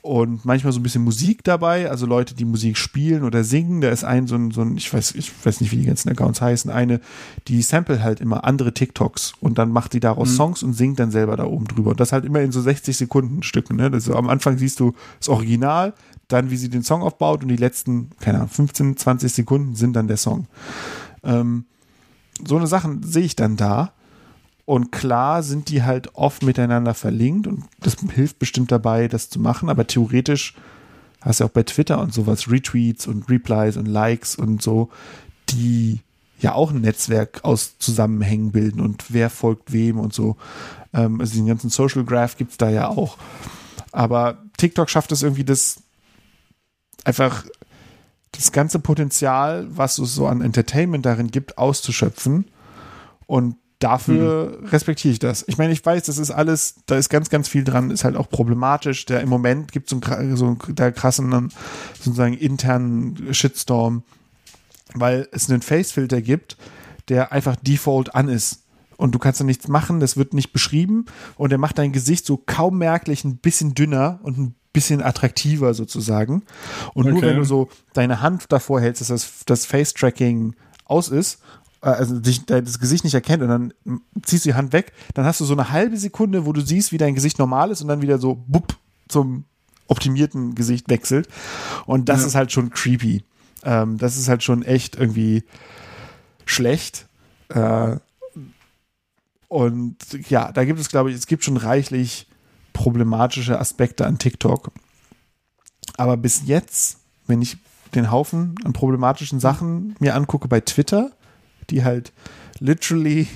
und 0.00 0.44
manchmal 0.44 0.72
so 0.72 0.80
ein 0.80 0.82
bisschen 0.82 1.02
Musik 1.02 1.44
dabei, 1.44 1.90
also 1.90 2.06
Leute, 2.06 2.34
die 2.34 2.44
Musik 2.44 2.78
spielen 2.78 3.24
oder 3.24 3.44
singen. 3.44 3.80
Da 3.80 3.90
ist 3.90 4.04
ein 4.04 4.26
so 4.26 4.36
ein, 4.36 4.52
so 4.52 4.62
ein 4.62 4.76
ich 4.76 4.92
weiß, 4.92 5.14
ich 5.16 5.32
weiß 5.44 5.60
nicht, 5.60 5.72
wie 5.72 5.76
die 5.76 5.86
ganzen 5.86 6.08
Accounts 6.08 6.40
heißen, 6.40 6.70
eine, 6.70 7.00
die 7.48 7.60
sample 7.62 8.02
halt 8.02 8.20
immer 8.20 8.44
andere 8.44 8.72
TikToks 8.72 9.34
und 9.40 9.58
dann 9.58 9.70
macht 9.70 9.92
die 9.92 10.00
daraus 10.00 10.34
Songs 10.34 10.62
und 10.62 10.72
singt 10.72 10.98
dann 10.98 11.10
selber 11.10 11.36
da 11.36 11.44
oben 11.44 11.66
drüber. 11.66 11.90
Und 11.90 12.00
das 12.00 12.12
halt 12.12 12.24
immer 12.24 12.40
in 12.40 12.52
so 12.52 12.60
60 12.60 12.96
Sekunden 12.96 13.42
Stücken. 13.42 13.76
Ne? 13.76 13.90
Das 13.90 13.98
ist, 13.98 14.06
so, 14.06 14.14
am 14.14 14.28
Anfang 14.28 14.56
siehst 14.56 14.80
du 14.80 14.94
das 15.18 15.28
Original, 15.28 15.94
dann 16.28 16.50
wie 16.50 16.56
sie 16.56 16.70
den 16.70 16.84
Song 16.84 17.02
aufbaut 17.02 17.42
und 17.42 17.48
die 17.48 17.56
letzten, 17.56 18.10
keine 18.20 18.38
Ahnung, 18.38 18.50
15, 18.50 18.96
20 18.96 19.32
Sekunden 19.32 19.74
sind 19.74 19.94
dann 19.94 20.08
der 20.08 20.16
Song. 20.16 20.46
Ähm, 21.24 21.64
so 22.46 22.56
eine 22.56 22.66
Sachen 22.66 23.02
sehe 23.02 23.24
ich 23.24 23.36
dann 23.36 23.56
da. 23.56 23.92
Und 24.64 24.92
klar 24.92 25.42
sind 25.42 25.70
die 25.70 25.82
halt 25.82 26.14
oft 26.14 26.42
miteinander 26.42 26.92
verlinkt 26.92 27.46
und 27.46 27.64
das 27.80 27.96
hilft 28.14 28.38
bestimmt 28.38 28.70
dabei, 28.70 29.08
das 29.08 29.30
zu 29.30 29.40
machen. 29.40 29.70
Aber 29.70 29.86
theoretisch 29.86 30.54
hast 31.22 31.40
du 31.40 31.44
ja 31.44 31.48
auch 31.48 31.54
bei 31.54 31.62
Twitter 31.62 31.98
und 32.00 32.12
sowas 32.12 32.50
Retweets 32.50 33.06
und 33.06 33.30
Replies 33.30 33.78
und 33.78 33.86
Likes 33.86 34.36
und 34.36 34.60
so, 34.60 34.90
die 35.48 36.00
ja 36.38 36.52
auch 36.52 36.70
ein 36.70 36.82
Netzwerk 36.82 37.44
aus 37.44 37.78
Zusammenhängen 37.78 38.52
bilden 38.52 38.80
und 38.80 39.06
wer 39.08 39.30
folgt 39.30 39.72
wem 39.72 39.98
und 39.98 40.12
so. 40.12 40.36
Ähm, 40.92 41.20
also 41.20 41.34
den 41.34 41.46
ganzen 41.46 41.70
Social 41.70 42.04
Graph 42.04 42.36
gibt 42.36 42.52
es 42.52 42.58
da 42.58 42.68
ja 42.68 42.88
auch. 42.88 43.16
Aber 43.92 44.38
TikTok 44.58 44.90
schafft 44.90 45.12
es 45.12 45.22
irgendwie, 45.22 45.44
das 45.44 45.82
einfach 47.04 47.44
das 48.38 48.52
ganze 48.52 48.78
Potenzial, 48.78 49.66
was 49.68 49.98
es 49.98 50.14
so 50.14 50.28
an 50.28 50.42
Entertainment 50.42 51.04
darin 51.04 51.32
gibt, 51.32 51.58
auszuschöpfen. 51.58 52.44
Und 53.26 53.56
dafür 53.80 54.60
respektiere 54.70 55.12
ich 55.12 55.18
das. 55.18 55.44
Ich 55.48 55.58
meine, 55.58 55.72
ich 55.72 55.84
weiß, 55.84 56.04
das 56.04 56.18
ist 56.18 56.30
alles, 56.30 56.76
da 56.86 56.96
ist 56.96 57.08
ganz, 57.08 57.30
ganz 57.30 57.48
viel 57.48 57.64
dran, 57.64 57.90
ist 57.90 58.04
halt 58.04 58.16
auch 58.16 58.30
problematisch. 58.30 59.06
Der 59.06 59.22
im 59.22 59.28
Moment 59.28 59.72
gibt 59.72 59.92
es 59.92 59.98
so 59.98 60.12
einen, 60.12 60.36
so 60.36 60.46
einen 60.46 60.94
krassen, 60.94 61.50
sozusagen 61.94 62.34
internen 62.34 63.34
Shitstorm, 63.34 64.04
weil 64.94 65.28
es 65.32 65.50
einen 65.50 65.60
Face-Filter 65.60 66.22
gibt, 66.22 66.56
der 67.08 67.32
einfach 67.32 67.56
default 67.56 68.14
an 68.14 68.28
ist. 68.28 68.62
Und 68.96 69.16
du 69.16 69.18
kannst 69.18 69.40
da 69.40 69.44
nichts 69.44 69.66
machen, 69.66 70.00
das 70.00 70.16
wird 70.16 70.32
nicht 70.32 70.52
beschrieben 70.52 71.06
und 71.36 71.50
der 71.50 71.58
macht 71.58 71.78
dein 71.78 71.92
Gesicht 71.92 72.26
so 72.26 72.36
kaum 72.36 72.78
merklich 72.78 73.24
ein 73.24 73.36
bisschen 73.36 73.74
dünner 73.74 74.20
und 74.22 74.38
ein 74.38 74.54
bisschen 74.72 75.02
attraktiver 75.02 75.74
sozusagen. 75.74 76.42
Und 76.94 77.06
nur 77.06 77.18
Okay. 77.18 77.26
wenn 77.28 77.36
du 77.36 77.44
so 77.44 77.68
deine 77.94 78.20
Hand 78.20 78.46
davor 78.50 78.80
hältst, 78.80 79.00
dass 79.00 79.08
das, 79.08 79.30
das 79.46 79.66
Face-Tracking 79.66 80.54
aus 80.84 81.08
ist, 81.08 81.40
äh, 81.82 81.88
also 81.88 82.18
dich, 82.20 82.44
dein- 82.46 82.64
das 82.64 82.78
Gesicht 82.78 83.04
nicht 83.04 83.14
erkennt 83.14 83.42
und 83.42 83.48
dann 83.48 83.72
ziehst 84.22 84.44
du 84.44 84.50
die 84.50 84.54
Hand 84.54 84.72
weg, 84.72 84.92
dann 85.14 85.24
hast 85.24 85.40
du 85.40 85.44
so 85.44 85.54
eine 85.54 85.70
halbe 85.70 85.96
Sekunde, 85.96 86.44
wo 86.46 86.52
du 86.52 86.60
siehst, 86.60 86.92
wie 86.92 86.98
dein 86.98 87.14
Gesicht 87.14 87.38
normal 87.38 87.70
ist 87.70 87.80
und 87.82 87.88
dann 87.88 88.02
wieder 88.02 88.18
so 88.18 88.34
bupp 88.46 88.76
zum 89.08 89.44
optimierten 89.86 90.54
Gesicht 90.54 90.88
wechselt. 90.90 91.28
Und 91.86 92.08
das 92.10 92.20
Ja. 92.20 92.26
ist 92.26 92.34
halt 92.34 92.52
schon 92.52 92.70
creepy. 92.70 93.24
Ähm, 93.64 93.96
das 93.98 94.16
ist 94.18 94.28
halt 94.28 94.42
schon 94.42 94.62
echt 94.62 94.96
irgendwie 94.96 95.44
schlecht. 96.44 97.06
Äh, 97.48 97.96
und 99.48 99.96
ja, 100.28 100.52
da 100.52 100.64
gibt 100.64 100.78
es, 100.78 100.88
glaube 100.90 101.10
ich, 101.10 101.16
es 101.16 101.26
gibt 101.26 101.42
schon 101.44 101.56
reichlich 101.56 102.27
problematische 102.78 103.58
Aspekte 103.58 104.06
an 104.06 104.18
TikTok. 104.18 104.70
Aber 105.96 106.16
bis 106.16 106.42
jetzt, 106.46 106.98
wenn 107.26 107.42
ich 107.42 107.56
den 107.92 108.12
Haufen 108.12 108.54
an 108.64 108.72
problematischen 108.72 109.40
Sachen 109.40 109.96
mir 109.98 110.14
angucke 110.14 110.46
bei 110.46 110.60
Twitter, 110.60 111.10
die 111.70 111.82
halt 111.82 112.12
literally 112.60 113.26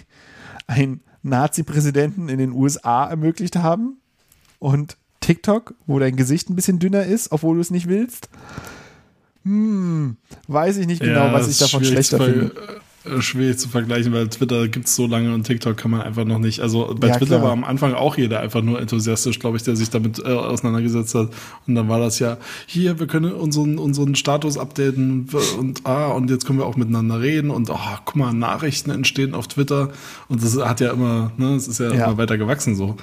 einen 0.69 1.01
Nazi-Präsidenten 1.25 2.29
in 2.29 2.39
den 2.39 2.53
USA 2.53 3.09
ermöglicht 3.09 3.57
haben 3.57 3.97
und 4.61 4.97
TikTok, 5.19 5.75
wo 5.87 5.99
dein 5.99 6.15
Gesicht 6.15 6.49
ein 6.49 6.55
bisschen 6.55 6.79
dünner 6.79 7.05
ist, 7.05 7.33
obwohl 7.33 7.57
du 7.57 7.63
es 7.63 7.73
nicht 7.73 7.89
willst, 7.89 8.29
hm, 9.43 10.19
weiß 10.47 10.77
ich 10.77 10.87
nicht 10.87 11.01
genau, 11.01 11.27
Ja, 11.27 11.33
was 11.33 11.49
ich 11.49 11.59
davon 11.59 11.85
schlechter 11.85 12.19
finde. 12.19 12.55
Äh, 13.05 13.21
Schwierig 13.21 13.59
zu 13.59 13.69
vergleichen, 13.69 14.13
weil 14.13 14.29
Twitter 14.29 14.69
gibt 14.69 14.87
es 14.87 14.95
so 14.97 15.07
lange 15.07 15.35
und 15.35 15.45
TikTok 15.45 15.77
kann 15.77 15.91
man 15.91 16.03
einfach 16.03 16.25
noch 16.25 16.39
nicht. 16.39 16.61
Also 16.61 16.95
bei 16.99 17.09
Ja, 17.09 17.17
Twitter 17.17 17.37
klar. 17.39 17.43
war 17.43 17.53
am 17.53 17.65
Anfang 17.65 17.95
auch 17.95 18.17
jeder 18.17 18.41
einfach 18.41 18.63
nur 18.63 18.81
enthusiastisch, 18.81 19.39
glaube 19.39 19.57
ich, 19.57 19.63
der 19.65 19.75
sich 19.77 19.91
damit 19.91 20.19
äh, 20.21 20.29
auseinandergesetzt 20.29 21.15
hat. 21.15 21.31
Und 21.67 21.75
dann 21.75 21.89
war 21.89 21.99
das 21.99 22.19
ja, 22.19 22.39
hier, 22.67 23.01
wir 23.01 23.07
können 23.07 23.33
unseren, 23.33 23.79
unseren 23.79 24.15
Status 24.15 24.57
updaten 24.59 25.29
und 25.59 25.85
ah, 25.87 26.09
und 26.09 26.31
jetzt 26.31 26.47
können 26.47 26.59
wir 26.59 26.67
auch 26.67 26.77
miteinander 26.77 27.21
reden 27.21 27.51
und 27.51 27.71
ah, 27.71 28.01
guck 28.05 28.17
mal, 28.17 28.33
Nachrichten 28.33 28.91
entstehen 28.91 29.35
auf 29.35 29.49
Twitter. 29.49 29.91
Und 30.29 30.43
das 30.43 30.57
hat 30.57 30.81
ja 30.81 30.93
immer, 30.93 31.33
ne, 31.37 31.55
es 31.57 31.67
ist 31.69 31.81
ja, 31.81 31.93
Ja. 31.93 32.05
immer 32.07 32.19
weiter 32.19 32.39
gewachsen 32.39 32.77
so. 32.77 32.97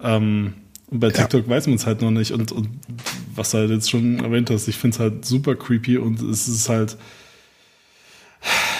Ähm, 0.00 0.54
und 0.90 1.00
bei 1.00 1.10
TikTok 1.10 1.48
weiß 1.48 1.66
man 1.68 1.76
es 1.76 1.86
halt 1.86 2.02
noch 2.02 2.10
nicht. 2.10 2.32
Und, 2.32 2.52
und 2.52 2.68
was 3.34 3.50
du 3.52 3.58
halt 3.58 3.70
jetzt 3.70 3.90
schon 3.90 4.18
erwähnt 4.22 4.50
hast, 4.50 4.68
ich 4.68 4.76
finde 4.76 4.94
es 4.94 5.00
halt 5.00 5.24
super 5.24 5.54
creepy 5.54 5.96
und 5.98 6.20
es 6.20 6.48
ist 6.48 6.68
halt, 6.68 6.98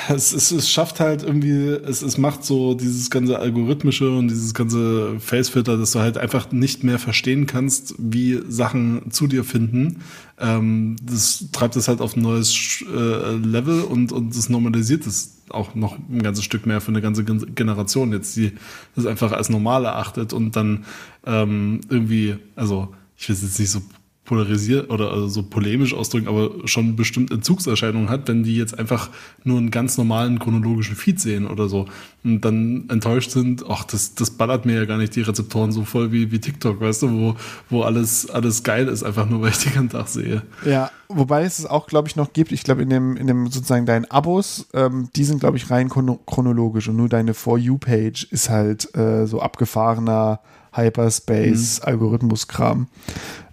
es, 0.09 0.33
es, 0.33 0.51
es 0.51 0.71
schafft 0.71 1.01
halt 1.01 1.23
irgendwie, 1.23 1.69
es, 1.69 2.03
es 2.03 2.19
macht 2.19 2.45
so 2.45 2.75
dieses 2.75 3.11
ganze 3.11 3.39
Algorithmische 3.39 4.11
und 4.11 4.29
dieses 4.29 4.55
ganze 4.55 5.19
Facefilter, 5.21 5.77
dass 5.77 5.93
du 5.93 6.01
halt 6.01 6.19
einfach 6.19 6.51
nicht 6.53 6.85
mehr 6.85 6.99
verstehen 6.99 7.47
kannst, 7.47 7.95
wie 7.99 8.41
Sachen 8.49 9.11
zu 9.11 9.27
dir 9.27 9.45
finden. 9.45 10.03
Ähm, 10.39 10.97
das 11.03 11.47
treibt 11.53 11.77
es 11.77 11.89
halt 11.89 12.01
auf 12.01 12.17
ein 12.17 12.23
neues 12.23 12.85
äh, 12.93 13.37
Level 13.37 13.83
und, 13.83 14.13
und 14.13 14.37
das 14.37 14.49
normalisiert 14.49 15.07
es 15.07 15.39
auch 15.51 15.75
noch 15.75 15.99
ein 15.99 16.23
ganzes 16.23 16.45
Stück 16.45 16.67
mehr 16.67 16.81
für 16.81 16.89
eine 16.89 17.03
ganze 17.03 17.25
Gen- 17.25 17.55
Generation 17.55 18.13
jetzt, 18.13 18.37
die 18.37 18.53
das 18.97 19.07
einfach 19.07 19.33
als 19.33 19.51
normal 19.51 19.85
erachtet 19.85 20.33
und 20.33 20.57
dann 20.57 20.85
ähm, 21.27 21.81
irgendwie, 21.89 22.37
also 22.57 22.89
ich 23.17 23.29
will 23.29 23.37
es 23.37 23.43
jetzt 23.43 23.59
nicht 23.59 23.71
so 23.71 23.83
polarisiert 24.25 24.89
oder 24.91 25.11
also 25.11 25.27
so 25.27 25.43
polemisch 25.43 25.95
ausdrücken, 25.95 26.29
aber 26.29 26.51
schon 26.67 26.95
bestimmt 26.95 27.33
Entzugserscheinungen 27.33 28.09
hat, 28.09 28.29
wenn 28.29 28.45
die 28.45 28.57
jetzt 28.57 28.79
einfach 28.79 29.11
nur 29.43 29.59
einen 29.59 29.73
ganz 29.73 29.99
normalen 29.99 30.39
chronologischen 30.39 30.95
Feed 30.95 31.21
sehen 31.21 31.47
oder 31.47 31.69
so 31.69 31.87
und 32.23 32.41
dann 32.45 32.85
enttäuscht 32.89 33.33
sind, 33.33 33.65
ach, 33.69 33.83
das, 33.85 34.15
das 34.15 34.31
ballert 34.31 34.65
mir 34.65 34.75
ja 34.77 34.85
gar 34.85 34.97
nicht 34.97 35.17
die 35.17 35.23
Rezeptoren 35.23 35.73
so 35.73 35.85
voll 35.85 36.13
wie, 36.13 36.31
wie 36.31 36.39
TikTok, 36.39 36.81
weißt 36.81 37.03
du, 37.03 37.11
wo, 37.11 37.37
wo 37.69 37.83
alles, 37.83 38.31
alles 38.31 38.63
geil 38.63 38.87
ist, 38.87 39.03
einfach 39.03 39.29
nur, 39.29 39.41
weil 39.43 39.51
ich 39.51 39.59
den 39.59 39.75
ganzen 39.75 39.91
Tag 39.91 40.07
sehe. 40.07 40.43
Ja, 40.65 40.91
wobei 41.09 41.43
es 41.43 41.59
es 41.59 41.67
auch, 41.67 41.89
glaube 41.89 42.07
ich, 42.07 42.15
noch 42.15 42.33
gibt. 42.33 42.53
Ich 42.53 42.63
glaube, 42.63 42.83
in 42.83 42.91
dem, 42.91 43.17
in 43.17 43.27
dem 43.27 43.49
sozusagen 43.49 43.87
deinen 43.87 44.05
Abos, 44.05 44.69
ähm, 44.73 45.09
die 45.17 45.25
sind, 45.25 45.41
glaube 45.41 45.57
ich, 45.57 45.71
rein 45.71 45.89
chrono 45.89 46.21
chronologisch 46.27 46.89
und 46.89 46.97
nur 46.97 47.09
deine 47.09 47.35
For 47.35 47.59
You-Page 47.59 48.29
ist 48.31 48.51
halt 48.51 48.95
äh, 48.97 49.27
so 49.27 49.41
abgefahrener 49.41 50.41
Hyperspace-Algorithmus-Kram. 50.73 52.89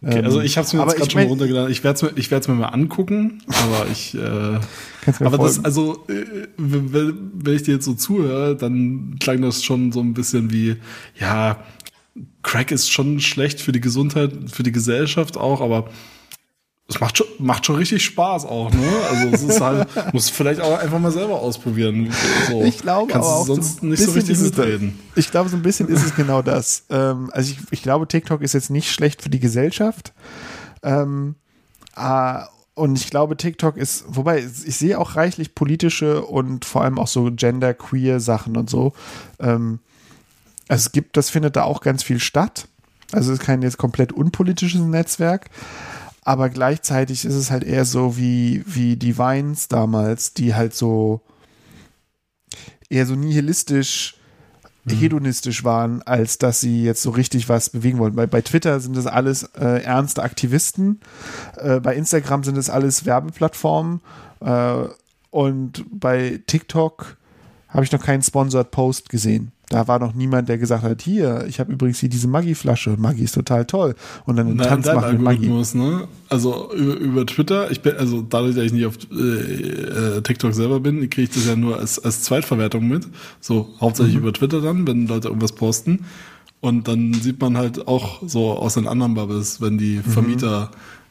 Okay, 0.02 0.20
Ähm, 0.20 0.26
also 0.26 0.42
ich 0.42 0.58
habe 0.58 0.66
es 0.66 0.74
mir 0.74 0.82
aber 0.82 0.92
jetzt 0.92 1.00
gerade 1.00 1.12
schon 1.12 1.22
mal 1.22 1.28
runtergeladen. 1.28 1.72
Ich 1.72 1.84
werde 1.84 1.96
es 1.96 2.02
mir, 2.02 2.12
ich 2.16 2.32
werd's 2.32 2.48
mir 2.48 2.56
mal 2.56 2.68
angucken, 2.68 3.42
aber 3.48 3.88
ich 3.92 4.16
äh, 4.16 4.20
Kannst 5.02 5.22
mir 5.22 5.28
Aber 5.28 5.38
das, 5.38 5.64
also, 5.64 6.06
äh, 6.08 6.48
wenn, 6.58 7.32
wenn 7.34 7.56
ich 7.56 7.64
dir 7.64 7.76
jetzt 7.76 7.86
so 7.86 7.94
zuhöre, 7.94 8.56
dann 8.56 9.18
klang 9.20 9.42
das 9.42 9.64
schon 9.64 9.92
so 9.92 10.02
ein 10.02 10.14
bisschen 10.14 10.52
wie, 10.52 10.78
ja, 11.20 11.64
Crack 12.44 12.72
ist 12.72 12.92
schon 12.92 13.20
schlecht 13.20 13.62
für 13.62 13.72
die 13.72 13.82
Gesundheit, 13.82 14.32
für 14.48 14.64
die 14.64 14.72
Gesellschaft 14.72 15.38
auch, 15.38 15.62
aber 15.62 15.90
es 16.90 17.00
macht 17.00 17.18
schon, 17.20 17.28
macht 17.38 17.66
schon 17.68 17.76
richtig 17.76 18.04
Spaß 18.04 18.46
auch, 18.46 18.72
ne? 18.72 18.88
Also 19.12 19.28
es 19.28 19.44
ist 19.44 19.62
halt, 19.62 19.88
muss 20.14 20.30
vielleicht 20.30 20.60
auch 20.60 20.80
einfach 20.80 20.98
mal 20.98 21.12
selber 21.12 21.40
ausprobieren. 21.40 22.12
So. 22.50 22.64
Ich 22.64 22.80
glaube 22.80 23.12
Kannst 23.14 23.28
du 23.30 23.32
auch 23.32 23.46
sonst 23.46 23.80
so 23.82 23.86
nicht 23.86 24.02
so 24.04 24.12
richtig 24.12 24.34
ist 24.34 24.42
es 24.42 24.52
da- 24.52 24.64
mitreden. 24.64 25.00
Ich 25.16 25.30
glaube, 25.30 25.50
so 25.50 25.56
ein 25.56 25.62
bisschen 25.62 25.88
ist 25.88 26.04
es 26.04 26.16
genau 26.16 26.42
das. 26.42 26.84
Ähm, 26.92 27.30
also 27.34 27.52
ich, 27.52 27.60
ich 27.70 27.84
glaube, 27.84 28.08
TikTok 28.08 28.42
ist 28.42 28.54
jetzt 28.54 28.72
nicht 28.72 28.92
schlecht 28.92 29.22
für 29.22 29.30
die 29.30 29.40
Gesellschaft. 29.40 30.14
Ähm, 30.82 31.36
äh, 31.96 32.40
und 32.74 32.98
ich 32.98 33.12
glaube, 33.12 33.38
TikTok 33.38 33.78
ist, 33.78 34.06
wobei 34.08 34.40
ich 34.40 34.76
sehe 34.78 34.98
auch 34.98 35.16
reichlich 35.16 35.54
politische 35.54 36.26
und 36.26 36.66
vor 36.66 36.84
allem 36.84 36.98
auch 36.98 37.08
so 37.08 37.30
gender-queer 37.32 38.20
Sachen 38.20 38.58
und 38.58 38.70
so. 38.70 38.94
Ähm, 39.40 39.80
also 40.68 40.88
es 40.88 40.92
gibt, 40.92 41.16
das 41.18 41.30
findet 41.30 41.56
da 41.56 41.64
auch 41.64 41.82
ganz 41.82 42.02
viel 42.02 42.20
statt. 42.20 42.68
Also 43.12 43.32
es 43.34 43.40
ist 43.40 43.46
kein 43.46 43.62
jetzt 43.62 43.78
komplett 43.78 44.12
unpolitisches 44.14 44.82
Netzwerk. 44.82 45.50
Aber 46.30 46.50
gleichzeitig 46.50 47.26
ist 47.26 47.34
es 47.34 47.50
halt 47.50 47.64
eher 47.64 47.86
so 47.86 48.16
wie, 48.16 48.64
wie 48.68 48.98
die 48.98 49.18
Vines 49.18 49.68
damals, 49.68 50.32
die 50.36 50.54
halt 50.54 50.76
so 50.76 51.22
eher 52.88 53.08
so 53.08 53.16
nihilistisch, 53.16 54.16
hedonistisch 54.86 55.64
waren, 55.64 56.04
als 56.04 56.38
dass 56.38 56.60
sie 56.60 56.84
jetzt 56.84 57.02
so 57.02 57.10
richtig 57.10 57.50
was 57.50 57.72
bewegen 57.72 57.98
wollen. 57.98 58.14
Bei, 58.14 58.28
bei 58.28 58.44
Twitter 58.44 58.80
sind 58.80 58.96
das 58.96 59.08
alles 59.08 59.42
äh, 59.60 59.82
ernste 59.82 60.22
Aktivisten, 60.22 61.00
äh, 61.58 61.80
bei 61.80 61.96
Instagram 61.96 62.44
sind 62.44 62.58
das 62.58 62.70
alles 62.70 63.08
Werbeplattformen 63.08 64.02
äh, 64.42 64.84
und 65.32 65.84
bei 65.90 66.42
TikTok 66.46 67.18
habe 67.70 67.84
ich 67.84 67.92
noch 67.92 68.04
keinen 68.04 68.22
Sponsored 68.22 68.70
Post 68.70 69.10
gesehen. 69.10 69.52
Da 69.70 69.88
war 69.88 70.00
noch 70.00 70.16
niemand, 70.16 70.50
der 70.50 70.58
gesagt 70.58 70.82
hat, 70.84 71.02
hier, 71.04 71.46
ich 71.48 71.60
habe 71.60 71.72
übrigens 71.72 72.00
hier 72.00 72.10
diese 72.10 72.28
Maggi-Flasche. 72.28 72.96
Maggi 72.98 73.24
ist 73.24 73.36
total 73.36 73.66
toll. 73.66 73.94
Und 74.26 74.36
dann 74.36 74.48
einen 74.48 74.58
Nein, 74.58 74.68
Tanz 74.68 74.88
machen 74.88 75.14
mit 75.14 75.22
Maggi. 75.22 75.48
Ne? 75.78 76.08
Also 76.28 76.74
über, 76.74 76.96
über 76.96 77.26
Twitter, 77.28 77.70
ich 77.70 77.82
bin, 77.82 77.96
also 77.96 78.24
dadurch, 78.28 78.56
dass 78.56 78.66
ich 78.66 78.74
nicht 78.74 78.88
auf 78.88 78.96
äh, 79.12 80.18
äh, 80.18 80.22
TikTok 80.22 80.54
selber 80.56 80.80
bin, 80.80 81.08
kriege 81.10 81.24
ich 81.24 81.30
das 81.30 81.46
ja 81.46 81.56
nur 81.56 81.78
als, 81.78 82.00
als 82.04 82.24
Zweitverwertung 82.24 82.88
mit. 82.88 83.08
So, 83.42 83.70
hauptsächlich 83.80 84.16
Mhm. 84.16 84.22
über 84.22 84.34
Twitter 84.34 84.60
dann, 84.62 84.88
wenn 84.88 85.06
Leute 85.08 85.28
irgendwas 85.28 85.52
posten. 85.52 86.06
Und 86.62 86.88
dann 86.88 87.14
sieht 87.14 87.40
man 87.40 87.56
halt 87.56 87.88
auch 87.88 88.22
so 88.28 88.52
aus 88.52 88.74
den 88.74 88.88
anderen 88.88 89.14
Bubbles, 89.14 89.62
wenn 89.62 89.78
die 89.78 90.02
Mhm. 90.04 90.12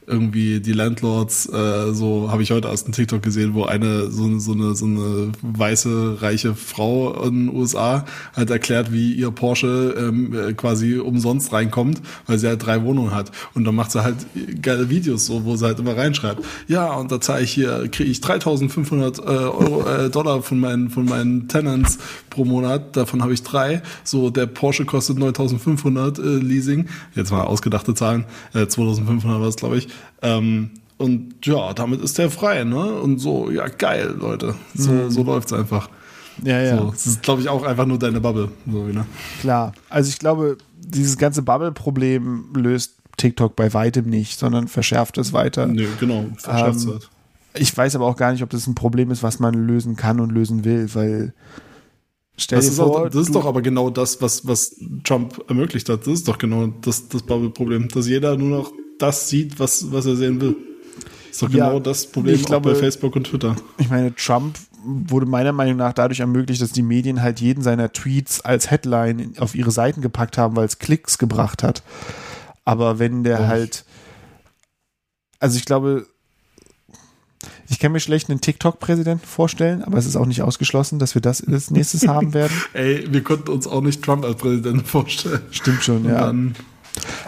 Irgendwie 0.08 0.60
die 0.60 0.72
Landlords, 0.72 1.46
äh, 1.52 1.92
so 1.92 2.30
habe 2.30 2.42
ich 2.42 2.50
heute 2.50 2.68
aus 2.68 2.84
dem 2.84 2.92
TikTok 2.92 3.22
gesehen, 3.22 3.54
wo 3.54 3.64
eine 3.64 4.10
so, 4.10 4.38
so 4.38 4.52
eine 4.52 4.74
so 4.74 4.86
eine 4.86 5.32
weiße 5.42 6.22
reiche 6.22 6.54
Frau 6.54 7.24
in 7.24 7.46
den 7.46 7.56
USA 7.56 8.04
halt 8.34 8.50
erklärt, 8.50 8.92
wie 8.92 9.12
ihr 9.12 9.30
Porsche 9.30 9.94
ähm, 9.98 10.34
äh, 10.34 10.52
quasi 10.54 10.96
umsonst 10.96 11.52
reinkommt, 11.52 12.00
weil 12.26 12.38
sie 12.38 12.48
halt 12.48 12.64
drei 12.64 12.82
Wohnungen 12.82 13.14
hat. 13.14 13.30
Und 13.54 13.64
dann 13.64 13.74
macht 13.74 13.92
sie 13.92 14.02
halt 14.02 14.16
geile 14.62 14.88
Videos, 14.88 15.26
so 15.26 15.44
wo 15.44 15.56
sie 15.56 15.66
halt 15.66 15.78
immer 15.78 15.96
reinschreibt, 15.96 16.44
ja 16.66 16.94
und 16.94 17.12
da 17.12 17.20
zahle 17.20 17.42
ich 17.42 17.52
hier 17.52 17.88
kriege 17.88 18.10
ich 18.10 18.18
3.500 18.18 19.20
äh, 19.20 19.26
Euro 19.26 19.86
äh, 19.86 20.10
Dollar 20.10 20.42
von 20.42 20.58
meinen 20.58 20.90
von 20.90 21.04
meinen 21.04 21.48
Tenants 21.48 21.98
pro 22.30 22.44
Monat, 22.44 22.96
davon 22.96 23.22
habe 23.22 23.32
ich 23.32 23.42
drei, 23.42 23.82
so 24.04 24.30
der 24.30 24.46
Porsche 24.46 24.84
kostet 24.84 25.18
9.500 25.18 26.20
äh, 26.20 26.38
Leasing, 26.38 26.88
jetzt 27.14 27.30
mal 27.30 27.42
ausgedachte 27.42 27.94
Zahlen, 27.94 28.24
äh, 28.54 28.60
2.500 28.60 29.40
war 29.40 29.48
es 29.48 29.56
glaube 29.56 29.76
ich. 29.78 29.88
Ähm, 30.22 30.70
und 30.98 31.46
ja, 31.46 31.72
damit 31.74 32.00
ist 32.02 32.18
der 32.18 32.30
frei, 32.30 32.64
ne? 32.64 33.00
Und 33.00 33.18
so, 33.18 33.50
ja, 33.50 33.68
geil, 33.68 34.16
Leute. 34.18 34.54
So, 34.74 35.08
so 35.10 35.22
läuft's 35.22 35.52
einfach. 35.52 35.88
Ja, 36.42 36.60
ja. 36.60 36.78
So, 36.78 36.90
das 36.90 37.06
ist, 37.06 37.22
glaube 37.22 37.40
ich, 37.40 37.48
auch 37.48 37.62
einfach 37.64 37.86
nur 37.86 37.98
deine 37.98 38.20
Bubble. 38.20 38.50
So, 38.70 38.84
ne? 38.84 39.06
Klar. 39.40 39.72
Also 39.88 40.08
ich 40.08 40.18
glaube, 40.18 40.58
dieses 40.76 41.16
ganze 41.18 41.42
Bubble-Problem 41.42 42.48
löst 42.54 42.96
TikTok 43.16 43.56
bei 43.56 43.72
weitem 43.74 44.06
nicht, 44.06 44.38
sondern 44.38 44.68
verschärft 44.68 45.18
es 45.18 45.32
weiter. 45.32 45.66
Nö, 45.66 45.86
genau. 46.00 46.26
Verschärft's 46.36 46.84
Ähm, 46.84 46.92
halt. 46.92 47.10
Ich 47.54 47.76
weiß 47.76 47.96
aber 47.96 48.06
auch 48.06 48.16
gar 48.16 48.32
nicht, 48.32 48.42
ob 48.42 48.50
das 48.50 48.66
ein 48.66 48.74
Problem 48.74 49.10
ist, 49.10 49.22
was 49.22 49.40
man 49.40 49.54
lösen 49.54 49.96
kann 49.96 50.20
und 50.20 50.30
lösen 50.30 50.64
will, 50.64 50.88
weil 50.94 51.32
stell 52.36 52.58
Das 52.58 52.66
dir 52.66 52.72
ist, 52.72 52.76
vor, 52.76 53.04
auch, 53.04 53.08
das 53.08 53.22
ist 53.22 53.34
doch 53.34 53.46
aber 53.46 53.62
genau 53.62 53.90
das, 53.90 54.22
was, 54.22 54.46
was 54.46 54.76
Trump 55.02 55.44
ermöglicht 55.48 55.88
hat. 55.88 56.02
Das 56.02 56.14
ist 56.14 56.28
doch 56.28 56.38
genau 56.38 56.68
das, 56.82 57.08
das 57.08 57.22
Bubble-Problem, 57.22 57.88
dass 57.88 58.06
jeder 58.06 58.36
nur 58.36 58.58
noch 58.58 58.72
das 58.98 59.28
sieht, 59.28 59.58
was, 59.58 59.90
was 59.92 60.06
er 60.06 60.16
sehen 60.16 60.40
will. 60.40 60.56
Das 61.28 61.30
ist 61.30 61.42
doch 61.42 61.50
Ja, 61.50 61.68
genau 61.68 61.80
das 61.80 62.06
Problem 62.06 62.34
ich 62.34 62.44
glaube- 62.44 62.72
bei 62.72 62.78
Facebook 62.78 63.14
und 63.16 63.24
Twitter. 63.24 63.54
Ich 63.78 63.88
meine, 63.90 64.14
Trump 64.14 64.58
wurde 64.84 65.26
meiner 65.26 65.52
Meinung 65.52 65.76
nach 65.76 65.92
dadurch 65.92 66.20
ermöglicht, 66.20 66.62
dass 66.62 66.72
die 66.72 66.82
Medien 66.82 67.20
halt 67.22 67.40
jeden 67.40 67.62
seiner 67.62 67.92
Tweets 67.92 68.40
als 68.40 68.70
Headline 68.70 69.34
auf 69.38 69.54
ihre 69.54 69.70
Seiten 69.70 70.00
gepackt 70.00 70.38
haben, 70.38 70.56
weil 70.56 70.66
es 70.66 70.78
Klicks 70.78 71.18
gebracht 71.18 71.62
hat. 71.62 71.82
Aber 72.64 72.98
wenn 72.98 73.24
der 73.24 73.48
halt, 73.48 73.84
also 75.40 75.56
ich 75.58 75.64
glaube, 75.64 76.06
ich 77.68 77.78
kann 77.78 77.92
mir 77.92 78.00
schlecht 78.00 78.30
einen 78.30 78.40
TikTok-Präsidenten 78.40 79.26
vorstellen, 79.26 79.82
aber 79.82 79.98
es 79.98 80.06
ist 80.06 80.16
auch 80.16 80.26
nicht 80.26 80.42
ausgeschlossen, 80.42 80.98
dass 80.98 81.14
wir 81.14 81.22
das 81.22 81.42
als 81.46 81.70
nächstes 81.70 82.06
haben 82.08 82.32
werden. 82.34 82.52
Ey, 82.72 83.06
wir 83.12 83.22
konnten 83.22 83.50
uns 83.50 83.66
auch 83.66 83.80
nicht 83.82 84.02
Trump 84.02 84.24
als 84.24 84.36
Präsidenten 84.36 84.84
vorstellen. 84.84 85.42
Stimmt 85.50 85.82
schon, 85.84 86.04
ja. 86.04 86.32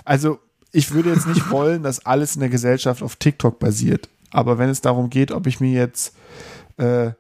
Also, 0.05 0.39
ich 0.73 0.92
würde 0.92 1.10
jetzt 1.10 1.26
nicht 1.26 1.50
wollen, 1.50 1.82
dass 1.82 2.05
alles 2.07 2.34
in 2.34 2.40
der 2.40 2.49
Gesellschaft 2.49 3.02
auf 3.02 3.16
TikTok 3.16 3.58
basiert. 3.58 4.08
Aber 4.31 4.58
wenn 4.58 4.68
es 4.68 4.81
darum 4.81 5.10
geht, 5.10 5.32
ob 5.32 5.47
ich 5.47 5.60
mir 5.60 5.73
jetzt 5.73 6.15
äh, 6.76 7.10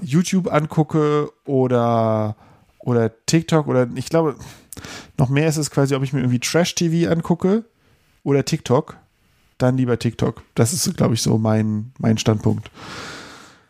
YouTube 0.00 0.52
angucke 0.52 1.30
oder, 1.44 2.36
oder 2.78 3.10
TikTok 3.26 3.66
oder 3.66 3.88
ich 3.94 4.08
glaube, 4.08 4.36
noch 5.16 5.28
mehr 5.28 5.48
ist 5.48 5.56
es 5.56 5.70
quasi, 5.70 5.94
ob 5.94 6.02
ich 6.02 6.12
mir 6.12 6.20
irgendwie 6.20 6.38
Trash-TV 6.38 7.10
angucke 7.10 7.64
oder 8.22 8.44
TikTok, 8.44 8.96
dann 9.56 9.76
lieber 9.76 9.98
TikTok. 9.98 10.42
Das 10.54 10.72
ist, 10.72 10.96
glaube 10.96 11.14
ich, 11.14 11.22
so 11.22 11.38
mein, 11.38 11.92
mein 11.98 12.18
Standpunkt. 12.18 12.70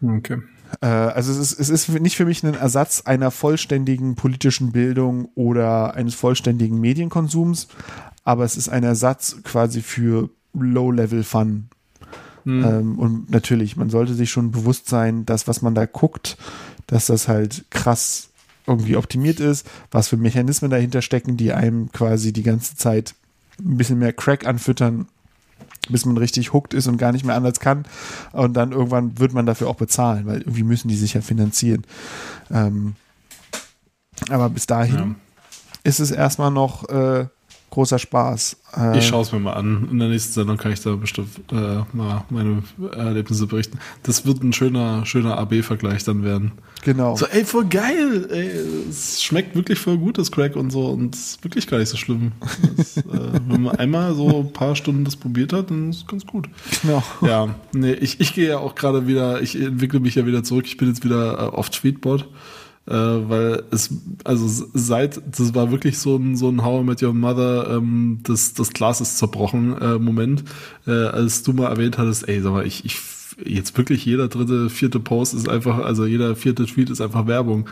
okay. 0.02 0.38
Äh, 0.80 0.86
also 0.86 1.32
es 1.32 1.38
ist, 1.38 1.58
es 1.58 1.70
ist 1.70 1.88
nicht 2.00 2.16
für 2.16 2.26
mich 2.26 2.42
ein 2.42 2.54
Ersatz 2.54 3.02
einer 3.02 3.30
vollständigen 3.30 4.14
politischen 4.14 4.72
Bildung 4.72 5.30
oder 5.34 5.94
eines 5.94 6.14
vollständigen 6.14 6.80
Medienkonsums, 6.80 7.68
aber 8.28 8.44
es 8.44 8.58
ist 8.58 8.68
ein 8.68 8.84
Ersatz 8.84 9.36
quasi 9.42 9.80
für 9.80 10.28
Low-Level-Fun. 10.52 11.70
Ähm, 12.46 12.98
und 12.98 13.30
natürlich, 13.30 13.76
man 13.76 13.88
sollte 13.88 14.12
sich 14.12 14.30
schon 14.30 14.50
bewusst 14.50 14.86
sein, 14.86 15.24
dass 15.24 15.48
was 15.48 15.62
man 15.62 15.74
da 15.74 15.86
guckt, 15.86 16.36
dass 16.86 17.06
das 17.06 17.26
halt 17.26 17.64
krass 17.70 18.28
irgendwie 18.66 18.96
optimiert 18.96 19.40
ist, 19.40 19.66
was 19.90 20.08
für 20.08 20.18
Mechanismen 20.18 20.70
dahinter 20.70 21.00
stecken, 21.00 21.38
die 21.38 21.54
einem 21.54 21.90
quasi 21.92 22.34
die 22.34 22.42
ganze 22.42 22.76
Zeit 22.76 23.14
ein 23.60 23.78
bisschen 23.78 23.98
mehr 23.98 24.12
Crack 24.12 24.46
anfüttern, 24.46 25.08
bis 25.88 26.04
man 26.04 26.18
richtig 26.18 26.52
hooked 26.52 26.74
ist 26.74 26.86
und 26.86 26.98
gar 26.98 27.12
nicht 27.12 27.24
mehr 27.24 27.34
anders 27.34 27.60
kann. 27.60 27.86
Und 28.32 28.52
dann 28.58 28.72
irgendwann 28.72 29.18
wird 29.18 29.32
man 29.32 29.46
dafür 29.46 29.68
auch 29.68 29.76
bezahlen, 29.76 30.26
weil 30.26 30.40
irgendwie 30.40 30.64
müssen 30.64 30.88
die 30.88 30.96
sich 30.96 31.14
ja 31.14 31.22
finanzieren. 31.22 31.84
Ähm, 32.50 32.94
aber 34.28 34.50
bis 34.50 34.66
dahin 34.66 34.94
Ja. 34.96 35.14
ist 35.84 36.00
es 36.00 36.10
erstmal 36.10 36.50
noch 36.50 36.88
äh, 36.90 37.26
großer 37.78 38.00
Spaß. 38.00 38.56
Äh, 38.76 38.98
Ich 38.98 39.06
schaue 39.06 39.22
es 39.22 39.30
mir 39.30 39.38
mal 39.38 39.52
an. 39.52 39.86
In 39.92 40.00
der 40.00 40.08
nächsten 40.08 40.32
Sendung 40.32 40.56
kann 40.56 40.72
ich 40.72 40.80
da 40.80 40.96
bestimmt 40.96 41.28
äh, 41.52 41.84
mal 41.92 42.24
meine 42.28 42.64
Erlebnisse 42.90 43.46
berichten. 43.46 43.78
Das 44.02 44.26
wird 44.26 44.42
ein 44.42 44.52
schöner, 44.52 45.06
schöner 45.06 45.38
AB-Vergleich 45.38 46.02
dann 46.02 46.24
werden. 46.24 46.50
Genau. 46.82 47.14
So, 47.14 47.26
ey, 47.26 47.44
voll 47.44 47.66
geil. 47.66 48.26
Ey, 48.32 48.50
es 48.90 49.22
schmeckt 49.22 49.54
wirklich 49.54 49.78
voll 49.78 49.96
gut, 49.96 50.18
das 50.18 50.32
Crack 50.32 50.56
und 50.56 50.72
so. 50.72 50.86
Und 50.86 51.14
es 51.14 51.20
ist 51.30 51.44
wirklich 51.44 51.68
gar 51.68 51.78
nicht 51.78 51.88
so 51.88 51.96
schlimm. 51.96 52.32
Das, 52.76 52.96
äh, 52.96 53.02
wenn 53.46 53.62
man 53.62 53.76
einmal 53.76 54.12
so 54.16 54.40
ein 54.40 54.52
paar 54.52 54.74
Stunden 54.74 55.04
das 55.04 55.14
probiert 55.14 55.52
hat, 55.52 55.70
dann 55.70 55.90
ist 55.90 55.98
es 55.98 56.06
ganz 56.08 56.26
gut. 56.26 56.48
Genau. 56.82 57.00
Ja, 57.22 57.54
nee, 57.72 57.92
ich, 57.92 58.18
ich 58.18 58.34
gehe 58.34 58.48
ja 58.48 58.58
auch 58.58 58.74
gerade 58.74 59.06
wieder, 59.06 59.40
ich 59.40 59.54
entwickle 59.54 60.00
mich 60.00 60.16
ja 60.16 60.26
wieder 60.26 60.42
zurück. 60.42 60.66
Ich 60.66 60.76
bin 60.78 60.88
jetzt 60.88 61.04
wieder 61.04 61.34
äh, 61.34 61.56
auf 61.56 61.70
Tweetbot. 61.70 62.28
Äh, 62.88 62.94
weil 63.28 63.64
es, 63.70 63.90
also 64.24 64.48
seit, 64.72 65.20
das 65.38 65.54
war 65.54 65.70
wirklich 65.70 65.98
so 65.98 66.16
ein, 66.16 66.36
so 66.36 66.48
ein 66.48 66.64
How 66.64 66.80
I 66.80 66.84
Met 66.84 67.02
Your 67.02 67.12
Mother, 67.12 67.76
ähm, 67.76 68.20
das, 68.22 68.54
das 68.54 68.70
Glas 68.70 69.02
ist 69.02 69.18
zerbrochen, 69.18 69.76
äh, 69.78 69.98
Moment, 69.98 70.44
äh, 70.86 70.92
als 70.92 71.42
du 71.42 71.52
mal 71.52 71.68
erwähnt 71.68 71.98
hattest, 71.98 72.26
ey, 72.28 72.40
sag 72.40 72.52
mal, 72.52 72.66
ich, 72.66 72.86
ich, 72.86 72.96
jetzt 73.44 73.76
wirklich 73.76 74.06
jeder 74.06 74.28
dritte, 74.28 74.70
vierte 74.70 75.00
Post 75.00 75.34
ist 75.34 75.50
einfach, 75.50 75.78
also 75.78 76.06
jeder 76.06 76.34
vierte 76.34 76.64
Tweet 76.64 76.88
ist 76.88 77.02
einfach 77.02 77.26
Werbung. 77.26 77.68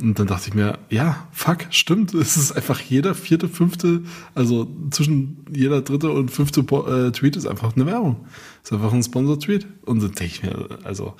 Und 0.00 0.18
dann 0.18 0.28
dachte 0.28 0.48
ich 0.48 0.54
mir, 0.54 0.78
ja, 0.90 1.26
fuck, 1.32 1.66
stimmt, 1.70 2.14
es 2.14 2.36
ist 2.36 2.52
einfach 2.52 2.80
jeder 2.80 3.16
vierte, 3.16 3.48
fünfte, 3.48 4.02
also 4.36 4.68
zwischen 4.90 5.44
jeder 5.52 5.82
dritte 5.82 6.10
und 6.10 6.30
fünfte 6.30 6.60
äh, 6.60 7.10
Tweet 7.10 7.36
ist 7.36 7.46
einfach 7.46 7.74
eine 7.74 7.86
Werbung. 7.86 8.26
Ist 8.62 8.72
einfach 8.72 8.92
ein 8.92 9.02
Sponsor-Tweet. 9.02 9.66
Und 9.84 10.02
dann 10.02 10.12
denke 10.12 10.24
ich 10.24 10.42
mir, 10.44 10.78
also, 10.84 11.14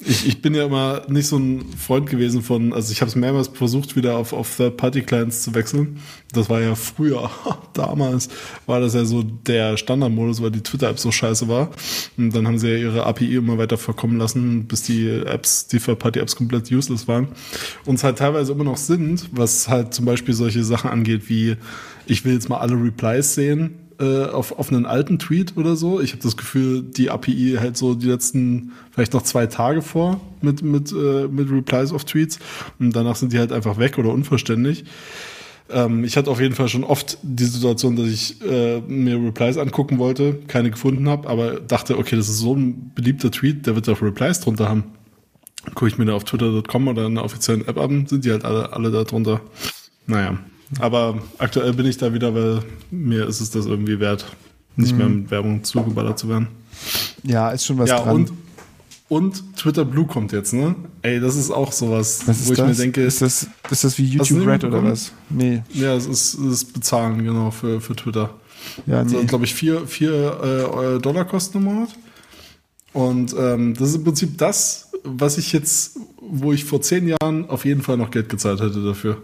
ich, 0.00 0.26
ich 0.26 0.42
bin 0.42 0.54
ja 0.54 0.66
immer 0.66 1.02
nicht 1.08 1.26
so 1.26 1.36
ein 1.36 1.64
Freund 1.76 2.08
gewesen 2.08 2.42
von, 2.42 2.72
also 2.72 2.92
ich 2.92 3.00
habe 3.00 3.08
es 3.08 3.16
mehrmals 3.16 3.48
versucht, 3.48 3.96
wieder 3.96 4.16
auf, 4.16 4.32
auf 4.32 4.56
Third-Party-Clients 4.56 5.42
zu 5.42 5.54
wechseln. 5.54 5.98
Das 6.32 6.48
war 6.48 6.60
ja 6.60 6.74
früher, 6.74 7.30
damals 7.74 8.28
war 8.66 8.80
das 8.80 8.94
ja 8.94 9.04
so 9.04 9.22
der 9.22 9.76
Standardmodus, 9.76 10.42
weil 10.42 10.50
die 10.50 10.62
Twitter-App 10.62 10.98
so 10.98 11.10
scheiße 11.10 11.48
war. 11.48 11.70
Und 12.16 12.34
dann 12.34 12.46
haben 12.46 12.58
sie 12.58 12.68
ja 12.68 12.76
ihre 12.76 13.06
API 13.06 13.36
immer 13.36 13.58
weiter 13.58 13.78
verkommen 13.78 14.18
lassen, 14.18 14.66
bis 14.66 14.82
die 14.82 15.08
Apps, 15.08 15.66
die 15.66 15.78
Third-Party-Apps 15.78 16.36
komplett 16.36 16.70
useless 16.70 17.08
waren. 17.08 17.28
Und 17.84 17.96
es 17.96 18.04
halt 18.04 18.18
teilweise 18.18 18.52
immer 18.52 18.64
noch 18.64 18.76
sind, 18.76 19.28
was 19.32 19.68
halt 19.68 19.94
zum 19.94 20.04
Beispiel 20.04 20.34
solche 20.34 20.64
Sachen 20.64 20.90
angeht, 20.90 21.28
wie 21.28 21.56
ich 22.06 22.24
will 22.24 22.32
jetzt 22.32 22.48
mal 22.48 22.58
alle 22.58 22.74
Replies 22.74 23.34
sehen, 23.34 23.87
äh, 24.00 24.26
auf, 24.26 24.58
auf 24.58 24.70
einen 24.72 24.86
alten 24.86 25.18
Tweet 25.18 25.56
oder 25.56 25.76
so. 25.76 26.00
Ich 26.00 26.12
habe 26.12 26.22
das 26.22 26.36
Gefühl, 26.36 26.82
die 26.82 27.10
API 27.10 27.56
hält 27.58 27.76
so 27.76 27.94
die 27.94 28.06
letzten 28.06 28.72
vielleicht 28.90 29.12
noch 29.12 29.22
zwei 29.22 29.46
Tage 29.46 29.82
vor 29.82 30.20
mit, 30.40 30.62
mit, 30.62 30.92
äh, 30.92 31.26
mit 31.28 31.50
Replies 31.50 31.92
auf 31.92 32.04
Tweets 32.04 32.38
und 32.78 32.94
danach 32.94 33.16
sind 33.16 33.32
die 33.32 33.38
halt 33.38 33.52
einfach 33.52 33.78
weg 33.78 33.98
oder 33.98 34.10
unvollständig. 34.10 34.84
Ähm, 35.70 36.04
ich 36.04 36.16
hatte 36.16 36.30
auf 36.30 36.40
jeden 36.40 36.54
Fall 36.54 36.68
schon 36.68 36.84
oft 36.84 37.18
die 37.22 37.44
Situation, 37.44 37.96
dass 37.96 38.06
ich 38.06 38.40
äh, 38.42 38.80
mir 38.80 39.16
Replies 39.16 39.58
angucken 39.58 39.98
wollte, 39.98 40.34
keine 40.46 40.70
gefunden 40.70 41.08
habe, 41.08 41.28
aber 41.28 41.60
dachte, 41.60 41.98
okay, 41.98 42.16
das 42.16 42.28
ist 42.28 42.38
so 42.38 42.54
ein 42.54 42.92
beliebter 42.94 43.30
Tweet, 43.30 43.66
der 43.66 43.74
wird 43.74 43.88
doch 43.88 44.00
Replies 44.00 44.40
drunter 44.40 44.68
haben. 44.68 44.84
Gucke 45.74 45.88
ich 45.88 45.98
mir 45.98 46.06
da 46.06 46.14
auf 46.14 46.24
twitter.com 46.24 46.88
oder 46.88 47.06
in 47.06 47.16
der 47.16 47.24
offiziellen 47.24 47.66
App 47.66 47.78
an, 47.78 48.06
sind 48.06 48.24
die 48.24 48.30
halt 48.30 48.44
alle, 48.44 48.72
alle 48.72 48.90
da 48.90 49.04
drunter. 49.04 49.40
Naja, 50.06 50.38
aber 50.78 51.18
aktuell 51.38 51.72
bin 51.72 51.86
ich 51.86 51.96
da 51.96 52.12
wieder, 52.12 52.34
weil 52.34 52.62
mir 52.90 53.26
ist 53.26 53.40
es 53.40 53.50
das 53.50 53.66
irgendwie 53.66 54.00
wert, 54.00 54.26
nicht 54.76 54.96
mehr 54.96 55.08
mit 55.08 55.30
Werbung 55.30 55.64
zugeballert 55.64 56.18
zu 56.18 56.28
werden. 56.28 56.48
Ja, 57.24 57.50
ist 57.50 57.66
schon 57.66 57.78
was 57.78 57.88
ja, 57.90 58.00
dran. 58.02 58.14
und, 58.16 58.32
und 59.08 59.56
Twitter 59.56 59.84
Blue 59.84 60.06
kommt 60.06 60.32
jetzt, 60.32 60.52
ne? 60.52 60.74
Ey, 61.02 61.20
das 61.20 61.36
ist 61.36 61.50
auch 61.50 61.72
sowas, 61.72 62.22
was 62.26 62.46
wo 62.46 62.52
ich 62.52 62.58
das? 62.58 62.68
mir 62.68 62.74
denke, 62.74 63.02
ist 63.02 63.22
das, 63.22 63.48
ist 63.70 63.84
das 63.84 63.98
wie 63.98 64.04
YouTube 64.04 64.46
Red 64.46 64.64
oder 64.64 64.84
was? 64.84 65.12
Nee, 65.30 65.62
ja, 65.72 65.94
es 65.94 66.06
ist, 66.06 66.34
es 66.34 66.62
ist 66.62 66.72
bezahlen, 66.72 67.24
genau, 67.24 67.50
für, 67.50 67.80
für 67.80 67.96
Twitter. 67.96 68.30
ja, 68.86 69.02
nee. 69.02 69.24
glaube 69.24 69.46
ich, 69.46 69.54
vier, 69.54 69.86
vier 69.86 70.96
äh, 70.96 71.00
Dollar 71.00 71.24
kosten 71.24 71.58
im 71.58 71.64
Monat. 71.64 71.90
Und 72.92 73.34
ähm, 73.38 73.74
das 73.74 73.90
ist 73.90 73.96
im 73.96 74.04
Prinzip 74.04 74.38
das, 74.38 74.90
was 75.04 75.38
ich 75.38 75.52
jetzt, 75.52 75.98
wo 76.20 76.52
ich 76.52 76.64
vor 76.64 76.80
zehn 76.80 77.08
Jahren 77.08 77.48
auf 77.48 77.64
jeden 77.64 77.82
Fall 77.82 77.96
noch 77.96 78.10
Geld 78.10 78.28
gezahlt 78.28 78.60
hätte 78.60 78.82
dafür. 78.82 79.22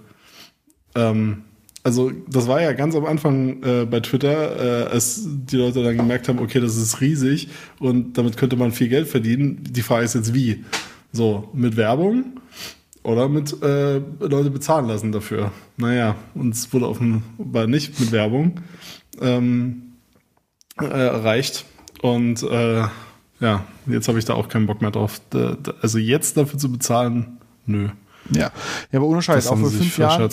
Ähm, 0.95 1.43
also 1.83 2.11
das 2.29 2.49
war 2.49 2.63
ja 2.63 2.73
ganz 2.73 2.97
am 2.97 3.05
Anfang 3.05 3.63
äh, 3.63 3.85
bei 3.85 4.01
Twitter, 4.01 4.87
äh, 4.87 4.91
als 4.91 5.23
die 5.27 5.57
Leute 5.57 5.85
dann 5.85 5.99
gemerkt 5.99 6.29
haben, 6.29 6.39
okay, 6.39 6.59
das 6.59 6.77
ist 6.77 7.03
riesig 7.03 7.49
und 7.79 8.17
damit 8.17 8.39
könnte 8.39 8.57
man 8.57 8.73
viel 8.73 8.89
Geld 8.89 9.07
verdienen. 9.07 9.63
Die 9.63 9.83
Frage 9.83 10.07
ist 10.07 10.15
jetzt 10.15 10.33
wie? 10.33 10.65
So, 11.13 11.51
mit 11.53 11.77
Werbung 11.77 12.41
oder 13.03 13.29
mit 13.29 13.63
äh, 13.63 13.99
Leute 14.19 14.51
bezahlen 14.51 14.87
lassen 14.87 15.13
dafür. 15.13 15.53
Naja, 15.77 16.17
uns 16.35 16.73
wurde 16.73 16.89
offenbar 16.89 17.67
nicht 17.67 18.01
mit 18.01 18.13
Werbung 18.13 18.61
ähm, 19.21 19.93
äh, 20.81 20.87
erreicht. 20.87 21.67
Und 22.01 22.43
äh, 22.43 22.87
ja, 23.41 23.65
jetzt 23.87 24.09
habe 24.09 24.19
ich 24.19 24.25
da 24.25 24.35
auch 24.35 24.49
keinen 24.49 24.67
Bock 24.67 24.81
mehr 24.81 24.91
drauf. 24.91 25.21
Da, 25.31 25.57
da, 25.63 25.75
also 25.83 25.99
jetzt 25.99 26.37
dafür 26.39 26.59
zu 26.59 26.73
bezahlen, 26.73 27.39
nö. 27.67 27.89
Ja, 28.31 28.51
ja 28.91 28.99
aber 28.99 29.07
ohne 29.07 29.21
Scheiß, 29.21 29.45
Das 29.45 29.53
auch 29.53 29.65
sie 29.67 29.77
fünf, 29.77 29.99
Jahren. 29.99 30.31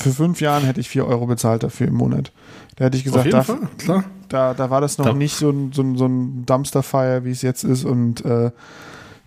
Für 0.00 0.10
fünf 0.12 0.40
Jahren 0.40 0.64
hätte 0.64 0.80
ich 0.80 0.88
vier 0.88 1.06
Euro 1.06 1.26
bezahlt 1.26 1.62
dafür 1.62 1.88
im 1.88 1.94
Monat. 1.94 2.32
Da 2.76 2.86
hätte 2.86 2.96
ich 2.96 3.04
gesagt, 3.04 3.32
da, 3.32 3.42
Fall, 3.42 3.68
klar. 3.78 4.04
da, 4.28 4.54
da 4.54 4.70
war 4.70 4.80
das 4.80 4.98
noch 4.98 5.06
Da- 5.06 5.12
nicht 5.12 5.34
so 5.36 5.50
ein, 5.50 5.72
so 5.72 5.82
ein, 5.82 5.96
so 5.96 6.06
ein 6.06 6.46
Dumpster-Fire, 6.46 7.24
wie 7.24 7.30
es 7.30 7.42
jetzt 7.42 7.64
ist. 7.64 7.84
Und 7.84 8.24
äh, 8.24 8.50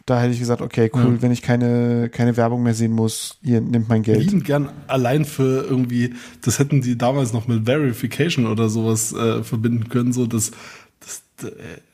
da 0.05 0.19
hätte 0.19 0.33
ich 0.33 0.39
gesagt, 0.39 0.61
okay, 0.61 0.89
cool, 0.95 1.13
Ja. 1.15 1.21
wenn 1.21 1.31
ich 1.31 1.41
keine, 1.41 2.09
keine 2.09 2.35
Werbung 2.35 2.63
mehr 2.63 2.73
sehen 2.73 2.91
muss, 2.91 3.37
ihr 3.41 3.61
nimmt 3.61 3.87
mein 3.89 4.03
Geld. 4.03 4.19
lieben 4.23 4.43
gern 4.43 4.69
allein 4.87 5.23
für 5.25 5.63
irgendwie, 5.63 6.13
das 6.41 6.59
hätten 6.59 6.81
die 6.81 6.97
damals 6.97 7.31
noch 7.31 7.47
mit 7.47 7.65
Verification 7.65 8.45
oder 8.47 8.67
sowas 8.69 9.13
äh, 9.13 9.43
verbinden 9.43 9.87
können, 9.89 10.11
so 10.11 10.25
das, 10.25 10.51
das 10.99 11.23
äh, 11.49 11.53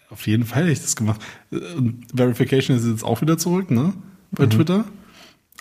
auf 0.09 0.25
jeden 0.25 0.45
Fall 0.45 0.63
hätte 0.63 0.71
ich 0.71 0.81
das 0.81 0.95
gemacht. 0.95 1.21
Und 1.51 2.05
Verification 2.15 2.75
ist 2.77 2.87
jetzt 2.87 3.03
auch 3.03 3.21
wieder 3.21 3.37
zurück, 3.37 3.69
ne? 3.69 3.93
Bei 4.31 4.47
Twitter. 4.47 4.85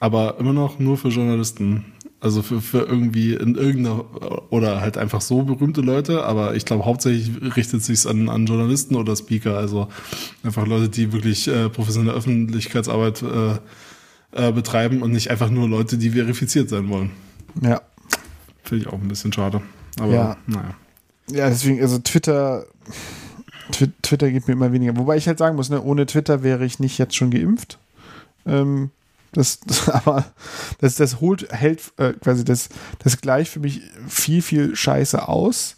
Aber 0.00 0.38
immer 0.38 0.52
noch 0.54 0.78
nur 0.78 0.96
für 0.96 1.08
Journalisten. 1.08 1.84
Also 2.20 2.42
für, 2.42 2.60
für 2.60 2.80
irgendwie 2.80 3.34
in 3.34 3.54
irgendeiner 3.54 4.04
oder 4.50 4.80
halt 4.80 4.98
einfach 4.98 5.20
so 5.20 5.42
berühmte 5.42 5.82
Leute, 5.82 6.24
aber 6.24 6.56
ich 6.56 6.64
glaube 6.64 6.84
hauptsächlich 6.84 7.30
richtet 7.56 7.84
sich 7.84 8.04
an, 8.08 8.28
an 8.28 8.46
Journalisten 8.46 8.96
oder 8.96 9.14
Speaker, 9.14 9.56
also 9.56 9.86
einfach 10.42 10.66
Leute, 10.66 10.88
die 10.88 11.12
wirklich 11.12 11.46
äh, 11.46 11.68
professionelle 11.68 12.16
Öffentlichkeitsarbeit 12.16 13.22
äh, 13.22 13.58
äh, 14.48 14.52
betreiben 14.52 15.02
und 15.02 15.12
nicht 15.12 15.30
einfach 15.30 15.48
nur 15.48 15.68
Leute, 15.68 15.96
die 15.96 16.10
verifiziert 16.10 16.68
sein 16.70 16.88
wollen. 16.88 17.10
Ja. 17.62 17.80
Finde 18.64 18.84
ich 18.84 18.90
auch 18.92 19.00
ein 19.00 19.06
bisschen 19.08 19.32
schade. 19.32 19.62
Aber 20.00 20.12
Ja. 20.12 20.36
naja. 20.48 20.74
Ja, 21.30 21.48
deswegen, 21.48 21.80
also 21.80 21.98
Twitter, 22.00 22.64
Twi- 23.70 23.92
Twitter 24.02 24.30
gibt 24.32 24.48
mir 24.48 24.54
immer 24.54 24.72
weniger. 24.72 24.96
Wobei 24.96 25.16
ich 25.18 25.28
halt 25.28 25.38
sagen 25.38 25.54
muss, 25.54 25.70
ne, 25.70 25.80
ohne 25.80 26.04
Twitter 26.06 26.42
wäre 26.42 26.64
ich 26.64 26.80
nicht 26.80 26.98
jetzt 26.98 27.14
schon 27.14 27.30
geimpft. 27.30 27.78
Ähm, 28.44 28.90
das, 29.32 29.60
das, 29.60 29.88
aber 29.88 30.24
das, 30.80 30.96
das 30.96 31.20
holt, 31.20 31.52
hält 31.52 31.92
äh, 31.98 32.12
quasi 32.14 32.44
das, 32.44 32.68
das 32.98 33.20
gleicht 33.20 33.52
für 33.52 33.60
mich 33.60 33.82
viel, 34.08 34.42
viel 34.42 34.74
Scheiße 34.74 35.28
aus, 35.28 35.76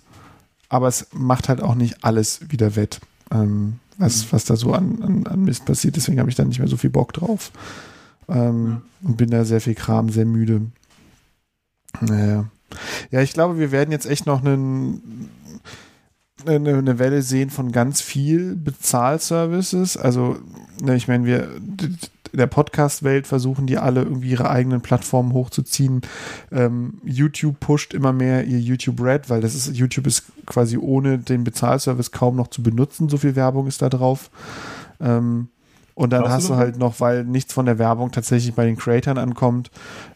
aber 0.69 0.89
es 0.89 1.09
macht 1.13 1.49
halt 1.49 1.63
auch 1.63 1.75
nicht 1.75 2.05
alles 2.05 2.41
wieder 2.49 2.77
wett, 2.77 3.01
ähm, 3.33 3.79
was, 3.99 4.33
was 4.33 4.45
da 4.45 4.57
so 4.57 4.73
an, 4.73 5.03
an, 5.03 5.27
an 5.27 5.45
Mist 5.45 5.65
passiert. 5.65 5.97
Deswegen 5.97 6.21
habe 6.21 6.31
ich 6.31 6.37
da 6.37 6.45
nicht 6.45 6.59
mehr 6.59 6.69
so 6.69 6.77
viel 6.77 6.91
Bock 6.91 7.13
drauf. 7.13 7.53
Ähm, 8.29 8.83
Und 9.03 9.17
bin 9.17 9.31
da 9.31 9.45
sehr 9.45 9.61
viel 9.61 9.75
Kram, 9.75 10.09
sehr 10.09 10.25
müde. 10.25 10.63
Naja. 12.01 12.49
Ja, 13.11 13.21
ich 13.21 13.33
glaube, 13.33 13.59
wir 13.59 13.73
werden 13.73 13.91
jetzt 13.91 14.07
echt 14.07 14.27
noch 14.27 14.45
einen, 14.45 15.29
eine, 16.47 16.79
eine 16.79 16.99
Welle 16.99 17.23
sehen 17.23 17.51
von 17.51 17.73
ganz 17.73 18.01
viel 18.01 18.57
Bezahlservices. 18.57 19.97
Also, 19.97 20.39
ne, 20.81 20.95
ich 20.95 21.09
meine, 21.09 21.25
wir 21.25 21.49
in 22.33 22.39
der 22.39 22.47
Podcast-Welt 22.47 23.27
versuchen 23.27 23.67
die 23.67 23.79
alle 23.79 24.03
irgendwie 24.03 24.31
ihre 24.31 24.49
eigenen 24.51 24.81
Plattformen 24.81 25.33
hochzuziehen. 25.33 26.03
Ähm, 26.53 27.01
YouTube 27.05 27.59
pusht 27.61 27.95
immer 27.95 28.13
mehr 28.13 28.45
ihr 28.45 28.61
YouTube 28.61 29.01
Red, 29.01 29.29
weil 29.31 29.41
das 29.41 29.55
ist, 29.55 29.77
YouTube 29.77 30.07
ist 30.07 30.25
quasi 30.47 30.77
ohne 30.79 31.19
den 31.19 31.45
Bezahlservice 31.45 32.13
kaum 32.13 32.37
noch 32.37 32.49
zu 32.49 32.63
benutzen. 32.63 33.09
So 33.09 33.17
viel 33.17 33.37
Werbung 33.37 33.67
ist 33.67 33.83
da 33.83 33.89
drauf. 33.89 34.31
Ähm, 35.01 35.49
und 35.95 36.11
dann 36.13 36.23
Glaubst 36.23 36.37
hast 36.37 36.49
du 36.51 36.57
halt 36.57 36.79
noch, 36.79 37.01
weil 37.01 37.25
nichts 37.25 37.53
von 37.53 37.67
der 37.67 37.79
Werbung 37.79 38.11
tatsächlich 38.11 38.55
bei 38.55 38.65
den 38.65 38.77
Creatoren 38.77 39.19
ankommt, 39.19 39.71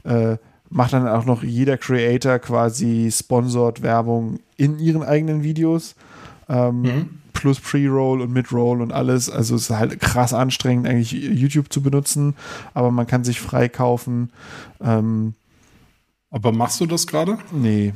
äh, 0.05 0.37
macht 0.71 0.93
dann 0.93 1.07
auch 1.07 1.25
noch 1.25 1.43
jeder 1.43 1.77
Creator 1.77 2.39
quasi 2.39 3.11
sponsored 3.13 3.83
Werbung 3.83 4.41
in 4.57 4.79
ihren 4.79 5.03
eigenen 5.03 5.43
Videos. 5.43 5.95
Ähm, 6.49 6.83
Mhm. 6.83 7.09
Plus 7.45 7.61
Pre-Roll 7.61 8.23
und 8.23 8.33
Mid-Roll 8.33 8.81
und 8.81 8.91
alles. 8.91 9.29
Also 9.29 9.57
es 9.57 9.65
ist 9.65 9.77
halt 9.77 10.01
krass 10.01 10.33
anstrengend, 10.33 10.89
eigentlich 10.89 11.13
YouTube 11.13 11.71
zu 11.71 11.83
benutzen, 11.83 12.33
aber 12.73 12.91
man 12.91 13.07
kann 13.07 13.23
sich 13.23 13.39
freikaufen. 13.39 14.31
Ähm, 14.83 15.35
Aber 16.31 16.53
machst 16.53 16.81
du 16.81 16.87
das 16.87 17.07
gerade? 17.07 17.37
nee. 17.53 17.93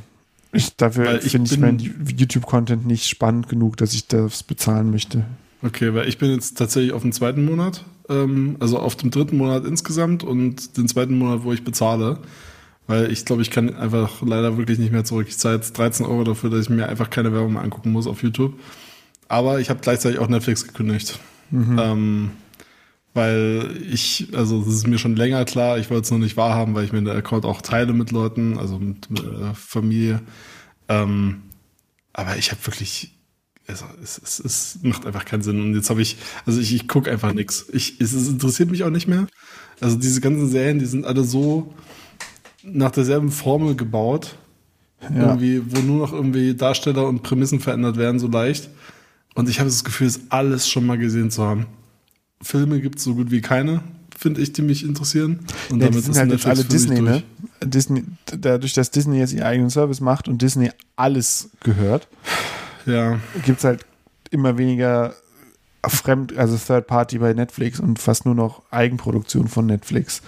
Ich, 0.51 0.75
dafür 0.77 1.19
finde 1.21 1.51
ich 1.51 1.59
meinen 1.59 1.79
YouTube-Content 1.79 2.85
nicht 2.85 3.07
spannend 3.07 3.49
genug, 3.49 3.77
dass 3.77 3.95
ich 3.95 4.05
das 4.07 4.43
bezahlen 4.43 4.91
möchte. 4.91 5.25
Okay, 5.63 5.95
weil 5.95 6.07
ich 6.07 6.19
bin 6.19 6.31
jetzt 6.31 6.55
tatsächlich 6.59 6.93
auf 6.93 7.01
dem 7.01 7.11
zweiten 7.11 7.43
Monat, 7.43 7.85
ähm, 8.07 8.55
also 8.59 8.77
auf 8.77 8.95
dem 8.95 9.09
dritten 9.09 9.37
Monat 9.37 9.65
insgesamt 9.65 10.23
und 10.23 10.77
den 10.77 10.87
zweiten 10.87 11.17
Monat, 11.17 11.43
wo 11.43 11.53
ich 11.53 11.63
bezahle. 11.63 12.19
Weil 12.85 13.11
ich 13.11 13.25
glaube, 13.25 13.41
ich 13.41 13.49
kann 13.49 13.75
einfach 13.75 14.21
leider 14.21 14.57
wirklich 14.57 14.77
nicht 14.77 14.91
mehr 14.91 15.05
zurück. 15.05 15.27
Ich 15.27 15.37
zahle 15.37 15.55
jetzt 15.55 15.75
13 15.77 16.05
Euro 16.05 16.23
dafür, 16.23 16.49
dass 16.51 16.61
ich 16.61 16.69
mir 16.69 16.87
einfach 16.87 17.09
keine 17.11 17.31
Werbung 17.33 17.53
mehr 17.53 17.63
angucken 17.63 17.91
muss 17.91 18.07
auf 18.07 18.21
YouTube. 18.23 18.53
Aber 19.29 19.61
ich 19.61 19.69
habe 19.69 19.79
gleichzeitig 19.79 20.19
auch 20.19 20.27
Netflix 20.27 20.67
gekündigt. 20.67 21.19
Ähm, 21.79 22.31
weil 23.13 23.77
ich, 23.89 24.27
also 24.35 24.61
das 24.61 24.73
ist 24.75 24.87
mir 24.87 24.97
schon 24.97 25.15
länger 25.15 25.45
klar, 25.45 25.77
ich 25.79 25.89
wollte 25.89 26.03
es 26.03 26.11
noch 26.11 26.19
nicht 26.19 26.37
wahrhaben, 26.37 26.75
weil 26.75 26.85
ich 26.85 26.91
mir 26.91 27.01
den 27.01 27.09
Account 27.09 27.45
auch 27.45 27.61
teile 27.61 27.93
mit 27.93 28.11
Leuten, 28.11 28.57
also 28.57 28.77
mit, 28.77 29.09
mit 29.09 29.23
äh, 29.23 29.53
Familie. 29.53 30.21
Ähm, 30.87 31.41
aber 32.13 32.37
ich 32.37 32.51
habe 32.51 32.65
wirklich, 32.65 33.17
also 33.67 33.85
es, 34.03 34.19
es, 34.23 34.39
es 34.39 34.79
macht 34.83 35.05
einfach 35.05 35.25
keinen 35.25 35.41
Sinn. 35.41 35.61
Und 35.61 35.75
jetzt 35.75 35.89
habe 35.89 36.01
ich, 36.01 36.17
also 36.45 36.59
ich, 36.59 36.73
ich 36.73 36.87
gucke 36.87 37.09
einfach 37.11 37.33
nichts. 37.33 37.65
Ich, 37.71 37.99
es, 37.99 38.13
es 38.13 38.27
interessiert 38.27 38.71
mich 38.71 38.83
auch 38.83 38.89
nicht 38.89 39.07
mehr. 39.07 39.27
Also 39.79 39.97
diese 39.97 40.21
ganzen 40.21 40.49
Serien, 40.49 40.79
die 40.79 40.85
sind 40.85 41.05
alle 41.05 41.23
so 41.23 41.73
nach 42.63 42.91
derselben 42.91 43.31
Formel 43.31 43.75
gebaut. 43.75 44.35
Ja. 45.01 45.27
Irgendwie, 45.27 45.61
wo 45.65 45.79
nur 45.79 45.99
noch 45.99 46.13
irgendwie 46.13 46.55
Darsteller 46.55 47.07
und 47.07 47.23
Prämissen 47.23 47.59
verändert 47.59 47.97
werden, 47.97 48.19
so 48.19 48.27
leicht. 48.27 48.69
Und 49.35 49.49
ich 49.49 49.59
habe 49.59 49.69
das 49.69 49.83
Gefühl, 49.83 50.07
es 50.07 50.21
alles 50.29 50.67
schon 50.67 50.85
mal 50.85 50.97
gesehen 50.97 51.31
zu 51.31 51.43
haben. 51.43 51.65
Filme 52.41 52.79
gibt 52.81 52.97
es 52.99 53.03
so 53.03 53.15
gut 53.15 53.31
wie 53.31 53.41
keine, 53.41 53.81
finde 54.17 54.41
ich, 54.41 54.53
die 54.53 54.61
mich 54.61 54.83
interessieren. 54.83 55.39
Und 55.69 55.81
Ja, 55.81 55.89
die 55.89 55.99
sind 55.99 56.17
halt 56.17 56.31
jetzt 56.31 56.45
alle 56.45 56.63
Disney, 56.63 57.01
ne? 57.01 57.23
Disney, 57.63 58.03
dadurch, 58.25 58.73
dass 58.73 58.91
Disney 58.91 59.19
jetzt 59.19 59.33
ihren 59.33 59.43
eigenen 59.43 59.69
Service 59.69 59.99
macht 60.01 60.27
und 60.27 60.41
Disney 60.41 60.71
alles 60.95 61.49
gehört, 61.61 62.07
Ja, 62.85 63.19
gibt 63.45 63.59
es 63.59 63.63
halt 63.65 63.85
immer 64.31 64.57
weniger 64.57 65.13
Fremd, 65.85 66.37
also 66.37 66.57
Third 66.57 66.87
Party 66.87 67.19
bei 67.19 67.33
Netflix 67.33 67.79
und 67.79 67.99
fast 67.99 68.25
nur 68.25 68.35
noch 68.35 68.63
Eigenproduktion 68.71 69.47
von 69.47 69.65
Netflix. 69.65 70.21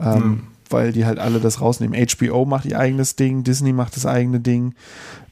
Ähm, 0.00 0.44
Weil 0.70 0.92
die 0.92 1.06
halt 1.06 1.18
alle 1.18 1.40
das 1.40 1.60
rausnehmen. 1.60 1.98
HBO 1.98 2.44
macht 2.44 2.66
ihr 2.66 2.78
eigenes 2.78 3.16
Ding, 3.16 3.42
Disney 3.42 3.72
macht 3.72 3.96
das 3.96 4.06
eigene 4.06 4.40
Ding. 4.40 4.74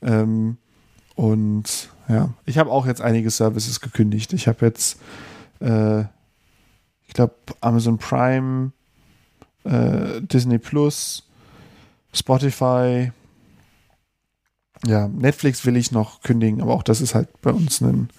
Ähm, 0.03 0.57
und 1.15 1.91
ja, 2.09 2.31
ich 2.45 2.59
habe 2.59 2.71
auch 2.71 2.87
jetzt 2.87 3.01
einige 3.01 3.31
Services 3.31 3.81
gekündigt. 3.81 4.33
Ich 4.33 4.49
habe 4.49 4.65
jetzt, 4.67 4.99
äh, 5.61 6.01
ich 6.01 7.15
glaube, 7.15 7.35
Amazon 7.61 7.99
Prime, 7.99 8.73
äh, 9.65 10.21
Disney 10.23 10.59
Plus, 10.59 11.25
Spotify. 12.13 13.13
Ja, 14.87 15.09
Netflix 15.09 15.65
will 15.65 15.77
ich 15.77 15.91
noch 15.91 16.21
kündigen, 16.23 16.61
aber 16.61 16.75
auch 16.75 16.83
das 16.83 17.01
ist 17.01 17.15
halt 17.15 17.29
bei 17.41 17.51
uns 17.51 17.81
ein 17.81 18.11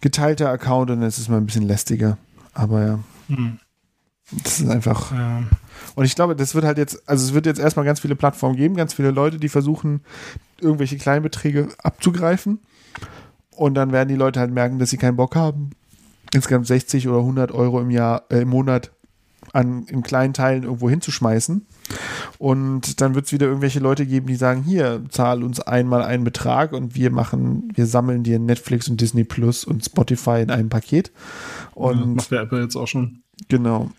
geteilter 0.00 0.48
Account 0.50 0.90
und 0.90 1.02
es 1.02 1.18
ist 1.18 1.28
mal 1.28 1.38
ein 1.38 1.46
bisschen 1.46 1.66
lästiger. 1.66 2.16
Aber 2.54 2.84
ja, 2.86 2.98
Hm. 3.28 3.58
das 4.44 4.60
ist 4.60 4.70
einfach. 4.70 5.12
ja. 5.12 5.42
Und 5.96 6.04
ich 6.04 6.14
glaube, 6.14 6.36
das 6.36 6.54
wird 6.54 6.64
halt 6.64 6.78
jetzt, 6.78 7.08
also 7.08 7.26
es 7.26 7.34
wird 7.34 7.46
jetzt 7.46 7.58
erstmal 7.58 7.84
ganz 7.84 8.00
viele 8.00 8.14
Plattformen 8.16 8.56
geben, 8.56 8.76
ganz 8.76 8.94
viele 8.94 9.10
Leute, 9.10 9.38
die 9.38 9.48
versuchen, 9.48 10.00
irgendwelche 10.60 10.96
Kleinbeträge 10.96 11.68
abzugreifen. 11.82 12.60
Und 13.58 13.74
dann 13.74 13.90
werden 13.90 14.08
die 14.08 14.14
Leute 14.14 14.38
halt 14.38 14.52
merken, 14.52 14.78
dass 14.78 14.90
sie 14.90 14.98
keinen 14.98 15.16
Bock 15.16 15.34
haben, 15.34 15.70
insgesamt 16.32 16.68
60 16.68 17.08
oder 17.08 17.18
100 17.18 17.50
Euro 17.50 17.80
im 17.80 17.90
Jahr, 17.90 18.22
äh, 18.30 18.42
im 18.42 18.50
Monat 18.50 18.92
an, 19.52 19.82
in 19.86 20.02
kleinen 20.04 20.32
Teilen 20.32 20.62
irgendwo 20.62 20.88
hinzuschmeißen. 20.88 21.66
Und 22.38 23.00
dann 23.00 23.16
wird 23.16 23.26
es 23.26 23.32
wieder 23.32 23.46
irgendwelche 23.46 23.80
Leute 23.80 24.06
geben, 24.06 24.28
die 24.28 24.36
sagen, 24.36 24.62
hier, 24.62 25.02
zahl 25.08 25.42
uns 25.42 25.58
einmal 25.58 26.02
einen 26.02 26.22
Betrag 26.22 26.72
und 26.72 26.94
wir 26.94 27.10
machen, 27.10 27.72
wir 27.74 27.86
sammeln 27.86 28.22
dir 28.22 28.38
Netflix 28.38 28.88
und 28.88 29.00
Disney 29.00 29.24
Plus 29.24 29.64
und 29.64 29.84
Spotify 29.84 30.40
in 30.40 30.52
einem 30.52 30.68
Paket. 30.68 31.10
Und 31.74 32.00
Und 32.00 32.14
macht 32.14 32.30
der 32.30 32.42
Apple 32.42 32.62
jetzt 32.62 32.76
auch 32.76 32.86
schon. 32.86 33.22
Genau. 33.48 33.90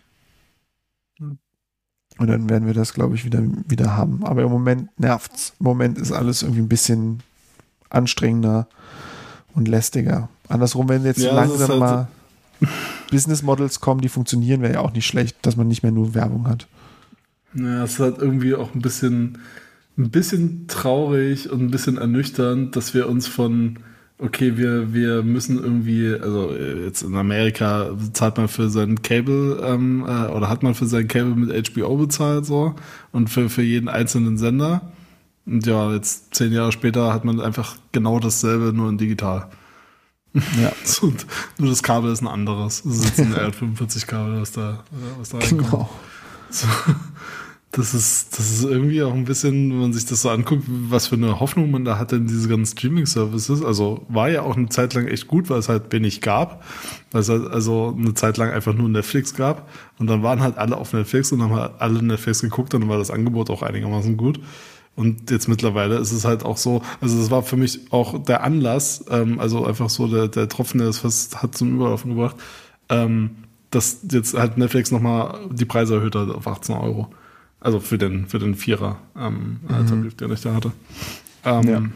Und 1.18 2.26
dann 2.26 2.48
werden 2.48 2.66
wir 2.66 2.74
das, 2.74 2.94
glaube 2.94 3.14
ich, 3.14 3.26
wieder, 3.26 3.42
wieder 3.66 3.94
haben. 3.94 4.24
Aber 4.24 4.42
im 4.42 4.50
Moment 4.50 4.98
nervt's. 4.98 5.52
Im 5.60 5.64
Moment 5.64 5.98
ist 5.98 6.12
alles 6.12 6.42
irgendwie 6.42 6.62
ein 6.62 6.68
bisschen 6.68 7.22
anstrengender 7.90 8.66
und 9.54 9.68
lästiger. 9.68 10.28
Andersrum, 10.48 10.88
wenn 10.88 11.04
jetzt 11.04 11.18
Ja, 11.18 11.34
langsam 11.34 11.68
halt 11.70 11.80
mal 11.80 12.08
Business 13.10 13.42
Models 13.42 13.80
kommen, 13.80 14.00
die 14.00 14.08
funktionieren, 14.08 14.62
wäre 14.62 14.74
ja 14.74 14.80
auch 14.80 14.92
nicht 14.92 15.06
schlecht, 15.06 15.36
dass 15.42 15.56
man 15.56 15.68
nicht 15.68 15.82
mehr 15.82 15.92
nur 15.92 16.14
Werbung 16.14 16.48
hat. 16.48 16.66
Ja, 17.54 17.84
es 17.84 17.92
ist 17.94 18.00
halt 18.00 18.18
irgendwie 18.18 18.54
auch 18.54 18.74
ein 18.74 18.82
bisschen, 18.82 19.22
ein 19.24 19.38
ein 20.00 20.10
bisschen 20.10 20.66
traurig 20.66 21.50
und 21.50 21.60
ein 21.62 21.70
bisschen 21.70 21.98
ernüchternd, 21.98 22.74
dass 22.74 22.94
wir 22.94 23.08
uns 23.08 23.26
von, 23.26 23.78
okay, 24.18 24.56
wir, 24.56 24.92
wir 24.94 25.22
müssen 25.22 25.58
irgendwie, 25.58 26.14
also 26.14 26.50
äh, 26.54 26.84
jetzt 26.84 27.02
in 27.02 27.14
Amerika 27.14 27.90
zahlt 28.12 28.36
man 28.36 28.48
für 28.48 28.70
sein 28.70 29.02
Cable 29.02 29.60
ähm, 29.64 30.04
äh, 30.06 30.28
oder 30.28 30.48
hat 30.48 30.62
man 30.62 30.74
für 30.74 30.86
sein 30.86 31.08
Cable 31.08 31.34
mit 31.34 31.74
HBO 31.74 31.96
bezahlt 31.96 32.46
so 32.46 32.74
und 33.12 33.28
für, 33.28 33.48
für 33.48 33.62
jeden 33.62 33.88
einzelnen 33.88 34.38
Sender. 34.38 34.92
Und 35.46 35.66
ja, 35.66 35.92
jetzt 35.92 36.34
zehn 36.34 36.52
Jahre 36.52 36.72
später 36.72 37.12
hat 37.12 37.24
man 37.24 37.40
einfach 37.40 37.76
genau 37.92 38.18
dasselbe, 38.18 38.72
nur 38.72 38.88
in 38.88 38.98
digital. 38.98 39.48
Ja. 40.34 40.72
Und 41.02 41.26
nur 41.58 41.70
das 41.70 41.82
Kabel 41.82 42.12
ist 42.12 42.22
ein 42.22 42.28
anderes. 42.28 42.82
Das 42.84 42.96
ist 42.96 43.04
jetzt 43.04 43.20
ein 43.20 43.34
R45-Kabel, 43.52 44.40
was 44.40 44.52
da, 44.52 44.84
was 45.18 45.30
da 45.30 45.38
reinkommt. 45.38 45.70
Genau. 45.70 45.90
So, 46.50 46.66
das 47.72 47.94
ist, 47.94 48.36
das 48.36 48.50
ist 48.50 48.64
irgendwie 48.64 49.00
auch 49.02 49.14
ein 49.14 49.24
bisschen, 49.24 49.70
wenn 49.70 49.78
man 49.78 49.92
sich 49.92 50.04
das 50.04 50.22
so 50.22 50.30
anguckt, 50.30 50.64
was 50.66 51.06
für 51.06 51.14
eine 51.14 51.38
Hoffnung 51.38 51.70
man 51.70 51.84
da 51.84 51.98
hatte 51.98 52.16
in 52.16 52.26
diese 52.26 52.48
ganzen 52.48 52.76
Streaming-Services. 52.76 53.62
Also 53.62 54.04
war 54.08 54.28
ja 54.28 54.42
auch 54.42 54.56
eine 54.56 54.68
Zeit 54.68 54.94
lang 54.94 55.06
echt 55.06 55.28
gut, 55.28 55.48
weil 55.50 55.60
es 55.60 55.68
halt 55.68 55.92
wenig 55.92 56.20
gab. 56.20 56.64
Weil 57.12 57.20
es 57.20 57.28
halt 57.28 57.48
also 57.48 57.94
eine 57.96 58.14
Zeit 58.14 58.38
lang 58.38 58.50
einfach 58.50 58.74
nur 58.74 58.88
Netflix 58.88 59.34
gab. 59.34 59.68
Und 59.98 60.08
dann 60.08 60.24
waren 60.24 60.40
halt 60.40 60.58
alle 60.58 60.76
auf 60.76 60.92
Netflix 60.92 61.30
und 61.30 61.42
haben 61.42 61.54
halt 61.54 61.72
alle 61.78 62.02
Netflix 62.02 62.40
geguckt 62.40 62.74
und 62.74 62.80
dann 62.80 62.90
war 62.90 62.98
das 62.98 63.10
Angebot 63.10 63.50
auch 63.50 63.62
einigermaßen 63.62 64.16
gut. 64.16 64.40
Und 64.96 65.30
jetzt 65.30 65.48
mittlerweile 65.48 65.96
ist 65.96 66.12
es 66.12 66.24
halt 66.24 66.44
auch 66.44 66.56
so, 66.56 66.82
also 67.00 67.18
das 67.18 67.30
war 67.30 67.42
für 67.42 67.56
mich 67.56 67.80
auch 67.90 68.22
der 68.22 68.42
Anlass, 68.42 69.04
ähm, 69.10 69.38
also 69.40 69.64
einfach 69.64 69.88
so 69.88 70.06
der, 70.08 70.28
der 70.28 70.48
Tropfen, 70.48 70.78
der 70.78 70.88
das 70.88 70.98
fast 70.98 71.42
hat 71.42 71.56
zum 71.56 71.74
Überlaufen 71.74 72.14
gebracht, 72.14 72.36
ähm, 72.88 73.36
dass 73.70 74.00
jetzt 74.10 74.34
halt 74.34 74.58
Netflix 74.58 74.90
nochmal 74.90 75.38
die 75.50 75.64
Preise 75.64 75.94
erhöht 75.94 76.14
hat 76.16 76.28
auf 76.28 76.46
18 76.46 76.74
Euro. 76.74 77.08
Also 77.60 77.78
für 77.78 77.98
den, 77.98 78.26
für 78.26 78.38
den 78.38 78.54
Vierer 78.54 78.98
ähm, 79.16 79.60
äh, 79.68 79.84
Tarif, 79.84 80.16
den 80.16 80.32
ich 80.32 80.40
da 80.40 80.54
hatte. 80.54 80.72
Ähm, 81.44 81.92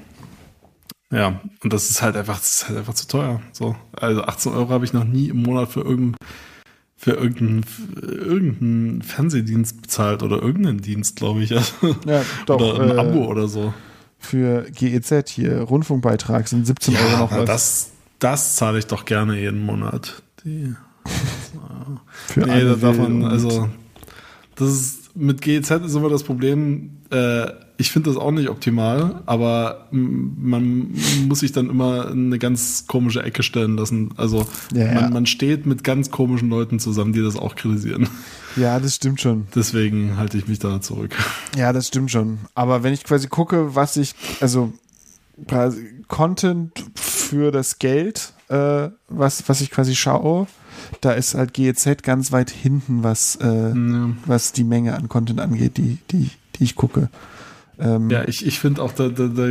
ja. 1.10 1.18
ja, 1.18 1.40
und 1.62 1.72
das 1.72 1.90
ist 1.90 2.02
halt 2.02 2.16
einfach, 2.16 2.38
das 2.38 2.54
ist 2.54 2.68
halt 2.68 2.78
einfach 2.78 2.94
zu 2.94 3.08
teuer. 3.08 3.40
So. 3.52 3.74
Also 3.92 4.22
18 4.22 4.52
Euro 4.52 4.68
habe 4.70 4.84
ich 4.84 4.92
noch 4.92 5.04
nie 5.04 5.28
im 5.28 5.42
Monat 5.42 5.70
für 5.70 5.80
irgendein 5.80 6.16
für 6.96 7.12
irgendeinen, 7.12 7.64
irgendeinen 8.02 9.02
Fernsehdienst 9.02 9.82
bezahlt 9.82 10.22
oder 10.22 10.40
irgendeinen 10.40 10.80
Dienst, 10.80 11.16
glaube 11.16 11.42
ich. 11.42 11.52
Also, 11.56 11.96
Ja, 12.06 12.22
doch. 12.46 12.60
oder 12.60 12.80
ein 12.82 12.90
äh, 12.90 13.00
Abo 13.00 13.26
oder 13.26 13.48
so. 13.48 13.74
Für 14.18 14.62
GEZ 14.70 15.28
hier, 15.28 15.60
Rundfunkbeitrag 15.60 16.48
sind 16.48 16.66
17 16.66 16.96
Euro 16.96 17.18
noch 17.18 17.30
was. 17.32 17.44
das, 17.44 17.90
das 18.20 18.56
zahle 18.56 18.78
ich 18.78 18.86
doch 18.86 19.04
gerne 19.04 19.38
jeden 19.38 19.60
Monat. 19.66 20.22
Die, 20.44 20.74
für 22.28 22.40
nee, 22.40 22.50
Anne 22.50 22.64
da 22.70 22.74
darf 22.76 22.96
Will 22.96 23.02
man, 23.08 23.22
und- 23.24 23.30
also, 23.30 23.68
das 24.56 24.68
ist, 24.70 25.03
mit 25.14 25.40
GEZ 25.42 25.70
ist 25.70 25.94
immer 25.94 26.08
das 26.08 26.24
Problem, 26.24 26.98
äh, 27.10 27.46
ich 27.76 27.90
finde 27.90 28.10
das 28.10 28.16
auch 28.16 28.30
nicht 28.30 28.48
optimal, 28.48 29.22
aber 29.26 29.88
man 29.90 30.94
muss 31.26 31.40
sich 31.40 31.50
dann 31.52 31.68
immer 31.68 32.10
in 32.10 32.26
eine 32.26 32.38
ganz 32.38 32.86
komische 32.86 33.22
Ecke 33.22 33.42
stellen 33.42 33.76
lassen. 33.76 34.10
Also, 34.16 34.46
Ja, 34.72 34.86
ja. 34.86 34.94
Man, 34.94 35.12
man 35.12 35.26
steht 35.26 35.66
mit 35.66 35.82
ganz 35.82 36.10
komischen 36.10 36.50
Leuten 36.50 36.78
zusammen, 36.78 37.12
die 37.12 37.22
das 37.22 37.36
auch 37.36 37.56
kritisieren. 37.56 38.08
Ja, 38.56 38.78
das 38.78 38.94
stimmt 38.94 39.20
schon. 39.20 39.48
Deswegen 39.54 40.16
halte 40.16 40.38
ich 40.38 40.46
mich 40.46 40.60
da 40.60 40.80
zurück. 40.80 41.16
Ja, 41.56 41.72
das 41.72 41.88
stimmt 41.88 42.12
schon. 42.12 42.38
Aber 42.54 42.84
wenn 42.84 42.94
ich 42.94 43.02
quasi 43.02 43.26
gucke, 43.26 43.74
was 43.74 43.96
ich, 43.96 44.14
also 44.40 44.72
Content 46.06 46.84
für 46.94 47.50
das 47.50 47.80
Geld, 47.80 48.32
äh, 48.48 48.90
was, 49.08 49.48
was 49.48 49.60
ich 49.60 49.70
quasi 49.72 49.96
schaue, 49.96 50.46
da 51.00 51.12
ist 51.12 51.34
halt 51.34 51.54
GEZ 51.54 52.02
ganz 52.02 52.32
weit 52.32 52.50
hinten, 52.50 53.02
was, 53.02 53.36
äh, 53.36 53.68
Ja. 53.68 54.10
was 54.26 54.52
die 54.52 54.64
Menge 54.64 54.94
an 54.96 55.08
Content 55.08 55.40
angeht, 55.40 55.76
die, 55.76 55.98
die, 56.10 56.30
die 56.56 56.64
ich 56.64 56.74
gucke. 56.74 57.08
Ähm, 57.78 58.10
Ja, 58.10 58.24
ich, 58.26 58.46
ich 58.46 58.58
finde 58.58 58.82
auch, 58.82 58.92
da, 58.92 59.08
da, 59.08 59.26
da 59.26 59.46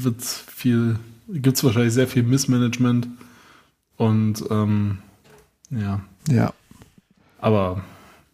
wird 0.00 0.22
viel, 0.22 0.98
gibt 1.28 1.56
es 1.56 1.64
wahrscheinlich 1.64 1.94
sehr 1.94 2.08
viel 2.08 2.22
Missmanagement. 2.22 3.08
Und 3.96 4.42
ähm, 4.50 4.98
ja, 5.70 6.00
ja. 6.28 6.52
aber 7.38 7.82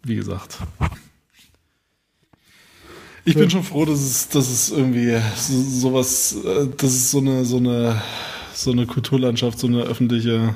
wie 0.03 0.17
gesagt. 0.17 0.59
Ich 3.25 3.35
bin 3.35 3.51
schon 3.51 3.63
froh, 3.63 3.85
dass 3.85 4.01
es, 4.01 4.29
dass 4.31 4.49
es 4.49 4.71
irgendwie 4.71 5.21
so, 5.37 5.63
sowas, 5.63 6.35
äh, 6.43 6.67
dass 6.75 6.91
es 6.93 7.11
so 7.11 7.19
eine, 7.19 7.45
so 7.45 7.59
eine, 7.59 8.01
so 8.63 8.73
eine 8.73 8.87
Kulturlandschaft, 8.87 9.59
so 9.59 9.67
eine 9.67 9.83
öffentliche 9.83 10.55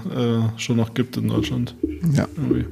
äh, 0.55 0.59
schon 0.59 0.77
noch 0.77 0.95
gibt 0.95 1.17
in 1.17 1.29
Deutschland. 1.29 1.75
ja. 2.13 2.27
Irgendwie. 2.37 2.67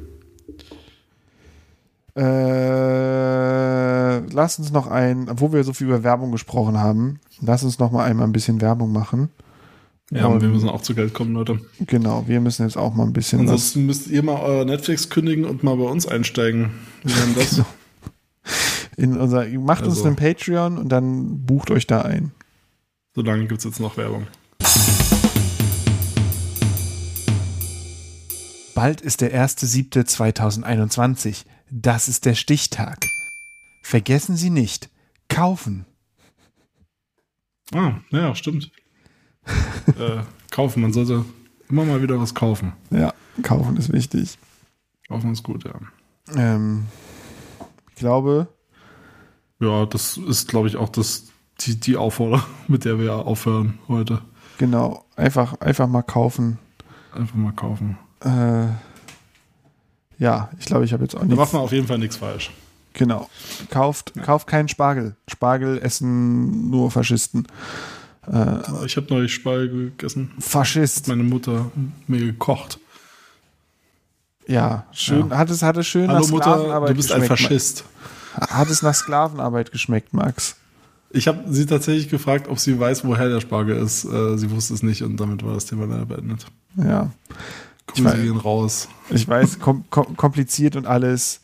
Äh, 2.90 4.18
lass 4.32 4.58
uns 4.58 4.72
noch 4.72 4.86
ein, 4.88 5.28
obwohl 5.30 5.52
wir 5.52 5.64
so 5.64 5.72
viel 5.72 5.86
über 5.86 6.02
Werbung 6.02 6.32
gesprochen 6.32 6.78
haben, 6.78 7.20
lass 7.40 7.62
uns 7.62 7.78
noch 7.78 7.90
mal 7.92 8.04
einmal 8.04 8.26
ein 8.26 8.32
bisschen 8.32 8.60
Werbung 8.60 8.92
machen. 8.92 9.30
Ja, 10.10 10.26
Und- 10.26 10.42
wir 10.42 10.48
müssen 10.48 10.68
auch 10.68 10.82
zu 10.82 10.94
Geld 10.94 11.14
kommen, 11.14 11.34
Leute. 11.34 11.60
Genau, 11.86 12.24
wir 12.26 12.40
müssen 12.40 12.64
jetzt 12.66 12.76
auch 12.76 12.94
mal 12.94 13.04
ein 13.04 13.12
bisschen. 13.12 13.40
Ansonsten 13.40 13.86
müsst 13.86 14.08
ihr 14.08 14.24
mal 14.24 14.40
euer 14.42 14.64
Netflix 14.64 15.08
kündigen 15.08 15.44
und 15.44 15.62
mal 15.62 15.76
bei 15.76 15.84
uns 15.84 16.06
einsteigen. 16.06 16.70
Wie 17.04 17.12
denn 17.12 17.34
das? 17.36 17.62
In 18.96 19.16
unser, 19.16 19.46
macht 19.60 19.84
uns 19.84 19.98
Also- 19.98 20.06
einen 20.08 20.16
Patreon 20.16 20.78
und 20.78 20.88
dann 20.88 21.46
bucht 21.46 21.70
euch 21.70 21.86
da 21.86 22.02
ein. 22.02 22.32
Solange 23.14 23.46
gibt 23.46 23.58
es 23.60 23.64
jetzt 23.64 23.78
noch 23.80 23.96
Werbung. 23.96 24.26
Bald 28.80 29.02
ist 29.02 29.20
der 29.20 29.34
1.7.2021. 29.34 31.44
Das 31.70 32.08
ist 32.08 32.24
der 32.24 32.32
Stichtag. 32.32 33.04
Vergessen 33.82 34.36
Sie 34.36 34.48
nicht, 34.48 34.88
kaufen. 35.28 35.84
Ah, 37.74 37.96
ja, 38.08 38.34
stimmt. 38.34 38.72
äh, 39.98 40.22
kaufen, 40.50 40.80
man 40.80 40.94
sollte 40.94 41.26
immer 41.68 41.84
mal 41.84 42.00
wieder 42.00 42.18
was 42.18 42.34
kaufen. 42.34 42.72
Ja, 42.88 43.12
kaufen 43.42 43.76
ist 43.76 43.92
wichtig. 43.92 44.38
Kaufen 45.08 45.32
ist 45.32 45.42
gut, 45.42 45.64
ja. 45.64 45.74
Ähm, 46.34 46.86
ich 47.90 47.96
glaube, 47.96 48.48
Ja, 49.58 49.84
das 49.84 50.16
ist, 50.16 50.48
glaube 50.48 50.68
ich, 50.68 50.76
auch 50.76 50.88
das, 50.88 51.26
die, 51.60 51.78
die 51.78 51.98
Aufforderung, 51.98 52.46
mit 52.66 52.86
der 52.86 52.98
wir 52.98 53.26
aufhören 53.26 53.78
heute. 53.88 54.22
genau, 54.56 55.04
einfach, 55.16 55.60
einfach 55.60 55.86
mal 55.86 56.00
kaufen. 56.00 56.58
Einfach 57.12 57.34
mal 57.34 57.52
kaufen. 57.52 57.98
Äh, 58.24 58.66
ja, 60.18 60.50
ich 60.58 60.66
glaube, 60.66 60.84
ich 60.84 60.92
habe 60.92 61.02
jetzt 61.04 61.14
auch 61.14 61.20
Da 61.20 61.26
nichts. 61.26 61.38
macht 61.38 61.52
man 61.52 61.62
auf 61.62 61.72
jeden 61.72 61.86
Fall 61.86 61.98
nichts 61.98 62.16
falsch. 62.16 62.50
Genau. 62.92 63.28
Kauft, 63.70 64.12
kauft 64.22 64.46
keinen 64.46 64.68
Spargel. 64.68 65.14
Spargel 65.28 65.78
essen 65.82 66.70
nur 66.70 66.90
Faschisten. 66.90 67.46
Äh, 68.30 68.56
Ich 68.84 68.96
habe 68.96 69.06
neulich 69.10 69.32
Spargel 69.32 69.90
gegessen. 69.90 70.32
Faschist. 70.38 71.08
Meine 71.08 71.22
Mutter 71.22 71.70
mir 72.06 72.20
gekocht. 72.20 72.78
Ja, 74.46 74.86
schön. 74.92 75.28
Ja. 75.30 75.38
Hat 75.38 75.50
es, 75.50 75.62
hat 75.62 75.76
es 75.76 75.86
schön 75.86 76.08
Hallo 76.08 76.20
nach 76.20 76.30
Mutter, 76.30 76.44
Sklavenarbeit 76.54 76.90
du 76.90 76.94
bist 76.94 77.12
ein 77.12 77.22
Faschist. 77.22 77.84
Hat 78.34 78.68
es 78.68 78.82
nach 78.82 78.94
Sklavenarbeit 78.94 79.70
geschmeckt, 79.70 80.12
Max? 80.12 80.56
Ich 81.12 81.26
habe 81.28 81.44
sie 81.52 81.66
tatsächlich 81.66 82.08
gefragt, 82.08 82.48
ob 82.48 82.58
sie 82.58 82.78
weiß, 82.78 83.04
woher 83.04 83.28
der 83.28 83.40
Spargel 83.40 83.76
ist. 83.76 84.04
Äh, 84.04 84.36
sie 84.38 84.50
wusste 84.50 84.74
es 84.74 84.82
nicht 84.82 85.02
und 85.02 85.16
damit 85.18 85.44
war 85.44 85.54
das 85.54 85.66
Thema 85.66 85.86
leider 85.86 86.06
beendet. 86.06 86.46
Ja. 86.76 87.10
Ich 87.94 88.02
Grüße 88.02 88.16
weiß- 88.16 88.22
gehen 88.22 88.36
raus. 88.36 88.88
Ich 89.10 89.26
weiß, 89.26 89.58
kom 89.58 89.84
kom 89.90 90.16
kompliziert 90.16 90.76
und 90.76 90.86
alles. 90.86 91.40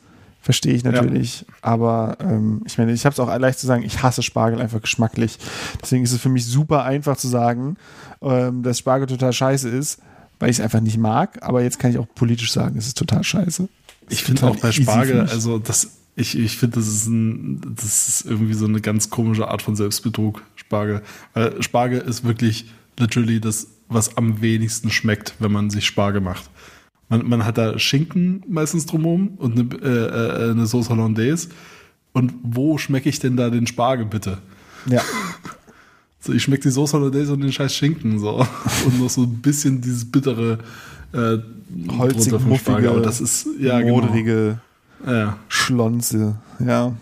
Verstehe 0.46 0.74
ich 0.74 0.84
natürlich. 0.84 1.44
Aber 1.60 2.18
ähm, 2.20 2.62
ich 2.66 2.78
meine, 2.78 2.92
ich 2.92 3.04
habe 3.04 3.12
es 3.12 3.18
auch 3.18 3.36
leicht 3.36 3.58
zu 3.58 3.66
sagen, 3.66 3.82
ich 3.82 4.04
hasse 4.04 4.22
Spargel 4.22 4.60
einfach 4.60 4.80
geschmacklich. 4.80 5.40
Deswegen 5.82 6.04
ist 6.04 6.12
es 6.12 6.20
für 6.20 6.28
mich 6.28 6.46
super 6.46 6.84
einfach 6.84 7.16
zu 7.16 7.26
sagen, 7.26 7.76
ähm, 8.22 8.62
dass 8.62 8.78
Spargel 8.78 9.08
total 9.08 9.32
scheiße 9.32 9.68
ist, 9.68 9.98
weil 10.38 10.50
ich 10.50 10.58
es 10.58 10.62
einfach 10.62 10.78
nicht 10.80 10.98
mag. 10.98 11.42
Aber 11.42 11.64
jetzt 11.64 11.80
kann 11.80 11.90
ich 11.90 11.98
auch 11.98 12.06
politisch 12.14 12.52
sagen, 12.52 12.78
es 12.78 12.86
ist 12.86 12.96
total 12.96 13.24
scheiße. 13.24 13.68
Ich 14.08 14.22
finde 14.22 14.46
auch 14.46 14.54
bei 14.54 14.70
Spargel, 14.70 15.22
also 15.22 15.58
das, 15.58 15.88
ich, 16.14 16.38
ich 16.38 16.58
finde, 16.58 16.76
das 16.76 16.86
ist 16.86 17.06
ein, 17.08 17.60
das 17.74 18.06
ist 18.06 18.26
irgendwie 18.26 18.54
so 18.54 18.66
eine 18.66 18.80
ganz 18.80 19.10
komische 19.10 19.48
Art 19.48 19.62
von 19.62 19.74
Selbstbetrug, 19.74 20.42
Spargel. 20.54 21.02
Weil 21.34 21.60
Spargel 21.60 21.98
ist 22.02 22.22
wirklich 22.22 22.66
literally 23.00 23.40
das, 23.40 23.66
was 23.88 24.16
am 24.16 24.40
wenigsten 24.40 24.90
schmeckt, 24.90 25.34
wenn 25.38 25.52
man 25.52 25.70
sich 25.70 25.86
Spargel 25.86 26.20
macht. 26.20 26.50
Man, 27.08 27.28
man 27.28 27.44
hat 27.44 27.58
da 27.58 27.78
Schinken 27.78 28.42
meistens 28.48 28.86
drumherum 28.86 29.34
und 29.36 29.58
eine, 29.58 29.82
äh, 29.82 30.48
äh, 30.48 30.50
eine 30.50 30.66
Sauce 30.66 30.90
Hollandaise. 30.90 31.48
Und 32.12 32.34
wo 32.42 32.78
schmecke 32.78 33.08
ich 33.08 33.18
denn 33.18 33.36
da 33.36 33.50
den 33.50 33.66
Spargel 33.66 34.06
bitte? 34.06 34.38
Ja. 34.86 35.02
So, 36.18 36.32
ich 36.32 36.42
schmecke 36.42 36.62
die 36.64 36.70
Sauce 36.70 36.92
Hollandaise 36.92 37.32
und 37.32 37.40
den 37.40 37.52
scheiß 37.52 37.72
Schinken 37.72 38.18
so. 38.18 38.44
Und 38.84 39.00
noch 39.00 39.08
so 39.08 39.22
ein 39.22 39.40
bisschen 39.42 39.80
dieses 39.80 40.04
bittere 40.10 40.58
äh, 41.12 41.38
Holzig, 41.96 42.32
muffige, 42.32 42.58
Spargel. 42.58 42.88
Aber 42.88 43.00
das 43.00 43.20
ist, 43.20 43.46
ja, 43.60 43.80
genau. 43.80 44.00
moderige 44.00 44.58
Ja, 45.06 45.38
Schlonze. 45.48 46.34
Ja. 46.58 46.92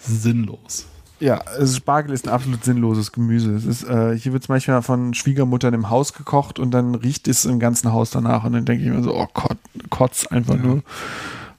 sinnlos. 0.00 0.86
Ja, 1.18 1.38
also 1.38 1.74
Spargel 1.76 2.12
ist 2.12 2.26
ein 2.28 2.34
absolut 2.34 2.62
sinnloses 2.64 3.10
Gemüse. 3.12 3.54
Es 3.54 3.64
ist, 3.64 3.84
äh, 3.84 4.16
hier 4.18 4.32
wird 4.32 4.42
es 4.42 4.48
manchmal 4.48 4.82
von 4.82 5.14
Schwiegermuttern 5.14 5.72
im 5.72 5.88
Haus 5.88 6.12
gekocht 6.12 6.58
und 6.58 6.72
dann 6.72 6.94
riecht 6.94 7.26
es 7.26 7.46
im 7.46 7.58
ganzen 7.58 7.92
Haus 7.92 8.10
danach 8.10 8.44
und 8.44 8.52
dann 8.52 8.64
denke 8.66 8.84
ich 8.84 8.90
mir 8.90 9.02
so, 9.02 9.14
oh 9.14 9.28
Gott, 9.32 9.56
Kotz, 9.88 10.26
einfach 10.26 10.56
nur 10.56 10.82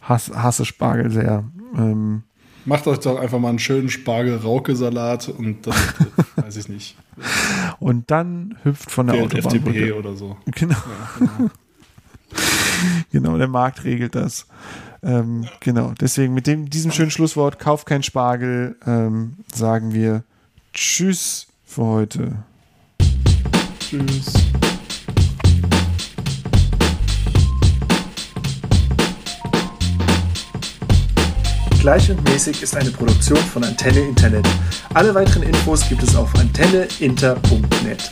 Hass, 0.01 0.31
hasse 0.33 0.63
Spargel 0.63 1.09
sehr. 1.11 1.43
Ähm, 1.75 2.23
Macht 2.65 2.85
euch 2.87 2.99
doch 2.99 3.17
einfach 3.17 3.39
mal 3.39 3.49
einen 3.49 3.59
schönen 3.59 3.89
Spargel-Rauke-Salat 3.89 5.29
und 5.29 5.65
dann, 5.65 5.75
weiß 6.35 6.57
ich 6.57 6.69
nicht, 6.69 6.97
Und 7.79 8.11
dann 8.11 8.57
hüpft 8.63 8.91
von 8.91 9.07
der 9.07 9.15
wählt 9.15 9.33
Autobahn. 9.35 9.55
FDP 9.55 9.91
oder 9.93 10.15
so. 10.15 10.37
Genau. 10.45 10.75
genau, 13.11 13.37
der 13.37 13.47
Markt 13.47 13.83
regelt 13.85 14.15
das. 14.15 14.47
Ähm, 15.07 15.47
genau, 15.61 15.93
deswegen 15.99 16.33
mit 16.33 16.47
dem, 16.47 16.69
diesem 16.69 16.91
schönen 16.91 17.11
Schlusswort, 17.11 17.59
kauft 17.59 17.87
kein 17.87 18.03
Spargel, 18.03 18.75
ähm, 18.85 19.37
sagen 19.53 19.93
wir 19.93 20.23
Tschüss 20.73 21.47
für 21.63 21.85
heute. 21.85 22.43
Tschüss. 23.79 24.33
Gleich 31.79 32.11
und 32.11 32.21
mäßig 32.25 32.61
ist 32.61 32.75
eine 32.75 32.91
Produktion 32.91 33.37
von 33.37 33.63
Antenne 33.63 34.01
Internet. 34.01 34.45
Alle 34.93 35.15
weiteren 35.15 35.43
Infos 35.43 35.87
gibt 35.87 36.03
es 36.03 36.17
auf 36.17 36.35
antenneinter.net. 36.35 38.11